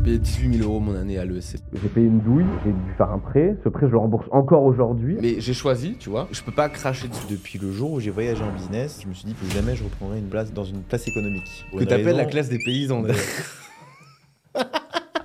j'ai 0.00 0.04
payé 0.04 0.18
18 0.18 0.56
000 0.58 0.68
euros 0.68 0.80
mon 0.80 0.94
année 0.96 1.18
à 1.18 1.24
l'ESC. 1.24 1.58
J'ai 1.74 1.88
payé 1.88 2.06
une 2.06 2.20
douille, 2.20 2.46
j'ai 2.64 2.72
dû 2.72 2.78
faire 2.96 3.10
un 3.10 3.18
prêt. 3.18 3.56
Ce 3.64 3.68
prêt, 3.68 3.86
je 3.86 3.92
le 3.92 3.98
rembourse 3.98 4.26
encore 4.30 4.62
aujourd'hui. 4.62 5.18
Mais 5.20 5.40
j'ai 5.40 5.52
choisi, 5.54 5.96
tu 5.98 6.08
vois, 6.10 6.26
je 6.32 6.40
peux 6.42 6.52
pas 6.52 6.68
cracher 6.68 7.08
dessus. 7.08 7.24
Depuis 7.28 7.58
le 7.58 7.70
jour 7.72 7.92
où 7.92 8.00
j'ai 8.00 8.10
voyagé 8.10 8.42
en 8.42 8.52
business, 8.52 9.00
je 9.02 9.08
me 9.08 9.14
suis 9.14 9.26
dit 9.26 9.34
que 9.34 9.52
jamais 9.54 9.76
je 9.76 9.84
reprendrai 9.84 10.18
une 10.18 10.28
place 10.28 10.52
dans 10.52 10.64
une 10.64 10.80
place 10.82 11.06
économique. 11.06 11.66
Que 11.76 11.84
t'appelles 11.84 12.16
la 12.16 12.24
classe 12.24 12.48
des 12.48 12.58
paysans. 12.58 13.02
d'ailleurs. 13.02 13.18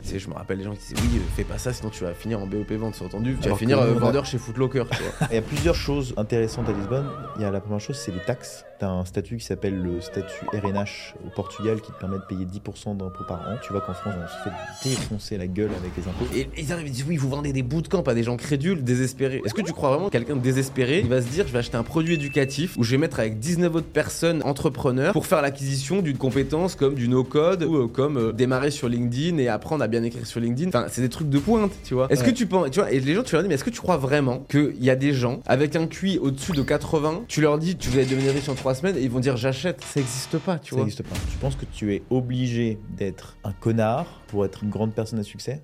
Tu 0.02 0.12
sais, 0.12 0.20
je 0.20 0.30
me 0.30 0.36
rappelle 0.36 0.60
les 0.60 0.64
gens 0.64 0.74
qui 0.74 0.78
disaient 0.94 1.02
oui, 1.02 1.18
euh, 1.18 1.22
fais 1.36 1.44
pas 1.44 1.58
ça, 1.58 1.74
sinon 1.74 1.90
tu 1.90 2.04
vas 2.04 2.14
finir 2.14 2.40
en 2.40 2.46
BEP 2.46 2.74
vente, 2.74 2.94
c'est 2.94 3.04
entendu. 3.04 3.32
Tu 3.34 3.40
vas 3.40 3.46
Alors 3.48 3.58
finir 3.58 3.80
euh, 3.80 3.90
a- 3.90 3.94
vendeur 3.98 4.24
chez 4.24 4.38
Footlocker, 4.38 4.84
tu 4.92 5.02
vois. 5.02 5.28
Il 5.32 5.34
y 5.34 5.38
a 5.40 5.42
plusieurs 5.42 5.74
choses 5.74 6.14
intéressantes 6.16 6.70
à 6.70 6.74
Lisbonne. 6.74 7.08
Il 7.38 7.42
y 7.42 7.46
a 7.46 7.50
la 7.50 7.60
première 7.60 7.80
chose, 7.80 7.98
c'est 7.98 8.12
les 8.12 8.20
taxes. 8.20 8.66
Tu 8.80 8.84
as 8.86 8.90
un 8.90 9.06
statut 9.06 9.38
qui 9.38 9.46
s'appelle 9.46 9.76
le 9.82 10.02
statut 10.02 10.46
RNH 10.52 11.16
au 11.26 11.30
Portugal 11.30 11.80
qui 11.80 11.92
te 11.94 11.98
permet 12.00 12.18
de 12.18 12.24
payer 12.28 12.46
10% 12.46 12.98
d'impôts 12.98 13.24
par 13.26 13.40
an. 13.42 13.56
Tu 13.64 13.72
vois 13.72 13.82
qu'en 13.82 13.94
France, 13.94 14.14
on 14.18 14.28
se 14.28 14.50
fait 14.50 14.90
défoncer 14.90 15.38
la 15.38 15.48
gueule 15.48 15.70
avec 15.80 15.92
les 15.96 16.04
impôts. 16.04 16.26
Et 16.36 16.50
ils 16.62 16.74
arrivent, 16.74 16.88
ils 16.88 16.92
disent 16.92 17.06
oui, 17.08 17.16
vous 17.16 17.30
vendez 17.30 17.54
des 17.54 17.64
bootcamps 17.64 18.02
à 18.02 18.14
des 18.14 18.24
gens 18.24 18.36
crédules, 18.36 18.84
désespérés. 18.84 19.42
Est-ce 19.46 19.54
que 19.54 19.62
tu 19.62 19.72
crois 19.72 19.92
vraiment 19.92 20.08
que 20.08 20.12
quelqu'un 20.12 20.36
de 20.36 20.42
désespéré 20.42 21.00
il 21.00 21.08
va 21.10 21.22
se 21.22 21.28
dire 21.28 21.48
je 21.48 21.54
vais 21.54 21.60
acheter 21.60 21.78
un 21.78 21.84
produit 21.84 22.16
éducatif 22.16 22.76
où 22.78 22.84
je 22.84 22.92
vais 22.92 22.98
mettre 22.98 23.20
avec 23.20 23.40
19 23.40 23.74
autres 23.76 23.88
personnes 23.88 24.42
entrepreneurs 24.44 25.14
pour 25.14 25.26
faire 25.26 25.42
l'acquisition 25.42 26.02
d'une 26.02 26.18
compétence 26.18 26.76
comme 26.76 26.96
du 26.96 27.08
no-code 27.08 27.64
ou 27.64 27.76
euh, 27.78 27.88
comme 27.88 28.18
euh, 28.18 28.32
démarrer 28.34 28.72
sur 28.72 28.90
LinkedIn 28.90 29.38
et 29.38 29.48
apprendre 29.48 29.84
à 29.84 29.88
bien 29.88 30.04
écrire 30.04 30.26
sur 30.28 30.40
LinkedIn? 30.42 30.68
Enfin, 30.70 30.86
c'est 30.90 31.02
des 31.02 31.10
trucs 31.10 31.30
de 31.30 31.40
pointe, 31.40 31.72
tu 31.86 31.94
vois. 31.94 32.08
Est-ce 32.10 32.24
Ouais. 32.26 32.32
que 32.32 32.36
tu 32.36 32.46
penses, 32.46 32.72
tu 32.72 32.80
vois, 32.80 32.92
et 32.92 33.00
les 33.00 33.14
gens, 33.14 33.24
tu 33.24 33.34
leur 33.36 33.42
dis, 33.44 33.48
mais 33.48 33.56
est-ce 33.56 33.64
que 33.64 33.70
tu 33.70 33.80
crois 33.82 33.98
vraiment 33.98 34.40
qu'il 34.50 34.84
y 34.84 34.90
a 34.90 34.96
des 34.96 35.14
gens 35.14 35.40
avec 35.46 35.76
un 35.76 35.88
QI 35.88 36.18
au-dessus 36.20 36.52
de 36.54 36.62
80, 36.62 37.24
tu 37.28 37.40
leur 37.42 37.58
dis 37.58 37.76
tu 37.78 37.90
vas 37.90 38.04
devenir 38.04 38.34
riche 38.34 38.50
en 38.50 38.56
3 38.66 38.74
semaines 38.74 38.98
et 38.98 39.04
ils 39.04 39.12
vont 39.12 39.20
dire 39.20 39.38
j'achète 39.38 39.84
Ça 39.84 40.00
n'existe 40.00 40.40
pas, 40.40 40.58
tu 40.58 40.72
Ça 40.72 40.76
vois. 40.78 40.86
n'existe 40.86 41.04
pas. 41.04 41.14
Tu 41.30 41.38
penses 41.38 41.56
que 41.56 41.66
tu 41.66 41.94
es 41.94 42.02
obligé 42.10 42.80
d'être 42.98 43.38
un 43.44 43.54
connard 43.54 44.22
pour 44.26 44.44
être 44.44 44.64
une 44.64 44.72
grande 44.72 44.96
personne 44.96 45.20
à 45.20 45.24
succès? 45.24 45.62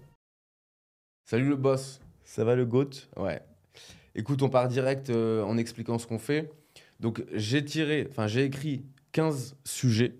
Salut 1.26 1.50
le 1.50 1.56
boss. 1.56 2.00
Ça 2.24 2.44
va 2.44 2.54
le 2.54 2.64
GOAT? 2.64 2.92
Ouais. 3.18 3.42
Écoute, 4.14 4.44
on 4.44 4.50
part 4.50 4.68
direct 4.68 5.10
euh, 5.10 5.42
en 5.42 5.58
expliquant 5.58 5.98
ce 5.98 6.06
qu'on 6.06 6.20
fait. 6.20 6.52
Donc, 7.00 7.24
j'ai 7.34 7.66
tiré, 7.66 8.08
enfin, 8.12 8.28
j'ai 8.28 8.44
écrit 8.44 8.86
15 9.14 9.56
sujets. 9.64 10.14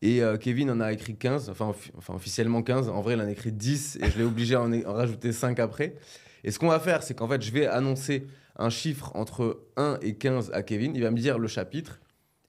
Et 0.00 0.24
euh, 0.24 0.36
Kevin 0.38 0.72
en 0.72 0.80
a 0.80 0.92
écrit 0.92 1.14
15, 1.14 1.50
enfin, 1.50 1.72
enfin 1.96 2.14
officiellement 2.14 2.64
15. 2.64 2.88
En 2.88 3.00
vrai, 3.00 3.14
il 3.14 3.20
en 3.20 3.26
a 3.26 3.30
écrit 3.30 3.52
10 3.52 3.98
et 4.02 4.10
je 4.10 4.18
l'ai 4.18 4.24
obligé 4.24 4.56
à 4.56 4.62
en, 4.62 4.72
en 4.72 4.92
rajouter 4.92 5.30
5 5.30 5.60
après. 5.60 5.94
Et 6.42 6.50
ce 6.50 6.58
qu'on 6.58 6.66
va 6.66 6.80
faire, 6.80 7.04
c'est 7.04 7.14
qu'en 7.14 7.28
fait, 7.28 7.40
je 7.42 7.52
vais 7.52 7.68
annoncer 7.68 8.26
un 8.56 8.70
chiffre 8.70 9.10
entre 9.14 9.62
1 9.76 9.98
et 10.02 10.14
15 10.14 10.50
à 10.52 10.62
Kevin. 10.62 10.94
Il 10.94 11.02
va 11.02 11.10
me 11.10 11.16
dire 11.16 11.38
le 11.38 11.48
chapitre 11.48 12.00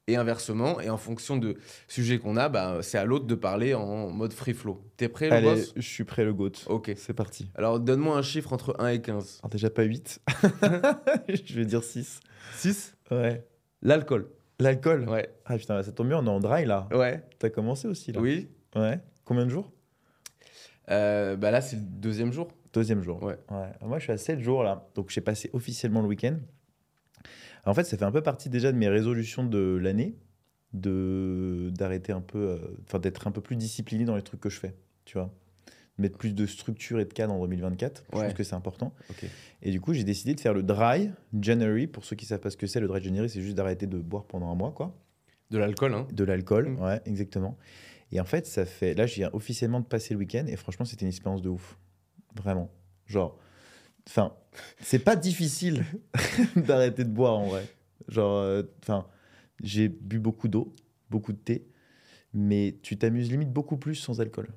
et 0.08 0.16
inversement. 0.16 0.80
Et 0.82 0.90
en 0.90 0.98
fonction 0.98 1.38
de 1.38 1.56
sujet 1.88 2.20
qu'on 2.20 2.36
a, 2.38 2.50
bah, 2.50 2.80
c'est 2.82 2.98
à 2.98 3.06
l'autre 3.06 3.26
de 3.26 3.36
parler 3.36 3.74
en 3.74 4.10
mode 4.10 4.34
free 4.34 4.54
flow. 4.54 4.82
T'es 4.98 5.08
prêt, 5.08 5.30
le 5.30 5.48
boss? 5.48 5.74
je 5.76 5.82
suis 5.82 6.04
prêt 6.04 6.24
le 6.26 6.34
GOAT. 6.34 6.52
Ok. 6.68 6.92
C'est 6.98 7.14
parti. 7.14 7.50
Alors, 7.56 7.80
donne-moi 7.80 8.18
un 8.18 8.22
chiffre 8.22 8.54
entre 8.54 8.76
1 8.80 8.90
et 8.90 9.02
15. 9.02 9.40
Alors 9.42 9.50
déjà 9.50 9.70
pas 9.70 9.84
8. 9.84 10.20
je 11.30 11.54
vais 11.54 11.66
dire 11.66 11.84
6. 11.84 12.20
6 12.56 12.96
Ouais. 13.12 13.46
L'alcool. 13.82 14.30
L'alcool? 14.60 15.08
Ouais. 15.10 15.30
Ah 15.46 15.58
putain, 15.58 15.82
ça 15.84 15.92
tombe 15.92 16.08
bien, 16.08 16.20
on 16.20 16.26
est 16.26 16.30
en 16.30 16.40
dry 16.40 16.66
là. 16.66 16.88
Ouais. 16.92 17.24
T'as 17.40 17.50
commencé 17.50 17.88
aussi 17.88 18.12
là 18.12 18.22
Oui. 18.22 18.48
Ouais. 18.76 19.00
Combien 19.26 19.46
de 19.46 19.50
jours? 19.50 19.72
Euh, 20.90 21.36
bah 21.36 21.52
là, 21.52 21.62
c'est 21.62 21.76
le 21.76 21.82
deuxième 21.82 22.32
jour. 22.34 22.50
Deuxième 22.74 23.02
jour. 23.04 23.22
Ouais. 23.24 23.38
Moi, 23.82 24.00
je 24.00 24.04
suis 24.04 24.12
à 24.12 24.18
7 24.18 24.40
jours 24.40 24.64
là. 24.64 24.90
Donc, 24.96 25.10
j'ai 25.12 25.22
passé 25.22 25.50
officiellement 25.54 26.02
le 26.02 26.08
week-end. 26.08 26.38
En 27.66 27.74
fait, 27.74 27.84
ça 27.86 27.98
fait 27.98 28.04
un 28.06 28.12
peu 28.12 28.22
partie 28.22 28.50
déjà 28.50 28.72
de 28.72 28.78
mes 28.78 28.90
résolutions 28.90 29.44
de 29.46 29.78
l'année 29.82 30.18
de 30.74 31.70
d'arrêter 31.78 32.12
un 32.12 32.22
peu, 32.22 32.40
euh, 32.40 32.58
enfin 32.84 33.00
d'être 33.00 33.28
un 33.28 33.32
peu 33.32 33.42
plus 33.42 33.56
discipliné 33.56 34.06
dans 34.06 34.16
les 34.16 34.24
trucs 34.24 34.40
que 34.42 34.50
je 34.50 34.60
fais, 34.60 34.76
tu 35.06 35.18
vois. 35.18 35.32
De 35.98 36.02
mettre 36.02 36.18
plus 36.18 36.34
de 36.34 36.46
structure 36.48 37.00
et 37.00 37.06
de 37.06 37.14
cadre 37.14 37.34
en 37.34 37.40
2024. 37.40 38.06
Je 38.12 38.18
Ouais. 38.18 38.24
pense 38.26 38.34
que 38.34 38.44
c'est 38.44 38.56
important. 38.56 38.94
Ok. 39.12 39.26
Et 39.62 39.70
du 39.70 39.80
coup, 39.80 39.94
j'ai 39.94 40.04
décidé 40.04 40.34
de 40.34 40.40
faire 40.40 40.54
le 40.56 40.64
dry 40.64 41.12
January. 41.40 41.86
Pour 41.86 42.04
ceux 42.04 42.16
qui 42.16 42.26
savent 42.26 42.40
pas 42.40 42.50
ce 42.50 42.58
que 42.58 42.66
c'est, 42.66 42.80
le 42.80 42.88
dry 42.88 43.02
January, 43.04 43.30
c'est 43.30 43.42
juste 43.42 43.56
d'arrêter 43.56 43.86
de 43.86 44.00
boire 44.00 44.26
pendant 44.26 44.52
un 44.52 44.56
mois, 44.56 44.72
quoi. 44.72 44.98
De 45.52 45.60
l'alcool, 45.60 45.94
hein. 45.94 46.08
De 46.12 46.24
l'alcool, 46.24 46.70
Mm. 46.70 46.80
ouais, 46.82 47.02
exactement. 47.06 47.56
Et 48.12 48.20
en 48.20 48.26
fait, 48.26 48.48
ça 48.48 48.66
fait. 48.66 48.96
Là, 48.96 49.06
je 49.06 49.14
viens 49.16 49.30
officiellement 49.34 49.80
de 49.80 49.86
passer 49.86 50.16
le 50.16 50.20
week-end 50.20 50.46
et 50.48 50.56
franchement, 50.56 50.86
c'était 50.86 51.04
une 51.04 51.10
expérience 51.10 51.44
de 51.44 51.50
ouf. 51.50 51.78
Vraiment. 52.36 52.70
Genre. 53.06 53.38
Enfin, 54.08 54.34
c'est 54.82 55.00
pas 55.00 55.16
difficile 55.16 55.86
d'arrêter 56.56 57.04
de 57.04 57.10
boire 57.10 57.38
en 57.38 57.48
vrai. 57.48 57.66
Genre, 58.10 58.38
euh, 58.38 58.64
enfin, 58.82 59.06
j'ai 59.62 59.88
bu 59.88 60.20
beaucoup 60.20 60.48
d'eau, 60.50 60.74
beaucoup 61.10 61.32
de 61.32 61.38
thé, 61.38 61.66
mais 62.34 62.76
tu 62.82 62.98
t'amuses 62.98 63.32
limite 63.32 63.52
beaucoup 63.52 63.78
plus 63.78 63.96
sans 63.96 64.20
alcool. 64.20 64.50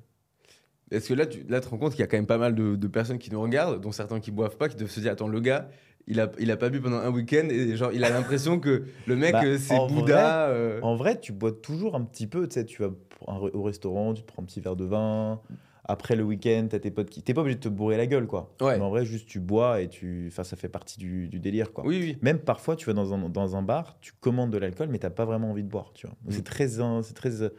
Est-ce 0.91 1.09
que 1.09 1.13
là, 1.13 1.25
tu 1.25 1.43
là, 1.47 1.59
te 1.61 1.67
rends 1.69 1.77
compte 1.77 1.91
qu'il 1.91 1.99
y 2.01 2.03
a 2.03 2.07
quand 2.07 2.17
même 2.17 2.25
pas 2.27 2.37
mal 2.37 2.55
de, 2.55 2.75
de 2.75 2.87
personnes 2.87 3.19
qui 3.19 3.31
nous 3.31 3.41
regardent, 3.41 3.79
dont 3.81 3.91
certains 3.91 4.19
qui 4.19 4.31
boivent 4.31 4.57
pas, 4.57 4.69
qui 4.69 4.75
doivent 4.75 4.89
se 4.91 4.99
dire 5.01 5.11
Attends, 5.11 5.27
le 5.27 5.39
gars, 5.41 5.69
il 6.07 6.19
a, 6.21 6.31
il 6.39 6.49
a 6.51 6.57
pas 6.57 6.69
bu 6.69 6.79
pendant 6.81 6.97
un 6.97 7.09
week-end 7.11 7.47
et 7.49 7.75
genre, 7.75 7.91
il 7.93 8.03
a 8.05 8.09
l'impression 8.09 8.59
que 8.59 8.85
le 9.05 9.15
mec, 9.17 9.33
Bah, 9.33 9.43
euh, 9.43 9.57
c'est 9.57 9.75
Bouddha. 9.87 10.47
euh, 10.49 10.79
En 10.81 10.95
vrai, 10.95 11.19
tu 11.19 11.33
bois 11.33 11.51
toujours 11.51 11.95
un 11.95 12.03
petit 12.03 12.27
peu. 12.27 12.47
Tu 12.47 12.53
sais, 12.55 12.65
tu 12.65 12.81
vas 12.81 12.89
un 13.27 13.35
au 13.37 13.63
restaurant, 13.63 14.13
tu 14.13 14.21
te 14.23 14.27
prends 14.27 14.41
un 14.43 14.45
petit 14.45 14.61
verre 14.61 14.75
de 14.77 14.85
vin. 14.85 15.41
Après 15.89 16.15
le 16.17 16.23
week-end, 16.23 16.67
t'as 16.69 16.79
tes 16.79 16.91
potes 16.91 17.09
qui. 17.09 17.23
T'es 17.23 17.33
pas 17.33 17.41
obligé 17.41 17.55
de 17.55 17.61
te 17.61 17.69
bourrer 17.69 17.95
la 17.97 18.07
gueule, 18.07 18.27
quoi. 18.27 18.53
Ouais. 18.59 18.77
Mais 18.77 18.83
en 18.83 18.89
vrai, 18.89 19.05
juste 19.05 19.27
tu 19.27 19.39
bois 19.39 19.79
et 19.81 19.87
tu. 19.87 20.25
Enfin, 20.27 20.43
ça 20.43 20.55
fait 20.57 20.67
partie 20.67 20.99
du, 20.99 21.27
du 21.29 21.39
délire, 21.39 21.71
quoi. 21.71 21.85
Oui, 21.85 21.99
oui. 22.01 22.17
Même 22.21 22.39
parfois, 22.39 22.75
tu 22.75 22.85
vas 22.87 22.93
dans 22.93 23.13
un, 23.13 23.29
dans 23.29 23.55
un 23.55 23.61
bar, 23.61 23.97
tu 24.01 24.11
commandes 24.19 24.51
de 24.51 24.57
l'alcool, 24.57 24.89
mais 24.89 24.99
t'as 24.99 25.09
pas 25.09 25.25
vraiment 25.25 25.51
envie 25.51 25.63
de 25.63 25.69
boire, 25.69 25.91
tu 25.93 26.05
vois. 26.07 26.15
Mm. 26.25 26.31
C'est 26.31 26.43
très, 26.43 26.67
c'est 26.67 27.13
très 27.13 27.41
euh, 27.41 27.49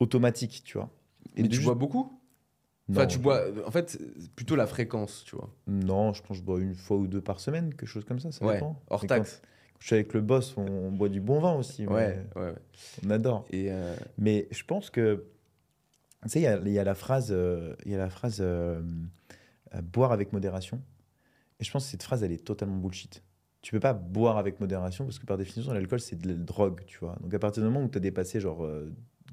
automatique, 0.00 0.62
tu 0.64 0.76
vois. 0.78 0.90
Et 1.36 1.42
de 1.42 1.48
tu 1.48 1.54
juste- 1.54 1.66
bois 1.66 1.74
beaucoup? 1.74 2.18
Enfin, 2.90 3.06
tu 3.06 3.18
bois. 3.18 3.42
En 3.64 3.70
fait, 3.70 3.98
plutôt 4.34 4.56
la 4.56 4.66
fréquence, 4.66 5.22
tu 5.24 5.36
vois. 5.36 5.48
Non, 5.66 6.12
je 6.12 6.20
pense 6.22 6.30
que 6.30 6.34
je 6.40 6.42
bois 6.42 6.60
une 6.60 6.74
fois 6.74 6.96
ou 6.96 7.06
deux 7.06 7.20
par 7.20 7.40
semaine, 7.40 7.70
quelque 7.70 7.86
chose 7.86 8.04
comme 8.04 8.18
ça, 8.18 8.32
ça 8.32 8.44
Ouais, 8.44 8.54
dépend. 8.54 8.82
hors 8.90 9.02
Mais 9.02 9.08
taxe. 9.08 9.40
Je 9.78 9.86
suis 9.86 9.94
avec 9.94 10.12
le 10.14 10.20
boss, 10.20 10.54
on, 10.56 10.90
boit 10.92 11.08
du 11.08 11.20
bon 11.20 11.40
vin 11.40 11.54
aussi. 11.54 11.86
mais 11.86 11.92
Ouais, 11.92 12.24
ouais, 12.36 12.42
ouais. 12.42 12.54
On 13.06 13.10
adore. 13.10 13.44
Et 13.50 13.66
euh, 13.70 13.94
Mais 14.18 14.46
je 14.50 14.62
pense 14.64 14.90
que. 14.90 15.24
Tu 16.22 16.28
sais, 16.28 16.40
il 16.40 16.72
y 16.72 16.78
a, 16.78 16.84
la 16.84 16.94
phrase, 16.94 17.28
euh, 17.32 17.74
il 17.84 17.92
y 17.92 17.94
a 17.94 17.98
la 17.98 18.10
phrase 18.10 18.38
euh, 18.40 18.80
euh, 19.74 19.82
boire 19.82 20.12
avec 20.12 20.32
modération. 20.32 20.80
Et 21.58 21.64
je 21.64 21.70
pense 21.70 21.84
que 21.84 21.90
cette 21.90 22.02
phrase, 22.02 22.22
elle 22.22 22.32
est 22.32 22.44
totalement 22.44 22.76
bullshit. 22.76 23.22
Tu 23.60 23.72
peux 23.72 23.80
pas 23.80 23.92
boire 23.92 24.38
avec 24.38 24.60
modération 24.60 25.04
parce 25.04 25.18
que 25.18 25.26
par 25.26 25.36
définition, 25.36 25.72
l'alcool, 25.72 26.00
c'est 26.00 26.16
de 26.16 26.28
la 26.28 26.34
drogue, 26.34 26.82
tu 26.86 26.98
vois. 26.98 27.16
Donc 27.20 27.32
à 27.34 27.38
partir 27.38 27.62
du 27.62 27.68
moment 27.68 27.84
où 27.84 27.88
tu 27.88 27.98
as 27.98 28.00
dépassé 28.00 28.40
genre 28.40 28.68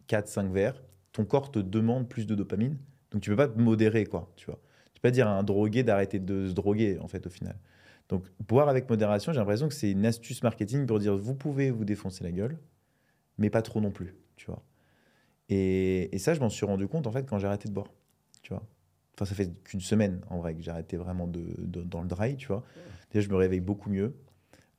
4-5 0.07 0.51
verres, 0.51 0.83
ton 1.11 1.25
corps 1.25 1.51
te 1.51 1.59
demande 1.59 2.07
plus 2.07 2.27
de 2.27 2.35
dopamine. 2.35 2.77
Donc 3.11 3.21
tu 3.21 3.31
peux 3.31 3.35
pas 3.35 3.47
te 3.47 3.59
modérer, 3.59 4.05
quoi, 4.05 4.31
tu 4.35 4.45
vois. 4.45 4.59
Tu 4.93 5.01
peux 5.01 5.07
pas 5.07 5.11
dire 5.11 5.27
à 5.27 5.31
un 5.31 5.43
drogué 5.43 5.81
d'arrêter 5.81 6.19
de 6.19 6.47
se 6.47 6.53
droguer, 6.53 6.99
en 6.99 7.07
fait, 7.07 7.25
au 7.25 7.31
final. 7.31 7.55
Donc 8.09 8.25
boire 8.47 8.69
avec 8.69 8.89
modération, 8.89 9.31
j'ai 9.31 9.39
l'impression 9.39 9.67
que 9.67 9.73
c'est 9.75 9.91
une 9.91 10.05
astuce 10.05 10.41
marketing 10.43 10.85
pour 10.87 10.99
dire 10.99 11.15
vous 11.15 11.35
pouvez 11.35 11.69
vous 11.69 11.85
défoncer 11.85 12.23
la 12.23 12.31
gueule, 12.31 12.57
mais 13.37 13.49
pas 13.51 13.61
trop 13.61 13.79
non 13.79 13.91
plus, 13.91 14.15
tu 14.35 14.47
vois. 14.47 14.63
Et, 15.49 16.17
ça, 16.19 16.33
je 16.33 16.39
m'en 16.39 16.49
suis 16.49 16.65
rendu 16.65 16.87
compte 16.87 17.07
en 17.07 17.11
fait 17.11 17.25
quand 17.27 17.39
j'ai 17.39 17.47
arrêté 17.47 17.67
de 17.67 17.73
boire, 17.73 17.87
tu 18.43 18.53
vois. 18.53 18.63
Enfin, 19.15 19.25
ça 19.25 19.35
fait 19.35 19.51
qu'une 19.63 19.81
semaine 19.81 20.21
en 20.29 20.37
vrai 20.37 20.53
que 20.55 20.61
j'ai 20.61 20.71
arrêté 20.71 20.95
vraiment 20.95 21.27
de, 21.27 21.43
dans 21.65 22.01
le 22.01 22.07
dry, 22.07 22.37
tu 22.37 22.47
vois. 22.47 22.63
Déjà, 23.11 23.25
je 23.25 23.31
me 23.31 23.35
réveille 23.35 23.59
beaucoup 23.59 23.89
mieux, 23.89 24.15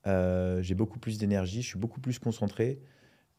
Euh, 0.06 0.62
j'ai 0.62 0.75
beaucoup 0.75 0.98
plus 0.98 1.19
d'énergie, 1.19 1.60
je 1.60 1.66
suis 1.66 1.78
beaucoup 1.78 2.00
plus 2.00 2.19
concentré, 2.19 2.81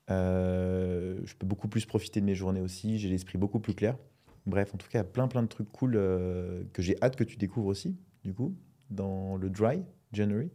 Euh, 0.10 1.20
je 1.24 1.36
peux 1.36 1.48
beaucoup 1.48 1.70
plus 1.70 1.86
profiter 1.86 2.20
de 2.20 2.26
mes 2.26 2.36
journées 2.36 2.62
aussi, 2.62 3.00
j'ai 3.00 3.10
l'esprit 3.10 3.38
beaucoup 3.38 3.60
plus 3.60 3.74
clair. 3.74 3.98
Bref, 4.46 4.76
en 4.76 4.78
tout 4.78 4.88
cas, 4.90 5.00
il 5.00 5.04
y 5.04 5.08
a 5.08 5.12
plein 5.12 5.28
plein 5.28 5.42
de 5.42 5.48
trucs 5.48 5.72
cool 5.72 5.96
euh, 5.96 6.64
que 6.74 6.82
j'ai 6.82 7.02
hâte 7.02 7.16
que 7.16 7.24
tu 7.24 7.38
découvres 7.38 7.68
aussi, 7.68 7.98
du 8.24 8.34
coup, 8.34 8.56
dans 8.90 9.38
le 9.38 9.50
dry 9.50 9.84
January. 10.12 10.52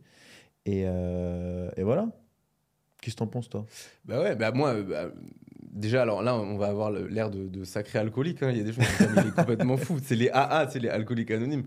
Et, 0.66 0.84
voilà. 1.82 2.08
Qu'est-ce 3.00 3.14
que 3.16 3.20
t'en 3.20 3.26
penses, 3.26 3.48
toi? 3.48 3.66
Bah 4.04 4.20
ouais, 4.20 4.36
bah 4.36 4.52
moi, 4.52 4.82
bah, 4.82 5.10
déjà, 5.76 6.02
alors 6.02 6.22
là, 6.22 6.34
on 6.34 6.56
va 6.58 6.66
avoir 6.66 6.90
l'air 6.90 7.30
de, 7.30 7.46
de 7.46 7.64
sacré 7.64 7.98
alcoolique. 8.00 8.42
hein. 8.42 8.50
Il 8.50 8.58
y 8.58 8.60
a 8.60 8.64
des 8.64 8.72
gens 8.72 8.82
qui 8.82 9.28
est 9.28 9.34
complètement 9.34 9.76
fou. 9.76 9.98
C'est 10.02 10.16
les 10.16 10.28
AA, 10.30 10.68
c'est 10.70 10.80
les 10.80 10.88
alcooliques 10.88 11.30
anonymes. 11.30 11.64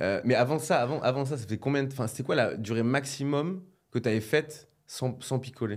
Euh, 0.00 0.20
mais 0.24 0.34
avant 0.34 0.58
ça, 0.58 0.80
avant, 0.80 1.00
avant 1.02 1.26
ça, 1.26 1.36
ça 1.36 1.46
fait 1.46 1.58
combien 1.58 1.82
de. 1.82 1.92
Enfin, 1.92 2.06
c'était 2.06 2.22
quoi 2.22 2.34
la 2.34 2.54
durée 2.56 2.82
maximum 2.82 3.62
que 3.90 3.98
tu 3.98 4.08
avais 4.08 4.20
faite 4.22 4.68
sans, 4.86 5.18
sans 5.20 5.38
picoler? 5.38 5.76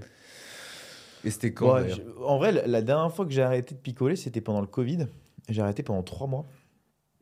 Et 1.25 1.29
c'était 1.31 1.53
quand 1.53 1.73
Ouais, 1.73 1.81
d'ailleurs? 1.81 1.97
je- 1.97 2.23
En 2.23 2.37
vrai, 2.37 2.51
la, 2.51 2.67
la 2.67 2.81
dernière 2.81 3.13
fois 3.13 3.25
que 3.25 3.31
j'ai 3.31 3.41
arrêté 3.43 3.75
de 3.75 3.79
picoler, 3.79 4.15
c'était 4.15 4.41
pendant 4.41 4.61
le 4.61 4.67
Covid. 4.67 5.07
J'ai 5.49 5.61
arrêté 5.61 5.83
pendant 5.83 6.03
trois 6.03 6.27
mois. 6.27 6.45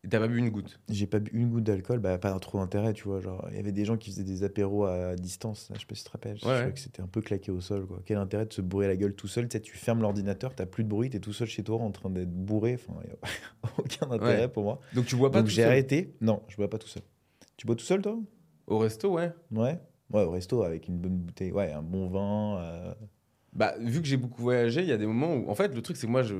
T'as 0.10 0.20
pas 0.20 0.28
bu 0.28 0.40
une 0.40 0.50
goutte? 0.50 0.80
J'ai 0.90 1.06
pas 1.06 1.20
bu 1.20 1.30
une 1.32 1.50
goutte 1.50 1.64
d'alcool, 1.64 2.00
bah, 2.00 2.18
pas 2.18 2.38
trop 2.40 2.58
d'intérêt, 2.58 2.92
tu 2.94 3.04
vois. 3.04 3.20
Genre, 3.22 3.46
il 3.52 3.56
y 3.56 3.60
avait 3.60 3.72
des 3.72 3.86
gens 3.86 3.98
qui 3.98 4.10
faisaient 4.10 4.24
des 4.24 4.44
apéros 4.44 4.86
à 4.86 5.16
distance, 5.16 5.70
là, 5.70 5.76
je 5.76 5.82
sais 5.82 5.86
pas 5.86 5.94
si 5.94 6.02
tu 6.04 6.08
te 6.08 6.12
rappelles. 6.14 6.38
Je 6.40 6.46
Ouais, 6.46 6.54
trouvais 6.54 6.66
ouais. 6.70 6.74
que 6.74 6.80
c'était 6.80 7.04
un 7.04 7.08
peu 7.08 7.22
claqué 7.22 7.52
au 7.52 7.62
sol, 7.62 7.86
quoi. 7.86 8.02
Quel 8.04 8.18
intérêt 8.18 8.48
de 8.48 8.54
se 8.54 8.62
bourrer 8.62 8.88
la 8.88 8.96
gueule 8.96 9.14
tout 9.14 9.28
seul 9.28 9.48
Tu 9.48 9.58
sais, 9.58 9.62
tu 9.62 9.78
fermes 9.78 10.02
l'ordinateur, 10.02 10.56
t'as 10.56 10.66
plus 10.66 10.84
de 10.84 10.90
bruit, 10.90 11.12
t'es 11.12 11.20
tout 11.20 11.34
seul 11.34 11.48
chez 11.48 11.64
toi 11.64 11.78
en 11.78 11.92
train 11.92 12.10
d'être 12.10 12.32
bourré. 12.32 12.74
Enfin, 12.76 13.00
aucun 13.78 14.10
intérêt 14.12 14.42
Ouais. 14.42 14.48
pour 14.48 14.64
moi. 14.64 14.80
Donc 14.96 15.06
tu 15.06 15.16
bois 15.16 15.32
pas 15.32 15.40
Donc 15.40 15.50
tout 15.50 15.54
j'ai 15.54 15.62
seul? 15.62 15.72
arrêté. 15.72 16.16
Non, 16.20 16.42
je 16.48 16.56
bois 16.56 16.70
pas 16.70 16.80
tout 16.80 16.88
seul. 16.88 17.04
Tu 17.58 17.68
bois 17.68 17.76
tout 17.76 17.86
seul, 17.86 18.02
toi? 18.02 18.18
Au 18.66 18.80
resto, 18.80 19.14
ouais. 19.14 19.32
Ouais. 19.52 19.80
Ouais, 20.12 20.24
au 20.24 20.32
resto 20.32 20.64
avec 20.64 20.88
une 20.88 20.98
bonne 20.98 21.16
bouteille, 21.18 21.52
ouais, 21.52 21.72
un 21.72 21.84
bon 21.84 22.08
vin. 22.10 22.58
euh, 22.60 22.94
Bah, 23.54 23.76
vu 23.80 24.02
que 24.02 24.08
j'ai 24.08 24.18
beaucoup 24.18 24.42
voyagé, 24.42 24.82
il 24.82 24.88
y 24.88 24.92
a 24.92 24.98
des 24.98 25.06
moments 25.06 25.36
où. 25.36 25.48
En 25.50 25.56
fait, 25.56 25.74
le 25.76 25.82
truc, 25.84 25.96
c'est 25.96 26.08
que 26.08 26.12
moi, 26.12 26.24
je. 26.24 26.36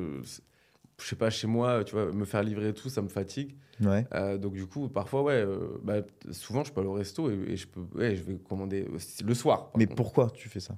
Je 1.02 1.08
sais 1.10 1.16
pas, 1.16 1.30
chez 1.30 1.48
moi, 1.48 1.84
tu 1.84 1.94
vois, 1.96 2.12
me 2.12 2.26
faire 2.26 2.44
livrer 2.44 2.70
et 2.70 2.74
tout, 2.74 2.90
ça 2.90 3.02
me 3.02 3.08
fatigue. 3.10 3.56
Ouais. 3.84 4.06
Euh, 4.14 4.38
donc 4.38 4.54
du 4.54 4.66
coup, 4.68 4.88
parfois, 4.90 5.24
ouais, 5.24 5.34
euh, 5.46 5.80
bah, 5.84 5.96
souvent, 6.32 6.64
je 6.64 6.72
peux 6.72 6.82
aller 6.82 6.90
au 6.90 6.94
resto 6.94 7.30
et, 7.32 7.34
et 7.48 7.58
je 7.58 7.68
peux, 7.68 7.82
ouais, 7.98 8.16
je 8.16 8.24
vais 8.24 8.36
commander 8.38 8.86
aussi 8.94 9.24
le 9.24 9.34
soir. 9.34 9.72
Mais 9.76 9.86
contre. 9.86 9.96
pourquoi 9.98 10.30
tu 10.30 10.50
fais 10.50 10.60
ça? 10.60 10.76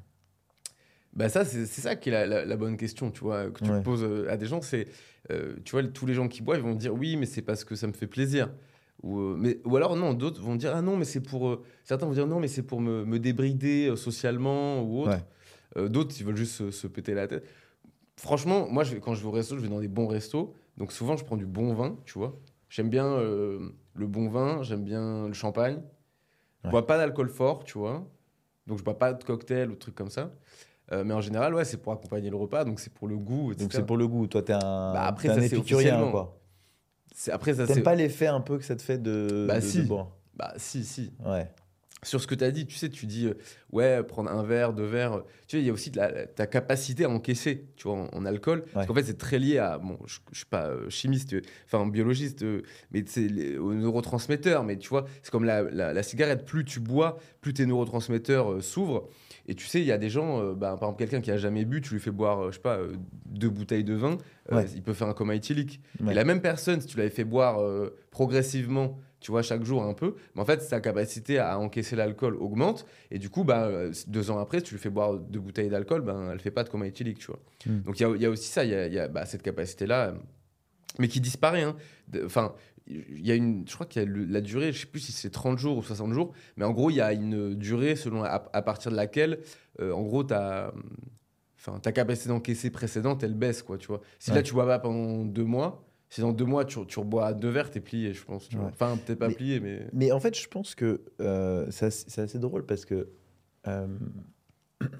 Bah 1.15 1.29
ça, 1.29 1.45
c'est 1.45 1.65
ça 1.67 1.95
qui 1.95 2.09
est 2.09 2.11
la, 2.11 2.25
la- 2.25 2.45
la 2.45 2.57
bonne 2.57 2.75
question, 2.75 3.11
tu 3.11 3.19
vois, 3.21 3.51
que 3.51 3.63
tu 3.63 3.69
Ouais. 3.69 3.83
poses 3.83 4.03
euh, 4.03 4.27
à 4.31 4.37
des 4.37 4.47
gens. 4.47 4.61
C'est, 4.63 4.87
euh, 5.29 5.53
tu 5.63 5.71
vois, 5.73 5.83
tous 5.83 6.07
les 6.07 6.15
gens 6.15 6.27
qui 6.27 6.41
boivent, 6.41 6.59
ils 6.59 6.63
vont 6.63 6.73
dire 6.73 6.93
oui, 6.93 7.17
mais 7.17 7.27
c'est 7.27 7.43
parce 7.43 7.63
que 7.63 7.75
ça 7.75 7.85
me 7.85 7.93
fait 7.93 8.07
plaisir. 8.07 8.49
Ou, 9.03 9.19
euh, 9.19 9.35
mais, 9.37 9.59
ou 9.65 9.75
alors 9.77 9.95
non, 9.95 10.13
d'autres 10.13 10.41
vont 10.41 10.55
dire 10.55 10.71
ah 10.73 10.81
non, 10.81 10.97
mais 10.97 11.05
c'est 11.05 11.21
pour. 11.21 11.49
euh, 11.49 11.63
certains 11.83 12.07
vont 12.07 12.13
dire 12.13 12.25
non, 12.25 12.39
mais 12.39 12.47
c'est 12.47 12.63
pour 12.63 12.81
me, 12.81 13.05
me 13.05 13.19
débrider 13.19 13.89
euh, 13.89 13.95
socialement 13.95 14.81
ou 14.81 15.01
autre. 15.01 15.11
Ouais. 15.11 15.23
Euh, 15.77 15.87
d'autres, 15.87 16.15
ils 16.19 16.25
veulent 16.25 16.35
juste 16.37 16.53
se, 16.55 16.71
se 16.71 16.87
péter 16.87 17.13
la 17.13 17.27
tête. 17.27 17.45
Franchement, 18.23 18.67
moi, 18.69 18.85
je 18.85 18.95
vais- 18.95 19.01
quand 19.01 19.13
je 19.15 19.21
vais 19.21 19.27
au 19.27 19.31
resto, 19.31 19.57
je 19.57 19.61
vais 19.61 19.67
dans 19.67 19.81
des 19.81 19.89
bons 19.89 20.07
restos. 20.07 20.53
Donc 20.77 20.93
souvent, 20.93 21.17
je 21.17 21.25
prends 21.25 21.35
du 21.35 21.45
bon 21.45 21.73
vin, 21.73 21.97
tu 22.05 22.17
vois. 22.17 22.33
J'aime 22.69 22.89
bien 22.89 23.05
euh, 23.05 23.69
le 23.95 24.07
bon 24.07 24.29
vin, 24.29 24.63
j'aime 24.63 24.83
bien 24.85 25.27
le 25.27 25.33
champagne. 25.33 25.81
Je 26.63 26.67
Ouais. 26.67 26.71
bois 26.71 26.87
pas 26.87 26.97
d'alcool 26.97 27.27
fort, 27.29 27.65
tu 27.65 27.77
vois. 27.77 28.07
Donc 28.65 28.77
je 28.79 28.83
bois 28.83 28.97
pas 28.97 29.11
de 29.11 29.21
cocktail 29.21 29.69
ou 29.69 29.73
de 29.73 29.77
trucs 29.79 29.93
comme 29.95 30.09
ça. 30.09 30.31
Euh, 30.93 31.03
mais 31.03 31.13
en 31.13 31.19
général, 31.19 31.53
ouais, 31.53 31.65
c'est 31.65 31.77
pour 31.81 31.91
accompagner 31.91 32.29
le 32.29 32.37
repas, 32.37 32.63
donc 32.63 32.79
c'est 32.79 32.93
pour 32.93 33.09
le 33.09 33.17
goût, 33.17 33.51
etc. 33.51 33.63
Donc 33.65 33.73
c'est 33.73 33.85
pour 33.85 33.97
le 33.97 34.07
goût. 34.07 34.25
Toi, 34.27 34.41
t'es 34.41 34.53
un, 34.53 34.93
Bah, 34.93 35.03
après, 35.05 35.27
un 35.27 35.35
ça, 35.35 35.41
c'est 35.41 35.57
épicurien, 35.57 36.09
quoi. 36.09 36.39
C'est- 37.13 37.31
Après, 37.31 37.53
ça. 37.53 37.67
T'aimes 37.67 37.83
pas 37.83 37.95
l'effet 37.95 38.27
un 38.27 38.39
peu 38.41 38.57
que 38.57 38.63
ça 38.63 38.75
te 38.77 38.81
fait 38.81 38.97
de, 38.97 39.45
Bah, 39.47 39.59
de- 39.59 39.65
si. 39.65 39.83
de 39.83 39.87
boire 39.87 40.07
Bah 40.35 40.53
si, 40.57 40.83
si. 40.85 41.11
Ouais. 41.25 41.51
Sur 42.03 42.21
ce 42.21 42.27
que 42.27 42.35
tu 42.35 42.43
as 42.43 42.51
dit, 42.51 42.65
tu 42.65 42.75
sais, 42.75 42.89
tu 42.89 43.05
dis, 43.05 43.27
euh, 43.27 43.33
ouais, 43.71 44.03
prendre 44.03 44.29
un 44.31 44.43
verre, 44.43 44.73
deux 44.73 44.85
verres. 44.85 45.13
euh, 45.13 45.21
Tu 45.47 45.57
sais, 45.57 45.63
il 45.63 45.67
y 45.67 45.69
a 45.69 45.73
aussi 45.73 45.89
de 45.91 45.97
la- 45.97 46.25
ta 46.27 46.47
capacité 46.47 47.05
à 47.05 47.09
encaisser, 47.09 47.65
tu 47.75 47.87
vois, 47.87 47.97
en, 47.97 48.09
en 48.13 48.25
alcool. 48.25 48.63
Parce 48.73 48.83
Ouais. 48.83 48.87
qu'en 48.87 48.93
fait, 48.95 49.03
c'est 49.03 49.17
très 49.17 49.39
lié 49.39 49.57
à. 49.59 49.77
Bon, 49.77 49.97
je, 50.05 50.19
je 50.31 50.37
suis 50.37 50.45
pas 50.45 50.67
euh, 50.69 50.89
chimiste, 50.89 51.35
enfin 51.65 51.85
biologiste, 51.87 52.43
mais 52.91 53.03
c'est 53.07 53.57
aux 53.57 53.73
neurotransmetteurs. 53.73 54.63
Mais 54.63 54.77
tu 54.77 54.89
vois, 54.89 55.05
c'est 55.21 55.31
comme 55.31 55.45
la, 55.45 55.61
la- 55.63 55.93
la 55.93 56.03
cigarette. 56.03 56.45
Plus 56.45 56.65
tu 56.65 56.79
bois, 56.79 57.17
plus 57.41 57.53
tes 57.53 57.65
neurotransmetteurs 57.65 58.61
s'ouvrent. 58.63 59.07
Et 59.47 59.55
tu 59.55 59.65
sais, 59.67 59.79
il 59.81 59.85
y 59.85 59.91
a 59.91 59.97
des 59.97 60.09
gens, 60.09 60.53
bah, 60.53 60.77
par 60.79 60.89
exemple, 60.89 60.99
quelqu'un 60.99 61.19
qui 61.21 61.29
a 61.31 61.37
jamais 61.37 61.65
bu, 61.65 61.81
tu 61.81 61.93
lui 61.93 61.99
fais 61.99 62.11
boire, 62.11 62.49
je 62.51 62.55
sais 62.55 62.61
pas, 62.61 62.79
deux 63.25 63.49
bouteilles 63.49 63.83
de 63.83 63.93
vin, 63.93 64.17
Ouais. 64.51 64.65
il 64.73 64.81
peut 64.81 64.93
faire 64.93 65.07
un 65.09 65.13
coma 65.13 65.35
éthylique. 65.35 65.81
Ouais. 66.01 66.11
Et 66.11 66.15
la 66.15 66.23
même 66.23 66.41
personne, 66.41 66.79
si 66.79 66.87
tu 66.87 66.97
l'avais 66.97 67.09
fait 67.09 67.25
boire 67.25 67.59
progressivement, 68.11 68.97
tu 69.23 69.31
vois, 69.31 69.41
chaque 69.41 69.63
jour 69.63 69.81
un 69.83 69.93
peu, 69.95 70.13
mais 70.35 70.41
en 70.41 70.45
fait, 70.45 70.61
sa 70.61 70.79
capacité 70.81 71.39
à 71.39 71.57
encaisser 71.57 71.95
l'alcool 71.95 72.35
augmente. 72.35 72.85
Et 73.09 73.17
du 73.17 73.29
coup, 73.31 73.43
bah, 73.43 73.69
deux 74.07 74.29
ans 74.29 74.37
après, 74.37 74.59
si 74.59 74.65
tu 74.65 74.75
lui 74.75 74.81
fais 74.81 74.89
boire 74.91 75.17
deux 75.17 75.39
bouteilles 75.39 75.69
d'alcool, 75.69 76.01
ben, 76.01 76.29
elle 76.31 76.39
fait 76.39 76.51
pas 76.51 76.63
de 76.63 76.69
coma 76.69 76.85
éthylique, 76.85 77.17
tu 77.19 77.27
vois. 77.27 77.39
Mm. 77.65 77.79
Donc 77.83 77.99
il 77.99 78.03
y 78.03 78.05
a, 78.05 78.09
il 78.15 78.21
y 78.21 78.25
a 78.25 78.29
aussi 78.29 78.49
ça, 78.49 78.63
il 78.63 78.69
y 78.71 78.75
a, 78.75 78.85
il 78.87 78.93
y 78.93 78.99
a, 78.99 79.07
bah, 79.07 79.25
cette 79.25 79.41
capacité-là, 79.41 80.13
mais 80.99 81.07
qui 81.07 81.19
disparaît. 81.21 81.63
hein. 81.63 81.75
Enfin, 82.25 82.53
il 82.85 83.25
y 83.25 83.31
a 83.31 83.35
une, 83.35 83.65
je 83.67 83.73
crois 83.73 83.85
qu'il 83.87 84.01
y 84.01 84.05
a 84.05 84.07
le- 84.07 84.25
la 84.25 84.41
durée, 84.41 84.73
je 84.73 84.81
sais 84.81 84.85
plus 84.87 84.99
si 84.99 85.11
c'est 85.13 85.29
30 85.29 85.57
jours 85.57 85.77
ou 85.77 85.81
60 85.83 86.11
jours, 86.13 86.33
mais 86.57 86.65
en 86.65 86.71
gros, 86.73 86.89
il 86.89 86.95
y 86.97 87.01
a 87.01 87.13
une 87.13 87.55
durée 87.55 87.95
selon 87.95 88.23
à, 88.23 88.43
à 88.51 88.61
partir 88.61 88.91
de 88.91 88.97
laquelle, 88.97 89.39
euh, 89.79 89.93
en 89.93 90.01
gros, 90.03 90.23
ta, 90.25 90.73
ta 91.81 91.91
capacité 91.93 92.27
d'encaisser 92.29 92.69
précédente, 92.71 93.23
elle 93.23 93.35
baisse, 93.35 93.63
quoi, 93.63 93.77
tu 93.77 93.87
vois. 93.87 94.01
Si 94.19 94.31
Ouais. 94.31 94.35
là, 94.37 94.43
tu 94.43 94.53
bois 94.53 94.65
pas 94.65 94.79
pendant 94.79 95.23
deux 95.23 95.45
mois, 95.45 95.85
si 96.13 96.21
dans 96.21 96.31
deux 96.31 96.45
mois, 96.45 96.63
tu, 96.63 96.85
tu 96.85 96.99
rebois 96.99 97.33
deux 97.33 97.49
verres, 97.49 97.71
t'es 97.71 97.79
plié, 97.79 98.13
je 98.13 98.23
pense. 98.23 98.47
tu 98.47 98.55
vois. 98.55 98.65
Ouais. 98.67 98.71
Enfin, 98.71 98.97
peut-être 98.97 99.17
pas 99.17 99.29
Mais- 99.29 99.33
plié, 99.33 99.59
mais... 99.59 99.87
Mais 99.93 100.11
en 100.11 100.19
fait, 100.19 100.37
je 100.37 100.47
pense 100.47 100.75
que 100.75 101.01
euh, 101.19 101.65
c'est 101.71 101.87
assez, 102.19 102.37
drôle 102.37 102.67
parce 102.67 102.85
que, 102.85 103.09
euh, 103.67 103.87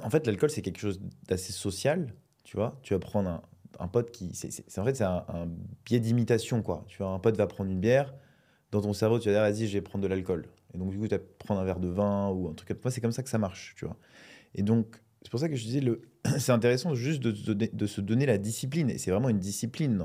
en 0.01 0.09
fait, 0.09 0.25
l'alcool, 0.25 0.49
c'est 0.49 0.63
quelque 0.63 0.79
chose 0.79 0.99
d'assez 1.27 1.53
social, 1.53 2.15
tu 2.43 2.57
vois. 2.57 2.79
Tu 2.81 2.95
vas 2.95 2.99
prendre 2.99 3.29
un, 3.29 3.41
un 3.77 3.87
pote 3.87 4.09
qui. 4.09 4.33
c'est 4.33 4.79
en 4.79 4.83
fait, 4.83 4.95
c'est 4.95 5.03
un, 5.03 5.23
un 5.27 5.47
biais 5.85 5.99
d'imitation, 5.99 6.63
quoi. 6.63 6.83
Tu 6.87 6.97
vois, 6.97 7.09
un 7.11 7.19
pote 7.19 7.37
va 7.37 7.45
prendre 7.45 7.69
une 7.69 7.79
bière, 7.79 8.15
dans 8.71 8.81
ton 8.81 8.93
cerveau, 8.93 9.19
tu 9.19 9.29
vas 9.29 9.33
dire, 9.33 9.41
vas-y, 9.41 9.67
je 9.67 9.73
vais 9.73 9.81
prendre 9.81 10.01
de 10.01 10.07
l'alcool. 10.07 10.47
Et 10.73 10.79
donc, 10.79 10.89
du 10.89 10.97
coup, 10.97 11.07
tu 11.07 11.13
vas 11.15 11.21
prendre 11.37 11.61
un 11.61 11.63
verre 11.63 11.79
de 11.79 11.89
vin 11.89 12.29
ou 12.31 12.47
un 12.49 12.53
truc 12.53 12.69
comme 12.69 12.81
ça. 12.81 12.89
C'est 12.89 13.01
comme 13.01 13.11
ça 13.11 13.21
que 13.21 13.29
ça 13.29 13.37
marche, 13.37 13.75
tu 13.77 13.85
vois. 13.85 13.97
Et 14.55 14.63
donc, 14.63 15.02
c'est 15.23 15.29
pour 15.31 15.39
ça 15.39 15.49
que 15.49 15.55
je 15.55 15.63
disais, 15.63 15.79
le... 15.79 16.01
c'est 16.37 16.51
intéressant 16.51 16.93
juste 16.95 17.21
de, 17.23 17.33
se 17.33 17.45
donner- 17.45 17.69
de 17.73 17.85
se 17.87 18.01
donner 18.01 18.25
la 18.25 18.37
discipline. 18.37 18.89
Et 18.89 18.97
c'est 18.97 19.09
vraiment 19.11 19.29
une 19.29 19.39
discipline. 19.39 20.01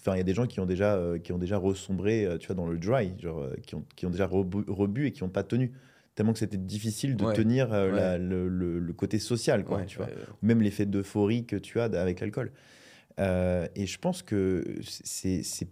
Enfin, 0.00 0.14
il 0.14 0.18
y 0.18 0.20
a 0.20 0.24
des 0.24 0.34
gens 0.34 0.46
qui 0.46 0.60
ont 0.60 0.66
déjà, 0.66 0.94
euh, 0.96 1.18
qui 1.18 1.32
ont 1.32 1.38
déjà 1.38 1.56
ressombré, 1.58 2.24
euh, 2.24 2.38
tu 2.38 2.46
vois, 2.46 2.56
dans 2.56 2.66
le 2.66 2.78
dry, 2.78 3.12
genre, 3.20 3.40
euh, 3.40 3.54
qui, 3.66 3.74
ont, 3.74 3.84
qui 3.96 4.06
ont 4.06 4.10
déjà 4.10 4.26
rebu, 4.26 4.58
rebu 4.68 5.06
et 5.06 5.12
qui 5.12 5.22
n'ont 5.22 5.28
pas 5.30 5.42
tenu. 5.44 5.72
Tellement 6.14 6.32
que 6.32 6.38
c'était 6.38 6.58
difficile 6.58 7.16
de 7.16 7.24
Ouais. 7.24 7.32
tenir 7.34 7.70
Ouais. 7.70 7.90
la- 7.90 8.18
le, 8.18 8.46
le- 8.48 8.78
le 8.78 8.92
côté 8.92 9.18
social, 9.18 9.64
quoi, 9.64 9.78
Ouais, 9.78 9.86
tu 9.86 9.96
vois. 9.96 10.08
Même 10.42 10.60
l'effet 10.60 10.84
d'euphorie 10.86 11.46
que 11.46 11.56
tu 11.56 11.80
as 11.80 11.84
avec 11.84 12.20
l'alcool. 12.20 12.52
Et 13.18 13.86
je 13.86 13.98
pense 13.98 14.22
que 14.22 14.62
c'est. 14.82 15.42
c'est- 15.42 15.68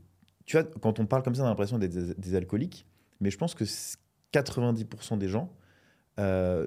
Tu 0.47 0.57
vois, 0.57 0.65
quand 0.81 0.99
on 0.99 1.07
parle 1.07 1.23
comme 1.23 1.35
ça, 1.35 1.43
on 1.43 1.47
a 1.47 1.51
l'impression 1.51 1.79
d'être 1.79 1.93
des, 1.93 2.15
des 2.15 2.35
alcooliques. 2.35 2.87
Mais 3.21 3.31
je 3.31 3.37
pense 3.39 3.55
que 3.55 3.65
c- 3.67 3.97
90% 4.33 5.19
des 5.19 5.29
gens 5.29 5.53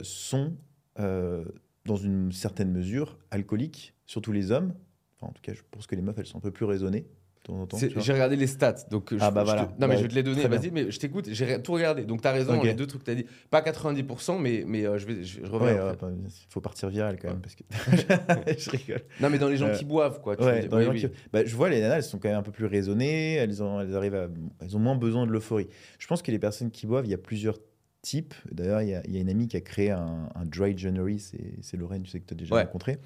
sont, 0.04 0.54
euh, 1.00 1.46
dans 1.86 1.96
une 1.98 2.32
certaine 2.32 2.72
mesure, 2.72 3.18
alcooliques, 3.32 3.94
surtout 4.06 4.32
les 4.32 4.52
hommes. 4.52 4.74
Enfin, 5.20 5.30
en 5.30 5.34
tout 5.34 5.42
cas, 5.42 5.54
je 5.54 5.62
pense 5.72 5.88
que 5.88 5.96
les 5.96 6.02
meufs, 6.02 6.18
elles 6.18 6.26
sont 6.26 6.38
un 6.38 6.42
peu 6.42 6.52
plus 6.52 6.66
raisonnées 6.66 7.02
de 7.02 7.42
temps 7.44 7.60
en 7.62 7.68
temps. 7.68 7.76
C'est- 7.78 7.90
tu 7.90 7.96
vois. 7.96 8.04
J'ai 8.04 8.14
regardé 8.14 8.38
les 8.38 8.48
stats, 8.48 8.86
donc 8.90 9.12
euh, 9.12 9.18
Ah 9.20 9.28
je, 9.30 9.34
bah 9.36 9.42
je 9.42 9.46
voilà. 9.48 9.66
te- 9.66 9.72
non 9.82 9.88
mais 9.88 9.88
Ouais, 9.88 9.98
je 9.98 10.02
vais 10.04 10.08
te 10.08 10.16
les 10.16 10.24
donner, 10.24 10.48
vas-y, 10.48 10.72
mais 10.72 10.90
je 10.90 10.98
t'écoute. 10.98 11.28
J'ai 11.30 11.62
tout 11.62 11.74
regardé, 11.74 12.06
donc 12.06 12.22
t'as 12.22 12.32
raison. 12.32 12.56
Ok. 12.58 12.64
Les 12.64 12.74
deux 12.74 12.88
trucs 12.88 13.02
que 13.02 13.06
t'as 13.06 13.16
dit, 13.16 13.26
pas 13.50 13.60
90%, 13.62 14.40
mais 14.40 14.64
mais 14.66 14.86
euh, 14.86 14.98
je 14.98 15.06
vais, 15.06 15.24
je, 15.26 15.42
je 15.46 15.52
reviens. 15.52 15.74
Ouais, 15.74 15.90
après. 15.90 16.08
ouais, 16.08 16.14
bah, 16.14 16.28
il 16.30 16.46
faut 16.54 16.62
partir 16.62 16.88
viral 16.88 17.18
quand 17.22 17.28
même. 17.30 17.42
Parce 17.42 17.56
que... 17.56 17.64
je 18.58 18.70
rigole. 18.70 19.02
Non 19.20 19.30
mais 19.30 19.40
dans 19.40 19.50
les 19.50 19.58
gens 19.58 19.68
Euh, 19.68 19.76
qui 19.76 19.84
boivent, 19.84 20.22
quoi. 20.22 20.38
tu 20.38 20.44
dans 20.70 20.78
les 20.80 20.86
gens 20.86 20.92
oui. 20.92 21.02
qui- 21.02 21.08
bah, 21.34 21.44
je 21.44 21.54
vois 21.56 21.70
les 21.70 21.82
nanas, 21.82 21.98
elles 21.98 22.04
sont 22.04 22.18
quand 22.18 22.30
même 22.30 22.38
un 22.38 22.44
peu 22.44 22.52
plus 22.54 22.66
raisonnées, 22.66 23.34
elles, 23.34 23.62
ont, 23.62 23.82
elles 23.82 23.94
arrivent 23.96 24.16
à, 24.16 24.30
elles 24.62 24.78
ont 24.78 24.80
moins 24.80 24.96
besoin 24.96 25.26
de 25.28 25.32
l'euphorie. 25.32 25.68
Je 26.00 26.08
pense 26.08 26.22
que 26.22 26.32
les 26.32 26.40
personnes 26.40 26.72
qui 26.72 26.88
boivent, 26.88 27.06
il 27.06 27.12
y 27.12 27.16
a 27.16 27.18
plusieurs 27.18 27.60
types. 28.04 28.36
D'ailleurs, 28.52 28.84
il 28.84 28.90
y, 28.90 28.94
a- 28.94 29.02
il 29.06 29.14
y 29.14 29.18
a 29.18 29.22
une 29.22 29.30
amie 29.30 29.48
qui 29.48 29.58
a 29.58 29.62
créé 29.62 29.90
un, 29.90 30.30
un 30.36 30.46
Dry 30.46 30.78
January, 30.78 31.20
c'est 31.20 31.78
Lorraine, 31.78 32.04
tu 32.04 32.12
sais 32.12 32.20
que 32.20 32.26
tu 32.28 32.34
as 32.36 32.38
déjà 32.38 32.54
Ouais. 32.54 32.62
rencontré. 32.64 33.00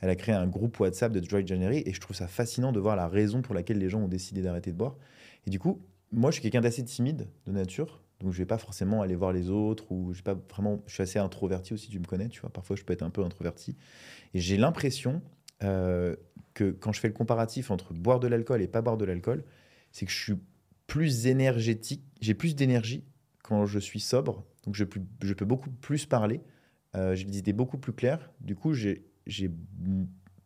Elle 0.00 0.08
a 0.08 0.16
créé 0.16 0.34
un 0.34 0.46
groupe 0.46 0.78
WhatsApp 0.80 1.12
de 1.12 1.20
Dry 1.20 1.46
January 1.46 1.82
et 1.84 1.92
je 1.92 2.00
trouve 2.00 2.16
ça 2.16 2.26
fascinant 2.28 2.72
de 2.72 2.80
voir 2.80 2.96
la 2.96 3.08
raison 3.08 3.42
pour 3.42 3.54
laquelle 3.54 3.78
les 3.78 3.90
gens 3.90 4.00
ont 4.00 4.08
décidé 4.08 4.40
d'arrêter 4.42 4.70
de 4.72 4.76
boire. 4.76 4.96
Et 5.46 5.50
du 5.50 5.58
coup, 5.58 5.82
moi, 6.12 6.30
je 6.30 6.34
suis 6.34 6.42
quelqu'un 6.42 6.60
d'assez 6.60 6.84
timide 6.84 7.26
de 7.46 7.52
nature. 7.52 8.00
Donc, 8.20 8.32
je 8.32 8.38
vais 8.38 8.46
pas 8.46 8.58
forcément 8.58 9.02
aller 9.02 9.16
voir 9.16 9.32
les 9.32 9.50
autres 9.50 9.90
ou 9.90 10.14
je 10.14 10.22
pas 10.22 10.34
vraiment. 10.50 10.82
Je 10.86 10.94
suis 10.94 11.02
assez 11.02 11.18
introverti 11.18 11.74
aussi, 11.74 11.88
tu 11.90 11.98
me 11.98 12.04
connais, 12.04 12.28
tu 12.28 12.40
vois. 12.40 12.50
Parfois, 12.50 12.76
je 12.76 12.84
peux 12.84 12.92
être 12.92 13.02
un 13.02 13.10
peu 13.10 13.22
introverti. 13.24 13.76
Et 14.34 14.40
j'ai 14.40 14.56
l'impression 14.56 15.20
euh, 15.62 16.14
que 16.54 16.70
quand 16.70 16.92
je 16.92 17.00
fais 17.00 17.08
le 17.08 17.14
comparatif 17.14 17.70
entre 17.70 17.92
boire 17.92 18.20
de 18.20 18.28
l'alcool 18.28 18.62
et 18.62 18.68
pas 18.68 18.82
boire 18.82 18.96
de 18.96 19.04
l'alcool, 19.04 19.42
c'est 19.90 20.06
que 20.06 20.12
je 20.12 20.18
suis 20.22 20.34
plus 20.86 21.26
énergétique, 21.26 22.02
j'ai 22.20 22.34
plus 22.34 22.54
d'énergie 22.54 23.04
quand 23.44 23.66
je 23.66 23.78
suis 23.78 24.00
sobre, 24.00 24.42
donc 24.64 24.74
je, 24.74 24.82
plus- 24.84 25.02
je 25.22 25.34
peux 25.34 25.44
beaucoup 25.44 25.70
plus 25.70 26.06
parler, 26.06 26.40
euh, 26.96 27.14
j'ai 27.14 27.24
des 27.26 27.38
idées 27.38 27.52
beaucoup 27.52 27.78
plus 27.78 27.92
claires, 27.92 28.32
du 28.40 28.56
coup 28.56 28.72
j'ai 28.72 29.04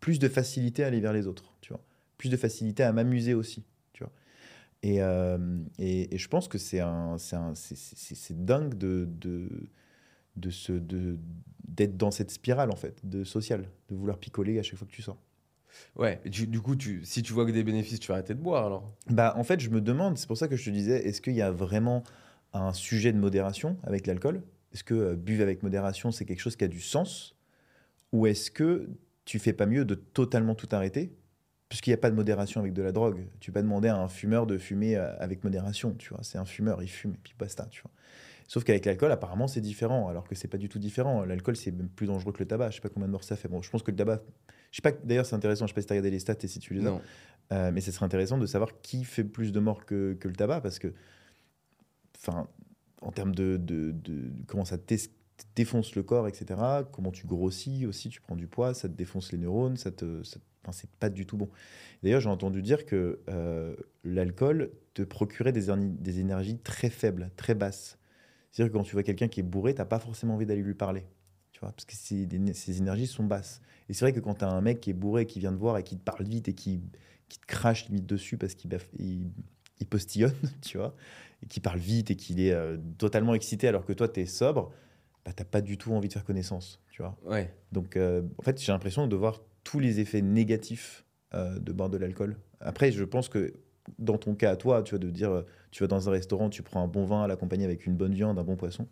plus 0.00 0.18
de 0.18 0.28
facilité 0.28 0.84
à 0.84 0.88
aller 0.88 1.00
vers 1.00 1.12
les 1.14 1.26
autres, 1.26 1.54
tu 1.60 1.72
vois, 1.72 1.82
plus 2.18 2.28
de 2.28 2.36
facilité 2.36 2.82
à 2.82 2.92
m'amuser 2.92 3.34
aussi, 3.34 3.64
tu 3.92 4.02
vois. 4.02 4.12
Et, 4.82 5.00
euh, 5.02 5.38
et, 5.78 6.14
et 6.14 6.18
je 6.18 6.28
pense 6.28 6.48
que 6.48 6.58
c'est 6.58 6.78
dingue 8.44 8.74
de, 8.74 9.08
de, 9.08 9.48
de 10.36 10.50
se, 10.50 10.72
de, 10.72 11.18
d'être 11.66 11.96
dans 11.96 12.10
cette 12.10 12.30
spirale 12.30 12.70
en 12.70 12.76
fait, 12.76 13.00
de 13.08 13.24
social, 13.24 13.68
de 13.88 13.94
vouloir 13.94 14.18
picoler 14.18 14.58
à 14.58 14.62
chaque 14.62 14.78
fois 14.78 14.86
que 14.86 14.92
tu 14.92 15.02
sors. 15.02 15.18
Ouais. 15.96 16.20
du, 16.24 16.46
du 16.46 16.60
coup, 16.60 16.76
tu, 16.76 17.04
si 17.04 17.22
tu 17.22 17.32
vois 17.32 17.46
que 17.46 17.52
des 17.52 17.62
bénéfices, 17.62 18.00
tu 18.00 18.08
vas 18.08 18.14
arrêter 18.14 18.34
de 18.34 18.40
boire 18.40 18.66
alors? 18.66 18.92
Bah, 19.10 19.34
en 19.36 19.44
fait, 19.44 19.60
je 19.60 19.70
me 19.70 19.80
demande, 19.80 20.16
c'est 20.18 20.26
pour 20.26 20.36
ça 20.36 20.48
que 20.48 20.56
je 20.56 20.64
te 20.64 20.70
disais, 20.70 21.06
est-ce 21.06 21.20
qu'il 21.20 21.34
y 21.34 21.42
a 21.42 21.50
vraiment 21.52 22.02
un 22.52 22.72
sujet 22.72 23.12
de 23.12 23.18
modération 23.18 23.78
avec 23.82 24.06
l'alcool 24.06 24.42
Est-ce 24.72 24.84
que 24.84 24.94
euh, 24.94 25.16
buve 25.16 25.40
avec 25.40 25.62
modération, 25.62 26.10
c'est 26.10 26.24
quelque 26.24 26.40
chose 26.40 26.56
qui 26.56 26.64
a 26.64 26.68
du 26.68 26.80
sens? 26.80 27.36
Ou 28.12 28.26
est-ce 28.26 28.50
que 28.50 28.88
tu 29.24 29.38
fais 29.38 29.52
pas 29.52 29.66
mieux 29.66 29.84
de 29.84 29.94
totalement 29.94 30.54
tout 30.54 30.68
arrêter? 30.72 31.12
Puisqu'il 31.68 31.90
n'y 31.90 31.94
a 31.94 31.98
pas 31.98 32.10
de 32.10 32.16
modération 32.16 32.60
avec 32.60 32.72
de 32.72 32.82
la 32.82 32.92
drogue. 32.92 33.26
Tu 33.40 33.50
peux 33.50 33.60
pas 33.60 33.62
demander 33.62 33.88
à 33.88 33.96
un 33.96 34.08
fumeur 34.08 34.46
de 34.46 34.56
fumer 34.56 34.96
euh, 34.96 35.14
avec 35.18 35.44
modération, 35.44 35.94
tu 35.94 36.10
vois. 36.10 36.22
C'est 36.22 36.38
un 36.38 36.46
fumeur, 36.46 36.82
il 36.82 36.88
fume 36.88 37.12
et 37.12 37.20
puis 37.22 37.34
basta, 37.38 37.66
tu 37.70 37.82
vois. 37.82 37.90
Sauf 38.48 38.64
qu'avec 38.64 38.86
l'alcool, 38.86 39.12
apparemment, 39.12 39.46
c'est 39.46 39.60
différent, 39.60 40.08
alors 40.08 40.26
que 40.26 40.34
c'est 40.34 40.48
pas 40.48 40.56
du 40.56 40.70
tout 40.70 40.78
différent. 40.78 41.22
L'alcool, 41.26 41.54
c'est 41.54 41.70
même 41.70 41.90
plus 41.90 42.06
dangereux 42.06 42.32
que 42.32 42.38
le 42.38 42.46
tabac. 42.46 42.70
Je 42.70 42.76
sais 42.76 42.80
pas 42.80 42.88
combien 42.88 43.06
de 43.06 43.12
morts 43.12 43.22
ça 43.22 43.36
fait. 43.36 43.46
Bon, 43.46 43.60
je 43.60 43.68
pense 43.68 43.82
que 43.82 43.90
le 43.90 43.96
tabac. 43.98 44.22
Je 44.70 44.76
sais 44.76 44.82
pas, 44.82 44.92
d'ailleurs, 45.04 45.26
c'est 45.26 45.36
intéressant, 45.36 45.66
je 45.66 45.72
sais 45.72 45.74
pas 45.74 45.82
si 45.82 45.86
tu 45.86 45.92
as 45.92 45.96
regardé 45.96 46.10
les 46.10 46.18
stats 46.18 46.34
et 46.42 46.48
si 46.48 46.58
tu 46.58 46.72
les 46.72 46.86
as. 46.86 46.98
Euh, 47.52 47.70
mais 47.72 47.82
ce 47.82 47.92
serait 47.92 48.06
intéressant 48.06 48.38
de 48.38 48.46
savoir 48.46 48.80
qui 48.80 49.04
fait 49.04 49.24
plus 49.24 49.52
de 49.52 49.60
morts 49.60 49.84
que, 49.84 50.14
que 50.14 50.28
le 50.28 50.34
tabac, 50.34 50.62
parce 50.62 50.78
que, 50.78 50.94
enfin, 52.20 52.48
en 53.02 53.12
termes 53.12 53.34
de, 53.34 53.60
comment 54.46 54.64
ça 54.64 54.78
te 54.78 54.94
défonce 55.54 55.94
le 55.94 56.02
corps, 56.02 56.28
etc., 56.28 56.84
comment 56.92 57.12
tu 57.12 57.26
grossis 57.26 57.86
aussi, 57.86 58.08
tu 58.08 58.20
prends 58.20 58.36
du 58.36 58.46
poids, 58.46 58.74
ça 58.74 58.88
te 58.88 58.94
défonce 58.94 59.32
les 59.32 59.38
neurones, 59.38 59.76
ça 59.76 59.90
te, 59.90 60.22
ça- 60.22 60.40
enfin, 60.62 60.72
c'est 60.72 60.90
pas 60.90 61.10
du 61.10 61.26
tout 61.26 61.36
bon. 61.36 61.48
D'ailleurs, 62.02 62.20
j'ai 62.20 62.28
entendu 62.28 62.62
dire 62.62 62.86
que 62.86 63.20
euh, 63.28 63.76
l'alcool 64.04 64.72
te 64.94 65.02
procurait 65.02 65.52
des, 65.52 65.70
énergies 66.20 66.58
très 66.58 66.90
faibles, 66.90 67.30
très 67.36 67.54
basses. 67.54 67.98
C'est-à-dire 68.50 68.72
que 68.72 68.78
quand 68.78 68.84
tu 68.84 68.92
vois 68.92 69.02
quelqu'un 69.02 69.28
qui 69.28 69.40
est 69.40 69.44
bourré, 69.44 69.74
t'as 69.74 69.84
pas 69.84 69.98
forcément 69.98 70.34
envie 70.34 70.46
d'aller 70.46 70.62
lui 70.62 70.74
parler. 70.74 71.04
Tu 71.52 71.60
vois, 71.60 71.72
parce 71.72 71.84
que 71.84 71.94
ces 71.94 72.78
énergies 72.78 73.06
sont 73.06 73.24
basses. 73.24 73.60
Et 73.88 73.94
c'est 73.94 74.04
vrai 74.04 74.12
que 74.12 74.20
quand 74.20 74.34
tu 74.34 74.44
as 74.44 74.50
un 74.50 74.60
mec 74.60 74.80
qui 74.80 74.90
est 74.90 74.94
bourré, 74.94 75.26
qui 75.26 75.40
vient 75.40 75.52
te 75.52 75.58
voir 75.58 75.78
et 75.78 75.82
qui 75.82 75.96
te 75.96 76.02
parle 76.02 76.24
vite 76.24 76.48
et 76.48 76.54
qui, 76.54 76.80
te 77.28 77.46
crache 77.46 77.88
limite 77.88 78.06
dessus 78.06 78.38
parce 78.38 78.54
qu'il 78.54 78.70
postillonne, 79.88 80.34
tu 80.62 80.78
vois, 80.78 80.94
qui 81.48 81.60
parle 81.60 81.78
vite 81.78 82.10
et 82.10 82.16
qu'il 82.16 82.40
est 82.40 82.52
euh, 82.52 82.76
totalement 82.98 83.34
excité 83.34 83.68
alors 83.68 83.84
que 83.84 83.92
toi, 83.92 84.08
tu 84.08 84.20
es 84.20 84.26
sobre, 84.26 84.72
bah, 85.24 85.32
tu 85.36 85.44
pas 85.44 85.60
du 85.60 85.78
tout 85.78 85.92
envie 85.92 86.08
de 86.08 86.12
faire 86.12 86.24
connaissance, 86.24 86.80
tu 86.90 87.02
vois. 87.02 87.16
Ouais. 87.24 87.54
Donc, 87.72 87.96
euh, 87.96 88.22
en 88.38 88.42
fait, 88.42 88.60
j'ai 88.60 88.72
l'impression 88.72 89.06
de 89.06 89.16
voir 89.16 89.40
tous 89.64 89.78
les 89.78 90.00
effets 90.00 90.22
négatifs 90.22 91.04
euh, 91.34 91.58
de 91.58 91.72
boire 91.72 91.90
de 91.90 91.98
l'alcool. 91.98 92.36
Après, 92.60 92.90
je 92.90 93.04
pense 93.04 93.28
que 93.28 93.54
dans 93.98 94.18
ton 94.18 94.34
cas 94.34 94.50
à 94.50 94.56
toi, 94.56 94.82
tu 94.82 94.90
vois, 94.90 94.98
de 94.98 95.10
dire, 95.10 95.44
tu 95.70 95.82
vas 95.82 95.86
dans 95.86 96.08
un 96.08 96.12
restaurant, 96.12 96.50
tu 96.50 96.62
prends 96.62 96.82
un 96.82 96.88
bon 96.88 97.04
vin 97.04 97.22
à 97.22 97.26
l'accompagner 97.26 97.64
avec 97.64 97.86
une 97.86 97.96
bonne 97.96 98.12
viande, 98.12 98.38
un 98.38 98.44
bon 98.44 98.56
poisson, 98.56 98.86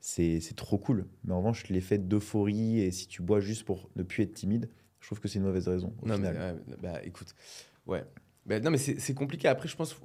c'est 0.00 0.40
trop 0.56 0.76
cool. 0.76 1.06
Mais 1.24 1.32
en 1.32 1.38
revanche, 1.38 1.68
l'effet 1.68 1.96
d'euphorie 1.96 2.80
et 2.80 2.90
si 2.90 3.06
tu 3.06 3.22
bois 3.22 3.40
juste 3.40 3.64
pour 3.64 3.88
ne 3.96 4.02
plus 4.02 4.24
être 4.24 4.34
timide, 4.34 4.68
je 5.00 5.06
trouve 5.06 5.20
que 5.20 5.28
c'est 5.28 5.38
une 5.38 5.44
mauvaise 5.44 5.68
raison. 5.68 5.94
Au 6.02 6.08
Non, 6.08 6.18
mais 6.18 6.28
ouais, 6.28 6.54
bah 6.82 7.02
écoute, 7.04 7.34
ouais. 7.86 8.04
Bah, 8.46 8.60
non, 8.60 8.70
mais 8.70 8.78
c'est 8.78 9.14
compliqué. 9.14 9.48
Après, 9.48 9.68
je 9.68 9.76
pense, 9.76 9.96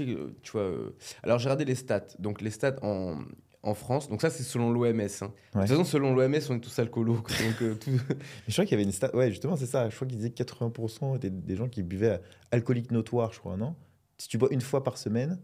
euh, 0.00 0.30
tu 0.42 0.52
vois. 0.52 0.62
euh, 0.62 0.96
Alors, 1.22 1.38
j'ai 1.38 1.44
regardé 1.48 1.64
les 1.66 1.74
stats. 1.74 2.06
Donc, 2.18 2.40
les 2.40 2.50
stats 2.50 2.76
en, 2.82 3.18
en 3.62 3.74
France. 3.74 4.08
Donc, 4.08 4.22
ça, 4.22 4.30
c'est 4.30 4.42
selon 4.42 4.70
l'OMS. 4.72 5.00
hein. 5.00 5.32
De 5.54 5.60
toute 5.60 5.68
façon, 5.68 5.84
selon 5.84 6.14
l'OMS, 6.14 6.34
on 6.50 6.56
est 6.56 6.60
tous 6.60 6.78
alcoolos. 6.78 7.16
Donc, 7.16 7.62
euh, 7.62 7.74
tout- 7.74 7.90
Mais 8.08 8.16
je 8.48 8.52
crois 8.52 8.64
qu'il 8.64 8.72
y 8.72 8.74
avait 8.74 8.84
une 8.84 8.92
stat. 8.92 9.14
Ouais, 9.14 9.28
justement, 9.30 9.56
c'est 9.56 9.66
ça. 9.66 9.88
Je 9.90 9.94
crois 9.94 10.06
qu'il 10.08 10.16
disait 10.16 10.30
que 10.30 10.42
80% 10.42 11.16
étaient 11.16 11.28
des 11.30 11.54
gens 11.56 11.68
qui 11.68 11.82
buvaient 11.82 12.20
alcoolique 12.50 12.90
notoire, 12.92 13.32
je 13.34 13.40
crois, 13.40 13.56
non? 13.58 13.74
Si 14.16 14.28
tu 14.28 14.38
bois 14.38 14.48
une 14.52 14.60
fois 14.62 14.82
par 14.82 14.96
semaine, 14.96 15.38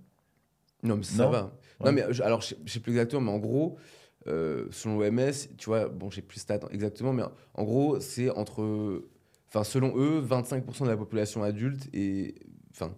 Non, 0.83 0.97
mais 0.97 1.03
ça 1.03 1.25
Non? 1.25 1.31
va. 1.31 1.43
Ouais. 1.81 1.87
Non, 1.87 1.93
mais 1.93 2.03
alors, 2.23 2.41
je 2.41 2.55
sais- 2.67 2.81
plus 2.81 2.93
exactement, 2.93 3.21
mais 3.21 3.31
en 3.33 3.39
gros, 3.39 3.77
euh, 4.27 4.67
selon 4.71 4.99
l'OMS, 4.99 5.33
tu 5.59 5.67
vois, 5.67 5.89
bon, 5.89 6.09
j'ai 6.11 6.23
plus 6.23 6.37
de 6.37 6.41
stats 6.41 6.61
exactement, 6.71 7.13
mais 7.13 7.25
en 7.55 7.65
gros, 7.65 8.01
c'est 8.01 8.31
entre. 8.31 9.03
Enfin, 9.49 9.65
selon 9.65 9.97
eux, 9.97 10.21
25% 10.21 10.85
de 10.85 10.91
la 10.91 10.97
population 10.97 11.43
adulte 11.43 11.89
est. 11.95 12.35
Enfin. 12.71 12.95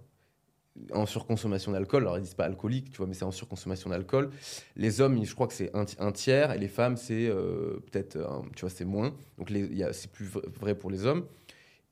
En 0.94 1.04
surconsommation 1.04 1.72
d'alcool, 1.72 2.04
alors 2.04 2.16
ils 2.16 2.22
disent 2.22 2.34
pas 2.34 2.44
alcoolique, 2.46 2.90
tu 2.90 2.98
vois, 2.98 3.06
mais 3.06 3.12
c'est 3.12 3.24
en 3.24 3.32
surconsommation 3.32 3.90
d'alcool. 3.90 4.30
Les 4.76 5.00
hommes, 5.00 5.22
je 5.22 5.34
crois 5.34 5.46
que 5.48 5.52
c'est 5.52 5.74
un, 5.76 5.84
ti- 5.84 5.96
un 5.98 6.10
tiers, 6.12 6.52
et 6.52 6.58
les 6.58 6.68
femmes, 6.68 6.96
c'est 6.96 7.26
euh, 7.28 7.80
peut-être, 7.90 8.16
tu 8.54 8.60
vois, 8.60 8.70
c'est 8.70 8.84
moins. 8.84 9.12
Donc 9.36 9.50
c'est 9.92 10.10
plus 10.10 10.24
vrai 10.26 10.74
pour 10.76 10.90
les 10.90 11.04
hommes. 11.04 11.26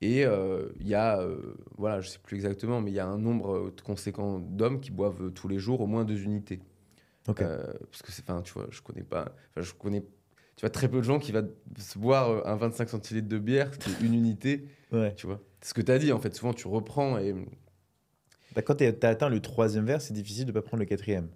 Et 0.01 0.25
euh, 0.25 0.69
il 0.79 0.87
y 0.87 0.95
a, 0.95 1.19
euh, 1.19 1.55
voilà, 1.77 1.99
je 1.99 2.07
sais 2.09 2.19
plus 2.19 2.35
exactement, 2.37 2.81
mais 2.81 2.89
il 2.89 2.95
y 2.95 2.99
a 2.99 3.05
un 3.05 3.17
nombre 3.19 3.71
conséquent 3.83 4.39
d'hommes 4.39 4.79
qui 4.79 4.91
boivent 4.91 5.31
tous 5.33 5.49
les 5.49 5.59
jours 5.59 5.81
au 5.81 5.85
moins 5.87 6.05
deux 6.05 6.23
unités. 6.23 6.61
Euh, 7.45 7.73
parce 7.91 8.01
que 8.01 8.11
c'est, 8.13 8.23
enfin, 8.23 8.41
tu 8.41 8.53
vois, 8.53 8.67
je 8.71 8.81
connais 8.81 9.03
pas, 9.03 9.35
je 9.57 9.73
connais, 9.73 10.03
tu 10.59 10.65
vois, 10.65 10.69
très 10.71 10.89
peu 10.89 10.97
de 10.97 11.03
gens 11.03 11.19
qui 11.19 11.31
va 11.31 11.41
se 11.77 11.97
boire 11.97 12.29
euh, 12.29 12.41
un 12.43 12.57
25 12.57 12.89
centilitres 12.89 13.29
de 13.29 13.37
bière, 13.39 13.71
c'est 13.79 14.05
une 14.05 14.13
unité, 14.13 14.65
ouais. 14.91 15.15
tu 15.15 15.25
vois. 15.25 15.39
C'est 15.61 15.69
ce 15.69 15.73
que 15.73 15.81
tu 15.81 15.89
as 15.89 15.97
dit, 15.99 16.11
en 16.11 16.19
fait, 16.19 16.35
souvent 16.35 16.51
tu 16.53 16.67
reprends 16.67 17.17
et, 17.17 17.33
Bah, 18.55 18.61
quand 18.61 18.75
tu 18.75 18.83
as 18.85 19.07
atteint 19.07 19.29
le 19.29 19.39
troisième 19.39 19.85
verre, 19.85 20.01
c'est 20.01 20.13
difficile 20.13 20.43
de 20.45 20.49
ne 20.51 20.53
pas 20.53 20.61
prendre 20.61 20.81
le 20.81 20.85
quatrième. 20.85 21.29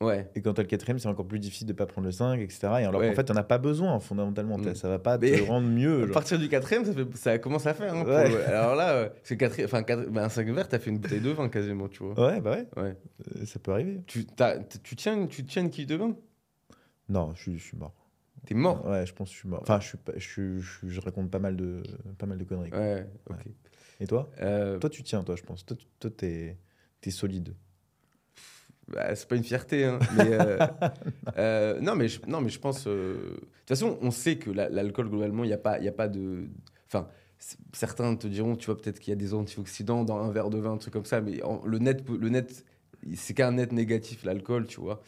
ouais. 0.00 0.28
Et 0.34 0.42
quand 0.42 0.54
tu 0.54 0.60
as 0.60 0.64
le 0.64 0.68
quatrième, 0.68 0.98
c'est 0.98 1.06
encore 1.06 1.28
plus 1.28 1.38
difficile 1.38 1.68
de 1.68 1.72
ne 1.72 1.76
pas 1.76 1.86
prendre 1.86 2.06
le 2.06 2.10
5, 2.12 2.40
etc. 2.40 2.58
Et 2.62 2.66
alors 2.84 3.00
Ouais. 3.00 3.10
qu'en 3.10 3.14
fait, 3.14 3.24
tu 3.26 3.32
n'en 3.32 3.38
as 3.38 3.44
pas 3.44 3.58
besoin, 3.58 4.00
fondamentalement. 4.00 4.58
Mm. 4.58 4.74
Ça 4.74 4.88
va 4.88 4.98
pas 4.98 5.18
te 5.18 5.24
Mais- 5.26 5.38
rendre 5.40 5.68
mieux. 5.68 6.02
À 6.10 6.12
partir 6.12 6.36
du 6.36 6.48
quatrième, 6.48 6.84
ça, 6.84 6.92
fait, 6.92 7.16
ça 7.16 7.38
commence 7.38 7.64
à 7.66 7.74
faire. 7.74 7.94
hein, 7.94 8.04
Ouais. 8.04 8.28
le- 8.28 8.44
Alors 8.48 8.74
là, 8.74 8.90
euh, 8.94 9.08
c'est 9.22 9.36
quatri- 9.40 9.64
enfin, 9.64 9.84
quatre- 9.84 10.08
bah, 10.10 10.24
un 10.24 10.28
5 10.28 10.48
verre, 10.50 10.66
t'as 10.68 10.80
fait 10.80 10.90
une 10.90 10.98
bouteille 10.98 11.20
de 11.20 11.30
vin 11.30 11.48
quasiment, 11.48 11.86
tu 11.88 12.02
vois. 12.02 12.28
Ouais, 12.28 12.40
bah 12.40 12.52
ouais, 12.52 12.66
Ouais. 12.82 12.96
euh, 13.36 13.44
ça 13.46 13.60
peut 13.60 13.70
arriver. 13.72 14.02
Tu, 14.08 14.24
t'as- 14.26 14.58
tu 14.58 14.96
tiens, 14.96 15.26
tu 15.28 15.44
tiens 15.44 15.62
une 15.62 15.70
quille 15.70 15.86
de 15.86 15.94
vin? 15.94 16.16
Non, 17.08 17.32
je 17.36 17.52
suis 17.56 17.76
mort. 17.76 17.94
T'es 18.48 18.54
mort. 18.54 18.86
Ouais, 18.86 19.04
je 19.04 19.12
pense 19.12 19.28
que 19.28 19.34
je 19.34 19.40
suis 19.40 19.48
mort. 19.48 19.60
Enfin, 19.60 19.78
je, 19.78 19.88
suis 19.88 19.98
pas- 19.98 20.12
je, 20.16 20.26
suis- 20.26 20.60
je, 20.62 20.78
suis- 20.78 20.88
je 20.88 21.00
raconte 21.02 21.30
pas 21.30 21.38
mal 21.38 21.54
de, 21.54 21.82
pas 22.16 22.24
mal 22.24 22.38
de 22.38 22.44
conneries. 22.44 22.70
quoi. 22.70 22.78
Ouais, 22.80 23.06
ok. 23.28 23.36
Et 24.00 24.06
toi 24.06 24.30
Euh, 24.40 24.78
Toi, 24.78 24.88
tu 24.88 25.02
tiens, 25.02 25.22
toi, 25.22 25.36
je 25.36 25.42
pense. 25.42 25.66
Toi, 25.66 25.76
tu- 25.76 25.86
toi, 26.00 26.10
t'es 26.10 26.56
es 27.04 27.10
solide. 27.10 27.54
Bah, 28.88 29.14
c'est 29.14 29.28
pas 29.28 29.36
une 29.36 29.44
fierté, 29.44 29.84
hein, 29.84 29.98
mais 30.16 30.32
euh, 30.32 30.56
euh, 31.36 31.78
non, 31.80 31.94
mais 31.94 32.08
je, 32.08 32.20
non, 32.26 32.40
mais 32.40 32.48
je 32.48 32.58
pense. 32.58 32.86
euh, 32.86 33.16
De 33.16 33.30
toute 33.40 33.68
façon, 33.68 33.98
on 34.00 34.10
sait 34.10 34.36
que 34.38 34.50
la- 34.50 34.70
l'alcool 34.70 35.10
globalement, 35.10 35.44
il 35.44 35.50
y 35.50 35.52
a 35.52 35.58
pas, 35.58 35.78
il 35.78 35.84
y 35.84 35.88
a 35.88 35.92
pas 35.92 36.08
de. 36.08 36.48
Enfin, 36.86 37.06
c- 37.38 37.58
certains 37.74 38.16
te 38.16 38.26
diront, 38.26 38.56
tu 38.56 38.64
vois, 38.64 38.78
peut-être 38.80 38.98
qu'il 38.98 39.10
y 39.10 39.12
a 39.12 39.16
des 39.16 39.34
antioxydants 39.34 40.04
dans 40.04 40.16
un 40.24 40.30
verre 40.32 40.48
de 40.48 40.56
vin, 40.58 40.72
un 40.72 40.78
truc 40.78 40.94
comme 40.94 41.04
ça, 41.04 41.20
mais 41.20 41.42
en- 41.42 41.62
le 41.66 41.78
net, 41.78 42.02
peut- 42.02 42.16
le 42.16 42.30
net, 42.30 42.64
c'est 43.14 43.34
qu'un 43.34 43.52
net 43.52 43.72
négatif 43.72 44.24
l'alcool, 44.24 44.66
tu 44.66 44.80
vois. 44.80 45.02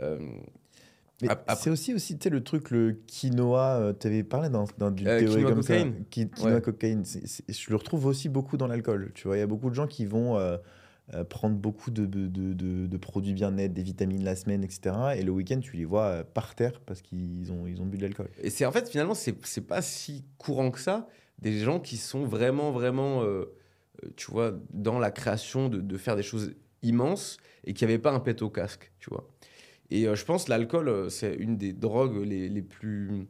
Euh, 0.00 0.18
Mais 1.22 1.28
Ap- 1.28 1.44
après- 1.48 1.62
c'est 1.62 1.70
aussi, 1.70 1.94
aussi 1.94 2.16
tu 2.18 2.24
sais, 2.24 2.30
le 2.30 2.42
truc, 2.42 2.70
le 2.70 2.92
quinoa. 3.06 3.92
tu 3.98 4.06
avais 4.06 4.22
parlé 4.22 4.48
dans, 4.48 4.64
dans 4.78 4.90
d'une 4.90 5.08
Euh, 5.08 5.18
théorie 5.20 5.42
comme 5.42 5.60
cocaïne. 5.60 5.92
ça. 5.94 6.04
Qui, 6.10 6.28
quinoa 6.30 6.54
Ouais. 6.54 6.60
cocaïne. 6.62 7.04
je 7.04 7.70
le 7.70 7.76
retrouve 7.76 8.06
aussi 8.06 8.28
beaucoup 8.28 8.56
dans 8.56 8.66
l'alcool. 8.66 9.12
Tu 9.14 9.26
vois, 9.26 9.36
il 9.36 9.40
y 9.40 9.42
a 9.42 9.46
beaucoup 9.46 9.70
de 9.70 9.74
gens 9.74 9.86
qui 9.86 10.06
vont 10.06 10.36
euh, 10.38 10.56
euh, 11.14 11.24
prendre 11.24 11.56
beaucoup 11.56 11.90
de, 11.90 12.06
de, 12.06 12.26
de- 12.28 12.52
de- 12.52 12.86
de 12.86 12.96
produits 12.96 13.32
bien-être, 13.34 13.72
des 13.74 13.82
vitamines 13.82 14.22
la 14.24 14.36
semaine, 14.36 14.62
etc. 14.62 14.94
Et 15.16 15.22
le 15.22 15.32
week-end, 15.32 15.58
tu 15.60 15.76
les 15.76 15.84
vois 15.84 16.04
euh, 16.06 16.24
par 16.24 16.54
terre 16.54 16.80
parce 16.86 17.02
qu'ils 17.02 17.50
ont, 17.52 17.66
ils 17.66 17.80
ont 17.82 17.86
bu 17.86 17.96
de 17.96 18.02
l'alcool. 18.02 18.28
Et 18.42 18.48
c'est 18.50 18.64
en 18.64 18.72
fait 18.72 18.88
finalement 18.88 19.14
c'est 19.14 19.60
pas 19.66 19.82
si 19.82 20.24
courant 20.38 20.70
que 20.70 20.78
ça 20.80 21.08
des 21.40 21.58
gens 21.58 21.80
qui 21.80 21.96
sont 21.96 22.24
vraiment 22.24 22.70
vraiment 22.70 23.22
euh, 23.22 23.46
euh, 24.04 24.08
tu 24.16 24.30
vois 24.30 24.52
dans 24.72 24.98
la 24.98 25.10
création 25.10 25.68
de, 25.68 25.80
de 25.80 25.96
faire 25.96 26.14
des 26.16 26.22
choses 26.22 26.52
immenses 26.82 27.38
et 27.64 27.72
qui 27.74 27.84
n'avaient 27.84 27.98
pas 27.98 28.12
un 28.12 28.20
pet 28.20 28.40
au 28.42 28.48
casque 28.50 28.92
tu 29.00 29.10
vois. 29.10 29.26
Et 29.90 30.06
euh, 30.06 30.14
je 30.14 30.24
pense 30.24 30.44
que 30.44 30.50
l'alcool 30.50 30.88
euh, 30.88 31.08
c'est 31.08 31.34
une 31.34 31.56
des 31.56 31.72
drogues 31.72 32.24
les, 32.24 32.48
les 32.48 32.62
plus 32.62 33.26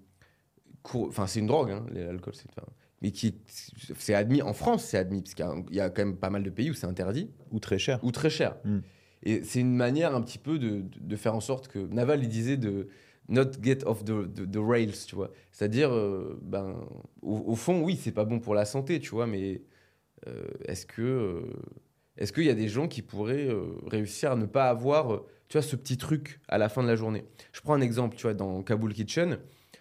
cour- 0.83 1.09
enfin 1.09 1.27
c'est 1.27 1.41
une 1.41 1.47
drogue 1.47 1.71
hein, 1.71 1.87
l'alcool 1.93 2.35
c'est 2.35 2.49
enfin, 2.51 2.67
mais 3.03 3.13
qui 3.13 3.35
c'est 3.49 4.15
admis 4.15 4.43
en 4.43 4.53
France 4.53 4.85
c'est 4.85 4.99
admis 4.99 5.23
parce 5.23 5.35
qu'il 5.35 5.75
y 5.75 5.81
a- 5.81 5.91
quand 5.91 6.05
même 6.05 6.17
pas 6.17 6.31
mal 6.31 6.43
de 6.43 6.51
pays 6.51 6.71
où 6.71 6.75
c'est 6.75 6.87
interdit 6.87 7.31
Ou 7.51 7.61
très 7.61 7.79
cher. 7.79 7.99
ou 8.03 8.11
très 8.13 8.31
cher. 8.31 8.57
Mm. 8.65 8.79
Et 9.23 9.43
c'est 9.45 9.61
une 9.61 9.75
manière 9.77 10.15
un 10.15 10.23
petit 10.23 10.39
peu 10.39 10.59
de, 10.59 11.17
faire 11.17 11.35
en 11.35 11.41
sorte 11.41 11.69
que 11.69 11.79
Naval 11.79 12.23
il 12.23 12.29
disait 12.29 12.57
de 12.57 12.89
not 13.29 13.51
get 13.63 13.85
off 13.87 14.03
the, 14.05 14.27
the- 14.33 14.51
the 14.51 14.57
rails, 14.59 14.95
tu 15.07 15.15
vois. 15.15 15.31
C'est-à-dire, 15.53 15.93
euh, 15.95 16.39
ben, 16.43 16.75
au, 17.23 17.37
au 17.47 17.55
fond, 17.55 17.83
oui, 17.83 17.97
c'est 18.01 18.13
pas 18.13 18.25
bon 18.25 18.41
pour 18.41 18.55
la 18.55 18.65
santé, 18.65 18.99
tu 18.99 19.11
vois, 19.11 19.27
mais 19.27 19.61
euh, 20.27 20.49
est-ce 20.65 20.87
que 20.87 21.03
euh, 21.03 21.43
est-ce 22.17 22.33
qu'il 22.33 22.45
y 22.45 22.49
a 22.51 22.55
des 22.55 22.69
gens 22.69 22.89
qui 22.89 23.03
pourraient 23.03 23.49
réussir 23.87 24.33
à 24.33 24.37
ne 24.37 24.47
pas 24.47 24.69
avoir, 24.71 25.23
tu 25.51 25.59
vois, 25.59 25.63
ce 25.63 25.77
petit 25.77 25.99
truc 25.99 26.41
à 26.49 26.57
la 26.57 26.69
fin 26.71 26.83
de 26.83 26.89
la 26.89 26.97
journée 26.97 27.25
Je 27.53 27.61
prends 27.61 27.75
un 27.75 27.81
exemple, 27.83 28.17
tu 28.17 28.23
vois, 28.23 28.35
dans 28.35 28.63
Kabul 28.63 28.95
Kitchen. 28.95 29.39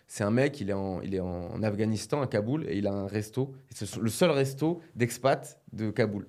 C'est 0.08 0.24
un 0.24 0.32
mec, 0.32 0.60
il 0.60 0.72
est, 0.72 0.74
en, 0.74 1.00
il 1.02 1.14
est 1.14 1.20
en 1.20 1.62
Afghanistan, 1.62 2.22
à 2.24 2.28
Kaboul, 2.28 2.66
et 2.68 2.78
il 2.78 2.88
a 2.88 2.92
un 2.92 3.06
resto. 3.08 3.54
C'est 3.74 3.96
le 3.98 4.10
seul 4.10 4.32
resto 4.32 4.82
d'expat 4.96 5.62
de 5.72 5.92
Kaboul. 5.92 6.26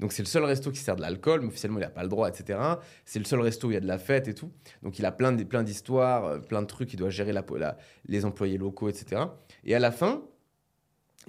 Donc 0.00 0.12
c'est 0.12 0.22
le 0.22 0.26
seul 0.26 0.44
resto 0.44 0.70
qui 0.70 0.80
sert 0.80 0.96
de 0.96 1.00
l'alcool, 1.00 1.40
mais 1.40 1.46
officiellement 1.46 1.78
il 1.78 1.82
n'a 1.82 1.88
pas 1.88 2.02
le 2.02 2.08
droit, 2.10 2.28
etc. 2.28 2.58
C'est 3.06 3.18
le 3.20 3.24
seul 3.24 3.40
resto 3.40 3.68
où 3.68 3.70
il 3.70 3.74
y 3.74 3.76
a 3.78 3.80
de 3.80 3.86
la 3.86 3.96
fête 3.96 4.28
et 4.28 4.34
tout. 4.34 4.50
Donc 4.82 4.98
il 4.98 5.06
a 5.06 5.12
plein 5.12 5.32
de- 5.32 5.44
plein 5.44 5.62
d'histoires, 5.62 6.24
euh, 6.26 6.38
plein 6.40 6.60
de 6.60 6.66
trucs, 6.66 6.92
il 6.92 6.96
doit 6.96 7.08
gérer 7.10 7.32
la, 7.32 7.42
la- 7.56 7.78
les 8.06 8.24
employés 8.26 8.58
locaux, 8.58 8.88
etc. 8.90 9.22
Et 9.64 9.74
à 9.74 9.78
la 9.78 9.90
fin, 9.92 10.22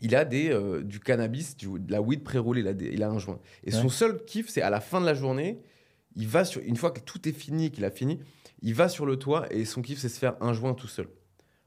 il 0.01 0.15
a 0.15 0.25
des, 0.25 0.49
euh, 0.51 0.81
du 0.83 0.99
cannabis, 0.99 1.55
du- 1.55 1.79
de 1.79 1.91
la 1.91 2.01
weed 2.01 2.23
pré-roulée, 2.23 2.61
il, 2.61 2.93
il 2.93 3.03
a 3.03 3.09
un 3.09 3.19
joint. 3.19 3.39
Et 3.63 3.71
son 3.71 3.87
seul 3.89 4.25
kiff, 4.25 4.49
c'est 4.49 4.61
à 4.63 4.69
la 4.69 4.81
fin 4.81 4.99
de 4.99 5.05
la 5.05 5.13
journée, 5.13 5.61
il 6.15 6.27
va 6.27 6.45
sur, 6.45 6.61
une 6.61 6.75
fois 6.77 6.91
que 6.91 6.99
tout 6.99 7.27
est 7.27 7.31
fini, 7.33 7.71
qu'il 7.71 7.85
a 7.85 7.91
fini, 7.91 8.19
il 8.61 8.73
va 8.73 8.89
sur 8.89 9.05
le 9.05 9.17
toit 9.17 9.45
et 9.53 9.65
son 9.65 9.81
kiff, 9.81 9.99
c'est 9.99 10.09
se 10.09 10.19
faire 10.19 10.35
un 10.41 10.53
joint 10.53 10.73
tout 10.73 10.87
seul. 10.87 11.07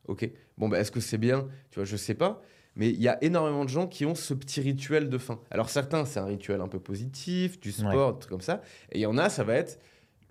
Ok? 0.07 0.31
Bon, 0.57 0.69
bah, 0.69 0.79
est-ce 0.81 0.91
que 0.91 1.01
c'est 1.01 1.19
bien? 1.19 1.47
Tu 1.71 1.77
vois, 1.79 1.85
je 1.85 1.97
sais 1.97 2.15
pas. 2.15 2.41
Mais 2.77 2.89
il 2.91 3.01
y 3.03 3.09
a 3.09 3.23
énormément 3.23 3.65
de 3.65 3.69
gens 3.71 3.87
qui 3.89 4.07
ont 4.07 4.15
ce 4.15 4.33
petit 4.35 4.61
rituel 4.61 5.09
de 5.11 5.19
fin. 5.19 5.41
Alors 5.51 5.69
certains, 5.69 6.05
c'est 6.05 6.21
un 6.21 6.25
rituel 6.27 6.61
un 6.61 6.69
peu 6.69 6.79
positif, 6.81 7.59
du 7.61 7.73
sport, 7.73 8.19
trucs 8.19 8.31
comme 8.31 8.41
ça. 8.41 8.63
Et 8.93 8.99
il 8.99 9.01
y 9.03 9.07
en 9.07 9.19
a, 9.19 9.29
ça 9.29 9.43
va 9.45 9.55
être 9.55 9.81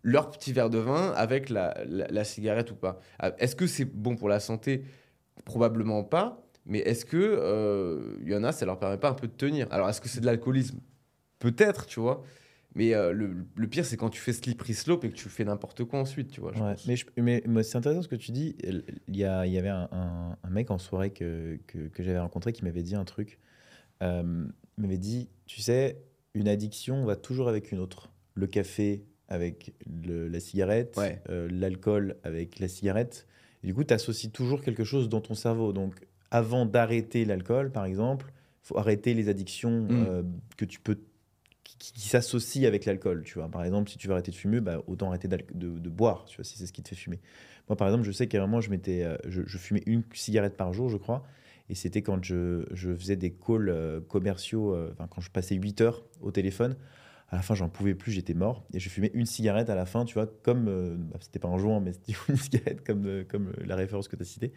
leur 0.01 0.31
petit 0.31 0.53
verre 0.53 0.69
de 0.69 0.77
vin 0.77 1.11
avec 1.15 1.49
la, 1.49 1.73
la- 1.85 2.07
la 2.07 2.23
cigarette 2.23 2.71
ou 2.71 2.75
pas. 2.75 2.99
Ah, 3.19 3.33
Est-ce 3.39 3.55
que 3.55 3.67
c'est 3.67 3.83
bon 3.85 4.15
pour 4.15 4.29
la 4.29 4.39
santé? 4.39 4.83
Probablement 5.45 6.03
pas. 6.03 6.41
Mais 6.65 6.79
est-ce 6.79 7.05
que 7.05 7.17
euh, 7.17 8.17
il 8.23 8.29
y 8.31 8.35
en 8.35 8.43
a, 8.43 8.51
ça 8.51 8.65
leur 8.65 8.79
permet 8.79 8.97
pas 8.97 9.09
un 9.09 9.13
peu 9.13 9.27
de 9.27 9.33
tenir? 9.33 9.67
Alors 9.71 9.89
est-ce 9.89 10.01
que 10.01 10.09
c'est 10.09 10.19
de 10.21 10.25
l'alcoolisme? 10.25 10.79
Peut-être, 11.39 11.85
tu 11.85 11.99
vois. 11.99 12.23
Mais 12.77 12.93
euh, 12.93 13.11
le, 13.11 13.35
le 13.55 13.67
pire, 13.67 13.85
c'est 13.85 13.97
quand 13.97 14.09
tu 14.09 14.21
fais 14.21 14.31
slippery 14.33 14.73
slope 14.73 15.03
et 15.03 15.09
que 15.09 15.15
tu 15.15 15.27
fais 15.29 15.43
n'importe 15.43 15.83
quoi 15.83 15.99
ensuite, 15.99 16.29
tu 16.29 16.39
vois. 16.41 16.53
je 16.55 16.61
Ouais, 16.63 16.75
pense. 16.75 16.87
mais, 17.17 17.63
c'est 17.63 17.77
intéressant 17.77 18.03
ce 18.03 18.07
que 18.07 18.15
tu 18.15 18.31
dis. 18.31 18.55
Il 19.07 19.15
y, 19.17 19.23
a, 19.25 19.45
il 19.47 19.51
y 19.51 19.57
avait 19.57 19.69
un, 19.69 19.89
un- 19.91 20.37
un 20.43 20.49
mec 20.49 20.69
en 20.71 20.77
soirée 20.77 21.09
que, 21.11 21.57
que, 21.67 21.87
que 21.89 22.03
j'avais 22.03 22.19
rencontré 22.19 22.53
qui 22.53 22.63
m'avait 22.63 22.83
dit 22.83 22.95
un 22.95 23.03
truc. 23.05 23.39
Euh, 24.03 24.45
il 24.77 24.81
m'avait 24.81 24.97
dit, 24.99 25.27
tu 25.47 25.59
sais, 25.61 25.97
une 26.35 26.47
addiction 26.47 27.03
va 27.03 27.15
toujours 27.15 27.49
avec 27.49 27.71
une 27.71 27.79
autre. 27.79 28.11
Le 28.35 28.45
café 28.47 29.03
avec 29.27 29.73
le- 30.05 30.27
la 30.27 30.39
cigarette, 30.39 30.95
Ouais. 30.97 31.21
euh, 31.29 31.49
l'alcool 31.51 32.15
avec 32.23 32.59
la 32.59 32.67
cigarette. 32.67 33.27
Et 33.63 33.67
du 33.67 33.73
coup, 33.73 33.83
tu 33.83 33.93
associes 33.93 34.29
toujours 34.31 34.61
quelque 34.61 34.83
chose 34.83 35.09
dans 35.09 35.19
ton 35.19 35.33
cerveau. 35.33 35.73
Donc, 35.73 35.95
avant 36.29 36.65
d'arrêter 36.65 37.25
l'alcool, 37.25 37.71
par 37.71 37.85
exemple, 37.85 38.31
faut 38.61 38.77
arrêter 38.77 39.13
les 39.15 39.29
addictions 39.29 39.81
Mm. 39.81 40.25
que 40.57 40.65
tu 40.65 40.79
peux 40.79 40.99
qui, 41.79 41.93
qui, 41.93 42.07
s'associe 42.07 42.65
avec 42.65 42.85
l'alcool. 42.85 43.23
Tu 43.23 43.35
vois, 43.35 43.49
par 43.49 43.63
exemple, 43.63 43.89
si 43.89 43.97
tu 43.97 44.07
veux 44.07 44.13
arrêter 44.13 44.31
de 44.31 44.35
fumer, 44.35 44.61
bah, 44.61 44.81
autant 44.87 45.09
arrêter 45.09 45.27
de, 45.27 45.89
boire. 45.89 46.25
Tu 46.25 46.37
vois, 46.37 46.43
si 46.43 46.57
c'est 46.57 46.65
ce 46.65 46.73
qui 46.73 46.83
te 46.83 46.89
fait 46.89 46.95
fumer. 46.95 47.19
Moi, 47.69 47.75
par 47.75 47.87
exemple, 47.87 48.05
je 48.05 48.11
sais 48.11 48.27
qu'à 48.27 48.45
je 48.61 48.69
m'étais, 48.69 49.03
euh, 49.03 49.17
je, 49.27 49.57
fumais 49.57 49.83
une 49.85 50.03
cigarette 50.13 50.55
par 50.55 50.73
jour, 50.73 50.89
je 50.89 50.97
crois. 50.97 51.23
Et 51.69 51.75
c'était 51.75 52.01
quand 52.01 52.23
je, 52.23 52.63
faisais 52.97 53.15
des 53.15 53.31
calls 53.31 53.69
euh, 53.69 53.99
commerciaux, 54.01 54.73
euh, 54.73 54.93
quand 55.09 55.21
je 55.21 55.29
passais 55.29 55.55
8 55.55 55.81
heures 55.81 56.03
au 56.21 56.31
téléphone. 56.31 56.77
À 57.29 57.35
la 57.35 57.41
fin, 57.41 57.55
j'en 57.55 57.67
pouvais 57.67 57.93
plus, 57.93 58.13
j'étais 58.13 58.33
mort. 58.33 58.65
Et 58.73 58.79
je 58.79 58.87
fumais 58.87 59.11
une 59.13 59.25
cigarette 59.25 59.69
à 59.69 59.75
la 59.75 59.85
fin, 59.85 60.05
tu 60.05 60.13
vois, 60.13 60.27
comme. 60.43 61.07
bah, 61.11 61.17
c'était 61.19 61.39
pas 61.39 61.49
un 61.49 61.57
joint, 61.57 61.81
mais 61.81 61.91
une 62.29 62.37
cigarette, 62.37 62.85
comme, 62.85 63.51
la 63.65 63.75
référence 63.75 64.07
que 64.07 64.15
tu 64.15 64.21
as 64.21 64.25
citée. 64.25 64.53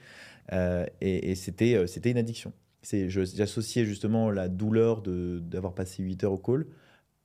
Et 1.01 1.35
c'était 1.35 2.11
une 2.11 2.19
addiction. 2.19 2.53
J'associais 2.83 3.85
justement 3.85 4.31
la 4.31 4.49
douleur 4.49 5.03
de- 5.03 5.41
d'avoir 5.43 5.75
passé 5.75 6.03
8 6.03 6.25
heures 6.25 6.33
au 6.33 6.39
call 6.39 6.67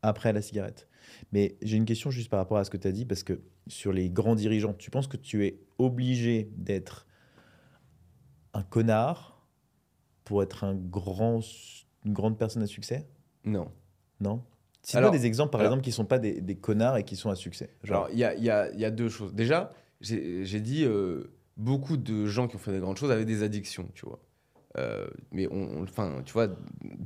après 0.06 0.34
la 0.34 0.42
cigarette. 0.42 0.88
Mais 1.32 1.58
j'ai 1.62 1.78
une 1.78 1.86
question 1.86 2.10
juste 2.12 2.30
par 2.30 2.40
rapport 2.40 2.58
à 2.58 2.64
ce 2.64 2.70
que 2.70 2.78
tu 2.78 2.88
as 2.88 2.92
dit, 2.92 3.06
parce 3.06 3.24
que 3.24 3.42
sur 3.68 3.92
les 3.94 4.10
grands 4.10 4.36
dirigeants, 4.36 4.74
tu 4.74 4.90
penses 4.92 5.08
que 5.08 5.18
tu 5.18 5.46
es 5.46 5.60
obligé 5.78 6.50
d'être 6.58 7.06
un 8.54 8.64
connard 8.64 9.46
pour 10.24 10.42
être 10.44 10.64
un 10.64 10.76
grand, 10.76 11.40
une 12.06 12.14
grande 12.14 12.38
personne 12.38 12.64
à 12.64 12.68
succès? 12.68 13.08
Non. 13.44 13.72
Non? 14.20 14.44
Cite-moi 14.82 15.00
Alors- 15.00 15.12
des 15.12 15.26
exemples, 15.26 15.52
par 15.52 15.62
alors- 15.62 15.74
exemple, 15.74 15.84
qui 15.84 15.90
ne 15.90 15.96
sont 15.96 16.06
pas 16.06 16.20
des, 16.20 16.42
des 16.42 16.56
connards 16.56 16.98
et 16.98 17.04
qui 17.04 17.16
sont 17.16 17.30
à 17.30 17.36
succès. 17.36 17.70
Genre, 17.84 18.04
Alors, 18.06 18.10
il 18.12 18.20
y 18.20 18.24
a, 18.24 18.36
il 18.36 18.44
y 18.44 18.50
a- 18.50 18.72
il 18.72 18.80
y 18.80 18.86
a 18.86 18.92
deux 18.92 19.10
choses. 19.10 19.34
Déjà, 19.34 19.74
j'ai 20.02 20.46
j'ai 20.46 20.62
dit 20.62 20.84
euh, 20.86 21.32
beaucoup 21.58 21.98
de 21.98 22.26
gens 22.26 22.48
qui 22.48 22.56
ont 22.56 22.60
fait 22.60 22.72
des 22.72 22.80
grandes 22.80 22.98
choses 22.98 23.12
avaient 23.12 23.26
des 23.26 23.44
addictions, 23.44 23.90
tu 23.94 24.06
vois. 24.06 24.20
Euh, 24.78 25.08
mais 25.32 25.48
on, 25.52 25.84
enfin, 25.84 26.22
tu 26.26 26.34
vois, 26.34 26.50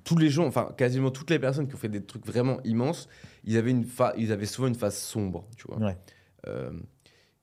tous 0.03 0.17
les 0.17 0.29
gens, 0.29 0.47
enfin, 0.47 0.73
quasiment 0.75 1.11
toutes 1.11 1.29
les 1.29 1.37
personnes 1.39 1.67
qui 1.67 1.75
ont 1.75 1.77
fait 1.77 1.89
des 1.89 2.03
trucs 2.03 2.25
vraiment 2.25 2.59
immenses, 2.63 3.07
ils 3.43 3.57
avaient, 3.57 3.69
une 3.71 3.85
fa- 3.85 4.13
ils 4.17 4.31
avaient 4.31 4.47
souvent 4.47 4.67
une 4.67 4.75
phase 4.75 4.97
sombre, 4.97 5.45
tu 5.55 5.67
vois. 5.67 5.77
Ouais. 5.77 5.97
Euh, 6.47 6.71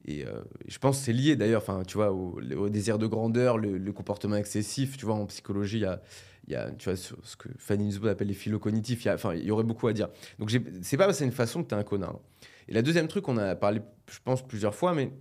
et 0.04 0.25
euh, 0.26 0.40
je 0.66 0.78
pense 0.78 0.99
que 0.99 1.04
c'est 1.04 1.12
lié 1.12 1.37
d'ailleurs, 1.37 1.62
enfin, 1.62 1.83
tu 1.87 1.95
vois, 1.97 2.12
au, 2.12 2.40
au 2.56 2.68
désir 2.68 2.99
de 2.99 3.06
grandeur, 3.06 3.56
le, 3.59 3.76
le 3.78 3.92
comportement 3.92 4.37
excessif. 4.37 4.97
Tu 4.97 5.04
vois, 5.06 5.14
en 5.14 5.26
psychologie, 5.26 5.78
il 5.78 5.83
y 5.83 5.85
a, 5.85 6.00
il 6.49 6.52
y 6.52 6.56
a, 6.56 6.71
tu 6.73 6.88
vois, 6.88 6.97
ce 6.97 7.37
que 7.37 7.49
Fanny 7.59 7.85
Nussbaum 7.85 8.11
appelle 8.11 8.28
les 8.28 8.35
phylocognitifs. 8.35 9.04
Il 9.04 9.06
y 9.06 9.11
a- 9.11 9.14
Enfin, 9.14 9.35
il 9.35 9.45
y 9.45 9.50
aurait 9.50 9.64
beaucoup 9.64 9.87
à 9.88 9.92
dire. 9.92 10.09
Donc, 10.38 10.50
c'est 10.83 10.97
pas 10.97 11.04
parce 11.06 11.16
que 11.16 11.18
c'est 11.21 11.25
une 11.25 11.33
façon 11.33 11.62
que 11.62 11.68
tu 11.68 11.75
es 11.75 11.78
un 11.78 11.85
connard. 11.85 12.18
Et 12.68 12.73
la 12.73 12.83
deuxième 12.83 13.06
truc, 13.09 13.28
on 13.28 13.37
a 13.37 13.54
parlé, 13.54 13.80
je 14.11 14.18
pense, 14.25 14.47
plusieurs 14.47 14.75
fois, 14.75 14.92
mais 14.95 15.12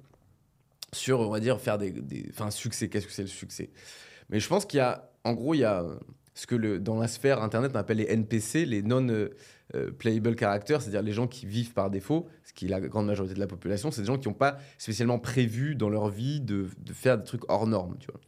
sur, 0.93 1.19
on 1.19 1.29
va 1.29 1.39
dire, 1.39 1.59
faire 1.59 1.77
des. 1.77 1.91
des- 1.91 2.25
Enfin, 2.29 2.49
succès, 2.51 2.87
qu'est-ce 2.89 3.05
que 3.07 3.11
c'est 3.13 3.21
le 3.23 3.27
succès? 3.27 3.69
Mais 4.29 4.39
je 4.39 4.47
pense 4.47 4.65
qu'il 4.65 4.77
y 4.77 4.81
a, 4.81 5.09
en 5.23 5.33
gros, 5.33 5.53
il 5.53 5.59
y 5.59 5.63
a 5.63 5.81
euh, 5.81 5.95
ce 6.33 6.47
que 6.47 6.55
le, 6.55 6.79
dans 6.79 6.99
la 6.99 7.07
sphère 7.07 7.41
Internet, 7.41 7.71
on 7.73 7.77
appelle 7.77 7.97
les 7.97 8.11
NPC, 8.11 8.65
les 8.65 8.81
non-playable 8.81 10.35
characters, 10.37 10.81
c'est-à-dire 10.81 11.01
les 11.01 11.13
gens 11.13 11.27
qui 11.27 11.45
vivent 11.45 11.73
par 11.73 11.89
défaut, 11.89 12.27
ce 12.43 12.53
qui 12.53 12.65
est 12.65 12.69
la 12.69 12.81
grande 12.81 13.07
majorité 13.07 13.33
de 13.35 13.39
la 13.39 13.47
population, 13.47 13.91
c'est 13.91 14.01
des 14.01 14.07
gens 14.07 14.17
qui 14.17 14.27
n'ont 14.27 14.33
pas 14.33 14.57
spécialement 14.77 15.19
prévu 15.19 15.75
dans 15.75 15.89
leur 15.89 16.09
vie 16.09 16.41
de, 16.41 16.67
faire 16.93 17.17
des 17.17 17.23
trucs 17.23 17.49
hors 17.49 17.67
normes, 17.67 17.97
tu 17.99 18.07
vois. 18.11 18.19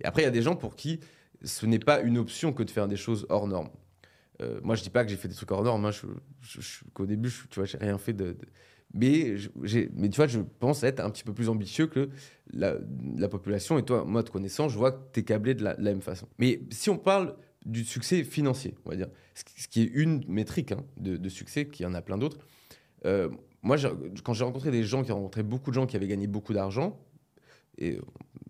Et 0.00 0.04
après, 0.06 0.22
il 0.22 0.24
y 0.26 0.28
a 0.28 0.32
des 0.32 0.42
gens 0.42 0.56
pour 0.56 0.76
qui 0.76 1.00
ce 1.42 1.66
n'est 1.66 1.78
pas 1.78 2.00
une 2.00 2.18
option 2.18 2.52
que 2.52 2.62
de 2.62 2.70
faire 2.70 2.88
des 2.88 2.96
choses 2.96 3.26
hors 3.28 3.46
normes. 3.46 3.70
Euh, 4.42 4.60
moi, 4.62 4.74
je 4.74 4.82
dis 4.82 4.90
pas 4.90 5.04
que 5.04 5.10
j'ai 5.10 5.16
fait 5.16 5.28
des 5.28 5.34
trucs 5.34 5.50
hors 5.52 5.62
normes. 5.62 5.84
hein, 5.84 5.90
qu'au 6.92 7.06
début, 7.06 7.28
je, 7.28 7.46
tu 7.48 7.60
vois, 7.60 7.64
j'ai 7.64 7.78
rien 7.78 7.98
fait 7.98 8.12
de- 8.12 8.36
Mais, 8.94 9.34
mais 9.96 10.08
tu 10.08 10.16
vois, 10.16 10.28
je 10.28 10.38
pense 10.60 10.84
être 10.84 11.00
un 11.00 11.10
petit 11.10 11.24
peu 11.24 11.34
plus 11.34 11.48
ambitieux 11.48 11.88
que 11.88 12.10
la, 12.52 12.76
la 13.16 13.28
population. 13.28 13.76
Et 13.76 13.82
toi, 13.82 14.04
moi, 14.04 14.22
te 14.22 14.30
connaissant, 14.30 14.68
je 14.68 14.78
vois 14.78 14.92
que 14.92 15.00
tu 15.12 15.20
es 15.20 15.22
câblé 15.24 15.54
de 15.54 15.64
la, 15.64 15.76
même 15.76 16.00
façon. 16.00 16.28
Mais 16.38 16.60
si 16.70 16.90
on 16.90 16.96
parle 16.96 17.36
du 17.66 17.84
succès 17.84 18.22
financier, 18.22 18.76
on 18.84 18.90
va 18.90 18.96
dire, 18.96 19.08
ce 19.34 19.66
qui, 19.68 19.82
est 19.82 19.90
une 19.92 20.24
métrique 20.28 20.70
hein, 20.70 20.84
de, 20.96 21.28
succès, 21.28 21.66
qu'il 21.66 21.84
y 21.84 21.86
en 21.86 21.94
a 21.94 22.02
plein 22.02 22.18
d'autres. 22.18 22.38
euh, 23.04 23.28
moi, 23.62 23.76
quand 24.22 24.34
j'ai 24.34 24.44
rencontré 24.44 24.70
des 24.70 24.84
gens 24.84 25.02
qui 25.02 25.10
ont 25.10 25.16
rencontré 25.16 25.42
beaucoup 25.42 25.70
de 25.70 25.74
gens 25.74 25.86
qui 25.86 25.96
avaient 25.96 26.06
gagné 26.06 26.26
beaucoup 26.26 26.52
d'argent, 26.52 27.00
et 27.78 27.98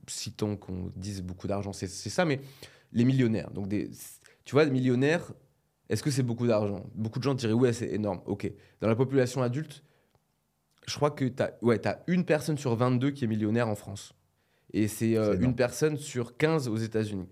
citons 0.08 0.56
qu'on 0.56 0.92
dise 0.96 1.22
beaucoup 1.22 1.46
d'argent, 1.46 1.72
c'est 1.72 1.86
ça, 1.88 2.24
mais 2.24 2.40
les 2.92 3.04
millionnaires. 3.04 3.50
Donc, 3.50 3.68
des, 3.68 3.90
tu 4.44 4.52
vois, 4.54 4.64
les 4.64 4.70
millionnaires, 4.70 5.32
est-ce 5.88 6.02
que 6.02 6.10
c'est 6.10 6.22
beaucoup 6.22 6.46
d'argent? 6.46 6.84
Beaucoup 6.94 7.18
de 7.18 7.24
gens 7.24 7.34
diraient, 7.34 7.52
ouais, 7.52 7.72
c'est 7.72 7.90
énorme. 7.90 8.20
Ok. 8.26 8.50
Dans 8.80 8.88
la 8.88 8.96
population 8.96 9.42
adulte, 9.42 9.82
je 10.86 10.94
crois 10.94 11.10
que 11.10 11.24
tu 11.24 11.42
as, 11.42 11.54
ouais, 11.62 11.86
as 11.86 12.02
une 12.06 12.24
personne 12.24 12.58
sur 12.58 12.74
22 12.74 13.10
qui 13.10 13.24
est 13.24 13.28
millionnaire 13.28 13.68
en 13.68 13.74
France. 13.74 14.14
Et 14.72 14.88
c'est 14.88 15.16
euh, 15.16 15.38
une 15.38 15.54
personne 15.54 15.96
sur 15.96 16.36
15 16.36 16.68
aux 16.68 16.76
États-Unis. 16.76 17.28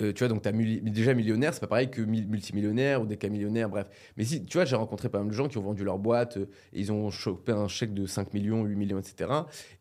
Euh, 0.00 0.12
tu 0.14 0.20
vois, 0.24 0.28
donc 0.28 0.42
déjà 0.42 1.12
millionnaire, 1.12 1.52
c'est 1.52 1.60
pas 1.60 1.66
pareil 1.66 1.90
que 1.90 2.00
mil- 2.00 2.26
multimillionnaire 2.26 3.02
ou 3.02 3.06
des 3.06 3.18
cas 3.18 3.28
millionnaires, 3.28 3.68
bref. 3.68 3.90
Mais 4.16 4.24
si, 4.24 4.42
tu 4.42 4.56
vois, 4.56 4.64
j'ai 4.64 4.74
rencontré 4.76 5.10
pas 5.10 5.18
mal 5.18 5.28
de 5.28 5.34
gens 5.34 5.48
qui 5.48 5.58
ont 5.58 5.62
vendu 5.62 5.84
leur 5.84 5.98
boîte, 5.98 6.38
euh, 6.38 6.46
et 6.72 6.80
ils 6.80 6.90
ont 6.92 7.10
chopé 7.10 7.52
un 7.52 7.68
chèque 7.68 7.92
de 7.92 8.06
5 8.06 8.32
millions, 8.32 8.64
8 8.64 8.74
millions, 8.74 8.98
etc. 8.98 9.30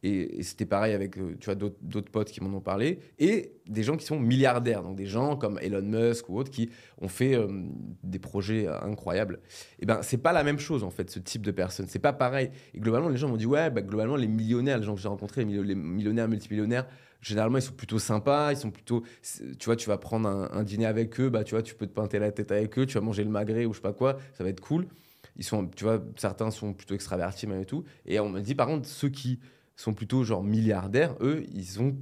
Et, 0.04 0.43
c'était 0.43 0.65
pareil 0.65 0.93
avec, 0.93 1.17
euh, 1.17 1.38
tu 1.39 1.45
vois, 1.45 1.56
d'autres 1.56 2.12
potes 2.12 2.30
qui 2.30 2.43
m'en 2.43 2.56
ont 2.58 2.62
parlé. 2.62 3.00
Et 3.19 3.54
des 3.67 3.84
gens 3.84 3.95
qui 3.95 4.06
sont 4.06 4.19
milliardaires, 4.19 4.84
donc 4.84 4.97
des 4.97 5.06
gens 5.06 5.38
comme 5.38 5.58
Elon 5.62 5.82
Musk 5.82 6.28
ou 6.28 6.38
autres 6.38 6.52
qui 6.52 6.69
ont 7.00 7.08
fait 7.08 7.36
euh, 7.36 7.47
des 8.04 8.19
projets 8.19 8.67
euh, 8.67 8.82
incroyables. 8.82 9.39
Et 9.80 9.86
ben, 9.86 10.02
c'est 10.02 10.17
pas 10.17 10.34
la 10.34 10.43
même 10.43 10.60
chose, 10.60 10.84
en 10.84 10.89
fait, 10.89 11.10
ce 11.10 11.19
type 11.19 11.41
de 11.41 11.52
personnes. 11.52 11.86
C'est 11.88 12.00
pas 12.00 12.12
pareil. 12.13 12.52
Et 12.74 12.80
globalement, 12.80 13.08
les 13.08 13.17
gens 13.17 13.30
m'ont 13.30 13.38
dit, 13.38 13.45
ouais, 13.45 13.69
bah, 13.69 13.82
globalement, 13.82 14.17
les 14.17 14.28
millionnaires, 14.28 14.78
les 14.78 14.84
gens 14.84 14.95
que 14.95 15.02
j'ai 15.02 15.08
rencontrés, 15.08 15.45
les 15.45 15.76
millionnaires, 15.76 16.28
multimillionnaires, 16.28 16.86
généralement, 17.22 17.58
ils 17.58 17.64
sont 17.64 17.74
plutôt 17.74 18.00
sympas, 18.00 18.52
ils 18.52 18.58
sont 18.58 18.72
plutôt, 18.72 19.04
tu 19.60 19.66
vois, 19.66 19.76
tu 19.76 19.88
vas 19.88 19.98
prendre 19.98 20.28
un, 20.28 20.64
dîner 20.64 20.86
avec 20.86 21.20
eux, 21.20 21.30
bah, 21.30 21.44
tu 21.44 21.56
vois, 21.56 21.62
tu 21.62 21.76
peux 21.76 21.88
te 21.88 21.94
pinter 21.94 22.20
la 22.20 22.32
tête 22.32 22.52
avec 22.52 22.78
eux, 22.78 22.86
tu 22.86 22.96
vas 22.96 23.02
manger 23.02 23.24
le 23.24 23.30
magret 23.30 23.66
ou 23.66 23.74
je 23.74 23.78
sais 23.78 23.82
pas 23.82 23.94
quoi, 23.94 24.18
ça 24.34 24.44
va 24.44 24.50
être 24.50 24.62
cool. 24.62 24.88
Ils 25.38 25.44
sont, 25.44 25.68
tu 25.68 25.84
vois, 25.84 26.04
certains 26.18 26.52
sont 26.52 26.74
plutôt 26.74 26.96
extravertis 26.96 27.48
même 27.48 27.62
et 27.62 27.66
tout. 27.66 27.84
Et 28.06 28.20
on 28.20 28.30
me 28.30 28.42
dit, 28.42 28.56
par 28.56 28.68
contre, 28.68 28.88
ceux 28.88 29.10
qui 29.10 29.40
sont 29.76 29.94
plutôt 29.94 30.24
genre 30.24 30.44
milliardaires, 30.44 31.16
eux, 31.22 31.44
ils 31.54 31.66
sont 31.66 31.96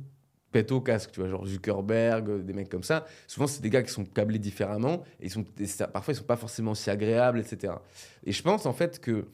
pète 0.52 0.72
au 0.72 0.82
casque, 0.82 1.12
tu 1.12 1.20
vois, 1.20 1.30
genre 1.30 1.46
Zuckerberg, 1.46 2.30
euh, 2.30 2.42
des 2.42 2.54
mecs 2.54 2.70
comme 2.70 2.84
ça. 2.84 3.06
Souvent, 3.28 3.48
c'est 3.48 3.62
des 3.62 3.70
gars 3.70 3.84
qui 3.84 3.92
sont 3.92 4.06
câblés 4.06 4.40
différemment 4.40 5.04
et 5.20 5.28
ils 5.28 5.30
sont, 5.30 5.46
parfois, 5.94 6.14
ils 6.14 6.18
sont 6.18 6.24
pas 6.24 6.38
forcément 6.38 6.74
si 6.74 6.90
agréables, 6.90 7.40
etc. 7.40 7.74
Et 8.24 8.32
je 8.32 8.42
pense 8.42 8.66
en 8.66 8.74
fait 8.74 9.00
que 9.00 9.28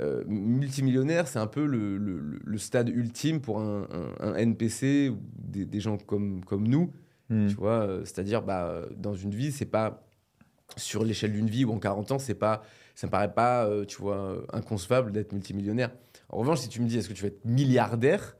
euh, 0.00 0.22
multimillionnaire, 0.26 1.26
c'est 1.28 1.38
un 1.38 1.46
peu 1.46 1.66
le, 1.66 1.96
le- 1.98 2.18
le- 2.18 2.38
le 2.44 2.58
stade 2.58 2.88
ultime 2.88 3.40
pour 3.40 3.60
un, 3.60 3.86
un- 4.20 4.32
un 4.32 4.34
NPC 4.36 5.08
ou 5.10 5.18
des, 5.38 5.64
des 5.64 5.80
gens 5.80 5.96
comme, 5.98 6.44
comme 6.44 6.66
nous, 6.68 6.92
Hmm. 7.30 7.48
tu 7.48 7.56
vois. 7.56 7.86
euh, 7.86 8.04
C'est-à-dire, 8.06 8.42
bah, 8.42 8.86
dans 8.96 9.12
une 9.14 9.34
vie, 9.34 9.52
c'est 9.52 9.66
pas 9.66 10.06
sur 10.76 11.04
l'échelle 11.04 11.32
d'une 11.32 11.48
vie 11.50 11.64
ou 11.66 11.72
en 11.72 11.78
40 11.78 12.10
ans, 12.12 12.18
c'est 12.18 12.34
pas, 12.34 12.62
ça 12.94 13.06
me 13.06 13.10
paraît 13.10 13.34
pas, 13.34 13.66
euh, 13.66 13.84
tu 13.84 13.98
vois, 14.00 14.42
inconcevable 14.52 15.12
d'être 15.12 15.32
multimillionnaire. 15.32 15.90
En 16.30 16.38
revanche, 16.38 16.60
si 16.60 16.68
tu 16.70 16.80
me 16.80 16.86
dis, 16.88 16.96
est-ce 16.96 17.08
que 17.08 17.12
tu 17.14 17.22
vas 17.22 17.28
être 17.28 17.44
milliardaire? 17.44 18.36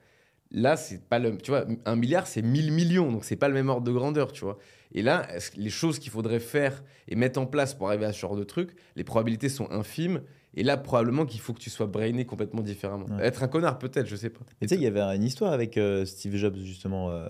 Là, 0.50 0.78
c'est 0.78 1.06
pas 1.06 1.18
le, 1.18 1.36
tu 1.36 1.50
vois, 1.50 1.66
un 1.84 1.96
milliard, 1.96 2.26
c'est 2.26 2.40
1000 2.40 2.72
millions, 2.72 3.12
donc 3.12 3.24
c'est 3.26 3.36
pas 3.36 3.48
le 3.48 3.54
même 3.54 3.68
ordre 3.68 3.86
de 3.86 3.92
grandeur, 3.92 4.32
tu 4.32 4.44
vois. 4.44 4.56
Et 4.92 5.02
là, 5.02 5.26
les 5.56 5.68
choses 5.68 5.98
qu'il 5.98 6.10
faudrait 6.10 6.40
faire 6.40 6.82
et 7.08 7.14
mettre 7.16 7.38
en 7.38 7.44
place 7.46 7.74
pour 7.74 7.88
arriver 7.88 8.06
à 8.06 8.12
ce 8.14 8.20
genre 8.20 8.36
de 8.36 8.44
truc, 8.44 8.70
les 8.96 9.04
probabilités 9.04 9.50
sont 9.50 9.70
infimes. 9.70 10.22
Et 10.54 10.62
là, 10.62 10.76
probablement 10.76 11.26
qu'il 11.26 11.40
faut 11.40 11.52
que 11.52 11.60
tu 11.60 11.70
sois 11.70 11.86
brainé 11.86 12.24
complètement 12.24 12.62
différemment. 12.62 13.06
Ouais. 13.06 13.26
Être 13.26 13.42
un 13.42 13.48
connard, 13.48 13.78
peut-être, 13.78 14.06
je 14.06 14.16
sais 14.16 14.30
pas. 14.30 14.40
Et 14.60 14.66
tu 14.66 14.70
sais, 14.70 14.80
il 14.80 14.82
y 14.82 14.86
avait 14.86 15.00
une 15.00 15.22
histoire 15.22 15.52
avec 15.52 15.76
euh, 15.76 16.04
Steve 16.04 16.34
Jobs, 16.36 16.56
justement. 16.56 17.10
euh, 17.10 17.28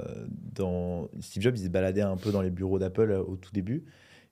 dans... 0.54 1.08
Steve 1.20 1.42
Jobs, 1.42 1.56
il 1.56 1.64
se 1.64 1.68
baladait 1.68 2.00
un 2.02 2.16
peu 2.16 2.30
dans 2.30 2.42
les 2.42 2.50
bureaux 2.50 2.78
d'Apple 2.78 3.10
euh, 3.10 3.20
au 3.22 3.36
tout 3.36 3.50
début. 3.52 3.84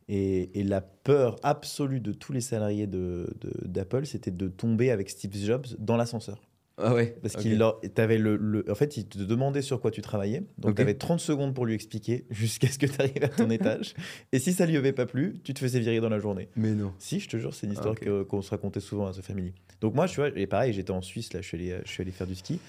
Et, 0.09 0.61
et 0.61 0.62
la 0.62 0.81
peur 0.81 1.37
absolue 1.42 2.01
de 2.01 2.12
tous 2.12 2.33
les 2.33 2.40
salariés 2.40 2.87
de- 2.87 3.29
de- 3.40 3.66
d'Apple, 3.66 4.07
c'était 4.07 4.31
de 4.31 4.46
tomber 4.46 4.92
avec 4.92 5.11
Steve 5.11 5.35
Jobs 5.35 5.66
dans 5.81 5.96
l'ascenseur. 5.96 6.40
Ah 6.79 6.93
ouais. 6.95 7.17
Parce 7.23 7.37
qu'il 7.37 7.57
leur- 7.59 7.81
t'avais 7.95 8.19
le, 8.19 8.37
le- 8.37 8.71
En 8.71 8.75
fait, 8.75 8.97
il 8.99 9.07
te 9.07 9.19
demandait 9.19 9.62
sur 9.62 9.81
quoi 9.81 9.91
tu 9.91 10.03
travaillais. 10.03 10.41
Donc, 10.59 10.73
Ok. 10.73 10.77
tu 10.77 10.83
avais 10.83 10.95
30 10.95 11.21
secondes 11.21 11.55
pour 11.55 11.65
lui 11.65 11.75
expliquer 11.75 12.27
jusqu'à 12.31 12.69
ce 12.69 12.79
que 12.79 12.87
tu 12.87 13.01
arrives 13.01 13.23
à 13.25 13.29
ton 13.29 13.49
étage. 13.51 13.95
Et 14.33 14.39
si 14.39 14.53
ça 14.53 14.67
lui 14.67 14.77
avait 14.77 14.93
pas 14.93 15.07
plu, 15.07 15.39
tu 15.43 15.55
te 15.55 15.59
faisais 15.61 15.81
virer 15.81 16.01
dans 16.01 16.11
la 16.11 16.19
journée. 16.19 16.49
Mais 16.57 16.73
non. 16.75 16.93
Si, 16.99 17.19
je 17.21 17.29
te 17.29 17.37
jure, 17.39 17.55
c'est 17.55 17.67
une 17.67 17.73
Ah, 17.73 17.75
histoire 17.77 17.95
que- 17.95 18.23
qu'on 18.25 18.43
se 18.43 18.51
racontait 18.51 18.81
souvent 18.81 19.07
à 19.07 19.12
The 19.12 19.23
Family. 19.23 19.55
Donc 19.81 19.95
moi, 19.95 20.07
tu 20.07 20.17
vois, 20.17 20.29
et 20.37 20.47
pareil, 20.47 20.73
j'étais 20.75 20.91
en 20.91 21.01
Suisse, 21.03 21.33
là, 21.33 21.41
je 21.41 21.47
suis 21.49 21.57
allé, 21.57 21.79
je 21.85 21.91
suis 21.91 22.03
allé 22.03 22.11
faire 22.11 22.27
du 22.27 22.35
ski. 22.35 22.61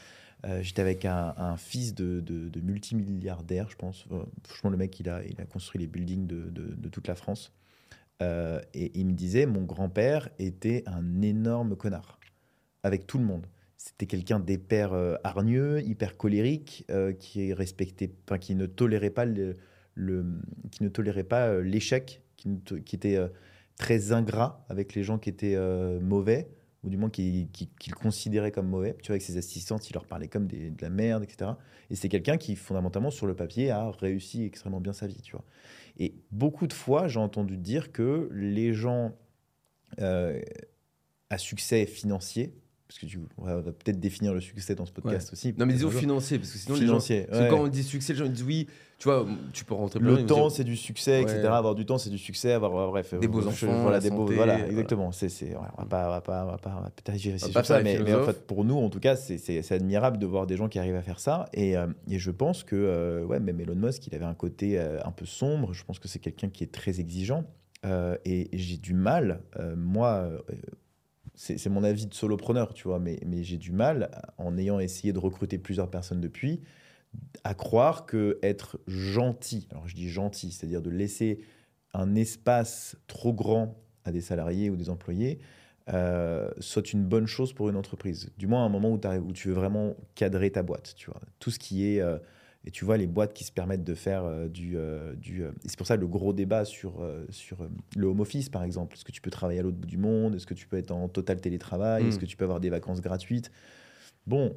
Euh, 0.45 0.61
j'étais 0.61 0.81
avec 0.83 1.03
un, 1.03 1.33
un 1.35 1.57
fils 1.57 1.95
de, 1.95 2.19
de, 2.21 2.47
de 2.47 2.59
multimilliardaire, 2.61 3.69
je 3.69 3.75
pense. 3.75 4.05
Euh, 4.11 4.23
franchement, 4.43 4.69
le 4.69 4.77
mec, 4.77 4.99
il 4.99 5.09
a, 5.09 5.21
il 5.25 5.39
a 5.41 5.45
construit 5.45 5.81
les 5.81 5.87
buildings 5.87 6.27
de, 6.27 6.49
de, 6.49 6.75
de 6.75 6.89
toute 6.89 7.07
la 7.07 7.15
France. 7.15 7.51
Euh, 8.21 8.61
et 8.73 8.91
il 8.95 9.05
me 9.07 9.13
disait, 9.13 9.45
mon 9.45 9.63
grand-père 9.63 10.29
était 10.39 10.83
un 10.85 11.21
énorme 11.21 11.75
connard, 11.75 12.19
avec 12.83 13.05
tout 13.07 13.17
le 13.17 13.25
monde. 13.25 13.45
C'était 13.77 14.07
quelqu'un 14.07 14.39
d'hyper 14.39 14.93
euh, 14.93 15.15
hargneux, 15.23 15.81
hyper 15.83 16.17
colérique, 16.17 16.83
euh, 16.89 17.13
qui 17.13 17.53
respectait, 17.53 18.11
enfin, 18.25 18.39
qui 18.39 18.55
ne 18.55 18.65
tolérait 18.65 19.11
pas 19.11 19.25
le, 19.25 19.55
qui 20.71 20.83
ne 20.83 20.89
tolérait 20.89 21.23
pas 21.23 21.47
euh, 21.47 21.61
l'échec, 21.61 22.23
qui, 22.35 22.49
était 22.95 23.19
très 23.77 24.11
ingrat 24.11 24.65
avec 24.69 24.95
les 24.95 25.03
gens 25.03 25.17
qui 25.17 25.29
étaient 25.29 25.57
mauvais, 26.01 26.49
ou 26.83 26.89
du 26.89 26.97
moins 26.97 27.09
qui- 27.09 27.49
qui- 27.51 27.67
qu'il 27.79 27.93
considérait 27.95 28.51
comme 28.51 28.67
mauvais. 28.67 28.95
Tu 29.01 29.07
vois, 29.07 29.13
avec 29.13 29.21
ses 29.23 29.37
assistantes, 29.37 29.89
il 29.89 29.93
leur 29.93 30.05
parlait 30.05 30.27
comme 30.27 30.47
de 30.47 30.71
la 30.81 30.89
merde, 30.89 31.23
etc. 31.23 31.51
Et 31.89 31.95
c'est 31.95 32.09
quelqu'un 32.09 32.37
qui, 32.37 32.55
fondamentalement, 32.55 33.09
sur 33.11 33.25
le 33.27 33.35
papier, 33.35 33.71
a 33.71 33.89
réussi 33.91 34.45
extrêmement 34.45 34.79
bien 34.79 34.93
sa 34.93 35.07
vie, 35.07 35.19
tu 35.21 35.31
vois. 35.31 35.43
Et 35.99 36.13
beaucoup 36.31 36.67
de 36.67 36.73
fois, 36.73 37.07
j'ai 37.07 37.19
entendu 37.19 37.57
dire 37.57 37.91
que 37.91 38.29
les 38.31 38.73
gens 38.73 39.13
à 41.29 41.37
succès 41.37 41.85
financier, 41.85 42.53
parce 42.87 42.99
que 42.99 43.05
tu, 43.05 43.19
on 43.37 43.43
va 43.43 43.61
peut-être 43.61 43.99
définir 43.99 44.33
le 44.33 44.39
succès 44.39 44.73
dans 44.73 44.85
ce 44.85 44.91
podcast 44.91 45.33
aussi. 45.33 45.53
Non, 45.57 45.65
mais 45.65 45.73
disons 45.73 45.91
financier, 45.91 46.39
parce 46.39 46.51
que 46.51 46.57
sinon 46.57 46.75
Financier, 46.75 47.15
les 47.15 47.21
gens. 47.21 47.27
parce 47.27 47.39
que 47.39 47.43
ouais. 47.45 47.49
quand 47.49 47.63
on 47.63 47.67
dit 47.67 47.83
succès, 47.83 48.13
les 48.13 48.19
gens 48.19 48.27
disent 48.27 48.43
oui, 48.43 48.67
tu 48.97 49.09
vois, 49.09 49.27
tu 49.51 49.65
peux 49.65 49.73
rentrer 49.73 49.99
Le 49.99 50.25
temps, 50.25 50.49
c'est 50.49 50.63
du 50.63 50.77
succès, 50.77 51.21
etc. 51.21 51.41
Avoir 51.47 51.75
du 51.75 51.85
temps, 51.85 51.97
c'est 51.97 52.09
du 52.09 52.17
succès. 52.17 52.53
Avoir, 52.53 52.89
bref, 52.89 53.13
Des 53.19 53.27
beaux 53.27 53.45
enfants, 53.45 53.81
voilà, 53.81 53.99
des 53.99 54.09
beaux, 54.09 54.25
voilà, 54.25 54.55
voilà. 54.55 54.67
exactement. 54.67 55.11
C'est, 55.11 55.29
c'est, 55.29 55.49
ouais, 55.49 55.67
on 55.77 55.81
va 55.83 55.87
pas, 55.87 56.07
on 56.07 56.11
va 56.11 56.21
pas, 56.21 56.45
on 56.45 56.51
va 56.51 56.57
pas, 56.57 56.75
On 56.77 57.31
va 57.31 57.37
sur 57.37 57.65
ça, 57.65 57.83
mais, 57.83 57.99
mais 57.99 58.13
en 58.13 58.23
fait, 58.23 58.47
pour 58.47 58.63
nous, 58.63 58.77
en 58.77 58.89
tout 58.89 58.99
cas, 58.99 59.15
c'est, 59.15 59.71
admirable 59.71 60.17
de 60.17 60.25
voir 60.25 60.47
des 60.47 60.55
gens 60.55 60.69
qui 60.69 60.79
arrivent 60.79 60.95
à 60.95 61.01
faire 61.01 61.19
ça. 61.19 61.45
Et, 61.53 61.75
euh, 61.75 61.87
et 62.09 62.19
je 62.19 62.31
pense 62.31 62.63
que, 62.63 62.75
euh, 62.75 63.23
ouais, 63.25 63.39
même 63.39 63.59
Elon 63.59 63.75
Musk, 63.75 64.07
il 64.07 64.15
avait 64.15 64.25
un 64.25 64.33
côté 64.33 64.79
euh, 64.79 64.99
un 65.03 65.11
peu 65.11 65.25
sombre. 65.25 65.73
Je 65.73 65.83
pense 65.83 65.99
que 65.99 66.07
c'est 66.07 66.19
quelqu'un 66.19 66.49
qui 66.49 66.63
est 66.63 66.71
très 66.71 66.99
exigeant. 67.01 67.43
Euh, 67.85 68.17
et 68.25 68.49
j'ai 68.53 68.77
du 68.77 68.93
mal, 68.93 69.41
euh, 69.59 69.75
moi, 69.75 70.09
euh, 70.09 70.39
c'est, 71.37 71.69
mon 71.69 71.83
avis 71.83 72.07
de 72.07 72.13
solopreneur, 72.13 72.73
tu 72.73 72.87
vois, 72.87 72.99
mais, 72.99 73.19
mais 73.25 73.43
j'ai 73.43 73.57
du 73.57 73.71
mal, 73.71 74.09
en 74.37 74.57
ayant 74.57 74.79
essayé 74.79 75.13
de 75.13 75.19
recruter 75.19 75.59
plusieurs 75.59 75.89
personnes 75.89 76.19
depuis, 76.19 76.61
à 77.43 77.53
croire 77.53 78.05
que 78.05 78.39
être 78.41 78.79
gentil, 78.87 79.67
alors 79.71 79.87
je 79.87 79.95
dis 79.95 80.09
gentil, 80.09 80.51
c'est-à-dire 80.51 80.81
de 80.81 80.89
laisser 80.89 81.39
un 81.93 82.15
espace 82.15 82.97
trop 83.05 83.33
grand 83.33 83.75
à 84.03 84.11
des 84.11 84.21
salariés 84.21 84.69
ou 84.71 84.75
des 84.75 84.89
employés, 84.89 85.39
euh, 85.89 86.49
soit 86.59 86.91
une 86.91 87.05
bonne 87.05 87.27
chose 87.27 87.53
pour 87.53 87.69
une 87.69 87.77
entreprise. 87.77 88.31
Du 88.37 88.47
moins 88.47 88.63
à 88.63 88.65
un 88.65 88.69
moment 88.69 88.89
où, 88.89 88.99
où 88.99 89.31
tu 89.31 89.47
veux 89.49 89.53
vraiment 89.53 89.95
cadrer 90.15 90.51
ta 90.51 90.63
boîte, 90.63 90.95
tu 90.97 91.09
vois. 91.11 91.21
Tout 91.39 91.51
ce 91.51 91.59
qui 91.59 91.87
est... 91.87 92.01
euh, 92.01 92.17
et 92.67 92.71
tu 92.71 92.83
vois 92.83 92.97
les 92.97 93.07
boîtes 93.07 93.33
qui 93.33 93.45
se 93.45 93.51
permettent 93.53 93.85
de 93.85 93.95
faire 93.95 94.25
euh, 94.25 94.49
du... 94.49 94.77
euh, 94.77 95.15
du 95.15 95.41
euh, 95.41 95.51
c'est 95.65 95.77
pour 95.77 95.87
ça 95.87 95.95
le 95.95 96.05
gros 96.05 96.33
débat 96.33 96.65
sur, 96.65 97.01
sur 97.29 97.65
le 97.95 98.07
home 98.07 98.19
office, 98.19 98.49
par 98.49 98.63
exemple. 98.63 98.93
Est-ce 98.95 99.05
que 99.05 99.13
tu 99.13 99.21
peux 99.21 99.31
travailler 99.31 99.61
à 99.61 99.63
l'autre 99.63 99.77
bout 99.77 99.87
du 99.87 99.97
monde? 99.97 100.35
Est-ce 100.35 100.45
que 100.45 100.53
tu 100.53 100.67
peux 100.67 100.77
être 100.77 100.91
en 100.91 101.07
total 101.07 101.39
télétravail? 101.39 102.03
Mm. 102.03 102.07
Est-ce 102.09 102.19
que 102.19 102.25
tu 102.25 102.35
peux 102.35 102.43
avoir 102.43 102.59
des 102.59 102.69
vacances 102.69 102.99
gratuites? 102.99 103.51
Bon, 104.25 104.53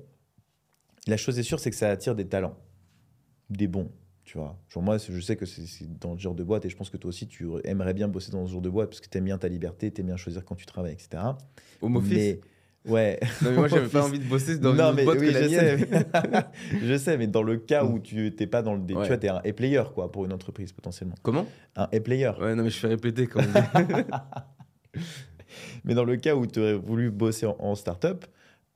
la 1.06 1.16
chose 1.16 1.38
est 1.38 1.44
sûre, 1.44 1.60
c'est 1.60 1.70
que 1.70 1.76
ça 1.76 1.88
attire 1.88 2.16
des 2.16 2.26
talents, 2.26 2.56
des 3.48 3.68
bons, 3.68 3.92
tu 4.24 4.38
vois. 4.38 4.58
Genre 4.68 4.82
moi, 4.82 4.98
je 4.98 5.20
sais 5.20 5.36
que 5.36 5.46
c'est 5.46 5.66
c'est 5.66 5.86
dans 6.00 6.14
le 6.14 6.18
genre 6.18 6.34
de 6.34 6.42
boîte, 6.42 6.64
et 6.64 6.68
je 6.68 6.76
pense 6.76 6.90
que 6.90 6.96
toi 6.96 7.10
aussi, 7.10 7.28
tu 7.28 7.48
aimerais 7.62 7.94
bien 7.94 8.08
bosser 8.08 8.32
dans 8.32 8.44
ce 8.44 8.50
genre 8.50 8.60
de 8.60 8.70
boîte 8.70 8.88
parce 8.88 9.00
que 9.00 9.08
tu 9.08 9.18
aimes 9.18 9.26
bien 9.26 9.38
ta 9.38 9.46
liberté, 9.46 9.92
tu 9.92 10.00
aimes 10.00 10.08
bien 10.08 10.16
choisir 10.16 10.44
quand 10.44 10.56
tu 10.56 10.66
travailles, 10.66 10.94
etc. 10.94 11.22
Home 11.80 11.94
office? 11.94 12.12
Mais, 12.12 12.40
ouais. 12.86 13.18
Non, 13.42 13.50
mais 13.50 13.56
moi, 13.56 13.68
j'avais 13.68 13.88
pas 13.92 14.04
envie 14.04 14.18
de 14.18 14.24
bosser 14.24 14.58
dans 14.58 14.72
non, 14.74 14.90
une 14.90 14.96
mais 14.96 15.04
boîte 15.04 15.18
oui, 15.20 15.28
que 15.28 15.32
la 15.32 15.48
je 15.48 15.54
mienne. 15.54 16.04
je 16.82 16.96
sais, 16.96 17.16
mais 17.18 17.26
dans 17.26 17.42
le 17.42 17.56
cas 17.56 17.84
où 17.84 17.98
tu 17.98 18.34
n'es 18.38 18.46
pas 18.46 18.62
dans 18.62 18.74
le... 18.74 18.84
Tu 18.86 18.94
vois, 18.94 19.16
tu 19.18 19.26
es 19.26 19.28
un 19.30 19.40
player 19.52 19.82
quoi, 19.94 20.10
pour 20.10 20.24
une 20.24 20.32
entreprise, 20.32 20.72
potentiellement. 20.72 21.14
Comment? 21.22 21.46
Un 21.76 21.86
player 22.00 22.30
Ouais, 22.40 22.54
non, 22.54 22.62
mais 22.64 22.70
je 22.70 22.78
fais 22.78 22.88
répéter 22.88 23.26
quand 23.26 23.40
même. 23.40 24.04
Mais 25.84 25.94
dans 25.94 26.04
le 26.04 26.16
cas 26.16 26.34
où 26.36 26.46
tu 26.46 26.60
aurais 26.60 26.74
voulu 26.74 27.10
bosser 27.10 27.46
en, 27.46 27.56
en 27.58 27.74
start-up, 27.74 28.24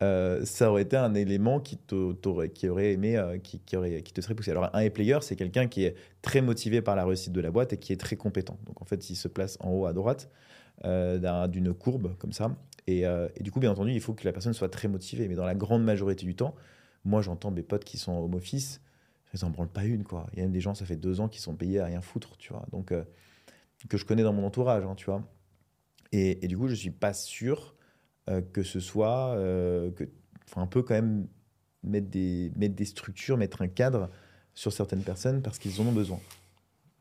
euh, 0.03 0.45
ça 0.45 0.71
aurait 0.71 0.83
été 0.83 0.97
un 0.97 1.15
élément 1.15 1.61
qui, 1.61 1.77
t'aurait- 1.77 2.49
qui 2.51 2.69
aurait 2.69 2.93
aimé, 2.93 3.17
euh, 3.17 3.39
qui, 3.39 3.61
qui 3.61 3.77
aurait, 3.77 4.03
qui 4.03 4.13
te 4.13 4.21
serait 4.21 4.35
poussé. 4.35 4.51
Alors, 4.51 4.69
un 4.73 4.91
player, 4.91 5.19
c'est 5.23 5.37
quelqu'un 5.37 5.67
qui 5.69 5.85
est 5.85 5.95
très 6.21 6.41
motivé 6.41 6.83
par 6.83 6.97
la 6.97 7.05
réussite 7.05 7.33
de 7.33 7.41
la 7.41 7.51
boîte 7.51 7.73
et 7.73 7.77
qui 7.77 7.93
est 7.93 7.97
très 7.97 8.17
compétent. 8.17 8.59
Donc, 8.67 8.83
en 8.83 8.85
fait, 8.85 9.09
il 9.09 9.15
se 9.17 9.29
place 9.29 9.57
en 9.61 9.71
haut 9.71 9.87
à 9.87 9.93
droite 9.93 10.29
euh, 10.85 11.19
d'un- 11.19 11.47
d'une 11.47 11.73
courbe 11.73 12.17
comme 12.19 12.33
ça. 12.33 12.51
Et, 12.87 13.07
euh, 13.07 13.29
et 13.37 13.43
du 13.43 13.51
coup, 13.51 13.61
bien 13.61 13.71
entendu, 13.71 13.93
il 13.93 14.01
faut 14.01 14.15
que 14.15 14.25
la 14.25 14.33
personne 14.33 14.53
soit 14.53 14.69
très 14.69 14.89
motivée. 14.89 15.29
Mais 15.29 15.35
dans 15.35 15.47
la 15.47 15.55
grande 15.55 15.85
majorité 15.85 16.27
du 16.27 16.35
temps, 16.35 16.55
moi, 17.05 17.23
j'entends 17.23 17.51
mes 17.51 17.63
potes 17.63 17.85
qui 17.85 17.99
sont 17.99 18.13
en 18.13 18.21
home 18.21 18.35
office, 18.35 18.81
ils 19.33 19.41
n'en 19.43 19.51
branlent 19.51 19.69
pas 19.69 19.85
une. 19.85 20.05
Quoi. 20.05 20.27
Il 20.33 20.39
y 20.39 20.43
a 20.43 20.45
même 20.45 20.53
des 20.53 20.61
gens, 20.61 20.75
ça 20.75 20.85
fait 20.85 20.97
deux 20.97 21.21
ans, 21.21 21.29
qui 21.29 21.41
sont 21.41 21.55
payés 21.55 21.81
à 21.81 21.87
rien 21.87 22.01
foutre, 22.01 22.37
tu 22.37 22.53
vois. 22.53 22.65
Donc, 22.71 22.93
euh, 22.93 23.05
que 23.89 23.99
je 23.99 24.05
connais 24.05 24.23
dans 24.23 24.33
mon 24.33 24.47
entourage, 24.47 24.85
hein, 24.85 24.95
tu 24.97 25.07
vois. 25.07 25.23
Et, 26.13 26.47
du 26.47 26.57
coup, 26.57 26.69
je 26.69 26.75
suis 26.75 26.91
pas 26.91 27.13
sûr 27.13 27.75
euh, 28.31 28.41
que 28.41 28.63
ce 28.63 28.81
soit. 28.81 29.35
Que, 29.97 30.09
faut 30.47 30.61
un 30.61 30.67
peu 30.67 30.83
quand 30.83 30.95
même 30.95 31.27
mettre 31.83 32.09
des, 32.09 32.53
mettre 32.57 32.75
des 32.75 32.85
structures, 32.85 33.37
mettre 33.37 33.63
un 33.63 33.69
cadre 33.69 34.11
sur 34.55 34.73
certaines 34.73 35.03
personnes 35.03 35.43
parce 35.43 35.59
qu'ils 35.59 35.81
en 35.81 35.87
ont 35.87 35.93
besoin. 35.93 36.21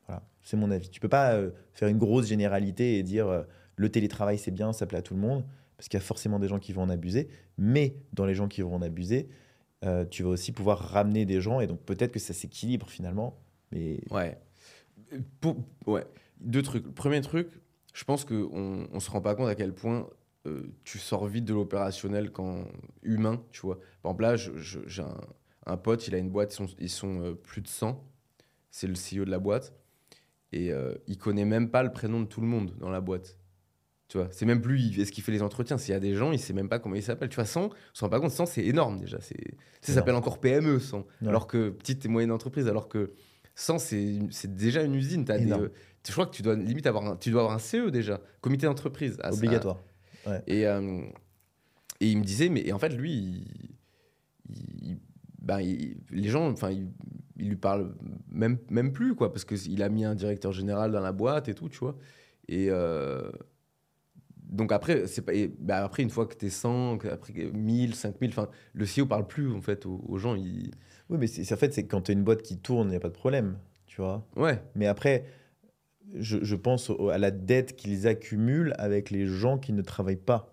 Voilà, 0.07 0.23
c'est 0.41 0.57
mon 0.57 0.71
avis. 0.71 0.89
Tu 0.89 0.99
peux 0.99 1.09
pas 1.09 1.39
faire 1.73 1.89
une 1.89 1.97
grosse 1.97 2.27
généralité 2.27 2.97
et 2.97 3.03
dire 3.03 3.45
le 3.75 3.89
télétravail 3.89 4.37
c'est 4.37 4.51
bien, 4.51 4.73
ça 4.73 4.85
plaît 4.85 4.97
à 4.97 5.01
tout 5.01 5.13
le 5.13 5.19
monde, 5.19 5.45
parce 5.83 5.89
qu'il 5.89 5.97
y 5.97 6.01
a 6.01 6.05
forcément 6.05 6.39
des 6.39 6.47
gens 6.47 6.59
qui 6.59 6.71
vont 6.71 6.83
en 6.83 6.89
abuser. 6.89 7.27
Mais 7.57 7.97
dans 8.13 8.25
les 8.25 8.35
gens 8.35 8.47
qui 8.47 8.61
vont 8.61 8.73
en 8.73 8.81
abuser, 8.81 9.27
euh, 9.83 10.05
tu 10.05 10.23
vas 10.23 10.29
aussi 10.29 10.53
pouvoir 10.53 10.79
ramener 10.79 11.25
des 11.25 11.41
gens 11.41 11.59
et 11.59 11.67
donc 11.67 11.81
peut-être 11.81 12.13
que 12.13 12.19
ça 12.19 12.33
s'équilibre 12.33 12.89
finalement. 12.89 13.37
Mais 13.73 13.99
Ouais. 14.09 14.39
Ouais. 15.85 16.05
Deux 16.39 16.61
trucs. 16.61 16.95
Premier 16.95 17.19
truc, 17.19 17.49
je 17.93 18.05
pense 18.05 18.23
qu'on 18.23 18.87
on 18.89 18.99
se 19.01 19.11
rend 19.11 19.19
pas 19.19 19.35
compte 19.35 19.49
à 19.49 19.55
quel 19.55 19.73
point 19.73 20.07
euh, 20.45 20.73
tu 20.85 20.99
sors 20.99 21.27
vite 21.27 21.43
de 21.43 21.53
l'opérationnel 21.53 22.31
quand 22.31 22.63
humain, 23.01 23.43
tu 23.51 23.59
vois. 23.59 23.77
Par 24.01 24.11
exemple, 24.11 24.23
là, 24.23 24.35
j'ai 24.37 25.03
un, 25.65 25.75
pote, 25.75 26.07
il 26.07 26.15
a 26.15 26.17
une 26.17 26.29
boîte, 26.29 26.57
ils 26.79 26.89
sont, 26.89 27.19
euh, 27.19 27.33
plus 27.33 27.61
de 27.61 27.67
100. 27.67 28.01
C'est 28.71 28.87
le 28.87 28.93
CEO 28.93 29.25
de 29.25 29.31
la 29.31 29.39
boîte. 29.39 29.73
Et 30.53 30.71
il 31.07 31.17
connaît 31.17 31.45
même 31.45 31.71
pas 31.71 31.81
le 31.83 31.91
prénom 31.91 32.21
de 32.21 32.27
tout 32.27 32.39
le 32.39 32.47
monde 32.47 32.73
dans 32.77 32.91
la 32.91 33.01
boîte. 33.01 33.37
Tu 34.13 34.19
vois, 34.19 34.27
c'est 34.29 34.45
même 34.45 34.61
plus 34.61 34.99
est-ce 34.99 35.11
qu'il 35.11 35.23
fait 35.23 35.31
les 35.31 35.41
entretiens. 35.41 35.79
S'il 35.79 35.91
y 35.91 35.97
a 35.97 35.99
des 35.99 36.13
gens, 36.13 36.31
il 36.31 36.37
sait 36.37 36.53
même 36.53 36.69
pas 36.69 36.77
comment 36.77 36.93
ils 36.93 37.01
s'appellent. 37.01 37.29
Tu 37.29 37.35
vois, 37.37 37.45
100, 37.45 37.63
on 37.65 37.69
se 37.93 38.01
rend 38.05 38.09
pas 38.09 38.19
compte, 38.19 38.29
100, 38.29 38.45
c'est 38.45 38.63
énorme 38.63 38.99
déjà. 38.99 39.19
C'est, 39.19 39.55
ça 39.81 39.91
s'appelle 39.91 40.13
encore 40.13 40.39
PME, 40.39 40.77
100. 40.79 40.99
Ouais. 40.99 41.27
Alors 41.29 41.47
que 41.47 41.71
petite 41.71 42.05
et 42.05 42.09
moyenne 42.09 42.29
entreprise, 42.31 42.67
alors 42.67 42.87
que 42.89 43.13
100, 43.55 43.79
c'est, 43.79 44.19
déjà 44.55 44.83
une 44.83 44.93
usine. 44.93 45.23
Des, 45.23 45.33
Énorme. 45.41 45.63
euh, 45.63 45.69
je 46.07 46.11
crois 46.11 46.27
que 46.27 46.35
tu 46.35 46.43
dois 46.43 46.53
limite 46.55 46.85
avoir 46.85 47.03
un, 47.07 47.15
tu 47.15 47.31
dois 47.31 47.41
avoir 47.41 47.55
un 47.55 47.59
CE 47.59 47.89
déjà, 47.89 48.21
comité 48.39 48.67
d'entreprise. 48.67 49.17
obligatoire. 49.31 49.81
à- 50.27 50.43
et, 50.45 50.67
euh, 50.67 51.01
et 51.99 52.11
il 52.11 52.19
me 52.19 52.23
disait, 52.23 52.49
mais 52.49 52.61
et 52.67 52.71
en 52.71 52.77
fait, 52.77 52.89
lui, 52.89 53.13
il, 53.15 53.75
il- 54.83 54.99
ben, 55.41 55.59
il- 55.59 55.97
les 56.11 56.29
gens, 56.29 56.51
enfin, 56.51 56.69
il, 56.69 56.87
il 57.37 57.49
lui 57.49 57.55
parle 57.55 57.95
même, 58.29 58.59
même 58.69 58.93
plus, 58.93 59.15
quoi, 59.15 59.33
parce 59.33 59.43
qu'il 59.43 59.81
a 59.81 59.89
mis 59.89 60.05
un 60.05 60.13
directeur 60.13 60.51
général 60.51 60.91
dans 60.91 61.01
la 61.01 61.13
boîte 61.13 61.49
et 61.49 61.55
tout, 61.55 61.67
tu 61.67 61.79
vois. 61.79 61.97
Et 62.47 62.67
euh, 62.69 63.31
donc 64.53 64.71
après, 64.71 65.07
c'est 65.07 65.21
pas, 65.23 65.33
et, 65.33 65.51
ben, 65.59 65.83
après, 65.83 66.03
une 66.03 66.09
fois 66.09 66.25
que 66.25 66.35
tu 66.35 66.45
es 66.45 66.49
100, 66.49 66.97
que- 66.99 67.07
après 67.09 67.33
1000, 67.33 67.95
5000, 67.95 68.29
enfin, 68.29 68.47
le 68.73 68.85
CEO 68.85 69.05
parle 69.05 69.27
plus, 69.27 69.51
en 69.51 69.61
fait, 69.61 69.85
aux, 69.85 70.01
aux 70.07 70.17
gens. 70.17 70.35
Il... 70.35 70.71
Oui, 71.09 71.17
mais 71.19 71.27
c'est 71.27 71.51
en 71.53 71.57
fait, 71.57 71.73
c'est 71.73 71.85
quand 71.85 72.01
tu 72.01 72.11
as 72.11 72.13
une 72.13 72.23
boîte 72.23 72.41
qui 72.43 72.57
tourne, 72.57 72.87
il 72.87 72.91
n'y 72.91 72.95
a 72.95 72.99
pas 73.01 73.09
de 73.09 73.13
problème, 73.13 73.57
tu 73.85 73.99
vois. 74.01 74.25
Ouais, 74.37 74.61
Mais 74.75 74.85
après, 74.87 75.25
je, 76.15 76.37
je 76.43 76.55
pense 76.55 76.89
au- 76.89 77.09
à 77.09 77.17
la 77.17 77.31
dette 77.31 77.75
qu'ils 77.75 78.07
accumulent 78.07 78.73
avec 78.77 79.09
les 79.11 79.25
gens 79.27 79.57
qui 79.57 79.73
ne 79.73 79.81
travaillent 79.81 80.15
pas 80.15 80.49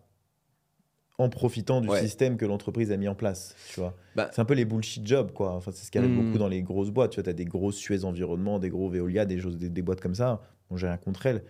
en 1.18 1.28
profitant 1.28 1.82
du 1.82 1.88
Ouais. 1.88 2.00
système 2.00 2.38
que 2.38 2.46
l'entreprise 2.46 2.90
a 2.92 2.96
mis 2.96 3.06
en 3.08 3.14
place, 3.14 3.54
tu 3.68 3.78
vois. 3.80 3.94
Bah- 4.16 4.30
c'est 4.32 4.40
un 4.40 4.46
peu 4.46 4.54
les 4.54 4.64
bullshit 4.64 5.06
jobs, 5.06 5.32
quoi. 5.32 5.52
Enfin, 5.52 5.70
c'est 5.70 5.84
ce 5.84 5.90
qui 5.90 5.98
arrive 5.98 6.12
Mm. 6.12 6.14
beaucoup 6.24 6.38
dans 6.38 6.48
les 6.48 6.62
grosses 6.62 6.90
boîtes. 6.90 7.10
Tu 7.12 7.20
vois, 7.20 7.28
as 7.28 7.34
des 7.34 7.44
grosses 7.44 7.76
Suez 7.76 8.04
Environnement, 8.04 8.58
des 8.58 8.70
gros 8.70 8.88
Veolia, 8.88 9.26
des, 9.26 9.38
choses, 9.38 9.58
des, 9.58 9.68
des 9.68 9.82
boîtes 9.82 10.00
comme 10.00 10.14
ça. 10.14 10.40
Bon, 10.70 10.78
j'ai 10.78 10.86
rien 10.86 10.96
contre 10.96 11.26
elles. 11.26 11.44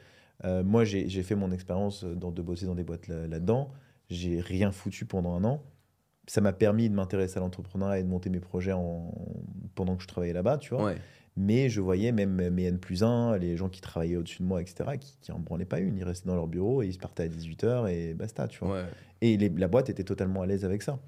Euh, 0.44 0.62
moi, 0.64 0.85
j'ai 0.85 1.22
fait 1.22 1.35
mon 1.35 1.50
expérience 1.53 2.05
dans- 2.05 2.31
de 2.31 2.42
bosser 2.42 2.66
dans 2.66 2.74
des 2.74 2.85
boîtes 2.85 3.09
là- 3.09 3.26
là-dedans. 3.26 3.70
j'ai 4.09 4.40
rien 4.40 4.72
foutu 4.72 5.05
pendant 5.05 5.35
un 5.35 5.44
an. 5.44 5.62
Ça 6.26 6.40
m'a 6.40 6.53
permis 6.53 6.88
de 6.90 6.94
m'intéresser 6.94 7.37
à 7.38 7.40
l'entrepreneuriat 7.40 8.00
et 8.00 8.03
de 8.03 8.09
monter 8.09 8.29
mes 8.31 8.40
projets 8.40 8.72
en... 8.72 9.12
pendant 9.74 9.94
que 9.96 10.03
je 10.03 10.09
travaillais 10.09 10.33
là-bas, 10.33 10.59
tu 10.59 10.74
vois. 10.74 10.87
ouais. 10.87 10.96
Mais 11.37 11.68
je 11.68 11.81
voyais 11.81 12.11
même 12.11 12.50
mes 12.50 12.64
N 12.64 12.79
plus 12.79 13.05
1, 13.05 13.38
les 13.38 13.57
gens 13.57 13.68
qui 13.68 13.81
travaillaient 13.81 14.16
au-dessus 14.16 14.42
de 14.42 14.48
moi, 14.48 14.61
etc., 14.61 14.90
qui, 14.98 15.16
qui 15.20 15.31
en 15.33 15.38
branlaient 15.38 15.64
pas 15.64 15.79
une. 15.79 15.96
Ils 15.96 16.03
restaient 16.05 16.29
dans 16.29 16.35
leur 16.35 16.48
bureau 16.48 16.83
et 16.83 16.88
ils 16.88 16.92
se 16.92 16.98
partaient 16.98 17.22
à 17.22 17.29
18h 17.29 17.87
et 17.88 18.14
basta, 18.14 18.48
tu 18.48 18.59
vois. 18.64 18.74
ouais. 18.79 18.85
Et 19.20 19.37
les- 19.37 19.48
la 19.48 19.68
boîte 19.68 19.88
était 19.90 20.03
totalement 20.05 20.42
à 20.42 20.46
l'aise 20.46 20.64
avec 20.64 20.83
ça. 20.83 20.98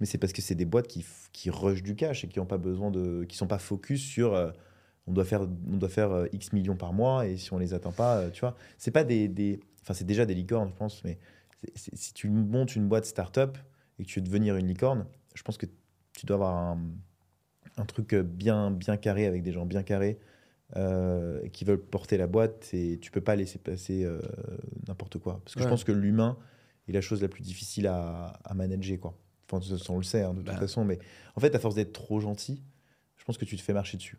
Mais 0.00 0.06
c'est 0.06 0.18
parce 0.18 0.32
que 0.32 0.42
c'est 0.42 0.54
des 0.56 0.64
boîtes 0.64 0.88
qui, 0.88 1.04
rushent 1.50 1.82
du 1.84 1.94
cash 1.94 2.24
et 2.24 2.28
qui 2.28 2.40
ont 2.40 2.46
pas 2.46 2.58
besoin 2.58 2.90
de, 2.90 3.24
qui 3.24 3.36
sont 3.36 3.46
pas 3.46 3.58
focus 3.58 4.02
sur 4.02 4.34
euh, 4.34 4.50
on 5.08 5.12
doit 5.12 5.24
faire, 5.24 5.42
on 5.42 5.76
doit 5.76 5.88
faire 5.88 6.12
euh, 6.12 6.26
X 6.32 6.52
millions 6.52 6.76
par 6.76 6.92
mois 6.92 7.26
et 7.26 7.36
si 7.36 7.52
on 7.52 7.58
les 7.58 7.74
atteint 7.74 7.92
pas, 7.92 8.18
euh, 8.18 8.30
tu 8.30 8.40
vois. 8.40 8.54
C'est 8.76 8.90
pas 8.90 9.04
des, 9.04 9.28
des, 9.28 9.60
enfin 9.82 9.94
c'est 9.94 10.04
déjà 10.06 10.26
des 10.26 10.34
licornes, 10.34 10.68
je 10.68 10.74
pense, 10.74 11.02
mais 11.04 11.18
si 11.74 12.12
tu 12.14 12.28
montes 12.28 12.76
une 12.76 12.86
boîte 12.88 13.04
start-up 13.04 13.58
et 13.98 14.04
que 14.04 14.08
tu 14.08 14.20
veux 14.20 14.24
devenir 14.24 14.56
une 14.56 14.66
licorne, 14.68 15.06
je 15.34 15.42
pense 15.42 15.56
que 15.58 15.66
tu 16.12 16.26
dois 16.26 16.36
avoir 16.36 16.54
un, 16.54 16.78
un 17.76 17.84
truc 17.84 18.12
euh, 18.12 18.22
bien, 18.22 18.70
bien 18.70 18.96
carré 18.96 19.26
avec 19.26 19.42
des 19.42 19.52
gens 19.52 19.66
bien 19.66 19.82
carrés 19.82 20.18
euh, 20.76 21.46
qui 21.48 21.64
veulent 21.64 21.80
porter 21.82 22.16
la 22.18 22.26
boîte 22.26 22.68
et 22.74 22.98
tu 23.00 23.10
peux 23.10 23.20
pas 23.22 23.36
laisser 23.36 23.58
passer 23.58 24.04
euh, 24.04 24.20
n'importe 24.86 25.18
quoi. 25.18 25.40
Parce 25.44 25.54
que 25.54 25.62
je 25.62 25.68
pense 25.68 25.84
que 25.84 25.92
l'humain 25.92 26.36
est 26.88 26.92
la 26.92 27.00
chose 27.00 27.22
la 27.22 27.28
plus 27.28 27.42
difficile 27.42 27.86
à, 27.86 28.38
à 28.44 28.54
manager, 28.54 28.98
quoi. 29.00 29.14
Enfin, 29.50 29.64
on 29.88 29.96
le 29.96 30.02
sait, 30.02 30.22
hein, 30.22 30.34
de 30.34 30.42
Bah. 30.42 30.52
toute 30.52 30.60
façon, 30.60 30.84
mais 30.84 30.98
en 31.34 31.40
fait, 31.40 31.54
à 31.54 31.58
force 31.58 31.74
d'être 31.74 31.92
trop 31.94 32.20
gentil, 32.20 32.62
je 33.16 33.24
pense 33.24 33.38
que 33.38 33.46
tu 33.46 33.56
te 33.56 33.62
fais 33.62 33.72
marcher 33.72 33.96
dessus. 33.96 34.18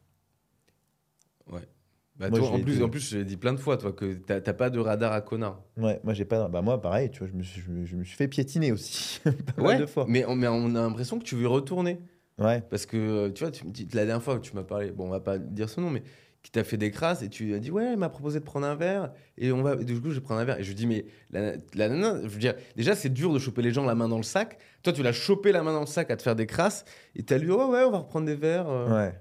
Bah, 1.51 2.29
Moi, 2.29 2.39
toi, 2.39 2.49
en, 2.49 2.59
plus, 2.59 2.75
été. 2.75 2.83
en 2.83 2.89
plus, 2.89 3.11
je 3.11 3.17
l'ai 3.19 3.23
dit 3.23 3.37
plein 3.37 3.53
de 3.53 3.57
fois, 3.59 3.77
toi, 3.77 3.93
que 3.93 4.13
t'as 4.13 4.41
pas 4.53 4.69
de 4.69 4.77
radar 4.77 5.13
à 5.13 5.21
connard. 5.21 5.63
Ouais, 5.77 6.01
moi, 6.03 6.13
j'ai 6.13 6.25
pas. 6.25 6.49
Bah, 6.49 6.61
moi, 6.61 6.81
pareil, 6.81 7.09
tu 7.11 7.19
vois, 7.19 7.29
je 7.29 7.33
me 7.33 7.43
suis, 7.43 7.61
je 7.61 7.69
me, 7.71 7.85
je 7.85 7.95
me 7.95 8.03
suis 8.03 8.17
fait 8.17 8.27
piétiner 8.27 8.73
aussi. 8.73 9.21
pas 9.55 9.61
mal 9.61 9.79
de 9.79 9.85
fois. 9.85 10.05
mais 10.09 10.25
on, 10.25 10.35
mais 10.35 10.49
on 10.49 10.75
a 10.75 10.81
l'impression 10.81 11.17
que 11.17 11.23
tu 11.23 11.35
veux 11.35 11.47
retourner. 11.47 12.01
Ouais. 12.37 12.61
Parce 12.69 12.85
que, 12.85 13.29
tu 13.29 13.41
vois, 13.45 13.51
tu 13.51 13.65
me 13.65 13.71
dis, 13.71 13.87
la 13.93 14.05
dernière 14.05 14.21
fois 14.21 14.35
que 14.37 14.41
tu 14.41 14.53
m'as 14.53 14.63
parlé, 14.63 14.91
bon, 14.91 15.05
on 15.07 15.09
va 15.09 15.21
pas 15.21 15.37
dire 15.37 15.69
ce 15.69 15.79
nom, 15.79 15.89
mais 15.89 16.03
qui 16.43 16.51
t'a 16.51 16.65
fait 16.65 16.75
des 16.77 16.91
crasses 16.91 17.21
et 17.21 17.29
tu 17.29 17.53
as 17.53 17.59
dit 17.59 17.69
ouais, 17.69 17.91
il 17.93 17.97
m'a 17.99 18.07
proposé 18.07 18.39
de 18.39 18.45
prendre 18.45 18.65
un 18.65 18.75
verre 18.75 19.11
et 19.37 19.51
on 19.51 19.61
va 19.61 19.73
et 19.73 19.83
du 19.83 19.99
coup 19.99 20.09
je 20.09 20.15
vais 20.15 20.21
prendre 20.21 20.39
un 20.39 20.45
verre 20.45 20.57
et 20.57 20.63
je 20.63 20.69
lui 20.69 20.75
dis 20.75 20.87
mais 20.87 21.03
la, 21.31 21.55
la 21.75 21.89
nana, 21.89 22.21
je 22.23 22.27
veux 22.29 22.39
dire 22.39 22.53
déjà 22.77 22.95
c'est 22.95 23.09
dur 23.09 23.33
de 23.33 23.39
choper 23.39 23.61
les 23.61 23.71
gens 23.71 23.83
la 23.83 23.93
main 23.93 24.07
dans 24.07 24.15
le 24.15 24.23
sac. 24.23 24.57
Toi 24.81 24.93
tu 24.93 25.03
l'as 25.03 25.11
chopé 25.11 25.51
la 25.51 25.63
main 25.63 25.73
dans 25.73 25.81
le 25.81 25.85
sac 25.85 26.09
à 26.11 26.15
te 26.15 26.21
faire 26.21 26.37
des 26.37 26.45
crasses 26.47 26.85
et 27.13 27.23
t'as 27.23 27.37
lui 27.37 27.51
ouais 27.51 27.65
ouais 27.65 27.83
on 27.83 27.91
va 27.91 27.97
reprendre 27.97 28.25
des 28.25 28.35
verres. 28.37 28.69
euh. 28.69 28.87
Ouais. 29.09 29.19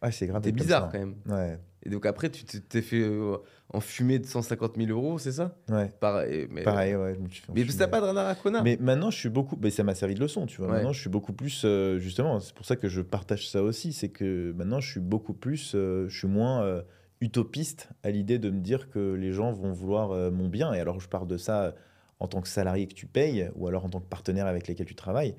Ouais, 0.00 0.12
c'est 0.12 0.28
grave. 0.28 0.42
T'es 0.42 0.52
bizarre 0.52 0.84
ça. 0.84 0.90
quand 0.92 0.98
même. 1.00 1.16
Ouais. 1.26 1.58
Et 1.82 1.88
donc 1.90 2.04
après 2.06 2.28
tu 2.30 2.44
t'es- 2.44 2.82
fait 2.82 3.00
euh, 3.00 3.36
enfumer 3.72 4.18
de 4.18 4.26
150 4.26 4.76
000 4.76 4.90
euros 4.90 5.18
c'est 5.18 5.32
ça? 5.32 5.56
Ouais. 5.70 5.88
Pareil. 6.00 6.46
Mais, 6.50 6.62
Pareil, 6.62 6.94
ouais. 6.94 7.14
je 7.14 7.20
me 7.20 7.28
suis 7.28 7.40
fait 7.42 7.52
Mais 7.54 7.64
t'as 7.64 7.88
pas 7.88 8.00
de 8.00 8.06
radar 8.06 8.28
à 8.28 8.34
connard. 8.34 8.62
Mais 8.64 8.76
maintenant, 8.80 9.10
je 9.10 9.16
suis 9.18 9.28
beaucoup. 9.30 9.56
Mais 9.62 9.70
ça 9.70 9.82
m'a 9.82 9.94
servi 9.94 10.14
de 10.14 10.20
leçon, 10.20 10.44
tu 10.46 10.58
vois. 10.58 10.68
Ouais. 10.68 10.74
Maintenant, 10.76 10.92
je 10.92 11.00
suis 11.00 11.08
beaucoup 11.10 11.32
plus. 11.32 11.62
euh, 11.64 11.98
justement, 11.98 12.38
c'est 12.40 12.54
pour 12.54 12.66
ça 12.66 12.76
que 12.76 12.88
je 12.88 13.00
partage 13.00 13.48
ça 13.48 13.62
aussi. 13.62 13.92
C'est 13.94 14.10
que 14.10 14.52
maintenant, 14.56 14.80
je 14.80 14.90
suis 14.90 15.00
beaucoup 15.00 15.32
plus. 15.34 15.72
euh, 15.74 16.06
je 16.08 16.18
suis 16.18 16.28
moins 16.28 16.62
euh, 16.64 16.82
utopiste 17.20 17.88
à 18.02 18.10
l'idée 18.10 18.38
de 18.38 18.50
me 18.50 18.60
dire 18.60 18.90
que 18.90 19.14
les 19.14 19.32
gens 19.32 19.52
vont 19.52 19.72
vouloir 19.72 20.12
euh, 20.12 20.30
mon 20.30 20.48
bien. 20.48 20.72
Et 20.74 20.80
alors, 20.80 21.00
je 21.00 21.08
pars 21.08 21.26
de 21.26 21.36
ça 21.38 21.62
euh, 21.64 21.72
en 22.18 22.26
tant 22.28 22.40
que 22.42 22.48
salarié 22.48 22.86
que 22.86 22.94
tu 22.94 23.06
payes 23.06 23.48
ou 23.56 23.66
alors 23.66 23.84
en 23.84 23.88
tant 23.88 24.00
que 24.00 24.08
partenaire 24.08 24.46
avec 24.46 24.66
lesquels 24.68 24.86
tu 24.86 24.94
travailles. 24.94 25.34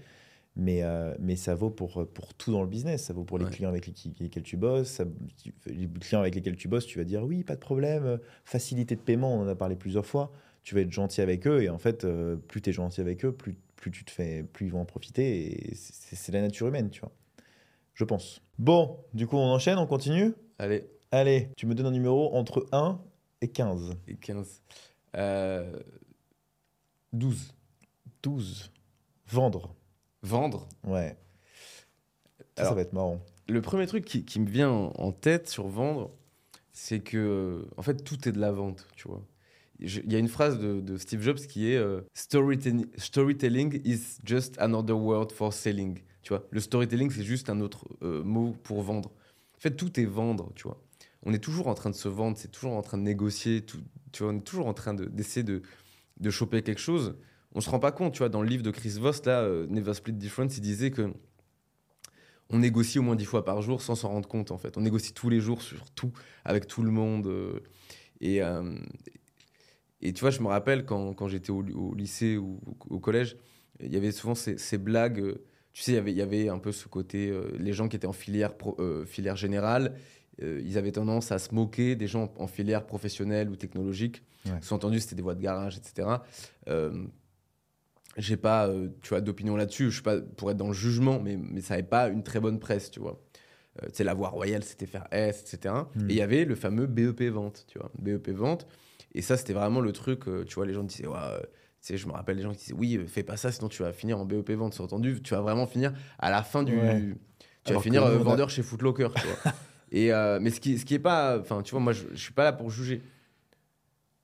Mais, 0.57 0.83
euh, 0.83 1.15
mais 1.19 1.37
ça 1.37 1.55
vaut 1.55 1.69
pour, 1.69 2.05
pour 2.13 2.33
tout 2.33 2.51
dans 2.51 2.61
le 2.61 2.67
business. 2.67 3.03
Ça 3.05 3.13
vaut 3.13 3.23
pour 3.23 3.37
les 3.39 3.45
Ouais. 3.45 3.51
clients 3.51 3.69
avec 3.69 3.87
les- 3.87 3.93
lesquels 4.19 4.43
tu 4.43 4.57
bosses. 4.57 4.89
ça- 4.89 5.05
les 5.65 5.87
clients 5.87 6.19
avec 6.19 6.35
lesquels 6.35 6.57
tu 6.57 6.67
bosses, 6.67 6.85
tu 6.85 6.97
vas 6.97 7.05
dire 7.05 7.23
oui, 7.23 7.43
pas 7.43 7.55
de 7.55 7.59
problème. 7.61 8.19
Facilité 8.43 8.95
de 8.95 9.01
paiement, 9.01 9.33
on 9.33 9.43
en 9.43 9.47
a 9.47 9.55
parlé 9.55 9.75
plusieurs 9.77 10.05
fois. 10.05 10.31
Tu 10.63 10.75
vas 10.75 10.81
être 10.81 10.91
gentil 10.91 11.21
avec 11.21 11.47
eux. 11.47 11.63
Et 11.63 11.69
en 11.69 11.77
fait, 11.77 12.03
euh, 12.03 12.35
plus 12.35 12.61
tu 12.61 12.69
es 12.69 12.73
gentil 12.73 12.99
avec 13.01 13.23
eux, 13.25 13.31
plus, 13.31 13.55
plus 13.77 13.91
tu 13.91 14.03
te 14.03 14.11
fais, 14.11 14.43
plus 14.43 14.65
ils 14.67 14.71
vont 14.71 14.81
en 14.81 14.85
profiter. 14.85 15.69
Et 15.71 15.75
c'est 15.75 16.15
c'est 16.17 16.31
la 16.33 16.41
nature 16.41 16.67
humaine, 16.67 16.89
tu 16.89 16.99
vois. 16.99 17.11
Je 17.93 18.03
pense. 18.03 18.41
Bon, 18.59 18.99
du 19.13 19.27
coup, 19.27 19.37
on 19.37 19.49
enchaîne, 19.53 19.77
on 19.77 19.87
continue? 19.87 20.33
Allez 20.59 20.85
Allez, 21.11 21.49
tu 21.57 21.65
me 21.65 21.73
donnes 21.75 21.87
un 21.87 21.91
numéro 21.91 22.33
entre 22.35 22.67
1 22.73 23.01
et 23.41 23.47
15. 23.47 23.95
et 24.07 24.15
15. 24.15 24.61
Euh, 25.17 25.71
12. 27.13 27.53
12. 28.23 28.71
Vendre. 29.27 29.75
Vendre. 30.23 30.67
Ouais. 30.83 31.17
Ça, 32.57 32.65
ça 32.65 32.73
va 32.73 32.81
être 32.81 32.93
marrant. 32.93 33.21
Le 33.47 33.61
premier 33.61 33.87
truc 33.87 34.05
qui, 34.05 34.23
qui 34.23 34.39
me 34.39 34.49
vient 34.49 34.69
en, 34.69 35.11
tête 35.11 35.49
sur 35.49 35.67
vendre, 35.67 36.11
c'est 36.71 36.99
que, 36.99 37.65
en 37.77 37.81
fait, 37.81 38.03
tout 38.03 38.27
est 38.27 38.31
de 38.31 38.39
la 38.39 38.51
vente, 38.51 38.87
tu 38.95 39.07
vois. 39.07 39.25
Il 39.79 40.11
y 40.11 40.15
a 40.15 40.19
une 40.19 40.27
phrase 40.27 40.59
de, 40.59 40.79
de 40.79 40.97
Steve 40.97 41.21
Jobs 41.21 41.39
qui 41.39 41.71
est 41.71 41.77
euh, 41.77 42.01
Storytelling, 42.13 42.85
storytelling 42.97 43.81
is 43.83 44.19
just 44.23 44.59
another 44.59 44.95
word 44.95 45.31
for 45.31 45.51
selling. 45.51 45.99
Tu 46.21 46.29
vois, 46.29 46.47
le 46.51 46.59
storytelling, 46.59 47.09
c'est 47.09 47.23
juste 47.23 47.49
un 47.49 47.61
autre 47.61 47.87
euh, 48.03 48.23
mot 48.23 48.55
pour 48.63 48.83
vendre. 48.83 49.09
En 49.09 49.59
fait, 49.59 49.71
tout 49.71 49.99
est 49.99 50.05
vendre, 50.05 50.51
tu 50.55 50.63
vois. 50.63 50.79
On 51.23 51.33
est 51.33 51.39
toujours 51.39 51.67
en 51.67 51.73
train 51.73 51.89
de 51.89 51.95
se 51.95 52.07
vendre, 52.07 52.37
c'est 52.37 52.51
toujours 52.51 52.73
en 52.73 52.81
train 52.83 52.97
de 52.99 53.03
négocier, 53.03 53.61
tout, 53.61 53.79
tu 54.11 54.23
vois, 54.23 54.31
on 54.31 54.37
est 54.37 54.41
toujours 54.41 54.67
en 54.67 54.73
train 54.73 54.93
de- 54.93 55.05
d'essayer 55.05 55.43
de, 55.43 55.63
de 56.19 56.29
choper 56.29 56.61
quelque 56.61 56.81
chose. 56.81 57.15
On 57.53 57.61
se 57.61 57.69
rend 57.69 57.79
pas 57.79 57.91
compte, 57.91 58.13
tu 58.13 58.19
vois, 58.19 58.29
dans 58.29 58.41
le 58.41 58.47
livre 58.47 58.63
de 58.63 58.71
Chris 58.71 58.95
Voss, 58.99 59.25
là, 59.25 59.41
euh, 59.41 59.67
Never 59.67 59.93
Split 59.93 60.13
Difference, 60.13 60.57
il 60.57 60.61
disait 60.61 60.91
que 60.91 61.11
on 62.49 62.59
négocie 62.59 62.99
au 62.99 63.01
moins 63.01 63.15
dix 63.15 63.25
fois 63.25 63.45
par 63.45 63.61
jour 63.61 63.81
sans 63.81 63.95
s'en 63.95 64.09
rendre 64.09 64.27
compte 64.27 64.51
en 64.51 64.57
fait. 64.57 64.77
On 64.77 64.81
négocie 64.81 65.13
tous 65.13 65.29
les 65.29 65.39
jours 65.39 65.61
sur 65.61 65.89
tout, 65.91 66.11
avec 66.43 66.67
tout 66.67 66.83
le 66.83 66.91
monde. 66.91 67.27
euh, 67.27 67.59
et, 68.19 68.43
euh, 68.43 68.75
et 70.01 70.13
tu 70.13 70.21
vois, 70.21 70.31
je 70.31 70.41
me 70.41 70.47
rappelle 70.47 70.85
quand, 70.85 71.13
quand 71.13 71.27
j'étais 71.27 71.51
au, 71.51 71.63
au 71.63 71.93
lycée 71.95 72.37
ou 72.37 72.59
au, 72.89 72.95
au 72.95 72.99
collège, 72.99 73.37
il 73.81 73.91
y 73.91 73.95
avait 73.97 74.11
souvent 74.11 74.35
ces, 74.35 74.57
ces 74.57 74.77
blagues. 74.77 75.35
Tu 75.73 75.81
sais, 75.83 75.91
il 75.93 75.95
y 75.95 75.97
avait- 75.97 76.11
il 76.11 76.17
y 76.17 76.21
avait 76.21 76.49
un 76.49 76.59
peu 76.59 76.71
ce 76.73 76.87
côté, 76.89 77.33
les 77.57 77.71
gens 77.73 77.87
qui 77.87 77.95
étaient 77.95 78.07
en 78.07 78.11
filière, 78.13 78.57
pro- 78.57 78.77
filière 79.05 79.37
générale, 79.37 79.95
ils 80.41 80.77
avaient 80.77 80.91
tendance 80.91 81.31
à 81.31 81.39
se 81.39 81.53
moquer 81.55 81.95
des 81.95 82.07
gens 82.07 82.33
en 82.37 82.47
filière 82.47 82.85
professionnelle 82.85 83.49
ou 83.49 83.55
technologique. 83.55 84.23
Ouais. 84.45 84.51
Sous-entendu, 84.61 84.99
c'était 84.99 85.15
des 85.15 85.21
voies 85.21 85.35
de 85.35 85.41
garage, 85.41 85.77
etc. 85.77 86.07
J'ai 88.17 88.37
pas 88.37 88.67
euh, 88.67 88.89
tu 89.01 89.09
vois 89.09 89.21
d'opinion 89.21 89.55
là-dessus. 89.55 89.85
Je 89.85 89.93
suis 89.95 90.01
pas 90.03 90.19
pour 90.19 90.51
être 90.51 90.57
dans 90.57 90.67
le 90.67 90.73
jugement 90.73 91.19
mais 91.19 91.37
mais 91.37 91.61
ça 91.61 91.75
n'avait 91.75 91.87
pas 91.87 92.07
une 92.09 92.23
très 92.23 92.39
bonne 92.39 92.59
presse 92.59 92.91
tu 92.91 92.99
vois. 92.99 93.21
Euh, 93.81 93.87
sais 93.93 94.03
la 94.03 94.13
voie 94.13 94.27
royale 94.29 94.63
c'était 94.63 94.85
faire 94.85 95.07
S 95.11 95.41
etc 95.53 95.73
et 95.95 96.11
il 96.11 96.15
y 96.15 96.21
avait 96.21 96.43
le 96.43 96.55
fameux 96.55 96.87
BEP 96.87 97.21
vente 97.31 97.65
tu 97.67 97.79
vois. 97.79 97.89
BEP 97.97 98.29
vente. 98.31 98.67
Et 99.13 99.21
ça 99.21 99.37
c'était 99.37 99.53
vraiment 99.53 99.79
le 99.79 99.91
truc 99.93 100.27
euh, 100.27 100.43
tu 100.43 100.55
vois 100.55 100.65
les 100.65 100.73
gens 100.73 100.83
disaient 100.83 101.07
ouais, 101.07 101.15
euh, 101.21 101.39
tu 101.39 101.47
sais 101.81 101.97
je 101.97 102.05
me 102.05 102.11
rappelle 102.11 102.35
les 102.35 102.43
gens 102.43 102.51
qui 102.51 102.57
disaient 102.59 102.73
oui 102.77 102.99
fais 103.07 103.23
pas 103.23 103.37
ça 103.37 103.49
sinon 103.51 103.69
tu 103.69 103.81
vas 103.81 103.93
finir 103.93 104.19
en 104.19 104.25
BEP 104.25 104.51
vente 104.51 104.73
sous-entendu 104.73 105.21
tu 105.21 105.33
vas 105.33 105.39
vraiment 105.41 105.65
finir 105.67 105.93
à 106.19 106.29
la 106.29 106.43
fin 106.43 106.63
du 106.63 106.75
Ouais. 106.77 106.99
tu 107.63 107.71
vas 107.71 107.71
Alors 107.71 107.83
finir 107.83 108.03
a- 108.03 108.11
vendeur 108.17 108.49
chez 108.49 108.61
Footlocker 108.61 109.07
tu 109.15 109.27
vois. 109.27 109.53
Et 109.93 110.09
mais 110.41 110.49
ce 110.49 110.59
qui 110.59 110.77
ce 110.77 110.83
qui 110.85 110.95
est 110.95 110.99
pas 110.99 111.37
enfin 111.39 111.61
tu 111.61 111.71
vois 111.71 111.79
moi 111.79 111.93
je, 111.93 112.03
je 112.11 112.17
suis 112.21 112.33
pas 112.33 112.43
là 112.43 112.51
pour 112.53 112.69
juger 112.71 113.01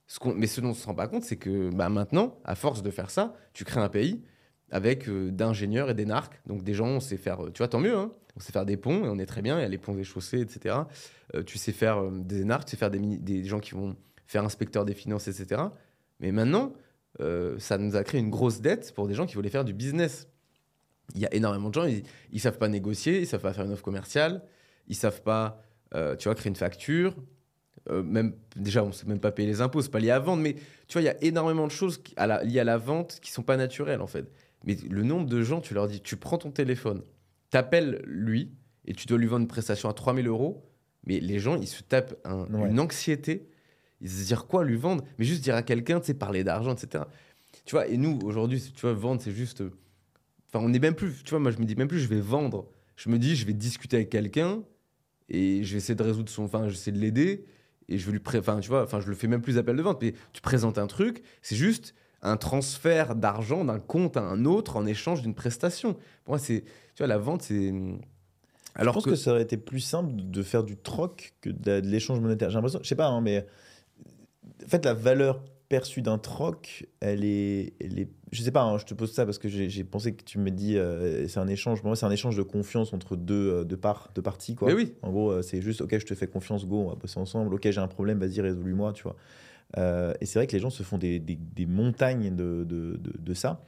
ce 0.07 0.19
mais 0.35 0.47
ce 0.47 0.61
dont 0.61 0.69
on 0.69 0.73
se 0.73 0.85
rend 0.85 0.95
pas 0.95 1.07
compte, 1.07 1.23
c'est 1.23 1.35
que 1.35 1.69
bah, 1.69 1.89
maintenant, 1.89 2.39
à 2.45 2.55
force 2.55 2.81
de 2.81 2.89
faire 2.89 3.09
ça, 3.09 3.33
tu 3.53 3.65
crées 3.65 3.81
un 3.81 3.89
pays 3.89 4.23
avec 4.71 5.07
euh, 5.07 5.31
d'ingénieurs 5.31 5.89
et 5.89 5.93
d'énarques. 5.93 6.39
Donc 6.45 6.63
des 6.63 6.73
gens, 6.73 6.87
on 6.87 6.99
sait 6.99 7.17
faire, 7.17 7.45
euh, 7.45 7.51
tu 7.51 7.59
vois, 7.59 7.67
tant 7.67 7.79
mieux, 7.79 7.95
hein. 7.95 8.11
on 8.35 8.39
sait 8.39 8.51
faire 8.51 8.65
des 8.65 8.77
ponts, 8.77 9.05
et 9.05 9.09
on 9.09 9.19
est 9.19 9.25
très 9.25 9.41
bien, 9.41 9.57
il 9.59 9.61
y 9.61 9.65
a 9.65 9.69
les 9.69 9.77
ponts 9.77 9.93
des 9.93 10.03
chaussées, 10.03 10.39
etc. 10.39 10.75
Euh, 11.35 11.43
tu 11.43 11.57
sais 11.57 11.71
faire 11.71 12.09
des 12.11 12.41
énarques, 12.41 12.65
tu 12.65 12.71
sais 12.71 12.77
faire 12.77 12.91
des, 12.91 12.99
des 12.99 13.43
gens 13.43 13.59
qui 13.59 13.71
vont 13.71 13.95
faire 14.25 14.43
inspecteur 14.43 14.85
des 14.85 14.93
finances, 14.93 15.27
etc. 15.27 15.61
Mais 16.19 16.31
maintenant, 16.31 16.73
ça 17.57 17.79
nous 17.79 17.95
a 17.95 18.03
créé 18.03 18.21
une 18.21 18.29
grosse 18.29 18.61
dette 18.61 18.93
pour 18.93 19.07
des 19.07 19.15
gens 19.15 19.25
qui 19.25 19.33
voulaient 19.35 19.49
faire 19.49 19.65
du 19.65 19.73
business. 19.73 20.27
Il 21.15 21.21
y 21.21 21.25
a 21.25 21.33
énormément 21.33 21.69
de 21.69 21.73
gens, 21.73 21.85
ils, 21.85 22.03
ils 22.31 22.39
savent 22.39 22.59
pas 22.59 22.67
négocier, 22.67 23.21
ils 23.21 23.25
savent 23.25 23.41
pas 23.41 23.53
faire 23.53 23.65
une 23.65 23.71
offre 23.71 23.81
commerciale, 23.81 24.43
ils 24.87 24.95
savent 24.95 25.23
pas, 25.23 25.61
tu 25.91 26.25
vois, 26.25 26.35
créer 26.35 26.49
une 26.49 26.55
facture. 26.55 27.15
Euh, 27.89 28.03
même 28.03 28.33
déjà, 28.55 28.83
on 28.83 28.91
sait 28.91 29.05
même 29.05 29.19
pas 29.19 29.31
payer 29.31 29.47
les 29.47 29.61
impôts, 29.61 29.81
c'est 29.81 29.91
pas 29.91 29.99
lié 29.99 30.11
à 30.11 30.19
vente, 30.19 30.41
mais 30.41 30.55
tu 30.87 30.93
vois, 30.93 31.01
il 31.01 31.05
y 31.05 31.09
a 31.09 31.23
énormément 31.23 31.65
de 31.67 31.71
choses 31.71 31.97
qui- 32.03 32.13
à 32.17 32.27
la- 32.27 32.43
liées 32.43 32.59
à 32.59 32.63
la 32.65 32.77
vente 32.77 33.19
qui 33.21 33.31
sont 33.31 33.43
pas 33.43 33.55
naturelles 33.57 34.01
en 34.01 34.07
fait. 34.07 34.25
Mais 34.65 34.75
le 34.89 35.03
nombre 35.03 35.27
de 35.27 35.41
gens, 35.41 35.61
tu 35.61 35.73
leur 35.73 35.87
dis, 35.87 36.01
tu 36.01 36.17
prends 36.17 36.37
ton 36.37 36.51
téléphone, 36.51 37.01
t'appelles 37.49 38.01
lui 38.05 38.51
et 38.85 38.93
tu 38.93 39.05
dois 39.07 39.17
lui 39.17 39.27
vendre 39.27 39.43
une 39.43 39.47
prestation 39.47 39.87
à 39.89 39.93
3000 39.93 40.27
euros, 40.27 40.65
mais 41.05 41.19
les 41.21 41.39
gens, 41.39 41.55
ils 41.55 41.67
se 41.67 41.81
tapent 41.83 42.15
un- 42.25 42.45
Ouais. 42.53 42.69
une 42.69 42.79
anxiété, 42.79 43.47
ils 44.01 44.09
se 44.09 44.15
disent 44.17 44.35
quoi 44.49 44.65
lui 44.65 44.75
vendre, 44.75 45.03
mais 45.17 45.25
juste 45.25 45.41
dire 45.43 45.55
à 45.55 45.63
quelqu'un, 45.63 45.99
tu 46.01 46.07
sais, 46.07 46.13
parler 46.13 46.43
d'argent, 46.43 46.73
etc. 46.73 47.05
Tu 47.65 47.71
vois, 47.75 47.87
et 47.87 47.95
nous, 47.97 48.19
aujourd'hui, 48.23 48.61
tu 48.61 48.81
vois, 48.81 48.93
vendre, 48.93 49.21
c'est 49.21 49.31
juste. 49.31 49.61
euh, 49.61 49.71
Enfin, 50.53 50.63
on 50.65 50.69
n'est 50.69 50.79
même 50.79 50.95
plus, 50.95 51.23
tu 51.23 51.29
vois, 51.31 51.39
moi, 51.39 51.51
je 51.51 51.57
me 51.59 51.65
dis 51.65 51.75
même 51.75 51.89
plus, 51.89 51.99
je 51.99 52.07
vais 52.07 52.21
vendre. 52.21 52.69
Je 52.95 53.09
me 53.09 53.19
dis, 53.19 53.35
je 53.35 53.45
vais 53.45 53.51
discuter 53.53 53.97
avec 53.97 54.09
quelqu'un 54.09 54.63
et 55.29 55.61
je 55.63 55.71
vais 55.73 55.77
essayer 55.79 55.93
de 55.95 56.03
résoudre 56.03 56.29
son. 56.29 56.43
Enfin, 56.43 56.63
je 56.63 56.69
vais 56.69 56.73
essayer 56.75 56.91
de 56.93 56.99
l'aider 57.01 57.43
et 57.89 57.97
je 57.97 58.09
lui. 58.11 58.19
pré- 58.19 58.39
Enfin, 58.39 58.59
tu 58.59 58.69
vois, 58.69 58.83
enfin, 58.83 58.99
je 58.99 59.07
le 59.07 59.15
fais 59.15 59.27
même 59.27 59.41
plus 59.41 59.57
appel 59.57 59.75
de 59.75 59.81
vente, 59.81 60.01
mais 60.01 60.13
tu 60.33 60.41
présentes 60.41 60.77
un 60.77 60.87
truc, 60.87 61.23
c'est 61.41 61.55
juste 61.55 61.93
un 62.21 62.37
transfert 62.37 63.15
d'argent 63.15 63.63
d'un 63.65 63.79
compte 63.79 64.17
à 64.17 64.21
un 64.21 64.45
autre 64.45 64.75
en 64.75 64.85
échange 64.85 65.21
d'une 65.21 65.35
prestation. 65.35 65.93
Pour 66.23 66.33
moi, 66.33 66.39
c'est. 66.39 66.61
Tu 66.95 66.99
vois, 66.99 67.07
la 67.07 67.17
vente, 67.17 67.43
c'est. 67.43 67.73
Alors 68.75 68.93
je 68.93 68.99
pense 68.99 69.05
que... 69.05 69.15
ça 69.15 69.31
aurait 69.31 69.41
été 69.41 69.57
plus 69.57 69.79
simple 69.79 70.11
de 70.15 70.43
faire 70.43 70.63
du 70.63 70.77
troc 70.77 71.33
que 71.41 71.49
de, 71.49 71.79
de 71.79 71.87
l'échange 71.87 72.19
monétaire. 72.19 72.49
J'ai 72.49 72.55
l'impression, 72.55 72.79
je 72.83 72.87
sais 72.87 72.95
pas, 72.95 73.07
hein, 73.07 73.21
mais 73.21 73.45
en 74.63 74.67
fait, 74.67 74.85
la 74.85 74.93
valeur 74.93 75.43
perçue 75.69 76.01
d'un 76.01 76.17
troc, 76.17 76.87
elle 76.99 77.23
est, 77.23 77.73
elle 77.79 77.99
est, 77.99 78.09
je 78.31 78.41
sais 78.43 78.51
pas, 78.51 78.61
hein, 78.63 78.77
je 78.77 78.85
te 78.85 78.93
pose 78.93 79.11
ça 79.13 79.25
parce 79.25 79.37
que 79.37 79.47
j'ai 79.47 79.83
pensé 79.83 80.13
que 80.15 80.23
tu 80.23 80.37
me 80.39 80.51
dis, 80.51 80.77
euh, 80.77 81.27
c'est 81.27 81.39
un 81.39 81.47
échange. 81.47 81.79
Pour 81.79 81.87
moi, 81.87 81.95
c'est 81.95 82.05
un 82.05 82.11
échange 82.11 82.35
de 82.35 82.41
confiance 82.43 82.93
entre 82.93 83.15
deux, 83.15 83.63
deux 83.65 83.79
deux 84.15 84.21
parties, 84.21 84.55
quoi. 84.55 84.67
Mais 84.67 84.73
oui. 84.73 84.93
En 85.01 85.11
gros, 85.11 85.31
euh, 85.31 85.41
c'est 85.41 85.61
juste, 85.61 85.81
ok, 85.81 85.97
je 85.97 86.05
te 86.05 86.13
fais 86.15 86.27
confiance, 86.27 86.65
go, 86.65 86.81
on 86.81 86.89
va 86.89 86.95
bosser 86.95 87.19
ensemble. 87.19 87.53
Ok, 87.53 87.69
j'ai 87.69 87.79
un 87.79 87.87
problème, 87.87 88.19
vas-y, 88.19 88.41
résous-moi, 88.41 88.93
tu 88.93 89.03
vois. 89.03 89.15
Euh, 89.77 90.13
et 90.21 90.25
c'est 90.25 90.39
vrai 90.39 90.47
que 90.47 90.53
les 90.53 90.59
gens 90.59 90.69
se 90.69 90.83
font 90.83 90.97
des, 90.97 91.19
des, 91.19 91.35
des 91.35 91.65
montagnes 91.65 92.35
de, 92.35 92.63
de, 92.63 92.97
de, 92.97 93.13
de 93.17 93.33
ça. 93.33 93.63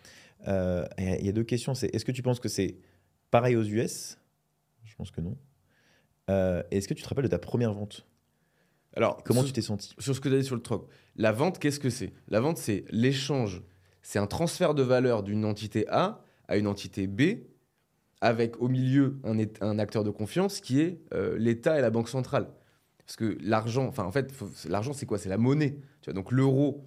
Euh, 0.48 0.86
Il 0.98 1.26
y 1.26 1.30
a 1.30 1.34
deux 1.34 1.44
questions. 1.44 1.74
C'est 1.76 1.94
est-ce 1.96 2.06
que 2.06 2.12
tu 2.14 2.22
penses 2.22 2.40
que 2.40 2.48
c'est 2.50 2.78
pareil 3.32 3.56
aux 3.56 3.64
US 3.64 4.18
Je 4.86 4.96
pense 4.96 5.12
que 5.12 5.22
non. 5.22 5.38
Et 6.30 6.78
est-ce 6.78 6.88
que 6.88 6.94
tu 6.94 7.02
te 7.04 7.10
rappelles 7.10 7.26
de 7.26 7.30
ta 7.30 7.40
première 7.40 7.74
vente? 7.74 8.06
Alors, 8.96 9.24
Comment 9.24 9.42
sur- 9.42 9.48
tu 9.48 9.54
t'es 9.54 9.62
senti 9.62 9.94
sur 10.00 10.16
ce 10.16 10.20
que 10.20 10.30
tu 10.30 10.36
as 10.36 10.40
dit 10.40 10.46
sur 10.46 10.56
le 10.56 10.62
troc. 10.62 10.88
La 11.16 11.32
vente, 11.32 11.60
qu'est-ce 11.60 11.80
que 11.80 11.90
c'est? 11.90 12.12
La 12.28 12.40
vente, 12.40 12.58
c'est 12.58 12.86
l'échange. 12.92 13.62
C'est 14.02 14.20
un 14.20 14.28
transfert 14.28 14.74
de 14.74 14.84
valeur 14.84 15.24
d'une 15.24 15.46
entité 15.46 15.88
A 15.90 16.24
à 16.48 16.58
une 16.58 16.68
entité 16.68 17.08
B, 17.08 17.44
avec 18.22 18.60
au 18.62 18.68
milieu 18.68 19.20
un, 19.24 19.80
acteur 19.80 20.04
de 20.04 20.10
confiance 20.10 20.60
qui 20.60 20.82
est 20.82 21.00
euh, 21.14 21.38
l'État 21.38 21.78
et 21.78 21.82
la 21.82 21.90
Banque 21.90 22.10
centrale. 22.10 22.50
Parce 23.06 23.16
que 23.16 23.38
l'argent, 23.42 23.88
enfin 23.88 24.04
en 24.04 24.12
fait, 24.12 24.34
l'argent 24.68 24.94
c'est 24.94 25.06
quoi? 25.06 25.18
C'est 25.18 25.30
la 25.30 25.38
monnaie. 25.38 25.80
Tu 26.02 26.12
vois, 26.12 26.14
donc 26.14 26.32
l'euro, 26.32 26.86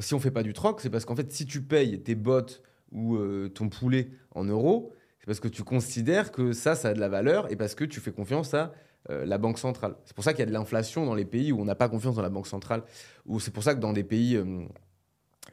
si 0.00 0.14
on 0.14 0.20
fait 0.20 0.30
pas 0.30 0.42
du 0.42 0.52
troc, 0.52 0.80
c'est 0.80 0.90
parce 0.90 1.04
qu'en 1.04 1.16
fait, 1.16 1.32
si 1.32 1.46
tu 1.46 1.62
payes 1.62 2.02
tes 2.02 2.14
bottes 2.14 2.62
ou 2.92 3.16
euh, 3.16 3.48
ton 3.48 3.68
poulet 3.68 4.10
en 4.32 4.44
euros, 4.44 4.92
c'est 5.18 5.26
parce 5.26 5.40
que 5.40 5.48
tu 5.48 5.64
considères 5.64 6.30
que 6.30 6.52
ça, 6.52 6.74
ça 6.74 6.88
a 6.90 6.94
de 6.94 7.00
la 7.00 7.08
valeur 7.08 7.50
et 7.50 7.56
parce 7.56 7.74
que 7.74 7.84
tu 7.84 8.00
fais 8.00 8.12
confiance 8.12 8.54
à 8.54 8.72
euh, 9.10 9.24
la 9.24 9.38
banque 9.38 9.58
centrale. 9.58 9.96
C'est 10.04 10.14
pour 10.14 10.24
ça 10.24 10.32
qu'il 10.32 10.40
y 10.40 10.42
a 10.42 10.46
de 10.46 10.52
l'inflation 10.52 11.06
dans 11.06 11.14
les 11.14 11.24
pays 11.24 11.52
où 11.52 11.60
on 11.60 11.64
n'a 11.64 11.74
pas 11.74 11.88
confiance 11.88 12.16
dans 12.16 12.22
la 12.22 12.28
banque 12.28 12.46
centrale. 12.46 12.82
Ou 13.24 13.40
c'est 13.40 13.50
pour 13.50 13.62
ça 13.62 13.74
que 13.74 13.80
dans 13.80 13.92
des 13.92 14.04
pays 14.04 14.36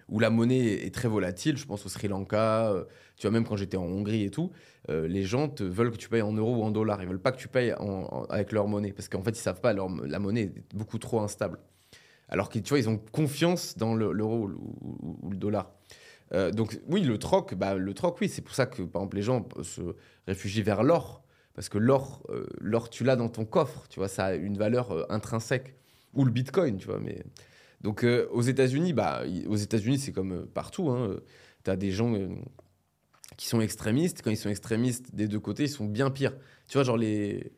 où 0.10 0.20
la 0.20 0.30
monnaie 0.30 0.86
est 0.86 0.94
très 0.94 1.08
volatile. 1.08 1.58
Je 1.58 1.66
pense 1.66 1.86
au 1.86 1.90
Sri 1.90 2.08
Lanka, 2.08 2.72
euh, 2.72 2.84
tu 3.18 3.28
vois, 3.28 3.32
même 3.32 3.46
quand 3.46 3.56
j'étais 3.56 3.78
en 3.78 3.86
Hongrie 3.86 4.24
et 4.24 4.30
tout, 4.32 4.52
euh, 4.90 5.08
les 5.08 5.24
gens 5.24 5.50
veulent 5.60 5.92
que 5.92 5.98
tu 5.98 6.10
payes 6.10 6.22
en 6.22 6.34
euros 6.34 6.58
ou 6.58 6.64
en 6.64 6.72
dollars. 6.72 7.02
Ils 7.02 7.08
veulent 7.08 7.22
pas 7.22 7.32
que 7.32 7.38
tu 7.38 7.48
payes 7.48 7.74
en- 7.80 8.26
avec 8.30 8.52
leur 8.52 8.68
monnaie 8.68 8.92
parce 8.94 9.08
qu'en 9.10 9.24
fait, 9.24 9.32
ils 9.32 9.36
savent 9.42 9.62
pas, 9.62 9.74
la 9.74 10.20
monnaie 10.20 10.42
est 10.44 10.76
beaucoup 10.76 10.98
trop 11.00 11.22
instable. 11.22 11.60
Alors 12.30 12.50
que 12.50 12.60
tu 12.60 12.70
vois, 12.70 12.80
ils 12.80 12.90
ont 12.90 12.98
confiance 13.12 13.78
dans 13.78 13.96
le- 13.96 14.12
l'euro 14.12 14.50
ou, 14.50 15.30
le 15.30 15.38
dollar. 15.38 15.72
Euh, 16.34 16.52
donc 16.52 16.80
oui, 16.88 17.02
le 17.02 17.18
troc, 17.18 17.54
bah, 17.54 17.76
le 17.76 17.94
troc, 17.94 18.18
oui, 18.22 18.30
c'est 18.30 18.42
pour 18.42 18.56
ça 18.56 18.66
que 18.66 18.82
par 18.82 19.02
exemple 19.02 19.18
les 19.18 19.24
gens 19.24 19.48
se 19.62 19.82
réfugient 20.28 20.64
vers 20.64 20.82
l'or 20.84 21.24
parce 21.54 21.70
que 21.70 21.78
l'or, 21.78 22.26
l'or 22.60 22.90
tu 22.90 23.04
l'as 23.04 23.16
dans 23.16 23.30
ton 23.30 23.46
coffre, 23.46 23.88
tu 23.88 24.00
vois, 24.00 24.08
ça 24.08 24.26
a 24.26 24.34
une 24.34 24.58
valeur 24.58 25.06
intrinsèque 25.12 25.76
ou 26.16 26.26
le 26.26 26.32
Bitcoin, 26.32 26.78
tu 26.78 26.88
vois. 26.88 27.00
Mais 27.00 27.24
donc 27.84 28.04
euh, 28.04 28.28
aux 28.32 28.42
États-Unis, 28.42 28.94
bah, 28.94 29.24
aux 29.48 29.56
États-Unis 29.56 30.00
c'est 30.00 30.12
comme 30.12 30.34
euh, 30.34 30.46
partout. 30.54 30.90
Hein, 30.90 31.18
tu 31.64 31.72
as 31.72 31.76
des 31.78 31.92
gens 31.92 32.14
euh, 32.16 32.30
qui 33.38 33.48
sont 33.48 33.62
extrémistes. 33.62 34.22
Quand 34.24 34.32
ils 34.32 34.38
sont 34.38 34.50
extrémistes 34.50 35.16
des 35.16 35.28
deux 35.28 35.40
côtés, 35.40 35.64
ils 35.64 35.70
sont 35.70 35.86
bien 35.86 36.10
pires. 36.12 36.36
Tu 36.68 36.78
vois, 36.78 36.84
genre 36.84 36.98
les 36.98 37.52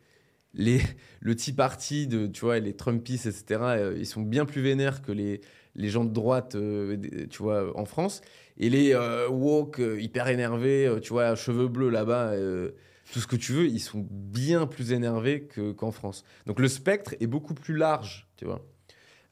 les, 0.55 0.81
le 1.21 1.35
Tea 1.35 1.53
Party, 1.53 2.07
de, 2.07 2.27
tu 2.27 2.41
vois, 2.41 2.59
les 2.59 2.75
Trumpistes, 2.75 3.27
etc., 3.27 3.61
euh, 3.77 3.95
ils 3.97 4.07
sont 4.07 4.21
bien 4.23 4.45
plus 4.45 4.61
vénères 4.61 5.01
que 5.03 5.11
les, 5.11 5.41
les 5.75 5.89
gens 5.89 6.05
de 6.05 6.11
droite, 6.13 6.55
euh, 6.55 6.97
tu 7.29 7.43
vois, 7.43 7.77
en 7.77 7.85
France. 7.85 8.21
Et 8.57 8.69
les 8.69 8.93
euh, 8.95 9.29
woke, 9.29 9.79
euh, 9.81 10.01
hyper 10.01 10.27
énervés, 10.29 10.87
euh, 10.87 10.99
tu 11.01 11.11
vois, 11.13 11.35
cheveux 11.35 11.67
bleus 11.69 11.89
là-bas, 11.91 12.31
euh, 12.33 12.71
tout 13.13 13.19
ce 13.21 13.27
que 13.27 13.35
tu 13.37 13.53
veux, 13.53 13.67
ils 13.67 13.79
sont 13.81 14.05
bien 14.11 14.67
plus 14.67 14.93
énervés 14.93 15.43
que- 15.47 15.71
qu'en 15.73 15.91
France. 15.91 16.23
Donc 16.47 16.59
le 16.59 16.67
spectre 16.69 17.15
est 17.21 17.27
beaucoup 17.27 17.53
plus 17.53 17.75
large, 17.77 18.27
tu 18.37 18.45
vois. 18.45 18.65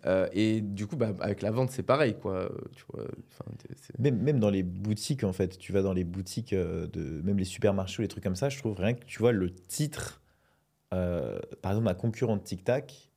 Euh, 0.06 0.28
et 0.34 0.62
du 0.62 0.86
coup, 0.88 0.96
bah, 0.96 1.14
avec 1.20 1.42
la 1.42 1.52
vente, 1.52 1.72
c'est 1.72 1.84
pareil, 1.84 2.16
quoi. 2.20 2.52
Même, 4.00 4.22
même 4.22 4.40
dans 4.40 4.50
les 4.50 4.64
boutiques, 4.64 5.24
en 5.24 5.34
fait, 5.34 5.58
tu 5.58 5.72
vas 5.72 5.82
dans 5.82 5.94
les 5.94 6.04
boutiques, 6.04 6.54
euh, 6.54 6.88
de, 6.88 7.22
même 7.22 7.38
les 7.38 7.46
supermarchés 7.46 8.00
ou 8.00 8.02
les 8.02 8.08
trucs 8.08 8.24
comme 8.24 8.36
ça, 8.36 8.50
je 8.50 8.58
trouve 8.58 8.78
rien 8.78 8.94
que 8.94 9.06
tu 9.06 9.20
vois 9.20 9.32
le 9.32 9.54
titre, 9.54 10.22
euh, 10.94 11.40
par 11.62 11.72
exemple, 11.72 11.88
d'un 11.88 11.94
concurrent 11.94 12.38
de 12.38 12.44
Tic 12.44 12.64
Tac 12.64 13.12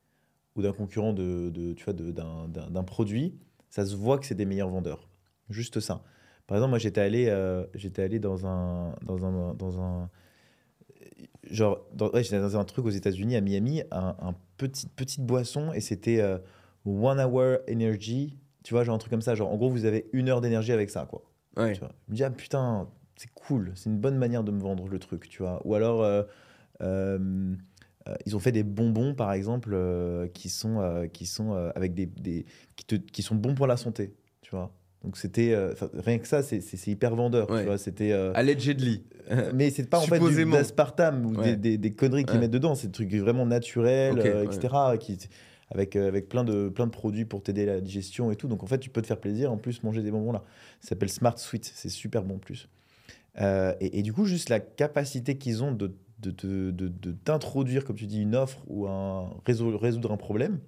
ou 0.55 0.63
d'un 0.63 0.73
concurrent 0.73 1.13
de, 1.13 1.51
de- 1.51 1.73
tu 1.73 1.85
vois, 1.85 1.93
d'un, 1.93 2.85
produit, 2.85 3.35
ça 3.69 3.85
se 3.85 3.95
voit 3.97 4.19
que 4.19 4.27
c'est 4.27 4.35
des 4.35 4.47
meilleurs 4.47 4.71
vendeurs. 4.71 5.09
Juste 5.51 5.81
ça. 5.81 6.03
Par 6.47 6.57
exemple, 6.57 6.71
moi, 6.71 6.79
j'étais 6.79 7.01
allé, 7.01 7.35
j'étais 7.75 8.03
allé 8.03 8.21
dans 8.21 8.47
un, 8.47 8.95
dans 9.03 9.25
un, 9.25 9.55
dans 9.55 9.81
un, 9.81 10.09
genre, 11.51 11.85
j'étais 12.15 12.41
dans 12.41 12.57
un 12.57 12.65
truc 12.65 12.87
aux 12.87 12.91
États-Unis, 12.91 13.37
à 13.37 13.41
Miami, 13.41 13.83
un, 13.91 14.17
un 14.21 14.35
petit, 14.57 14.87
petite 14.87 15.27
boisson, 15.27 15.73
et 15.73 15.81
c'était 15.81 16.23
One 16.87 17.21
Hour 17.21 17.59
Energy, 17.71 18.39
tu 18.63 18.75
vois, 18.75 18.85
genre 18.85 18.95
un 18.95 18.99
truc 18.99 19.11
comme 19.11 19.21
ça. 19.23 19.35
Genre, 19.35 19.51
en 19.53 19.57
gros, 19.57 19.69
vous 19.71 19.85
avez 19.85 20.09
une 20.13 20.29
heure 20.29 20.41
d'énergie 20.41 20.73
avec 20.73 20.91
ça, 20.91 21.07
quoi. 21.09 21.23
Ouais. 21.57 21.73
Tu 21.73 21.81
vois. 21.81 21.93
Je 22.07 22.13
me 22.13 22.17
dis, 22.17 22.25
ah 22.25 22.31
putain, 22.31 22.89
c'est 23.17 23.31
cool, 23.35 23.73
c'est 23.75 23.91
une 23.91 23.99
bonne 23.99 24.17
manière 24.19 24.45
de 24.45 24.53
me 24.53 24.61
vendre 24.61 24.89
le 24.89 24.99
truc, 24.99 25.29
tu 25.29 25.43
vois. 25.43 25.61
Ou 25.65 25.75
alors, 25.75 26.03
euh, 26.03 26.23
euh, 26.83 27.55
euh, 28.09 28.15
ils 28.27 28.37
ont 28.37 28.41
fait 28.41 28.53
des 28.53 28.63
bonbons, 28.63 29.15
par 29.15 29.33
exemple, 29.33 29.77
qui 30.35 30.49
sont, 30.49 31.09
qui 31.13 31.27
sont 31.27 31.53
avec 31.75 31.95
des, 31.95 32.07
des 32.07 32.45
qui, 32.77 32.85
te- 32.85 32.95
qui 33.11 33.23
sont 33.23 33.35
bons 33.35 33.55
pour 33.55 33.67
la 33.67 33.77
santé, 33.77 34.15
tu 34.43 34.51
vois. 34.51 34.71
Donc 35.05 35.17
c'était, 35.19 35.53
euh, 35.53 35.73
rien 35.95 36.19
que 36.19 36.27
ça, 36.27 36.43
c'est 36.43 36.87
hyper 36.89 37.15
vendeur, 37.15 37.49
Ouais. 37.51 37.61
tu 37.61 37.67
vois. 37.67 37.79
C'était, 37.79 38.13
euh, 38.13 38.33
Allegedly. 38.35 39.05
mais 39.55 39.71
c'est 39.71 39.89
pas 39.89 39.99
en 39.99 40.03
fait 40.03 40.19
du- 40.21 40.45
d'aspartame 40.51 41.27
ou 41.27 41.35
Ouais. 41.37 41.51
des, 41.51 41.57
des, 41.57 41.79
des 41.79 41.93
conneries 41.95 42.25
qu'ils 42.25 42.35
Ouais. 42.37 42.41
mettent 42.43 42.51
dedans, 42.53 42.75
c'est 42.75 42.89
des 42.89 42.93
trucs 42.93 43.13
vraiment 43.15 43.47
naturels, 43.47 44.19
euh, 44.19 44.45
etc. 44.45 44.69
Qui, 45.01 45.19
avec, 45.71 45.97
euh, 45.97 46.09
avec 46.09 46.29
plein, 46.29 46.45
de, 46.45 46.69
plein 46.69 46.87
de 46.87 46.93
produits 46.93 47.25
pour 47.25 47.43
t'aider 47.43 47.67
la 47.67 47.81
digestion 47.81 48.31
et 48.31 48.37
tout. 48.37 48.49
Donc 48.49 48.63
en 48.63 48.67
fait, 48.67 48.79
tu 48.79 48.91
peux 48.91 49.03
te 49.03 49.07
faire 49.07 49.21
plaisir, 49.21 49.53
en 49.53 49.57
plus 49.57 49.83
manger 49.83 50.03
des 50.03 50.11
bonbons 50.11 50.33
là. 50.33 50.45
Ça 50.81 50.91
s'appelle 50.91 51.09
Smart 51.11 51.39
Sweet, 51.39 51.65
c'est 51.75 51.89
super 51.89 52.23
bon 52.23 52.37
en 52.37 52.39
plus. 52.39 52.69
Euh, 53.41 53.75
et, 53.81 54.03
du 54.03 54.13
coup, 54.13 54.25
juste 54.25 54.49
la 54.49 54.61
capacité 54.61 55.37
qu'ils 55.37 55.63
ont 55.63 55.73
de, 55.73 55.95
de, 56.21 56.31
de, 56.31 56.71
de- 56.71 57.13
t'introduire, 57.13 57.85
comme 57.85 57.97
tu 57.97 58.07
dis, 58.07 58.23
une 58.23 58.35
offre 58.35 58.63
ou 58.67 58.87
un, 58.87 59.31
résoudre, 59.45 59.79
résoudre 59.79 60.11
un 60.13 60.17
problème, 60.17 60.59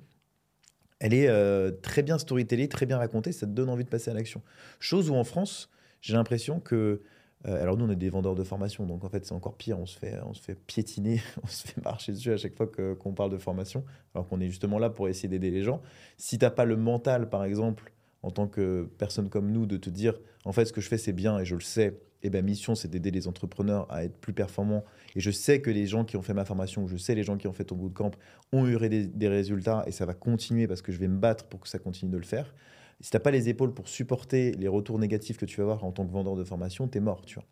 elle 1.01 1.15
est 1.15 1.29
euh, 1.29 1.71
très 1.71 2.03
bien 2.03 2.19
storytellée, 2.19 2.69
très 2.69 2.85
bien 2.85 2.99
racontée, 2.99 3.33
ça 3.33 3.47
te 3.47 3.53
donne 3.53 3.71
envie 3.71 3.85
de 3.85 3.89
passer 3.89 4.11
à 4.11 4.15
l'action. 4.15 4.43
Chose 4.81 5.09
où 5.11 5.15
en 5.15 5.25
France, 5.25 5.71
j'ai 6.01 6.15
l'impression 6.15 6.61
que. 6.61 7.01
Euh, 7.47 7.63
alors 7.63 7.77
nous, 7.77 7.85
on 7.85 7.91
est 7.91 7.97
des 7.97 8.11
vendeurs 8.11 8.35
de 8.35 8.43
formation, 8.43 8.85
donc 8.85 9.05
en 9.05 9.09
fait, 9.09 9.25
c'est 9.25 9.33
encore 9.33 9.57
pire. 9.57 9.79
On 9.79 9.87
se 9.87 9.97
fait, 9.97 10.19
on 10.25 10.35
se 10.35 10.43
fait 10.43 10.55
piétiner, 10.55 11.21
on 11.43 11.47
se 11.47 11.69
fait 11.69 11.85
marcher 11.85 12.13
dessus 12.13 12.33
à 12.33 12.37
chaque 12.37 12.57
fois 12.57 12.67
qu'on 12.67 13.13
parle 13.13 13.31
de 13.31 13.39
formation, 13.39 13.85
alors 14.15 14.27
qu'on 14.27 14.41
est 14.41 14.49
justement 14.49 14.79
là 14.79 14.91
pour 14.91 15.09
essayer 15.09 15.29
d'aider 15.29 15.51
les 15.51 15.63
gens. 15.63 15.81
Si 16.17 16.39
t'as 16.39 16.51
pas 16.51 16.65
le 16.65 16.77
mental, 16.77 17.29
par 17.29 17.45
exemple, 17.45 17.93
en 18.23 18.31
tant 18.31 18.49
que 18.49 18.89
personne 18.99 19.29
comme 19.29 19.53
nous, 19.53 19.67
de 19.67 19.77
te 19.77 19.91
dire, 19.91 20.15
en 20.45 20.53
fait, 20.53 20.65
ce 20.65 20.73
que 20.73 20.81
je 20.81 20.89
fais, 20.89 20.99
c'est 20.99 21.13
bien 21.13 21.39
et 21.39 21.45
je 21.45 21.55
le 21.55 21.61
sais. 21.61 22.01
Et 22.25 22.31
ben, 22.31 22.45
mission, 22.45 22.75
c'est 22.75 22.89
d'aider 22.89 23.13
les 23.13 23.29
entrepreneurs 23.29 23.87
à 23.93 24.03
être 24.03 24.17
plus 24.17 24.33
performants. 24.33 24.85
Et 25.15 25.21
je 25.21 25.31
sais 25.31 25.61
que 25.61 25.71
les 25.71 25.87
gens 25.87 26.05
qui 26.05 26.17
ont 26.17 26.23
fait 26.23 26.35
ma 26.35 26.45
formation, 26.45 26.83
ou 26.83 26.89
je 26.89 26.97
sais 26.97 27.15
les 27.15 27.23
gens 27.23 27.37
qui 27.37 27.47
ont 27.47 27.53
fait 27.53 27.65
ton 27.65 27.77
bootcamp, 27.77 28.11
ont 28.53 28.67
eu 28.67 28.77
des 28.89 29.29
résultats 29.29 29.85
et 29.87 29.93
ça 29.93 30.05
va 30.05 30.15
continuer 30.15 30.67
parce 30.67 30.83
que 30.83 30.91
je 30.91 30.99
vais 30.99 31.07
me 31.07 31.19
battre 31.19 31.45
pour 31.45 31.61
que 31.61 31.69
ça 31.69 31.79
continue 31.79 32.11
de 32.11 32.17
le 32.17 32.25
faire. 32.25 32.53
Si 33.01 33.11
t'as 33.11 33.21
pas 33.21 33.31
les 33.31 33.49
épaules 33.49 33.73
pour 33.73 33.89
supporter 33.89 34.53
les 34.53 34.69
retours 34.69 34.99
négatifs 34.99 35.37
que 35.37 35.47
tu 35.47 35.59
vas 35.59 35.65
avoir 35.65 35.85
en 35.85 35.93
tant 35.93 36.07
que 36.07 36.13
vendeur 36.13 36.37
de 36.37 36.45
formation, 36.45 36.89
t'es 36.89 37.01
mort, 37.01 37.25
tu 37.25 37.37
vois. 37.37 37.45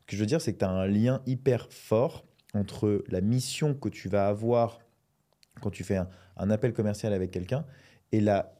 Ce 0.00 0.06
que 0.06 0.16
je 0.16 0.20
veux 0.20 0.26
dire, 0.26 0.40
c'est 0.40 0.54
que 0.54 0.58
tu 0.58 0.64
as 0.64 0.70
un 0.70 0.86
lien 0.86 1.22
hyper 1.26 1.68
fort 1.70 2.24
entre 2.54 3.04
la 3.08 3.20
mission 3.20 3.74
que 3.74 3.88
tu 3.88 4.08
vas 4.08 4.26
avoir 4.26 4.80
quand 5.60 5.70
tu 5.70 5.84
fais 5.84 5.96
un, 5.96 6.08
un 6.36 6.50
appel 6.50 6.72
commercial 6.72 7.12
avec 7.12 7.30
quelqu'un 7.30 7.64
et 8.12 8.20
la. 8.20 8.54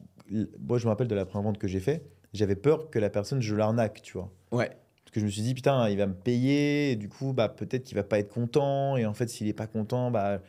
Moi, 0.59 0.77
je 0.77 0.85
me 0.85 0.89
rappelle 0.89 1.07
de 1.07 1.15
la 1.15 1.25
première 1.25 1.43
vente 1.43 1.57
que 1.57 1.67
j'ai 1.67 1.79
fait, 1.79 2.05
j'avais 2.33 2.55
peur 2.55 2.89
que 2.91 2.99
la 2.99 3.09
personne, 3.09 3.41
je 3.41 3.55
l'arnaque, 3.55 4.01
tu 4.03 4.13
vois. 4.13 4.31
Ouais. 4.51 4.69
Parce 5.03 5.11
que 5.11 5.19
je 5.21 5.25
me 5.25 5.31
suis 5.31 5.41
dit, 5.41 5.55
putain, 5.55 5.89
il 5.89 5.97
va 5.97 6.05
me 6.05 6.13
payer, 6.13 6.91
et 6.91 6.95
du 6.95 7.09
coup, 7.09 7.33
bah, 7.33 7.49
peut-être 7.49 7.83
qu'il 7.83 7.95
va 7.95 8.03
pas 8.03 8.19
être 8.19 8.31
content, 8.31 8.95
et 8.95 9.07
en 9.07 9.15
fait, 9.15 9.27
s'il 9.27 9.47
est 9.47 9.53
pas 9.53 9.65
content, 9.65 10.11
bah, 10.11 10.39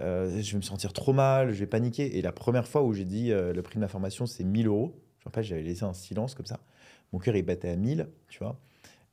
euh, 0.00 0.42
je 0.42 0.52
vais 0.52 0.58
me 0.58 0.62
sentir 0.62 0.92
trop 0.92 1.14
mal, 1.14 1.54
je 1.54 1.60
vais 1.60 1.66
paniquer. 1.66 2.18
Et 2.18 2.22
la 2.22 2.32
première 2.32 2.68
fois 2.68 2.82
où 2.82 2.92
j'ai 2.92 3.06
dit, 3.06 3.32
euh, 3.32 3.54
le 3.54 3.62
prix 3.62 3.76
de 3.76 3.80
ma 3.80 3.88
formation, 3.88 4.26
c'est 4.26 4.44
1000 4.44 4.66
euros, 4.66 4.94
me 5.20 5.24
rappelle, 5.26 5.44
j'avais 5.44 5.62
laissé 5.62 5.84
un 5.84 5.92
silence 5.92 6.34
comme 6.34 6.46
ça. 6.46 6.60
Mon 7.12 7.18
cœur, 7.18 7.36
il 7.36 7.42
battait 7.42 7.70
à 7.70 7.76
1000, 7.76 8.08
tu 8.28 8.38
vois. 8.38 8.60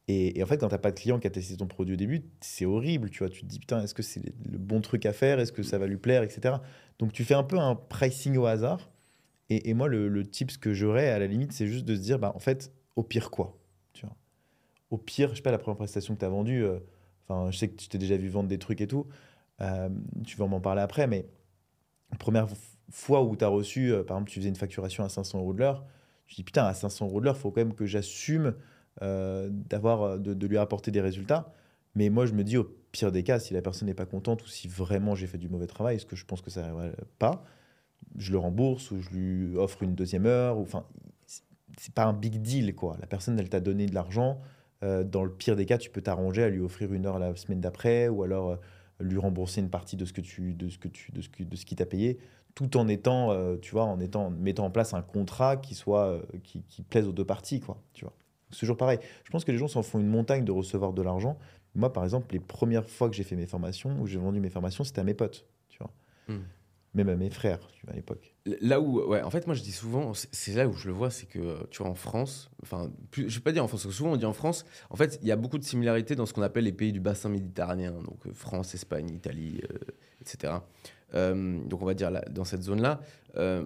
Et, 0.08 0.42
en 0.42 0.46
fait, 0.46 0.58
quand 0.58 0.70
t'as 0.70 0.78
pas 0.78 0.92
de 0.92 1.00
client 1.00 1.20
qui 1.20 1.28
a 1.28 1.30
testé 1.30 1.58
ton 1.58 1.68
produit 1.68 1.96
au 1.96 1.98
début, 1.98 2.24
c'est 2.40 2.66
horrible, 2.66 3.10
tu 3.10 3.20
vois. 3.20 3.30
Tu 3.30 3.42
te 3.42 3.46
dis, 3.46 3.60
putain, 3.60 3.82
est-ce 3.84 3.94
que 3.94 4.04
c'est 4.04 4.22
le 4.24 4.58
bon 4.58 4.80
truc 4.80 5.06
à 5.06 5.12
faire? 5.12 5.40
Est-ce 5.40 5.52
que 5.52 5.64
ça 5.64 5.78
va 5.78 5.88
lui 5.88 5.98
plaire, 5.98 6.24
etc. 6.24 6.56
Donc, 7.00 7.12
tu 7.12 7.26
fais 7.26 7.34
un 7.34 7.44
peu 7.44 7.58
un 7.58 7.76
pricing 7.76 8.38
au 8.38 8.46
hasard. 8.46 8.90
Et, 9.50 9.74
moi, 9.74 9.88
le, 9.88 10.08
le 10.08 10.26
tips 10.26 10.58
que 10.58 10.74
j'aurais, 10.74 11.10
à 11.10 11.20
la 11.20 11.28
limite, 11.28 11.52
c'est 11.54 11.68
juste 11.68 11.86
de 11.86 11.96
se 11.96 12.02
dire, 12.02 12.20
bah, 12.20 12.32
en 12.36 12.40
fait, 12.40 12.72
au 12.96 13.04
pire, 13.04 13.32
quoi 13.32 13.58
tu 13.98 14.06
vois. 14.06 14.16
Au 14.92 14.98
pire, 14.98 15.32
je 15.32 15.36
sais 15.36 15.42
pas, 15.42 15.52
la 15.52 15.58
première 15.58 15.78
prestation 15.78 16.14
que 16.14 16.20
tu 16.20 16.26
as 16.26 16.30
vendue, 16.30 16.64
euh, 16.64 16.80
je 17.52 17.58
sais 17.58 17.68
que 17.68 17.76
tu 17.76 17.88
t'es 17.90 17.98
déjà 17.98 18.18
vu 18.18 18.30
vendre 18.30 18.48
des 18.48 18.60
trucs 18.60 18.82
et 18.82 18.88
tout, 18.88 19.08
euh, 19.62 19.90
tu 20.26 20.38
vas 20.38 20.48
m'en 20.48 20.62
parler 20.62 20.82
après, 20.82 21.08
mais 21.08 21.28
la 22.12 22.18
première 22.18 22.48
fois 22.90 23.24
où 23.24 23.36
tu 23.36 23.44
as 23.44 23.50
reçu, 23.50 23.92
euh, 23.92 24.04
par 24.04 24.18
exemple, 24.18 24.32
tu 24.32 24.40
faisais 24.40 24.50
une 24.50 24.56
facturation 24.56 25.04
à 25.04 25.10
500 25.10 25.40
euros 25.40 25.54
de 25.54 25.60
l'heure, 25.60 25.86
tu 26.28 26.36
dis, 26.36 26.44
putain, 26.44 26.66
à 26.66 26.74
500 26.74 27.08
euros 27.08 27.20
de 27.20 27.26
l'heure, 27.26 27.36
il 27.38 27.40
faut 27.40 27.52
quand 27.52 27.62
même 27.62 27.74
que 27.74 27.86
j'assume 27.86 28.54
euh, 29.02 29.50
euh, 29.74 30.18
de, 30.18 30.48
lui 30.48 30.58
apporter 30.58 30.92
des 30.92 31.02
résultats. 31.02 31.54
Mais 31.96 32.10
moi, 32.10 32.26
je 32.26 32.34
me 32.34 32.44
dis, 32.44 32.58
au 32.58 32.66
pire 32.92 33.12
des 33.12 33.24
cas, 33.24 33.40
si 33.40 33.54
la 33.54 33.62
personne 33.62 33.88
n'est 33.88 33.94
pas 33.94 34.06
contente 34.06 34.44
ou 34.44 34.48
si 34.48 34.68
vraiment 34.68 35.16
j'ai 35.16 35.28
fait 35.28 35.38
du 35.38 35.50
mauvais 35.50 35.68
travail, 35.68 36.00
ce 36.00 36.06
que 36.06 36.16
je 36.16 36.26
pense 36.26 36.42
que 36.42 36.50
ça 36.50 36.62
n'arriverait 36.62 36.94
pas, 37.18 37.44
je 38.18 38.32
le 38.32 38.38
rembourse 38.38 38.92
ou 38.92 39.02
je 39.02 39.10
lui 39.12 39.58
offre 39.58 39.84
une 39.84 39.96
deuxième 39.96 40.26
heure. 40.26 40.58
Enfin, 40.58 40.86
c'est- 41.26 41.44
pas 41.94 42.06
un 42.06 42.14
big 42.14 42.42
deal, 42.42 42.76
quoi. 42.76 42.98
La 43.00 43.08
personne, 43.08 43.40
elle 43.40 43.50
t'a 43.50 43.60
donné 43.60 43.86
de 43.86 43.94
l'argent. 43.96 44.42
euh, 44.84 45.04
dans 45.04 45.24
le 45.24 45.32
pire 45.32 45.56
des 45.56 45.66
cas, 45.66 45.80
tu 45.80 45.90
peux 45.90 46.02
t'arranger 46.02 46.44
à 46.44 46.50
lui 46.50 46.60
offrir 46.60 46.94
une 46.94 47.08
heure 47.08 47.18
la 47.18 47.36
semaine 47.36 47.60
d'après 47.62 48.10
ou 48.10 48.22
alors 48.22 48.60
lui 49.00 49.18
rembourser 49.18 49.60
une 49.62 49.72
partie 49.72 49.96
de 49.96 50.06
ce 50.06 50.14
que 50.14 50.22
tu, 50.22 50.54
de 50.54 50.70
ce 50.70 50.78
que 50.78 50.88
tu, 50.88 51.12
de 51.12 51.22
ce 51.22 51.30
de 51.40 51.56
ce 51.56 51.66
qu'il 51.66 51.78
t'a 51.78 51.88
payé, 51.88 52.20
tout 52.58 52.76
en 52.76 52.88
étant, 52.88 53.32
euh, 53.32 53.56
tu 53.62 53.70
vois, 53.74 53.84
en 53.84 54.00
étant, 54.00 54.32
mettant 54.32 54.66
en 54.66 54.72
place 54.72 54.96
un 54.96 55.04
contrat 55.04 55.58
qui 55.58 55.76
soit, 55.76 56.08
euh, 56.08 56.22
qui, 56.44 56.64
qui 56.64 56.82
plaise 56.82 57.08
aux 57.08 57.12
deux 57.12 57.24
parties, 57.24 57.60
quoi. 57.60 57.84
Tu 57.94 58.04
vois. 58.04 58.16
C'est 58.50 58.62
toujours 58.62 58.78
pareil. 58.78 58.98
Je 59.26 59.30
pense 59.30 59.46
que 59.46 59.52
les 59.52 59.60
gens 59.60 59.68
s'en 59.68 59.84
font 59.84 60.00
une 60.00 60.08
montagne 60.08 60.44
de 60.44 60.52
recevoir 60.52 60.92
de 60.92 61.04
l'argent. 61.04 61.38
Moi, 61.76 61.94
par 61.94 62.04
exemple, 62.04 62.34
les 62.34 62.40
premières 62.40 62.90
fois 62.90 63.12
que 63.12 63.16
j'ai 63.16 63.24
fait 63.24 63.36
mes 63.36 63.46
formations, 63.46 64.02
où 64.02 64.08
j'ai 64.08 64.18
vendu 64.18 64.40
mes 64.40 64.50
formations, 64.50 64.84
c'était 64.84 65.02
à 65.02 65.04
mes 65.04 65.14
potes, 65.14 65.46
tu 65.70 65.78
vois. 65.78 65.92
Hmm. 66.28 66.42
Même 66.96 67.10
à 67.10 67.16
mes 67.16 67.30
frères, 67.30 67.60
tu 67.68 67.86
vois, 67.86 67.94
à 67.94 67.96
l'époque. 67.96 68.34
Là 68.60 68.82
où, 68.82 69.02
ouais, 69.08 69.22
en 69.22 69.30
fait, 69.30 69.46
moi 69.46 69.54
je 69.54 69.62
dis 69.62 69.72
souvent, 69.72 70.14
c'est- 70.16 70.56
là 70.56 70.68
où 70.68 70.74
je 70.74 70.88
le 70.88 70.94
vois, 70.94 71.12
c'est 71.12 71.28
que, 71.28 71.38
euh, 71.38 71.58
tu 71.70 71.84
vois, 71.84 71.92
en 71.92 71.96
France, 71.96 72.50
enfin, 72.64 72.90
plus- 73.12 73.30
je 73.30 73.36
vais 73.38 73.44
pas 73.44 73.52
dire 73.52 73.64
en 73.64 73.68
France, 73.68 73.84
parce 73.84 73.94
que 73.94 73.98
souvent 73.98 74.14
on 74.14 74.18
dit 74.18 74.26
en 74.26 74.34
France, 74.34 74.66
en 74.90 74.96
fait, 74.96 75.20
il 75.22 75.28
y 75.28 75.32
a 75.32 75.36
beaucoup 75.36 75.60
de 75.60 75.64
similarités 75.64 76.16
dans 76.16 76.26
ce 76.26 76.34
qu'on 76.34 76.42
appelle 76.42 76.64
les 76.64 76.72
pays 76.72 76.92
du 76.92 77.00
bassin 77.02 77.30
méditerranéen, 77.30 77.92
donc 77.92 78.28
France, 78.34 78.74
Espagne, 78.74 79.12
Italie, 79.12 79.62
euh, 79.72 79.78
etc. 80.28 80.54
Euh, 81.14 81.64
donc 81.66 81.82
on 81.82 81.86
va 81.86 81.94
dire 81.94 82.12
là, 82.12 82.24
dans 82.30 82.46
cette 82.46 82.64
zone-là, 82.64 83.00
euh, 83.38 83.66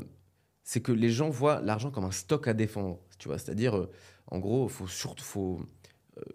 c'est 0.64 0.82
que 0.82 0.92
les 0.92 1.10
gens 1.10 1.30
voient 1.30 1.62
l'argent 1.62 1.92
comme 1.92 2.06
un 2.06 2.12
stock 2.12 2.48
à 2.48 2.54
défendre, 2.54 3.00
tu 3.18 3.28
vois, 3.28 3.38
c'est-à-dire, 3.38 3.78
euh, 3.78 3.92
en 4.28 4.40
gros, 4.40 4.68
faut 4.68 4.88
surtout, 4.88 5.24
faut, 5.24 5.62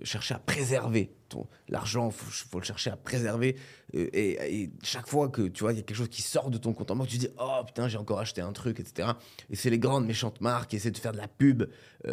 chercher 0.02 0.34
à 0.34 0.38
préserver 0.38 1.14
ton 1.28 1.46
l'argent, 1.68 2.10
faut, 2.10 2.30
faut 2.50 2.58
le 2.58 2.64
chercher 2.64 2.90
à 2.90 2.96
préserver. 2.96 3.56
et, 3.92 4.62
et 4.62 4.72
chaque 4.82 5.06
fois 5.06 5.28
que 5.28 5.42
tu 5.42 5.62
vois, 5.62 5.74
il 5.74 5.76
y 5.76 5.78
a 5.78 5.82
quelque 5.82 5.96
chose 5.96 6.08
qui 6.08 6.22
sort 6.22 6.50
de 6.50 6.58
ton 6.58 6.72
compte 6.72 6.90
en 6.90 6.96
banque, 6.96 7.08
tu 7.08 7.18
dis 7.18 7.28
oh 7.38 7.60
putain, 7.64 7.86
j'ai 7.86 7.98
encore 7.98 8.18
acheté 8.18 8.40
un 8.40 8.52
truc, 8.52 8.80
etc. 8.80 9.10
Et 9.50 9.54
c'est 9.54 9.70
les 9.70 9.78
grandes 9.78 10.06
méchantes 10.06 10.40
marques 10.40 10.70
qui 10.70 10.76
essaient 10.76 10.90
de 10.90 10.98
faire 10.98 11.12
de 11.12 11.18
la 11.18 11.28
pub, 11.28 11.64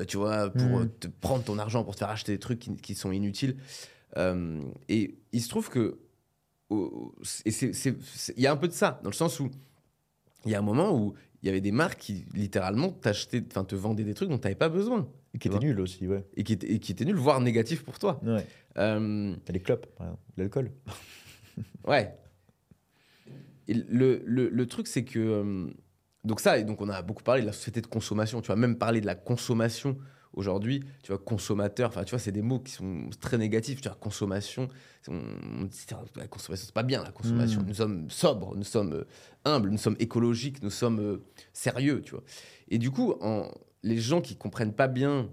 tu 0.07 0.17
vois, 0.17 0.51
pour 0.51 0.79
euh, 0.79 0.85
te 0.99 1.07
prendre 1.07 1.43
ton 1.43 1.57
argent, 1.57 1.83
pour 1.83 1.95
te 1.95 1.99
faire 1.99 2.09
acheter 2.09 2.33
des 2.33 2.39
trucs 2.39 2.59
qui, 2.59 2.75
qui 2.75 2.95
sont 2.95 3.11
inutiles. 3.11 3.57
Et 4.17 5.17
il 5.31 5.41
se 5.41 5.49
trouve 5.49 5.69
que 5.69 5.97
et 6.71 7.49
il 8.35 8.41
y 8.41 8.47
a 8.47 8.51
un 8.51 8.57
peu 8.57 8.67
de 8.67 8.73
ça, 8.73 8.99
dans 9.03 9.09
le 9.09 9.15
sens 9.15 9.39
où 9.39 9.49
il 10.45 10.51
y 10.51 10.55
a 10.55 10.59
un 10.59 10.63
moment 10.63 10.95
où 10.97 11.13
il 11.41 11.47
y 11.47 11.49
avait 11.49 11.61
des 11.61 11.71
marques 11.71 11.99
qui 11.99 12.25
littéralement 12.33 12.89
t'achetaient, 12.91 13.43
enfin 13.51 13.63
te 13.63 13.75
vendaient 13.75 14.03
des 14.03 14.13
trucs 14.13 14.29
dont 14.29 14.37
tu 14.37 14.43
n'avais 14.43 14.55
pas 14.55 14.69
besoin 14.69 15.07
Et 15.33 15.37
qui 15.37 15.49
Tu 15.49 15.55
était 15.55 15.57
vois. 15.57 15.65
nul 15.73 15.79
aussi, 15.81 16.07
ouais. 16.07 16.25
et 16.35 16.43
qui, 16.43 16.53
étaient- 16.53 16.71
et 16.71 16.79
qui 16.79 16.91
étaient 16.93 17.05
nuls, 17.05 17.15
voire 17.15 17.39
négatifs 17.41 17.83
pour 17.83 17.99
toi. 17.99 18.19
Ouais. 18.23 18.45
Euh, 18.77 19.35
Les 19.49 19.59
clopes. 19.59 19.87
L'alcool. 20.37 20.71
ouais. 21.87 22.15
Et 23.67 23.73
le, 23.73 24.21
le, 24.25 24.49
le 24.49 24.65
truc, 24.67 24.87
c'est 24.87 25.03
que. 25.05 25.19
euh, 25.19 25.67
donc, 26.23 26.39
ça, 26.39 26.57
et 26.57 26.63
donc 26.63 26.79
on 26.81 26.87
a 26.89 27.01
beaucoup 27.01 27.23
parlé 27.23 27.41
de 27.41 27.47
la 27.47 27.53
société 27.53 27.81
de 27.81 27.87
consommation. 27.87 28.41
Tu 28.41 28.47
vas 28.47 28.55
même 28.55 28.77
parler 28.77 29.01
de 29.01 29.05
la 29.05 29.15
consommation 29.15 29.97
aujourd'hui. 30.33 30.83
Tu 31.03 31.11
vois, 31.11 31.17
consommateur, 31.17 31.89
enfin, 31.89 32.03
tu 32.03 32.11
vois, 32.11 32.19
c'est 32.19 32.31
des 32.31 32.41
mots 32.41 32.59
qui 32.59 32.71
sont 32.71 33.09
très 33.19 33.37
négatifs. 33.37 33.81
Tu 33.81 33.87
vois, 33.87 33.97
consommation. 33.97 34.67
On, 35.07 35.21
la 36.15 36.27
consommation, 36.27 36.65
c'est 36.65 36.73
pas 36.73 36.83
bien, 36.83 37.03
la 37.03 37.11
consommation. 37.11 37.61
Mm. 37.61 37.65
Nous 37.67 37.73
sommes 37.75 38.09
sobres, 38.09 38.55
nous 38.55 38.63
sommes 38.63 38.93
euh, 38.93 39.03
humbles, 39.45 39.69
nous 39.69 39.77
sommes 39.77 39.97
écologiques, 39.99 40.61
nous 40.63 40.69
sommes 40.69 40.99
euh, 40.99 41.23
sérieux, 41.51 42.01
tu 42.01 42.11
vois. 42.11 42.23
Et 42.69 42.77
du 42.77 42.91
coup, 42.91 43.13
en, 43.21 43.49
les 43.83 43.97
gens 43.97 44.21
qui 44.21 44.35
comprennent 44.35 44.73
pas 44.73 44.87
bien 44.87 45.29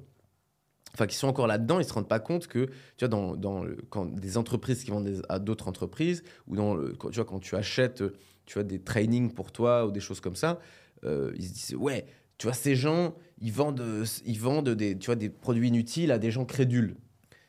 enfin 0.94 1.07
qui 1.07 1.14
sont 1.16 1.28
encore 1.28 1.46
là-dedans, 1.46 1.78
ils 1.78 1.84
se 1.84 1.92
rendent 1.92 2.09
pas 2.09 2.18
compte 2.18 2.48
que 2.48 2.66
tu 2.66 2.72
vois 3.05 3.09
dans, 3.09 3.36
dans 3.36 3.62
le- 3.62 3.78
quand 3.90 4.07
des 4.07 4.36
entreprises 4.36 4.82
qui 4.82 4.90
vendent 4.90 5.05
des- 5.05 5.22
à 5.28 5.38
d'autres 5.38 5.68
entreprises 5.68 6.24
ou 6.48 6.57
dans 6.57 6.74
le, 6.74 6.94
quand, 6.94 7.11
tu 7.11 7.16
vois 7.16 7.24
quand 7.24 7.38
tu 7.38 7.55
achètes 7.55 8.03
tu 8.44 8.55
vois 8.55 8.64
des 8.64 8.80
trainings 8.80 9.32
pour 9.32 9.53
toi 9.53 9.86
ou 9.86 9.92
des 9.92 10.01
choses 10.01 10.20
comme 10.20 10.34
ça, 10.34 10.59
euh, 11.05 11.32
ils 11.36 11.46
se 11.46 11.53
disent 11.53 11.74
ouais 11.76 12.07
tu 12.41 12.47
vois 12.47 12.55
ces 12.55 12.74
gens 12.74 13.14
ils 13.43 13.53
vendent 13.53 13.84
ils 14.24 14.41
vendent 14.41 14.70
des 14.70 14.97
tu 14.97 15.07
vois 15.07 15.14
des 15.14 15.28
produits 15.28 15.68
inutiles 15.68 16.11
à 16.11 16.18
des 16.18 16.30
gens 16.30 16.47
crédules, 16.47 16.97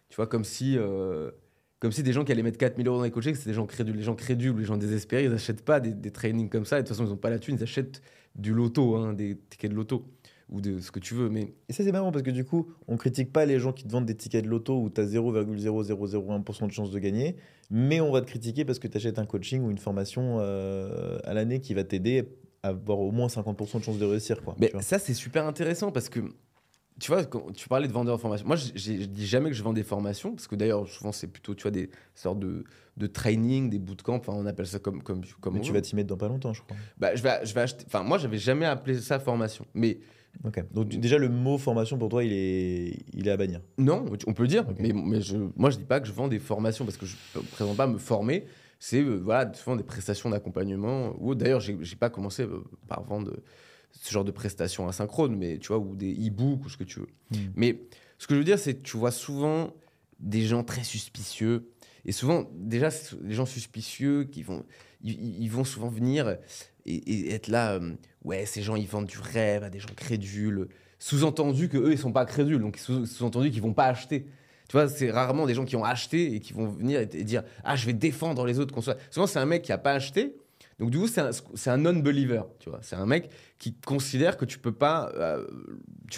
tu 0.10 0.18
vois 0.18 0.28
comme 0.28 0.44
si 0.44 0.78
euh, 0.78 1.32
comme 1.80 1.94
si 1.94 2.04
des 2.04 2.12
gens 2.12 2.26
qui 2.26 2.34
allaient 2.34 2.44
mettre 2.44 2.58
4000 2.58 2.86
euros 2.88 2.98
dans 2.98 3.04
les 3.06 3.10
coachings, 3.10 3.34
c'était 3.34 3.52
des 3.52 3.56
gens 3.56 3.66
crédules. 3.66 3.96
Les 3.96 4.04
gens 4.04 4.16
crédules, 4.16 4.56
les 4.58 4.66
gens 4.66 4.76
désespérés, 4.76 5.24
ils 5.24 5.32
n'achètent 5.32 5.64
pas 5.64 5.80
des, 5.80 6.12
trainings 6.12 6.50
comme 6.50 6.66
ça. 6.66 6.78
Et 6.78 6.84
de 6.84 6.88
toute 6.88 6.96
façon, 6.96 7.08
ils 7.08 7.10
n'ont 7.10 7.18
pas 7.18 7.30
la 7.30 7.40
thune, 7.40 7.56
ils 7.58 7.64
achètent 7.64 8.04
du 8.36 8.54
loto, 8.54 8.98
hein, 8.98 9.14
des 9.14 9.36
tickets 9.50 9.72
de 9.72 9.76
loto 9.76 10.06
ou 10.50 10.60
de 10.60 10.80
ce 10.80 10.92
que 10.92 11.00
tu 11.00 11.16
veux. 11.16 11.30
Mais 11.30 11.54
Et 11.70 11.74
ça, 11.74 11.84
c'est 11.84 11.92
marrant 11.92 12.12
parce 12.12 12.24
que 12.24 12.30
du 12.30 12.44
coup, 12.44 12.68
on 12.88 12.98
critique 12.98 13.32
pas 13.32 13.46
les 13.46 13.60
gens 13.60 13.72
qui 13.72 13.86
te 13.86 13.92
vendent 13.92 14.06
des 14.06 14.16
tickets 14.16 14.44
de 14.44 14.50
loto 14.50 14.80
où 14.80 14.90
tu 14.90 15.00
as 15.00 15.06
0,0001% 15.06 16.68
de 16.68 16.72
chance 16.72 16.92
de 16.92 17.00
gagner, 17.00 17.38
mais 17.72 18.02
on 18.02 18.12
va 18.12 18.22
te 18.22 18.28
critiquer 18.28 18.66
parce 18.66 18.78
que 18.78 18.88
tu 18.88 18.98
achètes 18.98 19.18
un 19.18 19.26
coaching 19.26 19.64
ou 19.64 19.72
une 19.72 19.80
formation 19.80 20.38
euh, 20.40 21.18
à 21.24 21.34
l'année 21.34 21.62
qui 21.62 21.74
va 21.74 21.84
t'aider 21.86 22.26
avoir 22.64 23.00
au 23.00 23.12
moins 23.12 23.28
50% 23.28 23.80
de 23.80 23.84
chance 23.84 23.98
de 23.98 24.06
réussir. 24.06 24.42
Quoi, 24.44 24.56
Mais 24.60 24.72
ça, 24.82 25.00
c'est 25.00 25.14
super 25.14 25.46
intéressant 25.46 25.92
parce 25.92 26.10
que, 26.10 26.20
tu 27.00 27.12
vois, 27.12 27.26
quand 27.26 27.52
tu 27.54 27.68
parlais 27.68 27.88
de 27.88 27.94
vendeur 27.94 28.18
de 28.18 28.22
formation, 28.22 28.46
moi, 28.46 28.56
je 28.56 28.72
dis 28.72 29.26
jamais 29.26 29.50
que 29.50 29.56
je 29.56 29.64
vends 29.64 29.74
des 29.74 29.84
formations, 29.84 30.34
parce 30.36 30.48
que 30.48 30.56
d'ailleurs, 30.56 30.88
souvent, 30.88 31.12
c'est 31.12 31.28
plutôt, 31.28 31.56
tu 31.56 31.64
vois, 31.64 31.72
des 31.72 31.90
sortes 32.14 32.40
de, 32.40 32.64
de 32.98 33.08
training, 33.08 33.70
des 33.70 33.80
bootcamps, 33.80 34.16
enfin, 34.16 34.34
on 34.36 34.46
appelle 34.46 34.68
ça 34.68 34.80
comme, 34.80 35.02
comme, 35.02 35.22
comme 35.40 35.56
mais 35.56 35.62
tu 35.62 35.74
vas 35.74 35.82
t'y 35.82 35.96
mettre 35.96 36.10
dans 36.10 36.18
pas 36.18 36.28
longtemps, 36.28 36.54
je 36.54 36.62
crois. 36.62 36.78
Bah, 36.98 37.16
je, 37.16 37.24
vais, 37.24 37.46
je 37.46 37.54
vais 37.54 37.62
acheter, 37.62 37.84
enfin, 37.88 38.04
moi, 38.04 38.18
j'avais 38.18 38.38
jamais 38.38 38.66
appelé 38.66 39.00
ça 39.00 39.20
formation. 39.20 39.66
Mais 39.74 40.00
Ok. 40.44 40.64
Donc 40.72 40.90
déjà, 40.90 41.18
le 41.18 41.30
mot 41.30 41.58
formation 41.58 41.98
pour 41.98 42.10
toi, 42.10 42.24
il 42.24 42.32
est, 42.34 43.04
il 43.14 43.28
est 43.28 43.32
à 43.32 43.38
bannir. 43.38 43.62
non, 43.78 44.06
on 44.28 44.34
peut 44.34 44.44
le 44.44 44.48
dire, 44.48 44.66
mais, 44.80 44.94
mais 44.94 45.22
je, 45.22 45.38
moi, 45.56 45.70
je 45.70 45.78
dis 45.78 45.84
pas 45.84 46.00
que 46.00 46.08
je 46.08 46.14
vends 46.14 46.28
des 46.28 46.40
formations 46.40 46.86
parce 46.86 46.98
que 46.98 47.06
je 47.06 47.16
ne 47.36 47.42
présente 47.44 47.78
pas 47.78 47.88
me 47.88 47.98
former. 47.98 48.46
C'est 48.84 49.04
euh, 49.04 49.18
voilà, 49.18 49.54
souvent 49.54 49.76
des 49.76 49.84
prestations 49.84 50.32
d'accompagnement. 50.32 51.16
Ou 51.20 51.36
d'ailleurs, 51.36 51.60
j'ai 51.62 51.78
j'ai 51.82 51.96
pas 51.96 52.10
commencé 52.10 52.42
euh, 52.42 52.64
par 52.88 53.04
vendre 53.04 53.32
ce 53.92 54.12
genre 54.12 54.26
de 54.26 54.32
prestations 54.32 54.88
asynchrones, 54.88 55.36
mais 55.38 55.60
tu 55.60 55.68
vois, 55.68 55.78
ou 55.78 55.96
des 55.96 56.12
e-books 56.28 56.66
ou 56.66 56.70
ce 56.70 56.78
que 56.78 56.84
tu 56.84 57.00
veux. 57.00 57.08
Mais 57.56 57.84
ce 58.18 58.26
que 58.26 58.34
je 58.34 58.40
veux 58.40 58.46
dire, 58.46 58.58
c'est 58.58 58.74
que 58.78 58.82
tu 58.82 58.98
vois 58.98 59.12
souvent 59.12 59.72
des 60.20 60.42
gens 60.42 60.64
très 60.64 60.84
suspicieux. 60.84 61.70
Et 62.06 62.12
souvent, 62.12 62.50
déjà, 62.56 62.90
les 63.22 63.36
gens 63.36 63.46
suspicieux 63.46 64.24
qui 64.24 64.42
vont, 64.42 64.66
ils, 65.04 65.44
ils 65.44 65.50
vont 65.52 65.64
souvent 65.64 65.90
venir 65.90 66.38
et, 66.86 66.96
et 66.96 67.34
être 67.34 67.50
là. 67.50 67.74
euh, 67.74 67.94
ouais, 68.24 68.48
ces 68.48 68.64
gens, 68.64 68.76
ils 68.76 68.88
vendent 68.88 69.06
du 69.06 69.20
rêve 69.20 69.64
à 69.64 69.70
des 69.70 69.80
gens 69.80 69.94
crédules. 69.96 70.68
Sous-entendu 70.98 71.70
que 71.70 71.78
eux, 71.78 71.92
ils 71.92 72.00
sont 72.00 72.12
pas 72.12 72.26
crédules, 72.26 72.60
donc 72.60 72.78
sous- 72.78 73.06
sous-entendu 73.06 73.52
qu'ils 73.52 73.62
vont 73.62 73.74
pas 73.74 73.86
acheter. 73.86 74.26
Tu 74.72 74.78
vois, 74.78 74.88
c'est 74.88 75.12
rarement 75.12 75.46
des 75.48 75.54
gens 75.54 75.66
qui 75.66 75.76
ont 75.76 75.84
acheté 75.84 76.34
et 76.34 76.40
qui 76.40 76.54
vont 76.54 76.66
venir 76.66 77.02
et, 77.02 77.06
dire 77.06 77.44
ah 77.66 77.76
je 77.76 77.86
vais 77.86 77.92
défendre 77.92 78.46
les 78.46 78.58
autres 78.58 78.74
consommateurs. 78.74 79.06
Souvent, 79.12 79.28
c'est 79.28 79.40
un 79.40 79.46
mec 79.46 79.64
qui 79.64 79.74
a 79.74 79.78
pas 79.78 79.92
acheté. 79.92 80.38
Donc 80.80 80.92
du 80.92 80.98
coup, 80.98 81.10
c'est 81.10 81.20
un, 81.20 81.32
un 81.66 81.78
non-believer, 81.78 82.44
tu 82.58 82.70
vois. 82.70 82.80
C'est 82.82 82.96
un 82.96 83.06
mec 83.06 83.30
qui 83.60 83.76
considère 83.76 84.38
que 84.38 84.46
tu 84.46 84.60
peux 84.60 84.74
euh, 84.82 85.46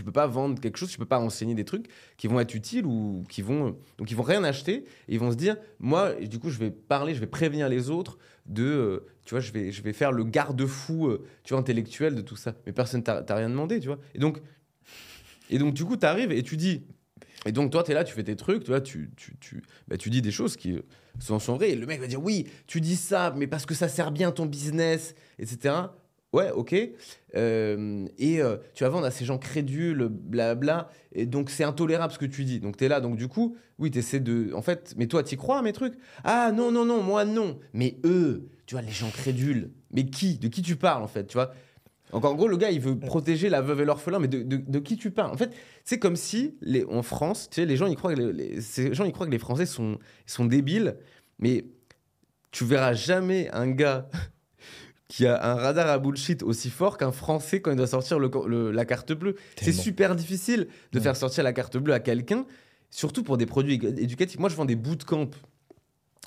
peux 0.06 0.12
pas 0.12 0.28
vendre 0.28 0.62
quelque 0.62 0.78
chose, 0.78 0.92
tu 0.92 1.00
peux 1.00 1.06
pas 1.06 1.18
enseigner 1.18 1.56
des 1.56 1.66
trucs 1.66 1.88
qui 2.16 2.28
vont 2.28 2.40
être 2.40 2.54
utiles 2.54 2.86
ou 2.86 3.24
qui 3.28 3.42
vont, 3.42 3.76
donc 3.98 4.12
ils 4.12 4.16
vont 4.16 4.22
rien 4.22 4.44
acheter 4.44 4.86
et 5.08 5.16
ils 5.16 5.20
vont 5.20 5.32
se 5.32 5.36
dire, 5.36 5.58
moi, 5.80 6.14
du 6.14 6.38
coup, 6.38 6.52
je 6.52 6.60
vais 6.60 6.70
parler, 6.70 7.16
je 7.16 7.22
vais 7.22 7.26
prévenir 7.26 7.70
les 7.70 7.90
autres 7.90 8.20
de, 8.46 8.64
euh, 8.64 9.06
tu 9.26 9.32
vois, 9.32 9.40
je 9.40 9.52
vais, 9.52 9.72
je 9.72 9.82
vais 9.82 9.94
faire 9.94 10.12
le 10.12 10.26
garde-fou, 10.26 11.08
euh, 11.08 11.26
intellectuel 11.54 12.14
de 12.14 12.22
tout 12.22 12.36
ça. 12.36 12.54
Mais 12.68 12.72
personne 12.72 13.02
t'a 13.02 13.24
t'a 13.24 13.34
rien 13.34 13.50
demandé, 13.50 13.80
tu 13.80 13.88
vois. 13.88 13.98
Et 14.14 14.20
donc, 14.20 14.44
et 15.50 15.58
donc 15.58 15.74
du 15.74 15.86
coup, 15.86 15.98
tu 15.98 16.06
arrives 16.06 16.32
et 16.32 16.44
tu 16.44 16.56
dis, 16.56 16.84
et 17.46 17.52
donc 17.52 17.72
toi, 17.72 17.84
tu 17.84 17.92
es 17.92 17.94
là, 17.94 18.04
tu 18.04 18.14
fais 18.14 18.24
tes 18.24 18.36
trucs, 18.36 18.64
tu 18.64 18.72
vois, 18.72 18.82
tu, 18.82 19.12
tu, 19.16 19.36
tu, 19.40 19.62
bah, 19.88 19.98
tu 19.98 20.10
dis 20.10 20.22
des 20.22 20.32
choses 20.32 20.56
qui 20.56 20.80
sont, 21.20 21.40
sont 21.40 21.56
vraies. 21.56 21.72
Et 21.72 21.76
le 21.76 21.86
mec 21.86 22.00
va 22.00 22.08
dire, 22.08 22.22
oui, 22.22 22.48
tu 22.68 22.82
dis 22.82 22.96
ça, 22.96 23.34
mais 23.36 23.48
parce 23.48 23.66
que 23.66 23.74
ça 23.74 23.88
sert 23.88 24.12
bien 24.12 24.32
ton 24.32 24.46
business, 24.46 25.16
etc. 25.40 25.76
Ouais, 26.34 26.50
ok. 26.50 26.76
Euh, 27.36 28.08
et 28.18 28.42
euh, 28.42 28.58
tu 28.74 28.84
vas 28.84 28.90
vendre 28.90 29.06
à 29.06 29.12
ces 29.12 29.24
gens 29.24 29.38
crédules, 29.38 30.08
blabla. 30.10 30.90
Et 31.12 31.28
donc, 31.28 31.52
c'est 31.52 31.64
intolérable 31.64 32.12
ce 32.12 32.18
que 32.18 32.26
tu 32.26 32.44
dis. 32.44 32.60
Donc, 32.60 32.76
tu 32.76 32.86
es 32.86 32.88
là. 32.88 33.02
Donc, 33.02 33.18
du 33.18 33.28
coup, 33.28 33.56
oui, 33.78 33.92
tu 33.92 34.00
essaies 34.00 34.20
de. 34.20 34.52
En 34.56 34.64
fait, 34.64 34.96
mais 34.98 35.06
toi, 35.06 35.22
tu 35.24 35.38
crois 35.38 35.60
à 35.60 35.62
mes 35.62 35.74
trucs? 35.74 35.94
Ah, 36.24 36.52
non, 36.52 36.72
non, 36.72 36.86
non, 36.86 37.04
moi, 37.04 37.24
non. 37.24 37.60
Mais 37.74 37.98
eux, 38.04 38.50
tu 38.66 38.74
vois, 38.74 38.82
les 38.82 38.92
gens 38.92 39.12
crédules. 39.12 39.70
Mais 39.92 40.06
qui? 40.06 40.40
De 40.40 40.48
qui 40.48 40.64
tu 40.64 40.76
parles, 40.76 41.04
en 41.04 41.08
fait 41.08 41.28
Tu 41.28 41.34
vois? 41.36 41.54
Donc 42.14 42.24
en 42.26 42.34
gros, 42.36 42.48
le 42.48 42.56
gars, 42.58 42.72
il 42.72 42.80
veut 42.80 42.98
protéger 42.98 43.50
la 43.50 43.62
veuve 43.62 43.82
et 43.82 43.86
l'orphelin, 43.86 44.20
mais 44.20 44.28
de, 44.30 44.42
de- 44.44 44.58
de 44.66 44.80
qui 44.80 44.96
tu 44.98 45.12
parles? 45.12 45.32
En 45.32 45.38
fait, 45.38 45.52
c'est 45.84 46.00
comme 46.00 46.16
si 46.16 46.56
les, 46.62 46.86
en 46.86 47.04
France, 47.04 47.50
tu 47.50 47.56
sais, 47.56 47.66
les 47.66 47.76
gens, 47.76 47.88
ils 47.88 47.96
croient 47.96 48.14
que 48.16 48.20
les, 48.22 48.32
les- 48.34 48.62
ces 48.62 48.94
gens, 48.94 49.04
ils 49.04 49.12
croient 49.12 49.26
que 49.26 49.32
les 49.32 49.40
Français 49.40 49.66
sont, 49.66 49.98
sont 50.26 50.46
débiles, 50.46 50.96
mais 51.40 51.66
tu 52.52 52.64
verras 52.66 52.94
jamais 52.94 53.50
un 53.52 53.68
gars 53.72 54.08
qui 55.08 55.26
a 55.28 55.44
un 55.52 55.56
radar 55.56 55.88
à 55.90 56.00
bullshit 56.00 56.44
aussi 56.44 56.70
fort 56.70 56.98
qu'un 56.98 57.12
Français 57.12 57.62
quand 57.62 57.72
il 57.72 57.78
doit 57.78 57.88
sortir 57.88 58.20
le- 58.20 58.32
le- 58.48 58.72
la 58.72 58.86
carte 58.86 59.12
bleue. 59.14 59.36
C'est 59.62 59.72
super 59.74 60.16
difficile 60.16 60.68
de 60.92 60.98
Ouais. 61.00 61.04
faire 61.04 61.16
sortir 61.16 61.44
la 61.44 61.54
carte 61.54 61.78
bleue 61.78 61.94
à 61.94 62.00
quelqu'un, 62.00 62.46
surtout 62.90 63.24
pour 63.24 63.38
des 63.38 63.46
produits 63.46 63.78
édu- 63.78 64.00
éducatifs. 64.00 64.40
Moi, 64.40 64.50
je 64.50 64.56
vends 64.56 64.66
des 64.66 64.76
bootcamps. 64.76 65.30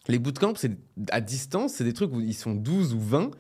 Les 0.08 0.18
bootcamps, 0.20 0.54
c'est 0.56 0.72
à 1.10 1.20
distance, 1.20 1.74
c'est 1.74 1.84
des 1.84 1.92
trucs 1.92 2.12
où 2.12 2.20
ils 2.20 2.34
sont 2.34 2.54
12 2.54 2.94
ou 2.94 3.00
20. 3.00 3.30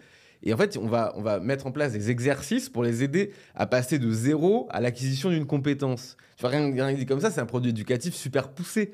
Et 0.42 0.52
en 0.52 0.56
fait, 0.56 0.76
on 0.76 0.86
va, 0.86 1.12
on 1.16 1.22
va 1.22 1.40
mettre 1.40 1.66
en 1.66 1.72
place 1.72 1.92
des 1.92 2.10
exercices 2.10 2.68
pour 2.68 2.82
les 2.82 3.02
aider 3.02 3.32
à 3.54 3.66
passer 3.66 3.98
de 3.98 4.10
zéro 4.10 4.68
à 4.70 4.80
l'acquisition 4.80 5.30
d'une 5.30 5.46
compétence. 5.46 6.16
Tu 6.36 6.42
vois, 6.42 6.50
rien, 6.50 6.70
rien 6.70 6.92
dit 6.92 7.06
comme 7.06 7.20
ça, 7.20 7.30
c'est 7.30 7.40
un 7.40 7.46
produit 7.46 7.70
éducatif 7.70 8.14
super 8.14 8.50
poussé. 8.50 8.92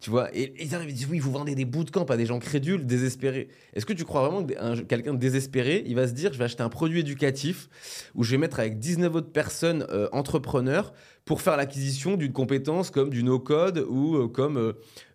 Tu 0.00 0.08
vois, 0.08 0.34
et, 0.34 0.44
et 0.44 0.64
ils 0.64 0.74
arrivent, 0.74 0.88
ils 0.90 0.94
disent 0.94 1.08
oui, 1.10 1.18
vous 1.18 1.30
vendez 1.30 1.54
des 1.54 1.66
bootcamps 1.66 2.04
à 2.04 2.16
des 2.16 2.24
gens 2.24 2.38
crédules, 2.38 2.86
désespérés. 2.86 3.48
Est-ce 3.74 3.84
que 3.84 3.92
tu 3.92 4.04
crois 4.04 4.26
vraiment 4.26 4.42
que 4.46 4.54
un- 4.58 4.82
quelqu'un 4.82 5.12
désespéré, 5.12 5.84
il 5.86 5.94
va 5.94 6.08
se 6.08 6.14
dire 6.14 6.32
je 6.32 6.38
vais 6.38 6.44
acheter 6.44 6.62
un 6.62 6.70
produit 6.70 7.00
éducatif 7.00 7.68
où 8.14 8.24
je 8.24 8.30
vais 8.30 8.38
mettre 8.38 8.58
avec 8.60 8.78
19 8.78 9.14
autres 9.14 9.30
personnes 9.30 9.84
euh, 9.90 10.08
entrepreneurs 10.12 10.94
pour 11.26 11.42
faire 11.42 11.56
l'acquisition 11.58 12.16
d'une 12.16 12.32
compétence 12.32 12.90
comme 12.90 13.10
du 13.10 13.22
no-code 13.22 13.84
ou 13.90 14.16
euh, 14.16 14.26
comme, 14.26 14.56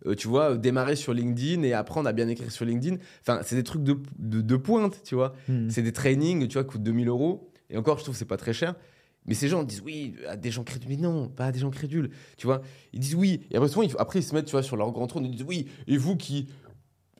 euh, 0.05 0.13
tu 0.15 0.27
vois, 0.27 0.55
démarrer 0.55 0.95
sur 0.95 1.13
LinkedIn 1.15 1.63
et 1.63 1.73
apprendre 1.73 2.07
à 2.07 2.13
bien 2.13 2.27
écrire 2.27 2.51
sur 2.51 2.63
LinkedIn. 2.65 2.97
Enfin, 3.21 3.39
c'est 3.43 3.55
des 3.55 3.63
trucs 3.63 3.81
de, 3.83 3.97
de, 4.19 4.41
de 4.41 4.55
pointe, 4.55 5.01
tu 5.03 5.15
vois. 5.15 5.33
Mhm. 5.49 5.71
C'est 5.71 5.81
des 5.81 5.93
trainings, 5.93 6.47
tu 6.47 6.53
vois, 6.53 6.63
qui 6.63 6.69
coûtent 6.69 6.83
2000 6.83 7.07
euros. 7.07 7.49
Et 7.71 7.77
encore, 7.77 7.97
je 7.97 8.03
trouve 8.03 8.13
que 8.13 8.19
c'est 8.19 8.25
pas 8.25 8.37
très 8.37 8.53
cher. 8.53 8.75
Mais 9.25 9.33
ces 9.33 9.47
gens 9.47 9.63
disent 9.63 9.81
oui 9.83 10.15
à 10.27 10.35
des 10.37 10.51
gens 10.51 10.63
crédules. 10.63 10.89
Mais 10.89 10.97
non, 10.97 11.27
pas 11.29 11.47
à 11.47 11.51
des 11.51 11.59
gens 11.59 11.71
crédules. 11.71 12.11
Tu 12.37 12.45
vois, 12.47 12.61
ils 12.93 12.99
disent 12.99 13.15
oui. 13.15 13.41
Et 13.51 13.55
après, 13.55 13.69
souvent, 13.69 13.81
ils, 13.83 13.95
après, 13.97 14.19
ils 14.19 14.23
se 14.23 14.33
mettent, 14.35 14.45
tu 14.45 14.51
vois, 14.51 14.63
sur 14.63 14.77
leur 14.77 14.91
grand 14.91 15.07
trône. 15.07 15.25
Ils 15.25 15.31
disent 15.31 15.45
oui. 15.47 15.67
Et 15.87 15.97
vous 15.97 16.15
qui 16.15 16.47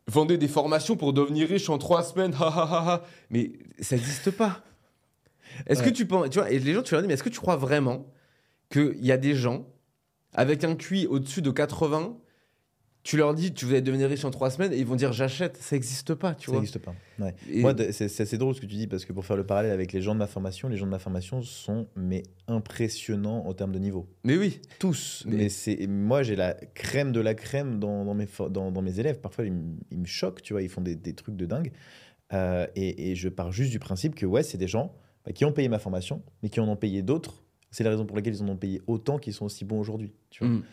vendez 0.08 0.38
des 0.38 0.48
formations 0.48 0.96
pour 0.96 1.14
devenir 1.14 1.48
riche 1.48 1.68
en 1.70 1.78
trois 1.80 2.04
semaines, 2.04 2.34
ha 2.40 2.46
ha 2.48 2.94
ha. 2.94 3.04
Mais 3.32 3.54
ça 3.80 3.96
n'existe 3.96 4.32
pas. 4.32 4.64
Est-ce 5.68 5.80
Ouais. 5.82 5.86
que 5.90 5.96
tu 5.96 6.06
penses, 6.06 6.30
tu 6.30 6.40
vois, 6.40 6.52
et 6.52 6.60
les 6.60 6.74
gens, 6.74 6.82
tu 6.84 6.94
leur 6.94 7.02
dis, 7.02 7.08
mais 7.08 7.14
est-ce 7.16 7.24
que 7.24 7.30
tu 7.30 7.40
crois 7.40 7.56
vraiment 7.56 8.06
qu'il 8.70 9.04
y 9.04 9.12
a 9.12 9.18
des 9.18 9.34
gens 9.36 9.66
avec 10.34 10.64
un 10.64 10.76
QI 10.76 11.08
au-dessus 11.08 11.42
de 11.42 11.50
80 11.50 12.18
tu 13.06 13.18
leur 13.18 13.36
dis, 13.36 13.54
tu 13.54 13.66
vas 13.68 13.80
devenir 13.82 14.10
riche 14.10 14.26
en 14.26 14.32
trois 14.32 14.50
semaines, 14.50 14.74
et 14.74 14.78
ils 14.80 14.86
vont 14.86 14.96
dire 14.96 15.14
j'achète. 15.14 15.58
Ça 15.58 15.76
n'existe 15.76 16.16
pas, 16.16 16.34
tu 16.34 16.48
Ça 16.48 16.52
vois. 16.52 16.60
n'existe 16.60 16.80
pas. 16.80 16.96
Ouais. 17.20 17.36
Et- 17.50 17.62
Moi, 17.62 17.76
c'est 17.92 18.06
assez 18.20 18.38
drôle 18.40 18.56
ce 18.56 18.62
que 18.62 18.66
tu 18.66 18.76
dis 18.76 18.88
parce 18.88 19.06
que 19.06 19.14
pour 19.14 19.24
faire 19.24 19.38
le 19.38 19.46
parallèle 19.46 19.72
avec 19.72 19.94
les 19.94 20.02
gens 20.02 20.14
de 20.16 20.20
ma 20.20 20.26
formation, 20.26 20.68
les 20.70 20.76
gens 20.76 20.88
de 20.88 20.92
ma 20.92 20.98
formation 21.00 21.42
sont 21.44 21.88
mais 21.96 22.24
impressionnants 22.48 23.46
en 23.46 23.54
termes 23.54 23.72
de 23.72 23.80
niveau. 23.80 24.08
Mais 24.24 24.36
oui, 24.38 24.60
Tous. 24.80 25.24
Mais- 25.28 25.36
Mais, 25.38 25.50
c'est 25.50 25.86
moi 25.88 26.24
j'ai 26.24 26.36
la 26.36 26.56
crème 26.74 27.12
de 27.12 27.20
la 27.20 27.36
crème 27.36 27.80
dans, 27.80 28.04
dans 28.06 28.16
mes 28.16 28.28
dans, 28.50 28.72
dans 28.72 28.82
mes 28.82 29.00
élèves. 29.00 29.20
Parfois 29.22 29.46
ils, 29.46 29.54
me- 29.54 29.76
ils 29.92 30.00
me 30.00 30.06
choquent, 30.06 30.42
tu 30.42 30.54
vois, 30.54 30.64
ils 30.64 30.70
font 30.70 30.82
des, 30.82 30.96
des 30.96 31.14
trucs 31.14 31.36
de 31.36 31.46
dingue. 31.46 31.72
Euh, 32.34 32.66
et, 32.76 33.12
et 33.12 33.16
je 33.16 33.30
pars 33.30 33.52
juste 33.52 33.70
du 33.70 33.78
principe 33.80 34.16
que 34.16 34.26
ouais, 34.26 34.42
c'est 34.42 34.58
des 34.58 34.68
gens 34.68 34.96
bah, 35.26 35.32
qui 35.32 35.46
ont 35.46 35.52
payé 35.52 35.70
ma 35.70 35.78
formation, 35.80 36.24
mais 36.42 36.50
qui 36.50 36.60
en 36.60 36.68
ont 36.68 36.76
payé 36.76 37.04
d'autres. 37.04 37.44
C'est 37.70 37.84
la 37.84 37.92
raison 37.92 38.06
pour 38.06 38.16
laquelle 38.18 38.34
ils 38.34 38.42
en 38.42 38.50
ont 38.50 38.58
payé 38.58 38.82
autant 38.88 39.20
qu'ils 39.20 39.34
sont 39.34 39.46
aussi 39.46 39.64
bons 39.64 39.80
aujourd'hui. 39.80 40.12
Tu 40.32 40.44
vois. 40.44 40.54
Mm. 40.56 40.64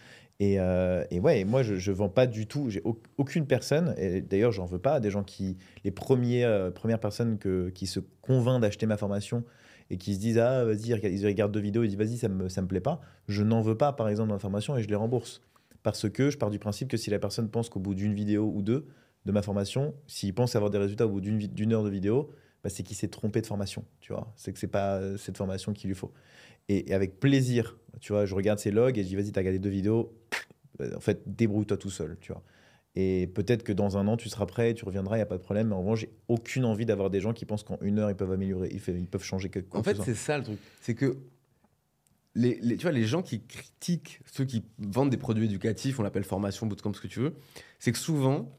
Et, 0.43 0.59
euh, 0.59 1.05
et 1.13 1.21
ouais, 1.21 1.41
et 1.41 1.45
moi, 1.45 1.63
je, 1.63 1.77
je 1.77 1.93
vends 1.93 2.09
pas 2.09 2.27
du 2.27 2.49
tout. 2.49 2.69
J'ai 2.69 2.81
au- 2.83 3.01
aucune 3.17 3.47
personne, 3.47 3.95
et 3.97 4.21
d'ailleurs, 4.23 4.51
j'en 4.51 4.65
veux 4.67 4.81
pas, 4.81 4.99
des 4.99 5.09
gens 5.09 5.23
qui. 5.23 5.57
Les 5.85 5.93
premiers, 5.93 6.45
euh, 6.45 6.73
premières 6.73 6.99
personnes 6.99 7.39
qui 7.73 7.87
se 7.87 8.01
convainquent 8.23 8.61
d'acheter 8.63 8.87
ma 8.87 8.97
formation 8.97 9.45
et 9.89 9.99
qui 9.99 10.15
se 10.17 10.19
disent 10.21 10.39
Ah, 10.39 10.65
vas-y, 10.65 10.89
ils 10.89 11.27
regardent- 11.27 11.53
deux 11.53 11.61
vidéos, 11.61 11.85
ils 11.85 11.89
disent 11.89 11.99
Vas-y, 11.99 12.17
ça 12.17 12.29
me, 12.29 12.49
ça 12.49 12.61
me 12.61 12.67
plaît 12.67 12.81
pas. 12.81 13.01
Je 13.29 13.45
n'en 13.45 13.61
veux 13.63 13.77
pas, 13.77 13.93
par 13.93 14.09
exemple, 14.09 14.31
dans 14.31 14.35
ma 14.35 14.41
formation 14.41 14.77
et 14.77 14.83
je 14.83 14.89
les 14.89 14.97
rembourse. 14.97 15.43
Parce 15.85 16.09
que 16.11 16.29
je 16.31 16.39
pars 16.39 16.51
du 16.51 16.59
principe 16.59 16.89
que 16.89 16.97
si 16.97 17.11
la 17.11 17.21
personne 17.21 17.49
pense 17.49 17.69
qu'au 17.69 17.81
bout 17.81 17.95
d'une 17.95 18.15
vidéo 18.15 18.51
ou 18.53 18.63
deux 18.63 18.87
de 19.27 19.31
ma 19.33 19.43
formation, 19.43 19.95
s'il 20.09 20.35
pense 20.35 20.57
avoir 20.57 20.71
des 20.71 20.79
résultats 20.79 21.07
au 21.07 21.11
bout 21.11 21.21
d'une 21.21 21.73
heure 21.73 21.85
de 21.85 21.91
vidéo, 21.91 22.31
bah, 22.65 22.71
c'est 22.71 22.83
qu'il 22.83 22.97
s'est 22.97 23.09
trompé 23.09 23.41
de 23.41 23.47
formation, 23.47 23.85
tu 24.01 24.13
vois. 24.13 24.33
C'est 24.37 24.53
que 24.53 24.59
c'est 24.59 24.67
pas 24.69 24.97
euh, 24.97 25.17
cette 25.17 25.37
formation 25.37 25.73
qu'il 25.73 25.89
lui 25.89 25.97
faut. 25.97 26.13
Et, 26.69 26.91
et 26.91 26.95
avec 26.95 27.19
plaisir, 27.21 27.79
tu 28.01 28.13
vois, 28.13 28.25
je 28.27 28.35
regarde 28.35 28.59
ses 28.59 28.71
logs 28.71 28.99
et 28.99 29.03
je 29.03 29.09
dis 29.09 29.17
vas-y, 29.17 29.33
t'as 29.33 29.41
regardé 29.41 29.59
deux 29.59 29.69
vidéos, 29.71 30.15
Euh, 30.81 30.97
en 30.97 31.01
fait, 31.01 31.23
débrouille-toi 31.27 31.77
tout 31.77 31.91
seul, 31.91 32.17
tu 32.21 32.33
vois. 32.33 32.43
Et 32.95 33.27
peut-être 33.27 33.63
que 33.63 33.73
dans 33.73 33.97
un 33.99 34.07
an, 34.09 34.17
tu 34.17 34.29
seras 34.31 34.47
prêt, 34.47 34.73
tu 34.75 34.85
reviendras, 34.87 35.17
il 35.17 35.19
n'y 35.19 35.23
a 35.23 35.27
pas 35.27 35.37
de 35.37 35.43
problème. 35.43 35.69
Mais 35.69 35.75
en 35.75 35.81
revanche, 35.81 36.01
j'ai 36.01 36.11
aucune 36.29 36.65
envie 36.65 36.87
d'avoir 36.87 37.11
des 37.11 37.21
gens 37.21 37.33
qui 37.35 37.45
pensent 37.45 37.63
qu'en 37.63 37.79
une 37.83 37.99
heure, 37.99 38.11
ils 38.11 38.17
peuvent 38.17 38.33
améliorer, 38.33 38.69
ils, 38.73 38.81
fait- 38.81 38.99
ils 38.99 39.07
peuvent 39.07 39.23
changer 39.23 39.49
quelque 39.51 39.71
chose. 39.73 39.81
En 39.81 39.83
fait, 39.83 39.97
c'est 40.05 40.15
ça 40.15 40.39
le 40.39 40.45
truc. 40.45 40.59
C'est 40.81 40.95
que 40.95 41.19
les, 42.35 42.59
les- 42.63 42.77
tu 42.77 42.83
vois, 42.83 42.93
les 42.93 43.05
gens 43.05 43.23
qui 43.23 43.43
critiquent 43.43 44.21
ceux 44.25 44.45
qui 44.45 44.65
vendent 44.79 45.11
des 45.11 45.17
produits 45.19 45.45
éducatifs, 45.45 45.99
on 46.01 46.03
l'appelle 46.03 46.25
formation, 46.25 46.67
bootcamp, 46.67 46.93
ce 46.95 47.01
que 47.01 47.07
tu 47.09 47.21
veux, 47.21 47.35
c'est 47.79 47.93
que 47.93 47.99
souvent, 47.99 48.59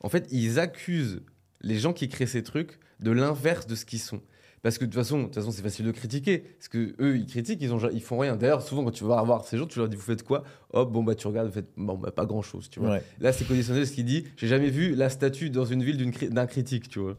en 0.00 0.08
fait, 0.08 0.26
ils 0.32 0.58
accusent 0.58 1.22
les 1.60 1.78
gens 1.78 1.92
qui 1.92 2.08
créent 2.08 2.26
ces 2.26 2.42
trucs 2.42 2.78
de 3.00 3.10
l'inverse 3.12 3.66
de 3.66 3.74
ce 3.74 3.84
qu'ils 3.84 4.00
sont. 4.00 4.20
Parce 4.64 4.78
que 4.78 4.86
de 4.86 4.90
toute 4.90 4.98
façon, 4.98 5.18
de 5.18 5.24
toute 5.24 5.34
façon, 5.34 5.50
c'est 5.50 5.60
facile 5.60 5.84
de 5.84 5.90
critiquer. 5.90 6.38
Parce 6.38 6.68
que 6.68 6.94
eux, 6.98 7.18
ils 7.18 7.26
critiquent, 7.26 7.60
ils, 7.60 7.70
ont, 7.74 7.90
ils 7.92 8.00
font 8.00 8.16
rien. 8.16 8.34
D'ailleurs, 8.34 8.62
souvent, 8.62 8.82
quand 8.82 8.92
tu 8.92 9.04
vas 9.04 9.22
voir 9.22 9.44
ces 9.44 9.58
gens, 9.58 9.66
tu 9.66 9.78
leur 9.78 9.90
dis, 9.90 9.96
vous 9.96 10.00
faites 10.00 10.22
quoi? 10.22 10.42
Hop, 10.72 10.90
bon, 10.90 11.02
bah, 11.02 11.14
tu 11.14 11.26
regardes, 11.26 11.48
vous 11.48 11.52
faites, 11.52 11.68
bon, 11.76 11.98
bah, 11.98 12.10
pas 12.10 12.24
grand 12.24 12.40
chose, 12.40 12.70
tu 12.70 12.80
vois. 12.80 12.92
Ouais. 12.92 13.02
Là, 13.20 13.34
c'est 13.34 13.46
conditionnel 13.46 13.86
ce 13.86 13.92
qu'il 13.92 14.06
dit. 14.06 14.24
J'ai 14.38 14.48
jamais 14.48 14.70
vu 14.70 14.94
la 14.94 15.10
statue 15.10 15.50
dans 15.50 15.66
une 15.66 15.82
ville 15.82 16.10
d'un 16.30 16.46
critique, 16.46 16.88
tu 16.88 16.98
vois. 16.98 17.18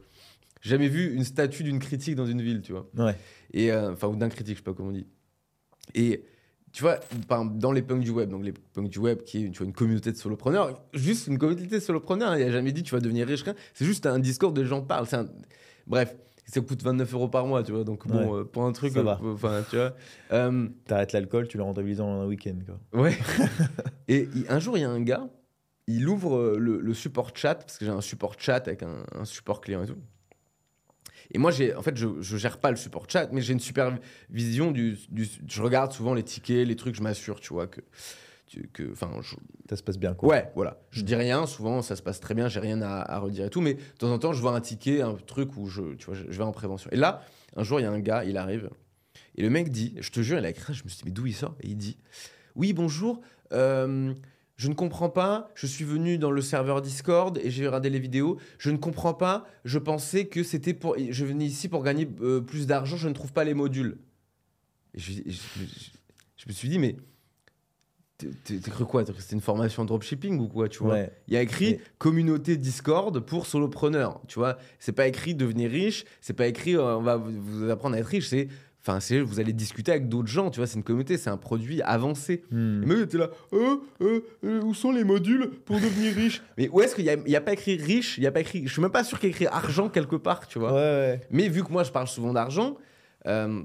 Jamais 0.62 0.88
vu 0.88 1.14
une 1.14 1.24
statue 1.24 1.62
d'une 1.62 1.78
critique 1.78 2.16
dans 2.16 2.26
une 2.26 2.42
ville, 2.42 2.64
tu 2.64 2.72
vois. 2.72 2.90
Ouais. 2.98 3.16
Et 3.54 3.72
euh, 3.72 3.92
enfin, 3.92 4.08
ou 4.08 4.16
d'un 4.16 4.30
critique, 4.30 4.56
je 4.56 4.62
sais 4.62 4.64
pas 4.64 4.74
comment 4.74 4.90
on 4.90 4.94
dit. 4.94 5.06
Et 5.94 6.24
tu 6.74 6.82
vois, 6.82 7.00
dans 7.30 7.72
les 7.72 7.84
punks 7.84 8.04
du 8.04 8.10
web, 8.10 8.28
donc 8.32 8.44
les 8.44 8.54
punks 8.54 8.90
du 8.90 8.98
web, 8.98 9.22
qui 9.22 9.46
est 9.46 9.52
tu 9.52 9.60
vois, 9.60 9.68
une 9.68 9.74
communauté 9.74 10.12
de 10.12 10.18
solopreneurs, 10.18 10.82
juste 10.96 11.28
une 11.28 11.38
communauté 11.38 11.68
de 11.68 11.80
solopreneurs, 11.80 12.32
hein, 12.32 12.38
il 12.38 12.44
n'y 12.44 12.50
a 12.50 12.52
jamais 12.52 12.72
dit 12.72 12.82
tu 12.82 12.96
vas 12.96 13.02
devenir 13.02 13.28
riche, 13.28 13.44
rien. 13.44 13.54
C'est 13.76 13.86
juste 13.86 14.08
un 14.08 14.18
Discord 14.18 14.56
de 14.56 14.64
gens 14.64 14.82
parlent. 14.82 15.06
c'est 15.06 15.18
Un... 15.18 15.30
Bref, 15.86 16.16
ça 16.46 16.62
coûte 16.62 16.82
29 16.84 17.14
euros 17.14 17.28
par 17.28 17.46
mois, 17.48 17.64
tu 17.64 17.72
vois. 17.72 17.84
Donc 17.84 18.08
bon, 18.08 18.18
Ouais. 18.34 18.42
euh, 18.42 18.44
pour 18.46 18.64
un 18.66 18.72
truc, 18.72 18.96
euh, 18.98 19.16
enfin, 19.34 19.64
tu 19.70 19.76
vois. 19.76 19.96
Euh, 20.32 20.68
T'arrêtes 20.88 21.14
l'alcool, 21.14 21.48
tu 21.48 21.58
le 21.58 21.64
rentabilises 21.64 22.02
en 22.02 22.22
un 22.22 22.26
week-end. 22.28 22.58
Quoi. 22.66 23.02
Ouais. 23.02 23.18
et 24.08 24.28
un 24.50 24.60
jour, 24.60 24.78
il 24.78 24.82
y 24.82 24.84
a 24.84 24.90
un 24.90 25.02
gars, 25.02 25.28
il 25.88 26.08
ouvre 26.08 26.56
le, 26.58 26.80
le 26.80 26.94
support 26.94 27.32
chat, 27.36 27.56
parce 27.56 27.78
que 27.78 27.86
j'ai 27.86 27.92
un 27.92 28.02
support 28.02 28.36
chat 28.40 28.68
avec 28.68 28.84
un, 28.84 29.06
un 29.14 29.26
support 29.26 29.62
client 29.62 29.84
et 29.84 29.88
tout. 29.88 29.98
Et 31.32 31.40
moi, 31.40 31.50
j'ai, 31.52 31.74
en 31.76 31.82
fait, 31.82 31.98
je, 31.98 32.08
je 32.22 32.38
gère 32.38 32.60
pas 32.60 32.70
le 32.70 32.78
support 32.78 33.06
chat, 33.10 33.28
mais 33.32 33.42
j'ai 33.42 33.54
une 33.54 33.60
supervision 33.60 34.72
du, 34.72 34.98
du- 35.10 35.28
Je 35.48 35.62
regarde 35.62 35.92
souvent 35.92 36.14
les 36.14 36.22
tickets, 36.24 36.68
les 36.68 36.76
trucs, 36.76 36.96
je 36.96 37.02
m'assure, 37.02 37.40
tu 37.40 37.52
vois, 37.54 37.66
que. 37.68 37.82
Que 38.74 38.92
enfin, 38.92 39.12
je- 39.22 39.36
Ça 39.70 39.76
se 39.76 39.84
passe 39.84 39.98
bien. 39.98 40.14
Quoi. 40.14 40.30
ouais, 40.30 40.52
voilà. 40.56 40.80
Je 40.92 41.02
dis 41.02 41.16
rien, 41.16 41.46
souvent, 41.48 41.82
ça 41.82 41.96
se 41.96 42.02
passe 42.02 42.20
très 42.20 42.34
bien, 42.36 42.48
j'ai 42.48 42.60
rien 42.60 42.82
à, 42.82 43.02
à 43.02 43.20
redire 43.20 43.46
et 43.46 43.50
tout, 43.50 43.62
mais 43.62 43.74
de 43.76 43.80
temps 43.98 44.12
en 44.12 44.20
temps, 44.20 44.34
je 44.34 44.42
vois 44.42 44.56
un 44.56 44.62
ticket, 44.62 45.02
un 45.02 45.16
truc 45.16 45.58
où 45.58 45.68
je, 45.68 45.96
tu 45.96 46.06
vois, 46.06 46.16
je, 46.16 46.24
je 46.30 46.38
vais 46.38 46.44
en 46.44 46.52
prévention. 46.52 46.90
Et 46.92 46.96
là, 46.98 47.24
un 47.56 47.64
jour, 47.64 47.80
il 47.80 47.84
y 47.84 47.86
a 47.86 47.92
un 47.92 48.00
gars, 48.00 48.24
il 48.24 48.38
arrive, 48.38 48.70
et 49.36 49.42
le 49.42 49.50
mec 49.50 49.70
dit, 49.70 49.96
je 50.00 50.10
te 50.12 50.22
jure, 50.22 50.38
il 50.38 50.46
a 50.46 50.50
écrit 50.50 50.74
je 50.74 50.84
me 50.84 50.90
suis 50.90 50.98
dit, 51.00 51.04
mais 51.06 51.12
d'où 51.12 51.26
il 51.26 51.34
sort? 51.34 51.56
Et 51.62 51.68
il 51.70 51.76
dit, 51.78 51.98
oui, 52.56 52.72
bonjour, 52.74 53.22
euh, 53.52 54.14
je 54.58 54.68
ne 54.70 54.74
comprends 54.74 55.10
pas, 55.10 55.50
je 55.56 55.66
suis 55.68 55.84
venu 55.84 56.18
dans 56.18 56.32
le 56.32 56.42
serveur 56.42 56.82
Discord 56.82 57.38
et 57.44 57.50
j'ai 57.52 57.66
regardé 57.66 57.90
les 57.90 58.00
vidéos, 58.00 58.38
je 58.60 58.70
ne 58.70 58.78
comprends 58.78 59.14
pas, 59.14 59.46
je 59.66 59.80
pensais 59.80 60.28
que 60.28 60.44
c'était 60.44 60.74
pour... 60.74 60.96
Je 60.98 61.26
venais 61.26 61.46
ici 61.46 61.68
pour 61.68 61.84
gagner 61.84 62.08
euh, 62.22 62.40
plus 62.42 62.66
d'argent, 62.68 62.96
je 62.96 63.10
ne 63.10 63.14
trouve 63.14 63.34
pas 63.34 63.44
les 63.44 63.54
modules. 63.54 63.98
Et 64.94 65.00
je, 65.00 65.12
je- 65.26 65.32
je- 65.32 65.90
je 66.38 66.46
me 66.48 66.54
suis 66.54 66.70
dit, 66.70 66.80
mais... 66.80 66.96
t'es- 68.18 68.28
t'es- 68.44 68.60
T'as 68.60 68.72
cru 68.72 68.86
quoi? 68.86 69.04
T'as 69.04 69.12
cru 69.12 69.18
que 69.18 69.22
C'était 69.24 69.36
une 69.36 69.42
formation 69.42 69.84
en 69.84 69.86
dropshipping 69.86 70.40
ou 70.40 70.48
quoi, 70.48 70.70
tu 70.70 70.80
vois? 70.80 70.94
Ouais. 70.94 71.12
il 71.28 71.34
y 71.34 71.38
a 71.38 71.42
écrit 71.42 71.72
Mais- 71.74 71.80
communauté 71.98 72.58
Discord 72.58 73.20
pour 73.20 73.46
solopreneurs. 73.48 74.22
Tu 74.28 74.40
vois, 74.40 74.58
c'est 74.80 74.92
pas 74.94 75.08
écrit 75.08 75.36
devenir 75.36 75.70
riche, 75.70 76.06
c'est 76.22 76.34
pas 76.34 76.48
écrit 76.48 76.76
euh, 76.76 76.98
on 76.98 77.02
va 77.02 77.18
vous, 77.18 77.70
apprendre 77.70 77.96
à 77.96 78.00
être 78.00 78.08
riche. 78.08 78.28
C'est, 78.30 78.48
enfin, 78.82 79.00
c'est 79.00 79.20
vous 79.20 79.40
allez 79.40 79.52
discuter 79.54 79.92
avec 79.92 80.08
d'autres 80.10 80.28
gens. 80.30 80.50
Tu 80.52 80.60
vois, 80.60 80.68
c'est 80.68 80.78
une 80.78 80.84
communauté, 80.84 81.18
c'est 81.18 81.30
un 81.30 81.38
produit 81.38 81.82
avancé. 81.82 82.44
Hmm. 82.52 82.84
Et 82.84 82.86
moi, 82.86 82.96
j'étais 82.98 83.18
là, 83.18 83.30
Euh, 83.54 83.78
euh, 84.02 84.22
euh, 84.44 84.62
où 84.62 84.74
sont 84.74 84.92
les 84.92 85.04
modules 85.04 85.50
pour 85.66 85.76
devenir 85.78 86.14
riche? 86.16 86.42
Mais 86.58 86.70
où 86.70 86.82
est-ce 86.82 86.96
qu'il 86.96 87.06
y 87.06 87.36
a, 87.36 87.42
pas 87.42 87.54
écrit 87.54 87.76
riche 87.78 88.18
Il 88.18 88.24
y 88.24 88.28
a 88.28 88.32
pas 88.32 88.42
écrit. 88.42 88.66
Je 88.68 88.72
suis 88.72 88.82
même 88.82 88.92
pas 88.92 89.04
sûr 89.04 89.20
qu'il 89.20 89.28
y 89.28 89.32
ait 89.32 89.36
écrit 89.36 89.48
argent 89.48 89.90
quelque 89.90 90.16
part. 90.16 90.48
Tu 90.48 90.60
vois? 90.60 90.72
Ouais, 90.74 90.78
ouais. 90.80 91.22
Mais 91.32 91.50
vu 91.50 91.64
que 91.64 91.72
moi, 91.72 91.84
je 91.84 91.92
parle 91.92 92.08
souvent 92.08 92.32
d'argent, 92.34 92.78
euh, 93.28 93.62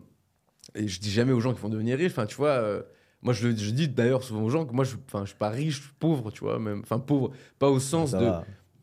et 0.74 0.88
je 0.88 1.00
dis 1.00 1.10
jamais 1.10 1.32
aux 1.32 1.40
gens 1.40 1.52
qui 1.54 1.60
vont 1.60 1.68
devenir 1.68 1.98
riches, 1.98 2.12
enfin, 2.12 2.26
tu 2.26 2.36
vois, 2.36 2.82
moi, 3.22 3.32
je, 3.34 3.48
je 3.54 3.70
dis 3.70 3.88
d'ailleurs 3.88 4.22
souvent 4.22 4.42
aux 4.42 4.50
gens 4.50 4.64
que 4.64 4.72
moi, 4.72 4.84
je, 4.84 4.96
enfin, 5.06 5.20
je 5.24 5.30
suis 5.30 5.38
pas 5.38 5.50
riche, 5.50 5.76
je 5.76 5.82
suis 5.82 5.92
pauvre, 5.98 6.30
tu 6.30 6.40
vois, 6.44 6.58
même, 6.58 6.80
enfin, 6.82 6.98
pauvre, 6.98 7.30
pas 7.58 7.68
au 7.68 7.78
sens 7.80 8.10
Ça 8.12 8.18
de. 8.20 8.26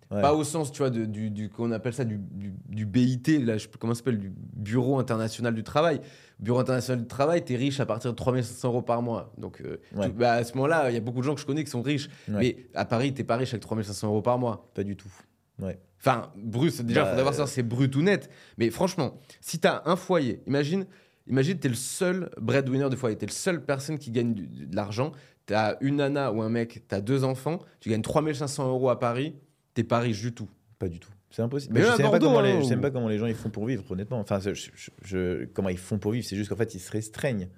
Ouais. 0.09 0.21
pas 0.21 0.33
au 0.33 0.45
sens, 0.45 0.71
tu 0.71 0.77
vois, 0.77 0.89
de, 0.89 1.03
du, 1.03 1.29
du 1.31 1.49
qu'on 1.49 1.69
appelle 1.73 1.91
ça 1.93 2.05
du, 2.05 2.17
du, 2.17 2.53
du 2.69 2.85
BIT, 2.85 3.43
là, 3.43 3.57
je 3.57 3.67
comment 3.77 3.93
ça 3.93 3.97
s'appelle, 3.97 4.19
du 4.19 4.31
Bureau 4.37 4.99
international 4.99 5.53
du 5.53 5.63
travail. 5.63 5.99
Bureau 6.39 6.59
international 6.59 7.01
du 7.01 7.07
travail, 7.07 7.43
t'es 7.43 7.57
riche 7.57 7.79
à 7.81 7.85
partir 7.85 8.11
de 8.11 8.15
3500 8.15 8.67
euros 8.69 8.81
par 8.81 9.01
mois. 9.01 9.33
Donc, 9.37 9.59
euh, 9.59 9.81
Ouais. 9.95 10.05
tu- 10.07 10.13
bah, 10.13 10.33
à 10.33 10.43
ce 10.45 10.53
moment-là, 10.53 10.89
il 10.91 10.93
y 10.93 10.97
a 10.97 11.01
beaucoup 11.01 11.17
de 11.19 11.23
gens 11.25 11.35
que 11.35 11.41
je 11.41 11.45
connais 11.45 11.63
qui 11.65 11.71
sont 11.71 11.81
riches. 11.81 12.07
Ouais. 12.29 12.35
Mais 12.39 12.57
à 12.73 12.85
Paris, 12.85 13.13
t'es 13.13 13.25
pas 13.25 13.35
riche 13.35 13.49
avec 13.49 13.63
3500 13.63 14.07
euros 14.07 14.21
par 14.21 14.37
mois. 14.39 14.71
Pas 14.75 14.83
du 14.83 14.95
tout. 14.95 15.11
Ouais. 15.59 15.77
Enfin, 15.99 16.31
brut, 16.37 16.81
déjà, 16.83 17.01
il 17.01 17.03
Bah, 17.03 17.09
faut 17.11 17.17
d'abord 17.17 17.33
savoir 17.33 17.47
si 17.49 17.55
c'est 17.55 17.63
brut 17.63 17.93
ou 17.95 18.01
net. 18.01 18.29
Mais 18.57 18.69
franchement, 18.69 19.19
si 19.41 19.59
tu 19.59 19.67
as 19.67 19.81
un 19.85 19.95
foyer, 19.97 20.41
imagine, 20.47 20.85
imagine 21.29 21.59
tu 21.59 21.67
es 21.67 21.69
le 21.69 21.75
seul 21.75 22.29
breadwinner 22.39 22.89
du 22.89 22.95
foyer, 22.97 23.17
tu 23.17 23.23
es 23.23 23.27
le 23.27 23.31
seul 23.33 23.63
personne 23.65 23.97
qui 23.97 24.11
gagne 24.11 24.33
du- 24.33 24.47
de 24.47 24.75
l'argent, 24.75 25.11
tu 25.45 25.53
as 25.53 25.77
une 25.81 25.97
nana 25.97 26.31
ou 26.31 26.41
un 26.41 26.49
mec, 26.49 26.83
tu 26.87 26.95
as 26.95 27.01
deux 27.01 27.23
enfants, 27.23 27.59
tu 27.79 27.89
gagnes 27.89 28.01
3500 28.01 28.67
euros 28.69 28.89
à 28.89 28.99
Paris, 28.99 29.35
t'es 29.73 29.83
pas 29.83 29.99
riche 29.99 30.21
du 30.21 30.33
tout. 30.33 30.49
Pas 30.79 30.87
du 30.89 30.99
tout. 30.99 31.09
C'est 31.29 31.41
impossible. 31.41 31.73
Mais 31.73 31.81
Mais 31.81 31.85
je 31.87 31.91
à 31.91 31.95
sais, 31.97 32.03
même 32.03 32.11
pas 32.11 32.19
Bordeaux, 32.19 32.35
comment 32.35 32.41
les, 32.47 32.51
hein, 32.53 32.59
je 32.61 32.63
sais 32.65 32.69
même 32.71 32.81
pas 32.81 32.91
comment 32.91 33.07
les 33.09 33.17
gens 33.17 33.25
ils 33.27 33.35
font 33.35 33.49
pour 33.49 33.65
vivre, 33.65 33.83
honnêtement. 33.89 34.19
Enfin, 34.19 34.39
je, 34.39 34.53
je- 34.53 34.69
je- 35.03 35.45
comment 35.53 35.69
ils 35.69 35.77
font 35.77 35.97
pour 35.99 36.11
vivre, 36.11 36.25
c'est 36.25 36.35
juste 36.35 36.49
qu'en 36.49 36.55
fait, 36.55 36.73
ils 36.75 36.79
se 36.79 36.91
restreignent. 36.91 37.49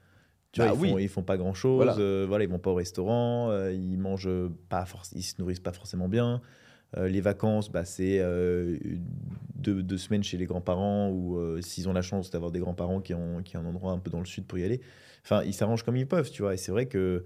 Tu 0.51 0.61
Bah 0.61 0.71
ils, 0.73 0.79
oui. 0.79 0.89
font, 0.89 0.97
ils 0.97 1.09
font 1.09 1.21
pas 1.21 1.37
grand 1.37 1.53
chose. 1.53 1.75
Voilà. 1.85 2.25
Voilà. 2.25 2.43
ils 2.43 2.49
vont 2.49 2.57
pas 2.57 2.71
au 2.71 2.75
restaurant. 2.75 3.51
euh, 3.51 3.71
ils 3.71 3.97
mangent 3.99 4.29
pas, 4.69 4.83
forc- 4.85 5.11
ils 5.13 5.21
se 5.21 5.35
nourrissent 5.37 5.59
pas 5.59 5.71
forcément 5.73 6.07
bien. 6.09 6.41
Euh, 6.97 7.07
les 7.07 7.21
vacances, 7.21 7.71
bah, 7.71 7.85
c'est 7.85 8.19
euh, 8.19 8.77
deux, 9.55 9.83
deux 9.83 9.97
semaines 9.97 10.23
chez 10.23 10.37
les 10.37 10.45
grands-parents 10.45 11.09
ou 11.09 11.37
euh, 11.37 11.61
s'ils 11.61 11.87
ont 11.89 11.93
la 11.93 12.01
chance 12.01 12.31
d'avoir 12.31 12.51
des 12.51 12.59
grands-parents 12.59 13.01
qui 13.01 13.13
ont, 13.13 13.41
qui 13.43 13.57
ont 13.57 13.61
un 13.61 13.65
endroit 13.65 13.91
un 13.91 13.99
peu 13.99 14.09
dans 14.09 14.19
le 14.19 14.25
sud 14.25 14.45
pour 14.45 14.57
y 14.57 14.63
aller. 14.63 14.81
Enfin, 15.23 15.43
ils 15.43 15.53
s'arrangent 15.53 15.83
comme 15.83 15.97
ils 15.97 16.07
peuvent, 16.07 16.31
tu 16.31 16.41
vois. 16.41 16.53
Et 16.53 16.57
c'est 16.57 16.71
vrai 16.71 16.87
que 16.87 17.25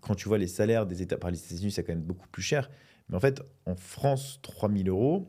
quand 0.00 0.14
tu 0.14 0.28
vois 0.28 0.38
les 0.38 0.46
salaires 0.46 0.86
des 0.86 1.02
États, 1.02 1.18
par 1.18 1.30
les 1.30 1.38
États-Unis, 1.38 1.70
c'est 1.72 1.84
quand 1.84 1.92
même 1.92 2.02
beaucoup 2.02 2.28
plus 2.28 2.42
cher. 2.42 2.70
Mais 3.08 3.16
en 3.16 3.20
fait, 3.20 3.42
en 3.66 3.74
France, 3.76 4.38
3000 4.42 4.88
euros, 4.88 5.28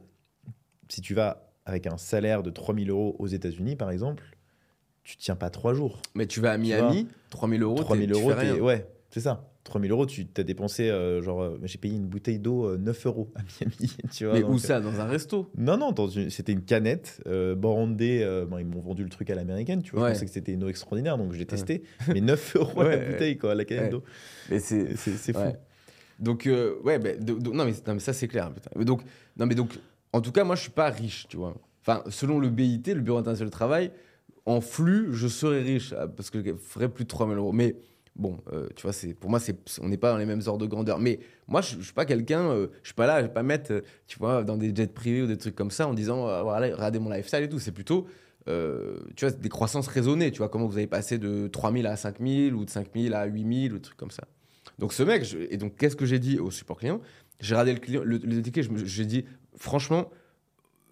si 0.87 1.01
tu 1.01 1.13
vas 1.13 1.51
avec 1.65 1.87
un 1.87 1.97
salaire 1.97 2.43
de 2.43 2.49
3000 2.49 2.89
euros 2.89 3.15
aux 3.19 3.27
États-Unis, 3.27 3.75
par 3.75 3.91
exemple, 3.91 4.23
tu 5.03 5.17
tiens 5.17 5.35
pas 5.35 5.49
trois 5.49 5.73
jours. 5.73 6.01
Mais 6.15 6.27
tu 6.27 6.39
vas 6.39 6.51
à 6.51 6.57
Miami, 6.57 7.07
3000 7.29 7.63
euros, 7.63 7.83
3000 7.83 8.07
t'es- 8.07 8.13
tu 8.13 8.19
euros, 8.19 8.29
fais 8.29 8.35
rien. 8.35 8.55
ouais, 8.59 8.87
c'est 9.09 9.19
ça. 9.19 9.50
3000 9.63 9.91
euros, 9.91 10.05
tu 10.05 10.27
as 10.37 10.43
dépensé, 10.43 10.89
euh, 10.89 11.21
genre, 11.21 11.41
euh, 11.43 11.59
j'ai 11.63 11.77
payé 11.77 11.95
une 11.95 12.07
bouteille 12.07 12.39
d'eau 12.39 12.65
euh, 12.65 12.77
9 12.77 13.05
euros 13.05 13.31
à 13.35 13.41
Miami, 13.41 13.95
tu 14.11 14.25
vois. 14.25 14.33
Mais 14.33 14.41
donc, 14.41 14.49
où 14.51 14.55
euh, 14.55 14.57
ça 14.57 14.79
Dans 14.79 14.99
un 14.99 15.05
resto? 15.05 15.51
Non, 15.57 15.77
non, 15.77 15.93
c'était 16.29 16.51
une 16.51 16.63
canette 16.63 17.21
euh, 17.27 17.53
brandée. 17.55 18.21
euh, 18.23 18.45
bon, 18.45 18.57
ils 18.57 18.65
m'ont 18.65 18.81
vendu 18.81 19.03
le 19.03 19.09
truc 19.09 19.29
à 19.29 19.35
l'américaine, 19.35 19.83
tu 19.83 19.91
vois. 19.91 20.01
Ouais. 20.03 20.09
Je 20.09 20.13
pensais 20.13 20.25
que 20.25 20.31
c'était 20.31 20.53
une 20.53 20.63
eau 20.63 20.67
extraordinaire, 20.69 21.17
donc 21.17 21.31
je 21.33 21.37
l'ai 21.37 21.45
testé. 21.45 21.83
Mais 22.07 22.21
9 22.21 22.55
euros 22.55 22.79
Ouais, 22.81 22.97
la 22.97 23.11
bouteille, 23.11 23.37
quoi, 23.37 23.53
la 23.55 23.65
canette 23.65 23.91
d'eau. 23.91 24.03
Mais 24.49 24.59
c'est. 24.59 24.95
Fou. 24.95 25.39
Donc, 26.19 26.45
euh, 26.47 26.75
ouais, 26.83 26.99
bah, 26.99 27.09
non, 27.19 27.65
mais, 27.65 27.71
non, 27.87 27.93
mais 27.93 27.99
ça, 27.99 28.13
c'est 28.13 28.27
clair. 28.27 28.51
putain. 28.53 28.69
Donc, 28.83 29.01
non, 29.37 29.45
mais 29.45 29.55
donc, 29.55 29.79
en 30.13 30.21
tout 30.21 30.31
cas, 30.31 30.43
moi, 30.43 30.55
je 30.55 30.61
suis 30.61 30.71
pas 30.71 30.89
riche, 30.89 31.25
tu 31.29 31.37
vois. 31.37 31.55
Enfin, 31.81 32.03
selon 32.09 32.37
le 32.39 32.49
BIT, 32.49 32.83
le 32.93 33.01
Bureau 33.01 33.17
international 33.17 33.49
du 33.49 33.55
travail, 33.55 33.91
en 34.45 34.61
flux, 34.61 35.09
je 35.13 35.27
serais 35.27 35.61
riche, 35.61 35.93
ah, 35.97 36.07
parce 36.07 36.29
que 36.29 36.43
je 36.43 36.53
ferais 36.55 36.89
plus 36.89 37.05
de 37.05 37.09
3000 37.09 37.37
euros. 37.37 37.51
Mais 37.51 37.75
Bon, 38.15 38.37
euh, 38.51 38.67
tu 38.75 38.83
vois, 38.83 38.91
c'est 38.93 39.13
pour 39.13 39.29
moi, 39.29 39.39
c'est 39.39 39.55
on 39.81 39.87
n'est 39.87 39.97
pas 39.97 40.11
dans 40.11 40.17
les 40.17 40.25
mêmes 40.25 40.41
ordres 40.45 40.65
de 40.65 40.69
grandeur. 40.69 40.99
Mais 40.99 41.19
moi, 41.47 41.61
je, 41.61 41.77
je 41.77 41.83
suis 41.83 41.93
pas 41.93 42.05
quelqu'un, 42.05 42.49
euh, 42.51 42.67
je 42.83 42.89
suis 42.89 42.93
pas 42.95 43.07
là, 43.07 43.21
je 43.21 43.27
vais 43.27 43.33
pas 43.33 43.43
mettre, 43.43 43.71
euh, 43.71 43.81
tu 44.05 44.19
vois, 44.19 44.43
dans 44.43 44.57
des 44.57 44.75
jets 44.75 44.87
privés 44.87 45.21
ou 45.21 45.27
des 45.27 45.37
trucs 45.37 45.55
comme 45.55 45.71
ça 45.71 45.87
en 45.87 45.93
disant, 45.93 46.27
euh, 46.27 46.43
voilà, 46.43 46.73
regardez 46.75 46.99
mon 46.99 47.09
lifestyle 47.09 47.43
et 47.43 47.49
tout. 47.49 47.59
C'est 47.59 47.71
plutôt, 47.71 48.07
tu 48.47 49.25
vois, 49.25 49.31
des 49.31 49.49
croissances 49.49 49.87
raisonnées. 49.87 50.31
Tu 50.31 50.39
vois, 50.39 50.49
comment 50.49 50.67
vous 50.67 50.77
avez 50.77 50.87
passé 50.87 51.17
de 51.17 51.47
3000 51.47 51.87
à 51.87 51.95
5000 51.95 52.53
ou 52.53 52.65
de 52.65 52.69
5000 52.69 53.13
à 53.13 53.25
8000 53.25 53.73
ou 53.73 53.75
des 53.77 53.81
trucs 53.81 53.97
comme 53.97 54.11
ça. 54.11 54.27
Donc 54.77 54.93
ce 54.93 55.03
mec, 55.03 55.25
et 55.49 55.57
donc 55.57 55.77
qu'est-ce 55.77 55.95
que 55.95 56.05
j'ai 56.05 56.19
dit 56.19 56.37
au 56.39 56.51
support 56.51 56.77
client? 56.77 57.01
J'ai 57.39 57.55
regardé 57.55 57.73
le 57.73 57.79
client, 57.79 58.01
le, 58.03 58.17
le 58.17 58.85
j'ai 58.85 59.05
dit, 59.05 59.25
franchement, 59.55 60.09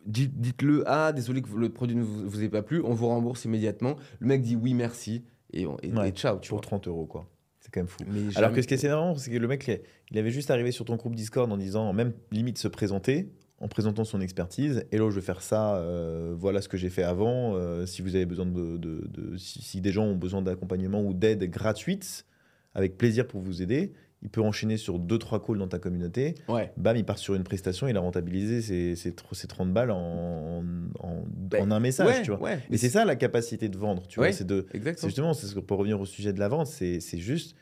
dites- 0.05 0.39
dites-le, 0.39 0.83
ah, 0.87 1.11
désolé 1.11 1.41
que 1.41 1.49
le 1.55 1.69
produit 1.69 1.95
ne 1.95 2.03
vous 2.03 2.43
ait 2.43 2.49
pas 2.49 2.61
plu, 2.61 2.81
on 2.83 2.93
vous 2.93 3.07
rembourse 3.07 3.45
immédiatement. 3.45 3.95
Le 4.19 4.27
mec 4.27 4.41
dit 4.41 4.55
oui, 4.55 4.73
merci, 4.73 5.23
et, 5.53 5.65
on- 5.67 5.77
et, 5.81 5.91
Ouais, 5.91 6.09
et 6.09 6.11
ciao, 6.11 6.37
tu 6.39 6.49
Pour 6.49 6.57
vois. 6.59 6.63
30 6.63 6.87
euros, 6.87 7.05
quoi. 7.05 7.27
C'est 7.59 7.71
quand 7.73 7.81
même 7.81 7.87
fou. 7.87 8.03
Mais 8.07 8.35
Alors 8.37 8.51
que 8.53 8.61
ce 8.61 8.67
qui 8.67 8.73
est 8.73 8.83
énorme, 8.83 9.17
c'est 9.17 9.29
que 9.31 9.37
le 9.37 9.47
mec, 9.47 9.69
il 10.11 10.17
avait 10.17 10.31
juste 10.31 10.49
arrivé 10.51 10.71
sur 10.71 10.85
ton 10.85 10.95
groupe 10.95 11.15
Discord 11.15 11.51
en 11.51 11.57
disant, 11.57 11.91
même 11.93 12.13
limite 12.31 12.57
se 12.57 12.67
présenter, 12.67 13.29
en 13.59 13.67
présentant 13.67 14.05
son 14.05 14.21
expertise. 14.21 14.85
Hello, 14.91 15.09
je 15.11 15.15
vais 15.15 15.21
faire 15.25 15.41
ça. 15.41 15.75
euh, 15.75 16.33
voilà 16.37 16.61
ce 16.61 16.69
que 16.69 16.77
j'ai 16.77 16.89
fait 16.89 17.03
avant. 17.03 17.55
euh, 17.55 17.85
si 17.85 18.01
vous 18.01 18.15
avez 18.15 18.25
besoin 18.25 18.45
de, 18.45 18.77
de- 18.77 19.07
de- 19.07 19.37
si, 19.37 19.61
si 19.61 19.81
des 19.81 19.91
gens 19.91 20.05
ont 20.05 20.15
besoin 20.15 20.41
d'accompagnement 20.41 21.01
ou 21.03 21.13
d'aide 21.13 21.43
gratuite, 21.49 22.25
avec 22.73 22.97
plaisir 22.97 23.27
pour 23.27 23.41
vous 23.41 23.61
aider. 23.61 23.91
Il 24.21 24.29
peut 24.29 24.41
enchaîner 24.41 24.75
sur 24.75 24.99
2-3 24.99 25.39
calls 25.45 25.57
dans 25.59 25.67
ta 25.69 25.79
communauté. 25.79 26.35
Ouais. 26.49 26.73
Bam, 26.75 26.97
il 26.97 27.05
part 27.05 27.17
sur 27.17 27.35
une 27.35 27.43
prestation, 27.43 27.87
il 27.87 27.95
a 27.95 28.01
rentabilisé 28.01 28.61
ses, 28.61 28.95
ses, 28.97 29.13
ses 29.31 29.47
30 29.47 29.71
balles 29.73 29.91
en, 29.91 30.61
en, 31.09 31.23
Ben, 31.27 31.63
en 31.63 31.71
un 31.71 31.79
message. 31.79 32.07
ouais, 32.07 32.21
tu 32.21 32.31
vois. 32.31 32.39
ouais. 32.41 32.59
Mais 32.69 32.77
c'est 32.77 32.89
ça 32.89 33.05
la 33.05 33.15
capacité 33.15 33.69
de 33.69 33.77
vendre. 33.77 34.07
Tu 34.07 34.19
Ouais. 34.19 34.27
vois, 34.29 34.37
c'est 34.37 34.45
de, 34.47 34.65
justement, 35.03 35.33
c'est 35.33 35.47
ce 35.47 35.55
qu'on 35.55 35.61
peut 35.61 35.75
revenir 35.75 35.99
au 35.99 36.05
sujet 36.05 36.33
de 36.33 36.39
la 36.39 36.47
vente, 36.47 36.67
c'est 36.67 36.99
c'est 36.99 37.19
juste, 37.19 37.55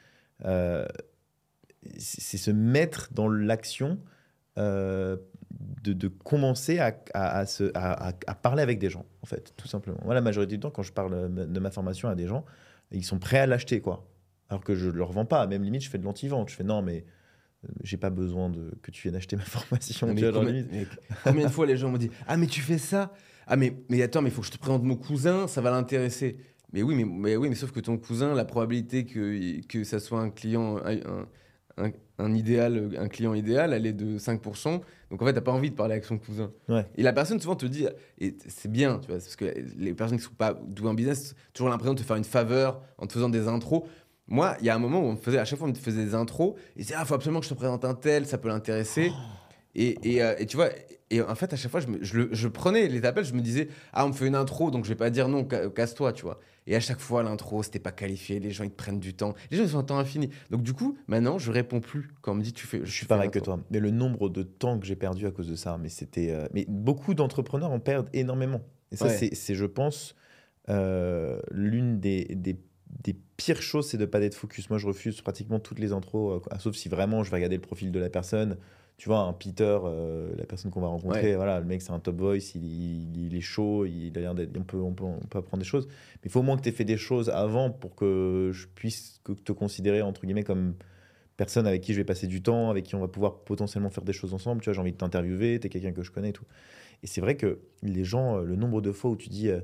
euh, 0.46 0.86
c'est 1.98 2.38
se 2.38 2.52
mettre 2.52 3.10
dans 3.14 3.28
l'action 3.30 4.00
euh, 4.58 5.18
de, 5.84 5.94
de 5.94 6.08
commencer 6.08 6.80
à, 6.80 6.98
à, 7.14 7.40
à 7.40 7.46
se- 7.46 7.72
à- 7.76 8.14
parler 8.42 8.64
avec 8.64 8.80
des 8.80 8.90
gens, 8.90 9.06
en 9.22 9.26
fait, 9.28 9.54
tout 9.56 9.68
simplement. 9.68 10.00
Moi, 10.04 10.14
la 10.16 10.22
majorité 10.22 10.56
du 10.56 10.60
temps, 10.60 10.72
quand 10.72 10.84
je 10.84 10.92
parle 10.92 11.14
euh, 11.14 11.28
de 11.46 11.60
ma 11.60 11.70
formation 11.72 12.10
à 12.10 12.16
des 12.16 12.28
gens, 12.28 12.44
ils 12.92 13.06
sont 13.06 13.20
prêts 13.20 13.38
à 13.40 13.46
l'acheter, 13.46 13.80
quoi. 13.82 14.08
Alors 14.50 14.64
que 14.64 14.76
je 14.76 14.88
ne 14.88 14.92
leur 14.94 15.12
vends 15.12 15.26
pas, 15.26 15.46
même 15.48 15.64
limite, 15.64 15.84
je 15.84 15.90
fais 15.90 15.98
de 15.98 16.04
l'anti-vente. 16.06 16.50
Je 16.50 16.56
fais 16.56 16.64
non, 16.64 16.82
mais 16.82 17.06
j'ai 17.84 17.98
pas 17.98 18.10
besoin 18.10 18.50
de, 18.50 18.72
que 18.82 18.92
tu 18.92 19.02
viennes 19.04 19.16
acheter 19.16 19.36
ma 19.36 19.42
formation. 19.44 20.08
Non, 20.08 20.14
tu 20.16 20.22
mais 20.22 20.32
vois, 20.32 20.42
genre, 20.42 20.46
combien, 20.48 20.66
mais 20.72 20.88
combien 21.24 21.46
de 21.48 21.52
fois 21.52 21.66
les 21.66 21.78
gens 21.78 21.90
m'ont 21.90 21.98
dit 21.98 22.10
Ah, 22.28 22.38
mais 22.38 22.48
tu 22.48 22.62
fais 22.62 22.78
ça? 22.78 23.14
Ah, 23.48 23.56
mais, 23.56 23.74
mais 23.90 24.02
attends, 24.02 24.22
mais 24.22 24.30
il 24.30 24.34
faut 24.34 24.42
que 24.42 24.48
je 24.48 24.52
te 24.52 24.58
présente 24.58 24.84
mon 24.84 24.96
cousin, 24.96 25.48
ça 25.48 25.62
va 25.62 25.72
l'intéresser. 25.72 26.38
Mais 26.74 26.84
oui, 26.84 26.96
mais, 26.96 27.06
mais 27.06 27.36
oui, 27.38 27.50
mais 27.50 27.56
sauf 27.56 27.72
que 27.72 27.80
ton 27.80 27.98
cousin, 27.98 28.36
la 28.36 28.46
probabilité 28.46 29.06
que, 29.06 29.66
que 29.68 29.84
ça 29.86 30.00
soit 30.00 30.20
un 30.20 30.30
client, 30.30 30.78
un, 30.84 31.26
un, 31.78 31.92
un 32.20 32.34
idéal, 32.34 32.90
un 32.98 33.08
client 33.08 33.34
idéal, 33.34 33.74
elle 33.74 33.86
est 33.86 33.94
de 33.94 34.18
5%. 34.18 34.82
Donc 35.10 35.22
en 35.22 35.26
fait, 35.26 35.34
t'as 35.34 35.42
pas 35.42 35.52
envie 35.52 35.70
de 35.70 35.76
parler 35.76 35.94
avec 35.94 36.06
son 36.06 36.18
cousin. 36.18 36.52
Ouais. 36.68 36.86
Et 36.96 37.04
la 37.04 37.14
personne 37.14 37.40
souvent 37.40 37.56
te 37.56 37.66
dit, 37.66 37.88
et 38.20 38.36
c'est 38.48 38.72
bien, 38.72 39.00
tu 39.00 39.08
vois, 39.08 39.18
parce 39.18 39.36
que 39.36 39.46
les 39.78 39.94
personnes 39.94 40.18
qui 40.18 40.24
sont 40.24 40.32
pas 40.38 40.54
douées 40.54 40.90
en 40.90 40.94
business, 40.94 41.32
ont 41.32 41.52
toujours 41.54 41.70
l'impression 41.70 41.94
de 41.94 42.00
te 42.00 42.06
faire 42.06 42.18
une 42.18 42.24
faveur 42.24 42.82
en 42.98 43.08
te 43.08 43.14
faisant 43.14 43.30
des 43.30 43.48
intros. 43.48 43.84
Moi, 44.28 44.58
il 44.60 44.66
y 44.66 44.70
a 44.70 44.76
un 44.76 44.80
moment 44.80 45.00
où 45.00 45.06
on 45.06 45.12
me 45.14 45.18
faisait, 45.18 45.38
à 45.38 45.46
chaque 45.46 45.58
fois, 45.58 45.70
on 45.70 45.72
me 45.72 45.76
faisait 45.76 46.04
des 46.04 46.16
intros, 46.16 46.56
et 46.76 46.84
c'est 46.84 46.96
ah, 46.96 47.06
faut 47.06 47.14
absolument 47.14 47.40
que 47.40 47.46
je 47.46 47.52
te 47.52 47.56
présente 47.56 47.86
un 47.86 47.94
tel, 47.94 48.26
ça 48.26 48.38
peut 48.38 48.50
l'intéresser. 48.50 49.12
Et, 49.74 49.98
et, 50.04 50.24
euh, 50.24 50.36
et 50.38 50.46
tu 50.48 50.58
vois, 50.58 50.70
et 51.10 51.22
en 51.22 51.36
fait, 51.36 51.54
à 51.54 51.56
chaque 51.56 51.72
fois, 51.72 51.80
je, 51.80 51.88
me- 51.88 52.04
je, 52.04 52.18
le- 52.18 52.30
je 52.32 52.48
prenais 52.48 52.88
les 52.88 53.06
appels, 53.06 53.24
je 53.26 53.34
me 53.34 53.42
disais, 53.42 53.70
ah, 53.94 54.06
on 54.06 54.10
me 54.10 54.14
fait 54.14 54.28
une 54.28 54.36
intro, 54.36 54.72
donc 54.72 54.84
je 54.86 54.90
vais 54.90 54.96
pas 54.96 55.10
dire 55.10 55.28
non, 55.30 55.48
ca- 55.50 55.70
casse-toi, 55.70 56.12
tu 56.14 56.24
vois. 56.24 56.40
Et 56.70 56.76
à 56.76 56.82
chaque 56.82 57.00
fois, 57.00 57.24
l'intro, 57.24 57.64
c'était 57.64 57.80
pas 57.80 57.94
qualifié, 57.94 58.40
les 58.42 58.52
gens, 58.52 58.66
ils 58.66 58.72
te 58.72 58.76
prennent 58.76 59.00
du 59.00 59.14
temps. 59.14 59.34
Les 59.52 59.58
gens, 59.58 59.64
ils 59.64 59.76
ont 59.78 59.80
un 59.80 59.84
temps 59.84 59.98
infini. 60.00 60.30
Donc, 60.50 60.64
du 60.64 60.74
coup, 60.74 60.98
maintenant, 61.08 61.38
je 61.40 61.50
réponds 61.50 61.80
plus 61.80 62.10
quand 62.22 62.34
on 62.34 62.36
me 62.36 62.42
dit, 62.42 62.52
tu 62.52 62.68
fais. 62.68 62.82
Je 62.84 62.92
suis 62.92 63.06
pareil 63.06 63.32
que 63.32 63.40
toi. 63.40 63.60
Mais 63.72 63.80
le 63.80 63.90
nombre 63.92 64.28
de 64.28 64.44
temps 64.44 64.78
que 64.78 64.86
j'ai 64.86 64.98
perdu 64.98 65.26
à 65.28 65.32
cause 65.32 65.48
de 65.48 65.56
ça, 65.56 65.78
mais 65.82 65.88
c'était. 65.88 66.32
euh, 66.32 66.46
mais 66.54 66.66
beaucoup 66.68 67.14
d'entrepreneurs 67.14 67.72
en 67.72 67.80
perdent 67.80 68.10
énormément. 68.12 68.62
Et 68.92 68.98
ça, 68.98 69.06
Ouais. 69.06 69.30
c'est- 69.34 69.56
je 69.56 69.66
pense, 69.66 70.14
euh, 70.70 71.40
l'une 71.52 72.00
des, 72.02 72.26
des, 72.36 72.60
des 73.04 73.16
pires 73.38 73.62
choses, 73.62 73.88
c'est 73.88 73.98
de 73.98 74.06
pas 74.06 74.22
être 74.22 74.36
focus. 74.36 74.70
Moi, 74.70 74.78
je 74.80 74.88
refuse 74.88 75.22
pratiquement 75.22 75.60
toutes 75.60 75.80
les 75.80 75.94
intros, 75.94 76.42
euh, 76.52 76.58
sauf 76.60 76.76
si 76.76 76.90
vraiment 76.90 77.24
je 77.24 77.32
vais 77.32 77.38
regarder 77.38 77.56
le 77.56 77.62
profil 77.62 77.92
de 77.92 78.00
la 78.00 78.10
personne. 78.10 78.58
Tu 78.98 79.10
vois, 79.10 79.20
un 79.20 79.34
Peter, 79.34 79.78
euh, 79.84 80.34
la 80.38 80.46
personne 80.46 80.72
qu'on 80.72 80.82
va 80.82 80.88
rencontrer, 80.88 81.22
Ouais. 81.30 81.36
voilà, 81.36 81.60
le 81.60 81.66
mec, 81.66 81.84
c'est 81.84 81.92
un 81.92 82.00
top 82.00 82.18
voice, 82.20 82.56
il, 82.56 82.66
il- 82.66 83.28
il 83.28 83.36
est 83.36 83.42
chaud, 83.42 83.86
il 83.86 84.12
a 84.18 84.22
l'air 84.22 84.34
d'être. 84.34 84.58
On 84.58 84.64
peut, 84.64 84.78
on, 84.78 84.92
peut, 84.94 85.04
on 85.04 85.20
peut 85.28 85.38
apprendre 85.38 85.62
des 85.62 85.68
choses. 85.70 85.86
Mais 85.88 86.22
il 86.26 86.32
faut 86.32 86.40
au 86.40 86.44
moins 86.44 86.58
que 86.58 86.64
tu 86.64 86.70
aies 86.70 86.72
fait 86.72 86.84
des 86.84 86.98
choses 86.98 87.30
avant 87.30 87.70
pour 87.70 87.94
que 87.96 88.50
je 88.54 88.66
puisse 88.66 89.22
te 89.46 89.52
considérer, 89.52 90.02
entre 90.02 90.26
guillemets, 90.26 90.44
comme 90.44 90.74
personne 91.38 91.68
avec 91.68 91.82
qui 91.82 91.94
je 91.94 92.00
vais 92.00 92.06
passer 92.06 92.26
du 92.26 92.42
temps, 92.42 92.72
avec 92.72 92.86
qui 92.86 92.96
on 92.96 93.00
va 93.00 93.08
pouvoir 93.08 93.36
potentiellement 93.42 93.92
faire 93.92 94.04
des 94.04 94.14
choses 94.14 94.34
ensemble. 94.34 94.62
Tu 94.62 94.66
vois, 94.66 94.74
j'ai 94.74 94.82
envie 94.82 94.94
de 94.94 94.98
t'interviewer, 94.98 95.60
tu 95.60 95.68
es 95.68 95.70
quelqu'un 95.70 95.92
que 95.92 96.02
je 96.02 96.10
connais 96.10 96.30
et 96.30 96.34
tout. 96.34 96.46
Et 97.04 97.08
c'est 97.08 97.22
vrai 97.22 97.36
que 97.38 97.60
les 97.84 98.04
gens, 98.04 98.38
euh, 98.40 98.44
le 98.46 98.56
nombre 98.56 98.82
de 98.82 98.92
fois 98.92 99.12
où 99.12 99.16
tu 99.16 99.30
dis, 99.30 99.50
euh, 99.50 99.60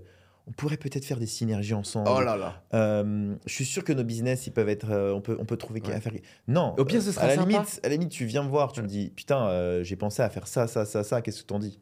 on 0.48 0.52
pourrait 0.52 0.78
peut-être 0.78 1.06
faire 1.06 1.20
des 1.20 1.26
synergies 1.28 1.74
ensemble. 1.74 2.10
Oh 2.12 2.22
là 2.22 2.36
là. 2.36 2.64
Euh, 2.74 3.36
je 3.46 3.54
suis 3.54 3.66
sûr 3.66 3.84
que 3.84 3.94
nos 3.94 4.04
business, 4.04 4.46
ils 4.48 4.52
peuvent 4.52 4.68
être, 4.70 4.90
euh, 4.92 5.14
on 5.14 5.22
peut, 5.22 5.38
on 5.40 5.46
peut 5.46 5.56
trouver 5.58 5.82
Ouais. 5.82 5.94
à 5.94 6.02
faire. 6.02 6.12
Non. 6.48 6.76
Au 6.78 6.84
pire, 6.86 7.02
ce 7.02 7.10
euh, 7.10 7.12
sera 7.14 7.26
à 7.26 7.28
la 7.28 7.36
sympa. 7.36 7.50
limite, 7.50 7.80
à 7.84 7.88
la 7.90 7.94
limite, 7.96 8.10
tu 8.12 8.26
viens 8.26 8.44
me 8.44 8.50
voir, 8.50 8.72
tu 8.74 8.82
me 8.82 8.88
dis, 8.88 9.10
putain, 9.16 9.48
euh, 9.48 9.84
j'ai 9.84 9.96
pensé 9.96 10.22
à 10.22 10.30
faire 10.30 10.48
ça, 10.48 10.68
ça, 10.68 10.86
ça, 10.86 11.04
ça. 11.04 11.22
Qu'est-ce 11.22 11.44
que 11.44 11.48
t'en 11.48 11.60
dis? 11.60 11.80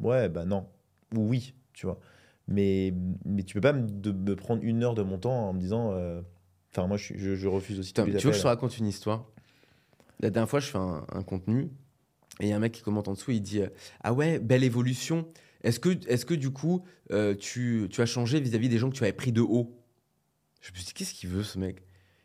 Ouais, 0.00 0.28
bah 0.28 0.44
non. 0.44 0.66
Ou 1.16 1.28
oui, 1.28 1.54
tu 1.72 1.86
vois. 1.86 1.98
Mais, 2.48 2.94
mais 3.24 3.42
tu 3.42 3.54
peux 3.54 3.60
pas 3.60 3.72
me, 3.72 3.88
de, 3.88 4.12
me 4.12 4.36
prendre 4.36 4.62
une 4.62 4.84
heure 4.84 4.94
de 4.94 5.02
mon 5.02 5.18
temps 5.18 5.48
en 5.48 5.52
me 5.52 5.58
disant. 5.60 5.90
euh, 5.92 6.20
Enfin, 6.72 6.86
moi, 6.86 6.96
je, 6.98 7.04
suis- 7.06 7.18
je, 7.18 7.34
je 7.34 7.48
refuse 7.48 7.78
aussi 7.80 7.90
Putain, 7.90 8.04
tous 8.04 8.10
les 8.10 8.18
tu 8.18 8.26
veux 8.26 8.30
que 8.32 8.36
je 8.36 8.42
te 8.42 8.46
raconte 8.46 8.76
une 8.78 8.86
histoire 8.86 9.24
La 10.20 10.30
dernière 10.30 10.48
fois, 10.48 10.60
je 10.60 10.66
fais 10.66 10.78
un, 10.78 11.04
un 11.12 11.22
contenu 11.22 11.70
et 12.38 12.44
il 12.44 12.48
y 12.48 12.52
a 12.52 12.56
un 12.56 12.58
mec 12.60 12.72
qui 12.72 12.82
commente 12.82 13.08
en 13.08 13.14
dessous, 13.14 13.30
il 13.30 13.40
dit 13.40 13.62
euh, 13.62 13.68
Ah 14.02 14.12
ouais, 14.12 14.38
belle 14.38 14.62
évolution. 14.62 15.26
Est-ce 15.66 15.80
que, 15.80 15.88
est 16.08 16.24
que 16.24 16.34
du 16.34 16.50
coup, 16.50 16.84
euh, 17.10 17.34
tu, 17.34 17.88
tu 17.90 18.00
as 18.00 18.06
changé 18.06 18.38
vis-à-vis 18.38 18.68
des 18.68 18.78
gens 18.78 18.88
que 18.88 18.94
tu 18.94 19.02
avais 19.02 19.12
pris 19.12 19.32
de 19.32 19.40
haut? 19.40 19.76
Je 20.60 20.70
me 20.70 20.76
suis 20.76 20.84
dit 20.86 20.92
Qu'est-ce 20.94 21.12
qu'il 21.12 21.28
veut 21.28 21.42
ce 21.42 21.58
mec? 21.58 21.82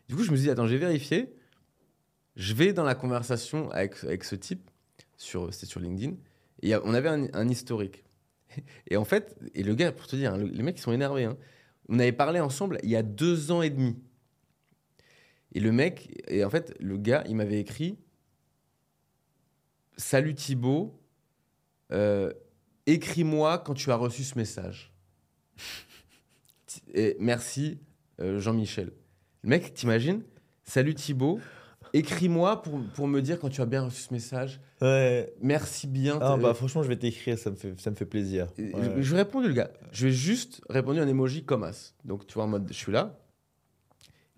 Du 0.08 0.14
coup, 0.14 0.22
je 0.22 0.30
me 0.30 0.36
suis 0.36 0.44
dit 0.44 0.50
Attends, 0.50 0.68
j'ai 0.68 0.78
vérifié. 0.78 1.34
Je 2.36 2.54
vais 2.54 2.72
dans 2.72 2.84
la 2.84 2.94
conversation 2.94 3.68
avec, 3.72 4.02
avec 4.04 4.22
ce 4.22 4.36
type, 4.36 4.70
sur, 5.16 5.52
c'était 5.52 5.66
sur 5.66 5.80
LinkedIn, 5.80 6.14
et 6.62 6.76
on 6.76 6.94
avait 6.94 7.08
un, 7.08 7.26
un 7.34 7.48
historique. 7.48 8.04
Et 8.88 8.96
en 8.96 9.04
fait, 9.04 9.36
et 9.54 9.62
le 9.64 9.74
gars, 9.74 9.90
pour 9.92 10.06
te 10.06 10.14
dire, 10.14 10.34
hein, 10.34 10.38
le- 10.38 10.46
les 10.46 10.62
mecs, 10.62 10.78
ils 10.78 10.82
sont 10.82 10.92
énervés. 10.92 11.24
hein. 11.24 11.36
On 11.88 11.98
avait 11.98 12.12
parlé 12.12 12.38
ensemble 12.38 12.78
il 12.84 12.90
y 12.90 12.96
a 12.96 13.02
deux 13.02 13.50
ans 13.50 13.60
et 13.60 13.70
demi. 13.70 13.96
Et 15.52 15.60
le 15.60 15.72
mec, 15.72 16.22
et 16.28 16.44
en 16.44 16.50
fait, 16.50 16.74
le 16.78 16.96
gars, 16.96 17.24
il 17.28 17.34
m'avait 17.36 17.58
écrit 17.58 17.98
Salut 19.96 20.34
Thibaut, 20.34 20.98
euh, 21.92 22.32
écris-moi 22.86 23.58
quand 23.58 23.74
tu 23.74 23.90
as 23.90 23.96
reçu 23.96 24.24
ce 24.24 24.36
message. 24.36 24.92
Et 26.94 27.16
merci 27.18 27.78
euh, 28.20 28.38
Jean-Michel. 28.38 28.92
Le 29.42 29.48
mec, 29.48 29.74
t'imagines? 29.74 30.22
Salut 30.64 30.94
Thibaut, 30.94 31.40
écris-moi 31.92 32.62
pour, 32.62 32.80
pour 32.94 33.08
me 33.08 33.20
dire 33.20 33.38
quand 33.40 33.48
tu 33.48 33.60
as 33.60 33.66
bien 33.66 33.82
reçu 33.82 34.02
ce 34.02 34.12
message. 34.12 34.60
Ouais. 34.80 35.32
Merci 35.40 35.86
bien. 35.86 36.18
Ah, 36.20 36.36
bah, 36.36 36.54
franchement, 36.54 36.82
je 36.82 36.88
vais 36.88 36.96
t'écrire, 36.96 37.38
ça 37.38 37.50
me 37.50 37.56
fait, 37.56 37.78
ça 37.80 37.90
me 37.90 37.96
fait 37.96 38.06
plaisir. 38.06 38.48
Ouais. 38.58 38.72
Je, 38.96 39.02
je 39.02 39.16
répondu, 39.16 39.48
le 39.48 39.54
gars. 39.54 39.70
Je 39.90 40.06
ai 40.06 40.12
juste 40.12 40.62
répondu 40.68 41.00
un 41.00 41.08
emoji 41.08 41.44
comme 41.44 41.64
as. 41.64 41.94
Donc, 42.04 42.26
tu 42.26 42.34
vois, 42.34 42.44
en 42.44 42.48
mode, 42.48 42.68
je 42.68 42.74
suis 42.74 42.92
là. 42.92 43.18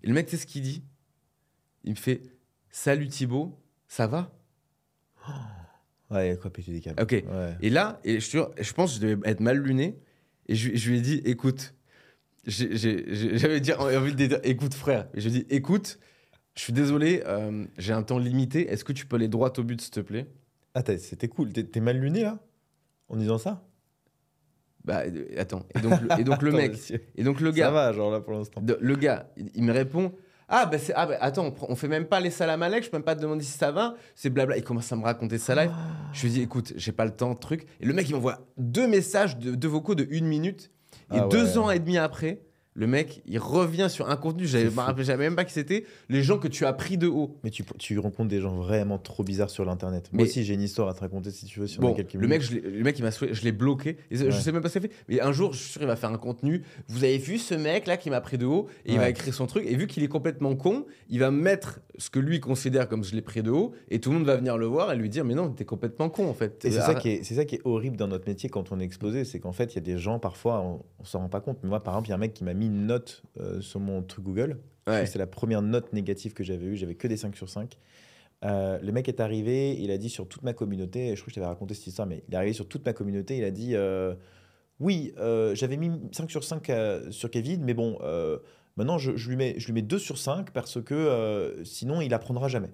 Et 0.03 0.07
le 0.07 0.13
mec, 0.13 0.25
tu 0.25 0.31
sais 0.31 0.41
ce 0.41 0.47
qu'il 0.47 0.61
dit? 0.61 0.83
Il 1.83 1.91
me 1.91 1.95
fait 1.95 2.21
Salut 2.69 3.07
Thibaut, 3.07 3.57
ça 3.87 4.07
va? 4.07 4.31
Ouais, 6.11 6.37
quoi, 6.41 6.51
péter 6.51 6.71
des 6.71 6.81
câbles. 6.81 7.01
Ok. 7.01 7.11
Ouais. 7.11 7.23
Et 7.61 7.69
là, 7.69 7.99
et 8.03 8.19
je, 8.19 8.39
je 8.59 8.73
pense 8.73 8.91
que 8.97 9.01
je 9.01 9.07
devais 9.07 9.29
être 9.29 9.39
mal 9.39 9.57
luné. 9.57 9.97
Et 10.47 10.55
je, 10.55 10.75
je 10.75 10.89
lui 10.89 10.97
ai 10.99 11.01
dit 11.01 11.21
Écoute, 11.25 11.73
j'avais 12.47 13.73
envie 13.73 14.13
de 14.13 14.25
dire 14.27 14.39
Écoute, 14.43 14.73
frère. 14.73 15.07
Et 15.13 15.21
je 15.21 15.29
lui 15.29 15.37
ai 15.37 15.39
dit 15.41 15.47
Écoute, 15.49 15.99
je 16.55 16.61
suis 16.61 16.73
désolé, 16.73 17.23
euh, 17.25 17.65
j'ai 17.77 17.93
un 17.93 18.03
temps 18.03 18.19
limité. 18.19 18.69
Est-ce 18.71 18.83
que 18.83 18.93
tu 18.93 19.05
peux 19.05 19.15
aller 19.15 19.27
droit 19.27 19.51
au 19.57 19.63
but, 19.63 19.81
s'il 19.81 19.91
te 19.91 19.99
plaît? 19.99 20.27
Ah, 20.73 20.83
c'était 20.97 21.27
cool. 21.27 21.51
T'es 21.51 21.79
mal 21.79 21.97
luné, 21.97 22.21
là? 22.21 22.39
En 23.09 23.15
disant 23.17 23.37
ça? 23.37 23.63
Bah, 24.83 25.03
attends. 25.37 25.65
Et 25.75 25.79
donc, 25.79 25.99
le, 26.01 26.19
et 26.19 26.23
donc 26.23 26.41
le 26.43 26.49
Attends, 26.49 26.57
mec, 26.57 26.71
monsieur. 26.73 27.01
et 27.15 27.23
donc 27.23 27.39
le 27.39 27.51
Ça 27.51 27.57
gars, 27.57 27.71
va, 27.71 27.91
genre 27.93 28.11
là, 28.11 28.21
pour 28.21 28.33
l'instant. 28.33 28.63
Le 28.79 28.95
gars, 28.95 29.31
il, 29.37 29.49
il 29.55 29.63
me 29.63 29.71
répond 29.73 30.13
Ah, 30.47 30.65
bah, 30.67 30.77
ah 30.95 31.05
bah, 31.07 31.17
attends, 31.21 31.53
on, 31.67 31.75
fait 31.75 31.87
même 31.87 32.05
pas 32.05 32.19
les 32.19 32.29
salam 32.29 32.61
alek, 32.61 32.83
je 32.83 32.89
peux 32.89 32.97
même 32.97 33.03
pas 33.03 33.15
te 33.15 33.21
demander 33.21 33.43
si 33.43 33.57
ça 33.57 33.71
va. 33.71 33.95
C'est 34.13 34.29
blabla. 34.29 34.57
Il 34.57 34.63
commence 34.63 34.91
à 34.91 34.95
me 34.95 35.03
raconter 35.03 35.37
sa 35.37 35.55
life. 35.55 35.71
Je 36.13 36.21
lui 36.23 36.29
dis 36.29 36.41
Écoute, 36.41 36.73
j'ai 36.75 36.91
pas 36.91 37.05
le 37.05 37.11
temps, 37.11 37.33
truc. 37.35 37.65
Et 37.79 37.85
le 37.85 37.93
mec, 37.93 38.07
il 38.07 38.13
m'envoie 38.13 38.39
deux 38.57 38.87
messages, 38.87 39.37
de, 39.37 39.67
vocaux 39.67 39.95
de 39.95 40.05
une 40.09 40.27
minute. 40.27 40.71
Et 41.13 41.17
Ah 41.19 41.27
deux 41.29 41.57
ans 41.57 41.71
et 41.71 41.79
demi 41.79 41.97
après, 41.97 42.41
Le 42.77 42.87
mec, 42.87 43.21
il 43.25 43.39
revient 43.39 43.87
sur 43.89 44.09
un 44.09 44.17
contenu, 44.17 44.45
je 44.45 44.57
me 44.57 44.79
rappelais 44.81 45.05
j'avais 45.05 45.23
même 45.23 45.35
pas 45.37 45.45
qui 45.45 45.53
c'était, 45.53 45.85
les 46.09 46.21
gens 46.23 46.37
que 46.37 46.49
tu 46.49 46.65
as 46.65 46.73
pris 46.73 46.97
de 46.97 47.07
haut. 47.07 47.37
Mais 47.45 47.49
tu, 47.49 47.63
tu 47.79 47.97
rencontres 47.99 48.27
des 48.27 48.41
gens 48.41 48.53
vraiment 48.53 48.97
trop 48.97 49.23
bizarres 49.23 49.49
sur 49.49 49.63
l'internet. 49.63 50.09
Moi 50.11 50.23
aussi, 50.23 50.43
j'ai 50.43 50.55
une 50.55 50.61
histoire 50.61 50.89
à 50.89 50.93
te 50.93 50.99
raconter 50.99 51.31
si 51.31 51.45
tu 51.45 51.61
veux. 51.61 51.67
Si 51.67 51.79
on 51.79 51.83
Bon, 51.83 51.93
a 51.93 51.95
quelques 51.95 52.15
le 52.15 52.27
mec, 52.27 52.41
je 52.41 52.55
le 52.55 52.83
mec, 52.83 52.99
il 52.99 53.03
m'a 53.03 53.11
je 53.11 53.41
l'ai 53.43 53.53
bloqué. 53.53 53.95
Et 54.11 54.17
Je 54.17 54.25
Ouais. 54.25 54.31
sais 54.33 54.51
même 54.51 54.61
pas 54.61 54.67
ce 54.67 54.77
qu'il 54.79 54.87
a 54.87 54.89
fait. 54.89 54.95
Mais 55.07 55.21
un 55.21 55.31
jour, 55.31 55.53
je 55.53 55.59
suis 55.59 55.71
sûr, 55.71 55.81
il 55.83 55.87
va 55.87 55.95
faire 55.95 56.09
un 56.11 56.17
contenu. 56.17 56.63
Vous 56.89 57.05
avez 57.05 57.17
vu 57.17 57.37
ce 57.37 57.53
mec 57.55 57.87
là 57.87 57.95
qui 57.95 58.09
m'a 58.09 58.19
pris 58.19 58.37
de 58.37 58.45
haut 58.45 58.67
et 58.85 58.91
il 58.93 58.99
va 58.99 59.07
écrire 59.09 59.33
son 59.33 59.47
truc. 59.47 59.65
Et 59.65 59.75
vu 59.77 59.87
qu'il 59.87 60.03
est 60.03 60.09
complètement 60.09 60.53
con, 60.57 60.85
il 61.09 61.19
va 61.19 61.31
mettre 61.31 61.79
ce 61.97 62.09
que 62.09 62.19
lui 62.19 62.41
considère 62.41 62.89
comme 62.89 63.05
je 63.05 63.15
l'ai 63.15 63.21
pris 63.21 63.41
de 63.41 63.51
haut. 63.51 63.71
Et 63.89 64.01
tout 64.01 64.09
le 64.09 64.17
monde 64.17 64.25
va 64.25 64.35
venir 64.35 64.57
le 64.57 64.65
voir 64.65 64.91
et 64.91 64.97
lui 64.97 65.07
dire 65.09 65.23
Mais 65.23 65.33
non, 65.35 65.49
t'es 65.49 65.63
complètement 65.63 66.09
con 66.09 66.27
en 66.27 66.33
fait. 66.33 66.65
Et 66.65 66.71
c'est 66.71 66.81
ça, 66.81 66.95
qui 66.95 67.07
est, 67.07 67.23
c'est 67.23 67.35
ça 67.35 67.45
qui 67.45 67.55
est 67.55 67.61
horrible 67.63 67.95
dans 67.95 68.09
notre 68.09 68.27
métier 68.27 68.49
quand 68.49 68.73
on 68.73 68.81
est 68.81 68.83
exposé, 68.83 69.23
c'est 69.23 69.39
qu'en 69.39 69.53
fait, 69.53 69.71
il 69.71 69.75
y 69.75 69.77
a 69.77 69.81
des 69.81 69.97
gens, 69.97 70.19
parfois, 70.19 70.59
on, 70.61 70.81
on 70.99 71.05
s'en 71.05 71.19
rend 71.19 71.29
pas 71.29 71.39
compte. 71.39 71.59
Mais 71.63 71.69
moi, 71.69 71.81
par 71.81 71.93
exemple, 71.93 72.07
il 72.07 72.09
y 72.09 72.13
a 72.13 72.15
un 72.15 72.19
mec 72.19 72.33
qui 72.33 72.43
m'a 72.43 72.53
mis 72.53 72.64
une 72.65 72.85
note 72.87 73.23
euh, 73.39 73.61
sur 73.61 73.79
mon 73.79 74.01
truc 74.03 74.23
Google. 74.25 74.59
Ouais. 74.87 75.05
C'est 75.05 75.17
la 75.19 75.27
première 75.27 75.61
note 75.61 75.93
négative 75.93 76.33
que 76.33 76.43
j'avais 76.43 76.65
eue. 76.65 76.75
J'avais 76.75 76.95
que 76.95 77.07
des 77.07 77.17
5 77.17 77.35
sur 77.35 77.49
5. 77.49 77.77
Euh, 78.43 78.77
le 78.81 78.91
mec 78.91 79.07
est 79.07 79.19
arrivé, 79.21 79.75
il 79.79 79.89
a 79.91 79.97
dit 79.97 80.09
sur 80.09 80.27
toute 80.27 80.43
ma 80.43 80.53
communauté, 80.53 81.15
je 81.15 81.21
crois 81.21 81.25
que 81.27 81.31
je 81.31 81.35
t'avais 81.35 81.47
raconté 81.47 81.73
cette 81.73 81.87
histoire, 81.87 82.07
mais 82.07 82.23
il 82.27 82.33
est 82.33 82.37
arrivé 82.37 82.53
sur 82.53 82.67
toute 82.67 82.85
ma 82.85 82.93
communauté, 82.93 83.37
il 83.37 83.43
a 83.43 83.49
dit 83.49 83.75
euh, 83.75 84.13
Oui, 84.79 85.13
euh, 85.17 85.55
j'avais 85.55 85.77
mis 85.77 85.89
5 86.11 86.29
sur 86.29 86.43
5 86.43 86.69
à- 86.69 87.11
sur 87.11 87.31
Kevin, 87.31 87.63
mais 87.63 87.73
bon, 87.73 87.97
maintenant 88.77 88.97
je, 88.99 89.15
je 89.15 89.29
lui 89.29 89.35
mets, 89.37 89.55
je 89.57 89.65
lui 89.67 89.73
mets 89.73 89.81
2 89.81 89.97
sur 89.97 90.17
5 90.17 90.51
parce 90.51 90.79
que 90.83 91.55
sinon 91.63 92.01
il 92.01 92.13
apprendra 92.13 92.47
jamais. 92.49 92.69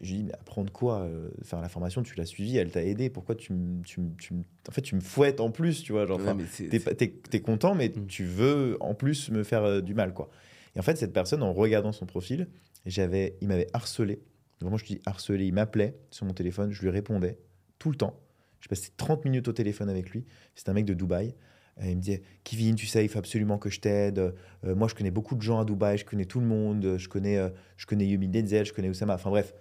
J'ai 0.00 0.16
dit, 0.16 0.24
mais 0.24 0.32
apprendre 0.34 0.72
quoi 0.72 1.00
euh, 1.00 1.30
Faire 1.42 1.60
la 1.60 1.68
formation, 1.68 2.02
tu 2.02 2.14
l'as 2.16 2.24
suivie, 2.26 2.56
elle 2.56 2.70
t'a 2.70 2.82
aidé. 2.84 3.10
Pourquoi 3.10 3.34
tu, 3.34 3.52
me- 3.52 3.82
tu, 3.82 4.00
tu, 4.18 4.34
en 4.68 4.72
fait, 4.72 4.82
tu 4.82 4.94
me 4.94 5.00
fouettes 5.00 5.40
en 5.40 5.50
plus, 5.50 5.82
tu 5.82 5.92
vois 5.92 6.06
genre, 6.06 6.18
Ouais, 6.20 6.30
enfin, 6.30 6.94
T'es 7.30 7.40
content, 7.40 7.74
mais 7.74 7.88
Mm. 7.88 8.06
tu 8.06 8.24
veux 8.24 8.76
en 8.80 8.94
plus 8.94 9.30
me 9.30 9.42
faire 9.42 9.64
euh, 9.64 9.80
du 9.80 9.94
mal, 9.94 10.14
quoi. 10.14 10.30
Et 10.76 10.78
en 10.78 10.82
fait, 10.82 10.96
cette 10.96 11.12
personne, 11.12 11.42
en 11.42 11.52
regardant 11.52 11.92
son 11.92 12.06
profil, 12.06 12.48
j'avais, 12.86 13.36
il 13.40 13.48
m'avait 13.48 13.66
harcelé. 13.72 14.20
Vraiment, 14.60 14.76
je 14.76 14.84
dis 14.84 15.00
harcelé. 15.06 15.46
Il 15.46 15.54
m'appelait 15.54 15.96
sur 16.10 16.24
mon 16.24 16.32
téléphone, 16.34 16.70
je 16.72 16.80
lui 16.82 16.90
répondais 16.90 17.38
tout 17.78 17.90
le 17.90 17.96
temps. 17.96 18.18
Je 18.60 18.68
passais 18.68 18.90
30 18.96 19.24
minutes 19.24 19.48
au 19.48 19.52
téléphone 19.52 19.88
avec 19.90 20.10
lui. 20.10 20.24
C'est 20.54 20.68
un 20.68 20.72
mec 20.74 20.84
de 20.84 20.94
Dubaï. 20.94 21.34
Et 21.82 21.90
il 21.90 21.96
me 21.96 22.00
disait 22.02 22.22
Kevin, 22.44 22.74
tu 22.74 22.86
sais, 22.86 23.04
il 23.04 23.08
faut 23.08 23.18
absolument 23.18 23.56
que 23.58 23.70
je 23.70 23.80
t'aide. 23.80 24.18
Euh, 24.18 24.74
moi, 24.74 24.86
je 24.86 24.94
connais 24.94 25.10
beaucoup 25.10 25.34
de 25.34 25.40
gens 25.42 25.58
à 25.60 25.64
Dubaï, 25.64 25.96
je 25.98 26.04
connais 26.04 26.26
tout 26.26 26.40
le 26.40 26.46
monde. 26.46 26.96
Je 26.98 27.08
connais, 27.08 27.38
euh, 27.38 27.48
je 27.76 27.86
connais 27.86 28.06
Yumi 28.06 28.28
Denzel, 28.28 28.66
je 28.66 28.72
connais 28.74 28.90
Oussama. 28.90 29.14
Enfin 29.14 29.30
bref, 29.30 29.54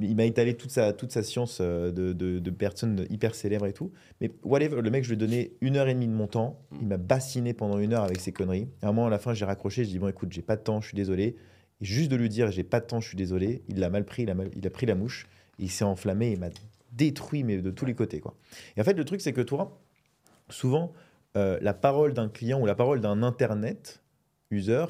il 0.00 0.16
m'a 0.16 0.24
étalé 0.24 0.56
toute 0.56 0.70
sa, 0.70 0.92
toute 0.92 1.12
sa 1.12 1.22
science 1.22 1.58
euh, 1.60 1.90
de, 1.92 2.12
de, 2.12 2.38
de 2.38 2.50
personnes 2.50 3.06
hyper 3.10 3.34
célèbres 3.34 3.66
et 3.66 3.72
tout. 3.72 3.92
Mais 4.20 4.30
whatever, 4.42 4.80
le 4.82 4.90
mec, 4.90 5.04
je 5.04 5.08
lui 5.10 5.14
ai 5.14 5.18
donné 5.18 5.52
une 5.60 5.76
heure 5.76 5.88
et 5.88 5.94
demie 5.94 6.06
de 6.08 6.12
mon 6.12 6.26
temps. 6.26 6.60
Il 6.80 6.86
m'a 6.86 6.96
bassiné 6.96 7.52
pendant 7.54 7.78
une 7.78 7.92
heure 7.92 8.04
avec 8.04 8.20
ses 8.20 8.32
conneries. 8.32 8.68
À 8.82 8.88
un 8.88 8.92
moment, 8.92 9.06
à 9.06 9.10
la 9.10 9.18
fin, 9.18 9.34
j'ai 9.34 9.44
raccroché. 9.44 9.84
J'ai 9.84 9.90
dit 9.92 9.98
Bon, 9.98 10.08
écoute, 10.08 10.32
j'ai 10.32 10.42
pas 10.42 10.56
de 10.56 10.62
temps, 10.62 10.80
je 10.80 10.88
suis 10.88 10.96
désolé. 10.96 11.36
Et 11.80 11.84
juste 11.84 12.10
de 12.10 12.16
lui 12.16 12.28
dire 12.28 12.50
J'ai 12.50 12.64
pas 12.64 12.80
de 12.80 12.86
temps, 12.86 13.00
je 13.00 13.08
suis 13.08 13.16
désolé, 13.16 13.62
il 13.68 13.78
l'a 13.78 13.90
mal 13.90 14.04
pris, 14.04 14.22
il 14.22 14.30
a, 14.30 14.34
mal- 14.34 14.50
il 14.56 14.66
a 14.66 14.70
pris 14.70 14.86
la 14.86 14.94
mouche. 14.94 15.26
Il 15.58 15.70
s'est 15.70 15.84
enflammé, 15.84 16.32
il 16.32 16.40
m'a 16.40 16.48
détruit, 16.92 17.44
mais 17.44 17.58
de 17.58 17.70
tous 17.70 17.84
les 17.84 17.94
côtés. 17.94 18.20
Quoi. 18.20 18.34
Et 18.76 18.80
en 18.80 18.84
fait, 18.84 18.94
le 18.94 19.04
truc, 19.04 19.20
c'est 19.20 19.32
que 19.32 19.40
toi, 19.40 19.80
souvent, 20.48 20.92
euh, 21.36 21.58
la 21.60 21.74
parole 21.74 22.12
d'un 22.14 22.28
client 22.28 22.60
ou 22.60 22.66
la 22.66 22.74
parole 22.74 23.00
d'un 23.00 23.22
Internet 23.22 24.02
user 24.50 24.86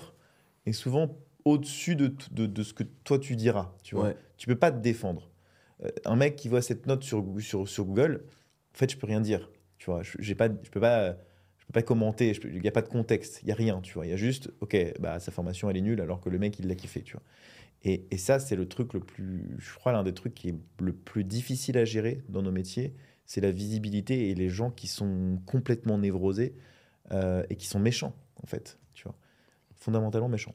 est 0.67 0.73
souvent 0.73 1.17
au-dessus 1.45 1.97
de, 1.97 2.15
de, 2.31 2.47
de 2.47 2.63
ce 2.63 2.73
que 2.75 2.83
toi 3.05 3.19
tu 3.19 3.37
diras. 3.37 3.73
Tu 3.83 3.95
vois 3.95 4.05
Ouais. 4.09 4.17
Tu 4.37 4.47
peux 4.47 4.57
pas 4.57 4.71
te 4.71 4.79
défendre. 4.79 5.31
Euh, 5.85 5.91
un 6.05 6.17
mec 6.17 6.37
qui 6.37 6.49
voit 6.49 6.63
cette 6.63 6.87
note 6.87 7.03
sur, 7.03 7.23
Google, 7.23 8.25
en 8.75 8.79
fait, 8.79 8.91
je 8.91 8.97
peux 8.97 9.07
rien 9.07 9.21
dire. 9.21 9.51
Tu 9.79 9.87
vois, 9.87 10.03
j'ai 10.03 10.35
pas, 10.35 10.49
je 10.49 10.71
peux 10.71 10.81
pas, 10.81 11.13
je 11.59 11.67
peux 11.67 11.73
pas 11.73 11.83
commenter. 11.83 12.33
Il 12.45 12.61
n'y 12.61 12.69
a 12.69 12.73
pas 12.73 12.83
de 12.83 12.89
contexte. 12.89 13.41
Il 13.43 13.49
y 13.49 13.53
a 13.53 13.55
rien. 13.55 13.81
Tu 13.81 13.95
vois, 13.95 14.07
il 14.07 14.11
y 14.11 14.15
a 14.15 14.17
juste, 14.17 14.51
ok, 14.61 14.77
bah 15.01 15.21
sa 15.21 15.31
formation 15.33 15.69
elle 15.71 15.77
est 15.77 15.83
nulle 15.83 16.01
alors 16.01 16.21
que 16.21 16.31
le 16.31 16.39
mec 16.39 16.59
il 16.59 16.69
l'a 16.69 16.75
kiffé. 16.75 17.03
Tu 17.03 17.13
vois. 17.13 17.23
Et, 17.85 18.07
et 18.11 18.19
ça 18.19 18.39
c'est 18.39 18.57
le 18.57 18.67
truc 18.67 18.95
le 18.95 19.01
plus, 19.01 19.57
je 19.59 19.75
crois 19.75 19.93
l'un 19.93 20.03
des 20.03 20.15
trucs 20.15 20.35
qui 20.35 20.49
est 20.49 20.55
le 20.81 20.93
plus 20.95 21.23
difficile 21.23 21.77
à 21.77 21.85
gérer 21.85 22.23
dans 22.31 22.43
nos 22.43 22.51
métiers, 22.51 22.95
c'est 23.27 23.43
la 23.43 23.51
visibilité 23.51 24.31
et 24.31 24.35
les 24.35 24.49
gens 24.49 24.71
qui 24.71 24.87
sont 24.87 25.39
complètement 25.45 25.99
névrosés 25.99 26.55
euh, 27.13 27.45
et 27.51 27.57
qui 27.57 27.67
sont 27.67 27.79
méchants 27.79 28.17
en 28.43 28.47
fait. 28.47 28.79
Tu 28.95 29.05
vois, 29.05 29.17
fondamentalement 29.77 30.29
méchants. 30.29 30.55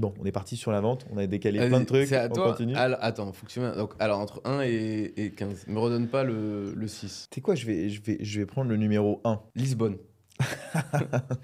Bon, 0.00 0.14
on 0.18 0.24
est 0.24 0.32
parti 0.32 0.56
sur 0.56 0.72
la 0.72 0.80
vente, 0.80 1.04
on 1.10 1.18
a 1.18 1.26
décalé 1.26 1.58
plein 1.68 1.80
de 1.80 1.84
trucs. 1.84 2.10
À 2.12 2.26
on 2.30 2.34
toi. 2.34 2.50
continue. 2.52 2.74
Alors, 2.74 2.98
attends, 3.02 3.30
faut 3.34 3.44
que 3.44 3.52
tu 3.52 3.60
me- 3.60 3.76
Donc, 3.76 3.92
alors, 3.98 4.18
entre 4.18 4.40
1 4.46 4.62
et, 4.62 5.12
et 5.18 5.30
15. 5.32 5.66
Me 5.68 5.78
redonne 5.78 6.08
pas 6.08 6.24
le, 6.24 6.72
le 6.74 6.88
6. 6.88 7.28
Tu 7.30 7.34
sais 7.34 7.40
quoi, 7.42 7.54
je 7.54 7.66
vais, 7.66 7.90
je, 7.90 8.00
vais, 8.00 8.16
je 8.18 8.40
vais 8.40 8.46
prendre 8.46 8.70
le 8.70 8.78
numéro 8.78 9.20
1. 9.24 9.40
Lisbonne. 9.56 9.98
tu 10.40 10.46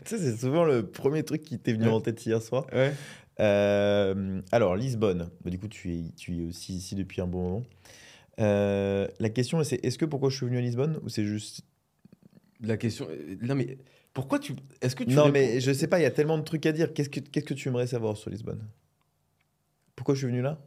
sais, 0.06 0.18
c'est 0.18 0.36
souvent 0.38 0.64
le 0.64 0.86
premier 0.90 1.22
truc 1.22 1.42
qui 1.42 1.58
t'est 1.58 1.74
venu 1.74 1.84
Ouais. 1.84 1.92
en 1.92 2.00
tête 2.00 2.24
hier 2.24 2.40
soir. 2.40 2.66
Ouais. 2.72 2.94
Euh, 3.40 4.40
alors, 4.52 4.74
Lisbonne. 4.74 5.28
Bah, 5.44 5.50
du 5.50 5.58
coup, 5.58 5.68
tu 5.68 5.92
es, 5.94 6.04
tu 6.16 6.38
es 6.42 6.46
aussi 6.48 6.74
ici 6.76 6.94
depuis 6.94 7.20
un 7.20 7.26
bon 7.26 7.42
moment. 7.42 7.62
Euh, 8.40 9.06
la 9.20 9.28
question, 9.28 9.62
c'est 9.64 9.84
est-ce 9.84 9.98
que 9.98 10.06
pourquoi 10.06 10.30
je 10.30 10.36
suis 10.36 10.46
venu 10.46 10.56
à 10.56 10.62
Lisbonne 10.62 10.98
ou 11.02 11.10
c'est 11.10 11.24
juste. 11.24 11.60
La 12.62 12.78
question. 12.78 13.06
euh, 13.10 13.36
Non, 13.42 13.54
mais 13.54 13.76
pourquoi 14.16 14.38
tu. 14.38 14.54
Est-ce 14.80 14.96
que 14.96 15.04
tu. 15.04 15.12
non, 15.14 15.28
mais 15.30 15.60
je 15.60 15.70
sais 15.72 15.88
pas, 15.88 15.98
il 16.00 16.02
y 16.02 16.06
a 16.06 16.10
tellement 16.10 16.38
de 16.38 16.42
trucs 16.42 16.64
à 16.64 16.72
dire. 16.72 16.94
Qu'est-ce 16.94 17.10
que, 17.10 17.20
qu'est-ce 17.20 17.44
que 17.44 17.52
tu 17.52 17.68
aimerais 17.68 17.86
savoir 17.86 18.16
sur 18.16 18.30
Lisbonne? 18.30 18.66
Pourquoi 19.94 20.14
je 20.14 20.20
suis 20.20 20.26
venu 20.26 20.40
là? 20.40 20.58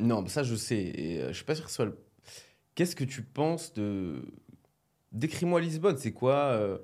Non, 0.00 0.20
mais 0.20 0.28
ça, 0.28 0.42
je 0.42 0.56
sais. 0.56 0.82
Et 0.82 1.20
euh, 1.20 1.28
je 1.28 1.34
suis 1.34 1.44
pas 1.44 1.54
sûr 1.54 1.64
que 1.64 1.70
ce 1.70 1.76
soit 1.76 1.84
le. 1.84 1.96
Qu'est-ce 2.74 2.96
que 2.96 3.04
tu 3.04 3.22
penses 3.22 3.72
de. 3.72 4.20
Décris-moi 5.12 5.60
Lisbonne. 5.60 5.96
C'est 5.96 6.10
quoi 6.10 6.34
euh, 6.54 6.78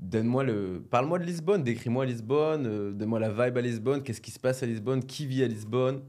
Donne-moi 0.00 0.44
le. 0.44 0.82
Parle-moi 0.90 1.18
de 1.18 1.24
Lisbonne. 1.24 1.62
Décris-moi 1.62 2.06
Lisbonne. 2.06 2.66
euh, 2.66 2.92
Donne-moi 2.92 3.20
la 3.20 3.28
vibe 3.28 3.58
à 3.58 3.60
Lisbonne. 3.60 4.02
Qu'est-ce 4.02 4.22
qui 4.22 4.30
se 4.30 4.40
passe 4.40 4.62
à 4.62 4.66
Lisbonne? 4.66 5.04
Qui 5.04 5.26
vit 5.26 5.44
à 5.44 5.46
Lisbonne? 5.46 6.00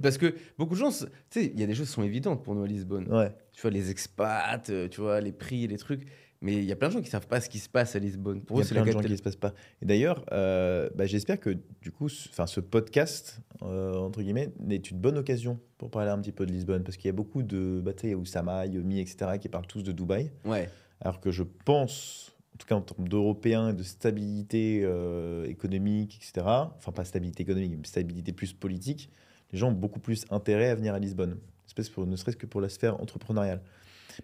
Parce 0.00 0.16
que 0.16 0.34
beaucoup 0.56 0.72
de 0.72 0.80
gens. 0.80 0.90
Tu 0.90 1.04
sais, 1.28 1.52
il 1.54 1.60
y 1.60 1.62
a 1.62 1.66
des 1.66 1.74
choses 1.74 1.88
qui 1.88 1.92
sont 1.92 2.04
évidentes 2.04 2.42
pour 2.42 2.54
nous 2.54 2.62
à 2.62 2.66
Lisbonne. 2.66 3.06
Ouais. 3.12 3.30
Tu 3.52 3.60
vois, 3.60 3.70
les 3.70 3.90
expats, 3.90 4.62
tu 4.90 5.00
vois, 5.02 5.20
les 5.20 5.32
prix, 5.32 5.66
les 5.66 5.76
trucs. 5.76 6.08
Mais 6.42 6.54
il 6.54 6.64
y 6.64 6.72
a 6.72 6.76
plein 6.76 6.88
de 6.88 6.94
gens 6.94 7.02
qui 7.02 7.10
savent 7.10 7.26
pas 7.26 7.40
ce 7.40 7.50
qui 7.50 7.58
se 7.58 7.68
passe 7.68 7.94
à 7.96 7.98
Lisbonne. 7.98 8.40
Pour 8.40 8.56
Il 8.56 8.60
y 8.60 8.62
eux, 8.62 8.64
a 8.64 8.68
c'est 8.68 8.74
plein 8.74 8.80
la 8.80 8.86
de 8.86 8.92
gens 8.92 8.98
qui 9.00 9.08
capitale. 9.08 9.12
ne 9.12 9.16
se 9.18 9.22
passe 9.22 9.36
pas. 9.36 9.52
Et 9.82 9.86
d'ailleurs, 9.86 10.24
euh, 10.32 10.88
bah, 10.94 11.04
j'espère 11.04 11.38
que 11.38 11.58
du 11.82 11.90
coup, 11.92 12.08
ce, 12.08 12.28
ce 12.46 12.60
podcast, 12.60 13.40
euh, 13.62 13.94
entre 13.96 14.22
guillemets, 14.22 14.50
est 14.70 14.90
une 14.90 14.98
bonne 14.98 15.18
occasion 15.18 15.60
pour 15.76 15.90
parler 15.90 16.10
un 16.10 16.18
petit 16.18 16.32
peu 16.32 16.46
de 16.46 16.52
Lisbonne. 16.52 16.82
Parce 16.82 16.96
qu'il 16.96 17.06
y 17.06 17.10
a 17.10 17.12
beaucoup 17.14 17.42
de. 17.42 17.82
Bah, 17.84 17.92
il 18.02 18.08
y 18.10 18.12
a 18.12 18.16
Oussama, 18.16 18.64
Yomi, 18.66 19.00
etc., 19.00 19.32
qui 19.38 19.48
parlent 19.50 19.66
tous 19.66 19.82
de 19.82 19.92
Dubaï. 19.92 20.30
Ouais. 20.46 20.70
Alors 21.02 21.20
que 21.20 21.30
je 21.30 21.42
pense, 21.42 22.32
en 22.54 22.58
tout 22.58 22.66
cas 22.66 22.74
en 22.74 22.80
termes 22.80 23.08
d'Européens 23.08 23.70
et 23.70 23.74
de 23.74 23.82
stabilité 23.82 24.80
euh, 24.82 25.44
économique, 25.46 26.16
etc., 26.22 26.46
enfin 26.46 26.92
pas 26.92 27.04
stabilité 27.04 27.42
économique, 27.42 27.74
mais 27.78 27.86
stabilité 27.86 28.32
plus 28.32 28.52
politique, 28.54 29.10
les 29.52 29.58
gens 29.58 29.68
ont 29.68 29.72
beaucoup 29.72 30.00
plus 30.00 30.24
intérêt 30.30 30.68
à 30.70 30.74
venir 30.74 30.94
à 30.94 30.98
Lisbonne, 30.98 31.36
espèce 31.66 31.88
pour, 31.90 32.06
ne 32.06 32.16
serait-ce 32.16 32.36
que 32.36 32.46
pour 32.46 32.60
la 32.60 32.68
sphère 32.68 33.00
entrepreneuriale. 33.00 33.60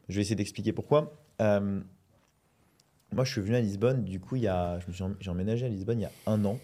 Je 0.08 0.16
vais 0.16 0.20
essayer 0.22 0.36
d'expliquer 0.36 0.72
pourquoi. 0.72 1.14
Euh, 1.40 1.80
moi, 3.12 3.24
je 3.24 3.32
suis 3.32 3.40
venu 3.40 3.54
à 3.56 3.60
Lisbonne, 3.60 4.04
du 4.04 4.20
coup, 4.20 4.36
il 4.36 4.42
y 4.42 4.48
a, 4.48 4.78
j'ai 5.20 5.30
emménagé 5.30 5.66
à 5.66 5.68
Lisbonne 5.68 6.00
il 6.00 6.02
y 6.02 6.06
a 6.06 6.12
un 6.26 6.44
an. 6.44 6.58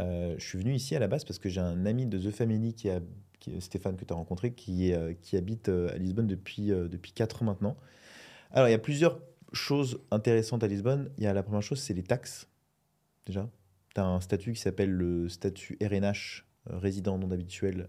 Euh, 0.00 0.36
je 0.38 0.44
suis 0.44 0.58
venu 0.58 0.74
ici 0.74 0.94
à 0.94 0.98
la 0.98 1.08
base 1.08 1.24
parce 1.24 1.38
que 1.38 1.48
j'ai 1.48 1.60
un 1.60 1.84
ami 1.84 2.06
de 2.06 2.18
The 2.18 2.32
Family, 2.32 2.74
qui 2.74 2.88
a, 2.88 3.00
Stéphane, 3.58 3.96
que 3.96 4.04
tu 4.04 4.12
as 4.12 4.16
rencontré, 4.16 4.52
qui, 4.52 4.90
est, 4.90 4.94
euh, 4.94 5.14
qui 5.20 5.36
habite 5.36 5.68
euh, 5.68 5.92
à 5.92 5.98
Lisbonne 5.98 6.26
depuis, 6.26 6.68
depuis 6.68 7.12
4 7.12 7.42
ans 7.42 7.46
maintenant. 7.46 7.76
Alors, 8.52 8.68
il 8.68 8.72
y 8.72 8.74
a 8.74 8.78
plusieurs 8.78 9.20
choses 9.52 10.00
intéressantes 10.10 10.62
à 10.62 10.68
Lisbonne. 10.68 11.10
Il 11.18 11.24
y 11.24 11.26
a 11.26 11.32
la 11.32 11.42
première 11.42 11.62
chose, 11.62 11.80
c'est 11.80 11.94
les 11.94 12.04
taxes. 12.04 12.48
Déjà, 13.26 13.50
tu 13.94 14.00
as 14.00 14.06
un 14.06 14.20
statut 14.20 14.52
qui 14.52 14.60
s'appelle 14.60 14.90
le 14.90 15.28
statut 15.28 15.76
RNH, 15.82 16.46
résident 16.66 17.18
non 17.18 17.30
habituel, 17.30 17.88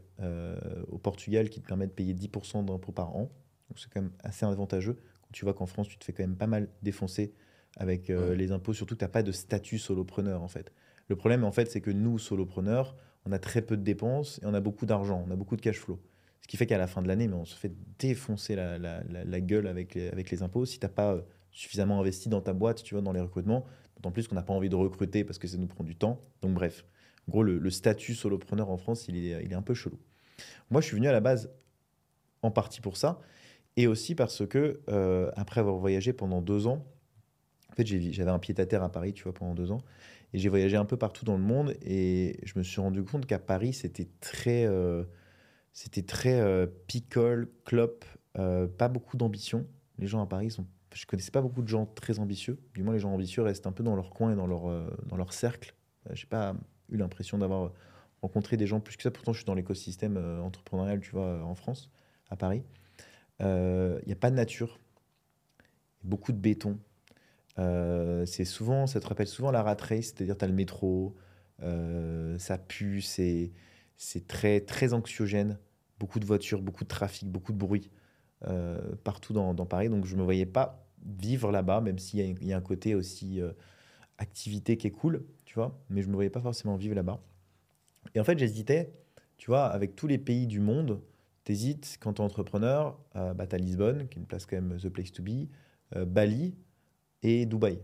au 0.87 0.97
Portugal, 0.97 1.49
qui 1.49 1.61
te 1.61 1.67
permet 1.67 1.87
de 1.87 1.91
payer 1.91 2.13
10% 2.13 2.65
d'impôts 2.65 2.91
par 2.91 3.15
an. 3.15 3.31
Donc, 3.69 3.77
c'est 3.77 3.89
quand 3.93 4.01
même 4.01 4.11
assez 4.23 4.45
avantageux. 4.45 4.97
Tu 5.31 5.45
vois 5.45 5.53
qu'en 5.53 5.65
France, 5.65 5.87
tu 5.87 5.97
te 5.97 6.03
fais 6.03 6.11
quand 6.11 6.23
même 6.23 6.37
pas 6.37 6.47
mal 6.47 6.67
défoncer 6.81 7.33
avec 7.77 8.09
euh, 8.09 8.29
Ouais. 8.31 8.35
les 8.35 8.51
impôts, 8.51 8.73
surtout 8.73 8.95
que 8.95 8.99
tu 8.99 9.05
n'as 9.05 9.09
pas 9.09 9.23
de 9.23 9.31
statut 9.31 9.77
solopreneur, 9.77 10.41
en 10.41 10.47
fait. 10.47 10.71
Le 11.07 11.15
problème, 11.15 11.43
en 11.43 11.51
fait, 11.51 11.69
c'est 11.71 11.81
que 11.81 11.91
nous, 11.91 12.19
solopreneurs, 12.19 12.95
on 13.25 13.31
a 13.31 13.39
très 13.39 13.61
peu 13.61 13.77
de 13.77 13.83
dépenses 13.83 14.39
et 14.43 14.45
on 14.45 14.53
a 14.53 14.59
beaucoup 14.61 14.85
d'argent, 14.85 15.23
on 15.27 15.31
a 15.31 15.35
beaucoup 15.35 15.55
de 15.55 15.61
cash 15.61 15.77
flow. 15.79 15.99
Ce 16.41 16.47
qui 16.47 16.57
fait 16.57 16.65
qu'à 16.65 16.77
la 16.77 16.87
fin 16.87 17.01
de 17.01 17.07
l'année, 17.07 17.27
mais 17.27 17.35
on 17.35 17.45
se 17.45 17.55
fait 17.55 17.71
défoncer 17.99 18.55
la, 18.55 18.77
la- 18.77 19.03
la- 19.03 19.23
la 19.23 19.41
gueule 19.41 19.67
avec 19.67 19.93
les, 19.95 20.07
avec 20.09 20.31
les 20.31 20.41
impôts 20.41 20.65
si 20.65 20.79
tu 20.79 20.85
n'as 20.85 20.91
pas 20.91 21.13
euh, 21.13 21.21
suffisamment 21.51 21.99
investi 21.99 22.29
dans 22.29 22.41
ta 22.41 22.53
boîte, 22.53 22.83
tu 22.83 22.95
vois, 22.95 23.01
dans 23.01 23.11
les 23.11 23.21
recrutements. 23.21 23.65
D'autant 23.95 24.11
plus 24.11 24.27
qu'on 24.27 24.35
n'a 24.35 24.43
pas 24.43 24.53
envie 24.53 24.69
de 24.69 24.75
recruter 24.75 25.23
parce 25.23 25.37
que 25.37 25.47
ça 25.47 25.57
nous 25.57 25.67
prend 25.67 25.83
du 25.83 25.95
temps. 25.95 26.21
Donc 26.41 26.53
bref, 26.53 26.85
en 27.27 27.31
gros, 27.31 27.43
le, 27.43 27.57
le 27.59 27.69
statut 27.69 28.15
solopreneur 28.15 28.69
en 28.69 28.77
France, 28.77 29.07
il 29.09 29.17
est, 29.17 29.43
il 29.43 29.51
est 29.51 29.55
un 29.55 29.61
peu 29.61 29.73
chelou. 29.73 29.99
Moi, 30.71 30.79
je 30.81 30.87
suis 30.87 30.95
venu 30.95 31.07
à 31.07 31.11
la 31.11 31.19
base 31.19 31.51
en 32.41 32.51
partie 32.51 32.81
pour 32.81 32.95
ça 32.97 33.19
et 33.75 33.87
aussi 33.87 34.15
parce 34.15 34.45
que, 34.47 34.79
euh, 34.89 35.29
après 35.35 35.59
avoir 35.59 35.75
voyagé 35.75 36.13
pendant 36.13 36.41
deux 36.41 36.65
ans, 36.67 36.85
fait, 37.83 38.11
j'avais 38.11 38.31
un 38.31 38.39
pied-à-terre 38.39 38.83
à 38.83 38.91
Paris, 38.91 39.13
tu 39.13 39.23
vois, 39.23 39.33
pendant 39.33 39.53
deux 39.53 39.71
ans. 39.71 39.81
Et 40.33 40.39
j'ai 40.39 40.49
voyagé 40.49 40.77
un 40.77 40.85
peu 40.85 40.97
partout 40.97 41.25
dans 41.25 41.37
le 41.37 41.43
monde 41.43 41.75
et 41.81 42.39
je 42.43 42.57
me 42.57 42.63
suis 42.63 42.79
rendu 42.81 43.03
compte 43.03 43.25
qu'à 43.25 43.39
Paris, 43.39 43.73
c'était 43.73 44.07
très, 44.19 44.65
euh, 44.65 45.03
c'était 45.73 46.03
très 46.03 46.39
euh, 46.39 46.67
picole, 46.87 47.49
clope, 47.65 48.05
euh, 48.37 48.67
pas 48.67 48.87
beaucoup 48.87 49.17
d'ambition. 49.17 49.65
Les 49.97 50.07
gens 50.07 50.21
à 50.21 50.27
Paris 50.27 50.51
sont 50.51 50.65
je 50.91 51.05
connaissais 51.05 51.29
pas 51.29 51.41
beaucoup 51.41 51.61
de 51.61 51.67
gens 51.67 51.85
très 51.85 52.17
ambitieux. 52.17 52.59
Du 52.73 52.81
moins, 52.81 52.93
les 52.93 52.99
gens 52.99 53.13
ambitieux 53.13 53.43
restent 53.43 53.67
un 53.67 53.71
peu 53.71 53.83
dans 53.83 53.95
leur 53.95 54.09
coin 54.09 54.33
et 54.33 54.35
dans 54.35 54.47
leur, 54.47 54.63
dans 55.05 55.17
leur 55.17 55.33
cercle. 55.33 55.75
J'ai 56.13 56.25
pas 56.25 56.55
eu 56.89 56.97
l'impression 56.97 57.37
d'avoir 57.37 57.73
rencontré 58.23 58.57
des 58.57 58.65
gens 58.65 58.79
plus 58.79 58.97
que 58.97 59.03
ça. 59.03 59.11
Pourtant, 59.11 59.31
je 59.31 59.37
suis 59.37 59.45
dans 59.45 59.53
l'écosystème 59.53 60.17
entrepreneurial, 60.41 60.99
tu 60.99 61.11
vois, 61.11 61.43
en 61.43 61.53
France, 61.53 61.91
à 62.31 62.35
Paris. 62.35 62.63
Il 63.39 64.01
n'y 64.07 64.11
a 64.11 64.17
pas 64.19 64.31
de 64.31 64.35
nature, 64.35 64.79
beaucoup 66.03 66.31
de 66.31 66.39
béton. 66.39 66.79
Euh, 67.59 68.25
c'est 68.25 68.45
souvent, 68.45 68.87
ça 68.87 68.99
te 68.99 69.07
rappelle 69.07 69.27
souvent 69.27 69.51
la 69.51 69.61
rat 69.61 69.77
race, 69.79 70.05
c'est-à-dire 70.05 70.37
tu 70.37 70.45
as 70.45 70.47
le 70.47 70.53
métro, 70.53 71.15
euh, 71.61 72.37
ça 72.39 72.57
pue, 72.57 73.01
c'est 73.01 73.51
c'est 73.97 74.27
très, 74.27 74.61
très 74.61 74.93
anxiogène. 74.93 75.59
Beaucoup 75.99 76.19
de 76.19 76.25
voitures, 76.25 76.61
beaucoup 76.61 76.85
de 76.85 76.89
trafic, 76.89 77.29
beaucoup 77.29 77.51
de 77.51 77.57
bruit 77.57 77.91
euh, 78.47 78.95
partout 79.03 79.33
dans, 79.33 79.53
dans 79.53 79.65
Paris. 79.65 79.89
Donc 79.89 80.05
je 80.05 80.15
ne 80.15 80.19
me 80.19 80.23
voyais 80.23 80.45
pas 80.45 80.87
vivre 81.05 81.51
là-bas, 81.51 81.81
même 81.81 81.99
s'il 81.99 82.19
y, 82.21 82.45
y 82.45 82.53
a 82.53 82.57
un 82.57 82.61
côté 82.61 82.95
aussi 82.95 83.41
activité 84.17 84.77
qui 84.77 84.87
est 84.87 84.91
cool, 84.91 85.25
tu 85.43 85.55
vois. 85.55 85.77
Mais 85.89 86.01
je 86.01 86.07
ne 86.07 86.11
me 86.11 86.15
voyais 86.15 86.29
pas 86.29 86.41
forcément 86.41 86.77
vivre 86.77 86.95
là-bas. 86.95 87.21
Et 88.15 88.21
en 88.21 88.23
fait, 88.23 88.39
j'hésitais, 88.39 88.93
tu 89.37 89.47
vois, 89.47 89.65
avec 89.65 89.95
tous 89.97 90.07
les 90.07 90.17
pays 90.17 90.47
du 90.47 90.61
monde, 90.61 91.01
t'hésites 91.43 91.97
quand 91.99 92.13
tu 92.13 92.21
es 92.21 92.25
entrepreneur, 92.25 92.97
bah, 93.13 93.47
tu 93.47 93.55
as 93.55 93.59
Lisbonne, 93.59 94.07
qui 94.07 94.17
est 94.17 94.21
une 94.21 94.27
place 94.27 94.45
quand 94.45 94.55
même 94.55 94.77
the 94.77 94.87
place 94.87 95.11
to 95.11 95.21
be, 95.21 95.49
Bali 96.07 96.55
et 97.23 97.45
Dubaï. 97.45 97.79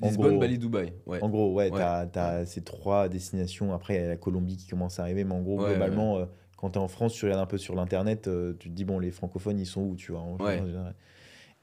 En 0.00 0.08
Lisbonne, 0.08 0.30
gros- 0.30 0.40
Bali, 0.40 0.58
Dubaï. 0.58 0.92
Ouais. 1.06 1.22
en 1.22 1.28
gros, 1.28 1.52
ouais, 1.52 1.70
Ouais. 1.70 1.78
tu 2.12 2.18
as, 2.18 2.46
ces 2.46 2.62
trois 2.62 3.08
destinations. 3.08 3.72
Après, 3.72 3.94
il 3.94 4.00
y 4.00 4.04
a 4.04 4.08
la 4.08 4.16
Colombie 4.16 4.56
qui 4.56 4.66
commence 4.68 4.98
à 4.98 5.02
arriver. 5.02 5.22
Mais 5.24 5.34
en 5.34 5.42
gros, 5.42 5.60
Ouais, 5.60 5.70
globalement, 5.70 6.18
euh, 6.18 6.24
quand 6.56 6.70
tu 6.70 6.78
es 6.78 6.82
en 6.82 6.88
France, 6.88 7.12
tu 7.14 7.24
regardes 7.24 7.42
un 7.42 7.46
peu 7.46 7.58
sur 7.58 7.74
l'Internet, 7.74 8.26
euh, 8.26 8.54
tu 8.58 8.68
te 8.70 8.74
dis, 8.74 8.84
bon, 8.84 8.98
les 8.98 9.10
francophones, 9.10 9.58
ils 9.60 9.66
sont 9.66 9.82
où, 9.82 9.96
tu 9.96 10.12
vois 10.12 10.20
en. 10.22 10.38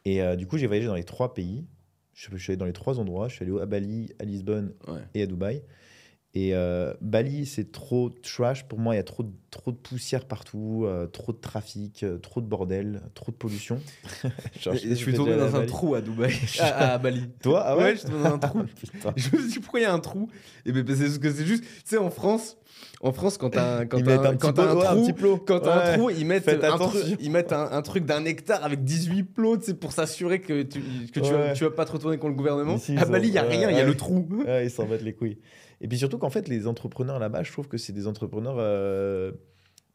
Et 0.06 0.22
euh, 0.22 0.36
du 0.38 0.48
coup, 0.48 0.58
j'ai 0.58 0.68
voyagé 0.68 0.88
dans 0.88 0.96
les 0.96 1.04
trois 1.04 1.34
pays. 1.34 1.66
Je, 2.14 2.30
je 2.32 2.38
suis 2.38 2.52
allé 2.52 2.58
dans 2.58 2.66
les 2.66 2.74
trois 2.74 3.00
endroits. 3.00 3.28
Je 3.28 3.36
suis 3.36 3.46
allé 3.46 3.60
à 3.62 3.66
Bali, 3.66 4.14
à 4.20 4.24
Lisbonne 4.24 4.74
et 5.14 5.24
à 5.24 5.26
Dubaï. 5.26 5.62
Et 6.36 6.54
euh, 6.54 6.94
Bali, 7.02 7.48
c'est 7.48 7.72
trop 7.72 8.10
trash 8.12 8.68
pour 8.68 8.78
moi. 8.78 8.94
Il 8.94 8.98
y 8.98 9.00
a 9.00 9.04
trop, 9.04 9.24
de- 9.24 9.32
trop 9.50 9.72
de 9.72 9.78
poussière 9.78 10.26
partout, 10.26 10.84
euh, 10.86 11.08
trop 11.08 11.32
de 11.34 11.38
trafic, 11.40 12.04
euh, 12.04 12.20
trop 12.20 12.40
de 12.40 12.46
bordel, 12.46 13.02
trop 13.16 13.32
de 13.32 13.36
pollution. 13.38 13.80
Genre, 14.62 14.76
je 14.76 14.94
suis 14.94 15.14
tombé 15.14 15.36
dans 15.36 15.48
un 15.56 15.60
Bali. 15.60 15.66
trou 15.66 15.96
à 15.96 16.02
Dubaï. 16.02 16.32
à, 16.60 16.94
à 16.94 16.98
Bali. 17.00 17.30
Toi, 17.42 17.64
ah 17.66 17.76
ouais, 17.76 17.84
Ouais, 17.84 17.92
je 17.96 18.00
suis 18.02 18.10
tombé 18.10 18.24
dans 18.24 18.34
un 18.36 18.38
trou. 18.40 18.62
Je 19.16 19.36
me 19.36 19.42
suis 19.42 19.52
dit 19.54 19.60
pourquoi 19.60 19.80
il 19.80 19.84
y 19.84 19.86
a 19.88 19.94
un 19.94 20.00
trou? 20.00 20.30
Et 20.68 20.72
ben 20.72 20.86
parce 20.86 21.18
que 21.18 21.32
c'est 21.32 21.46
juste, 21.48 21.64
tu 21.64 21.70
sais, 21.86 21.98
en 21.98 22.12
France, 22.12 22.58
en 23.02 23.12
France 23.14 23.38
quand 23.38 23.50
t'as 23.52 23.80
un, 23.80 23.86
quand 23.86 23.98
mettent 24.06 24.20
un, 24.26 24.36
quand 24.36 24.58
ouais, 24.58 25.96
trou, 25.96 26.10
un 26.10 26.12
ils 26.12 26.26
mettent 26.26 26.48
un 26.50 26.78
truc, 26.78 27.04
ils 27.20 27.32
mettent 27.32 27.54
un, 27.54 27.72
un 27.72 27.82
truc 27.82 28.06
d'un 28.06 28.26
hectare 28.26 28.64
avec 28.64 28.84
18 28.84 29.24
plots, 29.24 29.58
pour 29.80 29.92
s'assurer 29.92 30.40
que 30.42 30.64
tu, 30.64 30.82
que 31.14 31.20
tu, 31.20 31.32
vas, 31.32 31.38
Ouais. 31.40 31.54
tu 31.54 31.64
vas 31.64 31.72
pas 31.72 31.86
te 31.86 31.92
retourner 31.92 32.18
contre 32.18 32.32
le 32.32 32.38
gouvernement. 32.38 32.76
Ici, 32.76 32.96
à 32.98 33.06
Bali, 33.06 33.30
il 33.30 33.34
y 33.34 33.38
a 33.38 33.44
rien, 33.44 33.70
il 33.70 33.78
y 33.78 33.80
a 33.80 33.86
le 33.86 33.96
trou. 33.96 34.28
Ouais, 34.46 34.66
ils 34.66 34.72
s'en 34.72 34.86
battent 34.86 35.02
les 35.04 35.14
couilles. 35.14 35.38
Et 35.82 35.88
puis 35.88 35.98
surtout 35.98 36.18
qu'en 36.18 36.30
fait, 36.30 36.48
les 36.48 36.68
entrepreneurs 36.68 37.20
là-bas, 37.20 37.44
je 37.44 37.52
trouve 37.52 37.68
que 37.68 37.78
c'est 37.78 37.94
des 37.94 38.08
entrepreneurs. 38.08 38.58
euh, 38.60 39.32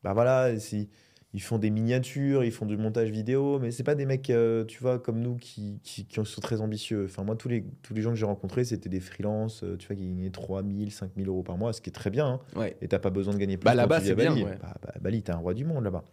bah 0.03 0.12
voilà, 0.14 0.59
c'est- 0.59 0.89
ils 1.35 1.43
font 1.43 1.59
des 1.59 1.68
miniatures, 1.70 2.45
ils 2.45 2.53
font 2.53 2.64
du 2.64 2.76
montage 2.76 3.11
vidéo, 3.11 3.59
mais 3.59 3.70
c'est 3.72 3.82
pas 3.82 3.95
des 3.97 4.07
mecs, 4.07 4.30
euh, 4.30 4.64
tu 4.64 4.80
vois, 4.80 4.99
comme 5.01 5.18
nous 5.20 5.35
qui, 5.37 5.80
qui, 5.82 6.07
qui 6.07 6.24
sont 6.24 6.41
très 6.41 6.61
ambitieux. 6.61 7.05
Enfin, 7.05 7.24
moi, 7.24 7.35
tous 7.37 7.49
les, 7.49 7.64
tous 7.82 7.93
les 7.93 8.01
gens 8.03 8.11
que 8.11 8.16
j'ai 8.16 8.24
rencontrés, 8.24 8.64
c'était 8.64 8.89
des 8.89 9.01
freelances, 9.01 9.64
euh, 9.64 9.76
tu 9.76 9.89
vois, 9.89 9.97
qui 9.97 10.07
gagnaient 10.07 10.30
3 10.30 10.62
000, 10.62 10.91
5 10.91 11.11
000 11.16 11.28
euros 11.28 11.43
par 11.43 11.59
mois, 11.59 11.72
ce 11.72 11.80
qui 11.80 11.91
est 11.91 11.93
très 11.93 12.11
bien. 12.11 12.26
hein. 12.26 12.41
Ouais. 12.57 12.76
Et 12.80 12.89
t'as 12.89 13.01
pas 13.01 13.11
besoin 13.11 13.35
de 13.35 13.39
gagner 13.39 13.57
plus. 13.59 13.64
Bah, 13.64 13.74
là-bas, 13.74 14.01
c'est 14.01 14.14
bien, 14.14 14.30
Bali. 14.30 14.45
ouais. 14.45 14.57
Bah, 14.62 14.74
bah, 14.80 14.95
Bali, 15.01 15.22
t'es 15.22 15.32
un 15.32 15.37
roi 15.39 15.55
du 15.55 15.64
monde 15.64 15.82
là-bas. 15.85 16.05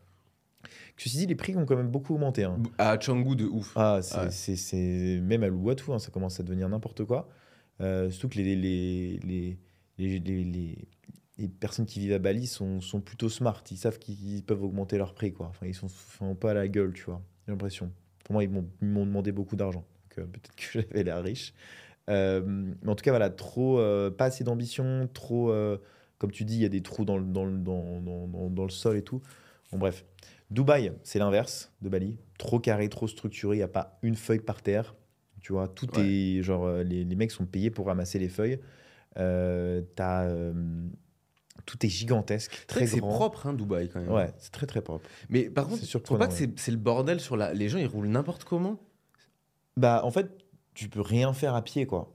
Ceci 0.98 1.18
dit, 1.18 1.26
les 1.28 1.36
prix 1.36 1.56
ont 1.56 1.66
quand 1.66 1.76
même 1.78 1.90
beaucoup 1.90 2.14
augmenté. 2.16 2.44
hein. 2.44 2.58
À 2.78 2.98
Canggu 2.98 3.36
de 3.36 3.46
ouf. 3.46 3.74
Ah, 3.76 4.00
c'est, 4.02 4.18
Ouais. 4.18 4.32
c'est- 4.32 4.56
c'est- 4.56 5.20
même 5.22 5.44
à 5.44 5.48
Louatou, 5.48 5.94
hein, 5.94 6.00
ça 6.00 6.12
commence 6.12 6.40
à 6.40 6.44
devenir 6.44 6.70
n'importe 6.70 7.06
quoi. 7.06 7.30
Euh, 7.80 8.10
surtout 8.12 8.30
que 8.30 8.38
les, 8.38 8.56
les, 8.56 9.20
les, 9.24 9.58
les, 10.20 10.78
les, 11.42 11.48
personnes 11.48 11.86
qui 11.86 12.00
vivent 12.00 12.14
à 12.14 12.20
Bali 12.20 12.48
sont, 12.48 12.82
sont 12.82 13.02
plutôt 13.02 13.30
smart. 13.30 13.64
Ils 13.72 13.78
savent 13.78 14.00
qu'ils 14.00 14.44
peuvent 14.44 14.64
augmenter 14.64 14.98
leur 14.98 15.14
prix. 15.14 15.34
Quoi. 15.34 15.48
Enfin, 15.48 15.68
ils 15.68 15.76
sont 15.76 16.36
pas 16.36 16.52
à 16.52 16.54
la 16.54 16.68
gueule, 16.68 16.94
tu 16.94 17.04
vois. 17.04 17.22
J'ai 17.46 17.52
l'impression. 17.52 17.92
Pour 18.24 18.34
moi, 18.34 18.44
ils 18.44 18.50
m'ont, 18.50 18.66
demandé 18.82 19.32
beaucoup 19.32 19.56
d'argent. 19.56 19.86
Euh, 20.18 20.26
peut-être 20.26 20.56
que 20.56 20.64
j'avais 20.82 21.04
l'air 21.04 21.22
riche. 21.22 21.54
Euh, 22.10 22.42
mais 22.46 22.90
en 22.90 22.96
tout 22.96 23.04
cas, 23.04 23.12
voilà, 23.12 23.30
trop, 23.30 23.80
euh, 23.80 24.10
pas 24.10 24.26
assez 24.26 24.44
d'ambition, 24.44 25.10
trop, 25.14 25.54
comme 26.18 26.32
tu 26.32 26.46
dis, 26.46 26.56
il 26.56 26.62
y 26.62 26.66
a 26.66 26.70
des 26.70 26.82
trous 26.82 27.06
dans 27.06 27.18
le, 27.18 27.26
dans, 27.26 27.46
le- 27.46 27.58
dans, 27.58 28.50
dans, 28.50 28.64
le 28.64 28.70
sol 28.70 28.98
et 28.98 29.04
tout. 29.04 29.22
Bon, 29.72 29.78
bref. 29.78 30.06
Dubaï, 30.50 30.92
c'est 31.04 31.20
l'inverse 31.20 31.72
de 31.82 31.90
Bali. 31.90 32.18
Trop 32.38 32.60
carré, 32.60 32.90
trop 32.90 33.08
structuré, 33.08 33.56
il 33.56 33.60
n'y 33.60 33.64
a 33.64 33.70
pas 33.70 33.98
une 34.02 34.16
feuille 34.16 34.40
par 34.40 34.62
terre. 34.62 34.96
Tu 35.42 35.54
vois, 35.54 35.68
tout 35.68 35.88
Ouais. 35.98 36.06
est. 36.06 36.44
Genre, 36.44 36.70
les, 36.84 37.04
les 37.06 37.16
mecs 37.16 37.32
sont 37.32 37.46
payés 37.46 37.72
pour 37.72 37.88
ramasser 37.88 38.20
les 38.20 38.30
feuilles. 38.30 38.60
T'as, 39.16 40.28
tout 41.72 41.86
est 41.86 41.90
gigantesque, 41.90 42.66
très 42.68 42.86
c'est 42.86 43.00
propre, 43.00 43.48
hein, 43.48 43.54
Dubaï, 43.54 43.88
quand 43.90 44.02
même. 44.02 44.12
Ouais, 44.12 44.32
c'est 44.40 44.52
très 44.52 44.66
très 44.68 44.82
propre. 44.82 45.08
Mais 45.30 45.44
par 45.50 45.68
contre, 45.68 45.84
surprenant, 45.84 46.18
trouves 46.28 46.38
pas 46.38 46.46
que 46.46 46.52
c'est 46.62 46.72
le 46.72 46.78
bordel 46.78 47.20
sur 47.22 47.38
la. 47.38 47.54
Les 47.54 47.70
gens, 47.70 47.78
ils 47.78 47.88
roulent 47.88 48.08
n'importe 48.10 48.44
comment? 48.44 48.78
Bah, 49.78 50.02
en 50.04 50.12
fait, 50.12 50.30
tu 50.74 50.90
peux 50.90 51.02
rien 51.02 51.32
faire 51.34 51.56
à 51.56 51.62
pied, 51.64 51.86
quoi. 51.86 52.14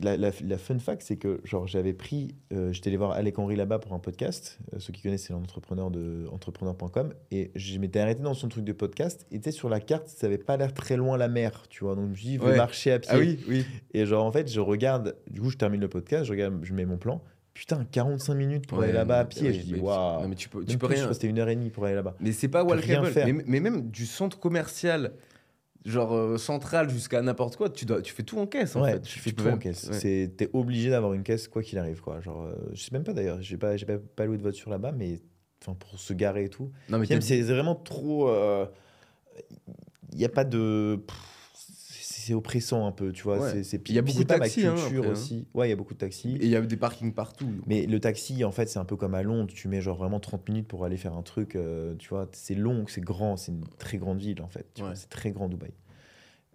La, 0.00 0.16
la- 0.16 0.30
la 0.42 0.56
fun 0.58 0.78
fact, 0.78 1.02
c'est 1.02 1.18
que 1.18 1.40
genre 1.44 1.66
j'avais 1.66 1.92
pris, 1.92 2.34
euh, 2.54 2.72
j'étais 2.72 2.88
allé 2.88 2.96
voir 2.96 3.10
Alec 3.12 3.38
Henry 3.38 3.56
là-bas 3.56 3.78
pour 3.78 3.92
un 3.92 3.98
podcast. 3.98 4.58
Euh, 4.72 4.78
ceux 4.78 4.90
qui 4.92 5.02
connaissent, 5.02 5.24
c'est 5.26 5.34
l'entrepreneur 5.34 5.90
de 5.90 6.26
entrepreneur.com. 6.32 7.12
Et 7.30 7.50
je 7.54 7.78
m'étais 7.78 7.98
arrêté 8.00 8.22
dans 8.22 8.32
son 8.32 8.48
truc 8.48 8.64
de 8.64 8.72
podcast. 8.72 9.26
Et 9.30 9.38
tu 9.40 9.44
sais, 9.44 9.50
sur 9.52 9.68
la 9.68 9.80
carte, 9.80 10.08
ça 10.08 10.26
avait 10.28 10.38
pas 10.38 10.56
l'air 10.56 10.72
très 10.72 10.96
loin 10.96 11.18
la 11.18 11.28
mer, 11.28 11.64
tu 11.68 11.84
vois. 11.84 11.94
Donc 11.94 12.06
je 12.06 12.10
me 12.10 12.14
suis 12.16 12.26
dit, 12.28 12.34
je 12.36 12.40
vais 12.42 12.56
marcher 12.56 12.92
à 12.92 12.98
pied. 12.98 13.10
Ah 13.12 13.18
oui, 13.18 13.38
oui. 13.46 13.66
Et 13.92 14.06
genre, 14.06 14.24
en 14.24 14.32
fait, 14.32 14.50
je 14.50 14.60
regarde, 14.60 15.14
du 15.30 15.42
coup, 15.42 15.50
je 15.50 15.58
termine 15.58 15.80
le 15.82 15.88
podcast, 15.88 16.24
je 16.24 16.30
regarde, 16.32 16.58
je 16.64 16.72
mets 16.72 16.86
mon 16.86 16.96
plan. 16.96 17.22
Putain, 17.54 17.84
45 17.90 18.34
minutes 18.34 18.66
pour 18.66 18.78
Ouais, 18.78 18.84
aller 18.86 18.92
là-bas 18.94 19.20
à 19.20 19.24
pied. 19.24 19.52
je 19.52 19.60
dis, 19.62 19.74
waouh. 19.76 20.26
Mais 20.28 20.34
tu 20.34 20.48
peux, 20.48 20.64
tu 20.64 20.76
peux 20.76 20.88
plus, 20.88 20.96
rien. 20.96 21.12
c'était 21.12 21.28
une 21.28 21.38
heure 21.38 21.48
et 21.48 21.54
demie 21.54 21.70
pour 21.70 21.84
aller 21.84 21.94
là-bas. 21.94 22.16
Mais 22.20 22.32
c'est 22.32 22.48
pas 22.48 22.64
walkable. 22.64 23.06
faire. 23.06 23.26
Mais, 23.26 23.44
mais 23.46 23.60
même 23.60 23.90
du 23.90 24.06
centre 24.06 24.40
commercial, 24.40 25.12
genre 25.84 26.14
euh, 26.14 26.36
central 26.36 26.90
jusqu'à 26.90 27.22
n'importe 27.22 27.56
quoi, 27.56 27.70
tu, 27.70 27.84
dois, 27.84 28.02
tu 28.02 28.12
fais 28.12 28.24
tout 28.24 28.38
en 28.38 28.46
caisse 28.48 28.74
en 28.74 28.82
ouais, 28.82 28.94
fait. 28.94 29.00
tu 29.02 29.20
fais 29.20 29.30
tout 29.30 29.46
en 29.46 29.56
caisse. 29.56 29.88
ouais. 29.88 30.28
T'es 30.36 30.50
obligé 30.52 30.90
d'avoir 30.90 31.12
une 31.12 31.22
caisse 31.22 31.46
quoi 31.46 31.62
qu'il 31.62 31.78
arrive 31.78 32.00
quoi. 32.00 32.20
Genre, 32.20 32.42
euh, 32.42 32.54
je 32.72 32.82
sais 32.82 32.90
même 32.92 33.04
pas 33.04 33.12
d'ailleurs. 33.12 33.40
J'ai 33.40 33.56
pas, 33.56 33.76
pas, 33.76 33.98
pas 34.16 34.26
loué 34.26 34.36
de 34.36 34.42
voiture 34.42 34.70
là-bas, 34.70 34.90
mais 34.92 35.20
pour 35.78 35.98
se 35.98 36.12
garer 36.12 36.44
et 36.46 36.50
tout. 36.50 36.70
Non, 36.88 36.98
mais 36.98 37.06
c'est 37.20 37.40
vraiment 37.42 37.74
trop. 37.76 38.30
Il 40.12 40.18
n'y 40.18 40.24
a 40.24 40.28
pas 40.28 40.44
de. 40.44 41.00
pff, 41.06 41.16
c'est 42.24 42.34
oppressant 42.34 42.86
un 42.86 42.92
peu, 42.92 43.12
tu 43.12 43.22
vois. 43.22 43.38
Ouais. 43.38 43.62
C'est, 43.62 43.88
Il 43.88 43.94
y 43.94 43.98
a 43.98 44.02
beaucoup 44.02 44.18
de 44.18 44.24
taxis, 44.24 44.66
hein, 44.66 44.74
hein. 44.76 45.08
aussi. 45.10 45.46
Ouais, 45.52 45.66
il 45.66 45.70
y 45.70 45.72
a 45.72 45.76
beaucoup 45.76 45.92
de 45.94 45.98
taxis. 45.98 46.36
Et 46.36 46.44
il 46.44 46.48
y 46.48 46.56
a 46.56 46.60
des 46.60 46.76
parkings 46.76 47.12
partout. 47.12 47.48
Mais 47.66 47.86
le 47.86 48.00
taxi, 48.00 48.44
en 48.44 48.52
fait, 48.52 48.66
c'est 48.68 48.78
un 48.78 48.84
peu 48.84 48.96
comme 48.96 49.14
à 49.14 49.22
Londres. 49.22 49.52
Tu 49.54 49.68
mets 49.68 49.80
genre 49.80 49.96
vraiment 49.98 50.20
30 50.20 50.48
minutes 50.48 50.68
pour 50.68 50.84
aller 50.84 50.96
faire 50.96 51.14
un 51.14 51.22
truc. 51.22 51.54
euh, 51.54 51.94
tu 51.98 52.08
vois, 52.08 52.28
c'est 52.32 52.54
long, 52.54 52.86
c'est 52.88 53.02
grand, 53.02 53.36
c'est 53.36 53.52
une 53.52 53.64
très 53.78 53.98
grande 53.98 54.18
ville, 54.18 54.40
en 54.42 54.48
fait. 54.48 54.66
Ouais. 54.80 54.94
c'est 54.94 55.10
très 55.10 55.30
grand, 55.32 55.48
Dubaï. 55.48 55.72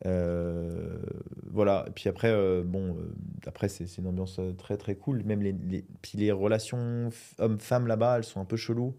Euh, 0.05 0.97
voilà. 1.51 1.85
Et 1.87 1.91
puis 1.91 2.09
après, 2.09 2.31
euh, 2.31 2.63
bon, 2.65 2.97
après, 3.45 3.69
c'est 3.69 3.85
une 3.97 4.07
ambiance 4.07 4.39
très, 4.57 4.77
très 4.77 4.95
cool. 4.95 5.23
Même 5.23 5.43
les, 5.43 5.51
les, 5.51 5.85
puis 6.01 6.17
les 6.17 6.31
relations 6.31 7.09
hommes-femmes 7.37 7.87
là-bas, 7.87 8.17
elles 8.17 8.23
sont 8.23 8.41
un 8.41 8.45
peu 8.45 8.57
cheloues. 8.57 8.95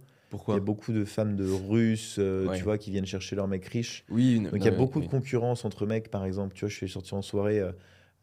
Il 0.49 0.55
y 0.55 0.57
a 0.57 0.61
beaucoup 0.61 0.93
de 0.93 1.05
femmes 1.05 1.37
de 1.37 1.49
Russes, 1.51 2.17
euh, 2.19 2.49
Ouais. 2.49 2.57
tu 2.59 2.65
vois, 2.65 2.79
qui 2.79 2.91
viennent 2.91 3.07
chercher 3.07 3.37
leurs 3.37 3.49
mecs 3.49 3.67
riches. 3.67 4.05
Oui, 4.09 4.41
Donc 4.41 4.55
il 4.55 4.65
y 4.65 4.69
a 4.69 4.71
beaucoup 4.71 5.01
de 5.01 5.07
concurrence 5.07 5.65
entre 5.65 5.87
mecs, 5.87 6.11
par 6.11 6.25
exemple. 6.25 6.55
Tu 6.55 6.61
vois, 6.61 6.69
je 6.69 6.77
suis 6.77 6.89
sorti 6.89 7.15
en 7.15 7.23
soirée, 7.23 7.61
euh, 7.61 7.73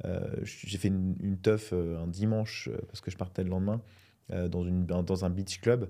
euh, 0.06 0.20
j'ai 0.44 0.78
fait 0.78 0.88
une, 0.90 1.16
une 1.22 1.38
teuf 1.38 1.74
un 1.74 2.08
dimanche 2.08 2.70
parce 2.88 3.02
que 3.02 3.12
je 3.12 3.18
partais 3.18 3.44
le 3.44 3.50
lendemain 3.50 3.82
dans, 4.30 4.64
une, 4.66 4.86
dans 4.86 5.26
un 5.26 5.30
beach 5.30 5.60
club. 5.62 5.90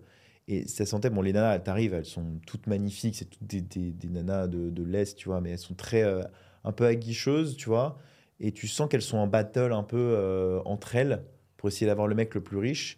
Et 0.50 0.66
ça 0.68 0.86
sentait, 0.86 1.10
bon, 1.10 1.22
les 1.22 1.34
nanas, 1.34 1.56
elles 1.56 1.64
t'arrivent, 1.64 1.94
elles 1.94 2.06
sont 2.06 2.40
toutes 2.48 2.68
magnifiques, 2.68 3.16
c'est 3.16 3.26
toutes 3.30 3.46
des, 3.46 3.60
des, 3.62 3.92
des 3.92 4.08
nanas 4.08 4.48
de, 4.48 4.70
de 4.70 4.84
l'Est, 4.84 5.18
tu 5.18 5.28
vois, 5.28 5.42
mais 5.42 5.50
elles 5.52 5.58
sont 5.60 5.74
très, 5.74 6.04
euh, 6.04 6.24
un 6.64 6.72
peu 6.72 6.86
aguicheuses, 6.86 7.58
tu 7.58 7.68
vois. 7.68 7.98
Et 8.40 8.54
tu 8.54 8.68
sens 8.68 8.88
qu'elles 8.88 9.02
sont 9.02 9.18
en 9.18 9.28
battle 9.28 9.74
un 9.74 9.84
peu 9.84 9.98
euh, 9.98 10.62
entre 10.64 10.96
elles 10.96 11.24
pour 11.58 11.68
essayer 11.68 11.88
d'avoir 11.88 12.08
le 12.08 12.16
mec 12.16 12.34
le 12.34 12.42
plus 12.42 12.58
riche. 12.58 12.98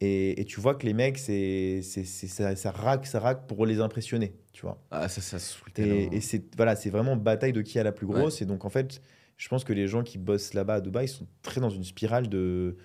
Et, 0.00 0.40
et 0.40 0.44
tu 0.46 0.60
vois 0.60 0.74
que 0.74 0.86
les 0.86 0.94
mecs, 0.94 1.18
c'est, 1.18 1.82
ça, 1.82 2.56
ça 2.56 2.70
raque, 2.70 3.06
ça 3.06 3.20
raque 3.20 3.46
pour 3.46 3.66
les 3.66 3.80
impressionner, 3.80 4.32
tu 4.52 4.62
vois. 4.62 4.82
Ah, 4.90 5.08
ça, 5.08 5.20
ça 5.20 5.38
se 5.38 5.58
Et, 5.76 6.16
et 6.16 6.20
c'est 6.20 6.54
voilà, 6.56 6.74
c'est 6.74 6.90
vraiment 6.90 7.16
bataille 7.16 7.52
de 7.52 7.60
qui 7.60 7.78
a 7.78 7.82
la 7.82 7.92
plus 7.92 8.06
grosse. 8.06 8.40
Et 8.40 8.46
donc 8.46 8.64
en 8.64 8.70
fait, 8.70 9.02
je 9.36 9.48
pense 9.48 9.62
que 9.62 9.72
les 9.74 9.86
gens 9.88 10.02
qui 10.02 10.16
bossent 10.16 10.54
là-bas 10.54 10.74
à 10.76 10.80
Dubaï 10.80 11.06
sont 11.06 11.26
très 11.42 11.60
dans 11.60 11.70
une 11.70 11.84
spirale 11.84 12.28
de 12.28 12.76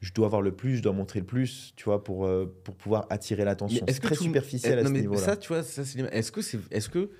je 0.00 0.12
dois 0.12 0.26
avoir 0.26 0.42
le 0.42 0.52
plus, 0.52 0.76
je 0.78 0.82
dois 0.82 0.92
montrer 0.92 1.20
le 1.20 1.26
plus, 1.26 1.74
tu 1.76 1.84
vois, 1.84 2.02
pour, 2.02 2.26
euh, 2.26 2.52
pour 2.64 2.74
pouvoir 2.74 3.06
attirer 3.08 3.44
l'attention. 3.44 3.86
C'est 3.88 4.00
très 4.00 4.16
tout- 4.16 4.24
superficiel 4.24 4.78
à 4.78 4.82
non, 4.82 4.88
ce 4.88 4.94
mais 4.94 5.00
niveau-là. 5.02 5.20
Ça, 5.26 5.36
tu 5.36 5.48
vois, 5.48 5.62
ça, 5.62 5.84
c'est 5.84 6.00
Est-ce 6.00 6.32
que 6.32 6.42
c'est 6.42 6.58
est-ce 6.70 6.88
que 6.88 7.10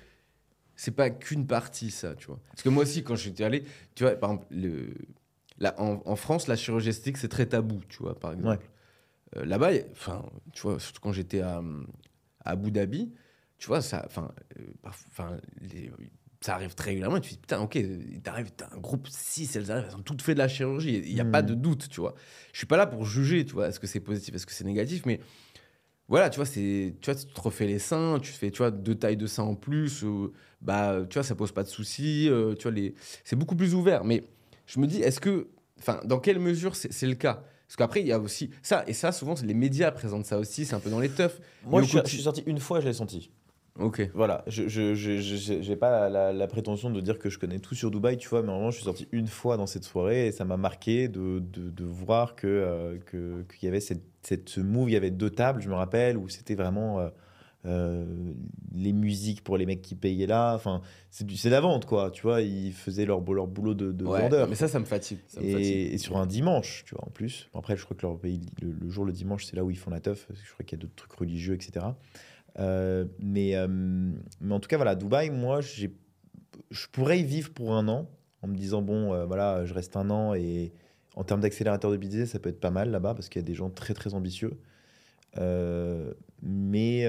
c'est 0.75 0.91
pas 0.91 1.09
qu'une 1.09 1.47
partie, 1.47 1.91
ça, 1.91 2.15
tu 2.15 2.27
vois? 2.27 2.39
Parce 2.49 2.61
que 2.63 2.69
moi 2.69 2.83
aussi, 2.83 3.03
quand 3.03 3.15
j'étais 3.15 3.43
allé, 3.43 3.63
tu 3.95 4.03
vois, 4.03 4.15
par 4.15 4.31
exemple, 4.31 4.47
le, 4.51 4.93
là, 5.59 5.75
en, 5.77 6.01
en 6.03 6.15
France, 6.15 6.47
la 6.47 6.55
chirurgie 6.55 6.89
esthétique, 6.89 7.17
c'est 7.17 7.29
très 7.29 7.45
tabou, 7.45 7.81
tu 7.87 7.99
vois, 7.99 8.19
par 8.19 8.33
exemple. 8.33 8.49
Euh, 9.37 9.45
Là-bas, 9.45 9.71
enfin, 9.91 10.25
tu 10.53 10.61
vois, 10.63 10.79
surtout 10.79 11.01
quand 11.01 11.11
j'étais 11.13 11.41
à, 11.41 11.57
à 12.43 12.51
Abu 12.51 12.71
Dhabi, 12.71 13.11
tu 13.57 13.67
vois, 13.67 13.81
ça, 13.81 14.03
enfin, 14.05 14.31
euh, 14.59 14.63
enfin, 14.83 15.37
ça 16.41 16.55
arrive 16.55 16.75
très 16.75 16.91
régulièrement. 16.91 17.17
Et 17.17 17.21
tu 17.21 17.29
te 17.29 17.33
dis, 17.35 17.39
putain, 17.39 17.61
ok, 17.61 17.77
t'arrives, 18.23 18.51
t'as 18.55 18.67
un 18.73 18.77
groupe 18.77 19.07
6, 19.07 19.55
elles 19.55 19.71
arrivent, 19.71 19.85
elles 19.89 19.95
ont 19.95 20.01
toutes 20.01 20.21
fait 20.21 20.33
de 20.33 20.39
la 20.39 20.47
chirurgie. 20.47 21.01
Il 21.05 21.13
n'y 21.13 21.21
a 21.21 21.25
pas 21.25 21.41
de 21.41 21.53
doute, 21.55 21.87
tu 21.89 22.01
vois. 22.01 22.15
Je 22.51 22.57
suis 22.57 22.67
pas 22.67 22.77
là 22.77 22.85
pour 22.85 23.05
juger, 23.05 23.45
tu 23.45 23.53
vois, 23.53 23.69
est-ce 23.69 23.79
que 23.79 23.87
c'est 23.87 23.99
positif, 24.01 24.35
est-ce 24.35 24.45
que 24.45 24.51
c'est 24.51 24.65
négatif, 24.65 25.05
mais 25.05 25.19
voilà, 26.09 26.29
tu 26.29 26.35
vois, 26.35 26.45
c'est, 26.45 26.95
tu 27.01 27.11
vois, 27.11 27.15
tu 27.19 27.25
te 27.25 27.41
refais 27.41 27.65
les 27.65 27.79
seins, 27.79 28.19
tu 28.19 28.33
te 28.33 28.37
fais, 28.37 28.51
tu 28.51 28.57
vois, 28.57 28.71
deux 28.71 28.95
tailles 28.95 29.17
de 29.17 29.25
seins 29.25 29.43
en 29.43 29.55
plus, 29.55 30.03
ou, 30.03 30.33
bah, 30.61 30.97
tu 31.09 31.13
vois, 31.13 31.23
ça 31.23 31.33
pose 31.33 31.53
pas 31.53 31.63
de 31.63 31.69
soucis, 31.69 32.27
euh, 32.29 32.55
tu 32.55 32.63
vois, 32.63 32.71
les, 32.71 32.93
c'est 33.23 33.37
beaucoup 33.37 33.55
plus 33.55 33.73
ouvert. 33.73 34.03
Mais 34.03 34.25
je 34.67 34.79
me 34.79 34.85
dis, 34.85 35.01
est-ce 35.01 35.21
que, 35.21 35.47
enfin, 35.79 36.01
dans 36.03 36.19
quelle 36.19 36.39
mesure 36.39 36.75
c'est 36.75 37.07
le 37.07 37.15
cas? 37.15 37.43
Parce 37.73 37.87
qu'après, 37.87 38.01
il 38.01 38.07
y 38.07 38.11
a 38.11 38.19
aussi 38.19 38.51
ça, 38.61 38.83
et 38.85 38.93
ça, 38.93 39.11
souvent, 39.11 39.33
les 39.43 39.55
médias 39.55 39.89
présentent 39.89 40.27
ça 40.27 40.37
aussi, 40.37 40.63
c'est 40.63 40.75
un 40.75 40.79
peu 40.79 40.91
dans 40.91 40.99
les 40.99 41.09
teufs. 41.09 41.41
Moi, 41.65 41.81
je 41.81 41.87
suis, 41.87 41.99
je 42.05 42.09
suis 42.09 42.21
sorti 42.21 42.43
une 42.45 42.59
fois, 42.59 42.79
je 42.81 42.85
l'ai 42.85 42.93
senti. 42.93 43.31
Ok. 43.79 44.11
Voilà, 44.13 44.43
je 44.45 44.67
je, 44.67 44.93
je, 44.93 45.17
je- 45.17 45.61
j'ai 45.63 45.75
pas 45.75 46.07
la, 46.07 46.47
prétention 46.47 46.91
de 46.91 47.01
dire 47.01 47.17
que 47.17 47.31
je 47.31 47.39
connais 47.39 47.57
tout 47.57 47.73
sur 47.73 47.89
Dubaï, 47.89 48.17
tu 48.17 48.29
vois, 48.29 48.43
mais 48.43 48.49
vraiment, 48.49 48.69
je 48.69 48.75
suis 48.75 48.85
sorti 48.85 49.07
une 49.11 49.25
fois 49.25 49.57
dans 49.57 49.65
cette 49.65 49.85
soirée 49.85 50.27
et 50.27 50.31
ça 50.31 50.45
m'a 50.45 50.55
marqué 50.55 51.07
de, 51.07 51.39
de, 51.39 51.71
de 51.71 51.83
voir 51.83 52.35
que, 52.35 52.45
euh, 52.45 52.99
que, 53.07 53.43
qu'il 53.57 53.65
y 53.65 53.69
avait 53.69 53.79
cette, 53.79 54.03
cette, 54.21 54.49
ce 54.49 54.59
move, 54.61 54.91
il 54.91 54.93
y 54.93 54.95
avait 54.95 55.09
deux 55.09 55.31
tables, 55.31 55.59
je 55.59 55.67
me 55.69 55.73
rappelle, 55.73 56.15
où 56.17 56.29
c'était 56.29 56.53
vraiment 56.53 56.99
euh, 56.99 57.09
euh, 57.65 58.33
les 58.73 58.91
musiques 58.91 59.43
pour 59.43 59.57
les 59.57 59.65
mecs 59.65 59.81
qui 59.81 59.95
payaient 59.95 60.27
là, 60.27 60.53
enfin, 60.53 60.81
c'est, 61.09 61.29
c'est 61.31 61.49
la 61.49 61.61
vente, 61.61 61.85
quoi, 61.85 62.11
tu 62.11 62.21
vois, 62.23 62.41
ils 62.41 62.73
faisaient 62.73 63.05
leur, 63.05 63.21
leur 63.31 63.47
boulot 63.47 63.73
de, 63.73 63.91
de 63.91 64.05
Ouais, 64.05 64.23
vendeur. 64.23 64.49
mais 64.49 64.55
ça, 64.55 64.67
ça 64.67 64.79
me 64.79 64.85
fatigue. 64.85 65.19
ça 65.27 65.39
me 65.39 65.49
fatigue. 65.49 65.93
Et, 65.93 65.97
sur 65.97 66.17
un 66.17 66.25
dimanche, 66.25 66.83
tu 66.85 66.95
vois, 66.95 67.05
en 67.07 67.09
plus. 67.09 67.49
Après, 67.53 67.77
je 67.77 67.85
crois 67.85 67.95
que 67.95 68.05
leur 68.05 68.17
pays, 68.19 68.41
le, 68.61 68.71
le 68.71 68.89
jour, 68.89 69.05
le 69.05 69.13
dimanche, 69.13 69.45
c'est 69.45 69.55
là 69.55 69.63
où 69.63 69.71
ils 69.71 69.77
font 69.77 69.91
la 69.91 69.99
teuf. 70.01 70.25
parce 70.27 70.39
que 70.41 70.45
Je 70.45 70.51
crois 70.53 70.65
qu'il 70.65 70.77
y 70.77 70.81
a 70.81 70.83
d'autres 70.83 70.95
trucs 70.95 71.13
religieux, 71.13 71.53
etc. 71.53 71.85
Euh, 72.59 73.05
mais, 73.19 73.55
euh, 73.55 73.67
mais 73.69 74.53
en 74.53 74.59
tout 74.59 74.67
cas, 74.67 74.75
voilà, 74.77 74.95
Dubaï, 74.95 75.29
moi, 75.29 75.61
j'ai, 75.61 75.95
je 76.69 76.87
pourrais 76.91 77.19
y 77.19 77.23
vivre 77.23 77.51
pour 77.51 77.73
un 77.73 77.87
an 77.87 78.09
en 78.41 78.47
me 78.47 78.55
disant, 78.55 78.81
bon, 78.81 79.25
voilà, 79.25 79.65
je 79.65 79.73
reste 79.73 79.95
un 79.95 80.09
an 80.09 80.33
et 80.33 80.73
en 81.15 81.23
termes 81.23 81.39
d'accélérateur 81.39 81.91
de 81.91 81.97
business, 81.97 82.31
ça 82.31 82.39
peut 82.39 82.49
être 82.49 82.59
pas 82.59 82.71
mal 82.71 82.91
là-bas 82.91 83.13
parce 83.13 83.29
qu'il 83.29 83.41
y 83.41 83.45
a 83.45 83.47
des 83.47 83.53
gens 83.53 83.69
très, 83.69 83.93
très 83.93 84.15
ambitieux. 84.15 84.59
Mais 86.41 87.07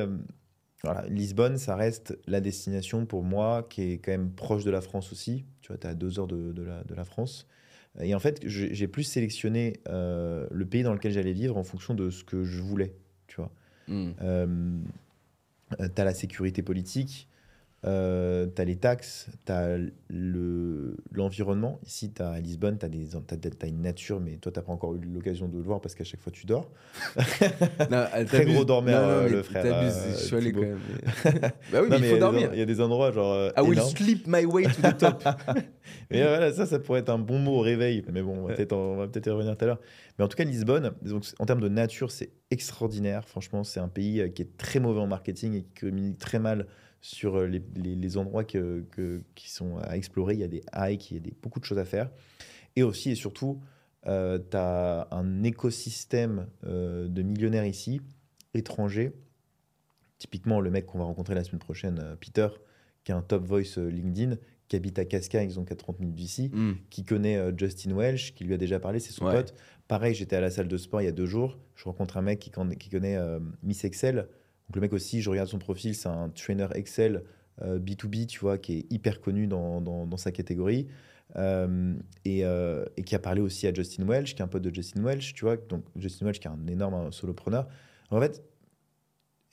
voilà, 0.84 1.06
Lisbonne, 1.08 1.58
ça 1.58 1.76
reste 1.76 2.18
la 2.26 2.40
destination 2.40 3.06
pour 3.06 3.22
moi 3.22 3.66
qui 3.68 3.82
est 3.82 3.98
quand 3.98 4.12
même 4.12 4.30
proche 4.30 4.64
de 4.64 4.70
la 4.70 4.80
France 4.80 5.12
aussi. 5.12 5.44
Tu 5.60 5.68
vois, 5.68 5.78
tu 5.78 5.86
es 5.86 5.90
à 5.90 5.94
deux 5.94 6.18
heures 6.18 6.26
de, 6.26 6.52
de 6.52 6.62
la, 6.62 6.84
de 6.84 6.94
la 6.94 7.04
France. 7.04 7.46
Et 8.00 8.14
en 8.14 8.18
fait, 8.18 8.40
j'ai 8.44 8.88
plus 8.88 9.04
sélectionné 9.04 9.74
euh, 9.88 10.46
le 10.50 10.66
pays 10.66 10.82
dans 10.82 10.92
lequel 10.92 11.12
j'allais 11.12 11.32
vivre 11.32 11.56
en 11.56 11.62
fonction 11.64 11.94
de 11.94 12.10
ce 12.10 12.24
que 12.24 12.44
je 12.44 12.60
voulais. 12.60 12.94
Tu 13.28 13.36
vois, 13.36 13.50
Hmm. 13.86 14.12
euh, 14.22 14.78
tu 15.78 16.00
as 16.00 16.04
la 16.04 16.14
sécurité 16.14 16.62
politique, 16.62 17.28
euh, 17.86 18.46
tu 18.54 18.62
as 18.62 18.64
les 18.64 18.76
taxes, 18.76 19.28
tu 19.44 19.52
as 19.52 19.76
l'environnement. 21.12 21.80
Ici, 21.84 22.12
tu 22.12 22.22
à 22.22 22.40
Lisbonne, 22.40 22.78
tu 22.78 22.86
as, 22.86 23.68
une 23.68 23.82
nature, 23.82 24.20
mais 24.20 24.36
toi, 24.36 24.50
tu 24.52 24.60
pas 24.60 24.72
encore 24.72 24.94
eu 24.94 25.00
l'occasion 25.00 25.48
de 25.48 25.56
le 25.56 25.62
voir 25.62 25.80
parce 25.80 25.94
qu'à 25.94 26.04
chaque 26.04 26.20
fois, 26.20 26.32
tu 26.32 26.46
dors. 26.46 26.70
Non, 27.90 28.04
Très 28.26 28.44
gros 28.46 28.64
dormeur, 28.64 29.02
Non, 29.02 29.08
non, 29.08 29.14
euh, 29.24 29.28
le 29.28 29.42
frère, 29.42 29.64
euh, 29.66 30.12
je 30.12 30.24
suis 30.24 30.36
allé 30.36 30.52
quand 30.52 30.60
même. 30.60 30.78
bah 31.72 31.80
oui, 31.82 31.88
mais 31.90 31.98
il 31.98 32.04
faut 32.04 32.18
dormir. 32.18 32.50
Il 32.52 32.58
y 32.58 32.62
a 32.62 32.66
des 32.66 32.80
endroits 32.80 33.12
genre. 33.12 33.32
euh, 33.32 33.50
I 33.56 33.60
will 33.60 33.72
énormes. 33.72 33.90
sleep 33.96 34.26
my 34.26 34.44
way 34.44 34.64
to 34.64 34.80
the 34.82 34.96
top. 34.98 35.22
Mais 36.10 36.22
voilà, 36.22 36.52
ça, 36.52 36.66
ça 36.66 36.78
pourrait 36.78 37.00
être 37.00 37.10
un 37.10 37.18
bon 37.18 37.38
mot 37.38 37.56
au 37.58 37.60
réveil. 37.60 38.02
Mais 38.12 38.22
bon, 38.22 38.38
on 38.38 38.46
va 38.46 38.54
peut-être 38.54 38.72
en- 38.72 38.94
on 38.94 38.96
va 38.96 39.08
peut-être 39.08 39.26
y 39.26 39.30
revenir 39.30 39.56
tout 39.56 39.64
à 39.64 39.66
l'heure. 39.68 39.80
Mais 40.18 40.24
en 40.24 40.28
tout 40.28 40.36
cas, 40.36 40.44
Lisbonne, 40.44 40.92
donc, 41.02 41.24
en 41.38 41.46
termes 41.46 41.60
de 41.60 41.68
nature, 41.68 42.10
c'est 42.10 42.30
extraordinaire. 42.50 43.28
Franchement, 43.28 43.64
c'est 43.64 43.80
un 43.80 43.88
pays 43.88 44.20
euh, 44.20 44.28
qui 44.28 44.42
est 44.42 44.56
très 44.56 44.80
mauvais 44.80 45.00
en 45.00 45.06
marketing 45.06 45.54
et 45.54 45.62
qui 45.62 45.80
communique 45.86 46.18
très 46.18 46.38
mal 46.38 46.66
sur 47.04 47.36
euh, 47.36 47.46
les, 47.46 47.62
les- 47.76 47.96
les 47.96 48.16
endroits 48.16 48.44
que, 48.44 48.82
que- 48.92 49.20
qui 49.34 49.50
sont 49.50 49.76
à 49.76 49.94
explorer. 49.94 50.32
Il 50.32 50.40
y 50.40 50.44
a 50.44 50.48
des 50.48 50.62
hikes, 50.74 51.10
il 51.10 51.14
y 51.14 51.16
a 51.18 51.20
des, 51.20 51.34
beaucoup 51.42 51.60
de 51.60 51.66
choses 51.66 51.78
à 51.78 51.84
faire. 51.84 52.10
Et 52.76 52.82
aussi 52.82 53.10
et 53.10 53.14
surtout, 53.14 53.60
tu 54.04 54.10
as 54.10 55.06
un 55.10 55.42
écosystème 55.42 56.46
euh, 56.66 57.06
de 57.08 57.20
millionnaires 57.20 57.66
ici, 57.66 58.00
étrangers. 58.54 59.12
Typiquement, 60.18 60.60
le 60.60 60.70
mec 60.70 60.86
qu'on 60.86 60.98
va 60.98 61.04
rencontrer 61.04 61.34
la 61.34 61.44
semaine 61.44 61.58
prochaine, 61.58 61.98
euh, 62.02 62.16
Peter, 62.16 62.48
qui 63.04 63.12
est 63.12 63.14
un 63.14 63.20
top 63.22 63.44
voice 63.44 63.76
euh, 63.78 63.88
LinkedIn, 63.90 64.36
qui 64.68 64.76
habite 64.76 64.98
à 64.98 65.04
Cascais, 65.04 65.44
ils 65.44 65.60
ont 65.60 65.64
qu'à 65.64 65.76
30 65.76 66.00
minutes 66.00 66.14
d'ici, 66.14 66.48
Hmm. 66.54 66.72
qui 66.88 67.04
connaît 67.04 67.36
euh, 67.36 67.52
Justin 67.54 67.92
Welsh, 67.92 68.34
qui 68.34 68.44
lui 68.44 68.54
a 68.54 68.56
déjà 68.56 68.80
parlé, 68.80 68.98
c'est 68.98 69.12
son 69.12 69.26
Ouais. 69.26 69.34
pote. 69.34 69.54
Pareil, 69.88 70.14
j'étais 70.14 70.36
à 70.36 70.40
la 70.40 70.50
salle 70.50 70.68
de 70.68 70.76
sport 70.78 71.02
il 71.02 71.04
y 71.04 71.08
a 71.08 71.12
deux 71.12 71.26
jours, 71.26 71.58
je 71.76 71.84
rencontre 71.84 72.16
un 72.16 72.22
mec 72.22 72.38
qui, 72.38 72.50
qui 72.78 72.88
connaît 72.88 73.16
euh, 73.16 73.40
Miss 73.62 73.84
Excel. 73.84 74.26
Donc 74.68 74.76
le 74.76 74.80
mec 74.80 74.92
aussi, 74.92 75.20
je 75.22 75.30
regarde 75.30 75.48
son 75.48 75.58
profil, 75.58 75.94
c'est 75.94 76.08
un 76.08 76.28
trainer 76.30 76.68
Excel 76.74 77.24
euh, 77.62 77.78
B2B, 77.78 78.26
tu 78.26 78.40
vois, 78.40 78.58
qui 78.58 78.78
est 78.78 78.92
hyper 78.92 79.20
connu 79.20 79.46
dans, 79.46 79.80
dans- 79.80 80.06
dans 80.06 80.16
sa 80.16 80.32
catégorie. 80.32 80.88
Euh, 81.36 81.94
et, 82.24 82.44
euh, 82.44 82.84
et 82.96 83.02
qui 83.02 83.14
a 83.14 83.18
parlé 83.18 83.40
aussi 83.40 83.66
à 83.66 83.72
Justin 83.74 84.06
Welsh, 84.06 84.34
qui 84.34 84.40
est 84.42 84.44
un 84.44 84.48
pote 84.48 84.62
de 84.62 84.74
Justin 84.74 85.02
Welsh, 85.02 85.34
tu 85.34 85.44
vois. 85.44 85.56
Donc 85.56 85.84
Justin 85.96 86.26
Welsh, 86.26 86.38
qui 86.40 86.46
est 86.48 86.50
un 86.50 86.66
énorme 86.66 86.94
euh, 86.94 87.10
solopreneur. 87.10 87.66
En 88.10 88.20
fait, 88.20 88.42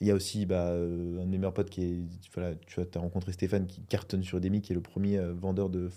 il 0.00 0.06
y 0.08 0.10
a 0.10 0.14
aussi 0.14 0.46
bah, 0.46 0.68
euh, 0.70 1.20
un 1.20 1.24
de 1.26 1.30
mes 1.30 1.38
meilleurs 1.38 1.54
potes 1.54 1.70
qui 1.70 1.82
est. 1.84 2.02
Voilà, 2.34 2.54
tu 2.66 2.74
vois, 2.80 2.86
as 2.94 2.98
rencontré 2.98 3.32
Stéphane 3.32 3.66
qui 3.66 3.82
cartonne 3.82 4.22
sur 4.22 4.38
Udemy, 4.38 4.60
qui 4.60 4.72
est 4.72 4.74
le 4.74 4.80
premier 4.82 5.18
euh, 5.18 5.32
vendeur 5.32 5.70
de, 5.70 5.88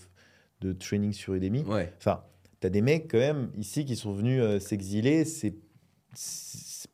de 0.61 0.73
training 0.73 1.11
sur 1.11 1.33
Udemy. 1.33 1.63
Ouais. 1.63 1.91
Enfin, 1.97 2.23
tu 2.61 2.67
as 2.67 2.69
des 2.69 2.81
mecs 2.81 3.09
quand 3.11 3.17
même 3.19 3.51
ici 3.57 3.83
qui 3.85 3.95
sont 3.95 4.13
venus 4.13 4.41
euh, 4.41 4.59
s'exiler. 4.59 5.25
C'est- 5.25 5.57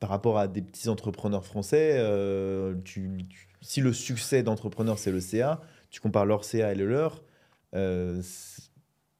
par 0.02 0.10
rapport 0.10 0.36
à 0.36 0.48
des 0.48 0.62
petits 0.62 0.88
entrepreneurs 0.88 1.44
français. 1.44 1.92
euh, 1.94 2.74
tu, 2.84 3.08
tu- 3.30 3.48
si 3.60 3.80
le 3.80 3.92
succès 3.92 4.42
d'entrepreneur, 4.42 4.98
c'est 4.98 5.12
le 5.12 5.20
CA, 5.20 5.60
tu 5.90 6.00
compares 6.00 6.26
leur 6.26 6.44
CA 6.44 6.72
et 6.72 6.74
le 6.74 6.86
leur. 6.88 7.22
euh, 7.76 8.20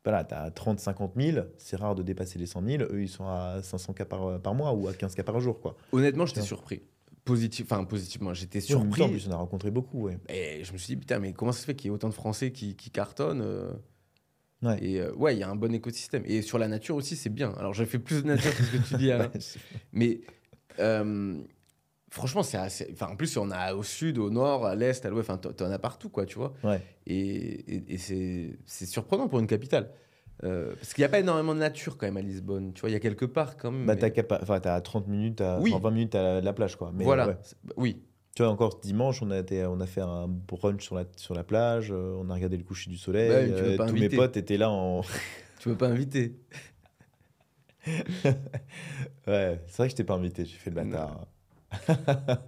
voilà, 0.05 0.25
tu 0.25 0.35
as 0.35 0.51
30, 0.51 0.81
50 0.81 1.13
000. 1.17 1.47
C'est 1.59 1.77
rare 1.77 1.95
de 1.95 2.03
dépasser 2.03 2.37
les 2.41 2.47
100 2.47 2.63
000. 2.67 2.83
Eux, 2.91 3.03
ils 3.03 3.09
sont 3.09 3.25
à 3.29 3.61
500 3.63 3.93
cas 3.93 4.05
par, 4.05 4.41
par 4.41 4.55
mois 4.57 4.73
ou 4.73 4.89
à 4.89 4.93
15 4.93 5.15
cas 5.15 5.23
par 5.23 5.39
jour. 5.39 5.61
Quoi. 5.61 5.77
Honnêtement, 5.93 6.27
j'étais 6.27 6.43
surpris. 6.43 6.83
Positif, 7.25 7.67
enfin 7.71 7.85
positivement, 7.85 8.35
j'étais 8.35 8.59
Et 8.59 8.75
en 8.75 8.81
surpris. 8.81 9.09
plus, 9.09 9.29
on 9.29 9.31
a 9.31 9.37
rencontré 9.37 9.71
beaucoup. 9.71 10.07
Ouais. 10.09 10.19
Et 10.29 10.65
je 10.65 10.73
me 10.73 10.79
suis 10.79 10.95
dit, 10.95 10.97
putain, 10.97 11.21
mais 11.21 11.33
comment 11.33 11.53
ça 11.53 11.61
se 11.61 11.67
fait 11.67 11.77
qu'il 11.77 11.89
y 11.89 11.93
ait 11.93 11.95
autant 11.95 12.09
de 12.09 12.15
Français 12.15 12.51
qui, 12.51 12.75
qui 12.75 12.91
cartonnent 12.91 13.43
euh, 13.43 13.71
Ouais. 14.65 14.79
Et 14.85 15.01
euh, 15.01 15.13
ouais, 15.15 15.37
il 15.37 15.39
y 15.39 15.45
a 15.45 15.49
un 15.49 15.55
bon 15.57 15.73
écosystème. 15.73 16.23
Et 16.27 16.43
sur 16.43 16.59
la 16.59 16.67
nature 16.67 16.97
aussi, 16.97 17.15
c'est 17.15 17.31
bien. 17.31 17.53
Alors, 17.59 17.73
j'ai 17.75 17.87
fait 17.87 17.99
plus 18.01 18.23
de 18.23 18.29
nature 18.29 18.57
que 18.57 18.63
ce 18.65 18.71
que 18.77 18.89
tu 18.89 18.95
dis, 18.97 19.11
Alain. 19.13 19.31
Mais 19.93 20.21
euh, 20.79 21.39
franchement, 22.11 22.43
c'est 22.43 22.57
assez. 22.59 22.89
Enfin, 22.93 23.09
en 23.13 23.17
plus, 23.17 23.37
on 23.37 23.51
a 23.51 23.75
au 23.75 23.83
sud, 23.83 24.19
au 24.19 24.31
nord, 24.31 24.67
à 24.67 24.75
l'est, 24.75 25.05
à 25.05 25.11
l'ouest. 25.11 25.29
Enfin, 25.31 25.39
t'en 25.39 25.71
as 25.71 25.79
partout, 25.79 26.09
quoi, 26.09 26.27
tu 26.27 26.37
vois. 26.39 26.53
Ouais. 26.65 26.81
Et, 27.07 27.17
et- 27.77 27.95
et 27.95 27.99
c'est 27.99 28.87
surprenant 28.87 29.29
pour 29.29 29.39
une 29.41 29.47
capitale. 29.47 29.91
Euh, 30.45 30.75
parce 30.75 30.93
qu'il 30.95 31.03
n'y 31.03 31.07
a 31.07 31.09
pas 31.09 31.21
énormément 31.21 31.55
de 31.55 31.61
nature 31.61 31.97
quand 31.97 32.07
même 32.07 32.17
à 32.17 32.21
Lisbonne. 32.23 32.73
Tu 32.73 32.81
vois, 32.81 32.91
il 32.91 32.95
y 32.95 32.97
a 32.97 33.01
quelques 33.01 33.29
parcs 33.29 33.61
quand 33.61 33.71
même. 33.71 33.87
Bah, 33.87 33.95
mais- 33.95 34.01
t'as 34.01 34.11
capa- 34.11 34.41
enfin, 34.43 34.59
t'as 34.59 34.81
30 34.81 35.07
minutes, 35.07 35.41
à, 35.41 35.61
Oui. 35.61 35.73
20 35.81 35.91
minutes 35.93 36.15
à 36.17 36.23
la, 36.23 36.41
la 36.41 36.53
plage. 36.53 36.75
Quoi. 36.77 36.91
Mais, 36.95 37.05
voilà. 37.05 37.29
ouais. 37.29 37.37
Bah, 37.65 37.75
Oui. 37.77 38.03
Tu 38.35 38.43
vois, 38.43 38.51
encore 38.51 38.81
dimanche, 38.81 39.21
on 39.23 39.31
a, 39.31 39.39
été, 39.39 39.65
on 39.67 39.79
a 39.79 39.87
fait 39.87 40.01
un 40.01 40.27
brunch 40.27 40.83
sur 40.83 40.95
la, 40.97 41.05
sur 41.17 41.35
la 41.35 41.45
plage, 41.45 41.91
euh, 41.93 42.17
on 42.19 42.31
a 42.31 42.35
regardé 42.35 42.57
le 42.57 42.65
coucher 42.65 42.91
du 42.91 42.97
soleil. 42.97 43.29
Bah 43.29 43.37
oui, 43.45 43.51
euh, 43.53 43.87
tous 43.87 43.93
mes 43.95 44.09
potes 44.09 44.37
étaient 44.39 44.57
là 44.57 44.71
en. 44.71 45.03
Tu 45.61 45.69
veux 45.69 45.77
pas 45.77 45.87
inviter 45.89 46.35
ouais, 49.27 49.61
c'est 49.67 49.77
vrai 49.77 49.87
que 49.87 49.91
je 49.91 49.97
t'ai 49.97 50.05
pas 50.05 50.15
invité, 50.15 50.45
j'ai 50.45 50.57
fait 50.57 50.71
le 50.71 50.77
bâtard. 50.77 51.27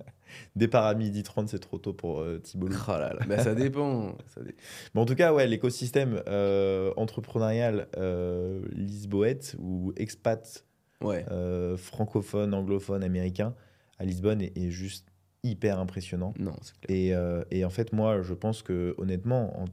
Départ 0.56 0.84
à 0.84 0.94
midi 0.94 1.22
30, 1.22 1.48
c'est 1.48 1.58
trop 1.60 1.78
tôt 1.78 1.92
pour 1.92 2.20
euh, 2.20 2.38
Thibault. 2.38 2.68
Oh 2.88 2.90
là 2.92 3.14
là. 3.26 3.42
Ça 3.42 3.54
dépend. 3.54 4.16
Ça 4.26 4.42
dé- 4.42 4.54
Mais 4.94 5.00
en 5.00 5.04
tout 5.06 5.14
cas, 5.14 5.32
ouais, 5.32 5.46
l'écosystème 5.46 6.22
euh, 6.26 6.92
entrepreneurial 6.96 7.86
euh, 7.96 8.62
lisboète 8.72 9.56
ou 9.58 9.92
expat 9.96 10.64
Ouais. 11.00 11.24
euh, 11.30 11.76
francophone, 11.76 12.54
anglophone, 12.54 13.02
américain 13.04 13.54
à 13.98 14.04
Lisbonne 14.04 14.40
est, 14.40 14.56
est 14.56 14.70
juste 14.70 15.06
hyper 15.42 15.78
impressionnant. 15.78 16.32
Non, 16.38 16.52
clair. 16.82 16.98
Et, 16.98 17.14
euh, 17.14 17.44
et 17.50 17.64
en 17.64 17.70
fait, 17.70 17.92
moi, 17.92 18.22
je 18.22 18.32
pense 18.34 18.62
que 18.62 18.94
honnêtement, 18.98 19.60
en, 19.60 19.64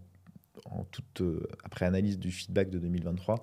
en 0.65 0.83
toute, 0.85 1.21
après 1.63 1.85
analyse 1.85 2.19
du 2.19 2.31
feedback 2.31 2.69
de 2.69 2.79
2023, 2.79 3.41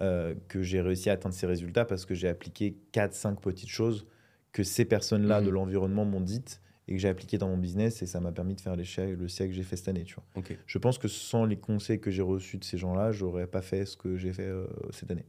euh, 0.00 0.34
que 0.48 0.62
j'ai 0.62 0.80
réussi 0.80 1.10
à 1.10 1.14
atteindre 1.14 1.34
ces 1.34 1.46
résultats 1.46 1.84
parce 1.84 2.04
que 2.06 2.14
j'ai 2.14 2.28
appliqué 2.28 2.76
4-5 2.92 3.40
petites 3.40 3.68
choses 3.70 4.06
que 4.52 4.62
ces 4.62 4.84
personnes-là 4.84 5.40
Mhm. 5.40 5.46
de 5.46 5.50
l'environnement 5.50 6.04
m'ont 6.04 6.20
dites 6.20 6.60
et 6.88 6.92
que 6.94 6.98
j'ai 6.98 7.08
appliqué 7.08 7.36
dans 7.38 7.48
mon 7.48 7.58
business 7.58 8.02
et 8.02 8.06
ça 8.06 8.20
m'a 8.20 8.32
permis 8.32 8.54
de 8.54 8.60
faire 8.60 8.76
l'échec, 8.76 9.18
le 9.18 9.28
siècle 9.28 9.50
que 9.50 9.56
j'ai 9.56 9.62
fait 9.64 9.76
cette 9.76 9.88
année. 9.88 10.04
Tu 10.04 10.14
vois. 10.14 10.24
Ok. 10.36 10.56
Je 10.66 10.78
pense 10.78 10.98
que 10.98 11.08
sans 11.08 11.44
les 11.44 11.56
conseils 11.58 12.00
que 12.00 12.10
j'ai 12.10 12.22
reçus 12.22 12.58
de 12.58 12.64
ces 12.64 12.78
gens-là, 12.78 13.10
j'aurais 13.12 13.46
pas 13.46 13.62
fait 13.62 13.84
ce 13.86 13.96
que 13.96 14.16
j'ai 14.16 14.32
fait 14.32 14.46
euh, 14.46 14.66
cette 14.90 15.10
année. 15.10 15.26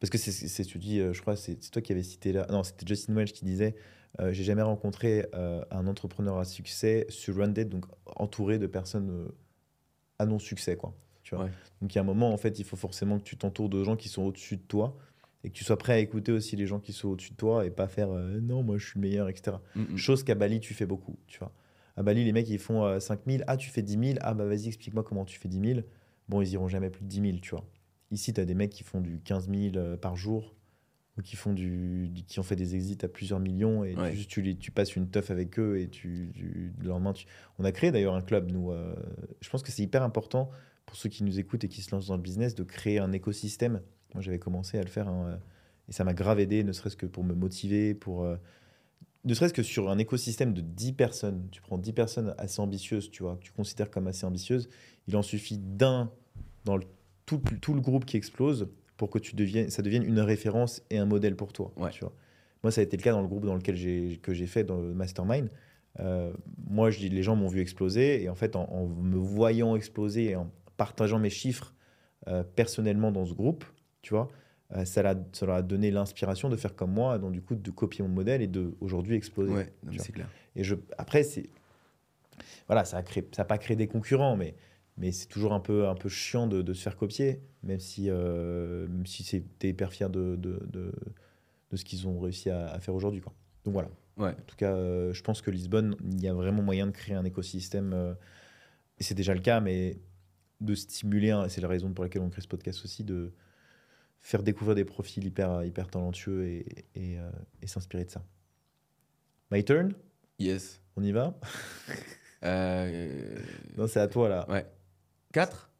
Parce 0.00 0.10
que 0.10 0.18
c'est, 0.18 0.64
tu 0.64 0.78
dis, 0.78 0.98
euh, 1.00 1.12
je 1.12 1.20
crois, 1.20 1.36
c'est, 1.36 1.62
c'est 1.62 1.70
toi 1.70 1.80
qui 1.80 1.92
avais 1.92 2.02
cité 2.02 2.32
là. 2.32 2.46
Non, 2.50 2.64
c'était 2.64 2.84
Justin 2.86 3.14
Welch 3.14 3.32
qui 3.32 3.44
disait 3.44 3.76
euh, 4.20 4.32
J'ai 4.32 4.42
jamais 4.42 4.62
rencontré 4.62 5.26
euh, 5.34 5.64
un 5.70 5.86
entrepreneur 5.86 6.38
à 6.38 6.44
succès 6.44 7.06
surrounded, 7.08 7.68
donc 7.68 7.84
entouré 8.16 8.58
de 8.58 8.66
personnes 8.66 9.30
à 10.18 10.26
non-succès, 10.26 10.76
quoi. 10.76 10.94
Tu 11.22 11.34
vois 11.34 11.44
Ouais. 11.44 11.50
Donc 11.80 11.94
il 11.94 11.96
y 11.96 11.98
a 11.98 12.02
un 12.02 12.04
moment, 12.04 12.32
en 12.32 12.36
fait, 12.36 12.58
il 12.58 12.64
faut 12.64 12.76
forcément 12.76 13.18
que 13.18 13.24
tu 13.24 13.36
t'entoures 13.36 13.68
de 13.68 13.82
gens 13.84 13.96
qui 13.96 14.08
sont 14.08 14.22
au-dessus 14.22 14.56
de 14.56 14.62
toi 14.62 14.96
et 15.44 15.48
que 15.50 15.54
tu 15.54 15.64
sois 15.64 15.76
prêt 15.78 15.92
à 15.94 15.98
écouter 15.98 16.32
aussi 16.32 16.56
les 16.56 16.66
gens 16.66 16.78
qui 16.80 16.92
sont 16.92 17.08
au-dessus 17.08 17.32
de 17.32 17.36
toi 17.36 17.64
et 17.66 17.70
pas 17.70 17.88
faire 17.88 18.10
euh, 18.10 18.40
non, 18.40 18.62
moi 18.62 18.78
je 18.78 18.86
suis 18.86 19.00
le 19.00 19.02
meilleur, 19.08 19.28
etc. 19.28 19.56
Mm, 19.76 19.82
mm. 19.82 19.96
Chose 19.96 20.22
qu'à 20.24 20.34
Bali, 20.34 20.60
tu 20.60 20.74
fais 20.74 20.86
beaucoup, 20.86 21.16
tu 21.26 21.38
vois. 21.38 21.52
À 21.96 22.02
Bali, 22.02 22.24
les 22.24 22.32
mecs, 22.32 22.48
ils 22.48 22.58
font 22.58 22.84
euh, 22.84 23.00
5000. 23.00 23.44
Ah, 23.46 23.56
tu 23.56 23.68
fais 23.70 23.82
10 23.82 23.98
000. 24.14 24.18
Ah, 24.22 24.34
bah 24.34 24.46
vas-y, 24.46 24.68
explique-moi 24.68 25.02
comment 25.04 25.24
tu 25.24 25.38
fais 25.38 25.48
10 25.48 25.60
000. 25.74 25.80
Bon, 26.28 26.40
ils 26.40 26.50
iront 26.52 26.68
jamais 26.68 26.88
plus 26.90 27.02
de 27.02 27.08
10 27.08 27.20
000, 27.20 27.38
tu 27.42 27.50
vois. 27.50 27.64
Ici, 28.10 28.32
tu 28.32 28.40
as 28.40 28.44
des 28.44 28.54
mecs 28.54 28.70
qui 28.70 28.82
font 28.82 29.00
du 29.00 29.20
15 29.20 29.48
000 29.50 29.76
euh, 29.76 29.96
par 29.96 30.16
jour 30.16 30.54
ou 31.18 31.22
qui, 31.22 31.36
font 31.36 31.52
du, 31.52 32.08
du- 32.08 32.22
qui 32.24 32.40
ont 32.40 32.42
fait 32.42 32.56
des 32.56 32.74
exits 32.74 32.96
à 33.02 33.08
plusieurs 33.08 33.40
millions 33.40 33.84
et 33.84 33.94
Ouais. 33.94 34.14
tu, 34.14 34.26
tu, 34.26 34.40
les- 34.42 34.56
tu 34.56 34.70
passes 34.70 34.96
une 34.96 35.10
teuf 35.10 35.30
avec 35.30 35.58
eux 35.58 35.78
et 35.78 35.88
tu, 35.88 36.30
tu- 36.34 36.72
le 36.80 36.88
lendemain, 36.88 37.12
tu... 37.12 37.26
On 37.58 37.64
a 37.64 37.72
créé 37.72 37.90
d'ailleurs 37.92 38.14
un 38.14 38.22
club, 38.22 38.50
nous. 38.50 38.70
euh, 38.72 38.94
je 39.42 39.50
pense 39.50 39.62
que 39.62 39.70
c'est 39.70 39.82
hyper 39.82 40.02
important 40.02 40.50
pour 40.86 40.96
ceux 40.96 41.08
qui 41.08 41.24
nous 41.24 41.38
écoutent 41.38 41.64
et 41.64 41.68
qui 41.68 41.82
se 41.82 41.94
lancent 41.94 42.08
dans 42.08 42.16
le 42.16 42.22
business 42.22 42.54
de 42.54 42.64
créer 42.64 42.98
un 42.98 43.12
écosystème. 43.12 43.80
Moi, 44.14 44.22
j'avais 44.22 44.38
commencé 44.38 44.78
à 44.78 44.82
le 44.82 44.88
faire 44.88 45.08
hein, 45.08 45.26
euh, 45.28 45.36
et 45.88 45.92
ça 45.92 46.04
m'a 46.04 46.14
grave 46.14 46.38
aidé, 46.40 46.64
ne 46.64 46.72
serait-ce 46.72 46.96
que 46.96 47.06
pour 47.06 47.24
me 47.24 47.34
motiver, 47.34 47.94
pour. 47.94 48.24
euh, 48.24 48.36
ne 49.24 49.34
serait-ce 49.34 49.54
que 49.54 49.62
sur 49.62 49.88
un 49.88 49.98
écosystème 49.98 50.52
de 50.52 50.60
10 50.60 50.92
personnes, 50.94 51.48
tu 51.52 51.62
prends 51.62 51.78
10 51.78 51.92
personnes 51.92 52.34
assez 52.38 52.60
ambitieuses, 52.60 53.10
tu 53.10 53.22
vois, 53.22 53.36
que 53.36 53.42
tu 53.44 53.52
considères 53.52 53.90
comme 53.90 54.08
assez 54.08 54.26
ambitieuses, 54.26 54.68
il 55.06 55.16
en 55.16 55.22
suffit 55.22 55.58
d'un 55.58 56.10
dans 56.64 56.76
le- 56.76 56.86
tout, 57.26 57.40
tout 57.60 57.72
le 57.74 57.80
groupe 57.80 58.04
qui 58.04 58.16
explose 58.16 58.68
pour 58.96 59.10
que 59.10 59.18
tu 59.18 59.34
deviennes, 59.36 59.70
ça 59.70 59.82
devienne 59.82 60.02
une 60.04 60.20
référence 60.20 60.82
et 60.90 60.98
un 60.98 61.06
modèle 61.06 61.36
pour 61.36 61.52
toi. 61.52 61.72
Ouais. 61.76 61.90
Tu 61.90 62.00
vois. 62.00 62.12
Moi, 62.64 62.70
ça 62.72 62.80
a 62.80 62.84
été 62.84 62.96
le 62.96 63.02
cas 63.02 63.12
dans 63.12 63.22
le 63.22 63.28
groupe 63.28 63.44
dans 63.46 63.54
lequel 63.54 63.76
j'ai, 63.76 64.18
que 64.22 64.32
j'ai 64.34 64.46
fait, 64.46 64.62
dans 64.64 64.80
le 64.80 64.92
Mastermind. 64.94 65.48
Euh, 66.00 66.32
moi, 66.68 66.90
je 66.90 66.98
dis, 66.98 67.08
les 67.08 67.22
gens 67.22 67.34
m'ont 67.36 67.48
vu 67.48 67.60
exploser 67.60 68.22
et 68.22 68.28
en 68.28 68.34
fait, 68.34 68.54
en, 68.56 68.64
en 68.70 68.86
me 68.86 69.16
voyant 69.18 69.74
exploser 69.76 70.30
et 70.30 70.36
en 70.36 70.50
partageant 70.86 71.20
mes 71.20 71.30
chiffres 71.30 71.72
euh, 72.26 72.42
personnellement 72.42 73.12
dans 73.12 73.24
ce 73.24 73.34
groupe, 73.34 73.64
tu 74.02 74.14
vois, 74.14 74.28
euh, 74.74 74.84
ça, 74.84 75.00
l'a- 75.02 75.22
ça 75.32 75.46
leur 75.46 75.54
a 75.56 75.62
donné 75.62 75.90
l'inspiration 75.92 76.48
de 76.48 76.56
faire 76.56 76.74
comme 76.74 76.90
moi, 76.92 77.18
donc 77.18 77.30
du 77.32 77.40
coup, 77.40 77.54
de 77.54 77.70
copier 77.70 78.02
mon 78.02 78.10
modèle 78.10 78.42
et 78.42 78.48
de 78.48 78.74
aujourd'hui 78.80 79.14
exploser. 79.14 79.52
Ouais, 79.52 79.72
c'est 79.98 80.12
clair. 80.12 80.28
Et 80.56 80.64
je, 80.64 80.74
après, 80.98 81.22
c'est. 81.22 81.48
Voilà, 82.66 82.84
ça 82.84 82.96
a, 82.96 83.02
créé, 83.02 83.28
ça 83.32 83.42
a 83.42 83.44
pas 83.44 83.58
créé 83.58 83.76
des 83.76 83.86
concurrents, 83.86 84.36
mais, 84.36 84.54
mais 84.96 85.12
c'est 85.12 85.26
toujours 85.28 85.52
un 85.52 85.60
peu, 85.60 85.86
un 85.88 85.94
peu 85.94 86.08
chiant 86.08 86.46
de, 86.48 86.62
de 86.62 86.72
se 86.72 86.82
faire 86.82 86.96
copier, 86.96 87.40
même 87.62 87.80
si, 87.80 88.06
euh, 88.08 88.88
même 88.88 89.06
si 89.06 89.42
t'es 89.58 89.68
hyper 89.68 89.92
fier 89.92 90.10
de, 90.10 90.34
de, 90.36 90.58
de, 90.72 90.92
de 91.70 91.76
ce 91.76 91.84
qu'ils 91.84 92.08
ont 92.08 92.18
réussi 92.18 92.50
à, 92.50 92.66
à 92.72 92.80
faire 92.80 92.94
aujourd'hui. 92.94 93.20
quoi. 93.20 93.32
Donc 93.64 93.74
voilà. 93.74 93.88
Ouais. 94.16 94.30
En 94.30 94.44
tout 94.46 94.56
cas, 94.56 94.72
euh, 94.72 95.12
je 95.12 95.22
pense 95.22 95.42
que 95.42 95.50
Lisbonne, 95.50 95.96
il 96.10 96.20
y 96.22 96.28
a 96.28 96.34
vraiment 96.34 96.62
moyen 96.62 96.86
de 96.86 96.92
créer 96.92 97.14
un 97.14 97.24
écosystème, 97.24 97.92
euh, 97.94 98.14
et 98.98 99.02
c'est 99.04 99.14
déjà 99.14 99.34
le 99.34 99.40
cas, 99.40 99.60
mais 99.60 99.98
de 100.62 100.74
stimuler, 100.74 101.30
un- 101.30 101.44
et 101.44 101.48
c'est 101.48 101.60
la 101.60 101.68
raison 101.68 101.92
pour 101.92 102.04
laquelle 102.04 102.22
on 102.22 102.30
crée 102.30 102.40
ce 102.42 102.48
podcast 102.48 102.84
aussi, 102.84 103.04
de 103.04 103.32
faire 104.20 104.42
découvrir 104.42 104.74
des 104.76 104.84
profils 104.84 105.24
hyper, 105.24 105.64
hyper 105.64 105.88
talentueux 105.88 106.46
et, 106.46 106.66
et, 106.94 107.18
euh, 107.18 107.30
et 107.60 107.66
s'inspirer 107.66 108.04
de 108.04 108.10
ça. 108.10 108.24
My 109.50 109.64
turn? 109.64 109.94
Yes. 110.38 110.80
On 110.96 111.02
y 111.02 111.12
va? 111.12 111.38
Euh, 112.44 113.38
Non, 113.76 113.86
c'est 113.86 114.00
à 114.00 114.08
toi 114.08 114.28
là. 114.28 114.46
ouais. 114.50 114.66
4 115.32 115.70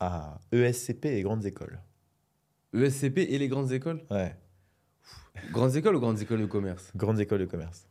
Ah, 0.00 0.38
ESCP 0.52 1.06
et 1.06 1.22
grandes 1.22 1.44
écoles. 1.46 1.78
ESCP 2.74 3.18
et 3.18 3.38
les 3.38 3.48
grandes 3.48 3.72
écoles? 3.72 4.02
Ouais, 4.10 4.36
Grandes 5.52 5.76
écoles 5.76 5.96
ou 5.96 6.00
grandes 6.00 6.20
écoles 6.20 6.40
de 6.40 6.46
commerce? 6.46 6.90
Grandes 6.96 7.20
écoles 7.20 7.40
de 7.40 7.44
commerce. 7.46 7.86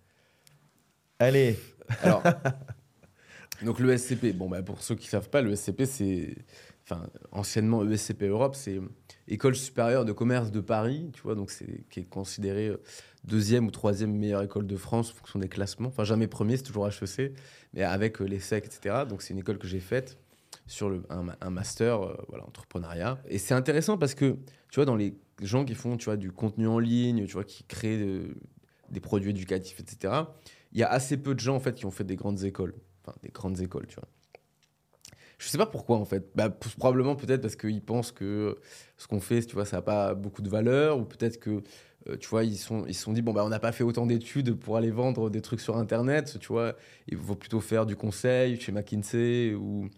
Allez, 1.19 1.57
Alors, 2.01 2.21
donc 3.63 3.79
le 3.79 3.97
SCP, 3.97 4.33
bon, 4.33 4.49
bah, 4.49 4.61
pour 4.63 4.81
ceux 4.81 4.95
qui 4.95 5.07
ne 5.07 5.11
savent 5.11 5.29
pas, 5.29 5.41
le 5.41 5.55
SCP, 5.55 5.85
c'est. 5.85 6.35
Enfin, 6.87 7.09
anciennement 7.31 7.83
ESCP 7.89 8.23
Europe, 8.25 8.53
c'est 8.53 8.79
École 9.27 9.55
supérieure 9.55 10.05
de 10.05 10.11
commerce 10.11 10.51
de 10.51 10.59
Paris, 10.59 11.09
tu 11.13 11.23
vois, 11.23 11.33
donc 11.33 11.49
c'est 11.49 11.83
qui 11.89 12.01
est 12.01 12.03
considérée 12.07 12.67
euh, 12.67 12.77
deuxième 13.23 13.65
ou 13.65 13.71
troisième 13.71 14.13
meilleure 14.15 14.43
école 14.43 14.67
de 14.67 14.77
France 14.77 15.09
en 15.09 15.15
fonction 15.15 15.39
des 15.39 15.49
classements. 15.49 15.87
Enfin, 15.87 16.03
jamais 16.03 16.27
premier, 16.27 16.57
c'est 16.57 16.63
toujours 16.63 16.87
HEC, 16.87 17.33
mais 17.73 17.81
avec 17.81 18.21
euh, 18.21 18.25
les 18.25 18.39
SEC, 18.39 18.65
etc. 18.67 18.97
Donc, 19.09 19.23
c'est 19.23 19.33
une 19.33 19.39
école 19.39 19.57
que 19.57 19.65
j'ai 19.65 19.79
faite 19.79 20.19
sur 20.67 20.91
un, 21.09 21.23
ma- 21.23 21.37
un 21.41 21.49
master, 21.49 22.03
euh, 22.03 22.15
voilà, 22.29 22.45
entrepreneuriat. 22.45 23.17
Et 23.27 23.39
c'est 23.39 23.55
intéressant 23.55 23.97
parce 23.97 24.13
que, 24.13 24.33
tu 24.69 24.75
vois, 24.75 24.85
dans 24.85 24.95
les 24.95 25.17
gens 25.41 25.65
qui 25.65 25.73
font, 25.73 25.97
tu 25.97 26.05
vois, 26.05 26.17
du 26.17 26.31
contenu 26.31 26.67
en 26.67 26.77
ligne, 26.77 27.25
tu 27.25 27.33
vois, 27.33 27.45
qui 27.45 27.63
créent 27.63 27.99
euh, 27.99 28.35
des 28.91 28.99
produits 28.99 29.31
éducatifs, 29.31 29.79
etc., 29.79 30.13
il 30.71 30.79
y 30.79 30.83
a 30.83 30.91
assez 30.91 31.17
peu 31.17 31.33
de 31.33 31.39
gens, 31.39 31.55
en 31.55 31.59
fait, 31.59 31.73
qui 31.73 31.87
ont 31.87 31.91
fait 31.91 32.03
des 32.03 32.15
grandes 32.15 32.43
écoles. 32.43 32.75
Enfin, 33.05 33.15
des 33.21 33.29
grandes 33.29 33.59
écoles, 33.61 33.85
tu 33.87 33.95
vois. 33.95 34.07
Je 35.37 35.47
sais 35.49 35.57
pas 35.57 35.65
pourquoi, 35.65 35.97
en 35.97 36.05
fait. 36.05 36.31
Bah, 36.35 36.49
probablement, 36.49 37.15
peut-être 37.15 37.41
parce 37.41 37.55
qu'ils 37.57 37.81
pensent 37.81 38.11
que 38.11 38.57
ce 38.97 39.05
qu'on 39.07 39.19
fait, 39.19 39.41
tu 39.43 39.53
vois, 39.53 39.65
ça 39.65 39.77
n'a 39.77 39.81
pas 39.81 40.13
beaucoup 40.15 40.41
de 40.41 40.49
valeur, 40.49 40.97
ou 40.97 41.03
peut-être 41.03 41.39
que, 41.39 41.61
euh, 42.07 42.15
tu 42.17 42.27
vois, 42.29 42.45
ils 42.45 42.55
sont, 42.57 42.85
ils 42.87 42.93
se 42.93 43.03
sont 43.03 43.11
dit, 43.13 43.21
bon, 43.21 43.33
bah, 43.33 43.43
on 43.45 43.49
n'a 43.49 43.59
pas 43.59 43.73
fait 43.73 43.83
autant 43.83 44.05
d'études 44.05 44.55
pour 44.55 44.77
aller 44.77 44.91
vendre 44.91 45.29
des 45.29 45.41
trucs 45.41 45.59
sur 45.59 45.75
Internet, 45.77 46.37
tu 46.39 46.47
vois, 46.47 46.75
il 47.07 47.17
faut 47.17 47.35
plutôt 47.35 47.59
faire 47.59 47.85
du 47.85 47.95
conseil 47.97 48.59
chez 48.59 48.71
McKinsey, 48.71 49.53
ou, 49.53 49.89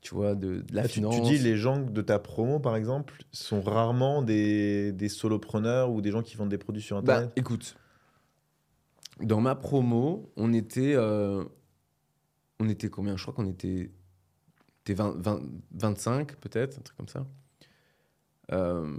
tu 0.00 0.14
vois, 0.14 0.36
de, 0.36 0.60
de 0.60 0.74
la 0.74 0.82
Ah, 0.82 0.88
finance. 0.88 1.14
tu 1.14 1.20
dis 1.22 1.38
les 1.38 1.56
gens 1.56 1.80
de 1.80 2.00
ta 2.00 2.20
promo, 2.20 2.60
par 2.60 2.76
exemple, 2.76 3.14
sont 3.32 3.60
rarement 3.60 4.22
des, 4.22 4.92
des 4.92 5.08
solopreneurs 5.08 5.90
ou 5.90 6.00
des 6.02 6.12
gens 6.12 6.22
qui 6.22 6.36
vendent 6.36 6.50
des 6.50 6.58
produits 6.58 6.82
sur 6.82 7.02
Bah, 7.02 7.14
Internet? 7.14 7.32
écoute, 7.36 7.76
dans 9.20 9.40
ma 9.40 9.56
promo, 9.56 10.30
on 10.36 10.52
était, 10.52 10.94
euh, 10.94 11.44
on 12.64 12.68
était 12.68 12.88
combien? 12.90 13.16
Je 13.16 13.22
crois 13.22 13.34
qu'on 13.34 13.46
était, 13.50 13.90
était 14.82 14.94
20, 14.94 15.16
20 15.18 15.42
25 15.72 16.36
peut-être, 16.36 16.78
un 16.78 16.82
truc 16.82 16.96
comme 16.96 17.08
ça. 17.08 17.26
Euh, 18.52 18.98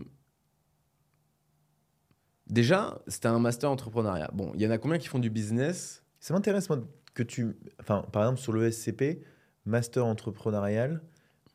déjà, 2.47 2.99
c'était 3.07 3.28
un 3.28 3.39
master 3.39 3.70
entrepreneuriat. 3.72 4.30
Bon, 4.34 4.51
il 4.55 4.61
y 4.61 4.68
en 4.68 4.72
a 4.72 4.78
combien 4.78 4.97
qui 4.97 5.07
font 5.07 5.20
du 5.20 5.30
business? 5.30 6.03
Ça 6.20 6.34
m'intéresse, 6.34 6.70
moi, 6.70 6.80
que 7.13 7.24
tu. 7.24 7.55
Enfin, 7.80 8.03
par 8.11 8.24
exemple, 8.24 8.39
sur 8.39 8.53
le 8.53 8.70
SCP, 8.72 9.22
Master 9.66 10.05
entrepreneurial. 10.05 11.01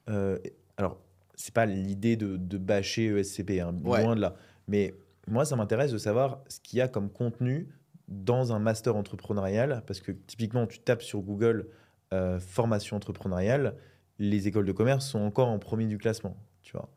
euh, 0.09 0.37
alors, 0.77 1.01
c'est 1.37 1.55
pas 1.55 1.65
l'idée 1.65 2.17
de, 2.17 2.37
de 2.37 2.59
bâcher 2.59 3.07
ESCP, 3.07 3.61
hein, 3.61 3.75
Ouais. 3.85 4.03
loin 4.03 4.17
de 4.17 4.21
là. 4.21 4.35
Mais 4.67 4.95
moi, 5.29 5.45
ça 5.45 5.55
m'intéresse 5.57 5.93
de 5.93 5.99
savoir 5.99 6.43
ce 6.49 6.59
qu'il 6.61 6.79
y 6.79 6.83
a 6.83 6.89
comme 6.89 7.09
contenu 7.11 7.69
dans 8.09 8.53
un 8.53 8.59
master 8.59 8.97
entrepreneurial. 8.97 9.85
Parce 9.87 10.01
que 10.01 10.11
typiquement, 10.13 10.67
tu 10.67 10.81
tapes 10.81 11.03
sur 11.03 11.21
Google 11.21 11.69
euh, 12.13 12.41
formation 12.41 12.97
entrepreneuriale, 12.97 13.75
les 14.19 14.49
écoles 14.49 14.67
de 14.67 14.73
commerce 14.73 15.07
sont 15.09 15.21
encore 15.21 15.49
en 15.49 15.59
premier 15.59 15.87
du 15.87 15.99
classement. 15.99 16.37
Tu 16.63 16.73
vois. 16.73 16.89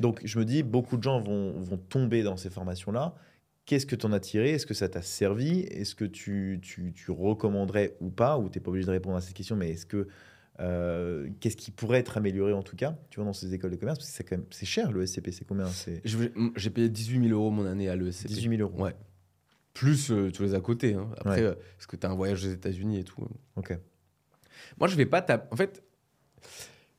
Donc, 0.00 0.20
je 0.24 0.38
me 0.38 0.44
dis, 0.44 0.62
beaucoup 0.62 0.96
de 0.96 1.02
gens 1.02 1.20
vont, 1.20 1.52
vont 1.60 1.76
tomber 1.78 2.22
dans 2.22 2.36
ces 2.36 2.50
formations-là. 2.50 3.14
Qu'est-ce 3.66 3.86
que 3.86 3.96
tu 3.96 4.04
en 4.04 4.12
as 4.12 4.20
tiré? 4.20 4.50
Est-ce 4.50 4.66
que 4.66 4.74
ça 4.74 4.88
t'a 4.88 5.00
servi? 5.00 5.60
Est-ce 5.60 5.94
que 5.94 6.04
tu, 6.04 6.58
tu, 6.62 6.92
tu 6.92 7.10
recommanderais 7.10 7.96
ou 8.00 8.10
pas? 8.10 8.36
Ou 8.38 8.50
tu 8.50 8.58
n'es 8.58 8.62
pas 8.62 8.70
obligé 8.70 8.86
de 8.86 8.90
répondre 8.90 9.16
à 9.16 9.20
cette 9.22 9.34
question, 9.34 9.56
mais 9.56 9.70
est-ce 9.70 9.86
que. 9.86 10.08
euh, 10.60 11.30
Qu'est-ce 11.40 11.56
qui 11.56 11.70
pourrait 11.70 12.00
être 12.00 12.18
amélioré 12.18 12.52
en 12.52 12.62
tout 12.62 12.76
cas, 12.76 12.96
tu 13.08 13.16
vois, 13.20 13.24
dans 13.24 13.32
ces 13.32 13.54
écoles 13.54 13.70
de 13.70 13.76
commerce? 13.76 13.98
Parce 14.00 14.10
que 14.10 14.16
c'est 14.16 14.24
quand 14.24 14.36
même 14.36 14.46
c'est 14.50 14.66
cher 14.66 14.92
le 14.92 15.06
SCP, 15.06 15.30
c'est 15.32 15.46
combien? 15.46 15.66
J'ai 16.56 16.70
payé 16.70 16.88
18 16.90 17.28
000 17.28 17.32
euros 17.40 17.50
mon 17.50 17.64
année 17.64 17.88
à 17.88 17.96
l'ESCP. 17.96 18.28
18 18.28 18.56
000 18.58 18.68
euros. 18.70 18.82
Ouais. 18.84 18.94
Plus 19.74 20.10
euh, 20.10 20.30
tous 20.30 20.42
les 20.44 20.54
à 20.54 20.60
côté. 20.60 20.94
hein. 20.94 21.10
Après, 21.18 21.40
Ouais. 21.40 21.46
euh, 21.46 21.54
parce 21.76 21.86
que 21.86 21.96
tu 21.96 22.06
as 22.06 22.10
un 22.10 22.14
voyage 22.14 22.44
aux 22.44 22.50
États-Unis 22.50 23.00
et 23.00 23.04
tout. 23.04 23.26
Ok. 23.56 23.76
Moi, 24.78 24.88
je 24.88 24.96
vais 24.96 25.06
pas 25.06 25.20
taper. 25.20 25.46
En 25.52 25.56
fait, 25.56 25.82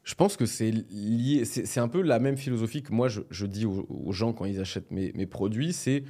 je 0.04 0.14
pense 0.14 0.38
que 0.38 0.46
c'est 0.46 0.72
lié. 0.72 1.46
C'est 1.46 1.80
un 1.80 1.88
peu 1.88 2.02
la 2.02 2.20
même 2.20 2.38
philosophie 2.38 2.84
que 2.84 2.92
moi, 2.94 3.08
je, 3.08 3.22
je 3.32 3.46
dis 3.46 3.66
aux, 3.66 3.86
aux 3.90 4.12
gens 4.12 4.34
quand 4.34 4.46
ils 4.46 4.60
achètent 4.60 4.92
mes, 4.92 5.12
mes 5.14 5.26
produits. 5.26 5.74
C'est. 5.74 6.04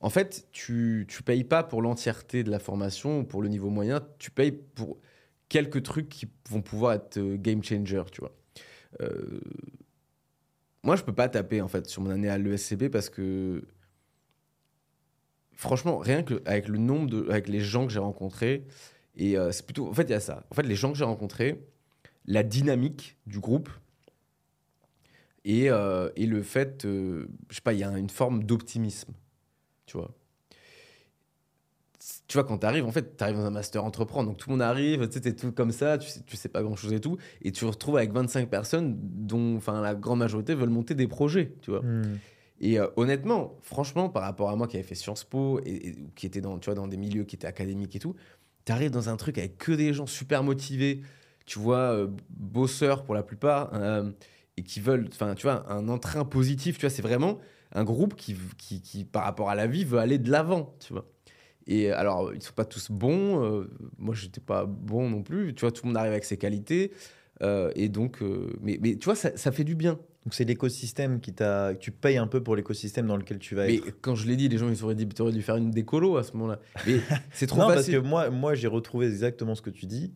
En 0.00 0.08
fait, 0.08 0.48
tu 0.50 1.04
tu 1.08 1.22
payes 1.22 1.44
pas 1.44 1.62
pour 1.62 1.82
l'entièreté 1.82 2.42
de 2.42 2.50
la 2.50 2.58
formation 2.58 3.20
ou 3.20 3.24
pour 3.24 3.42
le 3.42 3.48
niveau 3.48 3.68
moyen. 3.68 4.00
Tu 4.18 4.30
payes 4.30 4.52
pour 4.52 4.98
quelques 5.50 5.82
trucs 5.82 6.08
qui 6.08 6.26
vont 6.48 6.62
pouvoir 6.62 6.94
être 6.94 7.18
euh, 7.18 7.36
game 7.36 7.62
changer, 7.62 8.02
tu 8.10 8.20
vois. 8.22 8.34
Euh, 9.02 9.40
moi, 10.82 10.96
je 10.96 11.02
peux 11.02 11.12
pas 11.14 11.28
taper 11.28 11.60
en 11.60 11.68
fait 11.68 11.86
sur 11.86 12.00
mon 12.00 12.08
année 12.10 12.30
à 12.30 12.38
l'ESCP 12.38 12.88
parce 12.88 13.10
que 13.10 13.62
franchement, 15.60 15.98
rien 15.98 16.22
que 16.22 16.42
avec 16.46 16.68
le 16.68 16.78
nombre 16.78 17.08
de, 17.08 17.28
avec 17.28 17.46
les 17.46 17.60
gens 17.60 17.86
que 17.86 17.92
j'ai 17.92 17.98
rencontrés, 17.98 18.64
et 19.16 19.36
euh, 19.36 19.52
c'est 19.52 19.64
plutôt, 19.64 19.88
en 19.88 19.92
fait, 19.92 20.04
il 20.04 20.10
y 20.10 20.14
a 20.14 20.20
ça. 20.20 20.46
En 20.50 20.54
fait, 20.54 20.62
les 20.62 20.74
gens 20.74 20.90
que 20.90 20.98
j'ai 20.98 21.04
rencontrés, 21.04 21.62
la 22.26 22.42
dynamique 22.42 23.18
du 23.26 23.40
groupe 23.40 23.68
et, 25.44 25.70
euh, 25.70 26.08
et 26.16 26.24
le 26.24 26.42
fait, 26.42 26.84
euh, 26.86 27.28
je 27.50 27.56
sais 27.56 27.60
pas, 27.60 27.74
il 27.74 27.80
y 27.80 27.84
a 27.84 27.98
une 27.98 28.08
forme 28.08 28.44
d'optimisme, 28.44 29.12
tu 29.84 29.98
vois. 29.98 30.14
Tu 32.26 32.38
vois, 32.38 32.44
quand 32.44 32.58
tu 32.58 32.66
arrives, 32.66 32.86
en 32.86 32.92
fait, 32.92 33.18
tu 33.18 33.22
arrives 33.22 33.36
dans 33.36 33.44
un 33.44 33.50
master 33.50 33.84
entreprendre, 33.84 34.30
donc 34.30 34.38
tout 34.38 34.48
le 34.48 34.54
monde 34.54 34.62
arrive, 34.62 35.06
tu 35.08 35.14
sais, 35.14 35.20
t'es 35.20 35.34
tout 35.34 35.52
comme 35.52 35.72
ça, 35.72 35.98
tu 35.98 36.08
sais, 36.08 36.22
tu 36.22 36.36
sais 36.36 36.48
pas 36.48 36.62
grand 36.62 36.76
chose 36.76 36.94
et 36.94 37.00
tout, 37.00 37.18
et 37.42 37.52
tu 37.52 37.60
te 37.60 37.66
retrouves 37.66 37.98
avec 37.98 38.12
25 38.12 38.48
personnes 38.48 38.96
dont, 38.98 39.56
enfin, 39.56 39.82
la 39.82 39.94
grande 39.94 40.20
majorité 40.20 40.54
veulent 40.54 40.70
monter 40.70 40.94
des 40.94 41.08
projets, 41.08 41.52
tu 41.60 41.70
vois. 41.70 41.82
Hmm. 41.82 42.16
Et 42.60 42.78
euh, 42.78 42.86
honnêtement, 42.96 43.56
franchement, 43.62 44.10
par 44.10 44.22
rapport 44.22 44.50
à 44.50 44.56
moi 44.56 44.68
qui 44.68 44.76
avait 44.76 44.86
fait 44.86 44.94
Sciences 44.94 45.24
Po 45.24 45.60
et, 45.64 45.96
qui 46.14 46.26
était 46.26 46.42
dans, 46.42 46.58
tu 46.58 46.66
vois, 46.66 46.74
dans 46.74 46.88
des 46.88 46.98
milieux 46.98 47.24
qui 47.24 47.36
étaient 47.36 47.46
académiques 47.46 47.96
et 47.96 47.98
tout, 47.98 48.14
tu 48.66 48.72
arrives 48.72 48.90
dans 48.90 49.08
un 49.08 49.16
truc 49.16 49.38
avec 49.38 49.56
que 49.56 49.72
des 49.72 49.94
gens 49.94 50.06
super 50.06 50.44
motivés, 50.44 51.00
tu 51.46 51.58
vois, 51.58 51.94
euh, 51.94 52.08
bosseurs 52.28 53.04
pour 53.04 53.14
la 53.14 53.22
plupart, 53.22 53.70
euh, 53.74 54.10
et 54.58 54.62
qui 54.62 54.80
veulent, 54.80 55.08
enfin, 55.10 55.34
tu 55.34 55.44
vois, 55.44 55.70
un 55.72 55.88
entrain 55.88 56.24
positif, 56.26 56.76
tu 56.76 56.82
vois, 56.82 56.90
c'est 56.90 57.02
vraiment 57.02 57.38
un 57.72 57.84
groupe 57.84 58.14
qui, 58.14 58.36
qui, 58.58 58.82
qui, 58.82 59.04
par 59.04 59.24
rapport 59.24 59.48
à 59.48 59.54
la 59.54 59.66
vie, 59.66 59.84
veut 59.84 59.98
aller 59.98 60.18
de 60.18 60.30
l'avant, 60.30 60.74
tu 60.80 60.92
vois. 60.92 61.06
Et 61.66 61.90
alors, 61.90 62.34
ils 62.34 62.42
sont 62.42 62.52
pas 62.52 62.64
tous 62.64 62.90
bons. 62.90 63.66
moi, 63.96 64.14
j'étais 64.14 64.40
pas 64.40 64.66
bon 64.66 65.08
non 65.08 65.22
plus. 65.22 65.54
Tu 65.54 65.60
vois, 65.60 65.70
tout 65.70 65.82
le 65.84 65.88
monde 65.88 65.96
arrive 65.98 66.10
avec 66.10 66.24
ses 66.24 66.36
qualités. 66.36 66.90
Et 67.76 67.88
donc, 67.88 68.22
mais, 68.60 68.78
mais 68.82 68.96
tu 68.96 69.04
vois, 69.04 69.14
ça, 69.14 69.36
ça 69.36 69.52
fait 69.52 69.62
du 69.62 69.76
bien. 69.76 70.00
Donc 70.24 70.34
c'est 70.34 70.44
l'écosystème 70.44 71.20
qui 71.20 71.32
t'a. 71.32 71.74
Tu 71.74 71.90
payes 71.92 72.18
un 72.18 72.26
peu 72.26 72.42
pour 72.42 72.54
l'écosystème 72.54 73.06
dans 73.06 73.16
lequel 73.16 73.38
tu 73.38 73.54
vas 73.54 73.66
Mais 73.66 73.76
être. 73.76 73.94
quand 74.02 74.14
je 74.14 74.26
l'ai 74.26 74.36
dit, 74.36 74.48
les 74.48 74.58
gens 74.58 74.68
ils 74.68 74.84
auraient 74.84 74.94
dit, 74.94 75.08
tu 75.08 75.22
aurais 75.22 75.32
dû 75.32 75.40
faire 75.42 75.56
une 75.56 75.70
décolo 75.70 76.16
à 76.18 76.24
ce 76.24 76.32
moment-là. 76.34 76.60
Mais 76.86 76.96
c'est 77.32 77.46
trop 77.46 77.60
non, 77.60 77.68
parce 77.68 77.86
que 77.86 77.96
moi, 77.96 78.28
moi 78.30 78.54
j'ai 78.54 78.68
retrouvé 78.68 79.06
exactement 79.06 79.54
ce 79.54 79.62
que 79.62 79.70
tu 79.70 79.86
dis. 79.86 80.12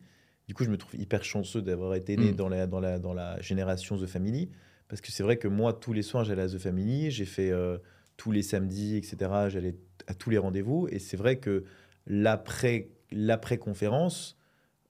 Du 0.47 0.53
coup, 0.53 0.63
je 0.63 0.69
me 0.69 0.77
trouve 0.77 0.99
hyper 0.99 1.23
chanceux 1.23 1.61
d'avoir 1.63 1.95
été 1.95 2.17
né 2.17 2.31
Mm. 2.31 2.35
dans, 2.35 2.49
la, 2.49 2.67
dans, 2.67 2.79
la, 2.79 2.99
dans 2.99 3.13
la 3.13 3.41
génération 3.41 3.97
The 3.97 4.05
Family. 4.05 4.49
Parce 4.87 5.01
que 5.01 5.11
c'est 5.11 5.23
vrai 5.23 5.37
que 5.37 5.47
moi, 5.47 5.73
tous 5.73 5.91
les 5.91 6.03
soirs, 6.03 6.23
j'allais 6.23 6.43
à 6.43 6.47
The 6.47 6.59
Family. 6.59 7.09
J'ai 7.09 7.25
fait 7.25 7.49
euh, 7.49 7.79
tous 8.15 8.31
les 8.31 8.43
samedis, 8.43 8.97
etc. 8.97 9.17
J'allais 9.47 9.75
à 10.05 10.13
tous 10.13 10.29
les 10.29 10.37
rendez-vous. 10.37 10.87
Et 10.91 10.99
c'est 10.99 11.17
vrai 11.17 11.37
que 11.37 11.63
l'après 12.05 12.89
l'après-conférence, 13.11 14.37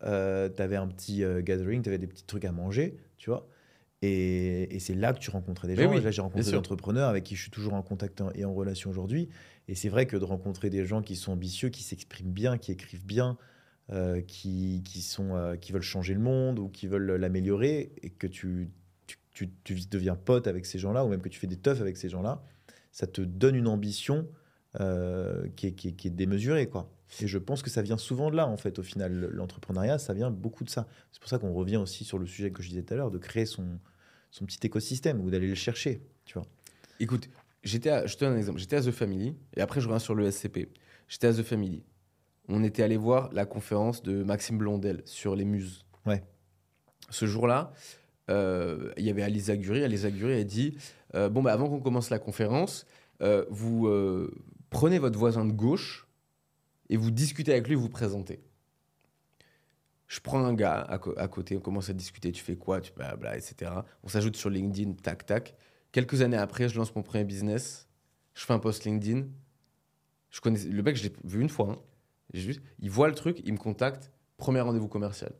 tu 0.01 0.07
avais 0.07 0.75
un 0.75 0.87
petit 0.87 1.23
euh, 1.23 1.41
gathering, 1.41 1.81
tu 1.81 1.89
avais 1.89 1.97
des 1.97 2.07
petits 2.07 2.25
trucs 2.25 2.45
à 2.45 2.51
manger, 2.51 2.97
tu 3.17 3.29
vois. 3.29 3.47
Et, 4.01 4.75
et 4.75 4.79
c'est 4.79 4.93
là 4.93 5.13
que 5.13 5.19
tu 5.19 5.29
rencontrais 5.31 5.67
des 5.67 5.75
gens. 5.75 5.89
oui, 5.91 5.97
Et 5.97 6.01
là, 6.01 6.11
j'ai 6.11 6.21
rencontré 6.21 6.41
des 6.51 6.57
entrepreneurs 6.59 7.09
avec 7.09 7.23
qui 7.23 7.35
je 7.35 7.41
suis 7.43 7.51
toujours 7.51 7.73
en 7.73 7.81
contact 7.81 8.21
et 8.35 8.45
en 8.45 8.53
relation 8.53 8.89
aujourd'hui. 8.89 9.29
Et 9.67 9.75
c'est 9.75 9.89
vrai 9.89 10.05
que 10.05 10.17
de 10.17 10.23
rencontrer 10.25 10.69
des 10.69 10.85
gens 10.85 11.01
qui 11.01 11.15
sont 11.15 11.31
ambitieux, 11.31 11.69
qui 11.69 11.81
s'expriment 11.81 12.31
bien, 12.31 12.57
qui 12.57 12.71
écrivent 12.71 13.05
bien, 13.05 13.37
euh, 13.91 14.21
qui, 14.21 14.81
qui, 14.83 15.01
sont, 15.01 15.35
euh, 15.35 15.55
qui 15.55 15.71
veulent 15.71 15.81
changer 15.81 16.13
le 16.13 16.19
monde 16.19 16.59
ou 16.59 16.69
qui 16.69 16.87
veulent 16.87 17.15
l'améliorer, 17.15 17.93
et 18.03 18.09
que 18.09 18.27
tu, 18.27 18.69
tu, 19.07 19.17
tu- 19.33 19.49
tu 19.63 19.75
deviens 19.89 20.15
pote 20.15 20.47
avec 20.47 20.65
ces 20.65 20.77
gens-là, 20.77 21.03
ou 21.05 21.07
même 21.09 21.21
que 21.21 21.29
tu 21.29 21.39
fais 21.39 21.47
des 21.47 21.57
teufs 21.57 21.81
avec 21.81 21.97
ces 21.97 22.09
gens-là, 22.09 22.43
ça 22.91 23.07
te 23.07 23.21
donne 23.21 23.55
une 23.55 23.67
ambition 23.67 24.27
euh, 24.79 25.47
qui, 25.55 25.67
est, 25.67 25.71
qui, 25.71 25.89
est, 25.89 25.91
qui 25.93 26.07
est 26.09 26.11
démesurée. 26.11 26.67
Quoi. 26.67 26.91
Et 27.21 27.27
je 27.27 27.37
pense 27.37 27.61
que 27.61 27.69
ça 27.69 27.81
vient 27.81 27.97
souvent 27.97 28.29
de 28.29 28.35
là, 28.35 28.47
en 28.47 28.57
fait, 28.57 28.79
au 28.79 28.83
final. 28.83 29.29
L'entrepreneuriat, 29.31 29.97
ça 29.97 30.13
vient 30.13 30.31
beaucoup 30.31 30.63
de 30.63 30.69
ça. 30.69 30.87
C'est 31.11 31.19
pour 31.19 31.29
ça 31.29 31.39
qu'on 31.39 31.53
revient 31.53 31.77
aussi 31.77 32.03
sur 32.03 32.17
le 32.17 32.25
sujet 32.25 32.51
que 32.51 32.61
je 32.61 32.69
disais 32.69 32.83
tout 32.83 32.93
à 32.93 32.97
l'heure, 32.97 33.11
de 33.11 33.17
créer 33.17 33.45
son, 33.45 33.79
son 34.31 34.45
petit 34.45 34.59
écosystème 34.63 35.21
ou 35.21 35.29
d'aller 35.29 35.47
le 35.47 35.55
chercher. 35.55 36.01
Tu 36.25 36.33
vois. 36.33 36.45
Écoute, 36.99 37.29
j'étais 37.63 37.89
à, 37.89 38.05
je 38.05 38.15
te 38.15 38.25
donne 38.25 38.33
un 38.33 38.37
exemple. 38.37 38.59
J'étais 38.59 38.75
à 38.75 38.81
The 38.81 38.91
Family, 38.91 39.35
et 39.55 39.61
après 39.61 39.81
je 39.81 39.87
reviens 39.87 39.99
sur 39.99 40.15
le 40.15 40.29
SCP. 40.29 40.69
J'étais 41.07 41.27
à 41.27 41.33
The 41.33 41.43
Family. 41.43 41.83
On 42.47 42.63
était 42.63 42.83
allé 42.83 42.97
voir 42.97 43.31
la 43.33 43.45
conférence 43.45 44.03
de 44.03 44.23
Maxime 44.23 44.57
Blondel 44.57 45.01
sur 45.05 45.35
les 45.35 45.45
muses. 45.45 45.85
Ouais. 46.05 46.23
Ce 47.09 47.25
jour-là, 47.25 47.73
euh, 48.29 48.91
il 48.97 49.05
y 49.05 49.09
avait 49.09 49.23
Alisa 49.23 49.55
Guri. 49.55 49.83
Alisa 49.83 50.11
Guri 50.11 50.33
a 50.33 50.43
dit 50.43 50.77
euh, 51.15 51.29
Bon, 51.29 51.41
bah, 51.41 51.53
avant 51.53 51.69
qu'on 51.69 51.79
commence 51.79 52.09
la 52.09 52.19
conférence, 52.19 52.85
euh, 53.21 53.45
vous 53.49 53.89
prenez 54.69 54.99
votre 54.99 55.17
voisin 55.17 55.45
de 55.45 55.53
gauche 55.53 56.04
et 56.89 56.97
vous 56.97 57.11
discutez 57.11 57.51
avec 57.51 57.67
lui, 57.67 57.75
vous 57.75 57.89
présentez. 57.89 58.41
Je 60.07 60.19
prends 60.19 60.43
un 60.43 60.53
gars 60.53 60.81
à, 60.81 61.27
côté, 61.27 61.57
on 61.57 61.59
commence 61.59 61.89
à 61.89 61.93
discuter, 61.93 62.31
tu 62.31 62.43
fais 62.43 62.55
quoi, 62.55 62.79
tu 62.79 62.93
blabla, 62.93 63.35
etc. 63.35 63.71
On 64.03 64.07
s'ajoute 64.07 64.35
sur 64.35 64.49
LinkedIn, 64.49 64.93
tac, 64.93 65.25
tac. 65.25 65.55
Quelques 65.91 66.21
années 66.21 66.37
après, 66.37 66.69
je 66.69 66.77
lance 66.77 66.93
mon 66.95 67.01
premier 67.01 67.23
business, 67.23 67.87
je 68.35 68.45
fais 68.45 68.53
un 68.53 68.59
post 68.59 68.85
LinkedIn. 68.85 69.23
Je 70.29 70.41
connais, 70.41 70.59
le 70.63 70.83
mec, 70.83 70.95
je 70.95 71.03
l'ai 71.03 71.13
vu 71.23 71.41
une 71.41 71.49
fois. 71.49 71.71
hein. 71.71 71.79
Juste, 72.33 72.61
il 72.79 72.89
voit 72.89 73.07
le 73.07 73.15
truc, 73.15 73.41
il 73.45 73.53
me 73.53 73.57
contacte, 73.57 74.11
premier 74.37 74.59
rendez-vous 74.59 74.87
commercial. 74.87 75.31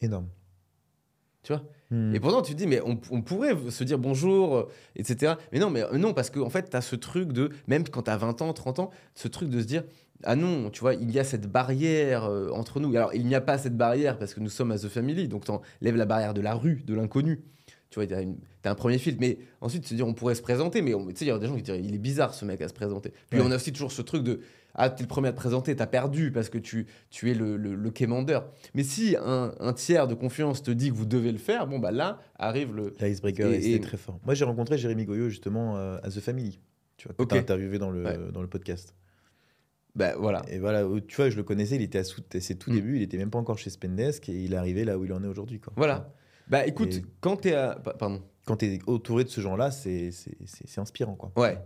Énorme. 0.00 0.28
Tu 1.42 1.52
vois? 1.52 1.62
Hmm. 1.90 2.14
Et 2.14 2.20
pourtant, 2.20 2.42
tu 2.42 2.52
te 2.52 2.58
dis, 2.58 2.66
mais 2.66 2.80
on, 2.82 3.00
on 3.10 3.22
pourrait 3.22 3.54
se 3.70 3.84
dire 3.84 3.98
bonjour, 3.98 4.56
euh, 4.56 4.68
etc. 4.96 5.34
Mais 5.52 5.58
non, 5.58 5.70
mais 5.70 5.84
non, 5.98 6.14
parce 6.14 6.30
qu'en 6.30 6.46
en 6.46 6.50
fait, 6.50 6.70
tu 6.70 6.76
as 6.76 6.80
ce 6.80 6.96
truc 6.96 7.32
de, 7.32 7.50
même 7.66 7.86
quand 7.88 8.02
tu 8.02 8.10
as 8.10 8.16
20 8.16 8.42
ans, 8.42 8.52
30 8.52 8.78
ans, 8.78 8.90
ce 9.14 9.28
truc 9.28 9.50
de 9.50 9.60
se 9.60 9.66
dire, 9.66 9.84
ah 10.24 10.36
non, 10.36 10.70
tu 10.70 10.80
vois, 10.80 10.94
il 10.94 11.10
y 11.10 11.18
a 11.18 11.24
cette 11.24 11.46
barrière 11.50 12.24
euh, 12.24 12.50
entre 12.50 12.80
nous. 12.80 12.94
Alors, 12.96 13.14
il 13.14 13.26
n'y 13.26 13.34
a 13.34 13.40
pas 13.40 13.58
cette 13.58 13.76
barrière 13.76 14.18
parce 14.18 14.34
que 14.34 14.40
nous 14.40 14.48
sommes 14.50 14.72
à 14.72 14.78
The 14.78 14.88
Family, 14.88 15.28
donc 15.28 15.44
tu 15.44 15.52
lèves 15.80 15.96
la 15.96 16.06
barrière 16.06 16.34
de 16.34 16.40
la 16.40 16.54
rue, 16.54 16.82
de 16.86 16.94
l'inconnu. 16.94 17.42
Tu 17.90 18.00
vois, 18.00 18.06
tu 18.08 18.14
as, 18.14 18.70
un 18.70 18.74
premier 18.74 18.98
filtre. 18.98 19.18
Mais 19.20 19.38
ensuite, 19.60 19.86
se 19.86 19.94
dire, 19.94 20.06
on 20.06 20.14
pourrait 20.14 20.34
se 20.34 20.42
présenter, 20.42 20.82
mais 20.82 20.90
tu 20.92 20.98
sais, 21.14 21.24
il 21.26 21.28
y 21.28 21.30
a 21.30 21.38
des 21.38 21.46
gens 21.46 21.54
qui 21.54 21.62
diraient, 21.62 21.80
il 21.82 21.94
est 21.94 21.98
bizarre 21.98 22.34
ce 22.34 22.44
mec 22.44 22.60
à 22.60 22.66
se 22.68 22.74
présenter. 22.74 23.12
Puis 23.30 23.38
Ouais. 23.38 23.46
on 23.46 23.50
a 23.52 23.56
aussi 23.56 23.72
toujours 23.72 23.92
ce 23.92 24.02
truc 24.02 24.24
de, 24.24 24.40
ah, 24.74 24.90
t'es 24.90 25.04
le 25.04 25.08
premier 25.08 25.28
à 25.28 25.32
te 25.32 25.36
présenter, 25.36 25.76
t'as 25.76 25.86
perdu 25.86 26.32
parce 26.32 26.48
que 26.48 26.58
tu, 26.58 26.86
tu 27.10 27.30
es 27.30 27.34
le, 27.34 27.56
le, 27.56 27.76
le 27.76 27.90
quémandeur. 27.90 28.48
Mais 28.74 28.82
si 28.82 29.14
un, 29.24 29.52
un 29.60 29.72
tiers 29.74 30.08
de 30.08 30.14
confiance 30.14 30.62
te 30.64 30.72
dit 30.72 30.88
que 30.90 30.94
vous 30.96 31.06
devez 31.06 31.30
le 31.30 31.38
faire, 31.38 31.68
bon, 31.68 31.78
bah 31.78 31.92
là 31.92 32.18
arrive 32.36 32.74
le. 32.74 32.92
L'icebreaker, 33.00 33.48
Et- 33.52 33.56
et, 33.58 33.60
c'était 33.62 33.74
et- 33.76 33.80
très 33.80 33.96
fort. 33.96 34.18
Moi, 34.24 34.34
j'ai 34.34 34.44
rencontré 34.44 34.76
Jérémy 34.76 35.04
Goyot 35.04 35.28
justement 35.28 35.76
euh, 35.76 35.98
à 36.02 36.08
The 36.10 36.18
Family. 36.18 36.58
Tu 36.96 37.06
vois, 37.06 37.14
que 37.14 37.22
Ok. 37.22 37.28
t'as 37.30 37.38
interviewé 37.38 37.78
dans 37.78 37.90
le, 37.90 38.04
Ouais. 38.04 38.18
dans 38.32 38.42
le 38.42 38.48
podcast. 38.48 38.92
Bah 39.94 40.14
voilà. 40.18 40.42
Et 40.48 40.58
voilà, 40.58 40.86
où- 40.86 41.00
tu 41.00 41.16
vois, 41.16 41.30
je 41.30 41.36
le 41.36 41.42
connaissais, 41.44 41.76
il 41.76 41.82
était 41.82 41.98
à, 41.98 42.04
sous- 42.04 42.22
à 42.34 42.40
ses 42.40 42.56
tout 42.56 42.70
Mm. 42.70 42.74
débuts, 42.74 42.96
il 42.96 43.02
était 43.02 43.16
même 43.18 43.30
pas 43.30 43.38
encore 43.38 43.58
chez 43.58 43.70
Spendesk 43.70 44.28
et 44.28 44.32
il 44.44 44.52
est 44.52 44.56
arrivé 44.56 44.84
là 44.84 44.98
où 44.98 45.04
il 45.04 45.12
en 45.12 45.22
est 45.22 45.26
aujourd'hui. 45.28 45.60
quoi. 45.60 45.72
Voilà. 45.76 46.12
Bah 46.48 46.66
écoute, 46.66 46.94
Et- 46.96 47.04
quand 47.20 47.36
t'es 47.36 47.54
à. 47.54 47.76
pa- 47.76 47.94
Pardon. 47.94 48.22
Quand 48.46 48.56
tu 48.58 48.66
es 48.66 48.78
entouré 48.86 49.24
de 49.24 49.30
ce 49.30 49.40
genre-là, 49.40 49.70
c'est 49.70 50.10
c'est- 50.10 50.36
c'est- 50.44 50.66
c'est 50.66 50.80
inspirant. 50.80 51.14
Quoi. 51.14 51.32
Ouais. 51.36 51.58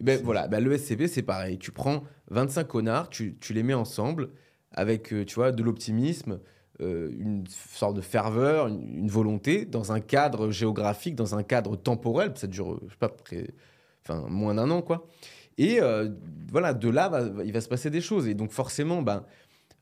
Ben 0.00 0.18
C'est- 0.18 0.24
voilà, 0.24 0.46
ben, 0.48 0.62
le 0.62 0.72
SCP 0.76 1.08
c'est 1.08 1.22
pareil. 1.22 1.58
Tu 1.58 1.72
prends 1.72 2.02
25 2.30 2.64
connards, 2.68 3.08
tu, 3.08 3.36
tu 3.40 3.52
les 3.54 3.62
mets 3.62 3.74
ensemble 3.74 4.30
avec, 4.72 5.12
euh, 5.14 5.24
tu 5.24 5.36
vois, 5.36 5.50
de 5.52 5.62
l'optimisme, 5.62 6.40
euh, 6.82 7.10
une 7.18 7.44
sorte 7.48 7.96
de 7.96 8.00
ferveur, 8.02 8.68
une, 8.68 8.98
une 8.98 9.08
volonté, 9.08 9.64
dans 9.64 9.90
un 9.92 10.00
cadre 10.00 10.50
géographique, 10.50 11.14
dans 11.16 11.34
un 11.34 11.42
cadre 11.42 11.74
temporel. 11.76 12.32
Ça 12.36 12.46
dure, 12.46 12.74
euh, 12.74 12.80
je 12.86 12.90
sais 12.92 12.98
pas, 12.98 13.08
près, 13.08 13.48
enfin, 14.04 14.26
moins 14.28 14.54
d'un 14.54 14.70
an, 14.70 14.82
quoi. 14.82 15.06
Et 15.58 15.80
euh, 15.80 16.08
voilà, 16.50 16.72
de 16.72 16.88
là, 16.88 17.10
il 17.44 17.52
va 17.52 17.60
se 17.60 17.68
passer 17.68 17.90
des 17.90 18.00
choses. 18.00 18.26
Et 18.28 18.34
donc 18.34 18.52
forcément, 18.52 19.02
ben, 19.02 19.24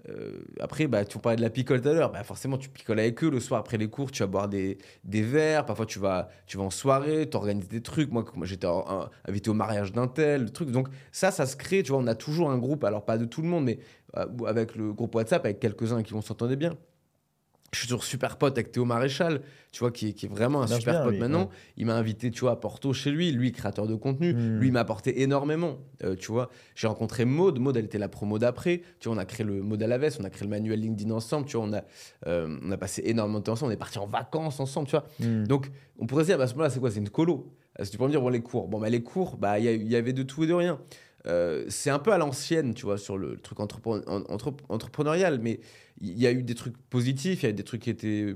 euh, 0.08 0.40
après, 0.60 0.86
bah, 0.86 1.04
tu 1.04 1.18
parlais 1.18 1.36
de 1.36 1.42
la 1.42 1.50
picole 1.50 1.80
tout 1.80 1.88
à 1.88 1.92
l'heure. 1.92 2.12
Bah, 2.12 2.22
forcément, 2.22 2.58
tu 2.58 2.68
picoles 2.68 2.98
avec 2.98 3.22
eux 3.24 3.30
le 3.30 3.40
soir 3.40 3.60
après 3.60 3.76
les 3.76 3.88
cours. 3.88 4.10
Tu 4.10 4.22
vas 4.22 4.26
boire 4.26 4.48
des, 4.48 4.78
des 5.04 5.22
verres. 5.22 5.66
Parfois, 5.66 5.86
tu 5.86 5.98
vas, 5.98 6.28
tu 6.46 6.56
vas 6.56 6.64
en 6.64 6.70
soirée, 6.70 7.28
tu 7.28 7.36
organises 7.36 7.68
des 7.68 7.82
trucs. 7.82 8.10
Moi, 8.12 8.24
j'étais 8.42 8.68
invité 9.26 9.50
au 9.50 9.54
mariage 9.54 9.92
d'un 9.92 10.06
tel, 10.08 10.44
le 10.44 10.50
truc. 10.50 10.70
Donc, 10.70 10.88
ça, 11.12 11.30
ça 11.30 11.46
se 11.46 11.56
crée. 11.56 11.82
Tu 11.82 11.92
vois, 11.92 12.00
on 12.00 12.06
a 12.06 12.14
toujours 12.14 12.50
un 12.50 12.58
groupe. 12.58 12.84
Alors, 12.84 13.04
pas 13.04 13.18
de 13.18 13.24
tout 13.24 13.42
le 13.42 13.48
monde, 13.48 13.64
mais 13.64 13.78
euh, 14.16 14.26
avec 14.46 14.76
le 14.76 14.92
groupe 14.92 15.14
WhatsApp, 15.14 15.44
avec 15.44 15.60
quelques-uns 15.60 16.02
qui 16.02 16.12
vont 16.12 16.22
s'entendre 16.22 16.54
bien. 16.54 16.76
Je 17.72 17.80
suis 17.80 17.88
toujours 17.88 18.04
super 18.04 18.36
pote 18.38 18.56
avec 18.56 18.70
Théo 18.72 18.84
Maréchal, 18.84 19.42
tu 19.72 19.80
vois, 19.80 19.90
qui, 19.90 20.08
est- 20.08 20.12
qui 20.12 20.26
est 20.26 20.28
vraiment 20.28 20.62
un 20.62 20.66
super 20.78 20.94
bien, 20.94 21.02
pote 21.02 21.12
lui, 21.12 21.18
maintenant. 21.20 21.40
ouais. 21.42 21.48
Il 21.76 21.86
m'a 21.86 21.96
invité, 21.96 22.30
tu 22.30 22.40
vois, 22.40 22.52
à 22.52 22.56
Porto 22.56 22.92
chez 22.92 23.10
lui. 23.10 23.32
Lui, 23.32 23.52
créateur 23.52 23.86
de 23.86 23.94
contenu. 23.96 24.32
Mm. 24.32 24.58
Lui, 24.60 24.68
il 24.68 24.72
m'a 24.72 24.80
apporté 24.80 25.20
énormément. 25.20 25.78
Euh, 26.04 26.14
tu 26.14 26.30
vois, 26.32 26.48
j'ai 26.74 26.86
rencontré 26.86 27.24
Maude. 27.24 27.58
Maude, 27.58 27.76
elle 27.76 27.84
était 27.86 27.98
la 27.98 28.08
promo 28.08 28.38
d'après. 28.38 28.82
Tu 29.00 29.08
vois, 29.08 29.16
on 29.16 29.20
a 29.20 29.24
créé 29.26 29.44
le 29.44 29.60
Maude 29.62 29.82
à 29.82 29.86
la 29.88 29.98
veste, 29.98 30.18
on 30.20 30.24
a 30.24 30.30
créé 30.30 30.44
le 30.44 30.50
manuel 30.50 30.80
LinkedIn 30.80 31.10
ensemble. 31.10 31.46
Tu 31.46 31.56
vois, 31.56 31.66
on 31.66 31.72
a, 31.72 31.82
euh, 32.28 32.56
on 32.62 32.70
a 32.70 32.76
passé 32.76 33.02
énormément 33.04 33.40
de 33.40 33.44
temps 33.44 33.52
ensemble. 33.52 33.72
On 33.72 33.74
est 33.74 33.78
parti 33.78 33.98
en 33.98 34.06
vacances 34.06 34.60
ensemble, 34.60 34.86
tu 34.88 34.92
vois. 34.96 35.04
Mm. 35.20 35.46
Donc, 35.46 35.70
on 35.98 36.06
pourrait 36.06 36.22
se 36.22 36.28
dire, 36.28 36.38
bah, 36.38 36.44
à 36.44 36.46
ce 36.46 36.52
moment-là, 36.54 36.70
c'est 36.70 36.80
quoi? 36.80 36.90
C'est 36.90 37.00
une 37.00 37.10
colo. 37.10 37.52
Est-ce 37.78 37.88
que 37.90 37.92
tu 37.92 37.98
peux 37.98 38.04
me 38.04 38.10
dire, 38.10 38.22
bon, 38.22 38.30
les 38.30 38.40
cours? 38.40 38.68
Bon, 38.68 38.78
bah, 38.78 38.88
les 38.88 39.02
cours, 39.02 39.36
bah, 39.36 39.58
il 39.58 39.64
y, 39.66 39.68
a- 39.68 39.72
il 39.74 39.88
y 39.90 39.96
avait 39.96 40.14
de 40.14 40.22
tout 40.22 40.44
et 40.44 40.46
de 40.46 40.54
rien. 40.54 40.78
Euh, 41.26 41.64
c'est 41.68 41.90
un 41.90 41.98
peu 41.98 42.12
à 42.12 42.18
l'ancienne, 42.18 42.74
tu 42.74 42.84
vois, 42.84 42.98
sur 42.98 43.18
le, 43.18 43.36
truc 43.36 43.58
entrepre- 43.58 44.02
en- 44.06 44.22
entre- 44.32 44.54
entrepreneurial, 44.68 45.40
mais 45.42 45.60
il 46.00 46.18
y 46.18 46.26
a 46.26 46.32
eu 46.32 46.42
des 46.42 46.54
trucs 46.54 46.76
positifs, 46.88 47.42
il 47.42 47.46
y 47.46 47.48
a 47.48 47.52
des 47.52 47.64
trucs 47.64 47.82
qui 47.82 47.90
étaient, 47.90 48.34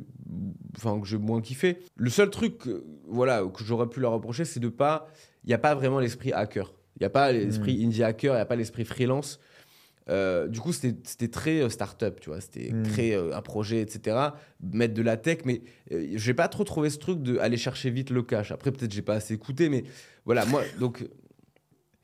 enfin, 0.77 0.99
que 1.01 1.07
j'ai 1.07 1.19
moins 1.19 1.41
kiffé. 1.41 1.79
Le 1.97 2.11
seul 2.11 2.31
truc, 2.31 2.67
euh, 2.67 2.85
voilà, 3.07 3.45
que 3.45 3.63
j'aurais 3.65 3.89
pu 3.89 4.01
leur 4.01 4.13
reprocher, 4.13 4.45
c'est 4.45 4.61
de 4.61 4.69
pas, 4.69 5.09
il 5.45 5.49
n'y 5.49 5.55
a 5.55 5.59
pas 5.59 5.75
vraiment 5.75 6.01
l'esprit 6.01 6.33
hacker. 6.33 6.73
Il 6.97 7.03
n'y 7.03 7.07
a 7.07 7.11
pas 7.11 7.31
l'esprit 7.33 7.85
indie 7.85 8.03
hacker, 8.03 8.33
il 8.35 8.37
n'y 8.37 8.43
a 8.43 8.47
pas 8.47 8.57
l'esprit 8.57 8.85
freelance. 8.85 9.39
Euh, 10.09 10.49
du 10.49 10.59
coup, 10.59 10.73
c'était 10.73 11.29
très 11.29 11.61
euh, 11.63 11.69
start-up, 11.69 12.19
tu 12.21 12.31
vois. 12.31 12.41
C'était 12.41 12.73
créer 12.83 13.15
euh, 13.15 13.37
un 13.37 13.43
projet, 13.43 13.81
etc. 13.81 14.17
Mettre 14.61 14.95
de 14.95 15.03
la 15.03 15.17
tech, 15.17 15.39
mais 15.45 15.63
j'ai 15.91 16.35
pas 16.35 16.49
trop 16.49 16.65
trouvé 16.65 16.91
ce 16.91 16.99
truc 16.99 17.23
de 17.23 17.39
aller 17.39 17.57
chercher 17.57 17.91
vite 17.91 18.11
le 18.11 18.23
cash. 18.23 18.51
Après, 18.51 18.73
peut-être 18.73 18.93
j'ai 18.93 19.03
pas 19.03 19.15
assez 19.15 19.35
écouté, 19.35 19.69
mais 19.69 19.85
voilà, 20.25 20.45
moi, 20.47 20.63
donc. 20.81 21.07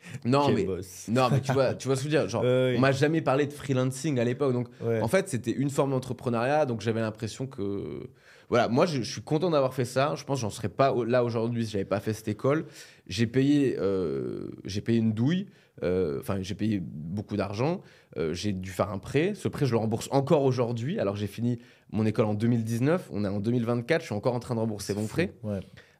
Non, 0.24 0.50
mais, 0.52 0.64
boss. 0.64 1.06
non, 1.08 1.28
mais 1.30 1.40
tu 1.40 1.52
vois, 1.52 1.74
tu 1.76 1.88
vois 1.88 1.96
ce 1.96 2.04
que 2.04 2.10
je 2.10 2.14
veux 2.16 2.20
dire. 2.22 2.28
Genre, 2.28 2.44
on 2.44 2.78
m'a 2.78 2.92
jamais 2.92 3.20
parlé 3.22 3.46
de 3.46 3.52
freelancing 3.52 4.18
à 4.18 4.24
l'époque. 4.24 4.52
Donc, 4.52 4.68
ouais. 4.82 5.00
en 5.00 5.08
fait, 5.08 5.28
c'était 5.28 5.50
une 5.52 5.70
forme 5.70 5.90
d'entrepreneuriat. 5.90 6.66
Donc, 6.66 6.80
j'avais 6.80 7.00
l'impression 7.00 7.46
que. 7.46 8.08
Voilà, 8.48 8.68
moi, 8.68 8.86
je, 8.86 9.02
je 9.02 9.10
suis 9.10 9.22
content 9.22 9.50
d'avoir 9.50 9.74
fait 9.74 9.84
ça. 9.84 10.14
Je 10.16 10.22
pense 10.24 10.38
que 10.38 10.42
j'en 10.42 10.50
serais 10.50 10.68
pas 10.68 10.94
là 11.06 11.24
aujourd'hui 11.24 11.66
si 11.66 11.72
j'avais 11.72 11.84
pas 11.84 11.98
fait 11.98 12.12
cette 12.12 12.28
école. 12.28 12.66
J'ai 13.08 13.26
payé, 13.26 13.76
euh, 13.80 14.50
j'ai 14.64 14.80
payé 14.80 14.98
une 15.00 15.12
douille. 15.12 15.48
euh, 15.82 16.20
Enfin, 16.20 16.38
j'ai 16.40 16.54
payé 16.54 16.80
beaucoup 16.80 17.36
d'argent. 17.36 17.80
Euh, 18.16 18.32
j'ai 18.34 18.52
dû 18.52 18.70
faire 18.70 18.90
un 18.92 18.98
prêt. 18.98 19.32
Ce 19.34 19.48
prêt, 19.48 19.66
je 19.66 19.72
le 19.72 19.78
rembourse 19.78 20.08
encore 20.12 20.44
aujourd'hui. 20.44 21.00
Alors, 21.00 21.16
j'ai 21.16 21.26
fini 21.26 21.58
mon 21.90 22.06
école 22.06 22.26
en 22.26 22.34
2019. 22.34 23.08
On 23.12 23.24
est 23.24 23.28
en 23.28 23.40
2024. 23.40 24.02
Je 24.02 24.06
suis 24.06 24.14
encore 24.14 24.34
en 24.34 24.40
train 24.40 24.54
de 24.54 24.60
rembourser 24.60 24.94
mon 24.94 25.06
prêt. 25.08 25.32
Ouais. 25.42 25.58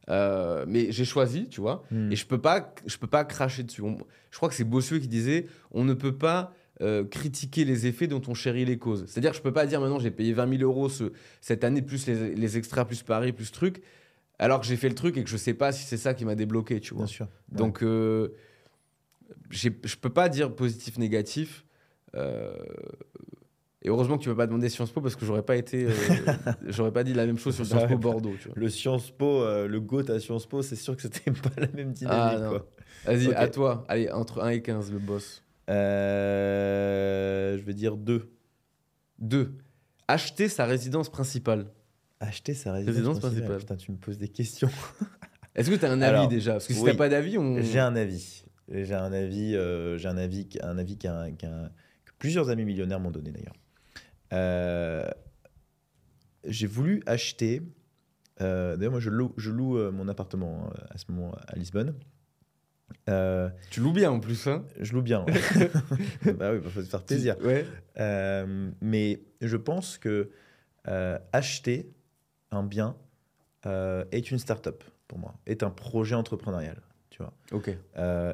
Euh, 0.09 0.65
mais 0.67 0.91
j'ai 0.91 1.03
choisi, 1.05 1.49
tu 1.49 1.59
vois. 1.61 1.83
Mm. 1.91 2.11
Et 2.11 2.15
je 2.15 2.25
peux 2.25 2.37
pas, 2.39 2.73
je 2.85 2.97
peux 2.97 3.07
pas 3.07 3.25
cracher 3.25 3.63
dessus. 3.63 3.81
On- 3.81 3.97
je 4.31 4.37
crois 4.37 4.47
que 4.49 4.55
c'est 4.55 4.63
Bossuet 4.63 4.99
qui 4.99 5.07
disait, 5.07 5.47
on 5.71 5.83
ne 5.83 5.93
peut 5.93 6.15
pas 6.15 6.53
euh, 6.81 7.03
critiquer 7.03 7.65
les 7.65 7.87
effets 7.87 8.05
dont 8.07 8.21
on 8.27 8.33
chérit 8.35 8.63
les 8.63 8.77
causes. 8.77 9.05
C'est-à-dire, 9.07 9.31
que 9.31 9.37
je 9.37 9.41
peux 9.41 9.51
pas 9.51 9.65
dire 9.65 9.81
maintenant 9.81 9.97
j'ai 9.99 10.11
payé 10.11 10.31
20 10.33 10.47
000 10.57 10.61
euros 10.61 10.89
ce- 10.89 11.11
cette 11.41 11.63
année 11.63 11.81
plus 11.81 12.05
les, 12.05 12.35
les 12.35 12.57
extras 12.57 12.85
plus 12.85 13.01
Paris 13.01 13.33
plus 13.33 13.51
truc, 13.51 13.81
alors 14.37 14.61
que 14.61 14.67
j'ai 14.67 14.77
fait 14.77 14.87
le 14.89 14.93
truc 14.95 15.17
et 15.17 15.23
que 15.23 15.29
je 15.29 15.37
sais 15.37 15.55
pas 15.55 15.71
si 15.71 15.85
c'est 15.85 15.97
ça 15.97 16.13
qui 16.13 16.23
m'a 16.23 16.35
débloqué, 16.35 16.79
tu 16.79 16.93
vois. 16.93 17.05
Bien 17.05 17.11
sûr. 17.13 17.25
Ouais. 17.51 17.57
Donc, 17.57 17.81
euh, 17.81 18.29
je 19.49 19.69
peux 19.99 20.09
pas 20.11 20.29
dire 20.29 20.53
positif 20.55 20.97
négatif. 20.99 21.65
Euh, 22.15 22.55
Et 23.83 23.89
heureusement 23.89 24.17
que 24.17 24.23
tu 24.23 24.29
m'as 24.29 24.35
pas 24.35 24.47
demandé 24.47 24.69
Sciences 24.69 24.91
Po 24.91 25.01
parce 25.01 25.15
que 25.15 25.25
j'aurais 25.25 25.43
pas 25.43 25.55
été, 25.55 25.85
euh, 25.85 25.91
j'aurais 26.67 26.91
pas 26.91 27.03
dit 27.03 27.13
la 27.13 27.25
même 27.27 27.37
chose 27.37 27.55
sur 27.55 27.65
Sciences. 27.65 27.87
Po 27.87 27.97
Bordeaux. 27.97 28.33
Tu 28.41 28.47
vois. 28.47 28.57
Le 28.57 28.69
Sciences 28.69 29.11
Po, 29.11 29.43
euh, 29.43 29.67
le 29.67 29.79
GOAT 29.79 30.09
à 30.11 30.19
Sciences 30.19 30.47
Po, 30.47 30.61
c'est 30.63 30.75
sûr 30.75 30.95
que 30.95 31.01
c'était 31.03 31.31
pas 31.31 31.51
la 31.57 31.67
même 31.67 31.91
dynamique. 31.93 32.63
Ah. 33.05 33.11
Vas-y, 33.11 33.33
à 33.33 33.47
toi. 33.47 33.85
Allez, 33.87 34.09
entre 34.11 34.41
1 34.41 34.49
et 34.49 34.61
15, 34.61 34.91
le 34.91 34.99
boss. 34.99 35.43
Euh, 36.27 37.57
je 37.57 37.63
vais 37.63 37.73
dire 37.73 37.97
2. 37.97 38.29
2. 39.19 39.53
Acheter 40.07 40.47
sa 40.49 40.65
résidence 40.65 41.09
principale. 41.09 41.67
Acheter 42.19 42.53
sa 42.53 42.73
résidence, 42.73 42.95
Résidence 42.95 43.19
principale. 43.19 43.47
principale. 43.49 43.75
Putain, 43.77 43.85
tu 43.85 43.91
me 43.91 43.97
poses 43.97 44.17
des 44.17 44.27
questions. 44.29 44.69
Est-ce 45.55 45.69
que 45.69 45.75
tu 45.75 45.85
as 45.85 45.91
un 45.91 46.01
avis 46.01 46.15
Alors, 46.15 46.27
déjà? 46.27 46.53
Parce 46.53 46.67
que 46.67 46.73
si 46.73 46.79
oui. 46.81 46.91
t'as 46.91 46.97
pas 46.97 47.09
d'avis, 47.09 47.37
on. 47.37 47.61
J'ai 47.61 47.79
un 47.79 47.95
avis. 47.95 48.43
J'ai 48.69 48.93
un 48.95 49.11
avis, 49.13 49.55
euh, 49.55 49.97
j'ai 49.97 50.07
un 50.07 50.17
avis, 50.17 50.47
qui- 50.47 50.59
un 50.61 50.77
avis 50.77 50.97
qu'un- 50.97 51.31
qu'un- 51.31 51.69
que 52.05 52.11
plusieurs 52.19 52.49
amis 52.49 52.65
millionnaires 52.65 52.99
m'ont 52.99 53.11
donné 53.11 53.31
d'ailleurs. 53.31 53.55
Euh, 54.33 55.07
j'ai 56.43 56.67
voulu 56.67 57.01
acheter. 57.05 57.61
euh, 58.41 58.75
d'ailleurs, 58.77 58.91
moi, 58.91 58.99
je 58.99 59.09
loue, 59.09 59.33
je 59.37 59.51
loue 59.51 59.77
euh, 59.77 59.91
mon 59.91 60.07
appartement 60.07 60.67
hein, 60.69 60.73
à 60.89 60.97
ce 60.97 61.11
moment 61.11 61.33
à 61.47 61.55
Lisbonne. 61.55 61.93
Euh, 63.09 63.49
Tu 63.69 63.79
loues 63.81 63.91
bien 63.93 64.11
en 64.11 64.19
plus, 64.19 64.47
hein 64.47 64.63
je 64.79 64.93
loue 64.93 65.01
bien. 65.01 65.25
bah 66.37 66.51
oui, 66.53 66.59
il 66.63 66.69
faut 66.69 66.81
se 66.81 66.87
faire 66.89 67.03
plaisir. 67.03 67.35
Ouais. 67.41 67.65
Euh, 67.99 68.69
mais 68.81 69.21
je 69.41 69.57
pense 69.57 69.97
que 69.97 70.29
euh, 70.87 71.17
acheter 71.33 71.91
un 72.51 72.63
bien 72.63 72.95
est 74.11 74.31
une 74.31 74.39
start-up 74.39 74.81
pour 75.09 75.19
moi, 75.19 75.35
est 75.45 75.61
un 75.61 75.69
projet 75.69 76.15
entrepreneurial. 76.15 76.81
Tu 77.09 77.21
vois. 77.21 77.33
Ok. 77.51 77.67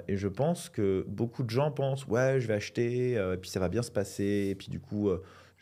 Et 0.07 0.17
je 0.17 0.27
pense 0.27 0.69
que 0.69 1.03
beaucoup 1.07 1.41
de 1.41 1.49
gens 1.49 1.71
pensent 1.71 2.05
ouais, 2.05 2.39
je 2.39 2.47
vais 2.47 2.53
acheter, 2.53 3.13
et 3.13 3.37
puis 3.41 3.49
ça 3.49 3.59
va 3.59 3.67
bien 3.67 3.81
se 3.81 3.89
passer, 3.89 4.49
et 4.51 4.55
puis 4.55 4.67
du 4.67 4.79
coup, 4.79 5.09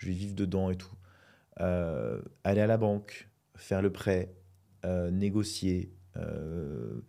je 0.01 0.07
vais 0.07 0.13
vivre 0.13 0.33
dedans 0.35 0.69
et 0.71 0.75
tout. 0.77 0.95
Euh, 1.61 2.21
aller 2.43 2.61
à 2.61 2.67
la 2.67 2.77
banque, 2.77 3.29
faire 3.55 3.81
le 3.81 3.91
prêt, 3.91 4.33
euh, 4.85 5.11
négocier, 5.11 5.93
euh, 6.17 7.01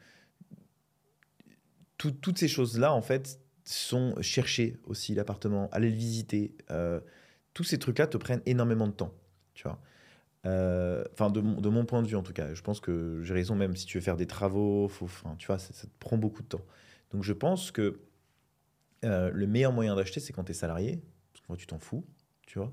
tout- 1.99 2.11
toutes 2.13 2.39
ces 2.39 2.49
choses-là, 2.49 2.93
en 2.93 3.03
fait, 3.03 3.41
sont 3.65 4.15
chercher 4.21 4.77
aussi 4.85 5.15
l'appartement, 5.15 5.69
aller 5.73 5.91
le 5.91 5.97
visiter. 5.97 6.55
tous 7.55 7.65
ces 7.65 7.79
trucs-là 7.79 8.07
te 8.07 8.17
prennent 8.17 8.41
énormément 8.47 8.87
de 8.87 8.93
temps, 8.93 9.13
tu 9.55 9.65
vois. 9.65 9.79
Enfin, 11.13 11.31
de, 11.31 11.41
mon- 11.41 11.85
point 11.85 12.03
de 12.03 12.09
vue 12.09 12.17
en 12.17 12.23
tout 12.23 12.33
cas. 12.33 12.55
Je 12.55 12.63
pense 12.63 12.81
que 12.81 13.21
j'ai 13.23 13.35
raison, 13.35 13.55
même 13.57 13.77
si 13.77 13.87
tu 13.87 13.99
veux 13.99 14.03
faire 14.05 14.17
des 14.17 14.27
travaux, 14.27 14.89
faut, 14.89 15.09
tu 15.39 15.47
vois, 15.47 15.59
ça, 15.59 15.73
te 15.73 15.93
prend 15.99 16.17
beaucoup 16.19 16.43
de 16.43 16.49
temps. 16.49 16.65
Donc 17.13 17.23
je 17.25 17.33
pense 17.33 17.71
que 17.71 18.01
le 19.03 19.47
meilleur 19.47 19.73
moyen 19.73 19.97
d'acheter, 19.97 20.21
c'est 20.21 20.33
quand 20.33 20.45
tu 20.45 20.53
es 20.53 20.55
salarié, 20.55 21.03
parce 21.33 21.43
que 21.43 21.47
moi, 21.49 21.57
tu 21.57 21.67
t'en 21.67 21.79
fous, 21.79 22.05
tu 22.47 22.59
vois. 22.59 22.73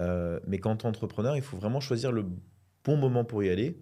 Euh, 0.00 0.40
mais 0.46 0.58
quand 0.58 0.76
tu 0.78 0.84
es 0.84 0.88
entrepreneur, 0.88 1.36
il 1.36 1.42
faut 1.42 1.56
vraiment 1.56 1.80
choisir 1.80 2.10
le 2.10 2.24
bon 2.84 2.96
moment 2.96 3.24
pour 3.24 3.42
y 3.44 3.50
aller, 3.50 3.76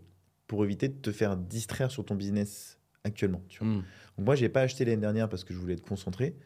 pour 0.47 0.65
éviter 0.65 0.89
de 0.89 0.95
te 1.01 1.13
faire 1.13 1.37
distraire 1.37 1.91
sur 1.91 2.05
ton 2.05 2.15
business 2.17 2.79
actuellement. 3.05 3.43
Tu 3.49 3.61
vois. 3.61 3.69
Donc 4.17 4.27
moi, 4.27 4.35
j'ai 4.35 4.49
pas 4.49 4.63
acheté 4.63 4.85
l'année 4.85 5.01
dernière 5.01 5.29
parce 5.29 5.45
que 5.45 5.55
je 5.55 5.59
voulais 5.59 5.75
être 5.75 5.87
concentré 5.87 6.37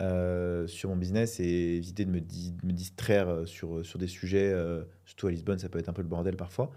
euh, 0.00 0.66
sur 0.66 0.88
mon 0.88 0.96
business 0.96 1.38
et 1.40 1.76
éviter 1.76 2.04
de 2.04 2.10
me, 2.10 2.20
di- 2.20 2.52
de 2.52 2.66
me 2.66 2.72
distraire 2.72 3.28
euh, 3.28 3.44
sur, 3.44 3.84
sur 3.84 3.98
des 3.98 4.06
sujets, 4.06 4.50
euh, 4.52 4.84
surtout 5.04 5.26
à 5.26 5.30
Lisbonne, 5.30 5.58
ça 5.58 5.68
peut 5.68 5.78
être 5.78 5.88
un 5.88 5.92
peu 5.92 6.02
le 6.02 6.08
bordel 6.08 6.36
parfois. 6.36 6.70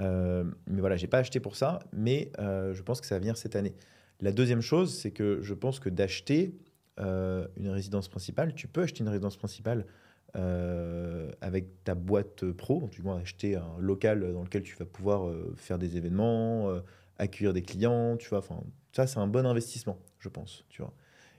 Euh, 0.00 0.44
mais 0.66 0.80
voilà, 0.80 0.96
j'ai 0.96 1.08
pas 1.08 1.18
acheté 1.18 1.40
pour 1.40 1.56
ça, 1.56 1.80
mais 1.92 2.32
je 2.38 2.80
pense 2.82 3.00
que 3.00 3.06
ça 3.06 3.16
va 3.16 3.18
venir 3.18 3.36
cette 3.36 3.56
année. 3.56 3.74
La 4.20 4.32
deuxième 4.32 4.62
chose, 4.62 4.96
c'est 4.96 5.10
que 5.10 5.40
je 5.42 5.52
pense 5.52 5.80
que 5.80 5.90
d'acheter 5.90 6.56
une 6.98 7.68
résidence 7.68 8.08
principale, 8.08 8.54
tu 8.54 8.68
peux 8.68 8.82
acheter 8.82 9.00
une 9.00 9.08
résidence 9.08 9.36
principale 9.36 9.84
avec 10.34 11.84
ta 11.84 11.94
boîte 11.94 12.50
pro, 12.52 12.88
du 12.90 13.02
moins 13.02 13.18
acheter 13.18 13.56
un 13.56 13.76
local 13.78 14.32
dans 14.32 14.42
lequel 14.42 14.62
tu 14.62 14.76
vas 14.76 14.86
pouvoir 14.86 15.28
euh, 15.28 15.52
faire 15.56 15.78
des 15.78 15.96
événements, 15.96 16.70
euh, 16.70 16.80
accueillir 17.18 17.52
des 17.52 17.62
clients, 17.62 18.16
tu 18.16 18.28
vois. 18.28 18.38
Enfin, 18.38 18.62
ça, 18.92 19.06
c'est 19.06 19.18
un 19.18 19.26
bon 19.26 19.44
investissement, 19.44 19.98
je 20.18 20.28
pense, 20.28 20.64
tu 20.68 20.82
vois. 20.82 20.92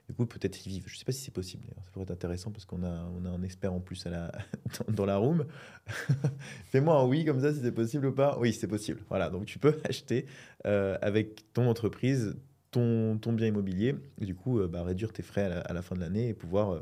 Du 0.10 0.14
coup, 0.14 0.26
peut-être 0.26 0.66
y 0.66 0.70
vivre. 0.70 0.90
Je 0.90 0.98
sais 0.98 1.06
pas 1.06 1.14
si 1.14 1.22
c'est 1.22 1.34
possible. 1.34 1.64
Ça 1.82 1.90
pourrait 1.92 2.04
être 2.04 2.12
intéressant 2.12 2.52
parce 2.52 2.66
qu'on 2.66 2.84
a, 2.84 3.10
on 3.18 3.26
a 3.26 3.30
un 3.30 3.42
expert 3.42 3.72
en 3.72 3.80
plus 3.80 4.06
dans, 4.90 5.06
la 5.06 5.16
room. 5.16 5.46
Fais-moi 6.66 6.94
un 6.94 7.06
oui 7.08 7.24
comme 7.24 7.40
ça 7.40 7.54
si 7.54 7.62
c'est 7.62 7.72
possible 7.72 8.08
ou 8.08 8.12
pas. 8.12 8.38
Oui, 8.38 8.52
c'est 8.52 8.68
possible. 8.68 9.00
Voilà, 9.08 9.30
donc 9.30 9.46
tu 9.46 9.60
peux 9.60 9.80
acheter 9.90 10.26
euh, 10.66 10.98
avec 11.02 11.54
ton 11.54 11.70
entreprise 11.70 12.36
ton, 12.72 13.16
bien 13.34 13.48
immobilier 13.48 13.96
et 14.20 14.26
du 14.26 14.34
coup 14.34 14.60
euh, 14.60 14.68
bah, 14.68 14.84
réduire 14.84 15.14
tes 15.14 15.22
frais 15.22 15.62
à 15.64 15.74
la, 15.74 15.82
fin 15.84 15.96
de 15.96 16.02
l'année 16.02 16.30
et 16.30 16.34
pouvoir 16.34 16.72
euh, 16.72 16.80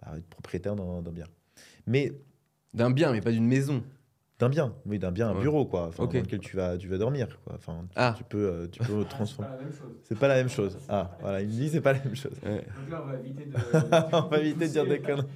bah, 0.00 0.14
être 0.16 0.26
propriétaire 0.26 0.74
d'un 0.74 1.02
bien. 1.12 1.26
Mais 1.86 2.12
D'un 2.74 2.90
bien, 2.90 3.12
mais 3.12 3.20
pas 3.20 3.30
d'une 3.30 3.46
maison. 3.46 3.84
d'un 4.40 4.48
bien, 4.48 4.74
oui, 4.86 4.98
d'un 4.98 5.12
bien, 5.12 5.28
un 5.28 5.34
Ouais. 5.34 5.40
bureau 5.42 5.64
quoi, 5.64 5.86
enfin, 5.86 6.02
Ok. 6.04 6.14
dans 6.14 6.20
lequel 6.22 6.40
tu 6.40 6.56
vas, 6.56 6.76
tu 6.76 6.88
vas 6.88 6.98
dormir 6.98 7.38
quoi. 7.44 7.54
Enfin, 7.54 7.82
tu, 7.88 7.92
Ah. 7.94 8.14
tu 8.18 8.24
peux, 8.24 8.46
euh, 8.48 8.66
tu 8.66 8.80
peux 8.82 9.00
Ah, 9.00 9.04
transformer. 9.08 9.48
C'est 10.02 10.18
pas 10.18 10.26
la 10.28 10.34
même 10.34 10.48
chose. 10.48 10.76
C'est 10.80 10.86
pas 10.86 10.94
la 10.96 11.04
même 11.04 11.08
chose. 11.08 11.14
Ah, 11.14 11.16
voilà, 11.20 11.40
il 11.42 11.46
me 11.48 11.52
dit 11.52 11.68
c'est 11.68 11.80
pas 11.80 11.92
la 11.92 12.00
même 12.04 12.16
chose. 12.16 12.32
Ouais. 12.42 12.66
Donc 12.76 12.90
là, 12.90 13.00
on 13.04 13.06
va 13.06 13.16
éviter 13.18 13.44
de. 13.46 13.52
on 14.26 14.28
va 14.28 14.40
éviter 14.40 14.66
de 14.66 14.72
dire 14.72 14.86
des 14.86 15.00
conneries. 15.00 15.26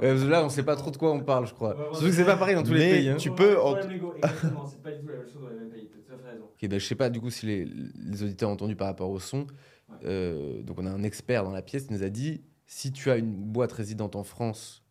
Là, 0.00 0.44
on 0.44 0.48
sait 0.48 0.62
pas 0.62 0.76
trop 0.76 0.90
de 0.90 0.96
quoi 0.96 1.12
on 1.12 1.20
parle, 1.20 1.46
je 1.46 1.52
crois. 1.52 1.76
Surtout 1.92 2.10
que 2.10 2.16
c'est 2.16 2.24
pas 2.24 2.36
pareil 2.38 2.54
dans 2.54 2.62
tous 2.62 2.72
les 2.72 2.90
pays. 2.90 3.08
hein. 3.10 3.16
tu 3.16 3.32
peux 3.32 3.60
en- 3.60 3.78
Exactement, 3.78 4.64
c'est 4.66 4.82
pas 4.82 4.92
du 4.92 5.00
tout 5.02 5.08
la 5.10 5.18
même 5.18 5.28
chose 5.28 5.42
dans 5.42 5.48
les 5.50 5.56
mêmes 5.56 5.70
pays. 5.70 5.88
T'as 5.88 5.98
tout 5.98 6.14
à 6.14 6.16
fait 6.18 6.30
raison. 6.32 6.44
Ok, 6.44 6.68
ben, 6.70 6.80
je 6.80 6.86
sais 6.86 6.94
pas 6.94 7.10
du 7.10 7.20
coup 7.20 7.28
si 7.30 7.44
les, 7.46 7.64
les 7.66 8.22
auditeurs 8.22 8.48
ont 8.48 8.54
entendu 8.54 8.76
par 8.76 8.86
rapport 8.88 9.10
au 9.10 9.20
son. 9.20 9.40
Ouais. 9.88 9.98
Euh, 10.04 10.62
donc 10.62 10.78
on 10.78 10.86
a 10.86 10.90
un 10.90 11.02
expert 11.02 11.44
dans 11.44 11.52
la 11.52 11.62
pièce 11.62 11.84
qui 11.84 11.92
nous 11.92 12.02
a 12.02 12.08
dit 12.08 12.40
si 12.66 12.92
tu 12.92 13.10
as 13.10 13.16
une 13.16 13.34
boîte 13.34 13.72
résidente 13.72 14.16
en 14.16 14.24
France 14.24 14.81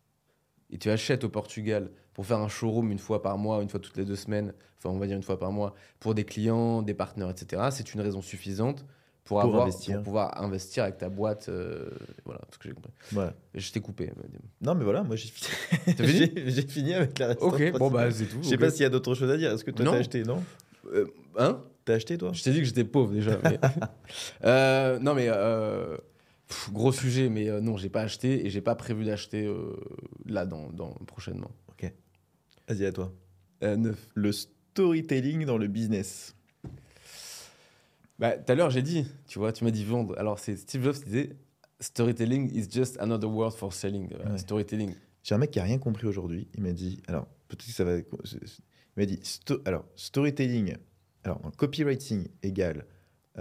et 0.72 0.77
tu 0.77 0.89
achètes 0.89 1.23
au 1.23 1.30
Portugal 1.30 1.89
pour 2.14 2.26
faire 2.26 2.39
un 2.39 2.48
showroom 2.49 2.91
une 2.91 2.99
fois 2.99 3.22
par 3.22 3.38
mois, 3.38 3.61
une 3.61 3.69
fois 3.69 3.80
toutes 3.80 3.98
les 3.98 4.06
deux 4.06 4.15
semaines, 4.15 4.53
enfin 4.77 4.89
on 4.89 4.99
va 4.99 5.07
dire 5.07 5.15
une 5.18 5.23
fois 5.23 5.39
par 5.39 5.52
mois, 5.52 5.73
pour 5.99 6.14
des 6.15 6.23
clients, 6.26 6.81
des 6.81 6.93
partenaires, 6.93 7.30
etc., 7.30 7.64
c'est 7.72 7.93
une 7.93 8.02
raison 8.02 8.22
suffisante 8.22 8.85
pour, 9.23 9.39
Pour 9.39 9.48
avoir, 9.49 9.61
investir. 9.64 9.95
pour 9.98 10.03
pouvoir 10.03 10.41
investir 10.41 10.84
avec 10.84 10.98
ta 10.98 11.07
boîte. 11.07 11.48
euh, 11.48 11.89
voilà, 12.26 12.41
ce 12.52 12.57
que 12.57 12.68
j'ai 12.68 12.73
compris. 12.73 12.91
Voilà. 13.11 13.34
Je 13.53 13.72
t'ai 13.72 13.80
coupé. 13.80 14.11
Non, 14.61 14.73
mais 14.76 14.84
voilà, 14.84 15.03
moi 15.03 15.15
j'ai 15.15 15.30
fini. 15.30 15.48
J'ai- 16.48 16.68
fini 16.68 16.93
avec 16.95 17.18
la 17.19 17.31
Ok, 17.41 17.72
bon 17.77 17.89
bah 17.91 18.10
c'est 18.11 18.26
tout. 18.26 18.39
Je 18.41 18.48
sais 18.49 18.57
pas 18.57 18.72
s'il 18.72 18.81
y 18.81 18.85
a 18.85 18.89
d'autres 18.89 19.14
choses 19.14 19.30
à 19.30 19.38
dire. 19.38 19.52
Est-ce 19.52 19.64
que 19.64 19.72
toi 19.72 19.85
t'as 19.85 19.98
acheté 19.98 20.23
Non 20.23 20.43
Euh, 20.93 21.06
hein? 21.38 21.61
T'as 21.85 21.93
acheté 21.95 22.18
toi? 22.18 22.31
Je 22.34 22.43
t'ai 22.43 22.52
dit 22.52 22.60
que 22.60 22.65
j'étais 22.65 22.84
pauvre 22.84 23.14
déjà. 23.14 23.38
mais- 23.43 23.60
Euh, 24.43 24.99
non, 24.99 25.14
mais 25.14 25.27
euh, 25.30 25.95
pff, 26.51 26.71
gros 26.71 26.91
sujet, 26.91 27.29
mais 27.29 27.49
euh, 27.49 27.61
non, 27.61 27.77
j'ai 27.77 27.89
pas 27.89 28.01
acheté 28.01 28.45
et 28.45 28.49
j'ai 28.49 28.61
pas 28.61 28.75
prévu 28.75 29.05
d'acheter 29.05 29.45
euh, 29.45 29.75
là 30.25 30.45
dans, 30.45 30.69
dans- 30.69 30.93
prochainement. 31.07 31.51
Vas-y, 32.67 32.85
à 32.85 32.91
toi. 32.93 33.11
Euh, 33.63 33.75
neuf. 33.75 33.97
Le 34.13 34.31
storytelling 34.31 35.45
dans 35.45 35.57
le 35.57 35.67
business. 35.67 36.35
Bah, 38.19 38.37
tout 38.37 38.51
à 38.51 38.55
l'heure, 38.55 38.69
j'ai 38.69 38.81
dit, 38.83 39.05
tu 39.27 39.39
vois, 39.39 39.51
tu 39.51 39.63
m'as 39.63 39.71
dit 39.71 39.83
vendre. 39.83 40.17
Alors, 40.17 40.39
c'est 40.39 40.55
Steve 40.55 40.83
Jobs 40.83 40.95
qui 40.95 41.05
disait 41.05 41.35
Storytelling 41.79 42.49
is 42.55 42.69
just 42.69 42.97
another 42.99 43.29
word 43.29 43.51
for 43.51 43.73
selling. 43.73 44.13
Euh, 44.13 44.31
Ouais. 44.31 44.37
Storytelling. 44.37 44.93
J'ai 45.23 45.35
un 45.35 45.39
mec 45.39 45.51
qui 45.51 45.59
a 45.59 45.63
rien 45.63 45.79
compris 45.79 46.07
aujourd'hui. 46.07 46.47
Il 46.55 46.61
m'a 46.63 46.71
dit, 46.71 47.01
alors 47.07 47.27
peut-être 47.47 47.65
que 47.65 47.71
ça 47.71 47.83
va. 47.83 47.97
Il 47.97 48.05
m'a 48.95 49.05
dit, 49.05 49.19
sto- 49.23 49.61
alors 49.65 49.85
storytelling, 49.95 50.75
alors 51.23 51.41
copywriting 51.57 52.27
égale 52.43 52.85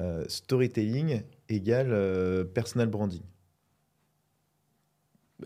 euh, 0.00 0.24
storytelling 0.28 1.22
égale 1.48 1.88
euh, 1.92 2.44
personal 2.44 2.88
branding. 2.88 3.22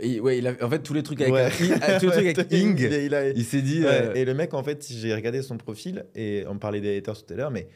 Et, 0.01 0.19
ouais, 0.21 0.39
il 0.39 0.47
a, 0.49 0.55
en 0.61 0.69
fait, 0.71 0.83
tous 0.83 0.93
les 0.95 1.03
trucs 1.05 1.21
avec, 1.21 1.33
Ouais. 1.35 1.43
un 1.45 1.97
i- 1.97 2.01
tous 2.01 2.07
les 2.11 2.13
trucs 2.35 2.39
avec 2.39 2.53
Ing, 2.53 2.79
Il 2.81 3.15
a- 3.15 3.29
il 3.31 3.39
il 3.39 3.45
s'est 3.45 3.63
dit. 3.63 3.81
Ouais, 3.83 3.87
euh, 4.09 4.15
Et 4.15 4.25
le 4.25 4.35
mec, 4.35 4.53
en 4.55 4.63
fait, 4.65 4.85
j'ai 4.91 5.15
regardé 5.15 5.41
son 5.43 5.57
profil 5.57 6.05
et 6.17 6.45
on 6.49 6.59
parlait 6.59 6.81
des 6.81 6.97
haters 6.97 7.25
tout 7.25 7.33
à 7.33 7.37
l'heure, 7.37 7.51
mais 7.51 7.69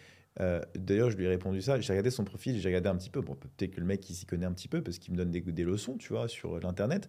d'ailleurs, 0.77 1.11
je 1.11 1.17
lui 1.17 1.25
ai 1.25 1.29
répondu 1.29 1.61
ça. 1.63 1.81
J'ai 1.81 1.93
regardé 1.93 2.11
son 2.11 2.25
profil, 2.25 2.59
j'ai 2.61 2.69
regardé 2.69 2.89
un 2.89 2.97
petit 2.97 3.11
peu. 3.11 3.21
Bon, 3.21 3.35
peut-être 3.35 3.73
que 3.73 3.81
le 3.81 3.87
mec, 3.87 4.09
il 4.11 4.15
s'y 4.15 4.25
connaît 4.27 4.47
un 4.47 4.53
petit 4.53 4.69
peu 4.69 4.83
parce 4.83 4.99
qu'il 4.99 5.13
me 5.13 5.19
donne 5.19 5.31
des, 5.31 5.41
des 5.41 5.65
leçons, 5.65 5.97
tu 5.97 6.13
vois, 6.13 6.29
sur 6.29 6.59
l'internet. 6.61 7.09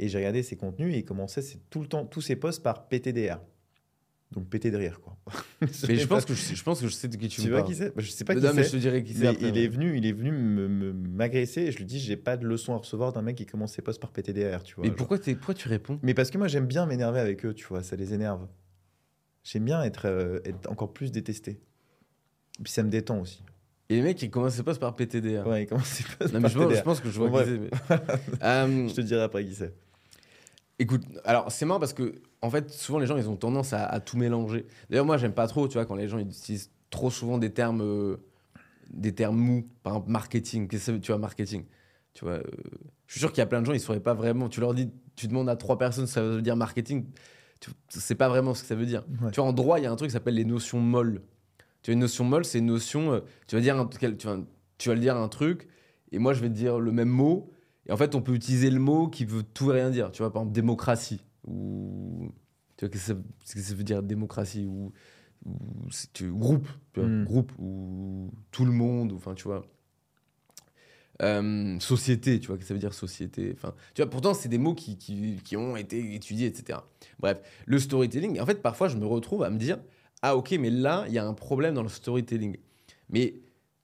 Et 0.00 0.08
j'ai 0.08 0.18
regardé 0.18 0.42
ses 0.44 0.56
contenus 0.56 0.94
et 0.94 0.98
il 0.98 1.04
commençait 1.04 1.42
tout 1.70 1.80
le 1.80 1.88
temps, 1.88 2.04
tous 2.06 2.20
ses 2.20 2.36
posts 2.36 2.62
par 2.62 2.86
PTDR. 2.88 3.40
Donc 4.32 4.46
péter 4.50 4.70
de 4.70 4.76
rire, 4.76 5.00
quoi. 5.00 5.16
mais 5.88 5.96
je 5.96 6.06
pense, 6.06 6.26
que 6.26 6.34
je, 6.34 6.62
pense 6.62 6.80
que 6.82 6.86
je 6.86 6.92
sais 6.92 7.08
de 7.08 7.16
qui 7.16 7.28
tu, 7.28 7.40
Tu 7.40 7.46
me 7.46 7.52
vois 7.52 7.60
parles. 7.60 7.70
qui 7.72 7.78
c'est? 7.78 7.94
Bah, 7.96 8.02
Je 8.02 8.10
sais 8.10 8.24
pas 8.24 8.34
non, 8.34 8.50
qui 8.50 8.56
mais 8.56 8.62
je 8.64 8.70
te 8.72 8.76
dirai 8.76 9.02
qui 9.02 9.14
c'est. 9.14 9.20
Mais 9.32 9.38
il 9.40 9.52
ouais. 9.52 9.62
est 9.64 9.68
venu, 9.68 9.96
il 9.96 10.04
est 10.04 10.12
venu 10.12 10.30
m'agresser 10.32 11.62
et 11.62 11.72
je 11.72 11.78
lui 11.78 11.86
dis 11.86 11.98
j'ai 11.98 12.16
pas 12.18 12.36
de 12.36 12.46
leçon 12.46 12.74
à 12.74 12.76
recevoir 12.76 13.12
d'un 13.14 13.22
mec 13.22 13.36
qui 13.36 13.46
commence 13.46 13.72
ses 13.72 13.80
posts 13.80 14.00
par 14.00 14.10
PTDR, 14.12 14.62
tu 14.62 14.74
vois. 14.74 14.82
Mais 14.84 14.88
genre. 14.88 14.96
pourquoi, 14.96 15.18
t'es- 15.18 15.34
pourquoi 15.34 15.54
tu 15.54 15.66
réponds? 15.68 15.98
Mais 16.02 16.12
parce 16.12 16.30
que 16.30 16.36
moi 16.36 16.46
j'aime 16.46 16.66
bien 16.66 16.84
m'énerver 16.84 17.20
avec 17.20 17.44
eux, 17.46 17.54
tu 17.54 17.66
vois, 17.66 17.82
ça 17.82 17.96
les 17.96 18.12
énerve. 18.12 18.46
J'aime 19.44 19.64
bien 19.64 19.82
être, 19.82 20.04
euh, 20.06 20.40
être 20.44 20.70
encore 20.70 20.92
plus 20.92 21.10
détesté. 21.10 21.52
Et 22.60 22.62
puis 22.64 22.72
ça 22.72 22.82
me 22.82 22.90
détend 22.90 23.20
aussi. 23.20 23.42
Et 23.88 23.94
les 23.94 24.02
mecs, 24.02 24.20
ils 24.20 24.30
commencent 24.30 24.60
pas 24.60 24.74
par 24.74 24.94
PTDR. 24.94 25.46
Ouais, 25.46 25.64
comment 25.64 25.80
c'est 25.82 26.06
pas 26.18 26.26
Non, 26.28 26.40
mais 26.40 26.50
je, 26.50 26.58
pense, 26.58 26.74
je 26.74 26.82
pense 26.82 27.00
que 27.00 27.08
je 27.10 27.18
vois 27.18 27.30
Bon, 27.30 27.38
qui 27.38 27.44
c'est. 27.46 27.58
mais- 27.58 27.70
Euh, 28.42 28.88
Je 28.88 28.94
te 28.94 29.00
dirai 29.00 29.22
après 29.22 29.42
qui 29.46 29.54
c'est. 29.54 29.72
Écoute, 30.78 31.02
alors 31.24 31.50
c'est 31.50 31.64
marrant 31.64 31.80
parce 31.80 31.94
que 31.94 32.14
en 32.42 32.50
fait 32.50 32.70
souvent 32.70 32.98
les 32.98 33.06
gens 33.06 33.16
ils 33.16 33.28
ont 33.28 33.36
tendance 33.36 33.72
à, 33.72 33.84
à 33.84 34.00
tout 34.00 34.16
mélanger. 34.16 34.66
D'ailleurs 34.90 35.06
moi 35.06 35.16
j'aime 35.16 35.32
pas 35.32 35.46
trop, 35.46 35.68
tu 35.68 35.74
vois, 35.74 35.86
quand 35.86 35.96
les 35.96 36.08
gens 36.08 36.18
ils 36.18 36.28
utilisent 36.28 36.70
trop 36.90 37.10
souvent 37.10 37.38
des 37.38 37.52
termes, 37.52 37.82
euh, 37.82 38.16
des 38.90 39.14
termes 39.14 39.36
mous, 39.36 39.68
par 39.82 39.94
exemple 39.94 40.10
marketing. 40.10 40.68
Qu'est-ce 40.68 40.92
que 40.92 40.96
tu 40.96 41.12
vois 41.12 41.18
marketing? 41.18 41.64
Tu 42.14 42.24
vois, 42.24 42.34
euh, 42.34 42.42
je 43.06 43.12
suis 43.12 43.20
sûr 43.20 43.30
qu'il 43.30 43.38
y 43.38 43.42
a 43.42 43.46
plein 43.46 43.60
de 43.60 43.66
gens, 43.66 43.72
ils 43.72 43.80
sauraient 43.80 44.00
pas 44.00 44.14
vraiment. 44.14 44.48
Tu 44.48 44.60
leur 44.60 44.74
dis, 44.74 44.90
tu 45.14 45.28
demandes 45.28 45.48
à 45.48 45.56
trois 45.56 45.78
personnes, 45.78 46.06
ça 46.06 46.22
veut 46.22 46.42
dire 46.42 46.56
marketing. 46.56 47.06
Tu 47.60 47.70
sais 47.88 48.14
pas 48.14 48.28
vraiment 48.28 48.54
ce 48.54 48.62
que 48.62 48.68
ça 48.68 48.74
veut 48.74 48.86
dire. 48.86 49.04
Ouais. 49.22 49.30
Tu 49.30 49.40
vois, 49.40 49.48
en 49.48 49.52
droit, 49.52 49.78
il 49.78 49.82
y 49.82 49.86
a 49.86 49.92
un 49.92 49.96
truc 49.96 50.10
qui 50.10 50.12
s'appelle 50.12 50.34
les 50.34 50.44
notions 50.44 50.80
molles. 50.80 51.22
Tu 51.82 51.90
vois, 51.90 51.94
une 51.94 52.00
notion 52.00 52.24
molle, 52.24 52.44
c'est 52.44 52.58
une 52.58 52.66
notion. 52.66 53.12
euh, 53.12 53.20
tu 53.46 53.56
vas 53.56 53.60
dire, 53.62 53.78
un, 53.78 53.86
tu, 53.86 54.26
vas, 54.26 54.36
tu 54.78 54.88
vas 54.88 54.94
le 54.94 55.00
dire 55.00 55.16
un 55.16 55.28
truc, 55.28 55.68
et 56.12 56.18
moi, 56.18 56.34
je 56.34 56.40
vais 56.40 56.48
te 56.48 56.54
dire 56.54 56.78
le 56.78 56.92
même 56.92 57.08
mot. 57.08 57.52
Et 57.86 57.92
en 57.92 57.96
fait, 57.96 58.14
on 58.14 58.22
peut 58.22 58.34
utiliser 58.34 58.70
le 58.70 58.80
mot 58.80 59.08
qui 59.08 59.24
veut 59.24 59.42
tout 59.42 59.70
et 59.70 59.74
rien 59.74 59.90
dire. 59.90 60.12
Tu 60.12 60.22
vois, 60.22 60.32
par 60.32 60.42
exemple, 60.42 60.54
démocratie. 60.54 61.20
Ou. 61.48 62.30
Tu 62.76 62.84
vois, 62.84 62.90
qu'est-ce 62.90 63.12
que 63.12 63.60
ça, 63.60 63.74
veut 63.74 63.84
dire 63.84 64.02
démocratie 64.02 64.66
Ou. 64.66 64.92
tu- 66.12 66.30
groupe. 66.32 66.68
Tu 66.92 67.00
vois, 67.00 67.08
Mm. 67.08 67.24
groupe. 67.24 67.52
Ou 67.58 68.30
tout 68.50 68.64
le 68.64 68.72
monde. 68.72 69.12
Enfin, 69.12 69.34
tu 69.34 69.44
vois. 69.44 69.64
Euh, 71.20 71.80
société, 71.80 72.38
tu 72.38 72.46
vois, 72.46 72.58
que 72.58 72.64
ça 72.64 72.74
veut 72.74 72.78
dire 72.78 72.94
société 72.94 73.50
Enfin, 73.52 73.74
tu 73.94 74.02
vois, 74.02 74.08
pourtant, 74.10 74.34
c'est 74.34 74.48
des 74.48 74.58
mots 74.58 74.74
qui, 74.74 74.96
qui, 74.96 75.40
qui 75.42 75.56
ont 75.56 75.76
été 75.76 76.14
étudiés, 76.14 76.46
etc. 76.46 76.78
Bref, 77.18 77.40
le 77.66 77.78
storytelling, 77.80 78.38
en 78.40 78.46
fait, 78.46 78.62
parfois, 78.62 78.86
je 78.86 78.96
me 78.96 79.04
retrouve 79.04 79.42
à 79.42 79.50
me 79.50 79.58
dire 79.58 79.78
Ah, 80.22 80.36
ok, 80.36 80.52
mais 80.60 80.70
là, 80.70 81.04
il 81.08 81.14
y 81.14 81.18
a 81.18 81.26
un 81.26 81.34
problème 81.34 81.74
dans 81.74 81.82
le 81.82 81.88
storytelling. 81.88 82.56
Mais 83.10 83.34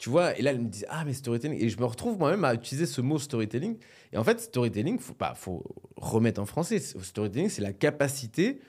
tu 0.05 0.11
vois, 0.11 0.39
et 0.39 0.43
là, 0.43 0.51
elle 0.51 0.61
me 0.61 0.69
dit 0.69 0.85
Ah, 0.91 1.03
mais 1.07 1.15
storytelling. 1.15 1.59
Et 1.59 1.71
je 1.71 1.79
me 1.79 1.87
retrouve 1.87 2.19
moi-même 2.19 2.45
à 2.45 2.53
utiliser 2.53 2.85
ce 2.85 3.01
mot 3.01 3.19
storytelling. 3.19 3.79
Et 4.13 4.19
en 4.19 4.23
fait, 4.23 4.39
storytelling, 4.39 4.99
faut 4.99 5.15
pas, 5.15 5.33
faut 5.33 5.65
remettre 5.97 6.43
en 6.43 6.45
français. 6.45 6.79
Storytelling, 6.79 7.49
c'est 7.49 7.63
la 7.63 7.73
capacité 7.73 8.61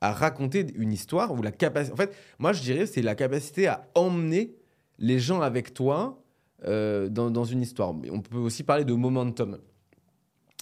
à 0.00 0.12
raconter 0.12 0.64
une 0.76 0.92
histoire 0.92 1.32
ou 1.32 1.42
la 1.42 1.50
capacité. 1.50 1.92
En 1.92 1.96
fait, 1.96 2.16
moi, 2.38 2.52
je 2.52 2.62
dirais, 2.62 2.86
c'est 2.86 3.02
la 3.02 3.16
capacité 3.16 3.66
à 3.66 3.90
emmener 3.96 4.54
les 5.00 5.18
gens 5.18 5.40
avec 5.40 5.74
toi 5.74 6.22
euh, 6.64 7.08
dans, 7.08 7.28
dans 7.28 7.44
une 7.44 7.62
histoire. 7.62 7.92
On 8.12 8.20
peut 8.20 8.38
aussi 8.38 8.62
parler 8.62 8.84
de 8.84 8.94
momentum. 8.94 9.58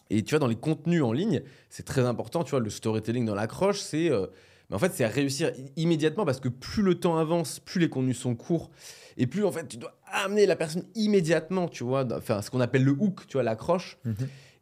Et 0.09 0.22
tu 0.22 0.30
vois, 0.30 0.38
dans 0.38 0.46
les 0.46 0.56
contenus 0.56 1.02
en 1.02 1.12
ligne, 1.12 1.42
c'est 1.68 1.84
très 1.84 2.06
important. 2.06 2.42
Tu 2.42 2.52
vois, 2.52 2.60
le 2.60 2.70
storytelling 2.70 3.26
dans 3.26 3.34
l'accroche, 3.34 3.80
c'est. 3.80 4.10
euh, 4.10 4.28
mais 4.70 4.76
en 4.76 4.78
fait, 4.78 4.92
c'est 4.94 5.04
à 5.04 5.09
réussir 5.09 5.52
immédiatement 5.76 6.24
parce 6.24 6.40
que 6.40 6.48
plus 6.48 6.82
le 6.82 6.94
temps 6.94 7.18
avance, 7.18 7.60
plus 7.60 7.80
les 7.80 7.90
contenus 7.90 8.16
sont 8.18 8.34
courts 8.34 8.70
et 9.16 9.26
plus 9.26 9.44
en 9.44 9.52
fait 9.52 9.66
tu 9.68 9.76
dois 9.76 9.94
amener 10.12 10.47
la 10.47 10.56
personne 10.56 10.84
immédiatement, 10.94 11.68
tu 11.68 11.84
vois, 11.84 12.06
enfin 12.16 12.43
ce 12.43 12.51
qu'on 12.51 12.60
appelle 12.60 12.84
le 12.84 12.93
hook, 12.93 13.26
tu 13.26 13.34
vois, 13.34 13.43
l'accroche. 13.43 13.98
Mhm. 14.05 14.14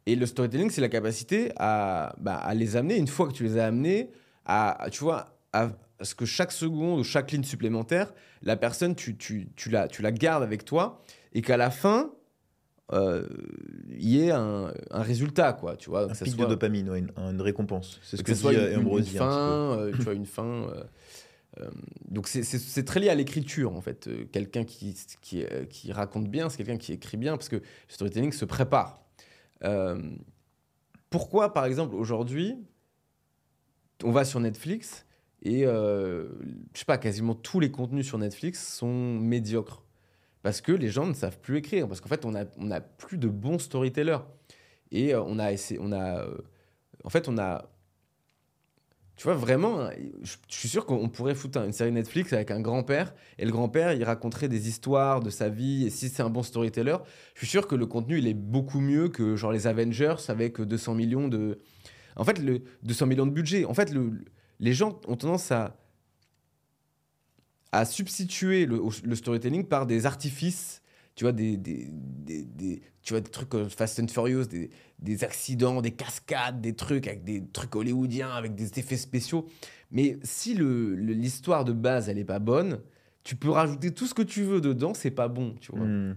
Et 0.07 0.15
le 0.15 0.25
storytelling, 0.25 0.69
c'est 0.71 0.81
la 0.81 0.89
capacité 0.89 1.51
à, 1.57 2.15
bah, 2.19 2.35
à 2.35 2.53
les 2.55 2.75
amener, 2.75 2.97
une 2.97 3.07
fois 3.07 3.27
que 3.27 3.33
tu 3.33 3.43
les 3.43 3.57
as 3.59 3.65
amenés, 3.67 4.09
à, 4.45 4.87
tu 4.91 5.03
vois, 5.03 5.37
à 5.53 5.69
ce 6.01 6.15
que 6.15 6.25
chaque 6.25 6.51
seconde 6.51 6.99
ou 6.99 7.03
chaque 7.03 7.31
ligne 7.31 7.43
supplémentaire, 7.43 8.11
la 8.41 8.55
personne, 8.57 8.95
tu, 8.95 9.15
tu, 9.15 9.49
tu, 9.55 9.69
la, 9.69 9.87
tu 9.87 10.01
la 10.01 10.11
gardes 10.11 10.41
avec 10.41 10.65
toi 10.65 11.03
et 11.33 11.43
qu'à 11.43 11.57
la 11.57 11.69
fin, 11.69 12.11
euh, 12.93 13.27
il 13.89 14.07
y 14.09 14.23
ait 14.25 14.31
un, 14.31 14.73
un 14.89 15.01
résultat, 15.01 15.53
quoi, 15.53 15.75
tu 15.77 15.89
vois. 15.89 16.09
Un 16.11 16.13
ça 16.13 16.25
pic 16.25 16.33
soit- 16.33 16.45
de 16.45 16.49
dopamine, 16.49 16.89
ouais, 16.89 16.99
une, 16.99 17.11
une 17.17 17.41
récompense. 17.41 17.99
C'est 18.03 18.17
ce 18.17 18.23
que 18.23 18.33
soit 18.33 18.51
dit 18.51 18.57
une, 18.57 18.63
euh, 18.63 18.79
une- 18.81 18.97
une 18.97 19.03
fin, 19.05 19.77
euh, 19.77 19.91
tu 19.95 20.01
vois, 20.01 20.13
une 20.13 20.25
fin. 20.25 20.43
euh, 20.43 20.83
donc 22.09 22.27
c'est- 22.27 22.83
très 22.83 22.99
lié 22.99 23.09
à 23.09 23.15
l'écriture 23.15 23.75
en 23.75 23.81
fait. 23.81 24.07
Euh, 24.07 24.25
quelqu'un 24.31 24.61
euh, 24.63 25.65
qui 25.65 25.91
raconte 25.91 26.27
bien, 26.29 26.49
c'est 26.49 26.57
quelqu'un 26.57 26.77
qui 26.77 26.93
écrit 26.93 27.17
bien 27.17 27.35
parce 27.37 27.49
que 27.49 27.57
le 27.57 27.63
storytelling 27.87 28.31
se 28.31 28.45
prépare. 28.45 29.03
Euh, 29.63 30.01
pourquoi 31.09 31.53
par 31.53 31.65
exemple 31.65 31.95
aujourd'hui, 31.95 32.55
on 34.03 34.11
va 34.11 34.25
sur 34.25 34.39
Netflix 34.39 35.05
et 35.43 35.65
euh, 35.65 36.29
je 36.73 36.79
sais 36.79 36.85
pas, 36.85 36.97
quasiment 36.97 37.35
tous 37.35 37.59
les 37.59 37.71
contenus 37.71 38.05
sur 38.07 38.17
Netflix 38.17 38.75
sont 38.75 39.19
médiocres? 39.19 39.83
Parce 40.43 40.61
que 40.61 40.71
les 40.71 40.89
gens 40.89 41.05
ne 41.05 41.13
savent 41.13 41.39
plus 41.39 41.57
écrire 41.57 41.87
parce 41.87 42.01
qu'en 42.01 42.09
fait 42.09 42.25
on 42.25 42.33
a, 42.33 42.45
on 42.57 42.71
a 42.71 42.81
plus 42.81 43.17
de 43.17 43.27
bons 43.27 43.59
storytellers 43.59 44.19
et 44.91 45.13
euh, 45.13 45.21
on 45.23 45.37
a 45.37 45.51
essayé, 45.51 45.79
on 45.83 45.91
a 45.91 46.21
euh, 46.23 46.37
en 47.03 47.09
fait 47.09 47.27
on 47.27 47.37
a 47.37 47.70
tu 49.17 49.23
vois, 49.25 49.35
vraiment, 49.35 49.89
je, 50.23 50.35
suis 50.47 50.67
sûr 50.67 50.85
qu'on 50.85 51.07
pourrait 51.09 51.35
foutre 51.35 51.59
un- 51.59 51.65
une 51.65 51.73
série 51.73 51.91
Netflix 51.91 52.33
avec 52.33 52.49
un 52.49 52.59
grand-père, 52.59 53.13
et 53.37 53.45
le 53.45 53.51
grand-père, 53.51 53.93
il 53.93 54.03
raconterait 54.03 54.47
des 54.47 54.67
histoires 54.67 55.19
de 55.19 55.29
sa 55.29 55.49
vie, 55.49 55.85
et 55.85 55.89
si 55.89 56.09
c'est 56.09 56.23
un 56.23 56.29
bon 56.29 56.41
storyteller, 56.43 56.97
je 57.35 57.39
suis 57.39 57.47
sûr 57.47 57.67
que 57.67 57.75
le 57.75 57.85
contenu, 57.85 58.17
il 58.17 58.27
est 58.27 58.33
beaucoup 58.33 58.79
mieux 58.79 59.09
que 59.09 59.35
genre 59.35 59.51
les 59.51 59.67
Avengers 59.67 60.15
avec 60.27 60.59
200 60.59 60.95
millions 60.95 61.27
de... 61.27 61.59
En 62.15 62.23
fait, 62.23 62.39
le 62.39 62.63
200 62.83 63.05
millions 63.05 63.25
de 63.27 63.31
budget, 63.31 63.65
en 63.65 63.73
fait, 63.73 63.93
le, 63.93 64.11
les 64.59 64.73
gens 64.73 64.99
ont 65.07 65.15
tendance 65.15 65.51
à, 65.51 65.77
à 67.71 67.85
substituer 67.85 68.65
le 68.65 69.15
storytelling 69.15 69.65
par 69.65 69.85
des 69.85 70.05
artifices, 70.05 70.80
tu 71.15 71.23
vois, 71.25 71.31
des, 71.33 71.57
des, 71.57 71.87
des, 71.91 72.43
des- 72.43 72.81
tu 73.03 73.13
vois, 73.13 73.21
des 73.21 73.29
trucs 73.29 73.49
comme 73.49 73.69
Fast 73.69 73.99
and 73.99 74.07
Furious, 74.07 74.45
des, 74.45 74.69
des 74.99 75.23
accidents, 75.23 75.81
des 75.81 75.91
cascades, 75.91 76.61
des 76.61 76.73
trucs 76.73 77.07
avec 77.07 77.23
des 77.23 77.43
trucs 77.51 77.75
hollywoodiens, 77.75 78.29
avec 78.31 78.55
des 78.55 78.79
effets 78.79 78.97
spéciaux. 78.97 79.47
Mais 79.91 80.17
si 80.23 80.53
le- 80.53 80.95
le- 80.95 81.13
l'histoire 81.13 81.65
de 81.65 81.73
base, 81.73 82.09
elle 82.09 82.17
est 82.19 82.23
pas 82.25 82.39
bonne, 82.39 82.79
tu 83.23 83.35
peux 83.35 83.49
rajouter 83.49 83.91
tout 83.91 84.07
ce 84.07 84.13
que 84.13 84.21
tu 84.21 84.43
veux 84.43 84.61
dedans, 84.61 84.93
c'est 84.93 85.11
pas 85.11 85.27
bon, 85.27 85.55
tu 85.59 85.71
vois. 85.75 85.85
Hmm. 85.85 86.15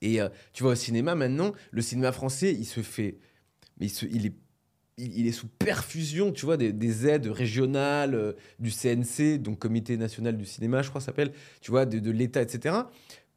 Et 0.00 0.20
euh, 0.20 0.28
tu 0.52 0.62
vois, 0.62 0.72
au 0.72 0.76
cinéma, 0.76 1.14
maintenant, 1.14 1.52
le 1.70 1.82
cinéma 1.82 2.12
français, 2.12 2.52
il 2.52 2.64
se 2.64 2.80
fait. 2.80 3.18
Mais 3.78 3.86
il, 3.86 3.90
se- 3.90 4.06
il 4.06 4.26
est, 4.26 4.34
il, 4.98 5.26
est 5.26 5.32
sous 5.32 5.48
perfusion, 5.48 6.32
tu 6.32 6.44
vois, 6.44 6.56
des, 6.56 6.72
des 6.72 7.06
aides 7.06 7.26
régionales, 7.26 8.14
euh, 8.14 8.32
du 8.58 8.70
CNC, 8.70 9.38
donc 9.38 9.58
Comité 9.58 9.96
national 9.96 10.36
du 10.36 10.44
cinéma, 10.44 10.82
je 10.82 10.88
crois, 10.90 11.00
ça 11.00 11.06
s'appelle, 11.06 11.32
tu 11.60 11.70
vois, 11.70 11.86
de, 11.86 11.98
de 11.98 12.10
l'État, 12.10 12.42
etc., 12.42 12.74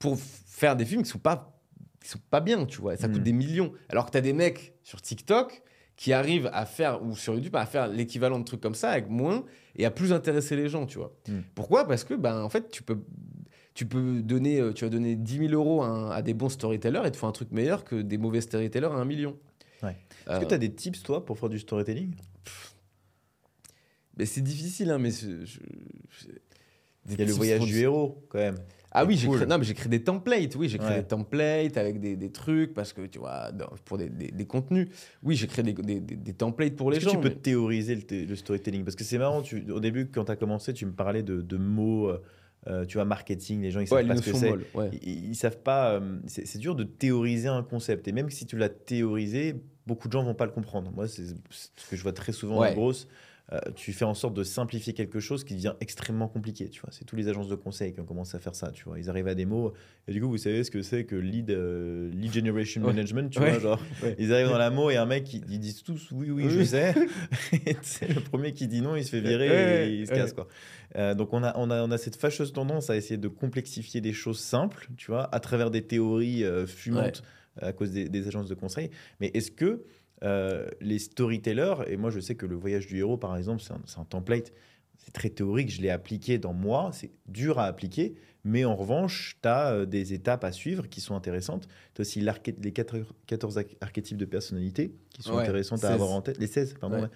pour 0.05 0.17
faire 0.19 0.75
des 0.75 0.85
films 0.85 1.03
qui 1.03 1.09
sont 1.09 1.19
pas, 1.19 1.57
qui 2.01 2.09
sont 2.09 2.19
pas 2.29 2.39
bien, 2.41 2.65
tu 2.65 2.79
vois. 2.81 2.95
Ça 2.97 3.07
coûte 3.07 3.19
Mm. 3.21 3.23
des 3.23 3.33
millions. 3.33 3.73
Alors 3.89 4.05
que 4.05 4.11
tu 4.11 4.17
as 4.17 4.21
des 4.21 4.33
mecs 4.33 4.73
sur 4.83 5.01
TikTok 5.01 5.61
qui 5.95 6.11
arrivent 6.13 6.49
à 6.53 6.65
faire, 6.65 7.01
ou 7.03 7.15
sur 7.15 7.33
YouTube, 7.35 7.55
à 7.55 7.65
faire 7.65 7.87
l'équivalent 7.87 8.37
de 8.39 8.43
trucs 8.43 8.61
comme 8.61 8.75
ça 8.75 8.89
avec 8.91 9.09
moins 9.09 9.45
et 9.77 9.85
à 9.85 9.91
plus 9.91 10.11
intéresser 10.13 10.55
les 10.55 10.67
gens, 10.69 10.85
tu 10.85 10.97
vois. 10.97 11.15
Mm. 11.27 11.39
Pourquoi? 11.55 11.87
Parce 11.87 12.03
que, 12.03 12.13
ben, 12.13 12.41
en 12.41 12.49
fait, 12.49 12.69
tu 12.69 12.83
peux 12.83 12.99
tu 13.73 13.85
peux 13.85 14.21
donner, 14.21 14.61
euh, 14.61 14.71
tu 14.71 14.85
vas 14.85 14.89
donner 14.89 15.17
10 15.17 15.49
000 15.49 15.51
euros 15.51 15.83
à, 15.83 16.21
des 16.21 16.33
bons 16.33 16.47
storytellers 16.47 17.01
et 17.05 17.11
te 17.11 17.17
font 17.17 17.27
un 17.27 17.33
truc 17.33 17.51
meilleur 17.51 17.83
que 17.83 17.95
des 18.01 18.17
mauvais 18.17 18.39
storytellers 18.39 18.85
à 18.87 18.91
un 18.93 19.03
million. 19.03 19.37
Ouais. 19.83 19.97
Euh, 20.29 20.31
Est-ce 20.31 20.39
que 20.45 20.47
tu 20.47 20.53
as 20.53 20.57
des 20.57 20.73
tips, 20.73 21.03
toi, 21.03 21.25
pour 21.25 21.37
faire 21.37 21.49
du 21.49 21.59
storytelling? 21.59 22.15
Mais 24.17 24.25
c'est 24.25 24.39
difficile, 24.41 24.91
hein, 24.91 24.97
mais 24.97 25.11
je- 25.11 25.43
je- 25.45 25.59
Il 27.09 27.19
y 27.19 27.21
a 27.21 27.25
le 27.25 27.33
voyage 27.33 27.59
du 27.65 27.79
héros, 27.81 28.23
quand 28.29 28.39
même. 28.39 28.57
Ah 28.95 29.05
oui, 29.05 29.17
j'ai 29.17 29.27
cool. 29.27 29.45
créé, 29.45 29.57
j'ai 29.63 29.73
créé 29.73 29.89
des 29.89 30.03
templates. 30.03 30.55
Oui, 30.55 30.69
j'ai 30.69 30.77
créé 30.77 30.89
Ouais. 30.91 31.01
des 31.01 31.07
templates 31.07 31.77
avec 31.77 31.99
des, 31.99 32.15
des 32.15 32.31
trucs 32.31 32.73
parce 32.73 32.93
que 32.93 33.05
tu 33.07 33.19
vois, 33.19 33.51
dans- 33.51 33.69
pour 33.85 33.97
des, 33.97 34.09
des- 34.09 34.31
des 34.31 34.45
contenus. 34.45 34.87
Oui, 35.23 35.35
j'ai 35.35 35.47
créé 35.47 35.63
des, 35.63 35.73
des- 35.73 35.99
des- 35.99 36.15
des 36.15 36.33
templates 36.33 36.75
pour 36.75 36.91
les 36.91 36.97
Est-ce 36.97 37.05
que 37.05 37.11
gens. 37.11 37.17
tu 37.17 37.21
peux 37.21 37.29
mais- 37.35 37.41
théoriser 37.41 37.95
le, 37.95 38.25
le 38.25 38.35
storytelling? 38.35 38.83
Parce 38.83 38.95
que 38.95 39.03
c'est 39.03 39.17
marrant, 39.17 39.41
tu, 39.41 39.69
au 39.71 39.79
début, 39.79 40.07
quand 40.07 40.25
tu 40.25 40.31
as 40.31 40.35
commencé, 40.35 40.73
tu 40.73 40.85
me 40.85 40.93
parlais 40.93 41.23
de, 41.23 41.41
de 41.41 41.57
mots, 41.57 42.09
euh, 42.09 42.21
euh, 42.67 42.85
tu 42.85 42.97
vois, 42.97 43.05
marketing, 43.05 43.61
les 43.61 43.69
gens, 43.71 43.79
ils 43.79 43.93
Ouais, 43.93 43.99
savent 44.01 44.07
pas 44.07 44.15
ce 44.17 44.31
que 44.31 44.35
c'est. 44.37 44.51
Ouais. 44.73 44.89
Ils, 45.03 45.25
ils 45.29 45.35
savent 45.35 45.59
pas. 45.59 45.91
euh, 45.91 46.17
c'est 46.27 46.57
dur 46.57 46.73
de 46.75 46.83
théoriser 46.83 47.47
un 47.47 47.61
concept. 47.63 48.07
Et 48.07 48.11
même 48.11 48.29
si 48.29 48.45
tu 48.45 48.57
l'as 48.57 48.69
théorisé, 48.69 49.55
beaucoup 49.85 50.07
de 50.07 50.13
gens 50.13 50.23
vont 50.23 50.33
pas 50.33 50.45
le 50.45 50.51
comprendre. 50.51 50.91
Moi, 50.91 51.07
c'est 51.07 51.25
ce 51.51 51.89
que 51.89 51.95
je 51.95 52.01
vois 52.01 52.13
très 52.13 52.31
souvent 52.31 52.63
en 52.65 52.71
grosse. 52.73 53.07
Euh, 53.53 53.59
tu 53.75 53.93
fais 53.93 54.05
en 54.05 54.15
sorte 54.15 54.33
de 54.33 54.43
simplifier 54.43 54.93
quelque 54.93 55.19
chose 55.19 55.43
qui 55.43 55.53
devient 55.53 55.73
extrêmement 55.79 56.27
compliqué. 56.27 56.67
Tu 56.67 56.81
vois, 56.81 56.89
c'est 56.91 57.05
tous 57.05 57.15
les 57.15 57.27
agences 57.27 57.47
de 57.47 57.53
conseil 57.53 57.93
qui 57.93 57.99
ont 57.99 58.05
commencé 58.05 58.35
à 58.35 58.39
faire 58.39 58.55
ça. 58.55 58.71
Tu 58.71 58.85
vois, 58.85 58.97
ils 58.97 59.07
arrivent 59.07 59.27
à 59.27 59.35
des 59.35 59.45
mots 59.45 59.71
et 60.07 60.13
du 60.13 60.19
coup, 60.21 60.27
vous 60.29 60.39
savez 60.39 60.63
ce 60.63 60.71
que 60.71 60.81
c'est 60.81 61.05
que 61.05 61.15
lead, 61.15 61.51
euh, 61.51 62.09
lead 62.11 62.33
generation 62.33 62.81
Ouais. 62.81 62.87
management. 62.87 63.29
Tu 63.31 63.37
Ouais. 63.39 63.51
vois, 63.51 63.59
genre, 63.59 63.81
Ouais. 64.01 64.15
ils 64.17 64.33
arrivent 64.33 64.47
dans 64.49 64.57
la 64.57 64.71
mot 64.71 64.89
et 64.89 64.97
un 64.97 65.05
mec, 65.05 65.31
ils, 65.31 65.43
ils 65.47 65.59
disent 65.59 65.83
tous 65.83 66.09
oui, 66.11 66.31
oui, 66.31 66.45
je 66.49 66.63
sais. 66.63 66.95
sais, 67.83 68.07
le 68.07 68.19
premier 68.19 68.51
qui 68.53 68.67
dit 68.67 68.81
non, 68.81 68.95
il 68.95 69.03
se 69.03 69.11
fait 69.11 69.21
virer 69.21 69.89
et 69.91 69.95
il 69.99 70.07
se 70.07 70.11
casse 70.11 70.33
quoi. 70.33 70.47
Euh, 70.95 71.13
donc 71.13 71.31
on 71.33 71.43
a, 71.43 71.53
on, 71.57 71.69
a, 71.69 71.83
on 71.83 71.91
a 71.91 71.97
cette 71.99 72.15
fâcheuse 72.15 72.51
tendance 72.51 72.89
à 72.89 72.95
essayer 72.97 73.17
de 73.17 73.27
complexifier 73.27 74.01
des 74.01 74.13
choses 74.13 74.39
simples, 74.39 74.87
tu 74.97 75.11
vois, 75.11 75.33
à 75.33 75.39
travers 75.39 75.69
des 75.69 75.83
théories 75.83 76.43
fumantes 76.65 77.21
à 77.61 77.71
cause 77.73 77.91
des, 77.91 78.09
des 78.09 78.27
agences 78.27 78.49
de 78.49 78.53
conseil. 78.55 78.89
Mais 79.21 79.31
est-ce 79.33 79.49
que 79.51 79.83
euh, 80.23 80.67
les 80.81 80.99
storytellers, 80.99 81.75
et 81.87 81.97
moi 81.97 82.09
je 82.09 82.19
sais 82.19 82.35
que 82.35 82.45
le 82.45 82.55
voyage 82.55 82.87
du 82.87 82.97
héros 82.99 83.17
par 83.17 83.35
exemple, 83.37 83.61
c'est 83.61 83.99
un, 83.99 84.05
template, 84.05 84.53
c'est 84.97 85.11
très 85.11 85.29
théorique, 85.29 85.69
je 85.71 85.81
l'ai 85.81 85.89
appliqué 85.89 86.37
dans 86.37 86.53
moi, 86.53 86.91
c'est 86.93 87.11
dur 87.27 87.59
à 87.59 87.65
appliquer, 87.65 88.15
mais 88.43 88.63
en 88.63 88.75
revanche, 88.75 89.37
tu 89.41 89.47
as 89.47 89.85
des 89.85 90.13
étapes 90.13 90.43
à 90.43 90.51
suivre 90.51 90.87
qui 90.87 91.01
sont 91.01 91.15
intéressantes. 91.15 91.67
Tu 91.95 92.01
as 92.01 92.03
aussi 92.03 92.21
les 92.21 92.71
4 92.71 92.95
14 93.25 93.57
arch- 93.57 93.75
archétypes 93.81 94.17
de 94.17 94.25
personnalité 94.25 94.93
qui 95.09 95.23
sont 95.23 95.33
Ouais, 95.35 95.41
intéressantes 95.41 95.79
16. 95.79 95.89
à 95.89 95.93
avoir 95.93 96.11
en 96.11 96.21
tête. 96.21 96.37
Les 96.37 96.45
16, 96.45 96.75
pardon. 96.79 97.01
Ouais. 97.01 97.07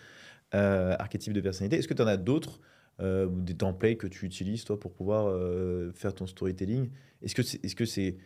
Euh, 0.55 0.95
archétypes 0.97 1.33
de 1.33 1.41
personnalité. 1.41 1.77
Est-ce 1.77 1.87
que 1.87 1.93
tu 1.93 2.01
en 2.01 2.07
as 2.07 2.17
d'autres 2.17 2.59
euh, 2.99 3.27
des 3.29 3.53
templates 3.55 3.97
que 3.99 4.07
tu 4.07 4.25
utilises 4.25 4.63
toi 4.65 4.79
pour 4.79 4.91
pouvoir 4.91 5.27
euh, 5.27 5.91
faire 5.93 6.15
ton 6.15 6.25
storytelling? 6.25 6.89
Est-ce 7.21 7.35
que 7.35 7.43
c'est, 7.43 7.63
est-ce 7.63 7.75
que 7.75 7.85
c'est 7.85 8.17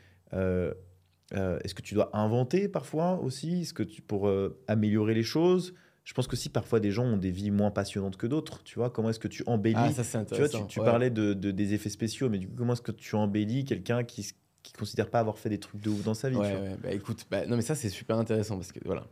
euh, 1.33 1.57
est-ce 1.63 1.73
que 1.73 1.81
tu 1.81 1.93
dois 1.93 2.09
inventer 2.15 2.67
parfois 2.67 3.19
aussi? 3.19 3.61
Est-ce 3.61 3.73
que 3.73 3.83
tu 3.83 4.01
pour 4.01 4.27
euh, 4.27 4.61
améliorer 4.67 5.13
les 5.13 5.23
choses? 5.23 5.73
Je 6.03 6.13
pense 6.13 6.27
que 6.27 6.35
si 6.35 6.49
parfois 6.49 6.79
des 6.81 6.91
gens 6.91 7.05
ont 7.05 7.17
des 7.17 7.31
vies 7.31 7.49
moins 7.49 7.71
passionnantes 7.71 8.17
que 8.17 8.27
d'autres, 8.27 8.61
tu 8.63 8.75
vois, 8.75 8.89
comment 8.89 9.09
est-ce 9.09 9.19
que 9.19 9.29
tu 9.29 9.41
embellis? 9.47 9.77
Ah, 9.77 9.91
ça 9.91 10.25
Tu 10.25 10.35
vois, 10.35 10.49
tu, 10.49 10.67
tu 10.67 10.79
ouais. 10.79 10.85
parlais 10.85 11.09
de, 11.09 11.33
de- 11.33 11.51
des 11.51 11.73
effets 11.73 11.89
spéciaux, 11.89 12.29
mais 12.29 12.39
du 12.39 12.47
coup, 12.49 12.55
comment 12.57 12.73
est-ce 12.73 12.81
que 12.81 12.91
tu 12.91 13.15
embellis 13.15 13.63
quelqu'un 13.63 14.03
qui, 14.03 14.27
qui 14.63 14.73
considère 14.73 15.09
pas 15.09 15.19
avoir 15.19 15.37
fait 15.39 15.49
des 15.49 15.59
trucs 15.59 15.79
de 15.81 15.89
ouf 15.89 16.03
dans 16.03 16.13
sa 16.13 16.29
vie. 16.29 16.35
tu 16.35 16.41
Ouais, 16.41 16.51
vois? 16.51 16.59
ouais, 16.61 16.77
bah 16.77 16.91
écoute, 16.91 17.25
bah, 17.31 17.45
non 17.45 17.55
mais 17.55 17.61
ça 17.61 17.73
c'est 17.75 17.89
super 17.89 18.17
intéressant 18.17 18.55
parce 18.57 18.71
que 18.73 18.79
voilà. 18.85 19.07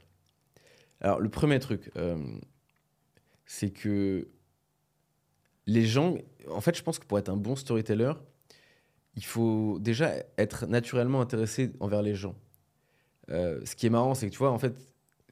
Alors 0.99 1.19
le 1.21 1.29
premier 1.29 1.59
truc, 1.59 1.91
euh, 1.95 2.17
c'est 3.45 3.71
que 3.71 4.27
les 5.67 5.85
gens, 5.85 6.15
en 6.49 6.61
fait 6.61 6.75
je 6.75 6.83
pense 6.83 6.99
que 6.99 7.05
pour 7.05 7.19
être 7.19 7.29
un 7.29 7.38
bon 7.38 7.55
storyteller, 7.55 8.13
il 9.15 9.25
faut 9.25 9.77
déjà 9.79 10.13
être 10.38 10.67
naturellement 10.67 11.21
intéressé 11.21 11.71
envers 11.79 12.01
les 12.01 12.15
gens. 12.15 12.35
Euh, 13.29 13.59
ce 13.65 13.75
qui 13.75 13.88
est 13.88 13.89
marrant, 13.89 14.13
c'est 14.15 14.27
que 14.27 14.31
tu 14.31 14.39
vois, 14.39 14.51
en 14.51 14.59
fait, 14.59 14.75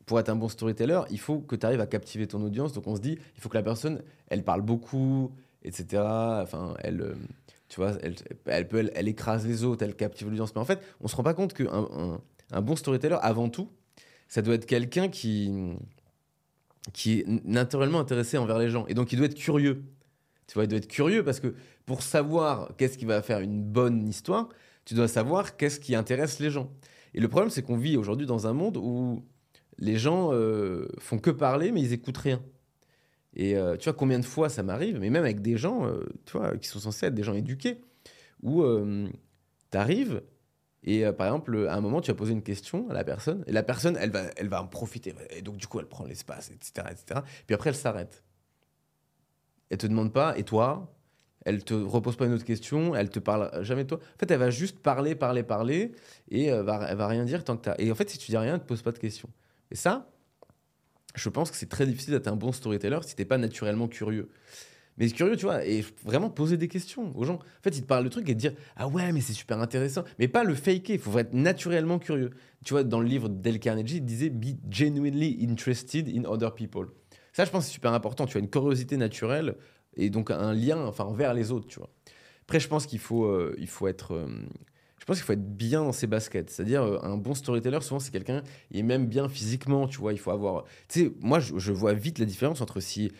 pour 0.06 0.20
être 0.20 0.30
un 0.30 0.36
bon 0.36 0.50
storyteller, 0.50 1.02
il 1.12 1.20
faut 1.20 1.40
que 1.40 1.56
tu 1.56 1.66
arrives 1.66 1.82
à 1.82 1.88
captiver 1.88 2.28
ton 2.28 2.42
audience. 2.44 2.74
Donc 2.74 2.88
on 2.88 2.96
se 2.96 3.02
dit, 3.02 3.18
il 3.36 3.42
faut 3.42 3.50
que 3.50 3.58
la 3.58 3.64
personne, 3.64 4.02
elle 4.28 4.44
parle 4.44 4.62
beaucoup, 4.62 5.32
etc. 5.64 6.02
Enfin, 6.04 6.76
elle, 6.80 7.02
euh, 7.02 7.16
tu 7.68 7.80
vois, 7.80 7.94
elle, 8.02 8.16
elle 8.46 8.68
peut, 8.68 8.90
elle, 8.94 9.08
écrase 9.08 9.46
les 9.46 9.64
autres, 9.64 9.84
elle 9.84 9.96
captive 9.96 10.30
l'audience. 10.30 10.54
Mais 10.56 10.62
en 10.62 10.66
fait, 10.66 10.82
on 11.02 11.08
se 11.08 11.16
rend 11.16 11.24
pas 11.24 11.34
compte 11.34 11.54
qu'un 11.54 11.68
un, 11.72 12.22
un 12.52 12.62
bon 12.62 12.76
storyteller, 12.76 13.18
avant 13.22 13.50
tout, 13.50 13.70
ça 14.28 14.42
doit 14.42 14.56
être 14.56 14.66
quelqu'un 14.66 15.10
qui, 15.10 15.78
qui 16.94 17.20
est 17.20 17.28
naturellement 17.46 18.00
intéressé 18.00 18.38
envers 18.38 18.58
les 18.58 18.70
gens. 18.70 18.86
Et 18.88 18.94
donc, 18.94 19.12
il 19.12 19.18
doit 19.18 19.26
être 19.26 19.36
curieux. 19.36 19.84
Tu 20.50 20.56
vois, 20.56 20.66
il 20.66 20.68
doit 20.68 20.80
être 20.80 20.88
curieux 20.88 21.24
parce 21.24 21.40
que 21.40 21.54
pour 21.86 22.02
savoir 22.02 22.76
qu'est-ce 22.78 22.98
qui 22.98 23.06
va 23.06 23.22
faire 23.22 23.40
une 23.40 23.64
bonne 23.64 24.08
histoire, 24.08 24.50
tu 24.84 24.96
dois 24.96 25.08
savoir 25.08 25.56
qu'est-ce 25.56 25.80
qui 25.80 25.96
intéresse 25.96 26.40
les 26.40 26.50
gens. 26.50 26.72
Et 27.14 27.20
le 27.20 27.28
problème, 27.28 27.50
c'est 27.50 27.62
qu'on 27.62 27.78
vit 27.78 27.98
aujourd'hui 27.98 28.26
dans 28.26 28.48
un 28.48 28.54
monde 28.54 28.78
où 28.78 29.24
les 29.78 29.98
gens 29.98 30.34
euh, 30.34 30.88
font 30.98 31.20
que 31.20 31.30
parler, 31.30 31.72
mais 31.72 31.82
ils 31.82 31.94
écoutent 31.94 32.18
rien. 32.18 32.42
Et 33.36 33.56
euh, 33.56 33.78
tu 33.78 33.86
vois, 33.86 33.94
combien 33.94 34.20
de 34.20 34.26
fois 34.26 34.50
ça 34.50 34.64
m'arrive, 34.64 35.00
mais 35.00 35.10
même 35.10 35.24
avec 35.24 35.42
des 35.42 35.56
gens, 35.56 35.86
euh, 35.86 36.04
tu 36.26 36.38
vois, 36.38 36.58
qui 36.58 36.68
sont 36.68 36.80
censés 36.80 37.06
être 37.06 37.16
des 37.16 37.24
gens 37.24 37.36
éduqués, 37.36 37.82
où 38.42 38.64
tu 39.72 39.78
arrives 39.78 40.22
et 40.84 41.06
euh, 41.06 41.12
par 41.12 41.28
exemple, 41.28 41.68
à 41.70 41.76
un 41.76 41.82
moment, 41.82 42.02
tu 42.02 42.12
vas 42.12 42.16
poser 42.16 42.34
une 42.34 42.44
question 42.44 42.90
à 42.90 42.94
la 42.94 43.04
personne, 43.04 43.44
et 43.48 43.52
la 43.52 43.64
personne, 43.64 43.98
elle 44.00 44.12
va, 44.12 44.24
elle 44.38 44.48
va 44.48 44.62
en 44.62 44.68
profiter. 44.68 45.14
Et 45.32 45.42
donc, 45.42 45.58
du 45.58 45.68
coup, 45.68 45.80
elle 45.80 45.88
prend 45.88 46.06
l'espace, 46.06 46.52
etc., 46.52 46.88
etc. 46.92 47.22
Puis 47.46 47.54
après, 47.54 47.70
elle 47.70 47.76
s'arrête. 47.76 48.24
Elle 49.70 49.78
te 49.78 49.88
demande 49.88 50.14
pas, 50.14 50.38
et 50.38 50.44
toi 50.44 50.96
Elle 51.46 51.64
te 51.64 51.74
repose 51.74 52.16
pas 52.16 52.26
une 52.26 52.34
autre 52.34 52.46
question, 52.46 52.96
elle 52.96 53.10
te 53.10 53.20
parle 53.20 53.64
jamais 53.64 53.84
de 53.84 53.90
toi. 53.90 53.98
En 53.98 54.20
fait, 54.20 54.32
elle 54.32 54.40
va 54.40 54.50
juste 54.50 54.80
parler, 54.80 55.16
parler, 55.16 55.44
parler, 55.44 55.94
et 56.30 56.52
euh, 56.52 56.64
va, 56.64 56.88
elle 56.90 56.98
va 56.98 57.08
rien 57.08 57.26
dire 57.26 57.44
tant 57.44 57.58
que 57.58 57.64
t'as. 57.64 57.76
Et 57.78 57.92
en 57.92 57.96
fait, 57.96 58.10
si 58.10 58.18
tu 58.18 58.32
dis 58.32 58.38
rien, 58.38 58.56
elle 58.56 58.62
te 58.62 58.68
pose 58.68 58.82
pas 58.82 58.92
de 58.92 59.00
questions. 59.00 59.30
Et 59.72 59.76
ça, 59.76 60.10
je 61.16 61.30
pense 61.30 61.52
que 61.52 61.58
c'est 61.58 61.70
très 61.70 61.86
difficile 61.86 62.14
d'être 62.14 62.28
un 62.28 62.36
bon 62.36 62.52
storyteller 62.52 63.00
si 63.04 63.16
t'es 63.16 63.26
pas 63.26 63.38
naturellement 63.38 63.88
curieux. 63.88 64.30
Mais 65.00 65.10
curieux, 65.10 65.38
tu 65.38 65.46
vois, 65.46 65.66
et 65.66 65.84
vraiment 66.04 66.30
poser 66.30 66.58
des 66.58 66.68
questions 66.68 67.18
aux 67.18 67.24
gens. 67.24 67.36
En 67.36 67.64
fait, 67.64 67.78
ils 67.78 67.82
te 67.82 67.88
parlent 67.88 68.04
le 68.04 68.10
truc 68.10 68.28
et 68.28 68.34
te 68.34 68.40
dire 68.40 68.54
Ah 68.76 68.88
ouais, 68.90 69.14
mais 69.14 69.22
c'est 69.22 69.34
super 69.34 69.60
intéressant. 69.60 70.04
Mais 70.20 70.28
pas 70.28 70.44
le 70.44 70.54
faker, 70.54 70.96
il 70.96 71.00
faut 71.00 71.18
être 71.18 71.34
naturellement 71.34 72.00
curieux. 72.00 72.32
Tu 72.66 72.74
vois, 72.74 72.84
dans 72.84 73.00
le 73.00 73.08
livre 73.08 73.30
d'El 73.30 73.60
Carnegie, 73.60 73.98
il 73.98 74.06
disait 74.06 74.30
Be 74.30 74.58
genuinely 74.70 75.40
interested 75.42 76.10
in 76.10 76.26
other 76.26 76.54
people. 76.54 76.88
Ça, 77.34 77.46
je 77.46 77.52
pense 77.52 77.66
c'est 77.66 77.72
super 77.72 77.94
important. 77.94 78.26
Tu 78.26 78.38
as 78.38 78.40
une 78.40 78.50
curiosité 78.50 78.98
naturelle 78.98 79.56
et 79.96 80.10
donc 80.10 80.32
un 80.32 80.54
lien 80.54 80.86
enfin, 80.86 81.06
envers 81.06 81.34
les 81.34 81.52
autres, 81.52 81.68
tu 81.68 81.80
vois. 81.80 81.90
Après, 82.50 82.60
je 82.60 82.68
pense 82.68 82.88
qu'il 82.88 82.98
faut, 82.98 83.26
euh, 83.26 83.56
faut 83.68 83.88
être. 83.88 84.16
euh, 84.16 84.28
je 84.98 85.06
pense 85.06 85.18
qu'il 85.18 85.26
faut 85.26 85.34
être 85.34 85.56
bien 85.56 85.84
dans 85.84 85.92
ses 85.92 86.08
baskets. 86.08 86.50
C'est-à-dire, 86.50 86.82
euh, 86.82 86.98
un 87.04 87.16
bon 87.16 87.36
storyteller, 87.36 87.80
souvent, 87.82 88.00
c'est 88.00 88.10
quelqu'un, 88.10 88.42
il 88.72 88.80
est 88.80 88.84
même 88.84 89.06
bien 89.06 89.30
physiquement, 89.30 89.88
tu 89.88 90.00
vois. 90.00 90.14
Il 90.14 90.20
faut 90.20 90.32
avoir. 90.32 90.64
Tu 90.88 91.02
sais, 91.02 91.12
moi, 91.22 91.40
je, 91.40 91.72
vois 91.72 91.94
vite 91.94 92.18
la 92.18 92.26
différence 92.26 92.62
entre 92.62 92.80
si. 92.80 93.12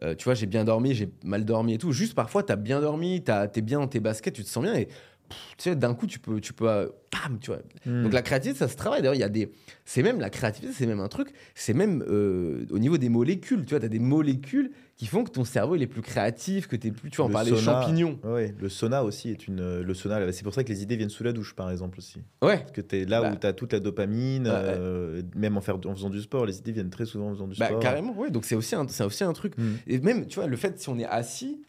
tu 0.00 0.24
vois, 0.24 0.34
j'ai 0.34 0.46
bien 0.46 0.64
dormi, 0.64 0.94
j'ai 0.94 1.10
mal 1.24 1.44
dormi 1.44 1.74
et 1.74 1.78
tout. 1.78 1.90
Juste 1.90 2.14
parfois, 2.14 2.44
tu 2.44 2.52
as 2.52 2.56
bien 2.56 2.80
dormi, 2.80 3.24
tu 3.24 3.32
es 3.32 3.62
bien 3.62 3.80
dans 3.80 3.88
tes 3.88 3.98
baskets, 3.98 4.32
tu 4.32 4.44
te 4.44 4.48
sens 4.48 4.62
bien 4.62 4.76
et 4.76 4.86
tu 5.28 5.36
sais, 5.70 5.76
d'un 5.76 5.94
coup, 5.94 6.06
tu 6.06 6.18
peux, 6.18 6.40
tu 6.40 6.52
peux, 6.52 6.68
euh, 6.68 6.86
bam, 7.12 7.38
tu 7.40 7.50
vois. 7.50 7.60
Hmm. 7.86 8.04
Donc 8.04 8.12
la 8.12 8.22
créativité, 8.22 8.58
ça 8.58 8.68
se 8.68 8.76
travaille. 8.76 9.00
D'ailleurs, 9.02 9.14
il 9.14 9.20
y 9.20 9.24
a 9.24 9.28
des, 9.28 9.50
c'est 9.84 10.02
même 10.02 10.20
la 10.20 10.30
créativité, 10.30 10.72
c'est 10.76 10.86
même 10.86 11.00
un 11.00 11.08
truc. 11.08 11.28
C'est 11.54 11.74
même 11.74 12.04
euh, 12.08 12.66
au 12.70 12.78
niveau 12.78 12.98
des 12.98 13.08
molécules. 13.08 13.64
Tu 13.64 13.70
vois, 13.70 13.80
t'as 13.80 13.88
des 13.88 13.98
molécules 13.98 14.70
qui 14.96 15.06
font 15.06 15.22
que 15.22 15.30
ton 15.30 15.44
cerveau 15.44 15.76
il 15.76 15.82
est 15.82 15.86
plus 15.86 16.02
créatif, 16.02 16.66
que 16.66 16.74
t'es 16.74 16.90
plus. 16.90 17.08
Tu 17.10 17.16
vois, 17.18 17.26
on 17.26 17.28
Le 17.28 17.32
parlait 17.34 17.50
des 17.52 17.56
sauna- 17.56 17.82
champignons. 17.82 18.18
Ouais, 18.24 18.52
le 18.58 18.68
sauna 18.68 19.04
aussi 19.04 19.30
est 19.30 19.46
une. 19.46 19.60
euh, 19.60 19.82
Le 19.84 19.94
sauna, 19.94 20.32
c'est 20.32 20.42
pour 20.42 20.52
ça 20.54 20.64
que 20.64 20.68
les 20.70 20.82
idées 20.82 20.96
viennent 20.96 21.08
sous 21.08 21.22
la 21.24 21.32
douche, 21.32 21.54
par 21.54 21.70
exemple 21.70 21.98
aussi. 21.98 22.20
Ouais. 22.42 22.58
Parce 22.58 22.72
que 22.72 22.80
tu 22.80 22.96
es 23.00 23.04
là 23.04 23.22
Bah. 23.22 23.32
où 23.32 23.36
tu 23.36 23.46
as 23.46 23.52
toute 23.52 23.72
la 23.72 23.80
dopamine, 23.80 24.48
euh, 24.52 25.22
même 25.36 25.56
en, 25.56 25.60
faire, 25.60 25.76
en 25.86 25.94
faisant 25.94 26.10
du 26.10 26.20
sport, 26.20 26.46
les 26.46 26.58
idées 26.58 26.72
viennent 26.72 26.90
très 26.90 27.06
souvent 27.06 27.28
en 27.28 27.34
faisant 27.34 27.46
du 27.46 27.58
Bah 27.58 27.66
sport. 27.66 27.78
carrément. 27.80 28.12
Ouais. 28.18 28.30
Donc 28.30 28.44
c'est 28.44 28.56
aussi 28.56 28.74
un, 28.74 28.86
c'est 28.88 29.04
aussi 29.04 29.22
un 29.24 29.32
truc. 29.32 29.56
Hmm. 29.56 29.74
Et 29.86 29.98
même, 30.00 30.26
tu 30.26 30.40
vois, 30.40 30.48
le 30.48 30.56
fait 30.56 30.78
si 30.80 30.88
on 30.88 30.98
est 30.98 31.06
assis, 31.06 31.60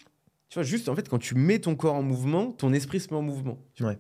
tu 0.50 0.56
vois, 0.56 0.64
juste 0.64 0.90
en 0.90 0.96
fait 0.96 1.08
quand 1.10 1.20
tu 1.20 1.36
mets 1.36 1.60
ton 1.60 1.76
corps 1.76 1.96
en 1.96 2.04
mouvement, 2.04 2.52
ton 2.52 2.74
esprit 2.74 3.00
se 3.00 3.10
met 3.12 3.18
en 3.18 3.22
mouvement. 3.22 3.60
tu 3.76 3.84
vois. 3.84 3.94
Ouais. 3.94 4.00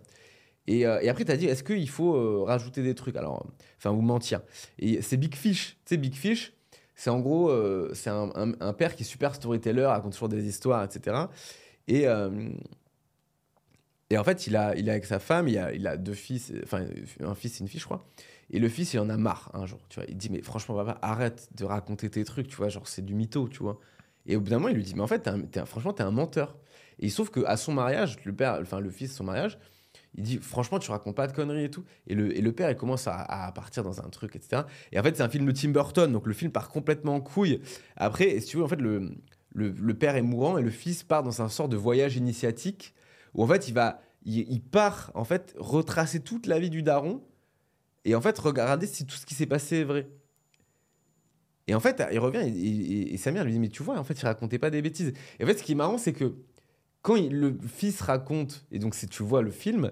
Et, 0.68 0.86
euh, 0.86 1.00
et 1.02 1.10
après, 1.10 1.26
tu 1.26 1.32
as 1.32 1.38
dit, 1.38 1.48
est-ce 1.48 1.64
qu'il 1.64 1.90
faut 1.90 2.16
euh, 2.16 2.44
rajouter 2.44 2.84
des 2.84 2.94
trucs? 2.94 3.16
Alors, 3.16 3.44
euh, 3.44 3.50
enfin, 3.78 3.90
ou 3.92 4.02
mentir. 4.02 4.42
Et 4.78 5.02
c'est 5.02 5.18
Big 5.18 5.34
Fish. 5.36 5.78
Tu 5.86 5.96
sais, 5.96 5.98
Big 5.98 6.14
Fish, 6.14 6.54
c'est 6.96 7.10
en 7.10 7.20
gros, 7.22 7.50
euh, 7.50 7.90
c'est 7.96 8.12
un, 8.12 8.30
un- 8.36 8.54
un 8.60 8.74
père 8.74 8.96
qui 8.96 9.02
est 9.02 9.06
super 9.06 9.34
storyteller, 9.34 9.86
raconte 9.86 10.12
toujours 10.14 10.30
des 10.30 10.46
histoires, 10.48 10.84
etc. 10.84 11.32
Et, 11.88 12.06
et 14.12 14.18
en 14.18 14.24
fait, 14.24 14.48
il 14.48 14.56
a, 14.56 14.76
il 14.76 14.88
est 14.88 14.92
avec 14.92 15.06
sa 15.06 15.20
femme, 15.20 15.48
il 15.48 15.58
a, 15.58 15.72
il 15.74 15.86
a 15.88 15.96
deux 15.98 16.14
fils, 16.14 16.52
enfin, 16.64 16.86
un 17.20 17.36
fils 17.36 17.60
et 17.60 17.64
une 17.64 17.68
fille, 17.68 17.80
je 17.80 17.86
crois. 17.86 18.08
Et 18.52 18.58
le 18.60 18.68
fils, 18.68 18.94
il 18.94 19.00
en 19.00 19.10
a 19.10 19.18
marre 19.18 19.52
un 19.54 19.66
jour, 19.68 19.80
tu 19.90 20.00
vois. 20.00 20.10
Il 20.10 20.18
dit, 20.18 20.30
mais 20.32 20.42
franchement, 20.42 20.76
papa, 20.76 20.98
arrête 21.04 21.50
de 21.56 21.64
raconter 21.66 22.10
tes 22.10 22.24
trucs, 22.26 22.48
tu 22.48 22.56
vois, 22.56 22.70
genre, 22.70 22.88
c'est 22.88 23.06
du 23.06 23.14
mytho, 23.14 23.48
tu 23.50 23.60
vois. 23.62 23.80
Et 24.30 24.36
au 24.36 24.42
bout 24.42 24.50
d'un 24.50 24.60
moment, 24.60 24.70
il 24.70 24.76
lui 24.76 24.84
dit, 24.84 24.94
mais 24.96 25.02
en 25.02 25.08
fait, 25.08 25.20
t'es 25.20 25.30
un- 25.32 25.42
t'es 25.42 25.60
un- 25.60 25.66
franchement, 25.66 25.92
t'es 25.92 26.04
un 26.04 26.12
menteur. 26.12 26.56
Et 27.00 27.08
il 27.08 27.10
se 27.10 27.16
trouve 27.16 27.32
qu'à 27.32 27.58
son 27.58 27.74
mariage, 27.74 28.24
le 28.26 28.34
père, 28.34 28.60
enfin, 28.62 28.80
le 28.80 28.92
fils, 28.92 29.16
son 29.16 29.24
mariage, 29.24 29.58
il 30.16 30.24
dit, 30.24 30.38
franchement, 30.38 30.78
tu 30.78 30.92
racontes 30.92 31.16
pas 31.16 31.26
de 31.26 31.34
conneries 31.34 31.66
et 31.66 31.72
tout. 31.72 31.84
Et 32.06 32.14
le, 32.14 32.38
et 32.38 32.42
le 32.42 32.52
père, 32.52 32.70
il 32.70 32.78
commence 32.78 33.08
à, 33.08 33.52
partir 33.56 33.84
dans 33.84 34.00
un 34.02 34.10
truc, 34.10 34.36
etc. 34.36 34.64
Et 34.92 35.00
en 35.00 35.04
fait, 35.04 35.18
c'est 35.18 35.24
un 35.24 35.30
film 35.30 35.46
de 35.46 35.52
Tim 35.52 35.70
Burton, 35.70 36.12
donc 36.12 36.28
le 36.28 36.34
film 36.34 36.52
part 36.52 36.70
complètement 36.70 37.16
en 37.16 37.22
couille. 37.22 37.60
Après, 37.96 38.40
si 38.40 38.48
tu 38.48 38.58
veux, 38.58 38.64
en 38.64 38.68
fait, 38.68 38.80
le, 38.80 39.12
le, 39.56 39.94
père 39.96 40.16
est 40.16 40.22
mourant 40.22 40.60
et 40.60 40.62
le 40.62 40.70
fils 40.70 41.04
part 41.04 41.24
dans 41.24 41.42
un 41.42 41.50
sort 41.50 41.68
de 41.68 41.76
voyage 41.76 42.16
initiatique 42.16 42.94
où 43.34 43.44
en 43.44 43.48
fait, 43.48 43.68
il 43.68 43.74
va, 43.74 44.00
il 44.26 44.62
part, 44.62 45.12
en 45.16 45.24
fait, 45.24 45.56
retracer 45.58 46.20
toute 46.20 46.46
la 46.46 46.60
vie 46.60 46.70
du 46.70 46.84
daron 46.84 47.24
et 48.06 48.16
en 48.16 48.22
fait, 48.22 48.38
regarder 48.40 48.88
si 48.88 49.06
tout 49.06 49.16
ce 49.16 49.26
qui 49.26 49.34
s'est 49.36 49.46
passé 49.48 49.78
est 49.78 49.84
vrai. 49.84 50.08
Et 51.70 51.76
en 51.76 51.80
fait, 51.80 52.02
il 52.12 52.18
revient 52.18 52.40
et, 52.40 52.50
et, 52.50 53.14
et 53.14 53.18
sa 53.18 53.32
mère 53.32 53.46
lui 53.46 53.52
dit 53.52 53.60
Mais 53.60 53.70
tu 53.70 53.84
vois, 53.84 54.00
en 54.00 54.04
fait, 54.04 54.20
il 54.20 54.26
racontait 54.26 54.58
pas 54.58 54.72
des 54.72 54.82
bêtises. 54.82 55.14
Et 55.40 55.44
en 55.44 55.48
fait, 55.48 55.60
ce 55.60 55.64
qui 55.64 55.74
est 55.74 55.76
marrant, 55.76 56.00
c'est 56.00 56.14
que 56.14 56.34
quand 57.04 57.16
le 57.16 57.56
fils 57.68 58.02
raconte, 58.02 58.66
et 58.72 58.80
donc 58.80 58.96
si 58.96 59.08
tu 59.08 59.22
vois 59.22 59.44
le 59.44 59.52
film, 59.52 59.91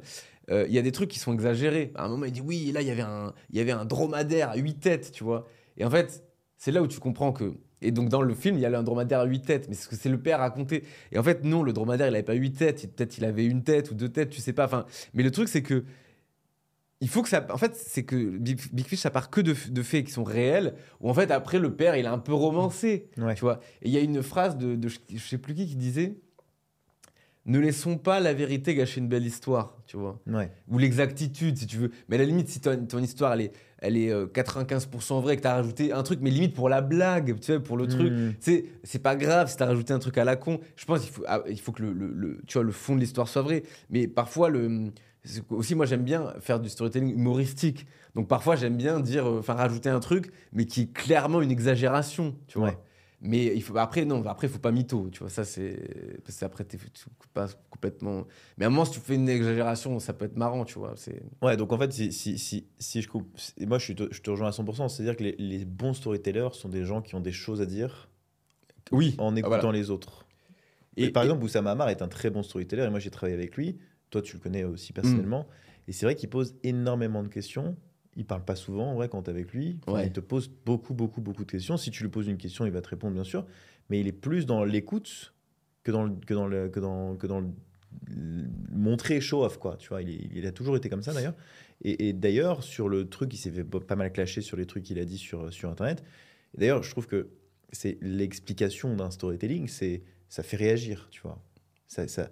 euh, 0.50 0.66
il 0.68 0.74
y 0.74 0.80
a 0.80 0.82
des 0.82 0.92
trucs 0.92 1.12
qui 1.12 1.20
sont 1.20 1.34
exagérés. 1.34 1.92
À 1.94 2.06
un 2.06 2.10
moment, 2.10 2.26
il 2.26 2.32
dit 2.32 2.42
Oui, 2.42 2.72
là, 2.72 2.82
il 2.82 2.88
y 2.88 2.92
avait 2.92 3.04
un, 3.04 3.32
il 3.52 3.58
y 3.58 3.60
avait 3.60 3.72
un 3.72 3.86
dromadaire 3.86 4.50
à 4.50 4.58
huit 4.58 4.80
têtes, 4.80 5.12
tu 5.12 5.24
vois. 5.24 5.48
Et 5.78 5.86
en 5.86 5.92
fait, 5.92 6.24
c'est 6.58 6.72
là 6.72 6.82
où 6.82 6.88
tu 6.88 7.00
comprends 7.00 7.32
que. 7.32 7.54
Et 7.84 7.92
donc, 7.92 8.10
dans 8.10 8.24
le 8.24 8.34
film, 8.34 8.58
il 8.58 8.62
y 8.62 8.66
a 8.66 8.76
un 8.76 8.82
dromadaire 8.82 9.20
à 9.20 9.26
huit 9.26 9.44
têtes, 9.44 9.68
mais 9.70 9.76
c'est 9.76 9.84
ce 9.84 9.90
que 9.90 9.96
c'est 9.96 10.10
le 10.10 10.20
père 10.20 10.40
raconté. 10.40 10.84
Et 11.12 11.20
en 11.20 11.24
fait, 11.24 11.44
non, 11.44 11.62
le 11.62 11.74
dromadaire, 11.74 12.08
il 12.08 12.16
avait 12.16 12.24
pas 12.24 12.34
huit 12.34 12.54
têtes. 12.54 12.96
Peut-être 12.96 13.20
il 13.20 13.26
avait 13.26 13.46
une 13.46 13.64
tête 13.64 13.92
ou 13.92 13.94
deux 13.94 14.10
têtes, 14.10 14.32
tu 14.32 14.42
sais 14.42 14.54
pas. 14.54 14.66
Enfin, 14.66 14.88
mais 15.14 15.22
le 15.22 15.30
truc, 15.30 15.48
c'est 15.48 15.62
que. 15.62 15.86
Il 17.00 17.10
faut 17.10 17.22
que 17.22 17.30
ça. 17.30 17.46
En 17.52 17.58
fait, 17.58 17.76
c'est 17.76 18.04
que 18.04 18.16
Big, 18.38 18.60
Big 18.74 18.86
Fish, 18.88 19.00
ça 19.00 19.12
part 19.12 19.30
que 19.30 19.40
de, 19.42 19.54
de 19.70 19.84
faits 19.84 20.06
qui 20.06 20.12
sont 20.12 20.24
réels, 20.24 20.74
où 21.00 21.10
en 21.10 21.14
fait, 21.14 21.30
après, 21.30 21.60
le 21.60 21.76
père, 21.76 21.96
il 21.96 22.06
est 22.06 22.10
un 22.10 22.18
peu 22.18 22.34
romancé. 22.34 23.10
Ouais. 23.18 23.36
Tu 23.36 23.42
vois. 23.42 23.60
Et 23.84 23.90
il 23.90 23.92
y 23.94 23.98
a 23.98 24.02
une 24.02 24.24
phrase 24.24 24.58
de, 24.58 24.76
de 24.76 24.88
je 24.88 24.98
sais 25.20 25.38
plus 25.38 25.54
qui 25.54 25.68
qui 25.68 25.76
disait 25.76 26.16
Ne 27.46 27.60
laissons 27.60 27.98
pas 27.98 28.20
la 28.20 28.34
vérité 28.34 28.74
gâcher 28.74 29.00
une 29.00 29.08
belle 29.08 29.26
histoire, 29.26 29.78
tu 29.86 29.96
vois. 29.96 30.20
Ouais. 30.28 30.52
Ou 30.70 30.80
l'exactitude, 30.80 31.56
si 31.58 31.68
tu 31.68 31.78
veux. 31.78 31.92
Mais 32.10 32.16
à 32.16 32.20
la 32.20 32.26
limite, 32.26 32.50
si 32.50 32.60
ton, 32.60 32.76
ton 32.86 33.00
histoire, 33.00 33.34
elle 33.34 33.42
est, 33.42 33.52
elle 33.78 33.96
est 33.96 34.12
euh, 34.12 34.26
95% 34.26 35.22
vraie, 35.22 35.38
que 35.38 35.42
tu 35.44 35.48
as 35.48 35.54
rajouté 35.54 35.94
un 35.94 36.02
truc, 36.02 36.20
mais 36.22 36.32
limite 36.32 36.56
pour 36.56 36.68
la 36.68 36.82
blague, 36.82 37.40
tu 37.40 37.52
vois, 37.54 37.64
pour 37.64 37.78
le 37.78 37.88
truc. 37.88 38.12
Hmm. 38.12 38.32
C'est, 38.40 38.66
c'est 38.84 39.00
pas 39.00 39.16
grave 39.16 39.50
si 39.52 39.56
t'as 39.56 39.68
rajouté 39.68 39.94
un 39.94 40.00
truc 40.00 40.18
à 40.18 40.24
la 40.26 40.36
con. 40.36 40.60
Je 40.76 40.86
pense 40.86 41.02
qu'il 41.02 41.12
faut, 41.12 41.24
ah, 41.28 41.44
il 41.48 41.60
faut 41.60 41.72
que 41.72 41.84
le, 41.84 41.94
le- 41.94 42.12
le- 42.12 42.42
tu 42.48 42.54
vois, 42.58 42.64
le 42.64 42.72
fond 42.72 42.96
de 42.96 43.00
l'histoire 43.02 43.28
soit 43.28 43.44
vrai. 43.44 43.62
Mais 43.92 44.08
parfois, 44.08 44.50
le, 44.50 44.92
aussi, 45.50 45.76
moi, 45.76 45.86
j'aime 45.86 46.04
bien 46.04 46.34
faire 46.40 46.60
du 46.60 46.70
storytelling 46.70 47.14
humoristique. 47.14 47.86
Donc 48.16 48.28
parfois, 48.28 48.56
j'aime 48.56 48.78
bien 48.78 49.00
dire, 49.00 49.26
euh, 49.28 49.40
enfin, 49.40 49.54
rajouter 49.54 49.90
un 49.90 50.00
truc, 50.00 50.32
mais 50.54 50.66
qui 50.66 50.82
est 50.82 50.94
clairement 50.94 51.42
une 51.42 51.52
exagération, 51.52 52.36
tu 52.48 52.58
vois. 52.60 52.70
Ouais. 52.70 52.78
Mais 53.20 53.46
il 53.46 53.64
faut, 53.64 53.76
après, 53.78 54.06
non, 54.06 54.24
après, 54.28 54.46
il 54.46 54.50
faut 54.54 54.60
pas 54.60 54.72
mytho, 54.72 55.10
tu 55.12 55.20
vois. 55.22 55.30
Ça, 55.30 55.44
c'est. 55.44 56.20
Parce 56.24 56.38
que 56.40 56.46
après, 56.46 56.64
tu- 56.66 56.78
pas 57.34 57.48
complètement. 57.72 58.26
Mais 58.58 58.66
à 58.66 58.68
un 58.68 58.70
moment, 58.70 58.86
si 58.86 58.92
tu 58.92 59.00
fais 59.00 59.16
une 59.16 59.28
exagération, 59.28 60.00
ça 60.00 60.14
peut 60.14 60.26
être 60.26 60.38
marrant, 60.38 60.66
tu 60.66 60.78
vois. 60.78 60.94
C'est... 60.98 61.24
Ouais, 61.42 61.58
donc 61.58 61.74
en 61.74 61.80
fait, 61.80 61.92
si, 61.92 62.12
si, 62.14 62.38
si, 62.38 62.68
si 62.78 63.02
je 63.02 63.10
coupe. 63.10 63.36
et 63.58 63.66
Moi, 63.66 63.80
je, 63.80 63.86
suis 63.86 63.96
te- 63.96 64.08
je 64.14 64.22
te 64.22 64.30
rejoins 64.30 64.50
à 64.50 64.52
100%. 64.52 64.88
C'est-à-dire 64.88 65.18
que 65.18 65.24
les, 65.24 65.36
les 65.40 65.66
bons 65.66 65.94
storytellers 65.94 66.50
sont 66.54 66.70
des 66.70 66.84
gens 66.86 67.02
qui 67.02 67.16
ont 67.16 67.20
des 67.20 67.32
choses 67.32 67.60
à 67.60 67.66
dire 67.66 68.08
Oui. 68.92 69.16
en 69.18 69.36
écoutant 69.36 69.56
Ah, 69.58 69.62
voilà. 69.62 69.78
les 69.80 69.90
autres. 69.90 70.28
Et, 70.96 71.06
Et, 71.06 71.10
par 71.12 71.24
et- 71.24 71.26
exemple, 71.26 71.44
Oussama 71.44 71.72
Hamar 71.72 71.90
est 71.90 72.04
un 72.04 72.08
très 72.08 72.30
bon 72.30 72.44
storyteller 72.44 72.84
et 72.84 72.90
moi 72.90 73.00
j'ai 73.00 73.10
travaillé 73.12 73.36
avec 73.36 73.56
lui. 73.58 73.78
Toi, 74.10 74.22
tu 74.22 74.36
le 74.36 74.42
connais 74.42 74.64
aussi 74.64 74.94
personnellement. 74.94 75.44
Mm. 75.44 75.90
Et 75.90 75.92
c'est 75.94 76.06
vrai 76.06 76.16
qu'il 76.16 76.30
pose 76.30 76.56
énormément 76.64 77.24
de 77.24 77.28
questions. 77.30 77.76
Il 78.16 78.26
parle 78.26 78.44
pas 78.44 78.56
souvent, 78.56 78.92
en 78.92 78.96
vrai, 78.96 79.10
quand 79.10 79.24
tu 79.24 79.30
es 79.30 79.34
avec 79.34 79.54
lui. 79.54 79.80
Enfin, 79.86 80.00
Ouais. 80.00 80.08
Il 80.08 80.12
te 80.12 80.20
pose 80.20 80.50
beaucoup, 80.66 80.94
beaucoup, 80.94 81.22
beaucoup 81.22 81.46
de 81.46 81.52
questions. 81.52 81.78
Si 81.78 81.92
tu 81.92 82.04
lui 82.04 82.10
poses 82.10 82.28
une 82.28 82.38
question, 82.38 82.66
il 82.66 82.72
va 82.72 82.82
te 82.82 82.90
répondre, 82.90 83.14
bien 83.14 83.24
sûr. 83.24 83.46
Mais 83.90 84.00
il 84.00 84.08
est 84.08 84.12
plus 84.12 84.46
dans 84.46 84.64
l'écoute 84.66 85.34
que 85.84 85.92
dans, 85.92 86.04
le, 86.06 86.16
que, 86.16 86.34
dans 86.34 86.48
le, 86.48 86.68
que, 86.70 86.80
dans, 86.80 87.16
que 87.16 87.28
dans 87.28 87.40
le 87.40 87.48
montrer 88.72 89.22
show 89.22 89.44
off 89.44 89.58
quoi 89.58 89.78
tu 89.78 89.90
vois 89.90 90.02
il, 90.02 90.10
est- 90.10 90.30
il 90.34 90.46
a 90.46 90.52
toujours 90.52 90.76
été 90.76 90.90
comme 90.90 91.02
ça 91.02 91.14
d'ailleurs 91.14 91.34
et, 91.82 92.10
et 92.10 92.14
d'ailleurs 92.14 92.62
sur 92.64 92.90
le 92.90 93.08
truc 93.10 93.34
il 93.34 93.38
s'est 93.38 93.50
fait 93.52 93.64
pas 93.64 93.96
mal 93.96 94.12
clasher 94.12 94.42
sur 94.42 94.58
les 94.58 94.66
trucs 94.66 94.84
qu'il 94.84 95.00
a 95.00 95.06
dit 95.06 95.18
sur 95.18 95.52
sur 95.54 95.70
internet 95.70 96.04
et 96.56 96.60
d'ailleurs 96.60 96.84
je 96.84 96.92
trouve 96.92 97.08
que 97.08 97.30
c'est 97.72 97.98
l'explication 98.02 98.96
d'un 98.96 99.10
storytelling 99.10 99.68
c'est 99.68 100.04
ça 100.30 100.44
fait 100.44 100.58
réagir 100.58 101.08
tu 101.12 101.22
vois 101.22 101.42
ça, 101.88 102.08
ça 102.08 102.30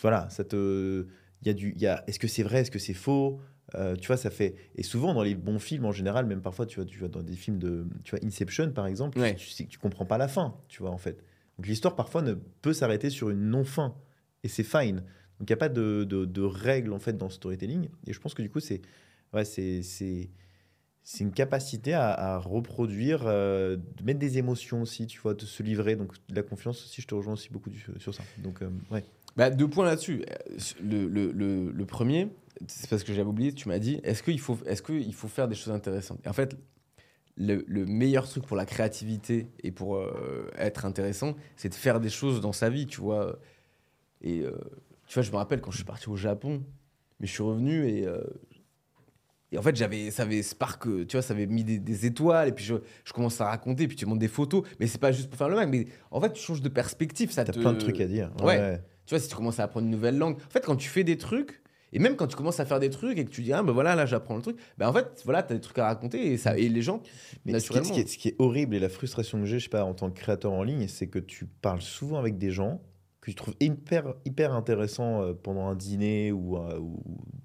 voilà 0.00 0.28
ça 0.30 0.44
te 0.44 1.06
il 1.42 1.46
y 1.48 1.50
a 1.50 1.54
du 1.54 1.72
il 1.76 1.80
y 1.82 1.86
a 1.86 2.02
est-ce 2.06 2.18
que 2.18 2.28
c'est 2.28 2.42
vrai 2.42 2.60
est-ce 2.60 2.70
que 2.70 2.78
c'est 2.78 2.94
faux 2.94 3.40
Euh, 3.74 3.96
tu 3.96 4.06
vois 4.08 4.18
ça 4.18 4.30
fait 4.30 4.54
et 4.76 4.82
souvent 4.82 5.14
dans 5.14 5.22
les 5.22 5.34
bons 5.34 5.58
films 5.58 5.86
en 5.86 5.90
général 5.92 6.26
même 6.26 6.42
parfois 6.42 6.66
tu 6.66 6.76
vois 6.76 6.84
tu 6.84 6.98
vois 6.98 7.08
dans 7.08 7.22
des 7.22 7.34
films 7.34 7.58
de 7.58 7.86
tu 8.04 8.10
vois 8.14 8.20
Inception 8.24 8.70
par 8.72 8.86
exemple 8.86 9.18
Ouais. 9.18 9.34
tu, 9.36 9.48
sais 9.48 9.64
que 9.64 9.70
tu 9.70 9.78
comprends 9.78 10.04
pas 10.04 10.18
la 10.18 10.28
fin 10.28 10.54
tu 10.68 10.82
vois 10.82 10.90
en 10.90 10.98
fait. 10.98 11.24
Donc 11.56 11.66
l'histoire 11.66 11.96
parfois 11.96 12.20
ne 12.22 12.34
peut 12.60 12.74
s'arrêter 12.74 13.08
sur 13.10 13.30
une 13.30 13.48
non 13.50 13.64
fin 13.64 13.94
et 14.44 14.48
c'est 14.48 14.64
fine. 14.64 14.96
Donc 15.38 15.48
il 15.48 15.52
n'y 15.52 15.54
a 15.54 15.56
pas 15.56 15.70
de, 15.70 16.04
de, 16.04 16.24
de 16.26 16.42
règles 16.42 16.92
en 16.92 16.98
fait 16.98 17.16
dans 17.16 17.26
le 17.26 17.32
storytelling 17.32 17.88
et 18.06 18.12
je 18.12 18.20
pense 18.20 18.34
que 18.34 18.42
du 18.42 18.50
coup 18.50 18.60
c'est 18.60 18.82
ouais 19.32 19.44
c'est 19.46 19.82
c'est 19.82 20.30
c'est 21.02 21.24
une 21.24 21.32
capacité 21.32 21.92
à, 21.94 22.12
à 22.12 22.38
reproduire 22.38 23.22
euh, 23.26 23.76
de 23.96 24.02
mettre 24.04 24.18
des 24.20 24.36
émotions 24.38 24.82
aussi 24.82 25.06
tu 25.06 25.18
vois 25.20 25.34
de 25.34 25.44
se 25.46 25.62
livrer. 25.62 25.96
Donc 25.96 26.12
la 26.28 26.42
confiance 26.42 26.84
aussi 26.84 27.00
je 27.02 27.06
te 27.06 27.14
rejoins 27.14 27.32
aussi 27.34 27.48
beaucoup 27.50 27.70
du- 27.70 27.84
sur 27.98 28.14
ça. 28.14 28.22
Donc 28.38 28.60
euh, 28.62 28.68
ouais 28.90 29.04
Bah, 29.36 29.50
deux 29.50 29.68
points 29.68 29.84
là-dessus. 29.84 30.24
Le, 30.82 31.08
le, 31.08 31.32
le, 31.32 31.70
le 31.72 31.86
premier, 31.86 32.28
c'est 32.68 32.88
parce 32.88 33.02
que 33.02 33.12
j'avais 33.12 33.28
oublié, 33.28 33.52
tu 33.52 33.68
m'as 33.68 33.78
dit, 33.78 34.00
est-ce 34.04 34.22
qu'il 34.22 34.38
faut, 34.40 34.58
est 34.66 35.12
faut 35.12 35.28
faire 35.28 35.48
des 35.48 35.54
choses 35.56 35.72
intéressantes? 35.72 36.20
Et 36.24 36.28
En 36.28 36.32
fait, 36.32 36.56
le, 37.36 37.64
le 37.66 37.84
meilleur 37.84 38.28
truc 38.28 38.46
pour 38.46 38.56
la 38.56 38.64
créativité 38.64 39.48
et 39.64 39.72
pour 39.72 39.96
euh, 39.96 40.48
être 40.56 40.84
intéressant, 40.86 41.34
c'est 41.56 41.68
de 41.68 41.74
faire 41.74 41.98
des 42.00 42.10
choses 42.10 42.40
dans 42.40 42.52
sa 42.52 42.70
vie, 42.70 42.86
tu 42.86 43.00
vois. 43.00 43.38
Et 44.22 44.42
euh, 44.42 44.52
tu 45.08 45.14
vois, 45.14 45.22
je 45.24 45.32
me 45.32 45.36
rappelle 45.36 45.60
quand 45.60 45.72
je 45.72 45.78
suis 45.78 45.84
parti 45.84 46.08
au 46.08 46.16
Japon, 46.16 46.62
mais 47.18 47.26
je 47.26 47.32
suis 47.32 47.42
revenu 47.42 47.88
et. 47.88 48.06
euh, 48.06 48.22
et 49.52 49.58
en 49.58 49.62
fait, 49.62 49.76
j'avais, 49.76 50.10
ça 50.10 50.24
avait 50.24 50.42
spark, 50.42 50.82
tu 51.06 51.12
vois, 51.16 51.22
ça 51.22 51.32
avait 51.32 51.46
mis 51.46 51.62
des, 51.62 51.78
des 51.78 52.06
étoiles, 52.06 52.48
et 52.48 52.52
puis 52.52 52.64
je, 52.64 52.74
je 53.04 53.12
commence 53.12 53.40
à 53.40 53.44
raconter, 53.46 53.86
puis 53.86 53.96
tu 53.96 54.04
montres 54.04 54.18
des 54.18 54.26
photos, 54.26 54.64
mais 54.80 54.88
c'est 54.88 54.98
pas 54.98 55.12
juste 55.12 55.28
pour 55.28 55.38
faire 55.38 55.48
le 55.48 55.54
mec, 55.54 55.68
mais 55.68 55.86
en 56.10 56.20
fait, 56.20 56.32
tu 56.32 56.42
changes 56.42 56.60
de 56.62 56.68
perspective, 56.68 57.30
ça 57.30 57.44
t'as 57.44 57.52
te... 57.52 57.60
plein 57.60 57.72
de 57.72 57.78
trucs 57.78 58.00
à 58.00 58.06
dire 58.06 58.32
Ouais. 58.42 58.80
Tu 59.06 59.14
vois, 59.14 59.20
si 59.20 59.28
tu 59.28 59.34
commences 59.34 59.60
à 59.60 59.64
apprendre 59.64 59.86
une 59.86 59.92
nouvelle 59.92 60.18
langue, 60.18 60.36
en 60.36 60.50
fait, 60.50 60.64
quand 60.64 60.76
tu 60.76 60.88
fais 60.88 61.04
des 61.04 61.18
trucs, 61.18 61.62
et 61.92 62.00
même 62.00 62.16
quand 62.16 62.26
tu 62.26 62.36
commences 62.36 62.58
à 62.58 62.66
faire 62.66 62.80
des 62.80 62.90
trucs 62.90 63.16
et 63.18 63.24
que 63.24 63.30
tu 63.30 63.42
dis, 63.42 63.52
ah 63.52 63.62
ben 63.62 63.72
voilà, 63.72 63.94
là 63.94 64.04
j'apprends 64.04 64.34
le 64.34 64.42
truc, 64.42 64.58
ben 64.78 64.88
en 64.88 64.92
fait, 64.92 65.22
voilà, 65.24 65.44
t'as 65.44 65.54
des 65.54 65.60
trucs 65.60 65.78
à 65.78 65.86
raconter 65.86 66.32
et, 66.32 66.36
ça, 66.36 66.58
et 66.58 66.68
les 66.68 66.82
gens, 66.82 67.02
Mais 67.44 67.58
ce 67.60 67.70
qui, 67.70 67.76
est, 67.78 67.80
naturellement. 67.80 67.88
ce, 67.88 67.92
qui 67.92 68.00
est, 68.00 68.08
ce 68.08 68.18
qui 68.18 68.28
est 68.28 68.36
horrible 68.40 68.74
et 68.74 68.80
la 68.80 68.88
frustration 68.88 69.38
que 69.38 69.46
j'ai, 69.46 69.60
je 69.60 69.64
sais 69.64 69.70
pas, 69.70 69.84
en 69.84 69.94
tant 69.94 70.10
que 70.10 70.18
créateur 70.18 70.52
en 70.52 70.64
ligne, 70.64 70.88
c'est 70.88 71.06
que 71.06 71.20
tu 71.20 71.46
parles 71.46 71.82
souvent 71.82 72.18
avec 72.18 72.36
des 72.36 72.50
gens 72.50 72.82
que 73.20 73.30
tu 73.30 73.36
trouves 73.36 73.54
hyper, 73.60 74.14
hyper 74.24 74.52
intéressants 74.52 75.22
euh, 75.22 75.34
pendant 75.34 75.68
un 75.68 75.76
dîner 75.76 76.32
ou, 76.32 76.58
euh, 76.58 76.78
ou 76.78 77.00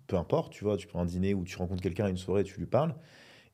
peu 0.07 0.17
importe, 0.17 0.51
tu 0.51 0.63
vois, 0.63 0.77
tu 0.77 0.87
prends 0.87 1.01
un 1.01 1.05
dîner 1.05 1.33
ou 1.35 1.43
tu 1.45 1.55
rencontres 1.55 1.81
quelqu'un 1.81 2.05
à 2.05 2.09
une 2.09 2.17
soirée, 2.17 2.43
tu 2.43 2.59
lui 2.59 2.65
parles, 2.65 2.95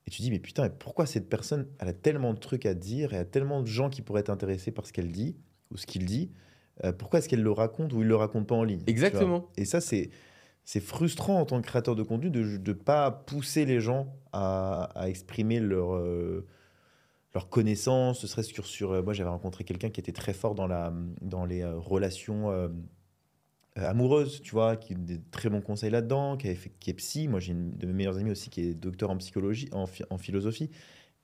et 0.07 0.11
tu 0.11 0.21
dis, 0.21 0.31
mais 0.31 0.39
putain, 0.39 0.63
mais 0.63 0.69
pourquoi 0.69 1.05
cette 1.05 1.29
personne, 1.29 1.67
elle 1.79 1.89
a 1.89 1.93
tellement 1.93 2.33
de 2.33 2.39
trucs 2.39 2.65
à 2.65 2.73
dire 2.73 3.13
et 3.13 3.17
a 3.17 3.25
tellement 3.25 3.61
de 3.61 3.67
gens 3.67 3.89
qui 3.89 4.01
pourraient 4.01 4.21
être 4.21 4.29
intéressés 4.29 4.71
par 4.71 4.85
ce 4.85 4.93
qu'elle 4.93 5.11
dit 5.11 5.35
ou 5.71 5.77
ce 5.77 5.85
qu'il 5.85 6.05
dit, 6.05 6.31
euh, 6.83 6.91
pourquoi 6.91 7.19
est-ce 7.19 7.29
qu'elle 7.29 7.43
le 7.43 7.51
raconte 7.51 7.93
ou 7.93 8.01
il 8.01 8.07
le 8.07 8.15
raconte 8.15 8.47
pas 8.47 8.55
en 8.55 8.63
ligne 8.63 8.81
Exactement. 8.87 9.47
Et 9.55 9.65
ça, 9.65 9.81
c'est 9.81 10.09
c'est 10.65 10.81
frustrant 10.81 11.39
en 11.39 11.45
tant 11.45 11.61
que 11.61 11.67
créateur 11.67 11.95
de 11.95 12.01
contenu 12.01 12.31
de 12.31 12.57
ne 12.57 12.73
pas 12.73 13.11
pousser 13.11 13.65
les 13.65 13.79
gens 13.79 14.07
à, 14.33 14.89
à 14.95 15.09
exprimer 15.09 15.59
leur, 15.59 15.95
euh, 15.95 16.43
leur 17.35 17.49
connaissance, 17.49 18.19
ce 18.19 18.27
serait 18.27 18.41
sur... 18.41 18.65
sur 18.65 18.91
euh, 18.91 19.03
moi, 19.03 19.13
j'avais 19.13 19.29
rencontré 19.29 19.63
quelqu'un 19.63 19.91
qui 19.91 19.99
était 19.99 20.11
très 20.11 20.33
fort 20.33 20.55
dans, 20.55 20.65
la, 20.65 20.91
dans 21.21 21.45
les 21.45 21.61
euh, 21.61 21.77
relations 21.77 22.51
amoureuses, 23.75 24.41
tu 24.41 24.51
vois, 24.51 24.75
qui 24.75 24.93
a 24.93 24.97
des 24.97 25.21
très 25.29 25.49
bons 25.49 25.61
conseils 25.61 25.91
là-dedans, 25.91 26.35
qui, 26.35 26.47
avait 26.47 26.55
fait, 26.55 26.71
qui 26.79 26.89
est 26.89 26.95
psy. 26.95 27.27
Moi, 27.27 27.39
j'ai 27.39 27.51
une 27.51 27.77
de 27.77 27.85
mes 27.85 27.93
meilleures 27.93 28.17
amies 28.17 28.31
aussi 28.31 28.49
qui 28.49 28.61
est 28.61 28.73
docteur 28.73 29.11
en 29.11 29.17
psychologie, 29.17 29.69
en, 29.71 29.85
en 30.09 30.17
philosophie. 30.17 30.71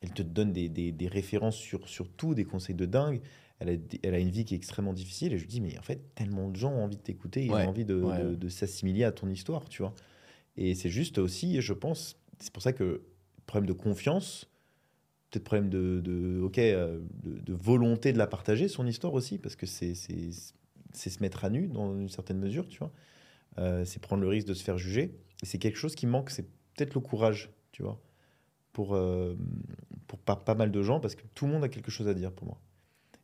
Elle 0.01 0.11
te 0.11 0.21
donne 0.21 0.51
des, 0.53 0.69
des, 0.69 0.91
des 0.91 1.07
références 1.07 1.55
sur, 1.55 1.87
sur 1.87 2.09
tout, 2.09 2.35
des 2.35 2.45
conseils 2.45 2.75
de 2.75 2.85
dingue. 2.85 3.21
Elle 3.61 3.69
a, 3.69 3.75
des- 3.77 3.99
elle 4.01 4.15
a 4.15 4.19
une 4.19 4.31
vie 4.31 4.43
qui 4.43 4.55
est 4.55 4.57
extrêmement 4.57 4.91
difficile. 4.93 5.33
Et 5.33 5.37
je 5.37 5.43
lui 5.43 5.47
dis, 5.49 5.61
mais 5.61 5.77
en 5.77 5.83
fait, 5.83 6.01
tellement 6.15 6.49
de 6.49 6.55
gens 6.55 6.71
ont 6.73 6.83
envie 6.83 6.97
de 6.97 7.01
t'écouter, 7.01 7.45
ils 7.45 7.51
Ouais, 7.51 7.63
ont 7.65 7.69
envie 7.69 7.85
de, 7.85 7.95
ouais. 7.95 8.23
de, 8.23 8.35
de 8.35 8.49
s'assimiler 8.49 9.03
à 9.03 9.11
ton 9.11 9.29
histoire, 9.29 9.69
tu 9.69 9.83
vois. 9.83 9.93
Et 10.57 10.73
c'est 10.75 10.89
juste 10.89 11.19
aussi, 11.19 11.61
je 11.61 11.73
pense, 11.73 12.17
c'est 12.39 12.51
pour 12.51 12.63
ça 12.63 12.73
que 12.73 13.03
problème 13.45 13.67
de 13.67 13.73
confiance, 13.73 14.49
peut-être 15.29 15.43
problème 15.43 15.69
de, 15.69 16.01
de 16.03 16.41
ok, 16.41 16.57
euh, 16.57 16.99
de, 17.23 17.39
de 17.39 17.53
volonté 17.53 18.11
de 18.13 18.17
la 18.17 18.27
partager, 18.27 18.67
son 18.67 18.87
histoire 18.87 19.13
aussi, 19.13 19.37
parce 19.37 19.55
que 19.55 19.65
c'est 19.65 19.93
se 19.93 21.21
mettre 21.21 21.45
à 21.45 21.49
nu 21.49 21.67
dans 21.67 21.95
une 21.97 22.09
certaine 22.09 22.39
mesure, 22.39 22.67
tu 22.67 22.79
vois. 22.79 22.91
Euh, 23.59 23.85
c'est 23.85 23.99
prendre 24.01 24.23
le 24.23 24.27
risque 24.29 24.47
de 24.47 24.53
se 24.53 24.63
faire 24.63 24.77
juger. 24.77 25.15
Et 25.43 25.45
c'est 25.45 25.57
quelque 25.59 25.77
chose 25.77 25.93
qui 25.95 26.07
manque, 26.07 26.31
c'est 26.31 26.47
peut-être 26.75 26.95
le 26.95 27.01
courage, 27.01 27.51
tu 27.71 27.83
vois, 27.83 28.01
pour, 28.73 28.95
euh, 28.95 29.35
pour 30.07 30.19
pas, 30.19 30.35
pas 30.35 30.55
mal 30.55 30.71
de 30.71 30.81
gens, 30.81 30.99
parce 30.99 31.15
que 31.15 31.23
tout 31.35 31.45
le 31.45 31.51
monde 31.51 31.63
a 31.63 31.69
quelque 31.69 31.91
chose 31.91 32.07
à 32.07 32.13
dire 32.13 32.31
pour 32.31 32.47
moi. 32.47 32.59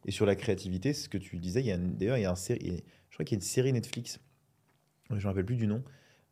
Et 0.06 0.12
sur 0.12 0.26
la 0.26 0.36
créativité, 0.36 0.94
c'est 0.94 1.04
ce 1.04 1.10
que 1.10 1.18
tu 1.18 1.38
disais, 1.38 1.60
il 1.62 1.66
y 1.68 1.72
a 1.72 1.78
d'ailleurs, 1.78 2.18
il 2.18 2.22
y 2.22 2.26
a 2.26 2.32
un 2.32 2.36
série, 2.36 2.84
je 3.10 3.16
crois 3.16 3.26
qu'il 3.26 3.36
y 3.36 3.38
a 3.38 3.40
une 3.40 3.48
série 3.48 3.74
Netflix, 3.74 4.20
je 5.10 5.16
ne 5.16 5.20
me 5.20 5.26
rappelle 5.26 5.46
plus 5.46 5.56
du 5.58 5.68
nom, 5.68 5.84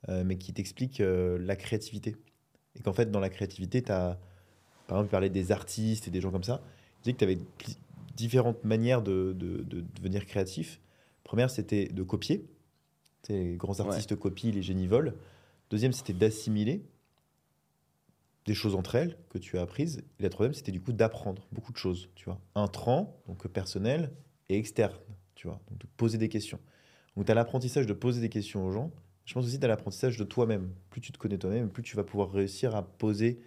euh, 0.09 0.23
mais 0.23 0.37
qui 0.37 0.53
t'explique 0.53 1.01
euh, 1.01 1.37
la 1.39 1.55
créativité. 1.55 2.15
Et 2.75 2.81
qu'en 2.81 2.93
fait, 2.93 3.09
dans 3.11 3.19
la 3.19 3.29
créativité, 3.29 3.81
tu 3.81 3.91
as, 3.91 4.19
par 4.87 4.97
exemple, 4.97 5.11
parler 5.11 5.29
des 5.29 5.51
artistes 5.51 6.07
et 6.07 6.11
des 6.11 6.21
gens 6.21 6.31
comme 6.31 6.43
ça. 6.43 6.61
Il 6.99 7.03
disait 7.03 7.13
que 7.13 7.17
tu 7.19 7.23
avais 7.23 7.39
différentes 8.15 8.63
manières 8.63 9.01
de, 9.01 9.33
de- 9.37 9.63
de 9.63 9.83
devenir 9.95 10.25
créatif. 10.25 10.79
Première, 11.23 11.49
c'était 11.49 11.87
de 11.87 12.03
copier. 12.03 12.45
Tu 13.23 13.33
Les 13.33 13.55
grands 13.55 13.79
artistes 13.79 14.15
copient, 14.15 14.51
les 14.51 14.61
génies 14.61 14.87
volent. 14.87 15.11
Deuxième, 15.69 15.91
c'était 15.93 16.13
d'assimiler 16.13 16.83
des 18.45 18.53
choses 18.53 18.75
entre 18.75 18.95
elles 18.95 19.17
que 19.29 19.37
tu 19.37 19.57
as 19.57 19.61
apprises. 19.61 20.03
Et 20.19 20.23
la 20.23 20.29
troisième, 20.29 20.53
c'était 20.53 20.71
du 20.71 20.81
coup 20.81 20.93
d'apprendre 20.93 21.47
beaucoup 21.51 21.71
de 21.71 21.77
choses, 21.77 22.09
tu 22.15 22.25
vois. 22.25 22.39
Intrant, 22.55 23.21
donc 23.27 23.47
personnel, 23.47 24.11
et 24.49 24.57
externe, 24.57 24.93
tu 25.33 25.47
vois. 25.47 25.59
Donc 25.69 25.79
de 25.79 25.87
poser 25.97 26.17
des 26.17 26.29
questions. 26.29 26.59
Donc 27.15 27.25
tu 27.25 27.31
as 27.31 27.35
l'apprentissage 27.35 27.87
de 27.87 27.93
poser 27.93 28.21
des 28.21 28.29
questions 28.29 28.65
aux 28.65 28.71
gens. 28.71 28.91
Je 29.25 29.33
pense 29.33 29.45
aussi 29.45 29.55
que 29.55 29.61
tu 29.61 29.65
as 29.65 29.69
l'apprentissage 29.69 30.17
de 30.17 30.23
toi-même. 30.23 30.69
Plus 30.91 31.01
tu 31.01 31.11
te 31.11 31.17
connais 31.17 31.37
toi-même, 31.37 31.69
plus 31.69 31.81
tu 31.81 31.95
vas 31.95 32.03
pouvoir 32.03 32.31
réussir 32.31 32.75
à 32.75 32.83
poser 32.83 33.39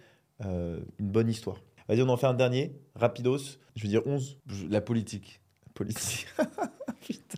euh, 0.45 0.79
une 0.99 1.09
bonne 1.09 1.29
histoire. 1.29 1.61
Vas-y, 1.87 2.01
on 2.01 2.09
en 2.09 2.17
fait 2.17 2.27
un 2.27 2.33
dernier, 2.33 2.75
rapidos. 2.95 3.37
Je 3.75 3.83
vais 3.83 3.87
dire 3.89 4.05
11. 4.05 4.37
Je- 4.47 4.67
La 4.67 4.81
politique. 4.81 5.41
Politique. 5.73 6.27
Putain. 7.01 7.37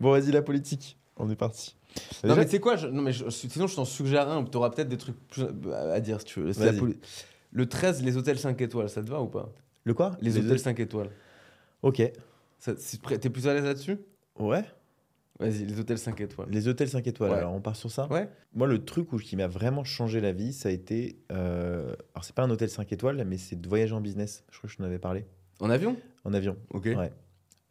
Bon, 0.00 0.10
vas-y, 0.10 0.32
la 0.32 0.42
politique. 0.42 0.98
On 1.22 1.30
est 1.30 1.36
parti. 1.36 1.76
Non, 2.24 2.30
Déjà- 2.30 2.36
mais 2.36 2.44
tu 2.46 2.50
sais 2.52 2.60
quoi 2.60 2.76
je- 2.76 2.86
non, 2.86 3.02
mais 3.02 3.12
je- 3.12 3.28
sinon, 3.30 3.66
je 3.66 3.76
t'en 3.76 3.84
suggère 3.84 4.28
un, 4.28 4.44
tu 4.44 4.56
auras 4.56 4.70
peut-être 4.70 4.88
des 4.88 4.96
trucs 4.96 5.16
plus 5.28 5.44
à 5.72 6.00
dire 6.00 6.20
si 6.20 6.26
tu 6.26 6.40
veux. 6.40 6.52
C'est 6.52 6.64
la 6.64 6.70
Vas-y. 6.72 6.80
poli- 6.80 6.98
Le 7.52 7.68
13, 7.68 8.02
les 8.04 8.16
hôtels 8.16 8.38
5 8.38 8.60
étoiles, 8.60 8.88
ça 8.88 9.02
te 9.02 9.10
va 9.10 9.20
ou 9.20 9.26
pas? 9.26 9.52
Le 9.84 9.92
quoi? 9.94 10.12
Les, 10.20 10.38
hôtels 10.38 10.58
5 10.60 10.78
étoiles. 10.80 11.10
Ok. 11.82 12.00
Ça- 12.58 12.74
c'est 12.78 13.00
prêt- 13.00 13.18
T'es 13.18 13.28
plus 13.30 13.48
à 13.48 13.54
l'aise 13.54 13.64
là-dessus? 13.64 13.98
Ouais. 14.38 14.64
Vas-y, 15.40 15.64
les 15.64 15.80
hôtels 15.80 15.98
5 15.98 16.20
étoiles. 16.20 16.48
Les 16.50 16.68
hôtels 16.68 16.88
5 16.90 17.06
étoiles, 17.06 17.30
Ouais. 17.32 17.38
alors 17.38 17.52
on 17.54 17.60
part 17.62 17.74
sur 17.76 17.90
ça 17.90 18.06
Ouais 18.10 18.28
Moi, 18.54 18.66
le 18.66 18.84
truc 18.84 19.12
où, 19.12 19.16
qui 19.16 19.36
m'a 19.36 19.46
vraiment 19.48 19.84
changé 19.84 20.20
la 20.20 20.32
vie, 20.32 20.52
ça 20.52 20.68
a 20.68 20.72
été. 20.72 21.18
euh, 21.32 21.94
alors, 22.14 22.24
c'est 22.24 22.34
pas 22.34 22.42
un 22.42 22.50
hôtel 22.50 22.68
5 22.68 22.92
étoiles, 22.92 23.24
mais 23.26 23.38
c'est 23.38 23.60
de 23.60 23.66
voyager 23.68 23.94
en 23.94 24.00
business. 24.00 24.44
Je 24.52 24.58
crois 24.58 24.68
que 24.68 24.72
je 24.72 24.78
t'en 24.78 24.84
avais 24.84 24.98
parlé. 24.98 25.24
En 25.60 25.70
avion? 25.70 25.96
En 26.24 26.34
avion. 26.34 26.56
Ok. 26.72 26.84
Ouais. 26.96 27.10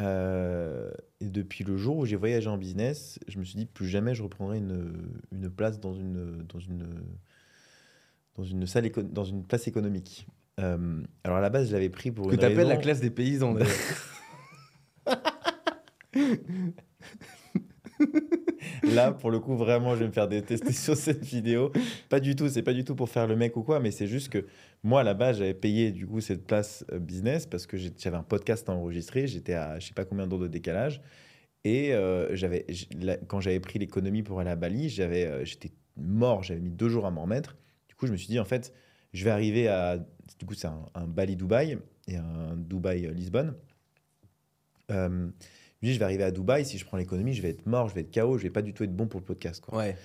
Euh, 0.01 0.91
et 1.21 1.29
depuis 1.29 1.63
le 1.63 1.77
jour 1.77 1.97
où 1.97 2.05
j'ai 2.05 2.15
voyagé 2.15 2.47
en 2.49 2.57
business, 2.57 3.19
je 3.27 3.39
me 3.39 3.43
suis 3.43 3.55
dit 3.57 3.65
plus 3.65 3.87
jamais 3.87 4.15
je 4.15 4.23
reprendrai 4.23 4.57
une, 4.59 4.93
une 5.31 5.49
place 5.49 5.79
dans 5.79 5.93
une, 5.93 6.43
dans 6.47 6.59
une, 6.59 6.87
dans 8.37 8.43
une, 8.43 8.65
salle 8.67 8.89
dans 9.11 9.23
une 9.25 9.43
place 9.45 9.67
économique. 9.67 10.27
Euh, 10.59 11.01
alors 11.23 11.37
à 11.37 11.41
la 11.41 11.49
base, 11.49 11.69
je 11.69 11.73
l'avais 11.73 11.89
pris 11.89 12.11
pour 12.11 12.27
Que 12.27 12.33
une 12.33 12.39
t'appelles 12.39 12.59
la 12.67 12.69
raison- 12.69 12.81
classe 12.81 13.01
des 13.01 13.09
paysans. 13.09 13.53
d'ailleurs. 13.53 13.75
Là, 18.93 19.11
pour 19.11 19.31
le 19.31 19.39
coup, 19.39 19.55
vraiment, 19.55 19.93
je 19.95 19.99
vais 19.99 20.07
me 20.07 20.11
faire 20.11 20.27
détester 20.27 20.71
sur 20.73 20.95
cette 20.95 21.23
vidéo. 21.23 21.71
Pas 22.09 22.19
du 22.19 22.35
tout, 22.35 22.47
c'est 22.49 22.63
pas 22.63 22.73
du 22.73 22.83
tout 22.83 22.95
pour 22.95 23.09
faire 23.09 23.27
le 23.27 23.35
mec 23.35 23.55
ou 23.57 23.63
quoi, 23.63 23.79
mais 23.79 23.91
c'est 23.91 24.07
juste 24.07 24.29
que 24.29 24.45
moi, 24.83 25.03
base, 25.13 25.39
j'avais 25.39 25.53
payé 25.53 25.91
du 25.91 26.07
coup 26.07 26.21
cette 26.21 26.45
place 26.45 26.85
euh, 26.91 26.99
business 26.99 27.45
parce 27.45 27.67
que 27.67 27.77
j'avais 27.77 28.17
un 28.17 28.23
podcast 28.23 28.69
à 28.69 28.73
enregistrer, 28.73 29.27
j'étais 29.27 29.53
à 29.53 29.79
je 29.79 29.87
sais 29.87 29.93
pas 29.93 30.05
combien 30.05 30.27
d'heures 30.27 30.39
de 30.39 30.47
décalage. 30.47 31.01
Et 31.65 31.93
euh, 31.93 32.35
j'avais, 32.35 32.65
quand 33.27 33.41
j'avais 33.41 33.59
pris 33.59 33.79
l'économie 33.79 34.23
pour 34.23 34.39
aller 34.39 34.49
à 34.49 34.55
Bali, 34.55 34.89
j'avais, 34.89 35.25
euh, 35.25 35.43
j'étais 35.43 35.71
mort, 35.97 36.43
j'avais 36.43 36.61
mis 36.61 36.71
deux 36.71 36.89
jours 36.89 37.05
à 37.05 37.11
m'en 37.11 37.23
remettre. 37.23 37.57
Du 37.89 37.95
coup, 37.95 38.07
je 38.07 38.13
me 38.13 38.17
suis 38.17 38.27
dit, 38.27 38.39
en 38.39 38.45
fait, 38.45 38.73
je 39.13 39.25
vais 39.25 39.31
arriver 39.31 39.67
à. 39.67 39.97
Du 40.37 40.45
coup, 40.45 40.53
c'est 40.53 40.67
un, 40.67 41.07
Bali-Dubaï 41.07 41.77
et 42.07 42.15
un 42.15 42.55
Dubaï-Lisbonne. 42.55 43.55
Je 45.81 45.87
me 45.87 45.89
dis, 45.89 45.93
je 45.93 45.99
vais 45.99 46.05
arriver 46.05 46.23
à 46.23 46.31
Dubaï, 46.31 46.65
si 46.65 46.77
je 46.77 46.85
prends 46.85 46.97
l'économie, 46.97 47.33
je 47.33 47.41
vais 47.41 47.49
être 47.49 47.65
mort, 47.65 47.87
je 47.89 47.95
vais 47.95 48.01
être 48.01 48.13
KO, 48.13 48.37
je 48.37 48.43
vais 48.43 48.49
pas 48.49 48.61
du 48.61 48.73
tout 48.73 48.83
être 48.83 48.95
bon 48.95 49.07
pour 49.07 49.19
le 49.19 49.25
podcast. 49.25 49.61
Quoi. 49.63 49.77
Ouais. 49.77 49.95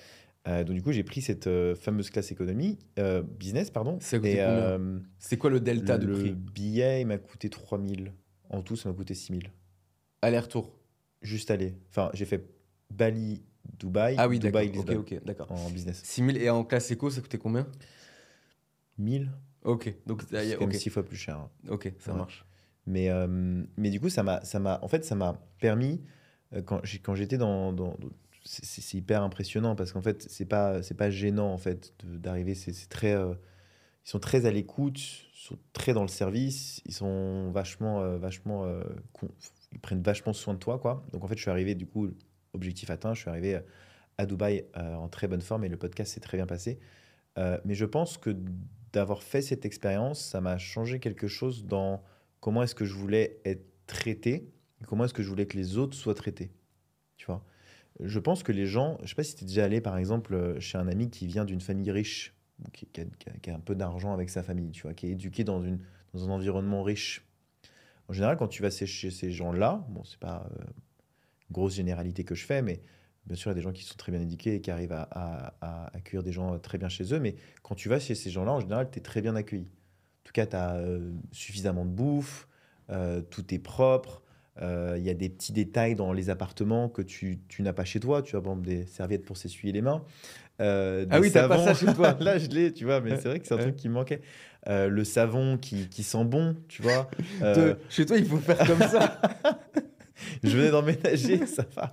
Euh, 0.47 0.63
donc, 0.63 0.77
du 0.77 0.83
coup, 0.83 0.93
j'ai 0.93 1.05
pris 1.05 1.23
cette 1.23 1.47
euh, 1.47 1.75
fameuse 1.75 2.11
classe 2.11 2.31
économie, 2.31 2.79
euh, 2.99 3.23
business, 3.23 3.71
pardon. 3.71 3.99
C'est 4.01 5.37
quoi 5.39 5.51
le 5.51 5.59
delta 5.61 5.97
de 5.99 6.07
le 6.07 6.13
prix? 6.13 6.31
billet, 6.33 7.01
il 7.01 7.07
m'a 7.07 7.19
coûté 7.19 7.49
3000. 7.49 8.13
En 8.51 8.61
tout, 8.63 8.77
ça 8.77 8.89
m'a 8.89 8.95
coûté 8.95 9.15
6000. 9.15 9.51
Aller-retour? 10.23 10.79
Juste 11.23 11.51
aller. 11.51 11.75
Enfin, 11.91 12.11
j'ai 12.13 12.27
fait 12.27 12.47
Bali, 12.91 13.43
Dubaï, 13.79 14.15
Ah 14.19 14.29
oui. 14.29 14.39
Dubaï, 14.39 14.71
Ok, 14.79 14.91
ok, 14.91 15.25
d'accord. 15.25 15.51
en 15.51 15.71
business. 15.71 16.03
6000 16.05 16.37
et 16.37 16.51
en 16.51 16.63
classe 16.65 16.91
éco, 16.91 17.09
ça 17.11 17.21
coûtait 17.23 17.39
combien? 17.39 17.67
1000, 18.99 19.31
Ok, 19.65 19.95
donc 20.07 20.23
c'est 20.31 20.47
y 20.47 20.53
a- 20.53 20.57
quand 20.57 20.61
même 20.67 20.75
ok, 20.75 20.75
six 20.81 20.91
fois 20.91 21.03
plus 21.03 21.17
cher. 21.17 21.39
hein. 21.39 21.51
ok, 21.71 21.91
ça 21.99 22.13
Ouais. 22.13 22.19
marche. 22.19 22.45
Mais, 22.86 23.09
euh, 23.11 23.27
mais 23.77 23.90
du 23.90 24.01
coup, 24.01 24.09
ça 24.09 24.23
m'a, 24.23 24.44
ça 24.44 24.81
en 24.82 24.89
fait, 24.89 25.05
ça 25.05 25.15
m'a 25.15 25.40
permis, 25.59 26.02
euh, 26.55 26.62
quand, 26.62 27.15
j'étais 27.15 27.39
dans... 27.39 27.74
c'est, 28.44 28.94
hyper 28.94 29.23
impressionnant 29.23 29.74
parce 29.74 29.93
qu'en 29.93 30.02
fait, 30.02 30.27
c'est 30.28 30.44
pas, 30.44 30.81
pas 30.97 31.11
gênant 31.11 31.52
en 31.52 31.59
fait 31.59 31.94
d'arriver. 32.05 32.55
Euh, 33.05 33.35
ils 34.06 34.09
sont 34.09 34.19
très 34.19 34.47
à 34.47 34.51
l'écoute, 34.51 34.98
sont 35.32 35.59
très 35.73 35.94
dans 35.94 36.02
le 36.02 36.09
service, 36.09 36.82
ils 36.85 36.93
sont 36.93 37.51
vachement, 37.52 38.19
vachement, 38.19 38.66
ils 39.73 39.78
prennent 39.78 40.02
vachement 40.02 40.35
soin 40.35 40.55
de 40.55 40.59
toi, 40.59 40.78
quoi. 40.78 41.06
Donc 41.12 41.24
en 41.24 41.27
fait, 41.27 41.36
je 41.36 41.43
suis 41.43 41.51
arrivé, 41.51 41.74
du 41.74 41.86
coup, 41.86 42.11
objectif 42.52 42.90
atteint, 42.90 43.15
je 43.15 43.20
suis 43.20 43.31
arrivé 43.31 43.61
à 44.19 44.27
Dubaï 44.27 44.66
en 44.74 45.09
très 45.09 45.27
bonne 45.27 45.40
forme 45.40 45.65
et 45.65 45.69
le 45.70 45.78
podcast 45.78 46.12
s'est 46.12 46.20
très 46.20 46.36
bien 46.36 46.47
passé. 46.47 46.78
Mais 47.39 47.74
je 47.74 47.86
pense 47.86 48.19
que 48.19 48.36
d'avoir 48.93 49.23
fait 49.23 49.40
cette 49.40 49.65
expérience, 49.65 50.20
ça 50.20 50.43
m'a 50.43 50.59
changé 50.59 51.01
quelque 51.01 51.27
chose 51.27 51.65
dans 51.65 52.02
comment 52.45 52.62
est-ce 52.62 52.75
que 52.75 52.85
je 52.85 52.93
voulais 52.93 53.41
être 53.47 53.65
traité, 53.87 54.53
et 54.83 54.85
comment 54.85 55.07
est-ce 55.07 55.15
que 55.15 55.23
je 55.23 55.31
voulais 55.31 55.47
que 55.47 55.57
les 55.57 55.79
autres 55.79 55.97
soient 55.97 56.12
traités. 56.12 56.53
Tu 57.16 57.25
vois 57.25 57.43
Je 58.01 58.19
pense 58.19 58.43
que 58.43 58.53
les 58.53 58.66
gens, 58.66 58.99
je 59.03 59.09
sais 59.09 59.15
pas 59.15 59.25
si 59.25 59.35
tu 59.35 59.45
es 59.45 59.47
déjà 59.47 59.65
allé 59.65 59.81
par 59.81 59.97
exemple 59.97 60.35
euh, 60.35 60.61
chez 60.61 60.77
un 60.77 60.87
ami 60.87 61.09
qui 61.09 61.27
vient 61.27 61.47
d'une 61.47 61.62
famille 61.62 61.91
riche, 61.91 62.35
qui, 62.75 62.87
a, 63.01 63.55
un 63.55 63.61
peu 63.61 63.75
d'argent 63.75 64.12
avec 64.12 64.29
sa 64.29 64.43
famille, 64.43 64.73
tu 64.73 64.83
vois, 64.83 64.93
qui 64.93 65.07
est 65.07 65.12
éduqué 65.12 65.43
dans, 65.43 65.62
une, 65.62 65.79
dans 66.12 66.29
un 66.29 66.33
environnement 66.33 66.83
riche. 66.83 67.27
En 68.09 68.12
général, 68.12 68.37
quand 68.37 68.49
tu 68.49 68.61
vas 68.61 68.69
chez 68.69 69.11
ces 69.11 69.31
gens-là, 69.31 69.87
bon, 69.89 70.05
c'est 70.05 70.21
pas 70.21 70.47
euh, 70.61 70.65
grosse 71.51 71.77
généralité 71.77 72.25
que 72.25 72.35
je 72.35 72.45
fais, 72.45 72.61
mais 72.61 72.83
bien 73.25 73.37
sûr, 73.37 73.53
il 73.53 73.53
y 73.53 73.57
a 73.57 73.57
des 73.57 73.62
gens 73.62 73.73
qui 73.73 73.85
sont 73.85 73.97
très 73.97 74.12
bien 74.12 74.21
éduqués 74.21 74.57
et 74.57 74.61
qui 74.61 74.71
arrivent 74.71 74.93
à, 74.93 75.09
à- 75.12 75.55
à 75.62 75.97
accueillir 75.97 76.23
des 76.23 76.33
gens 76.33 76.59
très 76.59 76.77
bien 76.77 76.91
chez 76.91 77.15
eux, 77.15 77.21
mais 77.21 77.37
quand 77.62 77.75
tu 77.75 77.89
vas 77.89 77.99
chez 77.99 78.15
ces 78.15 78.29
gens-là, 78.29 78.53
en 78.53 78.61
général, 78.61 78.91
tu 78.91 78.99
es 78.99 79.03
très 79.03 79.23
bien 79.23 79.35
accueilli. 79.35 79.71
En 80.25 80.27
tout 80.27 80.33
cas, 80.33 80.47
tu 80.47 80.57
as 80.57 80.81
suffisamment 81.33 81.85
de 81.85 81.91
bouffe, 81.91 82.49
euh, 82.91 83.21
tout 83.21 83.53
est 83.55 83.59
propre. 83.59 84.23
euh, 84.63 84.95
Il 84.99 85.05
y 85.05 85.11
a 85.11 85.15
des 85.15 85.29
petits 85.29 85.53
détails 85.53 85.95
dans 85.95 86.13
les 86.13 86.31
appartements 86.31 86.89
que 86.89 87.03
tu, 87.03 87.41
tu 87.49 87.63
n'as 87.63 87.73
pas 87.75 87.85
chez 87.85 88.01
toi. 88.01 88.23
Tu 88.23 88.35
as 88.37 88.41
par 88.41 88.53
exemple 88.53 88.67
des 88.69 88.87
serviettes 88.87 89.25
pour 89.25 89.37
s'essuyer 89.37 89.73
les 89.73 89.83
mains. 89.83 90.03
euh, 90.61 91.05
Ah 91.11 91.21
oui, 91.21 91.31
t'as 91.31 91.47
pas 91.49 91.59
ça 91.63 91.75
chez 91.75 91.93
toi. 91.93 92.17
Là, 92.21 92.39
je 92.39 92.49
l'ai, 92.49 92.73
tu 92.73 92.85
vois, 92.85 93.01
mais 93.01 93.17
c'est 93.17 93.29
vrai 93.29 93.39
que 93.41 93.47
c'est 93.47 93.55
un 93.55 93.59
truc 93.59 93.77
qui 93.77 93.89
me 93.89 93.95
manquait. 93.95 94.23
Euh, 94.67 94.89
le 94.89 95.05
savon 95.05 95.59
qui, 95.59 95.89
qui 95.91 96.03
sent 96.03 96.25
bon, 96.25 96.57
tu 96.69 96.81
vois. 96.83 97.11
Euh, 97.43 97.75
Chez 97.91 98.07
toi, 98.07 98.17
il 98.17 98.25
faut 98.25 98.39
faire 98.39 98.59
comme 98.67 98.79
ça. 98.89 99.21
je 100.43 100.57
venais 100.57 100.71
d'emménager, 100.71 101.45
ça 101.47 101.65
va. 101.77 101.93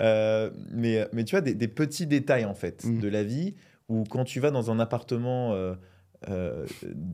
Euh, 0.00 0.50
mais, 0.72 1.06
mais 1.12 1.22
tu 1.24 1.32
vois, 1.36 1.40
des, 1.40 1.54
des 1.54 1.68
petits 1.68 2.06
détails, 2.08 2.44
en 2.46 2.54
fait, 2.54 2.84
Mm. 2.84 2.98
de 3.00 3.08
la 3.08 3.22
vie, 3.22 3.54
où 3.88 4.02
quand 4.04 4.24
tu 4.24 4.40
vas 4.40 4.50
dans 4.50 4.70
un 4.72 4.80
appartement, 4.80 5.54
euh, 6.28 6.66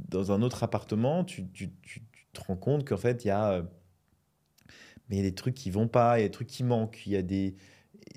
dans 0.09 0.33
un 0.33 0.43
autre 0.43 0.62
appartement, 0.65 1.24
tu, 1.24 1.47
tu- 1.51 1.73
tu- 1.83 2.03
tu 2.12 2.27
te 2.33 2.41
rends 2.41 2.57
compte 2.57 2.87
qu'en 2.87 2.97
fait, 2.97 3.24
il 3.24 3.28
y 3.28 3.31
a... 3.31 3.53
euh, 3.53 3.62
mais 5.09 5.16
il 5.16 5.19
y 5.19 5.27
a 5.27 5.28
des 5.28 5.35
trucs 5.35 5.55
qui 5.55 5.70
vont 5.70 5.89
pas, 5.89 6.19
il 6.19 6.23
y 6.23 6.24
a 6.24 6.28
des 6.28 6.33
trucs 6.33 6.49
qui 6.49 6.65
manquent, 6.65 7.07
il 7.07 7.12
y 7.12 7.16
a 7.16 7.23
des... 7.23 7.55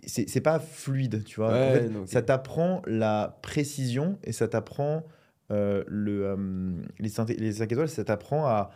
C'est 0.05 0.41
pas 0.41 0.59
fluide, 0.59 1.23
tu 1.23 1.37
vois. 1.37 1.49
En 1.49 1.51
Ouais, 1.51 1.71
fait, 1.71 1.89
non, 1.89 2.01
ok. 2.01 2.09
Ça 2.09 2.21
t'apprend 2.21 2.81
la 2.85 3.39
précision 3.41 4.19
et 4.23 4.31
ça 4.31 4.47
t'apprend 4.47 5.03
euh, 5.51 5.83
le, 5.87 6.25
euh, 6.27 6.73
les, 6.99 7.09
les 7.37 7.53
cinq 7.53 7.71
étoiles, 7.71 7.89
ça 7.89 8.03
t'apprend 8.03 8.45
à, 8.45 8.71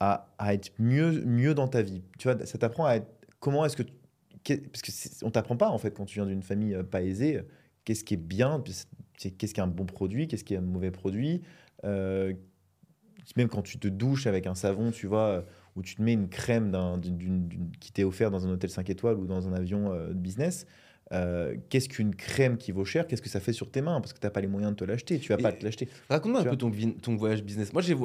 à, 0.00 0.28
à 0.38 0.54
être 0.54 0.70
mieux, 0.78 1.24
mieux 1.24 1.54
dans 1.54 1.68
ta 1.68 1.82
vie. 1.82 2.02
Tu 2.18 2.28
vois, 2.30 2.44
ça 2.46 2.58
t'apprend 2.58 2.86
à 2.86 2.96
être. 2.96 3.08
Comment 3.40 3.64
est-ce 3.64 3.76
que. 3.76 3.82
Parce 4.44 4.82
que 4.82 5.24
on 5.24 5.30
t'apprend 5.30 5.56
pas, 5.56 5.68
en 5.70 5.78
fait, 5.78 5.90
quand 5.92 6.04
tu 6.06 6.16
viens 6.16 6.26
d'une 6.26 6.42
famille 6.42 6.76
pas 6.90 7.02
aisée, 7.02 7.42
qu'est-ce 7.84 8.04
qui 8.04 8.14
est 8.14 8.18
bien, 8.18 8.62
c'est- 9.18 9.30
qu'est-ce 9.32 9.52
qui 9.52 9.60
est 9.60 9.62
un 9.62 9.66
bon 9.66 9.84
produit, 9.84 10.26
qu'est-ce 10.28 10.44
qui 10.44 10.54
est 10.54 10.58
un 10.58 10.62
mauvais 10.62 10.90
produit. 10.90 11.42
Euh, 11.84 12.32
même 13.36 13.48
quand 13.48 13.62
tu 13.62 13.78
te 13.78 13.88
douches 13.88 14.26
avec 14.26 14.46
un 14.46 14.54
savon, 14.54 14.90
tu 14.90 15.06
vois, 15.06 15.26
euh, 15.26 15.42
ou 15.76 15.82
tu 15.82 15.94
te 15.96 16.02
mets 16.02 16.14
une 16.14 16.28
crème 16.28 16.72
qui 17.78 17.92
t'est 17.92 18.04
offerte 18.04 18.32
dans 18.32 18.46
un 18.46 18.50
hôtel 18.50 18.70
5 18.70 18.88
étoiles 18.90 19.16
ou 19.18 19.26
dans 19.26 19.46
un 19.48 19.52
avion 19.52 19.92
euh, 19.92 20.08
de 20.08 20.14
business. 20.14 20.66
euh, 21.12 21.56
qu'est-ce 21.70 21.88
qu'une 21.88 22.14
crème 22.14 22.58
qui 22.58 22.70
vaut 22.70 22.84
cher 22.84 23.06
Qu'est-ce 23.06 23.22
que 23.22 23.30
ça 23.30 23.40
fait 23.40 23.54
sur 23.54 23.70
tes 23.70 23.80
mains? 23.80 23.98
Parce 24.00 24.12
que 24.12 24.18
tu 24.18 24.26
n'as 24.26 24.30
pas 24.30 24.42
les 24.42 24.46
moyens 24.46 24.72
de 24.72 24.76
te 24.76 24.84
l'acheter. 24.84 25.18
Tu 25.18 25.30
vas 25.30 25.38
pas 25.38 25.52
te 25.52 25.64
l'acheter. 25.64 25.88
Raconte-moi 26.10 26.40
un 26.40 26.44
peu 26.44 26.56
ton, 26.56 27.16
voyage 27.16 27.42
business. 27.42 27.72
Moi, 27.72 27.80
j'ai 27.80 27.96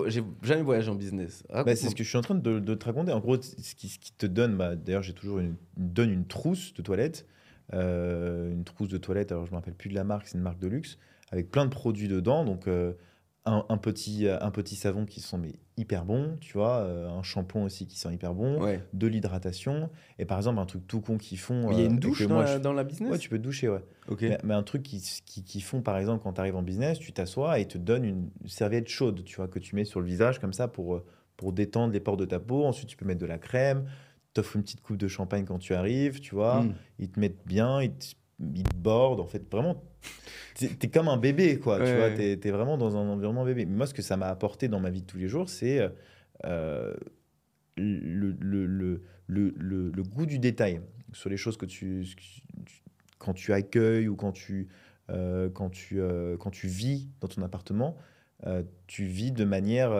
jamais 0.42 0.62
voyagé 0.62 0.90
en 0.90 0.96
business. 0.96 1.44
Bah, 1.50 1.64
c'est 1.76 1.90
ce 1.90 1.96
que 1.96 2.04
je 2.04 2.08
suis 2.10 2.18
en 2.18 2.22
train 2.22 2.36
de, 2.36 2.60
de 2.60 2.76
te 2.76 2.86
raconter. 2.86 3.12
En 3.12 3.20
gros, 3.20 3.42
ce 3.42 3.76
qui, 3.76 3.90
ce 3.90 4.00
qui 4.00 4.14
te 4.14 4.26
donne, 4.26 4.56
bah, 4.56 4.76
d'ailleurs, 4.76 5.04
j'ai 5.04 5.14
toujours 5.14 5.40
une, 5.40 5.56
donne 5.76 6.12
une 6.12 6.26
trousse 6.26 6.74
de 6.74 6.82
toilette, 6.82 7.26
une 7.72 8.64
trousse 8.64 8.90
de 8.90 8.98
toilette. 8.98 9.32
Alors, 9.32 9.46
je 9.46 9.52
me 9.52 9.56
rappelle 9.56 9.74
plus 9.74 9.90
de 9.90 9.96
la 9.96 10.04
marque, 10.04 10.28
c'est 10.28 10.38
une 10.38 10.44
marque 10.44 10.60
de 10.60 10.68
luxe 10.68 10.98
avec 11.32 11.50
plein 11.50 11.66
de 11.66 11.70
produits 11.70 12.08
dedans. 12.08 12.46
Donc, 12.46 12.68
euh, 12.68 12.94
un, 13.46 13.66
un 13.68 13.78
petit, 13.78 14.28
un 14.30 14.52
petit 14.52 14.76
savon 14.78 15.06
qui 15.06 15.20
sent 15.20 15.38
mais 15.38 15.54
hyper 15.76 16.06
bon, 16.06 16.38
tu 16.40 16.54
vois, 16.54 16.78
euh, 16.78 17.10
un 17.10 17.24
shampoing 17.24 17.64
aussi 17.66 17.88
qui 17.88 17.98
sent 18.00 18.14
hyper 18.14 18.34
bon, 18.34 18.62
Ouais. 18.62 18.82
de 18.94 19.06
l'hydratation 19.08 19.90
et 20.18 20.24
par 20.24 20.38
exemple 20.38 20.60
un 20.60 20.66
truc 20.66 20.88
tout 20.88 21.02
con 21.02 21.18
qu'ils 21.18 21.40
font. 21.40 21.70
Il 21.72 21.78
y 21.78 21.82
a 21.82 21.84
euh, 21.84 21.88
une 21.90 22.00
douche 22.00 22.26
dans, 22.26 22.36
moi, 22.36 22.44
la, 22.46 22.56
je- 22.56 22.62
dans 22.62 22.72
la 22.72 22.86
business? 22.86 23.12
Ouais, 23.12 23.18
tu 23.18 23.28
peux 23.28 23.38
te 23.38 23.44
doucher, 23.44 23.68
ouais. 23.68 23.84
Ok. 24.08 24.22
Mais, 24.22 24.38
mais 24.46 24.54
un 24.54 24.64
truc 24.64 24.84
qu'ils 24.84 25.02
qui, 25.02 25.44
qui 25.44 25.60
font, 25.60 25.82
par 25.82 25.98
exemple, 25.98 26.24
quand 26.24 26.32
tu 26.34 26.40
arrives 26.40 26.56
en 26.56 26.62
business, 26.64 27.00
tu 27.00 27.12
t'assois 27.12 27.60
et 27.60 27.64
ils 27.64 27.68
te 27.68 27.78
donnent 27.78 28.06
une 28.06 28.30
serviette 28.46 28.88
chaude, 28.88 29.26
tu 29.26 29.36
vois, 29.36 29.50
que 29.50 29.60
tu 29.60 29.76
mets 29.76 29.84
sur 29.84 30.00
le 30.00 30.06
visage 30.06 30.40
comme 30.40 30.54
ça 30.54 30.70
pour, 30.70 30.96
euh, 30.96 31.06
pour 31.36 31.52
détendre 31.52 31.92
les 31.92 32.00
pores 32.00 32.16
de 32.18 32.26
ta 32.26 32.40
peau. 32.40 32.64
Ensuite, 32.64 32.88
tu 32.88 32.96
peux 32.96 33.06
mettre 33.06 33.20
de 33.20 33.26
la 33.26 33.40
crème, 33.40 33.90
t'offres 34.34 34.56
une 34.56 34.64
petite 34.64 34.82
coupe 34.82 34.98
de 34.98 35.08
champagne 35.08 35.46
quand 35.46 35.60
tu 35.60 35.74
arrives, 35.74 36.20
tu 36.20 36.36
vois. 36.36 36.64
Mm. 36.64 36.76
Ils 37.00 37.10
te 37.10 37.20
mettent 37.20 37.46
bien, 37.46 37.82
ils 37.82 37.94
te, 37.94 38.06
ils 38.56 38.64
te 38.64 38.76
bordent. 38.76 39.20
En 39.20 39.28
fait, 39.28 39.44
vraiment, 39.52 39.84
t'es 40.56 40.72
es 40.82 40.90
comme 40.90 41.08
un 41.08 41.18
bébé, 41.18 41.60
quoi. 41.60 41.80
Ouais, 41.80 41.86
tu 41.86 41.98
vois, 41.98 42.12
t'es 42.12 42.40
es 42.44 42.52
vraiment 42.52 42.78
dans 42.78 42.98
un 42.98 43.08
environnement 43.08 43.46
bébé. 43.46 43.66
Mais 43.66 43.76
moi, 43.76 43.88
ce 43.88 43.94
que 43.94 44.02
ça 44.02 44.18
m'a 44.18 44.28
apporté 44.28 44.68
dans 44.68 44.80
ma 44.80 44.90
vie 44.90 45.02
de 45.02 45.08
tous 45.08 45.18
les 45.18 45.28
jours, 45.28 45.50
c'est 45.50 45.90
euh, 46.46 46.94
le, 47.78 48.36
le, 48.40 48.66
le, 49.28 49.54
le, 49.58 50.04
goût 50.04 50.26
du 50.26 50.40
détail 50.40 50.82
sur 51.12 51.30
les 51.30 51.38
choses 51.38 51.58
que 51.58 51.66
tu, 51.66 52.06
quand 53.18 53.34
tu 53.34 53.54
accueilles 53.54 54.08
ou 54.08 54.16
quand 54.16 54.32
tu, 54.32 54.68
euh, 55.10 55.50
quand 55.50 55.70
tu, 55.70 56.00
euh, 56.02 56.38
quand 56.38 56.52
tu 56.52 56.68
vis 56.68 57.10
dans 57.22 57.28
ton 57.28 57.42
appartement, 57.42 57.98
euh, 58.46 58.64
tu 58.88 59.06
vis 59.06 59.32
de 59.32 59.46
manière, 59.46 59.92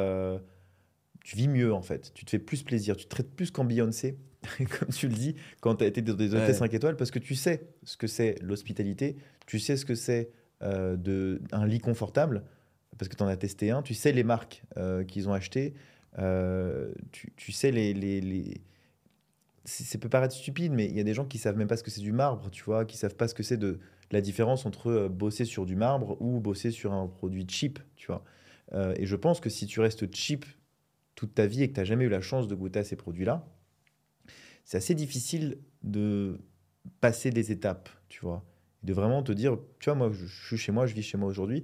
tu 1.24 1.36
vis 1.38 1.48
mieux 1.48 1.74
en 1.74 1.82
fait. 1.82 2.12
Tu 2.14 2.26
te 2.26 2.30
fais 2.32 2.40
plus 2.40 2.64
plaisir, 2.64 2.96
tu 2.96 3.06
te 3.06 3.10
traites 3.10 3.32
plus 3.36 3.50
qu'en 3.52 3.64
Beyoncé, 3.66 4.18
comme 4.80 4.90
tu 4.90 5.08
le 5.08 5.14
dis, 5.16 5.36
quand 5.62 5.76
tu 5.76 5.84
as 5.84 5.88
été 5.88 6.02
dans 6.02 6.14
des 6.14 6.30
hôtels 6.36 6.48
Ouais. 6.50 6.54
5 6.54 6.74
étoiles, 6.74 6.98
parce 6.98 7.12
que 7.12 7.20
tu 7.20 7.34
sais 7.36 7.68
ce 7.84 7.98
que 7.98 8.08
c'est 8.08 8.36
l'hospitalité, 8.42 9.16
tu 9.48 9.58
sais 9.60 9.78
ce 9.78 9.86
que 9.86 9.96
c'est 9.96 10.32
euh, 10.62 10.96
de, 10.98 11.42
un 11.52 11.66
lit 11.66 11.80
confortable, 11.80 12.44
parce 12.98 13.10
que 13.10 13.16
tu 13.16 13.24
en 13.24 13.28
as 13.28 13.38
testé 13.38 13.72
un, 13.72 13.82
tu 13.82 13.94
sais 13.94 14.12
les 14.12 14.24
marques 14.24 14.64
euh, 14.78 15.04
qu'ils 15.04 15.28
ont 15.30 15.34
achetées, 15.34 15.74
euh, 16.20 16.92
tu, 17.12 17.32
tu 17.38 17.52
sais 17.52 17.72
les... 17.72 17.94
les, 17.94 18.22
les- 18.22 18.62
ça 19.66 19.98
peut 19.98 20.10
paraître 20.10 20.36
stupide, 20.36 20.74
mais 20.74 20.86
il 20.88 20.96
y 20.98 21.00
a 21.00 21.04
des 21.06 21.14
gens 21.14 21.24
qui 21.24 21.38
savent 21.38 21.56
même 21.58 21.70
pas 21.70 21.78
ce 21.78 21.84
que 21.84 21.90
c'est 21.92 22.02
du 22.02 22.12
marbre, 22.12 22.50
tu 22.52 22.64
vois, 22.66 22.84
qui 22.84 22.98
savent 22.98 23.16
pas 23.16 23.30
ce 23.30 23.34
que 23.34 23.44
c'est 23.44 23.56
de 23.56 23.80
la 24.12 24.20
différence 24.20 24.66
entre 24.66 24.88
euh, 24.88 25.08
bosser 25.10 25.46
sur 25.46 25.66
du 25.66 25.78
marbre 25.78 26.22
ou 26.22 26.42
bosser 26.42 26.70
sur 26.70 26.92
un 26.92 27.08
produit 27.08 27.46
cheap, 27.48 27.80
tu 27.96 28.08
vois. 28.08 28.24
Et 28.98 29.06
je 29.06 29.16
pense 29.16 29.40
que 29.40 29.50
si 29.50 29.68
tu 29.68 29.80
restes 29.82 30.14
cheap 30.16 30.46
toute 31.16 31.36
ta 31.36 31.46
vie 31.46 31.64
et 31.64 31.70
que 31.70 31.74
tu 31.74 31.80
n'as 31.80 31.86
jamais 31.86 32.06
eu 32.06 32.10
la 32.10 32.22
chance 32.22 32.48
de 32.48 32.56
goûter 32.56 32.80
à 32.80 32.84
ces 32.84 32.96
produits-là, 32.96 33.46
c'est 34.66 34.78
assez 34.78 34.96
difficile 34.96 35.58
de 35.84 36.40
passer 37.02 37.30
des 37.30 37.52
étapes, 37.52 37.90
tu 38.10 38.22
vois. 38.22 38.46
De 38.84 38.94
vraiment 38.94 39.24
te 39.24 39.32
dire, 39.32 39.58
tu 39.80 39.90
vois, 39.90 39.96
moi, 39.96 40.12
je, 40.12 40.26
suis 40.26 40.58
chez 40.58 40.72
moi, 40.72 40.86
je 40.86 40.94
vis 40.94 41.04
chez 41.04 41.18
moi 41.18 41.30
aujourd'hui, 41.30 41.64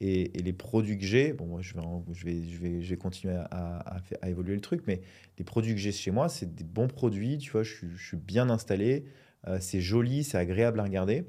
et, 0.00 0.28
les 0.40 0.52
produits 0.52 0.98
que 0.98 1.04
j'ai, 1.04 1.32
bon, 1.32 1.46
moi, 1.46 1.60
je 1.62 1.74
vais, 1.74 1.82
je 2.12 2.24
vais, 2.24 2.44
je 2.44 2.58
vais, 2.58 2.82
je 2.82 2.90
vais 2.90 2.96
continuer 2.96 3.34
à, 3.34 3.98
à- 4.20 4.28
évoluer 4.28 4.54
le 4.54 4.60
truc, 4.60 4.82
mais 4.86 5.00
les 5.38 5.44
produits 5.44 5.74
que 5.74 5.80
j'ai 5.80 5.92
chez 5.92 6.10
moi, 6.10 6.28
c'est 6.28 6.54
des 6.54 6.64
bons 6.64 6.88
produits, 6.88 7.38
tu 7.38 7.50
vois, 7.50 7.62
je, 7.62 7.74
suis- 7.74 7.96
je 7.96 8.06
suis 8.08 8.16
bien 8.16 8.50
installé, 8.50 9.06
euh, 9.46 9.58
c'est 9.60 9.80
joli, 9.80 10.24
c'est 10.24 10.38
agréable 10.38 10.80
à 10.80 10.84
regarder. 10.84 11.24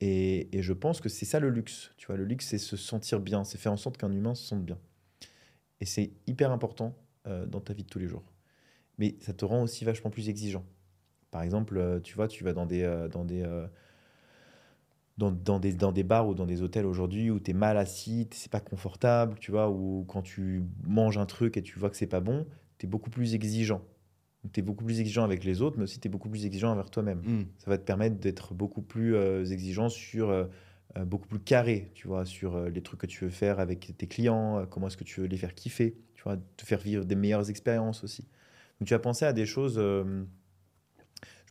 Et, 0.00 0.56
et 0.56 0.62
je 0.62 0.72
pense 0.72 1.00
que 1.00 1.08
c'est 1.08 1.24
ça 1.24 1.40
le 1.40 1.48
luxe. 1.50 1.90
Tu 1.96 2.06
vois, 2.06 2.16
le 2.16 2.24
luxe, 2.24 2.46
c'est 2.46 2.58
se 2.58 2.76
sentir 2.76 3.20
bien, 3.20 3.44
c'est 3.44 3.58
faire 3.58 3.72
en 3.72 3.76
sorte 3.78 3.96
qu'un 3.96 4.12
humain 4.12 4.34
se 4.34 4.44
sente 4.44 4.64
bien. 4.64 4.78
Et 5.80 5.86
c'est 5.86 6.12
hyper 6.26 6.52
important 6.52 6.94
euh, 7.26 7.46
dans 7.46 7.60
ta 7.60 7.72
vie 7.72 7.84
de 7.84 7.88
tous 7.88 7.98
les 7.98 8.08
jours. 8.08 8.24
Mais 8.98 9.16
ça 9.20 9.32
te 9.32 9.44
rend 9.44 9.62
aussi 9.62 9.84
vachement 9.84 10.10
plus 10.10 10.28
exigeant. 10.28 10.64
Par 11.30 11.42
exemple, 11.42 11.76
euh, 11.76 12.00
tu 12.00 12.14
vois, 12.14 12.28
tu 12.28 12.44
vas 12.44 12.52
dans 12.52 12.66
des, 12.66 12.82
euh, 12.82 13.08
dans 13.08 13.24
des, 13.24 13.42
euh, 13.42 13.66
dans, 15.18 15.30
dans 15.30 15.58
des, 15.58 15.72
dans 15.72 15.92
des 15.92 16.02
bars 16.02 16.28
ou 16.28 16.34
dans 16.34 16.46
des 16.46 16.62
hôtels 16.62 16.86
aujourd'hui 16.86 17.30
où 17.30 17.40
tu 17.40 17.50
es 17.50 17.54
mal 17.54 17.76
assis, 17.76 18.28
c'est 18.32 18.50
pas 18.50 18.60
confortable, 18.60 19.38
tu 19.38 19.50
vois, 19.50 19.70
ou 19.70 20.04
quand 20.08 20.22
tu 20.22 20.62
manges 20.84 21.18
un 21.18 21.26
truc 21.26 21.56
et 21.56 21.62
tu 21.62 21.78
vois 21.78 21.90
que 21.90 21.96
c'est 21.96 22.06
pas 22.06 22.20
bon, 22.20 22.46
tu 22.78 22.86
es 22.86 22.88
beaucoup 22.88 23.10
plus 23.10 23.34
exigeant. 23.34 23.82
Tu 24.52 24.60
es 24.60 24.62
beaucoup 24.62 24.84
plus 24.84 25.00
exigeant 25.00 25.24
avec 25.24 25.42
les 25.42 25.60
autres, 25.60 25.76
mais 25.76 25.84
aussi 25.84 25.98
tu 25.98 26.08
es 26.08 26.10
beaucoup 26.10 26.28
plus 26.28 26.44
exigeant 26.46 26.70
envers 26.70 26.90
toi-même 26.90 27.20
Mm. 27.22 27.42
ça 27.58 27.70
va 27.70 27.78
te 27.78 27.82
permettre 27.84 28.16
d'être 28.16 28.54
beaucoup 28.54 28.82
plus 28.82 29.16
exigeant 29.50 29.88
sur 29.88 30.48
euh, 30.96 31.04
beaucoup 31.04 31.26
plus 31.26 31.40
carré, 31.40 31.90
tu 31.94 32.06
vois, 32.06 32.24
sur 32.24 32.54
euh, 32.54 32.68
les 32.68 32.80
trucs 32.80 33.00
que 33.00 33.06
tu 33.06 33.24
veux 33.24 33.30
faire 33.30 33.58
avec 33.58 33.96
tes 33.98 34.06
clients, 34.06 34.60
euh, 34.60 34.66
comment 34.66 34.86
est-ce 34.86 34.96
que 34.96 35.04
tu 35.04 35.20
veux 35.20 35.26
les 35.26 35.36
faire 35.36 35.54
kiffer, 35.54 35.96
tu 36.14 36.22
vois, 36.22 36.36
te 36.56 36.64
faire 36.64 36.78
vivre 36.78 37.04
des 37.04 37.16
meilleures 37.16 37.50
expériences 37.50 38.04
aussi. 38.04 38.22
Donc 38.80 38.88
tu 38.88 38.94
as 38.94 38.98
pensé 38.98 39.24
à 39.24 39.32
des 39.32 39.46
choses, 39.46 39.78
je 39.78 40.24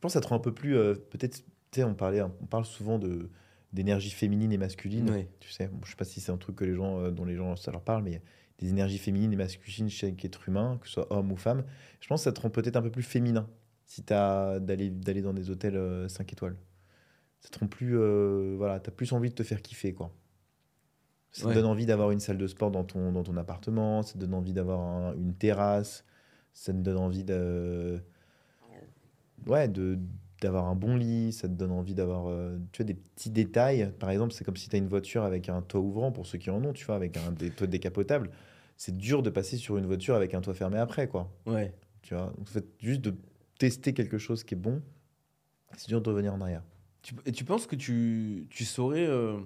pense 0.01 0.13
que 0.13 0.13
ça 0.13 0.21
te 0.21 0.27
rend 0.27 0.35
un 0.35 0.39
peu 0.39 0.53
plus, 0.53 0.73
peut-être, 0.73 1.43
tu 1.71 1.81
sais, 1.81 1.83
on, 1.83 1.95
parlait, 1.95 2.21
on 2.21 2.45
parle 2.45 2.65
souvent 2.65 2.99
de 2.99 3.29
d'énergie 3.73 4.11
féminine 4.11 4.53
et 4.53 4.57
masculine. 4.57 5.25
Tu 5.41 5.51
sais, 5.51 5.67
bon, 5.67 5.81
je 5.83 5.89
sais 5.89 5.97
pas 5.97 6.05
si 6.05 6.21
c'est 6.21 6.31
un 6.31 6.37
truc 6.37 6.55
que 6.55 6.63
les 6.63 6.75
gens, 6.75 7.11
dont 7.11 7.25
les 7.25 7.35
gens, 7.35 7.57
ça 7.57 7.71
leur 7.71 7.81
parle, 7.81 8.03
mais 8.03 8.21
des 8.59 8.69
énergies 8.69 8.99
féminines 8.99 9.33
et 9.33 9.35
masculines 9.35 9.89
chez 9.89 10.07
chaque 10.07 10.23
être 10.23 10.47
humain, 10.47 10.77
que 10.79 10.87
ce 10.87 10.93
soit 10.93 11.11
homme 11.11 11.33
ou 11.33 11.35
femme. 11.35 11.65
Je 11.99 12.07
pense 12.07 12.21
que 12.21 12.23
ça 12.25 12.31
te 12.31 12.39
rend 12.39 12.49
peut-être 12.49 12.77
un 12.77 12.81
peu 12.81 12.91
plus 12.91 13.03
féminin 13.03 13.49
si 13.85 14.01
tu 14.03 14.13
as 14.13 14.59
d'aller 14.61 14.91
d'aller 14.91 15.21
dans 15.21 15.33
des 15.33 15.49
hôtels 15.49 16.07
5 16.07 16.31
étoiles. 16.31 16.55
Ça 17.45 17.51
te 17.51 17.59
rend 17.59 17.67
plus, 17.67 17.95
euh, 17.95 18.55
voilà, 18.57 18.79
t'as 18.79 18.89
plus 18.89 19.13
envie 19.13 19.29
de 19.29 19.35
te 19.35 19.43
faire 19.43 19.61
kiffer, 19.61 19.93
quoi. 19.93 20.11
Ça 21.31 21.45
Ouais. 21.45 21.53
te 21.53 21.59
donne 21.59 21.67
envie 21.67 21.85
d'avoir 21.85 22.09
une 22.09 22.19
salle 22.19 22.39
de 22.39 22.47
sport 22.47 22.71
dans 22.71 22.83
ton, 22.83 23.11
dans 23.11 23.21
ton 23.21 23.37
appartement, 23.37 24.01
ça 24.01 24.13
te 24.13 24.17
donne 24.17 24.33
envie 24.33 24.53
d'avoir 24.53 24.79
un- 24.79 25.13
une 25.15 25.35
terrasse, 25.35 26.05
ça 26.53 26.73
te 26.73 26.77
donne 26.79 26.97
envie 26.97 27.23
de, 27.23 28.01
ouais, 29.45 29.67
de 29.67 29.99
d'avoir 30.41 30.65
un 30.65 30.75
bon 30.75 30.95
lit, 30.97 31.31
ça 31.31 31.47
te 31.47 31.53
donne 31.53 31.71
envie 31.71 31.93
d'avoir 31.93 32.27
euh, 32.27 32.57
tu 32.71 32.81
vois, 32.81 32.85
des 32.85 32.93
petits 32.93 33.29
détails. 33.29 33.91
Par 33.99 34.09
exemple, 34.09 34.33
c'est 34.33 34.43
comme 34.43 34.57
si 34.57 34.67
tu 34.69 34.75
as 34.75 34.79
une 34.79 34.87
voiture 34.87 35.23
avec 35.23 35.47
un 35.49 35.61
toit 35.61 35.79
ouvrant, 35.79 36.11
pour 36.11 36.25
ceux 36.27 36.37
qui 36.37 36.49
en 36.49 36.63
ont, 36.65 36.73
tu 36.73 36.83
vois, 36.85 36.95
avec 36.95 37.15
un 37.17 37.31
des 37.31 37.51
toits 37.51 37.67
décapotables. 37.67 38.29
C'est 38.75 38.97
dur 38.97 39.21
de 39.23 39.29
passer 39.29 39.55
sur 39.57 39.77
une 39.77 39.85
voiture 39.85 40.15
avec 40.15 40.33
un 40.33 40.41
toit 40.41 40.53
fermé 40.55 40.77
après, 40.77 41.07
quoi. 41.07 41.31
Ouais. 41.45 41.73
Tu 42.01 42.13
vois, 42.15 42.33
Donc, 42.37 42.41
en 42.49 42.51
fait, 42.51 42.65
juste 42.79 43.01
de 43.01 43.15
tester 43.59 43.93
quelque 43.93 44.17
chose 44.17 44.43
qui 44.43 44.55
est 44.55 44.57
bon, 44.57 44.81
c'est 45.77 45.87
dur 45.87 46.01
de 46.01 46.09
revenir 46.09 46.33
en 46.33 46.41
arrière. 46.41 46.63
Tu, 47.05 47.13
et 47.27 47.31
tu 47.31 47.45
penses 47.45 47.67
que 47.67 47.75
tu, 47.75 48.47
tu 48.49 48.65
saurais, 48.65 49.05
euh, 49.05 49.37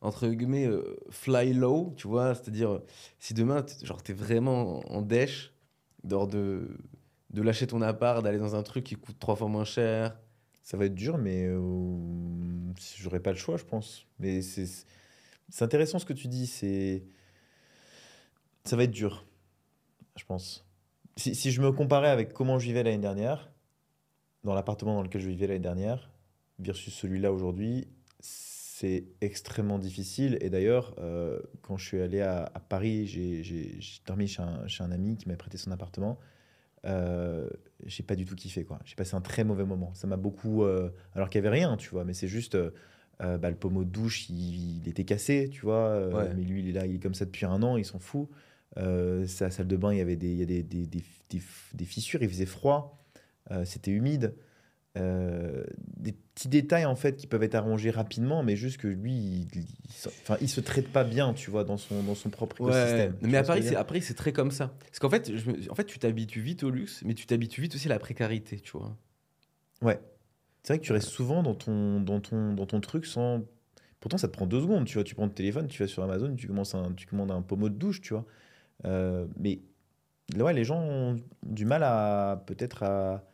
entre 0.00 0.26
guillemets, 0.26 0.66
euh, 0.66 0.96
fly 1.10 1.52
low, 1.52 1.94
tu 1.96 2.08
vois? 2.08 2.34
C'est-à-dire, 2.34 2.70
euh, 2.72 2.84
si 3.20 3.34
demain, 3.34 3.64
genre, 3.84 4.02
t'es 4.02 4.12
vraiment 4.12 4.80
en 4.90 5.00
dèche, 5.00 5.54
de, 6.02 6.76
de 7.30 7.42
lâcher 7.42 7.68
ton 7.68 7.82
appart, 7.82 8.24
d'aller 8.24 8.38
dans 8.38 8.56
un 8.56 8.64
truc 8.64 8.82
qui 8.82 8.96
coûte 8.96 9.16
trois 9.20 9.36
fois 9.36 9.46
moins 9.46 9.64
cher. 9.64 10.18
Ça 10.64 10.76
va 10.76 10.86
être 10.86 10.94
dur, 10.96 11.18
mais 11.18 11.44
euh, 11.46 11.60
j'aurais 12.96 13.20
pas 13.20 13.30
le 13.30 13.38
choix, 13.38 13.56
je 13.56 13.64
pense. 13.64 14.04
Mais 14.18 14.42
c'est 14.42 14.66
c'est 15.50 15.64
intéressant 15.64 16.00
ce 16.00 16.04
que 16.04 16.12
tu 16.12 16.26
dis. 16.26 16.48
C'est 16.48 17.04
ça 18.64 18.74
va 18.74 18.82
être 18.82 18.90
dur, 18.90 19.24
je 20.16 20.24
pense. 20.24 20.66
Si, 21.16 21.36
si 21.36 21.52
je 21.52 21.60
me 21.62 21.70
comparais 21.70 22.10
avec 22.10 22.32
comment 22.32 22.58
je 22.58 22.66
vivais 22.66 22.82
l'année 22.82 22.98
dernière, 22.98 23.52
dans 24.42 24.54
l'appartement 24.54 24.94
dans 24.94 25.02
lequel 25.02 25.20
je 25.20 25.28
vivais 25.28 25.46
l'année 25.46 25.60
dernière, 25.60 26.10
versus 26.58 26.92
celui-là 26.94 27.32
aujourd'hui, 27.32 27.88
c'est 28.20 29.04
extrêmement 29.20 29.78
difficile. 29.78 30.38
Et 30.40 30.50
d'ailleurs, 30.50 30.94
euh, 30.98 31.40
quand 31.62 31.76
je 31.76 31.84
suis 31.86 32.00
allé 32.00 32.20
à, 32.20 32.44
à 32.54 32.60
Paris, 32.60 33.06
j'ai 33.06 33.78
dormi 34.06 34.28
chez 34.28 34.42
un, 34.42 34.66
chez 34.66 34.84
un 34.84 34.90
ami 34.92 35.16
qui 35.16 35.28
m'a 35.28 35.36
prêté 35.36 35.58
son 35.58 35.70
appartement. 35.72 36.18
Euh, 36.84 37.48
j'ai 37.86 38.04
pas 38.04 38.14
du 38.14 38.24
tout 38.24 38.36
kiffé 38.36 38.64
quoi. 38.64 38.78
J'ai 38.84 38.94
passé 38.94 39.16
un 39.16 39.20
très 39.20 39.42
mauvais 39.42 39.64
moment. 39.64 39.92
Ça 39.94 40.06
m'a 40.06 40.16
beaucoup. 40.16 40.62
euh, 40.64 40.90
alors 41.14 41.28
qu'il 41.28 41.38
y 41.42 41.44
avait 41.46 41.56
rien, 41.56 41.76
tu 41.76 41.90
vois, 41.90 42.04
mais 42.04 42.14
c'est 42.14 42.28
juste. 42.28 42.54
euh, 42.54 42.70
bah, 43.20 43.50
le 43.50 43.56
pommeau 43.56 43.82
de 43.82 43.90
douche, 43.90 44.28
il, 44.30 44.78
il 44.82 44.88
était 44.88 45.04
cassé, 45.04 45.48
tu 45.50 45.62
vois. 45.62 46.06
Ouais. 46.08 46.32
Mais 46.36 46.42
lui, 46.44 46.60
il 46.60 46.68
est 46.68 46.72
là, 46.72 46.86
il 46.86 46.94
est 46.94 47.00
comme 47.00 47.14
ça 47.14 47.24
depuis 47.24 47.46
un 47.46 47.60
an, 47.64 47.76
il 47.76 47.84
s'en 47.84 47.98
fout. 47.98 48.28
Sa 48.76 49.50
salle 49.50 49.66
de 49.66 49.76
bain, 49.76 49.92
il 49.92 49.98
y 49.98 50.00
avait 50.00 50.14
des, 50.14 50.30
il 50.30 50.38
y 50.38 50.42
a 50.42 50.46
des, 50.46 50.62
des, 50.62 50.86
des, 50.86 51.02
des- 51.74 51.84
fissures, 51.84 52.22
il 52.22 52.28
faisait 52.28 52.46
froid, 52.46 53.04
c'était 53.64 53.90
humide. 53.90 54.34
Euh, 54.98 55.64
des 55.96 56.12
petits 56.12 56.48
détails 56.48 56.84
en 56.84 56.96
fait 56.96 57.16
qui 57.16 57.26
peuvent 57.26 57.42
être 57.42 57.54
arrangés 57.54 57.90
rapidement, 57.90 58.42
mais 58.42 58.56
juste 58.56 58.78
que 58.78 58.88
lui, 58.88 59.12
il, 59.12 59.48
il, 59.54 59.92
se- 59.92 60.08
enfin, 60.08 60.36
il 60.40 60.48
se 60.48 60.60
traite 60.60 60.88
pas 60.88 61.04
bien, 61.04 61.34
tu 61.34 61.50
vois, 61.50 61.64
dans 61.64 61.76
son, 61.76 62.02
dans 62.02 62.14
son 62.14 62.30
propre 62.30 62.56
écosystème. 62.60 63.14
Tu 63.20 63.26
mais 63.28 63.36
à 63.38 63.42
Paris, 63.44 63.62
c'est, 63.62 63.76
à 63.76 63.84
Paris, 63.84 64.02
c'est 64.02 64.14
très 64.14 64.32
comme 64.32 64.50
ça. 64.50 64.74
Parce 64.80 64.98
qu'en 64.98 65.10
fait, 65.10 65.36
je 65.36 65.70
en 65.70 65.74
fait, 65.74 65.84
tu 65.84 65.98
t'habitues 65.98 66.40
vite 66.40 66.62
au 66.64 66.70
luxe, 66.70 67.02
mais 67.04 67.14
tu 67.14 67.26
t'habitues 67.26 67.60
vite 67.60 67.74
aussi 67.74 67.86
à 67.86 67.90
la 67.90 67.98
précarité, 67.98 68.58
tu 68.60 68.72
vois. 68.72 68.96
Ouais. 69.82 70.00
C'est 70.64 70.72
vrai 70.74 70.80
que 70.80 70.84
tu 70.84 70.92
restes 70.92 71.08
souvent 71.08 71.42
dans 71.42 71.54
ton, 71.54 72.00
dans 72.00 72.20
ton, 72.20 72.54
dans 72.54 72.66
ton 72.66 72.80
truc 72.80 73.06
sans. 73.06 73.42
Pourtant, 74.00 74.18
ça 74.18 74.28
te 74.28 74.32
prend 74.32 74.46
deux 74.46 74.60
secondes. 74.60 74.84
Tu 74.86 74.94
vois, 74.94 75.04
tu 75.04 75.14
prends 75.14 75.26
le 75.26 75.32
téléphone, 75.32 75.66
tu 75.68 75.82
vas 75.82 75.88
sur 75.88 76.02
Amazon, 76.02 76.34
tu, 76.34 76.46
commences 76.46 76.74
un, 76.74 76.92
tu 76.92 77.06
commandes 77.06 77.30
un 77.30 77.42
pommeau 77.42 77.68
de 77.68 77.74
douche, 77.74 78.00
tu 78.00 78.14
vois. 78.14 78.24
Euh, 78.84 79.26
mais 79.38 79.60
ouais, 80.36 80.52
les 80.54 80.64
gens 80.64 80.80
ont 80.80 81.16
du 81.44 81.64
mal 81.64 81.82
à 81.84 82.42
peut-être 82.46 82.82
à. 82.82 83.24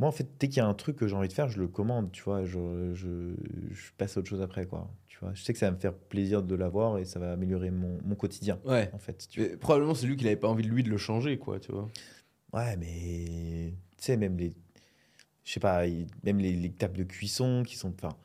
Moi, 0.00 0.08
en 0.08 0.12
fait, 0.12 0.26
dès 0.40 0.48
qu'il 0.48 0.56
y 0.56 0.60
a 0.60 0.66
un 0.66 0.74
truc 0.74 0.96
que 0.96 1.06
j'ai 1.06 1.14
envie 1.14 1.28
de 1.28 1.32
faire, 1.32 1.48
je 1.48 1.60
le 1.60 1.68
commande, 1.68 2.10
tu 2.10 2.22
vois. 2.22 2.44
Je, 2.44 2.92
je, 2.94 3.34
je 3.70 3.90
passe 3.98 4.16
à 4.16 4.20
autre 4.20 4.28
chose 4.30 4.40
après, 4.42 4.64
quoi. 4.66 4.90
Tu 5.06 5.18
vois, 5.20 5.32
je 5.34 5.42
sais 5.42 5.52
que 5.52 5.58
ça 5.58 5.66
va 5.66 5.72
me 5.72 5.80
faire 5.80 5.92
plaisir 5.94 6.42
de 6.42 6.54
l'avoir 6.54 6.96
et 6.98 7.04
ça 7.04 7.20
va 7.20 7.32
améliorer 7.32 7.70
mon, 7.70 7.98
mon 8.02 8.14
quotidien, 8.14 8.58
Ouais. 8.64 8.90
en 8.94 8.98
fait. 8.98 9.28
tu 9.28 9.40
vois. 9.40 9.50
Mais 9.50 9.56
probablement, 9.58 9.94
c'est 9.94 10.06
lui 10.06 10.16
qui 10.16 10.24
n'avait 10.24 10.36
pas 10.36 10.48
envie 10.48 10.64
de 10.64 10.68
lui 10.68 10.82
de 10.82 10.88
le 10.90 10.96
changer, 10.96 11.38
quoi, 11.38 11.60
tu 11.60 11.70
vois. 11.70 11.86
Ouais, 12.54 12.76
mais 12.78 13.74
tu 13.98 14.04
sais, 14.04 14.16
même 14.16 14.36
les. 14.38 14.52
Je 15.44 15.52
sais 15.52 15.60
pas, 15.60 15.84
même 16.24 16.38
les, 16.38 16.52
les 16.56 16.70
tables 16.72 16.96
de 16.96 17.04
cuisson 17.04 17.62
qui 17.64 17.76
sont. 17.76 17.92
Enfin, 17.94 18.16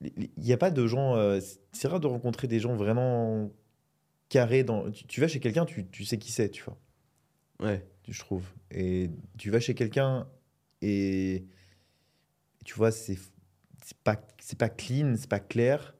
il 0.00 0.28
n'y 0.38 0.52
a 0.52 0.56
pas 0.56 0.70
de 0.70 0.86
gens. 0.86 1.16
euh, 1.16 1.38
c'est- 1.40 1.60
c'est 1.72 1.88
rare 1.88 2.00
de 2.00 2.06
rencontrer 2.06 2.46
des 2.48 2.60
gens 2.60 2.74
vraiment 2.76 3.50
carrés 4.28 4.64
dans. 4.64 4.90
Tu, 4.90 5.04
tu 5.06 5.20
vas 5.20 5.28
chez 5.28 5.40
quelqu'un, 5.40 5.64
tu, 5.64 5.86
tu 5.86 6.04
sais 6.04 6.18
qui 6.18 6.32
c'est, 6.32 6.48
tu 6.50 6.64
vois, 6.64 6.78
Ouais. 7.60 7.84
je 8.08 8.18
trouve. 8.20 8.44
Et 8.70 9.10
tu 9.36 9.50
vas 9.50 9.60
chez 9.60 9.74
quelqu'un 9.74 10.26
et. 10.82 11.44
Tu 12.64 12.74
vois, 12.74 12.90
c'est 12.90 13.18
pas, 14.04 14.20
c'est 14.40 14.58
pas 14.58 14.68
clean, 14.68 15.14
c'est 15.16 15.28
pas 15.28 15.40
clair. 15.40 15.94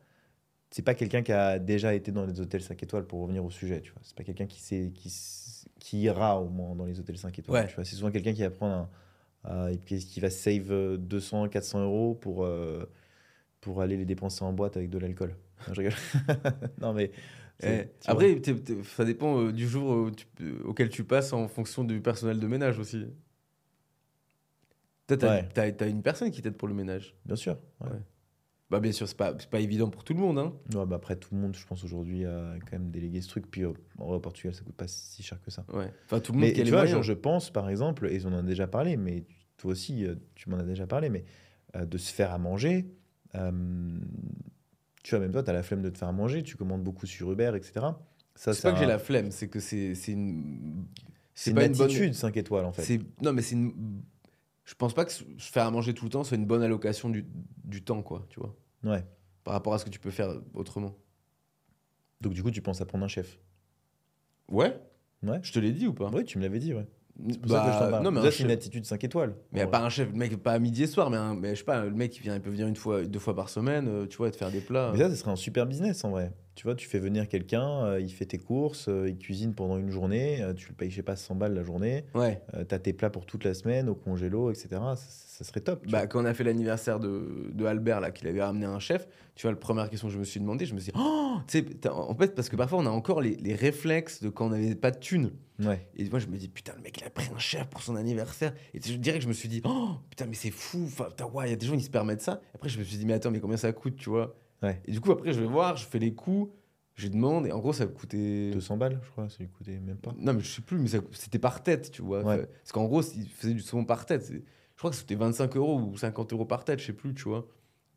C'est 0.70 0.82
pas 0.82 0.94
quelqu'un 0.94 1.22
qui 1.22 1.32
a 1.32 1.58
déjà 1.58 1.94
été 1.94 2.12
dans 2.12 2.26
les 2.26 2.40
hôtels 2.40 2.62
5 2.62 2.82
étoiles 2.82 3.06
pour 3.06 3.22
revenir 3.22 3.44
au 3.44 3.50
sujet, 3.50 3.80
tu 3.80 3.90
vois. 3.92 4.00
C'est 4.04 4.16
pas 4.16 4.24
quelqu'un 4.24 4.46
qui, 4.46 4.60
sait, 4.60 4.92
qui, 5.80 6.00
ira 6.02 6.40
au 6.40 6.48
moins 6.50 6.74
dans 6.76 6.84
les 6.84 7.00
hôtels 7.00 7.16
5 7.18 7.38
étoiles. 7.38 7.62
Ouais. 7.62 7.68
Tu 7.68 7.74
vois. 7.74 7.84
C'est 7.84 7.96
souvent 7.96 8.10
quelqu'un 8.10 8.34
qui 8.34 8.42
va 8.42 8.50
prendre 8.50 8.88
un. 9.44 9.70
euh, 9.70 9.76
qui, 9.86 10.20
va 10.20 10.30
save 10.30 10.70
euh, 10.70 10.96
200, 10.98 11.48
400 11.48 11.84
euros 11.84 12.14
pour, 12.14 12.44
euh, 12.44 12.84
pour 13.60 13.80
aller 13.82 13.96
les 13.96 14.04
dépenser 14.04 14.44
en 14.44 14.52
boîte 14.52 14.76
avec 14.76 14.90
de 14.90 14.98
l'alcool. 14.98 15.36
Non, 15.68 15.74
je 15.74 15.80
rigole. 15.80 15.98
non, 16.82 16.92
mais. 16.92 17.10
Eh. 17.62 17.84
Après, 18.06 18.40
ça 18.84 19.04
dépend 19.04 19.40
euh, 19.40 19.52
du 19.52 19.66
jour 19.68 19.92
euh, 19.92 20.12
tu- 20.16 20.26
euh, 20.42 20.62
auquel 20.64 20.90
tu 20.90 21.02
passes 21.04 21.32
en 21.32 21.48
fonction 21.48 21.82
du 21.84 22.00
personnel 22.00 22.38
de 22.38 22.46
ménage 22.46 22.78
aussi. 22.78 23.06
Peut-être 25.08 25.20
t'as, 25.22 25.34
Ouais. 25.40 25.48
t'as- 25.52 25.72
t'as 25.72 25.88
une 25.88 26.02
personne 26.02 26.30
qui 26.30 26.40
t'aide 26.42 26.56
pour 26.56 26.68
le 26.68 26.74
ménage. 26.74 27.16
Bien 27.26 27.34
sûr. 27.34 27.58
ouais. 27.80 27.88
Ouais. 27.90 27.98
Bah 28.70 28.80
bien 28.80 28.92
sûr, 28.92 29.08
c'est 29.08 29.16
pas, 29.16 29.34
c'est 29.38 29.48
pas 29.48 29.60
évident 29.60 29.88
pour 29.88 30.04
tout 30.04 30.12
le 30.12 30.20
monde. 30.20 30.38
Hein. 30.38 30.52
Bah 30.84 30.86
après, 30.96 31.16
tout 31.16 31.34
le 31.34 31.40
monde, 31.40 31.56
je 31.56 31.66
pense, 31.66 31.82
aujourd'hui, 31.84 32.26
a 32.26 32.52
quand 32.60 32.72
même 32.72 32.90
délégué 32.90 33.22
ce 33.22 33.28
truc. 33.28 33.50
Puis 33.50 33.64
euh, 33.64 33.72
en 33.96 34.06
vrai, 34.08 34.16
au 34.16 34.20
Portugal, 34.20 34.54
ça 34.54 34.62
coûte 34.62 34.74
pas 34.76 34.86
si 34.86 35.22
cher 35.22 35.40
que 35.40 35.50
ça. 35.50 35.64
Ouais. 35.72 35.90
Enfin, 36.04 36.20
tout 36.20 36.32
le 36.32 36.38
monde 36.38 36.48
Mais 36.48 36.52
qui 36.52 36.60
a 36.60 36.64
tu 36.64 36.70
les 36.70 36.76
vois, 36.76 36.84
genre, 36.84 37.02
je 37.02 37.14
pense, 37.14 37.48
par 37.50 37.70
exemple, 37.70 38.06
et 38.12 38.20
on 38.26 38.28
en 38.28 38.38
a 38.40 38.42
déjà 38.42 38.66
parlé, 38.66 38.98
mais 38.98 39.24
toi 39.56 39.70
aussi, 39.72 40.04
euh, 40.04 40.16
tu 40.34 40.50
m'en 40.50 40.58
as 40.58 40.64
déjà 40.64 40.86
parlé, 40.86 41.08
mais 41.08 41.24
euh, 41.76 41.86
de 41.86 41.96
se 41.96 42.12
faire 42.12 42.30
à 42.30 42.36
manger. 42.38 42.86
euh, 43.36 43.50
tu 45.02 45.10
vois, 45.14 45.20
même 45.20 45.32
toi, 45.32 45.42
tu 45.42 45.48
as 45.48 45.54
la 45.54 45.62
flemme 45.62 45.80
de 45.80 45.88
te 45.88 45.96
faire 45.96 46.08
à 46.08 46.12
manger, 46.12 46.42
tu 46.42 46.56
commandes 46.56 46.82
beaucoup 46.84 47.06
sur 47.06 47.32
Uber, 47.32 47.52
etc. 47.56 47.86
Ça, 48.34 48.52
c'est 48.52 48.62
pas 48.62 48.72
que 48.72 48.78
j'ai 48.78 48.84
la 48.86 48.98
flemme, 48.98 49.30
c'est 49.30 49.48
que 49.48 49.60
c'est, 49.60 49.94
c'est 49.94 50.12
une... 50.12 50.84
C'est 51.34 51.50
une 51.52 51.56
pas 51.56 51.68
bonne- 51.68 51.82
attitude 51.82 52.12
5 52.14 52.36
étoiles, 52.36 52.66
en 52.66 52.72
fait. 52.72 52.82
C'est... 52.82 53.00
Non, 53.22 53.32
mais 53.32 53.40
c'est 53.42 53.54
une... 53.54 53.72
Je 54.68 54.74
pense 54.74 54.92
pas 54.92 55.06
que 55.06 55.10
se 55.12 55.24
faire 55.38 55.64
à 55.64 55.70
manger 55.70 55.94
tout 55.94 56.04
le 56.04 56.10
temps 56.10 56.24
soit 56.24 56.36
une 56.36 56.44
bonne 56.44 56.62
allocation 56.62 57.08
du, 57.08 57.26
du 57.64 57.82
temps, 57.82 58.02
quoi, 58.02 58.26
tu 58.28 58.38
vois. 58.38 58.54
Ouais. 58.84 59.02
Par 59.42 59.54
rapport 59.54 59.72
à 59.72 59.78
ce 59.78 59.84
que 59.86 59.88
tu 59.88 59.98
peux 59.98 60.10
faire 60.10 60.28
autrement. 60.52 60.94
Donc, 62.20 62.34
du 62.34 62.42
coup, 62.42 62.50
tu 62.50 62.60
penses 62.60 62.82
à 62.82 62.84
prendre 62.84 63.02
un 63.02 63.08
chef. 63.08 63.38
Ouais 64.50 64.78
Ouais. 65.22 65.40
Je 65.42 65.52
te 65.54 65.58
l'ai 65.58 65.72
dit 65.72 65.86
ou 65.86 65.94
pas? 65.94 66.10
Oui, 66.12 66.22
tu 66.24 66.36
me 66.36 66.42
l'avais 66.42 66.58
dit, 66.58 66.74
ouais. 66.74 66.86
C'est 67.28 67.48
ça 67.48 67.64
que 67.66 67.72
je 67.72 67.78
t'en 67.78 67.90
parle. 67.90 68.04
Non, 68.04 68.10
mais 68.10 68.20
un 68.20 68.22
c'est 68.24 68.42
une 68.42 68.48
chef- 68.50 68.58
attitude 68.58 68.84
5 68.84 69.02
étoiles. 69.04 69.34
Mais 69.52 69.66
pas 69.66 69.80
un 69.80 69.88
chef, 69.88 70.08
le 70.10 70.14
mec, 70.14 70.36
pas 70.36 70.52
à 70.52 70.58
midi 70.58 70.82
et 70.82 70.86
soir, 70.86 71.08
mais, 71.08 71.16
un, 71.16 71.34
mais 71.34 71.54
je 71.54 71.60
sais 71.60 71.64
pas, 71.64 71.84
le 71.86 71.90
mec, 71.90 72.14
il, 72.18 72.22
vient, 72.22 72.34
il 72.36 72.42
peut 72.42 72.50
venir 72.50 72.66
une 72.68 72.76
fois, 72.76 73.04
deux 73.06 73.18
fois 73.18 73.34
par 73.34 73.48
semaine, 73.48 73.88
euh, 73.88 74.06
tu 74.06 74.18
vois, 74.18 74.28
et 74.28 74.30
te 74.32 74.36
faire 74.36 74.52
des 74.52 74.60
plats. 74.60 74.90
Mais 74.92 74.98
ça, 74.98 75.08
ce 75.08 75.16
serait 75.16 75.30
un 75.30 75.36
super 75.36 75.64
business, 75.66 76.04
en 76.04 76.10
vrai. 76.10 76.32
Tu 76.58 76.64
vois, 76.64 76.74
tu 76.74 76.88
fais 76.88 76.98
venir 76.98 77.28
quelqu'un, 77.28 77.84
euh, 77.84 78.00
il 78.00 78.12
fait 78.12 78.24
tes 78.24 78.38
courses, 78.38 78.88
euh, 78.88 79.08
il 79.08 79.16
cuisine 79.16 79.54
pendant 79.54 79.78
une 79.78 79.90
journée, 79.90 80.42
euh, 80.42 80.54
tu 80.54 80.68
le 80.68 80.74
payes, 80.74 80.90
je 80.90 80.96
sais 80.96 81.02
pas, 81.04 81.14
100 81.14 81.36
balles 81.36 81.54
la 81.54 81.62
journée. 81.62 82.04
Ouais. 82.16 82.42
T'as 82.66 82.80
tes 82.80 82.92
plats 82.92 83.10
pour 83.10 83.26
toute 83.26 83.44
la 83.44 83.54
semaine 83.54 83.88
au 83.88 83.94
congélo, 83.94 84.50
etc. 84.50 84.68
Ça, 84.72 84.96
ça 84.96 85.44
serait 85.44 85.60
top. 85.60 85.84
Bah, 85.84 85.98
vois. 85.98 86.06
quand 86.08 86.20
on 86.20 86.24
a 86.24 86.34
fait 86.34 86.42
l'anniversaire 86.42 86.98
de, 86.98 87.52
de 87.52 87.64
Albert, 87.64 88.00
là, 88.00 88.10
qu'il 88.10 88.26
avait 88.26 88.42
ramené 88.42 88.66
un 88.66 88.80
chef, 88.80 89.06
tu 89.36 89.42
vois, 89.42 89.52
la 89.52 89.56
première 89.56 89.88
question 89.88 90.08
que 90.08 90.14
je 90.14 90.18
me 90.18 90.24
suis 90.24 90.40
demandé, 90.40 90.66
je 90.66 90.74
me 90.74 90.80
suis 90.80 90.90
dit, 90.90 90.98
oh 91.00 91.36
Tu 91.46 91.58
sais, 91.58 91.88
en 91.88 92.16
fait, 92.16 92.34
parce 92.34 92.48
que 92.48 92.56
parfois, 92.56 92.80
on 92.80 92.86
a 92.86 92.90
encore 92.90 93.20
les, 93.20 93.36
les 93.36 93.54
réflexes 93.54 94.20
de 94.20 94.28
quand 94.28 94.46
on 94.46 94.50
n'avait 94.50 94.74
pas 94.74 94.90
de 94.90 94.98
thunes. 94.98 95.30
Ouais. 95.60 95.86
Et 95.94 96.10
moi, 96.10 96.18
je 96.18 96.26
me 96.26 96.36
dis, 96.36 96.48
putain, 96.48 96.72
le 96.74 96.82
mec, 96.82 96.98
il 97.00 97.04
a 97.04 97.10
pris 97.10 97.30
un 97.32 97.38
chef 97.38 97.68
pour 97.68 97.82
son 97.82 97.94
anniversaire. 97.94 98.52
Et 98.74 98.80
je 98.84 98.94
dirais 98.94 99.18
que 99.18 99.22
je 99.22 99.28
me 99.28 99.32
suis 99.32 99.48
dit, 99.48 99.62
oh, 99.64 99.90
putain, 100.10 100.26
mais 100.26 100.34
c'est 100.34 100.50
fou. 100.50 100.86
Enfin, 100.86 101.06
ouais, 101.32 101.46
il 101.46 101.50
y 101.50 101.52
a 101.52 101.56
des 101.56 101.66
gens 101.66 101.76
qui 101.76 101.84
se 101.84 101.90
permettent 101.90 102.22
ça. 102.22 102.40
Après, 102.52 102.68
je 102.68 102.80
me 102.80 102.82
suis 102.82 102.96
dit, 102.96 103.06
mais 103.06 103.12
attends, 103.12 103.30
mais 103.30 103.38
combien 103.38 103.56
ça 103.56 103.72
coûte, 103.72 103.94
tu 103.94 104.10
vois? 104.10 104.34
Ouais. 104.62 104.80
Et 104.86 104.92
du 104.92 105.00
coup, 105.00 105.12
après, 105.12 105.32
je 105.32 105.40
vais 105.40 105.46
voir, 105.46 105.76
je 105.76 105.86
fais 105.86 105.98
les 105.98 106.14
coûts, 106.14 106.52
je 106.94 107.08
demande, 107.08 107.46
et 107.46 107.52
en 107.52 107.58
gros, 107.60 107.72
ça 107.72 107.86
coûtait. 107.86 108.50
200 108.50 108.76
balles, 108.76 109.00
je 109.04 109.10
crois, 109.10 109.28
ça 109.28 109.36
lui 109.40 109.48
coûtait 109.48 109.78
même 109.78 109.98
pas. 109.98 110.12
Non, 110.18 110.32
mais 110.34 110.40
je 110.40 110.48
sais 110.48 110.62
plus, 110.62 110.78
mais 110.78 110.88
ça- 110.88 110.98
c'était 111.12 111.38
par 111.38 111.62
tête, 111.62 111.90
tu 111.92 112.02
vois. 112.02 112.22
Ouais. 112.24 112.46
Parce 112.46 112.72
qu'en 112.72 112.84
gros, 112.86 113.02
il 113.02 113.28
faisait 113.28 113.54
du 113.54 113.60
saumon 113.60 113.84
par 113.84 114.04
tête. 114.06 114.26
Je 114.32 114.78
crois 114.78 114.90
que 114.90 114.96
c'était 114.96 115.14
25 115.14 115.56
euros 115.56 115.78
ou 115.80 115.96
50 115.96 116.32
euros 116.32 116.44
par 116.44 116.64
tête, 116.64 116.80
je 116.80 116.86
sais 116.86 116.92
plus, 116.92 117.14
tu 117.14 117.24
vois. 117.28 117.46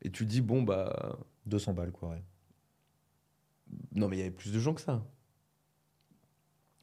Et 0.04 0.12
tu 0.12 0.26
dis, 0.26 0.42
bon, 0.42 0.62
bah. 0.64 1.18
200 1.48 1.74
balles, 1.74 1.92
quoi, 1.92 2.10
ouais. 2.10 2.24
Non, 3.96 4.08
mais 4.08 4.18
il 4.18 4.20
y 4.20 4.22
avait 4.24 4.32
plus 4.32 4.54
de 4.54 4.60
gens 4.60 4.74
que 4.76 4.82
ça. 4.82 5.04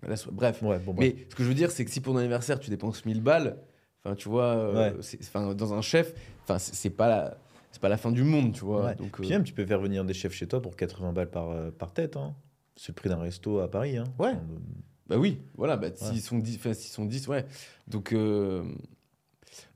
Là, 0.02 0.14
bref. 0.32 0.62
Ouais, 0.62 0.78
bon, 0.78 0.94
bref. 0.94 1.14
Mais 1.16 1.26
ce 1.28 1.34
que 1.34 1.42
je 1.42 1.48
veux 1.48 1.54
dire, 1.54 1.70
c'est 1.70 1.84
que 1.84 1.90
si 1.90 2.00
pour 2.00 2.12
ton 2.14 2.18
anniversaire, 2.20 2.58
tu 2.60 2.70
dépenses 2.70 3.04
1000 3.04 3.20
balles, 3.22 3.58
Enfin, 4.04 4.14
tu 4.14 4.28
vois, 4.28 4.54
euh, 4.56 4.92
Ouais. 4.92 5.54
dans 5.56 5.74
un 5.74 5.80
chef, 5.82 6.14
enfin, 6.44 6.60
c'est 6.60 6.72
c'est 6.76 6.88
pas 6.90 7.08
la, 7.08 7.38
c'est 7.70 7.80
pas 7.80 7.88
la 7.88 7.96
fin 7.96 8.10
du 8.12 8.24
monde, 8.24 8.52
tu 8.54 8.64
vois. 8.64 8.86
Ouais. 8.86 8.94
Donc, 8.96 9.20
Puis 9.20 9.26
euh, 9.26 9.30
même, 9.30 9.44
tu 9.44 9.52
peux 9.52 9.66
faire 9.66 9.80
venir 9.80 10.04
des 10.04 10.14
chefs 10.14 10.32
chez 10.32 10.46
toi 10.46 10.60
pour 10.62 10.76
80 10.76 11.12
balles 11.12 11.30
par, 11.30 11.50
euh, 11.50 11.70
par 11.70 11.92
tête. 11.92 12.16
hein. 12.16 12.34
C'est 12.76 12.88
le 12.90 12.94
prix 12.94 13.08
d'un 13.08 13.18
resto 13.18 13.58
à 13.60 13.70
Paris. 13.70 13.96
Hein. 13.96 14.04
Ouais. 14.18 14.28
Enfin, 14.28 14.36
euh, 14.36 14.58
bah 15.08 15.16
oui, 15.18 15.38
voilà, 15.56 15.76
bah, 15.76 15.88
Ouais. 15.88 15.94
s'ils 15.96 16.20
sont 16.20 16.38
10, 16.38 16.56
enfin, 16.56 16.72
s'ils 16.74 16.92
sont 16.92 17.04
10, 17.04 17.26
ouais. 17.28 17.44
Donc, 17.88 18.12
euh, 18.12 18.64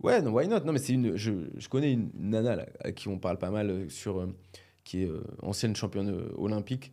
ouais, 0.02 0.20
non, 0.23 0.32
why 0.32 0.47
not? 0.48 0.60
Non, 0.60 0.73
mais 0.73 0.78
c'est 0.78 0.93
une, 0.93 1.16
je, 1.16 1.32
je 1.56 1.69
connais 1.69 1.93
une 1.93 2.10
nana 2.14 2.56
là, 2.56 2.66
à 2.81 2.93
qui 2.93 3.09
on 3.09 3.19
parle 3.19 3.39
pas 3.39 3.51
mal 3.51 3.70
euh, 3.70 3.89
sur, 3.89 4.20
euh, 4.20 4.35
qui 4.85 5.02
est 5.05 5.10
ancienne 5.43 5.74
championne 5.77 6.28
olympique. 6.36 6.93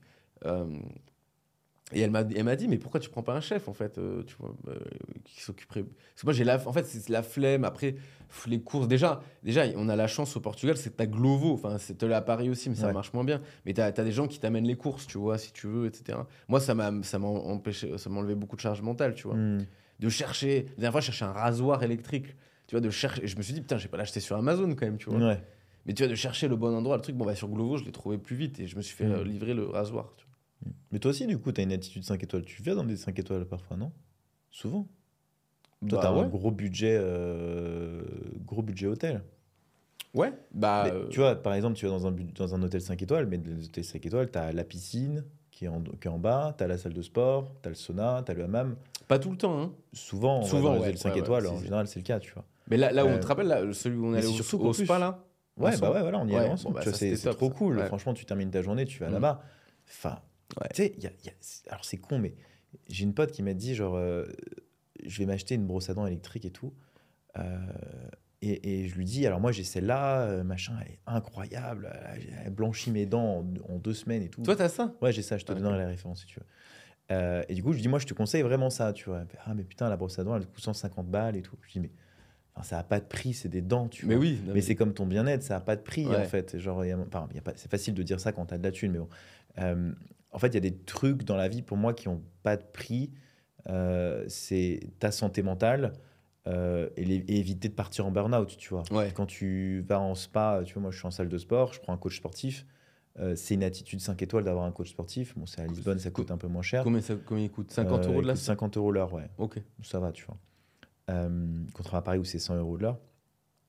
Et 1.92 2.02
elle 2.02 2.12
m'a, 2.12 2.22
elle 2.22 2.44
m'a 2.44 2.56
dit, 2.56 2.68
mais 2.68 2.78
pourquoi 2.78 3.00
tu 3.00 3.10
prends 3.10 3.24
pas 3.24 3.34
un 3.34 3.42
chef 3.42 3.68
en 3.68 3.74
fait, 3.74 3.98
euh, 3.98 4.24
tu 4.24 4.36
vois, 4.40 4.54
euh, 4.68 4.76
qui 5.26 5.42
s'occuperait. 5.42 5.84
Parce 5.84 6.22
que 6.22 6.26
moi 6.26 6.34
j'ai 6.34 6.44
la, 6.44 6.66
en 6.68 6.74
fait 6.74 6.86
c'est 6.86 7.10
la 7.10 7.24
flemme. 7.24 7.64
Après 7.64 7.94
pff, 7.94 8.48
les 8.48 8.62
courses, 8.62 8.88
déjà, 8.88 9.22
déjà 9.44 9.64
on 9.76 9.90
a 9.90 9.96
la 9.96 10.08
chance 10.08 10.36
au 10.38 10.40
Portugal, 10.40 10.78
c'est 10.78 10.92
que 10.92 10.96
t'as 10.98 11.06
Glovo. 11.08 11.54
Enfin 11.54 11.78
c'est 11.80 12.02
là 12.04 12.18
à 12.18 12.22
Paris 12.22 12.50
aussi, 12.50 12.70
mais 12.70 12.76
ça 12.76 12.88
Ouais. 12.88 12.94
marche 12.94 13.12
moins 13.14 13.24
bien. 13.24 13.42
Mais 13.66 13.74
t'as, 13.74 13.86
as 13.88 13.92
des 13.92 14.12
gens 14.12 14.28
qui 14.28 14.40
t'amènent 14.40 14.68
les 14.68 14.76
courses, 14.78 15.08
tu 15.08 15.18
vois, 15.18 15.38
si 15.38 15.52
tu 15.52 15.68
veux, 15.68 15.88
etc. 15.88 16.20
Moi 16.48 16.60
ça 16.60 16.76
m'a, 16.76 16.92
ça 17.04 17.20
empêché, 17.20 17.98
ça 17.98 18.10
m'a 18.10 18.20
enlevé 18.20 18.36
beaucoup 18.36 18.56
de 18.56 18.62
charge 18.62 18.82
mentale, 18.82 19.16
tu 19.16 19.24
vois. 19.28 19.36
hmm. 19.36 19.66
De 20.00 20.08
chercher, 20.10 20.64
la 20.64 20.76
dernière 20.76 20.92
fois 20.94 21.02
je 21.02 21.08
cherchais 21.08 21.26
un 21.26 21.34
rasoir 21.34 21.84
électrique, 21.84 22.28
tu 22.68 22.76
vois, 22.76 22.82
de 22.82 22.90
chercher. 22.90 23.24
Et 23.24 23.28
je 23.28 23.36
me 23.36 23.42
suis 23.42 23.54
dit 23.54 23.62
putain, 23.62 23.78
j'ai 23.78 23.88
pas 23.90 23.98
l'acheter 23.98 24.20
sur 24.20 24.36
Amazon 24.38 24.70
quand 24.76 24.86
même, 24.86 24.98
tu 24.98 25.10
vois. 25.10 25.20
Ouais. 25.20 25.44
Mais 25.86 25.94
tu 25.94 26.04
vois, 26.04 26.10
de 26.10 26.16
chercher 26.16 26.48
le 26.48 26.56
bon 26.56 26.74
endroit, 26.76 26.96
le 26.98 27.02
truc, 27.02 27.16
bon 27.16 27.26
bah 27.26 27.34
sur 27.36 27.48
Glovo 27.50 27.78
je 27.78 27.84
l'ai 27.86 27.92
trouvé 27.92 28.18
plus 28.18 28.36
vite 28.36 28.60
et 28.60 28.68
je 28.68 28.76
me 28.78 28.82
suis 28.82 28.96
fait 28.96 29.06
Mm. 29.08 29.12
euh, 29.12 29.24
livrer 29.24 29.54
le 29.56 29.66
rasoir. 29.66 30.14
tu 30.18 30.24
vois. 30.26 30.29
Mais 30.92 31.00
toi 31.00 31.12
aussi, 31.12 31.26
du 31.28 31.38
coup, 31.38 31.52
tu 31.52 31.62
as 31.62 31.64
une 31.64 31.72
attitude 31.72 32.04
5 32.04 32.22
étoiles. 32.24 32.44
Tu 32.44 32.62
viens 32.62 32.76
dans 32.76 32.84
des 32.84 32.98
5 32.98 33.18
étoiles 33.20 33.46
parfois, 33.46 33.78
non? 33.78 33.92
Souvent. 34.52 34.88
Toi, 35.88 35.98
Bah, 35.98 36.00
tu 36.02 36.08
as 36.08 36.14
ouais. 36.14 36.20
un 36.26 36.28
gros 36.28 36.52
budget, 36.52 36.98
euh, 37.00 38.04
gros 38.46 38.62
budget 38.62 38.88
hôtel. 38.88 39.24
Ouais, 40.14 40.34
bah. 40.54 40.84
Mais 40.86 40.92
euh, 40.92 41.08
Tu 41.10 41.20
vois, 41.20 41.36
par 41.36 41.54
exemple, 41.54 41.76
tu 41.78 41.86
vas 41.86 41.92
dans 41.92 42.08
un, 42.08 42.12
dans 42.12 42.56
un 42.56 42.64
hôtel 42.64 42.82
5 42.82 43.02
étoiles, 43.02 43.28
mais 43.28 43.38
les 43.38 43.66
hôtels 43.66 43.84
5 43.86 44.06
étoiles, 44.06 44.32
tu 44.32 44.38
as 44.40 44.52
la 44.52 44.64
piscine 44.64 45.24
qui 45.52 45.66
est 45.66 45.68
en, 45.68 45.82
qui 45.82 46.08
est 46.08 46.12
en 46.12 46.18
bas, 46.20 46.56
tu 46.58 46.64
as 46.64 46.68
la 46.68 46.78
salle 46.78 46.94
de 46.94 47.02
sport, 47.02 47.54
tu 47.62 47.68
as 47.68 47.70
le 47.70 47.76
sauna, 47.76 48.24
tu 48.26 48.32
as 48.32 48.36
le 48.36 48.44
hammam. 48.44 48.76
Pas 49.08 49.20
tout 49.20 49.32
le 49.32 49.38
temps, 49.38 49.60
hein. 49.62 49.72
Souvent, 49.94 50.38
on 50.40 50.42
va 50.42 50.48
Souvent, 50.48 50.62
dans 50.64 50.74
les 50.74 50.80
ouais, 50.80 50.88
hôtels 50.88 50.98
5 50.98 51.10
ouais, 51.10 51.14
ouais, 51.16 51.20
étoiles, 51.22 51.48
en 51.48 51.60
général, 51.60 51.88
c'est 51.88 52.00
le 52.00 52.04
cas, 52.06 52.20
tu 52.20 52.34
vois. 52.34 52.46
Mais 52.70 52.78
là, 52.78 52.92
là 52.92 53.06
où 53.06 53.10
Euh, 53.10 53.18
on 53.18 53.20
te 53.20 53.28
rappelle, 53.28 53.48
là, 53.48 53.72
celui 53.74 53.98
où 53.98 54.06
on 54.08 54.14
allait 54.14 54.24
c'est 54.28 54.56
au, 54.56 54.60
au 54.66 54.74
spa, 54.74 55.00
là 55.00 55.24
Ouais, 55.58 55.78
bah 55.78 55.92
ouais, 55.92 56.02
voilà, 56.02 56.20
on 56.20 56.28
y 56.28 56.32
allait 56.36 56.46
Ouais, 56.46 56.52
ensemble. 56.52 56.76
bah, 56.76 56.82
c'est 56.94 57.16
trop 57.32 57.50
ça. 57.50 57.56
cool. 57.56 57.84
Franchement, 57.86 58.14
tu 58.14 58.26
termines 58.26 58.50
ta 58.50 58.62
journée, 58.62 58.86
tu 58.86 59.00
vas 59.00 59.10
Mm. 59.10 59.14
là-bas. 59.14 59.44
Enfin, 59.90 60.20
Ouais. 60.62 60.68
tu 60.74 60.84
sais, 60.84 60.94
il 60.98 61.04
y 61.04 61.08
a- 61.08 61.12
y 61.26 61.30
a- 61.30 61.72
alors 61.72 61.86
c'est 61.86 61.98
con, 61.98 62.20
mais 62.20 62.34
j'ai 62.88 63.04
une 63.04 63.14
pote 63.14 63.32
qui 63.32 63.44
m'a 63.44 63.54
dit 63.54 63.76
genre, 63.76 63.96
euh, 63.96 64.26
je 65.06 65.18
vais 65.20 65.26
m'acheter 65.26 65.56
une 65.56 65.66
brosse 65.68 65.90
à 65.90 65.94
dents 65.94 66.06
électrique 66.08 66.46
et 66.46 66.52
tout. 66.52 66.74
Euh, 67.38 67.58
et, 68.42 68.82
et 68.84 68.88
je 68.88 68.96
lui 68.96 69.06
dis, 69.06 69.26
alors 69.28 69.40
moi 69.40 69.52
j'ai 69.52 69.64
celle-là, 69.64 70.22
euh, 70.24 70.44
machin, 70.44 70.74
elle 70.82 70.94
est 70.94 71.00
incroyable, 71.06 71.92
elle, 72.46 72.52
blanchit 72.52 72.90
mes 72.92 73.06
dents 73.06 73.46
en, 73.68 73.74
en 73.74 73.78
deux 73.78 73.94
semaines 73.94 74.24
et 74.24 74.30
tout. 74.30 74.42
Toi, 74.42 74.56
t'as 74.56 74.70
ça? 74.70 74.94
Ouais, 75.02 75.12
j'ai 75.12 75.22
ça, 75.22 75.38
je 75.38 75.46
te 75.46 75.52
Ah, 75.52 75.56
donnerai 75.56 75.78
la 75.78 75.88
référence 75.88 76.22
si 76.22 76.26
tu 76.28 76.40
veux. 76.40 76.46
Euh, 77.12 77.44
et 77.50 77.54
du 77.56 77.64
coup, 77.64 77.74
je 77.74 77.80
dis, 77.80 77.88
moi, 77.88 78.00
je 78.00 78.06
te 78.06 78.14
conseille 78.14 78.44
vraiment 78.44 78.70
ça, 78.70 78.94
tu 78.94 79.10
vois. 79.10 79.24
Ah, 79.46 79.54
mais 79.56 79.64
putain, 79.64 79.90
la 79.90 79.98
brosse 79.98 80.20
à 80.20 80.24
dents, 80.24 80.36
elle 80.38 80.46
coûte 80.46 80.64
150 80.64 81.08
balles 81.10 81.36
et 81.36 81.42
tout. 81.42 81.58
Je 81.68 81.72
dis, 81.74 81.80
mais 81.80 81.92
ça 82.64 82.76
n'a 82.78 82.84
pas 82.84 83.00
de 83.00 83.06
prix, 83.06 83.34
c'est 83.34 83.50
des 83.50 83.62
dents, 83.62 83.88
tu 83.88 84.06
Mais 84.06 84.16
vois. 84.16 84.22
oui. 84.24 84.40
non, 84.46 84.54
Mais 84.54 84.62
c'est 84.62 84.76
comme 84.76 84.94
ton 84.94 85.06
bien-être, 85.08 85.42
ça 85.44 85.56
n'a 85.56 85.60
pas 85.62 85.76
de 85.76 85.82
prix, 85.82 86.06
Ouais. 86.08 86.18
en 86.18 86.24
fait. 86.26 86.58
Genre, 86.60 86.86
il 86.86 86.90
y 86.90 86.92
a- 86.92 86.98
enfin, 87.00 87.28
il 87.32 87.36
y 87.36 87.40
a 87.40 87.42
pas- 87.42 87.54
c'est 87.56 87.70
facile 87.72 87.94
de 87.94 88.04
dire 88.04 88.20
ça 88.20 88.32
quand 88.32 88.46
tu 88.48 88.54
as 88.54 88.58
de 88.58 88.64
la 88.64 88.72
thune, 88.72 88.92
mais 88.92 89.00
bon. 89.00 89.10
Euh, 89.58 89.92
en 90.32 90.40
fait, 90.40 90.48
il 90.50 90.54
y 90.56 90.58
a 90.58 90.62
des 90.62 90.76
trucs 90.78 91.24
dans 91.24 91.36
la 91.36 91.48
vie, 91.48 91.62
pour 91.62 91.78
moi, 91.78 91.94
qui 91.94 92.08
n'ont 92.08 92.22
pas 92.44 92.56
de 92.58 92.64
prix. 92.64 93.12
Euh, 93.70 94.24
c'est 94.28 94.80
ta 95.00 95.12
santé 95.12 95.42
mentale 95.44 95.94
euh, 96.48 96.90
et, 96.98 97.04
les- 97.04 97.16
et 97.28 97.38
éviter 97.40 97.68
de 97.70 97.74
partir 97.74 98.06
en 98.06 98.12
burn-out, 98.12 98.56
tu 98.58 98.70
vois. 98.70 98.84
Ouais. 98.92 99.12
Quand 99.14 99.26
tu 99.26 99.82
vas 99.88 100.00
en 100.00 100.16
spa, 100.16 100.62
tu 100.66 100.74
vois, 100.74 100.82
moi, 100.84 100.92
je 100.92 100.98
suis 100.98 101.06
en 101.08 101.12
salle 101.12 101.30
de 101.30 101.38
sport, 101.38 101.74
je 101.74 101.80
prends 101.82 101.94
un 101.94 101.98
coach 101.98 102.18
sportif. 102.18 102.66
Euh, 103.20 103.36
c'est 103.36 103.56
une 103.56 103.64
attitude 103.64 104.00
5 104.00 104.22
étoiles 104.22 104.46
d'avoir 104.46 104.64
un 104.66 104.72
coach 104.72 104.92
sportif. 104.92 105.38
Bon, 105.38 105.46
c'est 105.46 105.62
à 105.62 105.68
Lisbonne, 105.68 106.00
ça 106.00 106.10
coûte 106.10 106.32
un 106.32 106.38
peu 106.38 106.48
moins 106.48 106.62
cher. 106.62 106.84
Combien, 106.84 107.02
ça, 107.02 107.16
combien 107.26 107.44
il 107.44 107.52
coûte? 107.52 107.72
50 107.72 108.06
Euh, 108.06 108.10
euros 108.10 108.22
de 108.22 108.28
coûte 108.28 108.38
50 108.38 108.78
euros 108.78 108.92
l'heure, 108.92 109.14
ouais. 109.14 109.30
Ok. 109.38 109.62
Ça 109.84 110.00
va, 110.00 110.12
tu 110.14 110.26
vois. 110.26 110.38
Contrairement 111.74 112.00
à 112.00 112.02
Paris 112.02 112.20
où 112.20 112.24
c'est 112.24 112.40
100 112.40 112.56
euros 112.56 112.78
de 112.78 112.84
l'heure. 112.84 113.00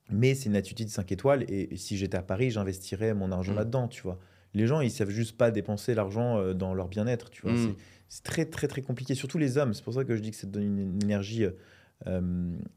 Mais 0.09 0.35
c'est 0.35 0.47
une 0.49 0.55
attitude 0.55 0.89
5 0.89 1.11
étoiles. 1.11 1.43
Et, 1.49 1.73
et 1.73 1.77
si 1.77 1.97
j'étais 1.97 2.17
à 2.17 2.21
Paris, 2.21 2.49
j'investirais 2.51 3.13
mon 3.13 3.31
argent 3.31 3.53
Mm. 3.53 3.57
là-dedans, 3.57 3.87
tu 3.87 4.03
vois. 4.03 4.19
Les 4.53 4.67
gens, 4.67 4.81
ils 4.81 4.91
savent 4.91 5.09
juste 5.09 5.37
pas 5.37 5.51
dépenser 5.51 5.93
l'argent 5.95 6.37
euh, 6.37 6.53
dans 6.53 6.73
leur 6.73 6.87
bien-être, 6.87 7.29
tu 7.29 7.41
vois. 7.43 7.53
Mm. 7.53 7.75
C'est- 8.09 8.23
très, 8.23 8.43
très, 8.45 8.67
très 8.67 8.81
compliqué. 8.81 9.15
Surtout 9.15 9.37
les 9.37 9.57
hommes. 9.57 9.73
C'est 9.73 9.83
pour 9.83 9.93
ça 9.93 10.03
que 10.03 10.15
je 10.17 10.21
dis 10.21 10.31
que 10.31 10.37
ça 10.37 10.45
donne 10.47 10.63
une, 10.63 10.79
une 10.79 11.03
énergie, 11.03 11.45
euh, 11.45 11.51
euh, 12.07 12.19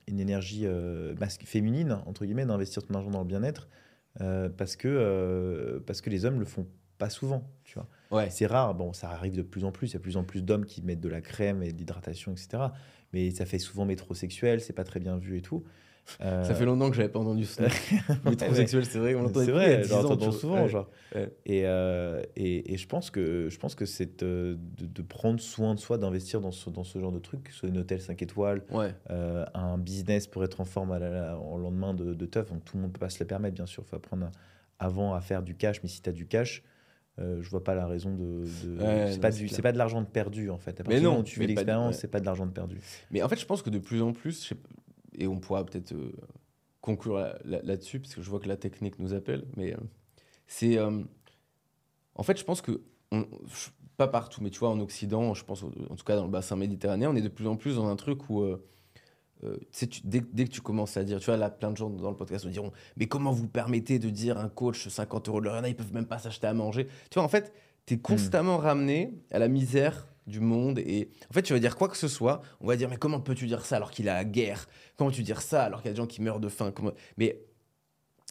une 0.06 0.20
énergie 0.20 0.64
euh, 0.66 1.14
féminine, 1.44 1.98
entre 2.06 2.24
guillemets, 2.24 2.46
d'investir 2.46 2.84
ton 2.84 2.94
argent 2.94 3.10
dans 3.10 3.20
le 3.20 3.26
bien-être. 3.26 3.68
euh, 4.20 4.48
parce, 4.48 4.76
que, 4.76 5.82
parce 5.86 6.00
que 6.00 6.08
les 6.10 6.24
hommes 6.24 6.38
le 6.38 6.44
font 6.44 6.66
pas 6.98 7.10
souvent, 7.10 7.50
tu 7.64 7.74
vois. 7.74 7.88
Ouais. 8.12 8.30
C'est 8.30 8.46
rare, 8.46 8.74
bon, 8.76 8.92
ça 8.92 9.10
arrive 9.10 9.34
de 9.34 9.42
plus 9.42 9.64
en 9.64 9.72
plus. 9.72 9.88
Il 9.90 9.92
y 9.94 9.96
a 9.96 9.98
de 9.98 10.02
plus 10.04 10.16
en 10.16 10.22
plus 10.22 10.42
d'hommes 10.42 10.64
qui 10.66 10.82
mettent 10.82 11.00
de 11.00 11.08
la 11.08 11.20
crème 11.20 11.64
et 11.64 11.72
de 11.72 11.76
l'hydratation, 11.78 12.30
etc. 12.30 12.66
Mais 13.12 13.32
ça 13.32 13.44
fait 13.46 13.58
souvent 13.58 13.84
métrosexuel, 13.84 14.60
c'est 14.60 14.72
pas 14.72 14.84
très 14.84 15.00
bien 15.00 15.16
vu 15.16 15.36
et 15.38 15.42
tout. 15.42 15.64
Euh, 16.20 16.44
Ça 16.44 16.54
fait 16.54 16.64
longtemps 16.66 16.90
que 16.90 16.96
j'avais 16.96 17.08
pas 17.08 17.18
entendu 17.18 17.44
ce 17.46 17.62
nom. 17.62 17.68
Métrosexuel, 18.30 18.84
c'est 18.84 18.98
vrai, 18.98 19.14
on 19.14 19.22
l'entendait 19.22 19.46
c'est 19.46 19.52
plus 19.52 19.60
il 19.60 19.62
y 19.62 19.72
a 19.72 19.74
vrai, 19.76 19.82
10 19.82 19.88
j'en 19.88 19.96
ans, 20.00 20.04
entends 20.04 20.16
tu 20.18 20.24
vois. 20.30 20.32
souvent, 20.38 20.62
Ouais. 20.62 20.68
genre. 20.68 20.90
Ouais. 21.14 21.32
Et, 21.46 21.62
euh, 21.64 22.22
et, 22.36 22.74
et 22.74 22.76
je 22.76 22.86
pense 22.86 23.10
que, 23.10 23.48
je 23.48 23.58
pense 23.58 23.74
que 23.74 23.86
c'est 23.86 24.22
euh, 24.22 24.56
de, 24.76 24.86
de 24.86 25.02
prendre 25.02 25.40
soin 25.40 25.74
de 25.74 25.80
soi, 25.80 25.96
d'investir 25.98 26.40
dans 26.40 26.50
ce, 26.50 26.68
dans 26.70 26.84
ce 26.84 26.98
genre 26.98 27.12
de 27.12 27.18
truc, 27.20 27.44
que 27.44 27.52
ce 27.52 27.58
soit 27.60 27.68
un 27.70 27.76
hôtel 27.76 28.00
5 28.00 28.20
étoiles, 28.22 28.62
Ouais. 28.70 28.94
euh, 29.10 29.44
un 29.54 29.78
business 29.78 30.26
pour 30.26 30.44
être 30.44 30.60
en 30.60 30.64
forme 30.66 30.92
à 30.92 30.98
la- 30.98 31.10
la- 31.10 31.38
en 31.38 31.56
lendemain 31.56 31.94
de, 31.94 32.12
de 32.14 32.26
teuf. 32.26 32.50
Donc 32.50 32.64
tout 32.64 32.76
le 32.76 32.82
monde 32.82 32.92
peut 32.92 33.00
pas 33.00 33.10
se 33.10 33.20
le 33.20 33.26
permettre, 33.26 33.54
bien 33.54 33.66
sûr. 33.66 33.82
Il 33.86 33.88
faut 33.88 33.96
apprendre 33.96 34.26
à- 34.26 34.84
avant 34.86 35.14
à 35.14 35.20
faire 35.20 35.42
du 35.42 35.54
cash, 35.54 35.82
mais 35.82 35.88
si 35.88 36.02
tu 36.02 36.10
as 36.10 36.12
du 36.12 36.26
cash, 36.26 36.62
euh, 37.20 37.40
je 37.40 37.48
vois 37.48 37.62
pas 37.64 37.74
la 37.74 37.86
raison 37.86 38.12
de. 38.14 38.44
de- 38.66 38.82
Ouais, 38.82 39.12
c'est 39.12 39.62
pas, 39.62 39.72
de 39.72 39.78
l'argent 39.78 40.02
de 40.02 40.06
perdu, 40.06 40.50
en 40.50 40.58
fait. 40.58 40.80
À 40.80 40.84
Mais 40.88 41.00
non, 41.00 41.20
où 41.20 41.22
tu 41.22 41.38
fais 41.38 41.46
l'expérience, 41.46 41.94
ouais. 41.94 42.00
c'est 42.00 42.08
pas 42.08 42.20
de 42.20 42.26
l'argent 42.26 42.44
de 42.44 42.50
perdu. 42.52 42.78
Mais 43.10 43.22
en 43.22 43.28
fait, 43.28 43.38
je 43.40 43.46
pense 43.46 43.62
que 43.62 43.70
de 43.70 43.78
plus 43.78 44.02
en 44.02 44.12
plus, 44.12 44.42
je 44.42 44.48
sais 44.48 44.54
pas- 44.56 44.68
et 45.18 45.26
on 45.26 45.38
pourra 45.40 45.64
peut-être 45.64 45.92
euh, 45.92 46.12
conclure 46.80 47.16
là- 47.18 47.38
là- 47.44 47.60
là-dessus, 47.62 48.00
parce 48.00 48.14
que 48.14 48.22
je 48.22 48.28
vois 48.30 48.40
que 48.40 48.48
la 48.48 48.56
technique 48.56 48.98
nous 48.98 49.14
appelle, 49.14 49.44
mais 49.56 49.72
euh, 49.74 49.78
c'est. 50.46 50.78
euh, 50.78 51.02
en 52.14 52.22
fait, 52.22 52.38
je 52.38 52.44
pense 52.44 52.60
que. 52.62 52.82
on- 53.12 53.26
pas 53.96 54.08
partout, 54.08 54.42
mais 54.42 54.50
tu 54.50 54.58
vois, 54.58 54.70
en 54.70 54.80
Occident, 54.80 55.34
je 55.34 55.44
pense, 55.44 55.62
en 55.62 55.94
tout 55.94 56.04
cas 56.04 56.16
dans 56.16 56.24
le 56.24 56.30
bassin 56.30 56.56
méditerranéen, 56.56 57.10
on 57.10 57.14
est 57.14 57.20
de 57.22 57.28
plus 57.28 57.46
en 57.46 57.54
plus 57.56 57.76
dans 57.76 57.86
un 57.86 57.94
truc 57.96 58.28
où. 58.28 58.42
euh, 58.42 58.60
tu 59.72 59.86
dès, 60.04 60.20
dès 60.32 60.44
que 60.46 60.50
tu 60.50 60.62
commences 60.62 60.96
à 60.96 61.04
dire, 61.04 61.18
tu 61.20 61.26
vois, 61.26 61.36
là, 61.36 61.50
plein 61.50 61.70
de 61.70 61.76
gens 61.76 61.90
dans 61.90 62.10
le 62.10 62.16
podcast 62.16 62.44
me 62.46 62.50
diront, 62.50 62.72
mais 62.96 63.06
comment 63.06 63.30
vous 63.30 63.46
permettez 63.46 63.98
de 63.98 64.08
dire 64.08 64.38
un 64.38 64.48
coach 64.48 64.88
50 64.88 65.28
euros 65.28 65.40
de 65.40 65.44
l'heure? 65.44 65.64
Ils 65.66 65.76
peuvent 65.76 65.92
même 65.92 66.06
pas 66.06 66.18
s'acheter 66.18 66.46
à 66.46 66.54
manger. 66.54 66.86
Tu 67.10 67.14
vois, 67.16 67.24
en 67.24 67.28
fait, 67.28 67.52
tu 67.86 67.94
es 67.94 67.98
constamment 67.98 68.56
ramené 68.56 69.12
à 69.30 69.38
la 69.38 69.48
misère 69.48 70.08
du 70.26 70.40
monde. 70.40 70.78
Et 70.78 71.10
en 71.30 71.32
fait, 71.34 71.42
tu 71.42 71.52
vas 71.52 71.58
dire 71.58 71.76
quoi 71.76 71.88
que 71.88 71.96
ce 71.96 72.08
soit, 72.08 72.40
on 72.60 72.66
va 72.66 72.76
dire, 72.76 72.88
mais 72.88 72.96
comment 72.96 73.20
peux-tu 73.20 73.46
dire 73.46 73.64
ça 73.64 73.76
alors 73.76 73.90
qu'il 73.90 74.08
à 74.08 74.14
la 74.14 74.24
guerre? 74.24 74.66
Comment 74.96 75.10
peux-tu 75.10 75.22
dire 75.22 75.42
ça 75.42 75.64
alors 75.64 75.80
qu'il 75.82 75.88
y 75.88 75.90
a 75.90 75.92
des 75.94 75.98
gens 75.98 76.06
qui 76.06 76.22
meurent 76.22 76.40
de 76.40 76.48
faim? 76.48 76.72
Comment... 76.74 76.92
Mais 77.18 77.40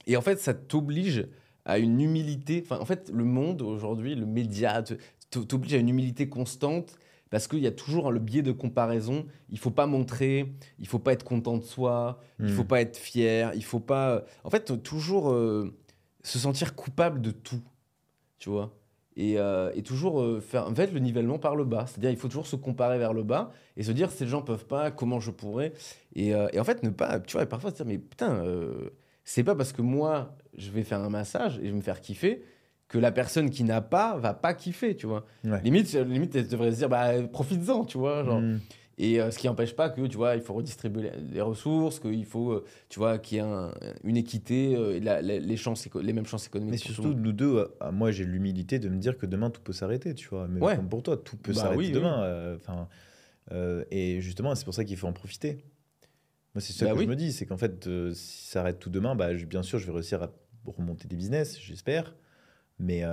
Et 0.07 0.17
en 0.17 0.21
fait, 0.21 0.39
ça 0.39 0.53
t'oblige 0.53 1.27
à 1.65 1.77
une 1.77 2.01
humilité. 2.01 2.61
Enfin, 2.65 2.79
en 2.81 2.85
fait, 2.85 3.09
le 3.13 3.23
monde 3.23 3.61
aujourd'hui, 3.61 4.15
le 4.15 4.25
média, 4.25 4.83
t'oblige 5.29 5.73
à 5.73 5.77
une 5.77 5.89
humilité 5.89 6.27
constante 6.29 6.97
parce 7.29 7.47
qu'il 7.47 7.59
y 7.59 7.67
a 7.67 7.71
toujours 7.71 8.11
le 8.11 8.19
biais 8.19 8.41
de 8.43 8.51
comparaison. 8.51 9.25
Il 9.49 9.57
faut 9.57 9.71
pas 9.71 9.87
montrer, 9.87 10.53
il 10.77 10.87
faut 10.87 10.99
pas 10.99 11.13
être 11.13 11.23
content 11.23 11.57
de 11.57 11.63
soi, 11.63 12.19
il 12.39 12.49
faut 12.49 12.63
Mm. 12.63 12.67
pas 12.67 12.81
être 12.81 12.97
fier, 12.97 13.51
il 13.55 13.63
faut 13.63 13.79
pas. 13.79 14.23
En 14.43 14.49
fait, 14.51 14.83
toujours 14.83 15.31
euh, 15.31 15.73
se 16.21 16.37
sentir 16.37 16.75
coupable 16.75 17.21
de 17.21 17.31
tout, 17.31 17.61
tu 18.39 18.49
vois? 18.49 18.71
Et, 19.15 19.37
euh, 19.37 19.71
et 19.75 19.83
toujours 19.83 20.21
euh, 20.21 20.39
faire 20.39 20.67
en 20.67 20.73
fait 20.73 20.91
le 20.91 20.99
nivellement 20.99 21.37
par 21.37 21.55
le 21.55 21.65
bas. 21.65 21.85
C'est-à-dire, 21.87 22.09
il 22.09 22.17
faut 22.17 22.27
toujours 22.27 22.47
se 22.47 22.55
comparer 22.55 22.97
vers 22.97 23.13
le 23.13 23.23
bas 23.23 23.51
et 23.77 23.83
se 23.83 23.91
dire 23.91 24.09
ces 24.11 24.25
gens 24.25 24.41
peuvent 24.41 24.65
pas, 24.65 24.89
comment 24.89 25.19
je 25.19 25.31
pourrais. 25.31 25.73
Et, 26.15 26.33
euh, 26.33 26.47
et 26.51 26.59
en 26.59 26.63
fait, 26.63 26.81
ne 26.83 26.89
pas, 26.89 27.19
tu 27.19 27.37
vois, 27.37 27.45
parfois 27.45 27.69
se 27.69 27.75
dire 27.75 27.85
mais 27.85 27.99
putain, 27.99 28.43
c'est 29.23 29.43
pas 29.43 29.55
parce 29.55 29.71
que 29.71 29.81
moi 29.81 30.35
je 30.57 30.71
vais 30.71 30.83
faire 30.83 30.99
un 30.99 31.09
massage 31.09 31.57
et 31.59 31.65
je 31.65 31.69
vais 31.69 31.77
me 31.77 31.81
faire 31.81 32.01
kiffer 32.01 32.43
que 32.87 32.97
la 32.97 33.11
personne 33.11 33.49
qui 33.49 33.63
n'a 33.63 33.81
pas 33.81 34.17
va 34.17 34.33
pas 34.33 34.53
kiffer, 34.53 34.95
tu 34.95 35.07
vois. 35.07 35.25
Ouais. 35.43 35.61
Limite, 35.63 35.93
limite, 35.93 36.35
elle 36.35 36.47
devrait 36.47 36.71
se 36.71 36.77
dire 36.77 36.89
bah 36.89 37.11
profites-en, 37.31 37.85
tu 37.85 37.97
vois, 37.97 38.23
genre. 38.23 38.41
Mm. 38.41 38.59
Et 38.97 39.19
euh, 39.19 39.31
ce 39.31 39.39
qui 39.39 39.47
n'empêche 39.47 39.75
pas 39.75 39.89
que, 39.89 40.05
tu 40.05 40.17
vois, 40.17 40.35
il 40.35 40.41
faut 40.41 40.53
redistribuer 40.53 41.09
les, 41.31 41.41
ressources, 41.41 41.99
qu'il 41.99 42.25
faut, 42.25 42.51
euh, 42.51 42.65
tu 42.89 42.99
vois, 42.99 43.17
qu'il 43.17 43.37
y 43.37 43.39
ait 43.39 43.43
un- 43.43 43.73
une 44.03 44.17
équité, 44.17 44.75
euh, 44.75 44.95
et 44.95 44.99
la- 44.99 45.21
la- 45.21 45.39
les, 45.39 45.57
chances, 45.57 45.87
les 45.95 46.13
mêmes 46.13 46.27
chances 46.27 46.45
économiques. 46.45 46.71
Mais 46.71 46.77
surtout, 46.77 47.13
nous 47.15 47.31
deux, 47.33 47.55
euh, 47.81 47.91
moi 47.91 48.11
j'ai 48.11 48.23
l'humilité 48.23 48.77
de 48.77 48.89
me 48.89 48.97
dire 48.97 49.17
que 49.17 49.25
demain 49.25 49.49
tout 49.49 49.61
peut 49.61 49.73
s'arrêter, 49.73 50.13
tu 50.13 50.27
vois. 50.29 50.47
Mais 50.47 50.61
Ouais. 50.61 50.75
comme 50.75 50.89
pour 50.89 51.01
toi, 51.01 51.17
tout 51.17 51.37
peut 51.37 51.53
Bah 51.53 51.61
s'arrêter 51.61 51.77
oui, 51.77 51.91
demain. 51.91 52.21
euh, 53.51 53.83
et 53.91 54.21
justement, 54.21 54.53
c'est 54.55 54.63
pour 54.65 54.73
ça 54.73 54.85
qu'il 54.85 54.95
faut 54.95 55.07
en 55.07 55.13
profiter. 55.13 55.65
Moi, 56.53 56.61
c'est 56.61 56.73
ça 56.73 56.85
Bah 56.85 56.93
que 56.93 56.99
oui. 56.99 57.05
je 57.05 57.09
me 57.09 57.15
dis, 57.15 57.31
c'est 57.31 57.45
qu'en 57.47 57.57
fait, 57.57 57.89
si 58.13 58.47
ça 58.47 58.61
arrête 58.61 58.79
tout 58.79 58.89
demain, 58.91 59.15
bah, 59.15 59.35
je- 59.35 59.45
bien 59.45 59.63
sûr, 59.63 59.79
je 59.79 59.87
vais 59.87 59.91
réussir 59.91 60.21
à 60.21 60.31
remonter 60.65 61.07
des 61.07 61.15
business, 61.15 61.59
j'espère. 61.59 62.15
Mais, 62.79 63.03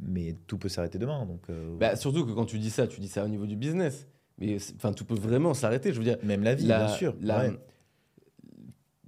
mais 0.00 0.36
tout 0.46 0.58
peut 0.58 0.68
s'arrêter 0.68 0.98
demain. 0.98 1.26
Donc, 1.26 1.46
Bah, 1.78 1.96
surtout 1.96 2.24
que 2.26 2.32
quand 2.32 2.46
tu 2.46 2.58
dis 2.58 2.70
ça, 2.70 2.86
tu 2.86 3.00
dis 3.00 3.08
ça 3.08 3.24
au 3.24 3.28
niveau 3.28 3.46
du 3.46 3.56
business. 3.56 4.06
Mais 4.38 4.56
enfin, 4.76 4.92
tout 4.92 5.04
peut 5.04 5.14
vraiment 5.16 5.52
s'arrêter. 5.54 5.92
Je 5.92 5.98
veux 5.98 6.04
dire, 6.04 6.18
même 6.22 6.42
la 6.44 6.54
vie, 6.54 6.66
la- 6.66 6.84
bien 6.86 6.88
sûr. 6.94 7.14
la- 7.20 7.38
ouais. 7.38 7.58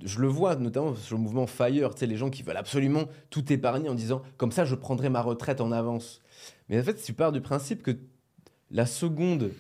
je 0.02 0.18
le 0.20 0.28
vois 0.28 0.56
notamment 0.56 0.94
sur 0.94 1.16
le 1.16 1.22
mouvement 1.22 1.46
Fire, 1.46 1.94
tu 1.94 2.00
sais, 2.00 2.06
les 2.06 2.16
gens 2.16 2.30
qui 2.30 2.42
veulent 2.42 2.56
absolument 2.56 3.04
tout 3.28 3.52
épargner 3.52 3.88
en 3.88 3.94
disant 3.94 4.22
comme 4.38 4.50
ça 4.50 4.64
je 4.64 4.74
prendrai 4.74 5.08
ma 5.10 5.20
retraite 5.20 5.60
en 5.60 5.72
avance. 5.72 6.20
Mais 6.68 6.80
en 6.80 6.82
fait, 6.82 6.98
si 6.98 7.04
tu 7.06 7.12
pars 7.12 7.32
du 7.32 7.40
principe 7.40 7.82
que 7.82 7.92
la 8.70 8.86
seconde 8.86 9.50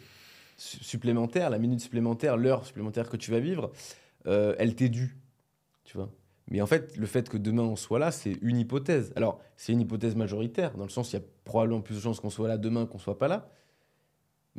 su- 0.56 0.82
supplémentaire, 0.82 1.50
la 1.50 1.58
minute 1.58 1.80
supplémentaire, 1.80 2.36
l'heure 2.36 2.64
supplémentaire 2.64 3.08
que 3.10 3.16
tu 3.18 3.30
vas 3.30 3.40
vivre, 3.40 3.70
euh, 4.26 4.54
elle 4.58 4.74
t'est 4.74 4.88
due. 4.88 5.18
Tu 5.84 5.96
vois 5.98 6.10
Mais 6.50 6.62
en 6.62 6.66
fait, 6.66 6.96
le 6.96 7.06
fait 7.06 7.28
que 7.28 7.36
demain 7.36 7.62
on 7.64 7.76
soit 7.76 7.98
là, 7.98 8.10
c'est 8.10 8.36
une 8.40 8.56
hypothèse. 8.58 9.12
Alors, 9.16 9.40
c'est 9.56 9.72
une 9.72 9.80
hypothèse 9.82 10.16
majoritaire, 10.16 10.74
dans 10.76 10.84
le 10.84 10.90
sens 10.90 11.12
il 11.12 11.16
y 11.16 11.18
a 11.18 11.22
probablement 11.44 11.80
plus 11.82 11.96
de 11.96 12.00
chances 12.00 12.18
qu'on 12.18 12.30
soit 12.30 12.48
là 12.48 12.56
demain 12.56 12.86
qu'on 12.86 12.98
soit 12.98 13.18
pas 13.18 13.28
là. 13.28 13.50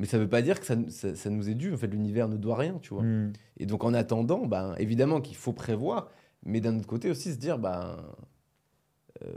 Mais 0.02 0.08
ça 0.08 0.18
veut 0.18 0.28
pas 0.28 0.42
dire 0.42 0.60
que 0.60 0.66
ça, 0.66 0.76
ça- 0.90 1.14
ça 1.14 1.30
nous 1.30 1.48
est 1.48 1.54
dû. 1.54 1.72
En 1.72 1.78
fait, 1.78 1.86
l'univers 1.86 2.28
ne 2.28 2.36
doit 2.36 2.56
rien, 2.56 2.80
tu 2.82 2.92
vois. 2.92 3.04
Hmm. 3.04 3.34
Et 3.58 3.68
donc, 3.68 3.84
en 3.84 3.94
attendant, 3.94 4.48
ben, 4.48 4.74
évidemment 4.80 5.22
qu'il 5.22 5.36
faut 5.36 5.54
prévoir, 5.54 6.10
mais 6.44 6.60
d'un 6.60 6.76
autre 6.80 6.88
côté 6.88 7.08
aussi 7.12 7.32
se 7.32 7.38
dire, 7.38 7.60
ben, 7.60 7.98
euh, 9.24 9.32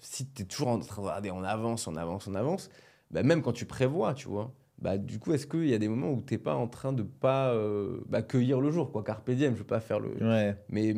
si 0.00 0.26
tu 0.28 0.42
es 0.42 0.44
toujours 0.46 0.66
en 0.66 0.80
train 0.80 1.00
de 1.00 1.06
regarder 1.06 1.30
on 1.30 1.44
avance, 1.44 1.86
on 1.86 1.94
avance, 1.94 2.26
on 2.26 2.34
avance, 2.34 2.70
ben, 3.12 3.24
même 3.24 3.40
quand 3.40 3.52
tu 3.52 3.66
prévois, 3.66 4.12
tu 4.14 4.26
vois, 4.26 4.52
bah, 4.78 4.98
du 4.98 5.20
coup, 5.20 5.32
est-ce 5.32 5.46
qu'il 5.46 5.68
y 5.68 5.74
a 5.74 5.78
des 5.78 5.86
moments 5.86 6.10
où 6.10 6.20
tu 6.26 6.34
n'es 6.34 6.38
pas 6.38 6.56
en 6.56 6.66
train 6.66 6.92
de 6.92 7.04
pas 7.04 7.52
euh, 7.54 8.00
bah, 8.08 8.22
cueillir 8.22 8.60
le 8.60 8.72
jour, 8.72 8.90
quoi, 8.90 9.04
carpe 9.04 9.30
diem, 9.30 9.52
je 9.54 9.58
veux 9.60 9.64
pas 9.64 9.78
faire 9.78 10.00
le... 10.00 10.08
Ouais. 10.20 10.56
Mais, 10.70 10.96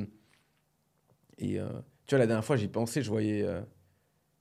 et 1.37 1.61
euh, 1.61 1.69
tu 2.07 2.15
vois, 2.15 2.19
la 2.21 2.27
dernière 2.27 2.47
fois, 2.47 2.57
j'y 2.57 2.69
pensais, 2.69 3.03
je 3.03 3.11
voyais, 3.11 3.43
euh, 3.43 3.61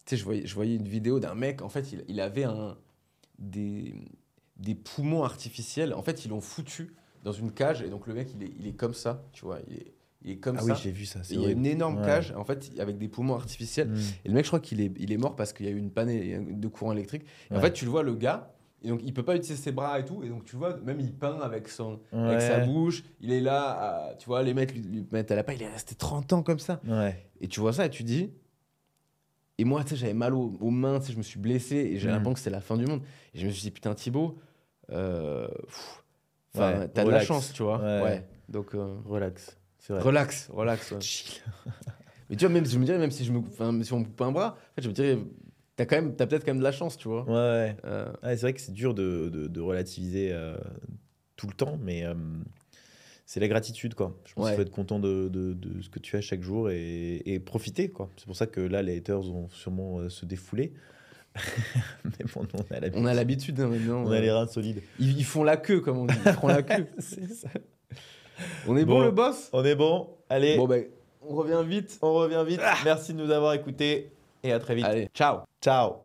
tu 0.05 0.11
sais, 0.11 0.15
je 0.15 0.23
voyais, 0.23 0.47
je 0.47 0.55
voyais 0.55 0.77
une 0.77 0.87
vidéo 0.87 1.19
d'un 1.19 1.35
mec, 1.35 1.61
en 1.61 1.67
fait, 1.67 1.91
il, 1.91 2.05
il 2.07 2.21
avait 2.21 2.45
un, 2.45 2.77
des, 3.37 3.95
des 4.61 4.75
poumons 4.75 5.23
artificiels. 5.23 5.93
En 5.93 6.03
fait, 6.03 6.25
ils 6.25 6.29
l'ont 6.29 6.41
foutu 6.41 6.93
dans 7.23 7.31
une 7.31 7.51
cage, 7.51 7.81
et 7.81 7.89
donc 7.89 8.07
le 8.07 8.13
mec, 8.13 8.29
il 8.35 8.43
est, 8.43 8.51
il 8.59 8.67
est 8.67 8.73
comme 8.73 8.93
ça, 8.93 9.23
tu 9.33 9.45
vois, 9.45 9.59
il 9.67 9.75
est, 9.77 9.93
il 10.23 10.31
est 10.31 10.37
comme 10.37 10.55
Ah 10.57 10.61
ça. 10.61 10.65
oui, 10.65 10.73
j'ai 10.81 10.91
vu 10.91 11.05
ça. 11.05 11.19
C'est 11.23 11.33
il 11.35 11.41
y 11.41 11.45
a 11.45 11.49
une 11.49 11.65
énorme 11.65 11.97
Ouais. 11.97 12.05
cage, 12.05 12.33
en 12.37 12.43
fait, 12.43 12.71
avec 12.79 12.97
des 12.97 13.07
poumons 13.07 13.35
artificiels. 13.35 13.89
Hmm. 13.89 13.97
Et 14.25 14.27
le 14.29 14.33
mec, 14.35 14.45
je 14.45 14.49
crois 14.49 14.59
qu'il 14.59 14.81
est, 14.81 14.91
il 14.97 15.11
est 15.11 15.17
mort 15.17 15.35
parce 15.35 15.51
qu'il 15.53 15.65
y 15.65 15.69
a 15.69 15.71
eu 15.71 15.77
une 15.77 15.91
panne 15.91 16.59
de 16.59 16.67
courant 16.67 16.91
électrique. 16.93 17.23
Et 17.49 17.53
En 17.53 17.55
Ouais. 17.57 17.61
fait, 17.63 17.73
tu 17.73 17.85
le 17.85 17.91
vois, 17.91 18.03
le 18.03 18.15
gars, 18.15 18.53
et 18.83 18.89
donc 18.89 19.01
il 19.03 19.13
peut 19.13 19.23
pas 19.23 19.35
utiliser 19.35 19.61
ses 19.61 19.71
bras 19.71 19.99
et 19.99 20.05
tout, 20.05 20.23
et 20.23 20.29
donc 20.29 20.43
tu 20.45 20.55
vois, 20.55 20.77
même 20.77 20.99
il 20.99 21.13
peint 21.13 21.39
avec 21.41 21.67
son, 21.67 21.99
avec 22.11 22.39
Ouais. 22.39 22.47
sa 22.47 22.59
bouche, 22.59 23.03
il 23.19 23.31
est 23.31 23.41
là, 23.41 24.09
à- 24.09 24.15
tu 24.15 24.25
vois, 24.25 24.41
les 24.41 24.53
mecs 24.55 24.73
lui, 24.73 24.81
lui 24.81 25.05
mettent 25.11 25.29
à 25.31 25.35
la 25.35 25.43
paille, 25.43 25.57
il 25.57 25.63
est 25.63 25.69
resté 25.71 25.93
30 25.95 26.33
ans 26.33 26.41
comme 26.43 26.59
ça. 26.59 26.81
Ouais. 26.87 27.27
Et 27.39 27.47
tu 27.47 27.59
vois 27.59 27.73
ça 27.73 27.85
et 27.85 27.89
tu 27.91 28.03
dis. 28.03 28.31
Et 29.57 29.63
moi, 29.63 29.83
tu 29.83 29.91
sais, 29.91 29.95
j'avais 29.97 30.13
mal 30.15 30.33
aux, 30.33 30.57
aux 30.59 30.71
mains, 30.71 30.99
tu 30.99 31.07
sais, 31.07 31.13
je 31.13 31.17
me 31.19 31.23
suis 31.23 31.39
blessé 31.39 31.75
et 31.75 31.99
j'ai 31.99 32.07
Mm. 32.07 32.11
l'impression 32.11 32.33
que 32.33 32.39
c'était 32.39 32.49
la 32.49 32.61
fin 32.61 32.77
du 32.77 32.85
monde. 32.87 33.01
Et 33.35 33.39
je 33.39 33.45
me 33.45 33.51
suis 33.51 33.61
dit, 33.61 33.71
putain, 33.71 33.93
Thibaut, 33.93 34.39
euh, 34.91 35.47
pff, 35.47 36.03
enfin, 36.55 36.79
Ouais, 36.79 36.87
t'as 36.89 37.03
de 37.05 37.09
la 37.09 37.21
chance, 37.21 37.53
tu 37.53 37.63
vois. 37.63 37.79
Ouais. 37.79 38.01
Ouais. 38.01 38.27
Donc, 38.49 38.73
euh, 38.75 38.95
Relax. 39.05 39.57
C'est 39.79 39.93
vrai. 39.93 40.01
relax, 40.01 40.49
relax. 40.51 40.91
ouais. 40.91 41.01
Chill. 41.01 41.41
Mais 42.29 42.35
tu 42.35 42.45
vois, 42.45 42.53
même, 42.53 42.65
je 42.65 42.77
me 42.77 42.85
dirais, 42.85 42.97
même 42.97 43.11
si, 43.11 43.25
je 43.25 43.31
me, 43.31 43.39
enfin, 43.39 43.77
si 43.83 43.91
on 43.93 43.99
me 43.99 44.05
coupe 44.05 44.21
un 44.21 44.31
bras, 44.31 44.51
en 44.71 44.75
fait, 44.75 44.81
je 44.83 44.87
me 44.89 44.93
dirais, 44.93 45.17
t'as 45.75 45.85
quand 45.85 45.95
même, 45.97 46.15
t'as 46.15 46.27
peut-être 46.27 46.45
quand 46.45 46.51
même 46.51 46.59
de 46.59 46.63
la 46.63 46.71
chance, 46.71 46.97
tu 46.97 47.07
vois. 47.07 47.23
Ouais. 47.29 47.75
Euh, 47.85 48.11
c'est 48.23 48.41
vrai 48.41 48.53
que 48.53 48.61
c'est 48.61 48.71
dur 48.73 48.93
de, 48.93 49.29
de- 49.29 49.47
de 49.47 49.59
relativiser 49.61 50.29
euh, 50.31 50.55
tout 51.35 51.47
le 51.47 51.53
temps, 51.53 51.77
mais 51.81 52.03
c'est 53.25 53.39
la 53.39 53.47
gratitude, 53.47 53.95
quoi. 53.95 54.17
Je 54.25 54.33
pense 54.33 54.47
qu'il 54.47 54.55
faut 54.55 54.61
être 54.61 54.71
content 54.71 54.99
de, 54.99 55.27
de- 55.29 55.53
de 55.53 55.81
ce 55.81 55.89
que 55.89 55.99
tu 55.99 56.15
as 56.17 56.21
chaque 56.21 56.41
jour 56.41 56.69
et, 56.69 57.21
et 57.25 57.39
profiter, 57.39 57.89
quoi. 57.89 58.09
C'est 58.17 58.25
pour 58.25 58.35
ça 58.35 58.47
que 58.47 58.61
là, 58.61 58.81
les 58.81 58.97
haters 58.97 59.21
vont 59.21 59.49
sûrement 59.49 60.07
se 60.09 60.25
défouler. 60.25 60.73
mais 62.03 62.25
bon, 62.33 62.45
on 62.53 62.73
a 62.75 62.79
l'habitude. 62.79 63.01
on 63.01 63.05
a 63.05 63.13
l'habitude 63.13 63.59
hein, 63.61 63.67
maintenant. 63.67 64.03
On 64.05 64.11
a 64.11 64.19
les 64.19 64.31
reins 64.31 64.47
solides. 64.47 64.81
ils, 64.99 65.17
ils 65.19 65.23
font 65.25 65.43
la 65.43 65.57
queue, 65.57 65.79
comme 65.81 65.97
on 65.99 66.05
dit. 66.05 66.15
Ils 66.25 66.31
feront 66.33 66.47
la 66.49 66.61
queue. 66.63 66.87
c'est 66.99 67.31
ça. 67.33 67.49
On 68.67 68.75
est 68.75 68.85
bon, 68.85 68.99
Bon. 68.99 69.05
le 69.05 69.11
boss? 69.11 69.49
On 69.53 69.63
est 69.63 69.75
bon. 69.75 70.09
Allez, 70.29 70.57
Bon, 70.57 70.67
ben, 70.67 70.85
on 71.21 71.35
revient 71.35 71.63
vite. 71.67 71.99
on 72.01 72.13
revient 72.13 72.43
vite. 72.47 72.61
Merci 72.83 73.13
de 73.13 73.19
nous 73.23 73.31
avoir 73.31 73.53
écoutés 73.53 74.11
et 74.43 74.51
à 74.51 74.59
très 74.59 74.75
vite. 74.75 74.85
Allez, 74.85 75.09
ciao 75.13 75.39
Ciao. 75.61 75.97